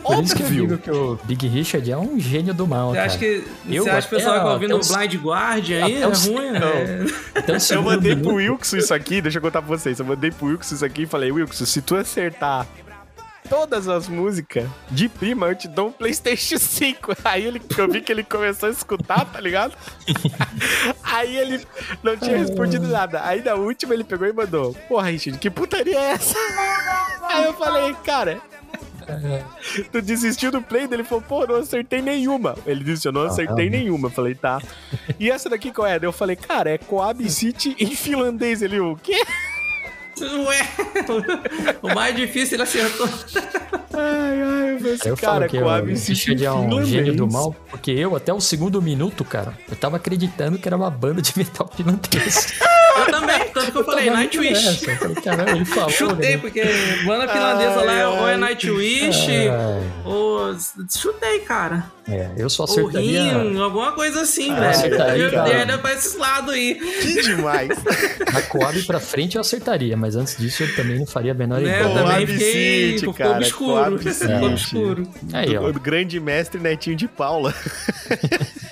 Por 0.04 0.22
isso 0.22 0.36
que 0.36 0.44
eu 0.44 0.48
digo 0.48 0.64
Óbvio. 0.74 0.78
que 0.80 0.92
o 0.92 1.20
Big 1.24 1.48
Richard 1.48 1.90
é 1.90 1.98
um 1.98 2.20
gênio 2.20 2.54
do 2.54 2.68
mal, 2.68 2.90
Você 2.90 2.96
cara. 2.96 3.08
acha 3.08 3.18
que. 3.18 3.44
Eu 3.70 3.84
você 3.86 3.90
acha 3.90 4.08
que 4.10 4.16
o 4.16 4.18
pessoal 4.18 4.40
tá 4.40 4.54
ouvindo 4.54 4.76
o 4.76 4.80
Blind 4.80 5.16
Guardian 5.16 5.86
aí 5.86 5.96
é 5.96 6.06
ruim? 6.06 6.48
É. 6.56 7.06
O 7.40 7.74
Eu 7.74 7.82
mandei 7.82 8.16
pro 8.18 8.34
Wilkson 8.36 8.78
isso 8.78 8.94
aqui, 8.94 9.22
deixa 9.22 9.38
eu 9.38 9.42
contar 9.42 9.62
pra 9.62 9.70
vocês. 9.78 9.98
Eu 9.98 10.06
mandei 10.06 10.32
pro 10.32 10.48
Wilkson 10.48 10.76
isso 10.76 10.86
aqui 10.86 11.04
e 11.04 11.06
falei, 11.06 11.32
Wilkson, 11.32 11.66
se 11.66 11.82
tu 11.82 11.96
acertar 11.96 12.68
todas 13.50 13.88
as 13.88 14.08
músicas 14.08 14.68
de 14.90 15.08
prima, 15.08 15.48
eu 15.48 15.56
te 15.56 15.68
dou 15.68 15.88
um 15.88 15.92
Playstation 15.92 16.58
5. 16.60 17.16
Aí 17.24 17.46
ele, 17.46 17.62
eu 17.78 17.90
vi 17.90 18.02
que 18.02 18.12
ele 18.12 18.24
começou 18.24 18.70
a 18.70 18.72
escutar, 18.72 19.26
tá 19.26 19.40
ligado? 19.40 19.76
Aí 21.04 21.36
ele 21.38 21.66
não 22.04 22.18
tinha 22.18 22.38
respondido 22.38 22.88
nada. 22.88 23.24
Aí 23.24 23.44
na 23.44 23.56
última 23.56 23.94
ele 23.94 24.04
pegou 24.04 24.28
e 24.28 24.34
mandou, 24.34 24.74
porra, 24.88 25.10
Richard, 25.10 25.40
que 25.40 25.50
putaria 25.50 25.98
é 25.98 26.12
essa? 26.12 26.38
Aí 27.30 27.46
eu 27.46 27.54
falei, 27.54 27.94
cara... 28.04 28.42
Tu 29.92 30.02
desistiu 30.02 30.52
do 30.52 30.64
play 30.64 30.88
dele? 30.88 31.04
Ele 31.04 31.08
falou, 31.08 31.24
pô, 31.24 31.46
não 31.46 31.58
acertei 31.58 32.02
nenhuma. 32.02 32.56
Ele 32.66 32.84
disse, 32.84 33.08
eu 33.08 33.12
não 33.12 33.22
acertei 33.22 33.70
nenhuma. 33.70 34.08
Eu 34.08 34.12
falei, 34.12 34.34
tá. 34.34 34.60
E 35.20 35.30
essa 35.30 35.48
daqui 35.48 35.72
qual 35.72 35.88
é? 35.88 36.00
Eu 36.02 36.12
falei, 36.12 36.36
cara, 36.36 36.72
é 36.72 36.80
Coab 36.80 37.30
City 37.30 37.76
em 37.78 37.96
finlandês. 37.96 38.64
Ele, 38.64 38.80
o 38.80 38.96
quê? 38.96 39.22
Ué, 40.22 40.70
o 41.82 41.94
mais 41.94 42.16
difícil 42.16 42.56
ele 42.56 42.64
acertou. 42.64 43.08
Ai, 43.94 44.42
ai, 44.42 44.72
eu 44.72 44.94
assim, 44.94 45.10
Eu 45.10 45.18
falo 45.18 45.34
cara, 45.34 45.48
que 45.48 45.58
o 45.58 45.62
Coab 45.62 45.92
em 45.92 45.96
é 46.44 46.52
um 46.52 46.64
finlandês. 46.64 46.88
gênio 46.88 47.16
do 47.16 47.28
mal, 47.28 47.56
porque 47.70 47.92
eu, 47.92 48.16
até 48.16 48.34
o 48.34 48.40
segundo 48.40 48.82
minuto, 48.82 49.24
cara, 49.26 49.58
eu 49.70 49.76
tava 49.76 49.98
acreditando 49.98 50.58
que 50.58 50.68
era 50.68 50.76
uma 50.78 50.90
banda 50.90 51.22
de 51.22 51.34
metal 51.38 51.70
finlandês. 51.76 52.54
Eu 52.98 53.12
também, 53.12 53.40
tanto 53.54 53.72
que 53.72 53.78
eu 53.78 53.84
falei 53.84 54.10
Nightwish. 54.10 54.88
eu 54.88 55.16
falei, 55.16 55.66
falou, 55.66 55.90
Chutei, 55.90 56.32
né? 56.32 56.38
porque 56.38 56.64
banda 57.06 57.28
finlandesa 57.28 57.82
lá 57.82 57.94
é 57.94 58.08
ou 58.08 58.28
é 58.30 58.38
Nightwish, 58.38 59.28
Ai. 59.50 59.92
ou. 60.06 60.56
Chutei, 60.90 61.40
cara. 61.40 61.94
É, 62.08 62.30
eu 62.38 62.48
só 62.52 62.66
Ou 62.66 62.70
acertaria... 62.70 63.24
Rim, 63.40 63.60
alguma 63.60 63.92
coisa 63.94 64.22
assim, 64.22 64.52
Ah, 64.52 64.60
velho. 64.60 64.70
acertaria, 64.70 65.24
Eu 65.24 65.40
era 65.42 65.78
pra 65.80 65.92
esses 65.94 66.16
lados 66.16 66.54
aí. 66.54 66.76
Que 66.76 67.22
demais. 67.24 67.70
Da 68.32 68.42
Coab 68.44 68.80
pra 68.84 69.00
frente 69.00 69.36
eu 69.36 69.42
acertaria, 69.42 69.98
mas 69.98 70.16
antes 70.16 70.38
disso 70.38 70.62
eu 70.64 70.76
também 70.76 71.00
não 71.00 71.08
faria 71.08 71.32
a 71.32 71.36
menor 71.36 71.60
Né, 71.62 71.68
ideia. 71.70 71.82
eu 71.84 71.94
também 71.96 72.28
fiquei. 72.28 72.52
City, 72.92 73.00
Ficou 73.00 73.14
cara, 73.16 73.38
obscuro. 73.38 73.98
Ficou 73.98 74.46
obscuro. 74.50 75.08
Aí, 75.34 75.58
ó. 75.58 75.68
O 75.68 75.74
grande 75.74 76.20
mestre 76.20 76.62
Netinho 76.62 76.96
de 76.96 77.08
Paula. 77.08 77.54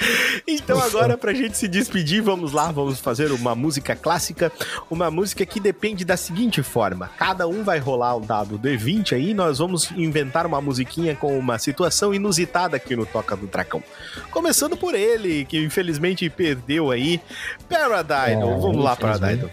Então 0.46 0.80
agora 0.80 1.16
pra 1.16 1.32
gente 1.32 1.56
se 1.56 1.66
despedir, 1.66 2.22
vamos 2.22 2.52
lá, 2.52 2.70
vamos 2.70 3.00
fazer 3.00 3.32
uma 3.32 3.54
música 3.54 3.96
clássica, 3.96 4.52
uma 4.90 5.10
música 5.10 5.44
que 5.44 5.58
depende 5.58 6.04
da 6.04 6.16
seguinte 6.16 6.62
forma: 6.62 7.10
cada 7.16 7.48
um 7.48 7.64
vai 7.64 7.78
rolar 7.78 8.16
um 8.16 8.20
dado 8.20 8.58
D20 8.58 9.14
aí, 9.14 9.34
nós 9.34 9.58
vamos 9.58 9.90
inventar 9.92 10.46
uma 10.46 10.60
musiquinha 10.60 11.16
com 11.16 11.36
uma 11.38 11.58
situação 11.58 12.14
inusitada 12.14 12.76
aqui 12.76 12.94
no 12.94 13.04
Toca 13.06 13.36
do 13.36 13.46
Dracão. 13.46 13.82
Começando 14.30 14.76
por 14.76 14.94
ele, 14.94 15.44
que 15.44 15.58
infelizmente 15.58 16.28
perdeu 16.30 16.90
aí, 16.90 17.20
Paradidal. 17.68 18.26
É, 18.26 18.36
vamos 18.58 18.84
lá. 18.84 18.94
Paradidal. 18.96 19.50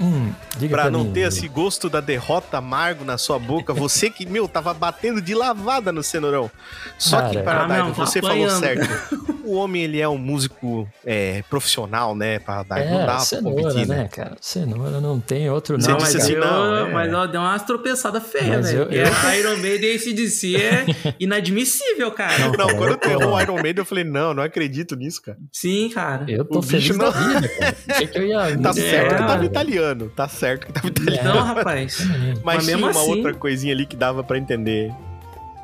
Hum, 0.00 0.32
diga 0.56 0.74
Pra 0.74 0.82
pra 0.84 0.90
não 0.90 1.04
mim, 1.04 1.12
ter 1.12 1.20
esse 1.20 1.46
gosto 1.46 1.88
da 1.88 2.00
derrota 2.00 2.58
amargo 2.58 3.04
na 3.04 3.16
sua 3.16 3.38
boca, 3.38 3.72
você 3.74 4.10
que, 4.10 4.26
meu, 4.26 4.48
tava 4.48 4.74
batendo 4.74 5.22
de 5.22 5.34
lavada 5.34 5.92
no 5.92 6.02
cenourão. 6.02 6.50
Só 6.98 7.28
que, 7.28 7.34
Cara, 7.34 7.44
Paradise, 7.44 7.80
ah, 7.80 7.84
tá 7.84 8.06
você 8.06 8.20
falou 8.20 8.50
certo. 8.50 9.33
O 9.44 9.54
homem, 9.56 9.82
ele 9.82 10.00
é 10.00 10.08
um 10.08 10.16
músico 10.18 10.88
é, 11.04 11.42
profissional, 11.50 12.14
né, 12.14 12.38
Paradise? 12.38 12.90
não 12.90 13.00
É, 13.00 13.06
dá 13.06 13.12
pra 13.14 13.18
cenoura, 13.20 13.62
competir, 13.62 13.88
né, 13.88 13.96
né? 13.96 14.08
cara? 14.08 14.36
Cenoura 14.40 15.00
não 15.00 15.20
tem 15.20 15.50
outro 15.50 15.80
Você 15.80 15.88
não. 15.90 15.96
disse 15.98 16.14
mas 16.14 16.24
assim, 16.24 16.32
eu, 16.34 16.40
não, 16.40 16.76
é. 16.86 16.90
mas 16.92 17.12
ó, 17.14 17.26
deu 17.26 17.40
umas 17.40 17.62
tropeçadas 17.62 18.22
feias, 18.26 18.48
Mas 18.48 18.72
velho. 18.72 18.92
eu- 18.92 19.04
eu- 19.04 19.38
Iron 19.40 19.56
Maiden 19.58 19.90
e 19.90 19.94
ACDC 19.96 20.56
é 20.56 20.84
inadmissível, 21.20 22.10
cara. 22.12 22.38
Não, 22.38 22.52
cara, 22.52 22.74
quando 22.74 22.90
eu 22.90 22.96
tô- 22.96 23.08
errou 23.10 23.34
o 23.34 23.40
Iron 23.40 23.54
Maiden, 23.62 23.82
eu 23.82 23.84
falei, 23.84 24.04
não, 24.04 24.32
não 24.34 24.42
acredito 24.42 24.96
nisso, 24.96 25.20
cara. 25.22 25.38
Sim, 25.52 25.90
cara. 25.90 26.24
Eu 26.28 26.44
tô 26.44 26.58
O 26.58 26.62
feliz 26.62 26.86
bicho 26.88 26.98
da 26.98 27.10
não- 27.10 27.12
vida, 27.34 27.48
cara. 27.48 27.74
Que 28.06 28.18
eu 28.18 28.26
ia... 28.26 28.58
Tá 28.58 28.70
É, 28.70 28.72
certo 28.72 29.16
que 29.16 29.26
tava 29.26 29.44
italiano, 29.44 30.08
tá 30.10 30.28
certo 30.28 30.66
que 30.66 30.72
tava 30.72 30.86
italiano. 30.88 31.28
Então, 31.30 31.42
rapaz. 31.42 31.98
Mas, 32.00 32.42
mas 32.42 32.64
tinha 32.64 32.76
mesmo 32.76 32.90
uma 32.90 33.00
assim- 33.02 33.10
outra 33.10 33.34
coisinha 33.34 33.74
ali 33.74 33.84
que 33.86 33.96
dava 33.96 34.22
pra 34.24 34.38
entender. 34.38 34.90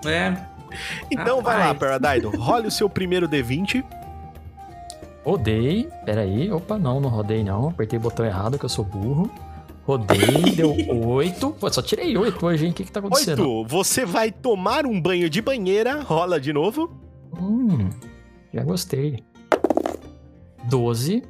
É. 0.05 0.35
Então 1.11 1.43
vai 1.43 1.59
lá. 1.59 1.75
Paradise, 1.75 2.27
role 2.37 2.69
o 2.69 2.71
seu 2.71 2.89
primeiro 2.89 3.29
D20. 3.29 3.85
Rodei. 5.25 5.89
Peraí. 6.05 6.51
Opa, 6.51 6.79
não, 6.79 7.01
não 7.01 7.11
rodei 7.11 7.45
não. 7.45 7.69
Apertei 7.69 7.99
o 7.99 8.03
botão 8.03 8.25
errado, 8.25 8.59
que 8.59 8.65
eu 8.65 8.69
sou 8.69 8.85
burro. 8.85 9.31
Rodei, 9.85 10.53
deu 10.57 10.75
8. 10.75 11.51
Pô, 11.59 11.71
só 11.71 11.83
tirei 11.83 12.17
8 12.17 12.45
hoje, 12.45 12.65
hein? 12.65 12.71
O 12.71 12.75
que 12.75 12.85
que 12.85 12.93
tá 12.93 13.01
acontecendo? 13.01 13.41
Oito, 13.41 13.69
você 13.69 14.05
vai 14.05 14.31
tomar 14.31 14.87
um 14.87 15.01
banho 15.01 15.29
de 15.29 15.43
banheira, 15.43 16.01
rola 16.01 16.41
de 16.41 16.53
novo. 16.53 16.91
Hum, 17.39 17.91
já 18.53 18.63
gostei. 18.63 19.23
12. 20.65 21.23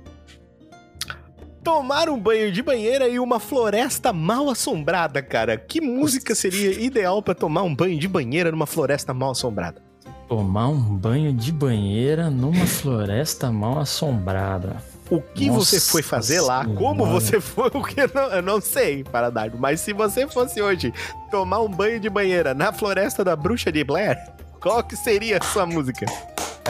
Tomar 1.62 2.08
um 2.08 2.18
banho 2.18 2.50
de 2.50 2.62
banheira 2.62 3.06
e 3.06 3.18
uma 3.18 3.38
floresta 3.38 4.14
mal 4.14 4.48
assombrada, 4.48 5.22
cara. 5.22 5.58
Que 5.58 5.78
música 5.78 6.34
seria 6.34 6.72
ideal 6.80 7.22
pra 7.22 7.34
tomar 7.34 7.62
um 7.62 7.74
banho 7.74 7.98
de 7.98 8.08
banheira 8.08 8.50
numa 8.50 8.66
floresta 8.66 9.12
mal 9.12 9.32
assombrada? 9.32 9.82
Tomar 10.26 10.68
um 10.68 10.96
banho 10.96 11.34
de 11.34 11.52
banheira 11.52 12.30
numa 12.30 12.66
floresta 12.66 13.52
mal 13.52 13.78
assombrada. 13.78 14.76
O 15.10 15.20
que 15.20 15.50
Nossa 15.50 15.78
você 15.78 15.80
foi 15.80 16.02
fazer 16.02 16.40
lá? 16.40 16.64
Como 16.64 17.04
você 17.04 17.40
foi? 17.40 17.68
O 17.74 17.82
que 17.82 18.00
eu 18.00 18.10
não, 18.14 18.22
eu 18.28 18.42
não 18.42 18.60
sei, 18.60 19.04
Paradardo. 19.04 19.58
Mas 19.58 19.80
se 19.80 19.92
você 19.92 20.26
fosse 20.26 20.62
hoje 20.62 20.94
tomar 21.30 21.60
um 21.60 21.68
banho 21.68 22.00
de 22.00 22.08
banheira 22.08 22.54
na 22.54 22.72
floresta 22.72 23.22
da 23.22 23.36
bruxa 23.36 23.70
de 23.70 23.84
Blair, 23.84 24.16
qual 24.60 24.82
que 24.82 24.96
seria 24.96 25.38
a 25.38 25.44
sua 25.44 25.66
música? 25.66 26.06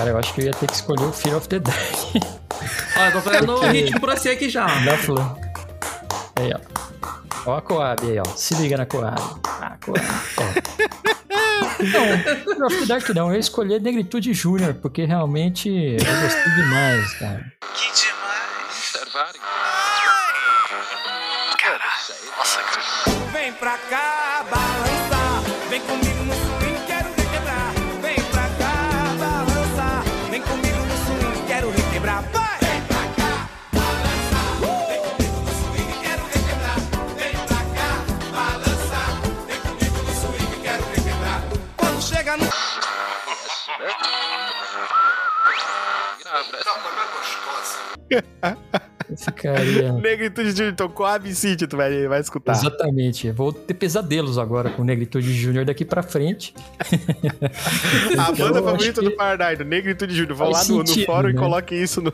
Cara, 0.01 0.13
eu 0.13 0.19
acho 0.19 0.33
que 0.33 0.41
eu 0.41 0.47
ia 0.47 0.53
ter 0.53 0.67
que 0.67 0.73
escolher 0.73 1.05
o 1.05 1.13
Fear 1.13 1.37
of 1.37 1.47
the 1.47 1.59
Dead. 1.59 1.75
Ó, 2.97 3.05
eu 3.05 3.13
tô 3.13 3.21
fazendo 3.21 3.53
o 3.53 3.61
ritmo 3.69 4.01
pra 4.01 4.17
você 4.17 4.31
aqui 4.31 4.49
já. 4.49 4.65
Da 4.65 4.97
flor. 4.97 5.39
Aí, 6.37 6.51
ó. 6.55 7.51
Ó 7.51 7.57
a 7.59 7.61
Coab 7.61 8.09
aí, 8.09 8.19
ó. 8.19 8.25
Se 8.35 8.55
liga 8.55 8.79
na 8.79 8.87
Coab. 8.87 9.21
Ah, 9.61 9.77
Coab. 9.85 10.01
Ó. 10.39 10.43
Não, 11.85 12.19
Fear 12.45 12.65
of 12.65 12.79
the 12.79 12.87
Dark 12.87 13.11
não. 13.11 13.29
Eu 13.29 13.35
ia 13.35 13.41
escolher 13.41 13.79
Negritude 13.79 14.33
Júnior, 14.33 14.73
porque 14.73 15.05
realmente 15.05 15.69
eu 15.69 16.23
gostei 16.23 16.53
demais, 16.55 17.13
cara. 17.19 17.53
Que 17.75 17.93
demais. 17.93 18.73
Servário. 18.73 19.50
Chega 42.31 42.37
no 42.37 42.51
Ficaria. 49.17 49.93
Negritude 49.93 50.53
Júnior 50.53 50.75
tocou 50.75 51.07
City, 51.35 51.67
tu 51.67 51.77
vai, 51.77 52.07
vai 52.07 52.21
escutar. 52.21 52.53
Exatamente. 52.53 53.31
Vou 53.33 53.53
ter 53.53 53.75
pesadelos 53.75 54.39
agora 54.39 54.71
com 54.71 54.85
Negritude 54.85 55.33
Júnior 55.33 55.65
daqui 55.65 55.85
pra 55.85 56.03
frente. 56.03 56.55
A 58.17 58.31
Então, 58.31 58.35
banda 58.37 58.63
favorita 58.63 59.01
acho 59.01 59.03
do 59.03 59.11
que 59.11 59.17
Paradardo, 59.17 59.65
Negritude 59.65 60.15
Júnior. 60.15 60.37
Vão 60.37 60.51
lá 60.51 60.65
no, 60.65 60.79
no 60.79 60.87
sentido, 60.87 61.07
fórum 61.07 61.31
e 61.31 61.33
né? 61.33 61.39
coloquem 61.39 61.83
isso 61.83 62.01
no, 62.01 62.13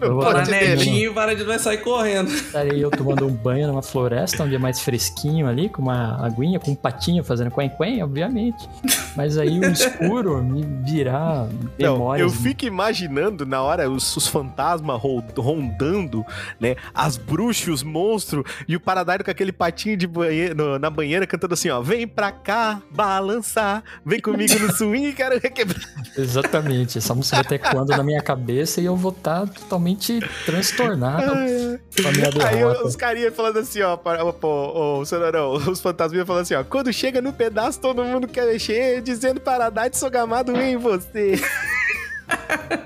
Eu 0.00 0.14
vou 0.14 0.20
Para 0.24 0.40
dar 0.40 0.46
dele. 0.46 0.76
netinho, 0.76 1.14
para 1.14 1.34
de 1.34 1.44
vai 1.44 1.58
sair 1.58 1.78
correndo. 1.78 2.28
Estarei 2.30 2.84
eu 2.84 2.90
tomando 2.90 3.26
um 3.26 3.32
banho 3.32 3.66
numa 3.68 3.82
floresta, 3.82 4.42
onde 4.44 4.54
é 4.54 4.58
mais 4.58 4.80
fresquinho 4.80 5.46
ali, 5.48 5.68
com 5.68 5.80
uma 5.82 6.24
aguinha, 6.24 6.58
com 6.60 6.72
um 6.72 6.74
patinho 6.74 7.24
fazendo 7.24 7.50
quen-quen, 7.50 8.02
obviamente. 8.02 8.68
Mas 9.16 9.38
aí 9.38 9.58
o 9.58 9.64
escuro 9.70 10.42
me 10.42 10.62
virá 10.84 11.46
Não, 11.78 11.92
memórias. 11.94 12.32
eu 12.32 12.38
fico 12.40 12.66
imaginando 12.66 13.46
na 13.46 13.62
hora 13.62 13.88
os, 13.90 14.14
os 14.16 14.26
fantasmas 14.26 15.00
ro- 15.00 15.24
rondando, 15.38 16.24
né? 16.60 16.76
As 16.94 17.16
bruxas, 17.16 17.68
os 17.68 17.82
monstros 17.82 18.44
e 18.68 18.76
o 18.76 18.80
Paradardo 18.80 19.24
com 19.24 19.30
aquele 19.30 19.52
patinho 19.52 19.96
de 19.96 20.06
banhe- 20.06 20.52
no- 20.54 20.78
na 20.78 20.90
banheira 20.90 21.26
cantando 21.26 21.54
assim, 21.54 21.70
ó. 21.70 21.80
Vem 21.80 22.06
pra 22.06 22.30
cá, 22.30 22.82
balançar, 22.90 23.82
vem 24.04 24.20
comigo 24.20 24.58
no 24.58 24.72
swing, 24.74 25.12
quero 25.12 25.38
requebrar. 25.38 25.80
Exatamente. 26.16 26.98
Essa 26.98 27.14
música 27.14 27.36
vai 27.36 27.44
ter 27.44 27.54
ecoando 27.56 27.96
na 27.96 28.02
minha 28.02 28.20
cabeça 28.20 28.80
e 28.80 28.84
eu 28.84 28.96
vou 28.96 29.12
estar 29.12 29.35
totalmente 29.44 30.20
transtornado 30.44 31.26
com 31.26 32.08
a 32.08 32.12
minha 32.12 32.28
Aí 32.46 32.56
derrota. 32.56 32.86
os 32.86 32.94
carinhas 32.94 33.34
falando 33.34 33.58
assim, 33.58 33.82
ó, 33.82 33.96
para, 33.96 34.24
pô, 34.32 35.00
ô, 35.00 35.04
Sonorão, 35.04 35.52
os 35.54 35.80
fantasminhas 35.80 36.26
falando 36.26 36.42
assim, 36.42 36.54
ó, 36.54 36.62
quando 36.62 36.92
chega 36.92 37.20
no 37.20 37.32
pedaço, 37.32 37.80
todo 37.80 38.04
mundo 38.04 38.28
quer 38.28 38.46
mexer, 38.46 39.02
dizendo 39.02 39.40
Paradite 39.40 39.98
sou 39.98 40.08
gamado 40.10 40.56
em 40.56 40.76
você. 40.76 41.40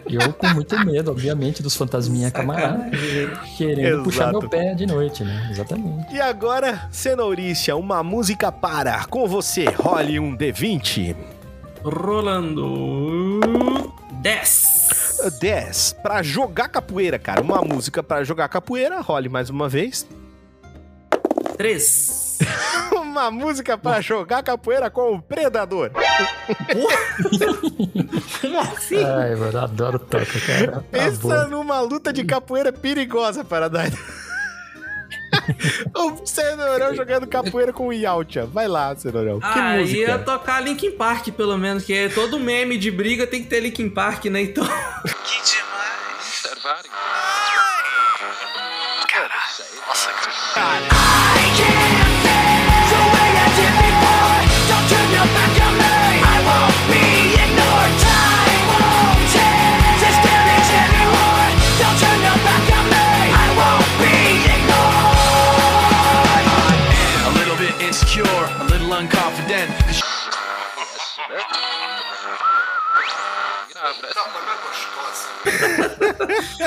Eu 0.09 0.33
com 0.35 0.49
muito 0.49 0.79
medo, 0.85 1.11
obviamente, 1.11 1.63
dos 1.63 1.75
fantasminha 1.77 2.31
camaradas, 2.31 2.91
querendo 3.57 4.03
puxar 4.03 4.25
Exato. 4.31 4.41
meu 4.41 4.49
pé 4.49 4.75
de 4.75 4.87
noite, 4.87 5.25
né? 5.25 5.49
Exatamente. 5.51 6.15
E 6.15 6.21
agora, 6.21 6.89
Cenourícia, 6.91 7.75
uma 7.77 8.03
música 8.03 8.53
para 8.53 9.05
com 9.07 9.27
você, 9.27 9.65
role 9.65 10.19
um 10.21 10.37
D20. 10.37 11.17
Rolando 11.83 13.41
10. 14.21 15.39
10. 15.41 15.97
Pra 16.03 16.23
jogar 16.23 16.69
capoeira, 16.69 17.19
cara. 17.19 17.41
Uma 17.41 17.63
música 17.63 18.03
pra 18.03 18.23
jogar 18.23 18.49
capoeira, 18.49 19.01
role 19.01 19.29
mais 19.29 19.49
uma 19.49 19.69
vez. 19.69 20.07
3. 21.57 22.39
uma 22.93 23.31
música 23.31 23.79
pra 23.79 24.01
jogar 24.01 24.43
capoeira 24.43 24.91
com 24.91 25.15
o 25.15 25.23
Predador. 25.23 25.91
Ai, 29.05 29.35
mano, 29.37 29.53
eu 29.53 29.61
adoro 29.61 29.99
toca, 29.99 30.41
cara. 30.47 30.73
Tá 30.73 30.83
Pensa 30.91 31.47
numa 31.49 31.81
luta 31.81 32.13
de 32.13 32.25
capoeira 32.25 32.73
perigosa, 32.73 33.45
Paradise. 33.45 33.97
o 35.95 36.27
Cenourão 36.27 36.95
jogando 36.95 37.27
capoeira 37.27 37.73
com 37.73 37.89
o 37.89 37.93
Yaltia. 37.93 38.47
Vai 38.47 38.69
lá, 38.69 38.95
Cenourão. 38.97 39.41
Que 39.41 39.47
Ah, 39.47 39.77
música? 39.79 39.99
ia 39.99 40.19
tocar 40.19 40.61
Linkin 40.61 40.93
Park, 40.93 41.29
pelo 41.31 41.57
menos, 41.59 41.85
que 41.85 41.93
é 41.93 42.09
todo 42.09 42.39
meme 42.39 42.77
de 42.79 42.91
briga 42.91 43.27
tem 43.27 43.43
que 43.43 43.49
ter 43.49 43.61
Linkin 43.61 43.89
Park, 43.91 44.27
né? 44.27 44.43
Então. 44.43 44.65
Que 44.65 45.43
demais. 45.43 47.00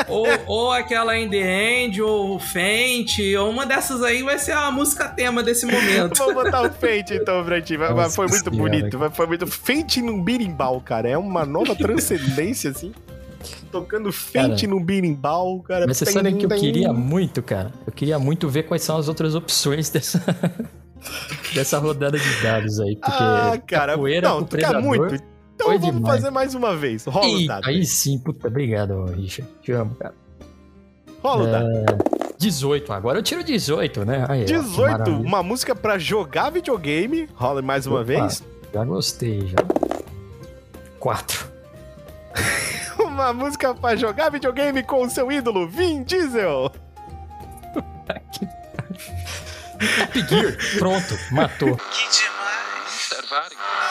Ou, 0.08 0.26
ou 0.48 0.72
aquela 0.72 1.18
In 1.18 1.30
The 1.30 1.84
End, 1.84 2.02
ou 2.02 2.40
Faint, 2.40 3.18
ou 3.40 3.50
uma 3.50 3.66
dessas 3.66 4.02
aí 4.04 4.24
vai 4.24 4.38
ser 4.40 4.54
a 4.54 4.70
música 4.72 5.08
tema 5.08 5.42
desse 5.44 5.66
momento. 5.66 6.18
Vou 6.18 6.34
botar 6.34 6.62
o 6.64 6.72
Fente 6.72 7.14
então 7.14 7.44
pra 7.44 7.62
ti. 7.62 7.78
Nossa 7.78 8.10
foi 8.16 8.28
muito 8.28 8.50
Senhora, 8.50 8.70
bonito. 8.72 8.98
vai- 8.98 9.10
Foi 9.10 9.28
muito. 9.28 9.46
Fente 9.48 10.02
num 10.02 10.22
birimbau, 10.24 10.82
cara. 10.82 11.10
É 11.10 11.18
uma 11.18 11.46
nova 11.46 11.76
transcendência, 11.76 12.72
assim. 12.72 12.92
Tocando 13.72 14.12
Fente 14.12 14.62
Cara, 14.66 14.74
num 14.74 14.84
birimbau, 14.84 15.60
cara. 15.62 15.86
Mas 15.88 15.98
você 15.98 16.06
Tem- 16.06 16.14
sabe 16.14 16.34
que 16.34 16.46
eu 16.46 16.50
tem- 16.50 16.60
queria 16.60 16.94
muito, 16.94 17.42
cara? 17.44 17.72
Eu 17.86 17.92
queria 17.92 18.18
muito 18.20 18.48
ver 18.48 18.64
quais 18.64 18.82
são 18.84 18.98
as 18.98 19.08
outras 19.08 19.36
opções 19.36 19.90
dessa, 19.90 20.22
dessa 21.54 21.78
rodada 21.80 22.18
de 22.18 22.42
dados 22.42 22.80
aí. 22.80 22.96
Porque 22.96 23.12
Ah, 23.24 23.60
cara. 23.68 23.94
capoeira 23.94 24.30
Não, 24.30 24.40
com 24.40 24.44
tu 24.46 24.58
quer 24.58 24.68
predador 24.68 24.82
muito. 24.84 25.24
Então 25.56 25.68
foi 25.68 25.78
vamos 25.78 25.96
demais. 25.96 26.16
fazer 26.16 26.30
mais 26.32 26.56
uma 26.56 26.76
vez. 26.76 27.06
Rola 27.06 27.26
o 27.28 27.40
Ih, 27.40 27.48
dado. 27.48 27.68
Aí 27.68 27.86
sim, 27.86 28.18
puta, 28.20 28.48
obrigado, 28.48 29.06
Richard. 29.06 29.50
Te 29.62 29.72
amo, 29.72 29.96
cara. 29.96 30.14
Rola 31.22 31.44
o 31.44 31.52
dado. 31.52 31.68
É, 31.70 31.86
18, 32.38 32.92
agora 32.92 33.20
eu 33.20 33.24
tiro 33.24 33.44
18, 33.44 34.04
né? 34.06 34.26
Aí, 34.28 34.44
ó, 34.44 34.46
que 34.46 34.54
18, 34.54 34.92
maravilha. 34.92 35.18
uma 35.18 35.44
música 35.44 35.74
pra 35.76 35.98
jogar 35.98 36.50
videogame. 36.50 37.30
Rola 37.36 37.62
mais 37.62 37.86
uma 37.88 37.98
Opa, 37.98 38.04
vez. 38.06 38.44
Já 38.74 38.84
gostei, 38.84 39.48
já. 39.48 39.58
4. 41.00 41.54
Uma 43.00 43.32
música 43.34 43.76
pra 43.76 43.96
jogar 43.96 44.30
videogame 44.32 44.82
com 44.84 45.04
o 45.04 45.10
seu 45.10 45.32
ídolo, 45.32 45.68
Vin 45.68 46.04
Diesel. 46.04 46.72
Top 49.98 50.22
Gear, 50.30 50.58
pronto, 50.80 51.18
matou. 51.32 51.76
Que 51.76 52.10
demais. 52.10 53.83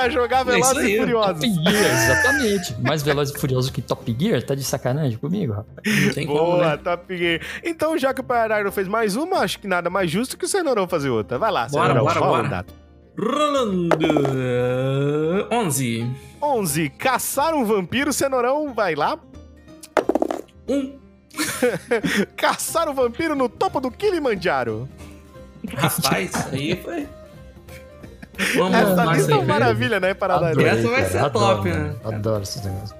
Pra 0.00 0.08
jogar 0.10 0.42
Velozes 0.44 0.84
e 0.84 0.98
Furiosos. 0.98 1.40
Top 1.40 1.70
Gear, 1.70 1.92
exatamente. 1.92 2.80
Mais 2.80 3.02
Veloz 3.02 3.30
e 3.30 3.38
Furioso 3.38 3.72
que 3.72 3.82
Top 3.82 4.16
Gear? 4.18 4.42
Tá 4.42 4.54
de 4.54 4.64
sacanagem 4.64 5.18
comigo, 5.18 5.52
rapaz? 5.52 6.04
Não 6.06 6.12
tem 6.12 6.26
como, 6.26 6.38
Boa, 6.38 6.70
né? 6.70 6.76
Top 6.78 7.16
Gear. 7.16 7.40
Então, 7.64 7.96
já 7.98 8.12
que 8.14 8.20
o 8.20 8.24
Paradise 8.24 8.74
fez 8.74 8.88
mais 8.88 9.16
uma, 9.16 9.38
acho 9.38 9.58
que 9.58 9.66
nada 9.68 9.90
mais 9.90 10.10
justo 10.10 10.36
que 10.36 10.44
o 10.44 10.48
Cenourão 10.48 10.88
fazer 10.88 11.10
outra. 11.10 11.38
Vai 11.38 11.50
lá, 11.50 11.66
Bora, 11.68 11.88
Cenourão. 11.94 12.04
bora, 12.04 12.20
bora. 12.20 12.46
o 12.46 12.50
dado. 12.50 12.72
Rolando. 13.18 13.88
11. 15.50 16.10
11. 16.42 16.88
Caçar 16.90 17.54
um 17.54 17.64
vampiro, 17.64 18.12
Cenourão, 18.12 18.72
vai 18.72 18.94
lá. 18.94 19.18
Um. 20.68 20.98
Caçar 22.36 22.88
um 22.88 22.94
vampiro 22.94 23.34
no 23.34 23.48
topo 23.48 23.80
do 23.80 23.90
Kilimanjaro. 23.90 24.88
Rapaz, 25.76 26.32
aí 26.52 26.76
foi. 26.82 27.06
Vamos 28.56 28.74
Essa 28.78 29.04
lista 29.06 29.32
é 29.32 29.34
uma 29.36 29.44
maravilha, 29.44 30.00
né, 30.00 30.14
Paradise? 30.14 30.50
Adorei, 30.52 30.68
Essa 30.70 30.88
vai 30.88 31.04
ser 31.04 31.18
adoro, 31.18 31.56
top, 31.56 31.68
né? 31.70 31.78
mano. 31.78 32.00
Adoro 32.16 32.42
esses 32.42 32.62
negócios. 32.64 32.94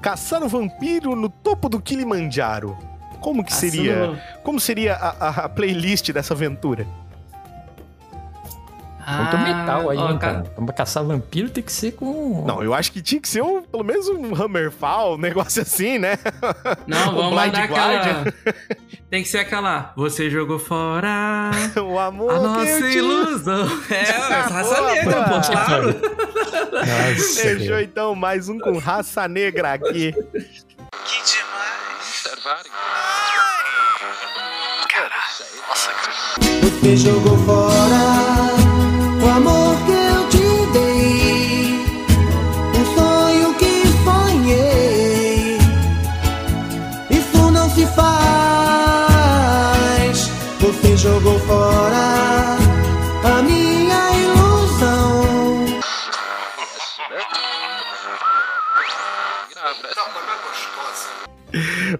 Caçar 0.00 0.42
um 0.42 0.48
vampiro 0.48 1.14
no 1.16 1.28
topo 1.28 1.68
do 1.68 1.80
Kilimanjaro. 1.80 2.76
Como 3.20 3.42
que 3.42 3.52
seria? 3.54 3.94
Caçando- 3.94 4.18
Como 4.42 4.60
seria 4.60 4.94
a, 4.96 5.08
a- 5.28 5.44
a 5.44 5.48
playlist 5.48 6.10
dessa 6.12 6.34
aventura? 6.34 6.86
Muito 9.06 9.38
metal 9.38 9.90
aí, 9.90 9.98
Ah, 9.98 10.02
ó, 10.04 10.10
hein, 10.10 10.18
ca- 10.18 10.32
cara. 10.34 10.42
Pra 10.64 10.74
caçar 10.74 11.04
vampiro 11.04 11.50
tem 11.50 11.62
que 11.62 11.72
ser 11.72 11.92
com. 11.92 12.44
Não, 12.46 12.62
eu 12.62 12.72
acho 12.74 12.90
que 12.92 13.02
tinha 13.02 13.20
que 13.20 13.28
ser 13.28 13.42
um, 13.42 13.62
pelo 13.62 13.84
menos 13.84 14.08
um 14.08 14.34
Hammerfall, 14.34 15.14
um 15.14 15.18
negócio 15.18 15.62
assim, 15.62 15.98
né? 15.98 16.18
Não, 16.86 17.10
Um 17.12 17.14
vamos 17.14 17.30
Blind 17.40 17.46
mandar 17.54 17.64
aquela. 17.64 18.24
Tem 19.10 19.22
que 19.22 19.28
ser 19.28 19.38
aquela. 19.38 19.92
Você 19.96 20.28
jogou 20.28 20.58
fora 20.58 21.50
o 21.80 21.98
amor 21.98 22.30
a 22.32 22.38
que 22.38 22.44
eu 22.44 22.48
nossa 22.50 22.90
te- 22.90 22.98
ilusão. 22.98 23.68
É, 23.90 24.02
raça 24.50 24.74
Boa, 24.74 24.92
negra, 24.94 25.22
pô, 25.24 25.40
claro. 25.52 26.00
Nossa, 26.72 27.42
Fechou 27.42 27.78
então 27.80 28.14
mais 28.14 28.48
um 28.48 28.58
com 28.58 28.78
raça 28.78 29.28
negra 29.28 29.74
aqui. 29.74 30.12
Que 30.12 31.22
demais. 31.22 32.24
Caralho. 34.88 35.56
Nossa, 35.68 35.90
cara. 35.92 36.14
Você 36.62 36.96
jogou 36.96 37.36
fora 37.44 38.23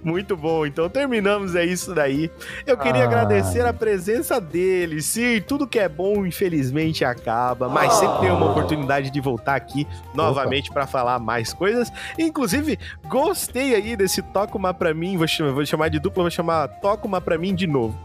Muito 0.04 0.36
bom, 0.36 0.66
então 0.66 0.88
terminamos 0.88 1.54
é 1.56 1.64
isso 1.64 1.94
daí. 1.94 2.30
Eu 2.66 2.76
queria 2.76 3.02
Ah. 3.02 3.06
agradecer 3.06 3.64
a 3.64 3.72
presença 3.72 4.38
dele. 4.40 5.00
Sim, 5.00 5.40
tudo 5.40 5.66
que 5.66 5.78
é 5.78 5.88
bom, 5.88 6.26
infelizmente, 6.26 7.04
acaba, 7.04 7.68
mas 7.68 7.94
sempre 7.94 8.20
tem 8.20 8.30
uma 8.30 8.50
oportunidade 8.50 9.10
de 9.10 9.20
voltar 9.20 9.54
aqui 9.56 9.86
novamente 10.14 10.70
pra 10.70 10.86
falar 10.86 11.18
mais 11.18 11.52
coisas. 11.54 11.90
Inclusive, 12.18 12.78
gostei 13.08 13.74
aí 13.74 13.96
desse 13.96 14.20
Toca 14.20 14.56
Uma 14.58 14.74
Pra 14.74 14.92
Mim, 14.92 15.16
vou 15.16 15.26
chamar, 15.26 15.52
vou 15.52 15.64
chamar 15.64 15.88
de 15.88 15.98
dupla, 15.98 16.24
vou 16.24 16.30
chamar 16.30 16.68
Toca 16.68 17.06
Uma 17.06 17.20
Pra 17.20 17.38
Mim 17.38 17.54
de 17.54 17.66
novo. 17.66 17.98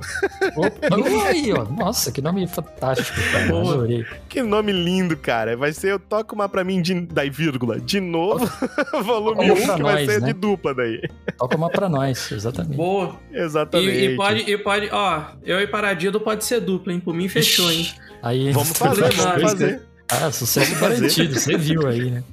Opa, 0.56 0.88
aí, 1.28 1.52
ó. 1.52 1.66
Nossa, 1.66 2.11
que 2.11 2.22
nome 2.22 2.48
fantástico, 2.48 3.19
cara. 3.32 3.45
Adorei. 3.45 4.06
Que 4.30 4.42
nome 4.42 4.72
lindo, 4.72 5.18
cara. 5.18 5.58
Vai 5.58 5.74
ser 5.74 5.95
o 5.95 6.00
Toca 6.00 6.34
Uma 6.34 6.48
Pra 6.48 6.64
Mim 6.64 6.82
de, 6.82 6.94
daí, 7.02 7.30
vírgula, 7.30 7.78
de 7.80 8.00
novo, 8.00 8.50
volume 9.03 9.48
Toca 9.50 9.61
1, 9.61 9.66
pra 9.66 9.76
que 9.76 9.84
vai 9.84 9.94
nós, 9.95 10.06
ser 10.14 10.22
né? 10.22 10.28
de 10.28 10.34
dupla 10.34 10.74
daí. 10.74 11.02
Toca 11.38 11.58
uma 11.58 11.69
pra 11.69 11.89
nós, 11.90 12.32
exatamente. 12.32 12.77
Boa. 12.77 13.16
Exatamente. 13.34 13.92
E, 13.98 14.06
e 14.14 14.16
pode, 14.16 14.40
e 14.51 14.58
pode, 14.58 14.90
ó, 14.92 15.24
eu 15.43 15.59
e 15.59 15.68
Paradido 15.68 16.19
pode 16.22 16.45
ser 16.45 16.61
dupla, 16.61 16.93
hein? 16.93 17.00
Por 17.00 17.14
mim 17.14 17.27
fechou, 17.27 17.69
hein? 17.72 17.90
Aí, 18.24 18.51
Vamos 18.51 18.69
fazer, 18.77 19.11
vamos 19.11 19.42
fazer. 19.51 19.82
Ah, 20.08 20.32
sucesso 20.32 20.74
Vamos 20.76 20.80
fazer. 20.80 20.95
garantido. 21.01 21.40
Você 21.40 21.58
viu 21.58 21.88
aí, 21.88 22.11
né? 22.11 22.24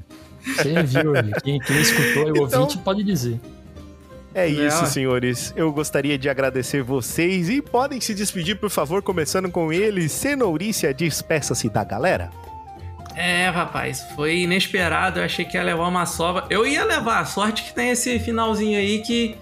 Você 0.57 0.83
viu 0.83 1.17
aí. 1.17 1.31
Quem, 1.43 1.59
quem 1.59 1.81
escutou 1.81 2.28
e 2.28 2.41
o 2.41 2.47
Então- 2.47 2.62
ouvinte 2.62 2.78
pode 2.78 3.02
dizer. 3.02 3.41
É 4.35 4.47
isso, 4.47 4.83
ó. 4.83 4.85
senhores. 4.86 5.52
Eu 5.57 5.73
gostaria 5.73 6.18
de 6.18 6.28
agradecer 6.28 6.83
vocês 6.83 7.49
e 7.49 7.62
podem 7.62 8.01
se 8.02 8.15
despedir, 8.15 8.57
por 8.57 8.68
favor, 8.68 9.02
começando 9.02 9.51
com 9.51 9.73
ele. 9.73 10.09
Cenourícia, 10.10 10.93
despeça-se 10.93 11.70
da 11.70 11.83
galera. 11.83 12.31
É, 13.15 13.49
rapaz, 13.49 14.05
foi 14.15 14.41
inesperado. 14.41 15.20
Eu 15.20 15.25
achei 15.25 15.43
que 15.47 15.57
ia 15.57 15.62
levar 15.62 15.89
uma 15.89 16.05
sova. 16.05 16.47
Eu 16.51 16.67
ia 16.67 16.85
levar, 16.85 17.20
a 17.20 17.25
sorte 17.25 17.62
que 17.62 17.75
tem 17.75 17.89
esse 17.91 18.18
finalzinho 18.18 18.78
aí 18.78 18.99
que, 19.01 19.36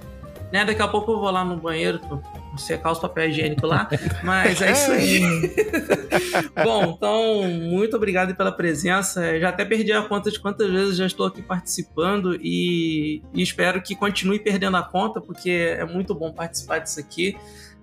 né, 0.55 0.65
daqui 0.65 0.81
a 0.81 0.87
pouco 0.87 1.11
eu 1.11 1.19
vou 1.19 1.33
lá 1.33 1.45
no 1.45 1.57
banheiro 1.57 2.01
secar 2.57 2.93
os 2.93 3.01
papéis 3.01 3.33
higiênicos 3.33 3.69
lá. 3.69 3.89
Mas 4.23 4.63
é 4.63 4.71
isso 4.71 4.93
aí. 4.93 5.21
Bom, 6.63 6.95
então, 6.97 7.43
muito 7.43 7.97
obrigado 7.97 8.37
pela 8.37 8.53
presença. 8.53 9.27
Eu 9.33 9.41
já 9.41 9.49
até 9.49 9.65
perdi 9.65 9.93
a 9.93 10.03
conta 10.03 10.31
de 10.31 10.39
quantas 10.39 10.71
vezes 10.71 10.97
já 10.97 11.07
estou 11.07 11.27
aqui 11.27 11.43
participando 11.43 12.39
e, 12.41 13.21
e 13.35 13.43
espero 13.43 13.83
que 13.83 13.97
continue 13.97 14.39
perdendo 14.39 14.77
a 14.77 14.83
conta, 14.85 15.21
porque 15.21 15.51
é 15.51 15.85
muito 15.85 16.15
bom 16.15 16.33
participar 16.33 16.79
disso 16.79 17.01
aqui. 17.01 17.37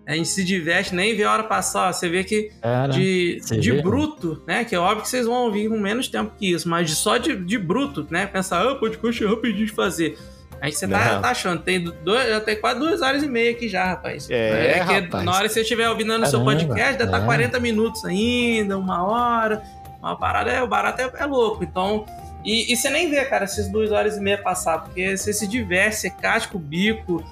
A 0.07 0.15
gente 0.15 0.29
se 0.29 0.41
diverte, 0.41 0.95
nem 0.95 1.13
vê 1.13 1.25
a 1.25 1.33
hora 1.33 1.43
passar. 1.43 1.89
ó. 1.89 1.91
Você 1.91 2.07
vê 2.07 2.23
que 2.23 2.51
Cara, 2.61 2.87
de, 2.87 3.41
de 3.59 3.71
vê? 3.71 3.81
bruto, 3.81 4.41
né? 4.47 4.63
Que 4.63 4.75
é 4.75 4.79
óbvio 4.79 5.01
que 5.01 5.09
vocês 5.09 5.25
vão 5.25 5.43
ouvir 5.43 5.67
com 5.67 5.77
menos 5.77 6.07
tempo 6.07 6.31
que 6.39 6.53
isso, 6.53 6.69
mas 6.69 6.89
só 6.91 7.17
de, 7.17 7.35
de 7.35 7.57
bruto, 7.57 8.07
né? 8.09 8.25
Pensar, 8.27 8.65
ah, 8.65 8.75
podcast 8.75 9.21
é 9.21 9.27
rapidinho 9.27 9.65
de 9.65 9.73
fazer. 9.73 10.17
Aí 10.61 10.71
você 10.71 10.87
tá, 10.87 11.19
tá 11.19 11.29
achando, 11.31 11.63
tem 11.63 11.83
dois, 11.83 12.29
já 12.29 12.39
tem 12.39 12.55
quase 12.61 12.79
duas 12.79 13.01
horas 13.01 13.23
e 13.23 13.27
meia 13.27 13.49
aqui 13.49 13.67
já, 13.67 13.83
rapaz. 13.83 14.29
É, 14.29 14.73
que 14.85 14.93
rapaz. 15.01 15.25
na 15.25 15.33
hora 15.33 15.47
que 15.47 15.53
você 15.55 15.61
estiver 15.61 15.89
ouvindo 15.89 16.15
no 16.19 16.25
seu 16.27 16.43
podcast, 16.43 16.97
deve 16.99 17.05
estar 17.05 17.23
é. 17.23 17.25
40 17.25 17.59
minutos 17.59 18.05
ainda, 18.05 18.77
uma 18.77 19.03
hora. 19.03 19.63
Uma 19.99 20.15
parada 20.15 20.51
é, 20.51 20.61
o 20.61 20.67
barato 20.67 21.01
é, 21.01 21.11
é 21.17 21.25
louco. 21.25 21.63
Então. 21.63 22.05
E, 22.45 22.71
e 22.71 22.75
você 22.77 22.89
nem 22.91 23.09
vê, 23.09 23.23
cara, 23.25 23.43
essas 23.43 23.67
duas 23.69 23.91
horas 23.91 24.17
e 24.17 24.19
meia 24.21 24.37
passar, 24.37 24.83
porque 24.83 25.17
você 25.17 25.33
se 25.33 25.47
diverte, 25.47 25.95
você 25.95 26.09
casca 26.11 26.55
o 26.55 26.59
bico. 26.59 27.23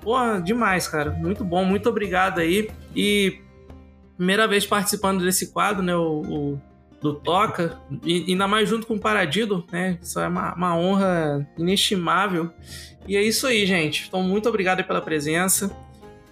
Porra, 0.00 0.40
demais, 0.40 0.86
cara. 0.86 1.10
Muito 1.10 1.44
bom, 1.44 1.64
muito 1.64 1.88
obrigado 1.88 2.38
aí. 2.40 2.70
E 2.94 3.40
primeira 4.16 4.46
vez 4.46 4.64
participando 4.66 5.24
desse 5.24 5.52
quadro, 5.52 5.82
né? 5.82 5.94
O, 5.96 6.22
o- 6.22 6.60
do 7.00 7.14
Toca, 7.14 7.80
e 8.04 8.24
ainda 8.28 8.48
mais 8.48 8.68
junto 8.68 8.86
com 8.86 8.94
o 8.94 9.00
Paradido, 9.00 9.64
né? 9.70 9.98
Isso 10.02 10.18
é 10.18 10.26
uma, 10.26 10.54
uma 10.54 10.76
honra 10.76 11.48
inestimável. 11.56 12.50
E 13.06 13.16
é 13.16 13.22
isso 13.22 13.46
aí, 13.46 13.64
gente. 13.64 14.06
Então, 14.08 14.22
muito 14.22 14.48
obrigado 14.48 14.82
pela 14.84 15.00
presença. 15.00 15.74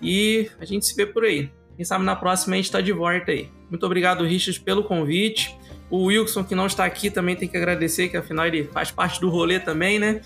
E 0.03 0.51
a 0.61 0.65
gente 0.65 0.85
se 0.86 0.95
vê 0.95 1.07
por 1.07 1.25
aí. 1.25 1.51
Quem 1.77 1.85
sabe 1.85 2.05
na 2.05 2.17
próxima 2.17 2.55
a 2.55 2.57
gente 2.57 2.70
tá 2.70 2.81
de 2.81 2.93
volta 2.93 3.31
aí. 3.31 3.49
Muito 3.70 3.85
obrigado, 3.85 4.25
Richard, 4.25 4.61
pelo 4.61 4.85
convite. 4.85 5.57
O 5.89 6.05
Wilson, 6.05 6.43
que 6.43 6.55
não 6.55 6.67
está 6.67 6.85
aqui, 6.85 7.11
também 7.11 7.36
tem 7.36 7.49
que 7.49 7.57
agradecer, 7.57 8.09
que 8.09 8.17
afinal 8.17 8.47
ele 8.47 8.65
faz 8.65 8.91
parte 8.91 9.20
do 9.20 9.28
rolê 9.28 9.61
também, 9.61 9.99
né? 9.99 10.20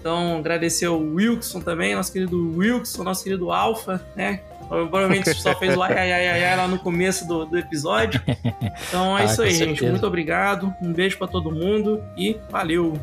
Então, 0.00 0.38
agradecer 0.38 0.86
ao 0.86 0.98
Wilson 0.98 1.60
também, 1.60 1.94
nosso 1.94 2.10
querido 2.12 2.56
Wilson, 2.56 3.04
nosso 3.04 3.22
querido 3.22 3.52
Alpha, 3.52 4.00
né? 4.16 4.40
Provavelmente 4.66 5.32
só 5.34 5.54
fez 5.54 5.76
o 5.76 5.82
ai, 5.82 5.92
ai, 5.92 6.12
ai, 6.12 6.28
ai, 6.28 6.44
ai 6.44 6.56
lá 6.56 6.66
no 6.68 6.78
começo 6.78 7.26
do, 7.28 7.44
do 7.44 7.58
episódio. 7.58 8.20
Então 8.88 9.18
é 9.18 9.22
Ah, 9.22 9.24
isso 9.26 9.42
aí, 9.42 9.50
gente. 9.50 9.66
certeza. 9.68 9.90
Muito 9.90 10.06
obrigado. 10.06 10.72
Um 10.82 10.92
beijo 10.92 11.18
pra 11.18 11.26
todo 11.26 11.50
mundo 11.52 12.02
e 12.16 12.38
valeu. 12.50 12.94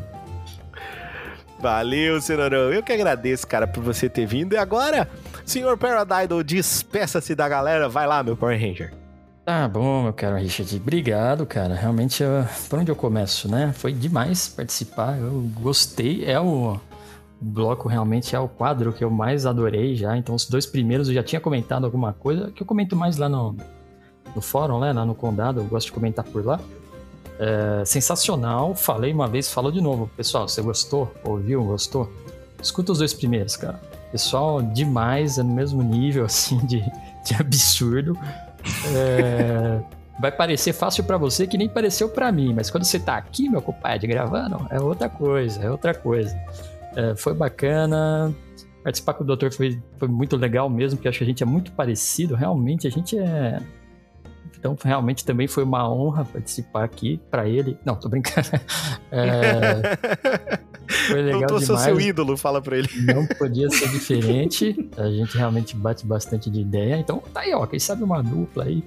Valeu, 1.60 2.20
Cenourão. 2.20 2.72
Eu 2.72 2.82
que 2.82 2.92
agradeço, 2.92 3.46
cara, 3.46 3.66
por 3.66 3.82
você 3.82 4.08
ter 4.08 4.26
vindo. 4.26 4.54
E 4.54 4.56
agora, 4.56 5.08
senhor 5.44 5.76
Paradidal, 5.76 6.42
despeça-se 6.42 7.34
da 7.34 7.48
galera. 7.48 7.88
Vai 7.88 8.06
lá, 8.06 8.22
meu 8.22 8.36
Power 8.36 8.58
Ranger. 8.60 8.92
Tá 9.44 9.66
bom, 9.66 10.02
meu 10.04 10.12
caro 10.12 10.36
Richard. 10.36 10.76
Obrigado, 10.76 11.46
cara. 11.46 11.74
Realmente, 11.74 12.22
eu- 12.22 12.44
por 12.68 12.78
onde 12.78 12.90
eu 12.90 12.96
começo, 12.96 13.50
né? 13.50 13.72
Foi 13.76 13.92
demais 13.92 14.46
participar. 14.48 15.18
Eu 15.18 15.50
gostei. 15.60 16.24
É 16.26 16.38
o 16.38 16.78
bloco, 17.40 17.88
realmente, 17.88 18.34
é 18.34 18.40
o 18.40 18.48
quadro 18.48 18.92
que 18.92 19.04
eu 19.04 19.10
mais 19.10 19.46
adorei 19.46 19.94
já. 19.94 20.16
Então, 20.16 20.34
os 20.34 20.46
dois 20.46 20.66
primeiros 20.66 21.08
eu 21.08 21.14
já 21.14 21.22
tinha 21.22 21.40
comentado 21.40 21.84
alguma 21.84 22.12
coisa, 22.12 22.50
que 22.50 22.62
eu 22.62 22.66
comento 22.66 22.96
mais 22.96 23.16
lá 23.16 23.28
no, 23.28 23.56
no 24.34 24.40
fórum, 24.40 24.80
né? 24.80 24.92
Lá 24.92 25.04
no 25.04 25.14
Condado. 25.14 25.60
Eu 25.60 25.64
gosto 25.64 25.86
de 25.86 25.92
comentar 25.92 26.24
por 26.24 26.44
lá. 26.44 26.60
É, 27.38 27.84
sensacional. 27.84 28.74
Falei 28.74 29.12
uma 29.12 29.28
vez, 29.28 29.50
falou 29.52 29.70
de 29.70 29.80
novo. 29.80 30.10
Pessoal, 30.16 30.48
você 30.48 30.60
gostou? 30.60 31.12
Ouviu? 31.24 31.62
Gostou? 31.64 32.10
Escuta 32.60 32.92
os 32.92 32.98
dois 32.98 33.14
primeiros, 33.14 33.56
cara. 33.56 33.80
Pessoal, 34.10 34.60
demais, 34.62 35.38
é 35.38 35.42
no 35.42 35.54
mesmo 35.54 35.82
nível, 35.82 36.24
assim, 36.26 36.58
de, 36.66 36.80
de 37.24 37.34
absurdo. 37.38 38.18
É, 38.94 39.80
vai 40.18 40.32
parecer 40.32 40.72
fácil 40.72 41.04
pra 41.04 41.16
você 41.16 41.46
que 41.46 41.56
nem 41.56 41.68
pareceu 41.68 42.08
pra 42.08 42.32
mim, 42.32 42.52
mas 42.52 42.70
quando 42.70 42.84
você 42.84 42.98
tá 42.98 43.16
aqui, 43.16 43.48
meu 43.48 43.62
compadre, 43.62 44.06
gravando, 44.08 44.66
é 44.70 44.80
outra 44.80 45.08
coisa, 45.08 45.62
é 45.62 45.70
outra 45.70 45.94
coisa. 45.94 46.36
É, 46.98 47.14
foi 47.14 47.32
bacana. 47.32 48.34
Participar 48.82 49.14
com 49.14 49.22
o 49.22 49.26
doutor 49.26 49.52
foi, 49.52 49.80
foi 49.98 50.08
muito 50.08 50.36
legal 50.36 50.68
mesmo, 50.68 50.96
porque 50.96 51.06
acho 51.08 51.18
que 51.18 51.24
a 51.24 51.26
gente 51.26 51.42
é 51.44 51.46
muito 51.46 51.70
parecido. 51.72 52.34
Realmente, 52.34 52.88
a 52.88 52.90
gente 52.90 53.16
é. 53.16 53.60
Então, 54.58 54.76
realmente 54.82 55.24
também 55.24 55.46
foi 55.46 55.62
uma 55.62 55.88
honra 55.88 56.24
participar 56.24 56.82
aqui 56.82 57.20
pra 57.30 57.48
ele. 57.48 57.78
Não, 57.84 57.94
tô 57.94 58.08
brincando. 58.08 58.48
É, 59.10 59.96
foi 61.06 61.22
legal 61.22 61.48
sou 61.48 61.60
demais. 61.60 61.82
seu 61.82 61.98
ídolo, 61.98 62.36
fala 62.36 62.60
pra 62.60 62.76
ele. 62.76 62.88
Não 63.06 63.26
podia 63.26 63.70
ser 63.70 63.88
diferente. 63.88 64.90
A 64.98 65.08
gente 65.08 65.36
realmente 65.36 65.74
bate 65.74 66.04
bastante 66.04 66.50
de 66.50 66.60
ideia. 66.60 66.98
Então, 66.98 67.22
tá 67.32 67.40
aí, 67.40 67.54
ó. 67.54 67.64
Quem 67.64 67.78
sabe 67.78 68.02
uma 68.02 68.22
dupla 68.22 68.64
aí. 68.64 68.84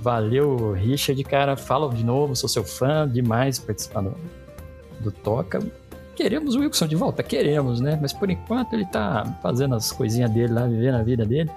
Valeu, 0.00 0.72
Richard, 0.72 1.24
cara. 1.24 1.56
Fala 1.56 1.92
de 1.92 2.04
novo, 2.04 2.36
sou 2.36 2.48
seu 2.48 2.62
fã 2.62 3.08
demais 3.08 3.58
participando 3.58 4.14
do 5.00 5.10
Toca. 5.10 5.60
Queremos 6.14 6.54
o 6.54 6.60
Wilson 6.60 6.86
de 6.86 6.96
volta? 6.96 7.22
Queremos, 7.22 7.80
né? 7.80 7.98
Mas 8.00 8.12
por 8.12 8.30
enquanto 8.30 8.72
ele 8.74 8.84
tá 8.86 9.36
fazendo 9.42 9.74
as 9.74 9.90
coisinhas 9.92 10.30
dele 10.30 10.52
lá, 10.52 10.66
vivendo 10.66 10.94
a 10.94 11.02
vida 11.02 11.24
dele. 11.24 11.50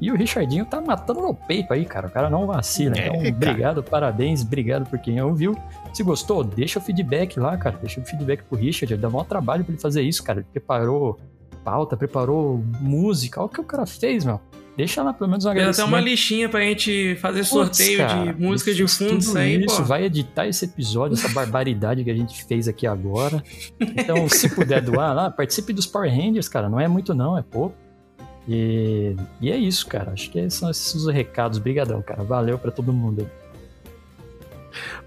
E 0.00 0.12
o 0.12 0.16
Richardinho 0.16 0.64
tá 0.64 0.80
matando 0.80 1.20
no 1.20 1.34
peito 1.34 1.72
aí, 1.72 1.84
cara. 1.84 2.06
O 2.06 2.10
cara 2.10 2.30
não 2.30 2.46
vacila. 2.46 2.94
É, 2.96 3.08
Então, 3.08 3.16
cara. 3.20 3.28
obrigado, 3.34 3.82
parabéns, 3.82 4.42
obrigado 4.42 4.88
por 4.88 4.98
quem 4.98 5.20
ouviu. 5.20 5.56
Se 5.92 6.02
gostou, 6.04 6.44
deixa 6.44 6.78
o 6.78 6.82
feedback 6.82 7.38
lá, 7.38 7.56
cara. 7.56 7.76
Deixa 7.80 8.00
o 8.00 8.04
feedback 8.04 8.42
pro 8.44 8.56
Richard. 8.56 8.96
Dá 8.96 9.10
maior 9.10 9.24
trabalho 9.24 9.64
pra 9.64 9.72
ele 9.72 9.80
fazer 9.82 10.02
isso, 10.02 10.22
cara. 10.22 10.38
Ele 10.40 10.46
preparou 10.52 11.18
pauta, 11.64 11.96
preparou 11.96 12.62
música. 12.80 13.40
Olha 13.40 13.46
o 13.46 13.48
que 13.50 13.60
o 13.60 13.64
cara 13.64 13.84
fez, 13.86 14.24
meu. 14.24 14.40
Deixa 14.78 15.02
lá 15.02 15.12
pelo 15.12 15.28
menos 15.28 15.44
um 15.44 15.48
Tem 15.48 15.54
até 15.54 15.60
agradecimento. 15.62 15.88
uma 15.88 16.00
listinha 16.00 16.48
pra 16.48 16.60
gente 16.60 17.16
fazer 17.16 17.40
Putz, 17.40 17.48
sorteio 17.48 17.98
cara, 17.98 18.32
de 18.32 18.40
música 18.40 18.72
de 18.72 18.86
fundo, 18.86 19.18
isso 19.18 19.36
aí, 19.36 19.64
isso, 19.64 19.78
pô. 19.78 19.82
vai 19.82 20.04
editar 20.04 20.46
esse 20.46 20.66
episódio, 20.66 21.14
essa 21.14 21.28
barbaridade 21.30 22.04
que 22.04 22.10
a 22.10 22.14
gente 22.14 22.44
fez 22.44 22.68
aqui 22.68 22.86
agora. 22.86 23.42
Então, 23.80 24.28
se 24.28 24.48
puder 24.54 24.80
doar 24.80 25.12
lá, 25.12 25.30
participe 25.32 25.72
dos 25.72 25.84
Power 25.84 26.08
Rangers, 26.08 26.48
cara. 26.48 26.68
Não 26.68 26.78
é 26.78 26.86
muito 26.86 27.12
não, 27.12 27.36
é 27.36 27.42
pouco. 27.42 27.74
E, 28.48 29.16
e 29.40 29.50
é 29.50 29.56
isso, 29.56 29.84
cara. 29.84 30.12
Acho 30.12 30.30
que 30.30 30.48
são 30.48 30.70
esses 30.70 30.94
os 30.94 31.12
recados. 31.12 31.58
Brigadão, 31.58 32.00
cara. 32.00 32.22
Valeu 32.22 32.56
pra 32.56 32.70
todo 32.70 32.92
mundo. 32.92 33.28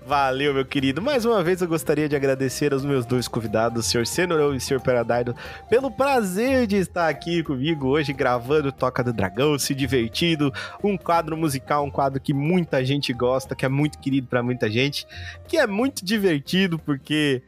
Valeu, 0.05 0.53
meu 0.53 0.65
querido. 0.65 1.01
Mais 1.01 1.25
uma 1.25 1.43
vez 1.43 1.61
eu 1.61 1.67
gostaria 1.67 2.09
de 2.09 2.15
agradecer 2.15 2.73
aos 2.73 2.83
meus 2.83 3.05
dois 3.05 3.27
convidados, 3.27 3.85
o 3.85 3.89
Sr. 3.89 4.05
Cenourão 4.05 4.53
e 4.53 4.57
o 4.57 4.61
Sr. 4.61 4.79
Paradaido, 4.81 5.35
pelo 5.69 5.91
prazer 5.91 6.67
de 6.67 6.77
estar 6.77 7.07
aqui 7.07 7.43
comigo 7.43 7.87
hoje 7.87 8.11
gravando 8.13 8.71
Toca 8.71 9.03
do 9.03 9.13
Dragão, 9.13 9.57
se 9.59 9.73
divertindo, 9.75 10.51
um 10.83 10.97
quadro 10.97 11.37
musical, 11.37 11.85
um 11.85 11.91
quadro 11.91 12.19
que 12.19 12.33
muita 12.33 12.83
gente 12.83 13.13
gosta, 13.13 13.55
que 13.55 13.65
é 13.65 13.69
muito 13.69 13.99
querido 13.99 14.27
pra 14.27 14.41
muita 14.43 14.69
gente, 14.69 15.05
que 15.47 15.57
é 15.57 15.67
muito 15.67 16.03
divertido 16.03 16.79
porque 16.79 17.43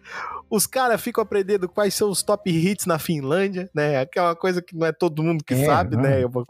os 0.49 0.67
caras 0.67 1.01
ficam 1.01 1.23
aprendendo 1.23 1.67
quais 1.67 1.95
são 1.95 2.09
os 2.11 2.21
top 2.21 2.51
hits 2.51 2.85
na 2.85 2.99
Finlândia, 2.99 3.69
né? 3.73 4.05
Que 4.05 4.19
é 4.19 4.21
uma 4.21 4.35
coisa 4.35 4.61
que 4.61 4.75
não 4.75 4.85
é 4.85 4.91
todo 4.91 5.23
mundo 5.23 5.43
que 5.43 5.55
É, 5.55 5.65
sabe, 5.65 5.95
não. 5.95 6.03
né? 6.03 6.23
Eu 6.23 6.29
vou 6.29 6.45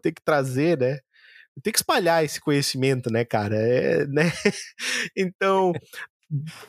ter 0.00 0.12
que 0.12 0.22
trazer, 0.22 0.78
né? 0.78 0.98
Tem 1.62 1.72
que 1.72 1.78
espalhar 1.78 2.24
esse 2.24 2.40
conhecimento, 2.40 3.10
né, 3.10 3.24
cara? 3.24 3.56
É, 3.56 4.06
né? 4.06 4.24
Então, 5.16 5.72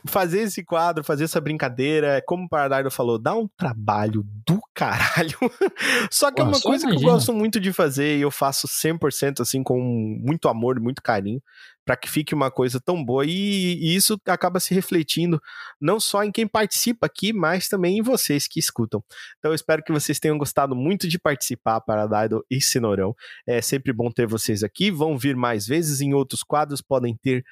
fazer 0.08 0.42
esse 0.42 0.64
quadro, 0.64 1.04
fazer 1.04 1.26
essa 1.26 1.42
brincadeira, 1.42 2.24
como 2.26 2.46
o 2.46 2.50
Paradise 2.50 2.96
falou, 2.96 3.20
dá 3.20 3.36
um 3.36 3.48
trabalho 3.58 4.24
do 4.46 4.60
caralho. 4.74 5.38
Só 6.10 6.32
que 6.32 6.42
é 6.42 6.44
uma 6.44 6.60
coisa 6.60 6.86
que 6.86 6.92
imagina. 6.92 7.12
eu 7.12 7.14
gosto 7.14 7.34
muito 7.34 7.60
de 7.60 7.74
fazer 7.74 8.18
e 8.18 8.22
eu 8.22 8.32
faço 8.32 8.68
100% 8.68 9.42
assim 9.42 9.62
com 9.62 9.80
muito 9.80 10.48
amor 10.48 10.78
e 10.78 10.82
muito 10.82 11.02
carinho 11.02 11.42
para 11.90 11.98
que 11.98 12.08
fique 12.08 12.36
uma 12.36 12.52
coisa 12.52 12.80
tão 12.80 13.04
boa 13.04 13.26
e, 13.26 13.74
e 13.82 13.96
isso 13.96 14.22
acaba 14.28 14.60
se 14.60 14.76
refletindo 14.76 15.42
não 15.82 16.00
só 16.00 16.24
em 16.24 16.32
quem 16.32 16.48
participa 16.48 17.08
aqui, 17.08 17.34
mas 17.34 17.68
também 17.68 17.98
em 17.98 18.02
vocês 18.04 18.48
que 18.48 18.60
escutam. 18.60 19.04
Então 19.40 19.50
eu 19.50 19.56
espero 19.56 19.82
que 19.82 19.92
vocês 19.92 20.20
tenham 20.20 20.38
gostado 20.38 20.76
muito 20.76 21.08
de 21.08 21.18
participar 21.18 21.82
para 21.82 22.06
Daido 22.06 22.46
e 22.48 22.62
Cenourão. 22.62 23.16
É 23.44 23.60
sempre 23.60 23.92
bom 23.92 24.12
ter 24.12 24.28
vocês 24.28 24.62
aqui. 24.62 24.92
Vão 24.92 25.18
vir 25.18 25.36
mais 25.36 25.66
vezes 25.66 26.00
em 26.00 26.14
outros 26.14 26.44
quadros, 26.44 26.80
podem 26.80 27.16
ter 27.16 27.44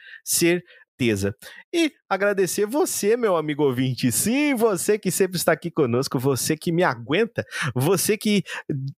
certeza. 0.98 1.36
E 1.72 1.92
agradecer 2.10 2.66
você, 2.66 3.16
meu 3.16 3.38
amigo 3.38 3.64
ouvinte. 3.64 4.12
Sim, 4.12 4.56
você 4.56 4.98
que 4.98 5.12
sempre 5.12 5.38
está 5.38 5.52
aqui 5.52 5.70
conosco, 5.70 6.18
você 6.20 6.58
que 6.58 6.72
me 6.72 6.84
aguenta, 6.84 7.46
você 7.76 8.18
que 8.18 8.44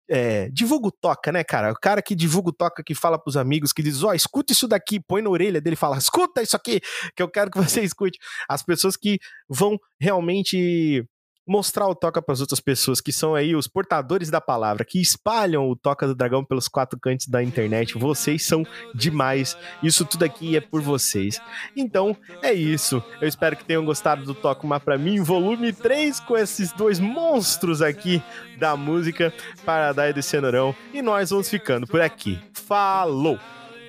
é, 0.09 0.49
divulga 0.49 0.87
o 0.87 0.91
toca, 0.91 1.31
né, 1.31 1.43
cara? 1.43 1.71
O 1.71 1.79
cara 1.79 2.01
que 2.01 2.15
divulga 2.15 2.49
o 2.49 2.53
toca, 2.53 2.83
que 2.83 2.95
fala 2.95 3.19
pros 3.19 3.35
amigos, 3.35 3.73
que 3.73 3.83
diz: 3.83 4.01
Ó, 4.03 4.13
escuta 4.13 4.53
isso 4.53 4.67
daqui, 4.67 4.99
põe 4.99 5.21
na 5.21 5.29
orelha 5.29 5.59
dele 5.59 5.75
fala: 5.75 5.97
escuta 5.97 6.41
isso 6.41 6.55
aqui, 6.55 6.79
que 7.15 7.21
eu 7.21 7.29
quero 7.29 7.51
que 7.51 7.57
você 7.57 7.81
escute. 7.81 8.17
As 8.47 8.63
pessoas 8.63 8.95
que 8.95 9.19
vão 9.49 9.77
realmente 9.99 11.05
mostrar 11.49 11.87
o 11.87 11.95
Toca 11.95 12.21
para 12.21 12.33
as 12.33 12.41
outras 12.41 12.59
pessoas, 12.59 13.01
que 13.01 13.11
são 13.11 13.33
aí 13.33 13.55
os 13.55 13.67
portadores 13.67 14.29
da 14.29 14.39
palavra, 14.39 14.85
que 14.85 15.01
espalham 15.01 15.67
o 15.67 15.75
Toca 15.75 16.05
do 16.05 16.13
Dragão 16.13 16.45
pelos 16.45 16.67
quatro 16.67 16.99
cantos 16.99 17.25
da 17.25 17.41
internet. 17.41 17.97
Vocês 17.97 18.45
são 18.45 18.63
demais. 18.93 19.57
Isso 19.81 20.05
tudo 20.05 20.23
aqui 20.23 20.55
é 20.55 20.61
por 20.61 20.79
vocês. 20.79 21.41
Então, 21.75 22.15
é 22.43 22.53
isso. 22.53 23.03
Eu 23.19 23.27
espero 23.27 23.57
que 23.57 23.65
tenham 23.65 23.83
gostado 23.83 24.23
do 24.23 24.35
Toca 24.35 24.63
Uma 24.63 24.79
Pra 24.79 24.95
Mim, 24.95 25.23
volume 25.23 25.73
3, 25.73 26.19
com 26.19 26.37
esses 26.37 26.71
dois 26.71 26.99
monstros 26.99 27.81
aqui 27.81 28.21
da 28.59 28.77
música, 28.77 29.33
Paradise 29.65 30.19
e 30.19 30.23
Cenourão. 30.23 30.75
E 30.93 31.01
nós 31.01 31.31
vamos 31.31 31.49
ficando 31.49 31.87
por 31.87 31.99
aqui. 31.99 32.39
Falou! 32.53 33.39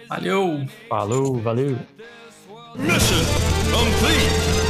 Valeu! 0.09 0.65
Falou, 0.89 1.39
valeu! 1.39 1.79
Mission 2.77 3.25
complete! 3.71 4.70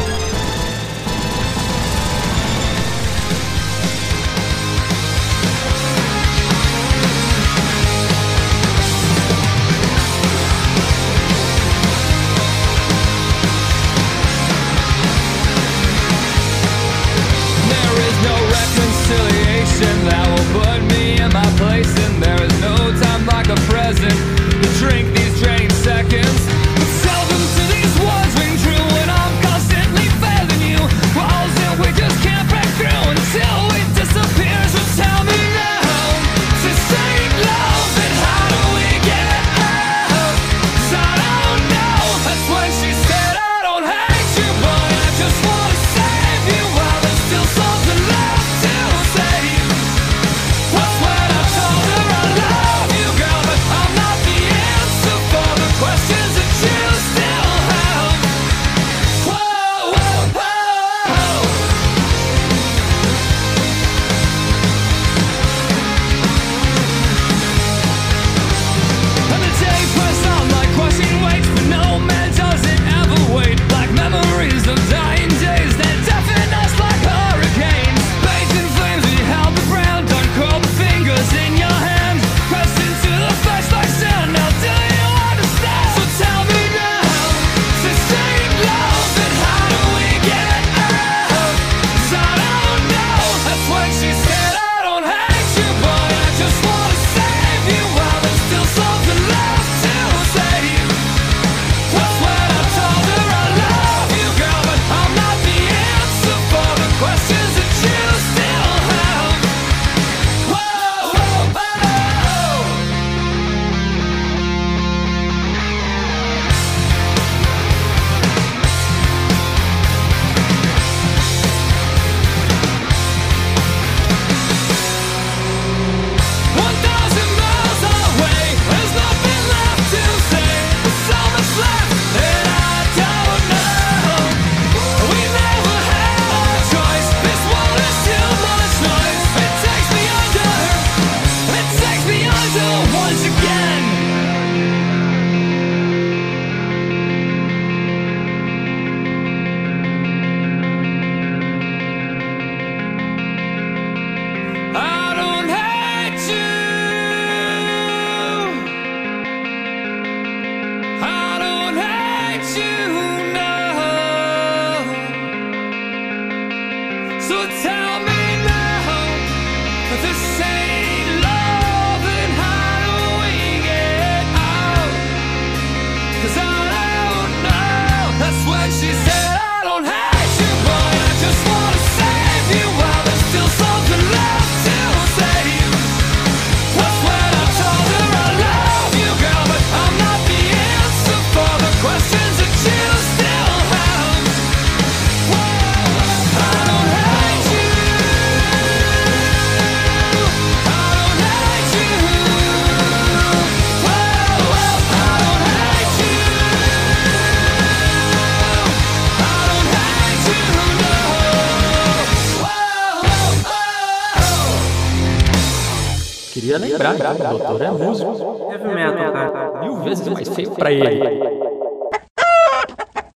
Doutor 217.15 217.63
é 217.63 217.71
músico. 217.71 218.10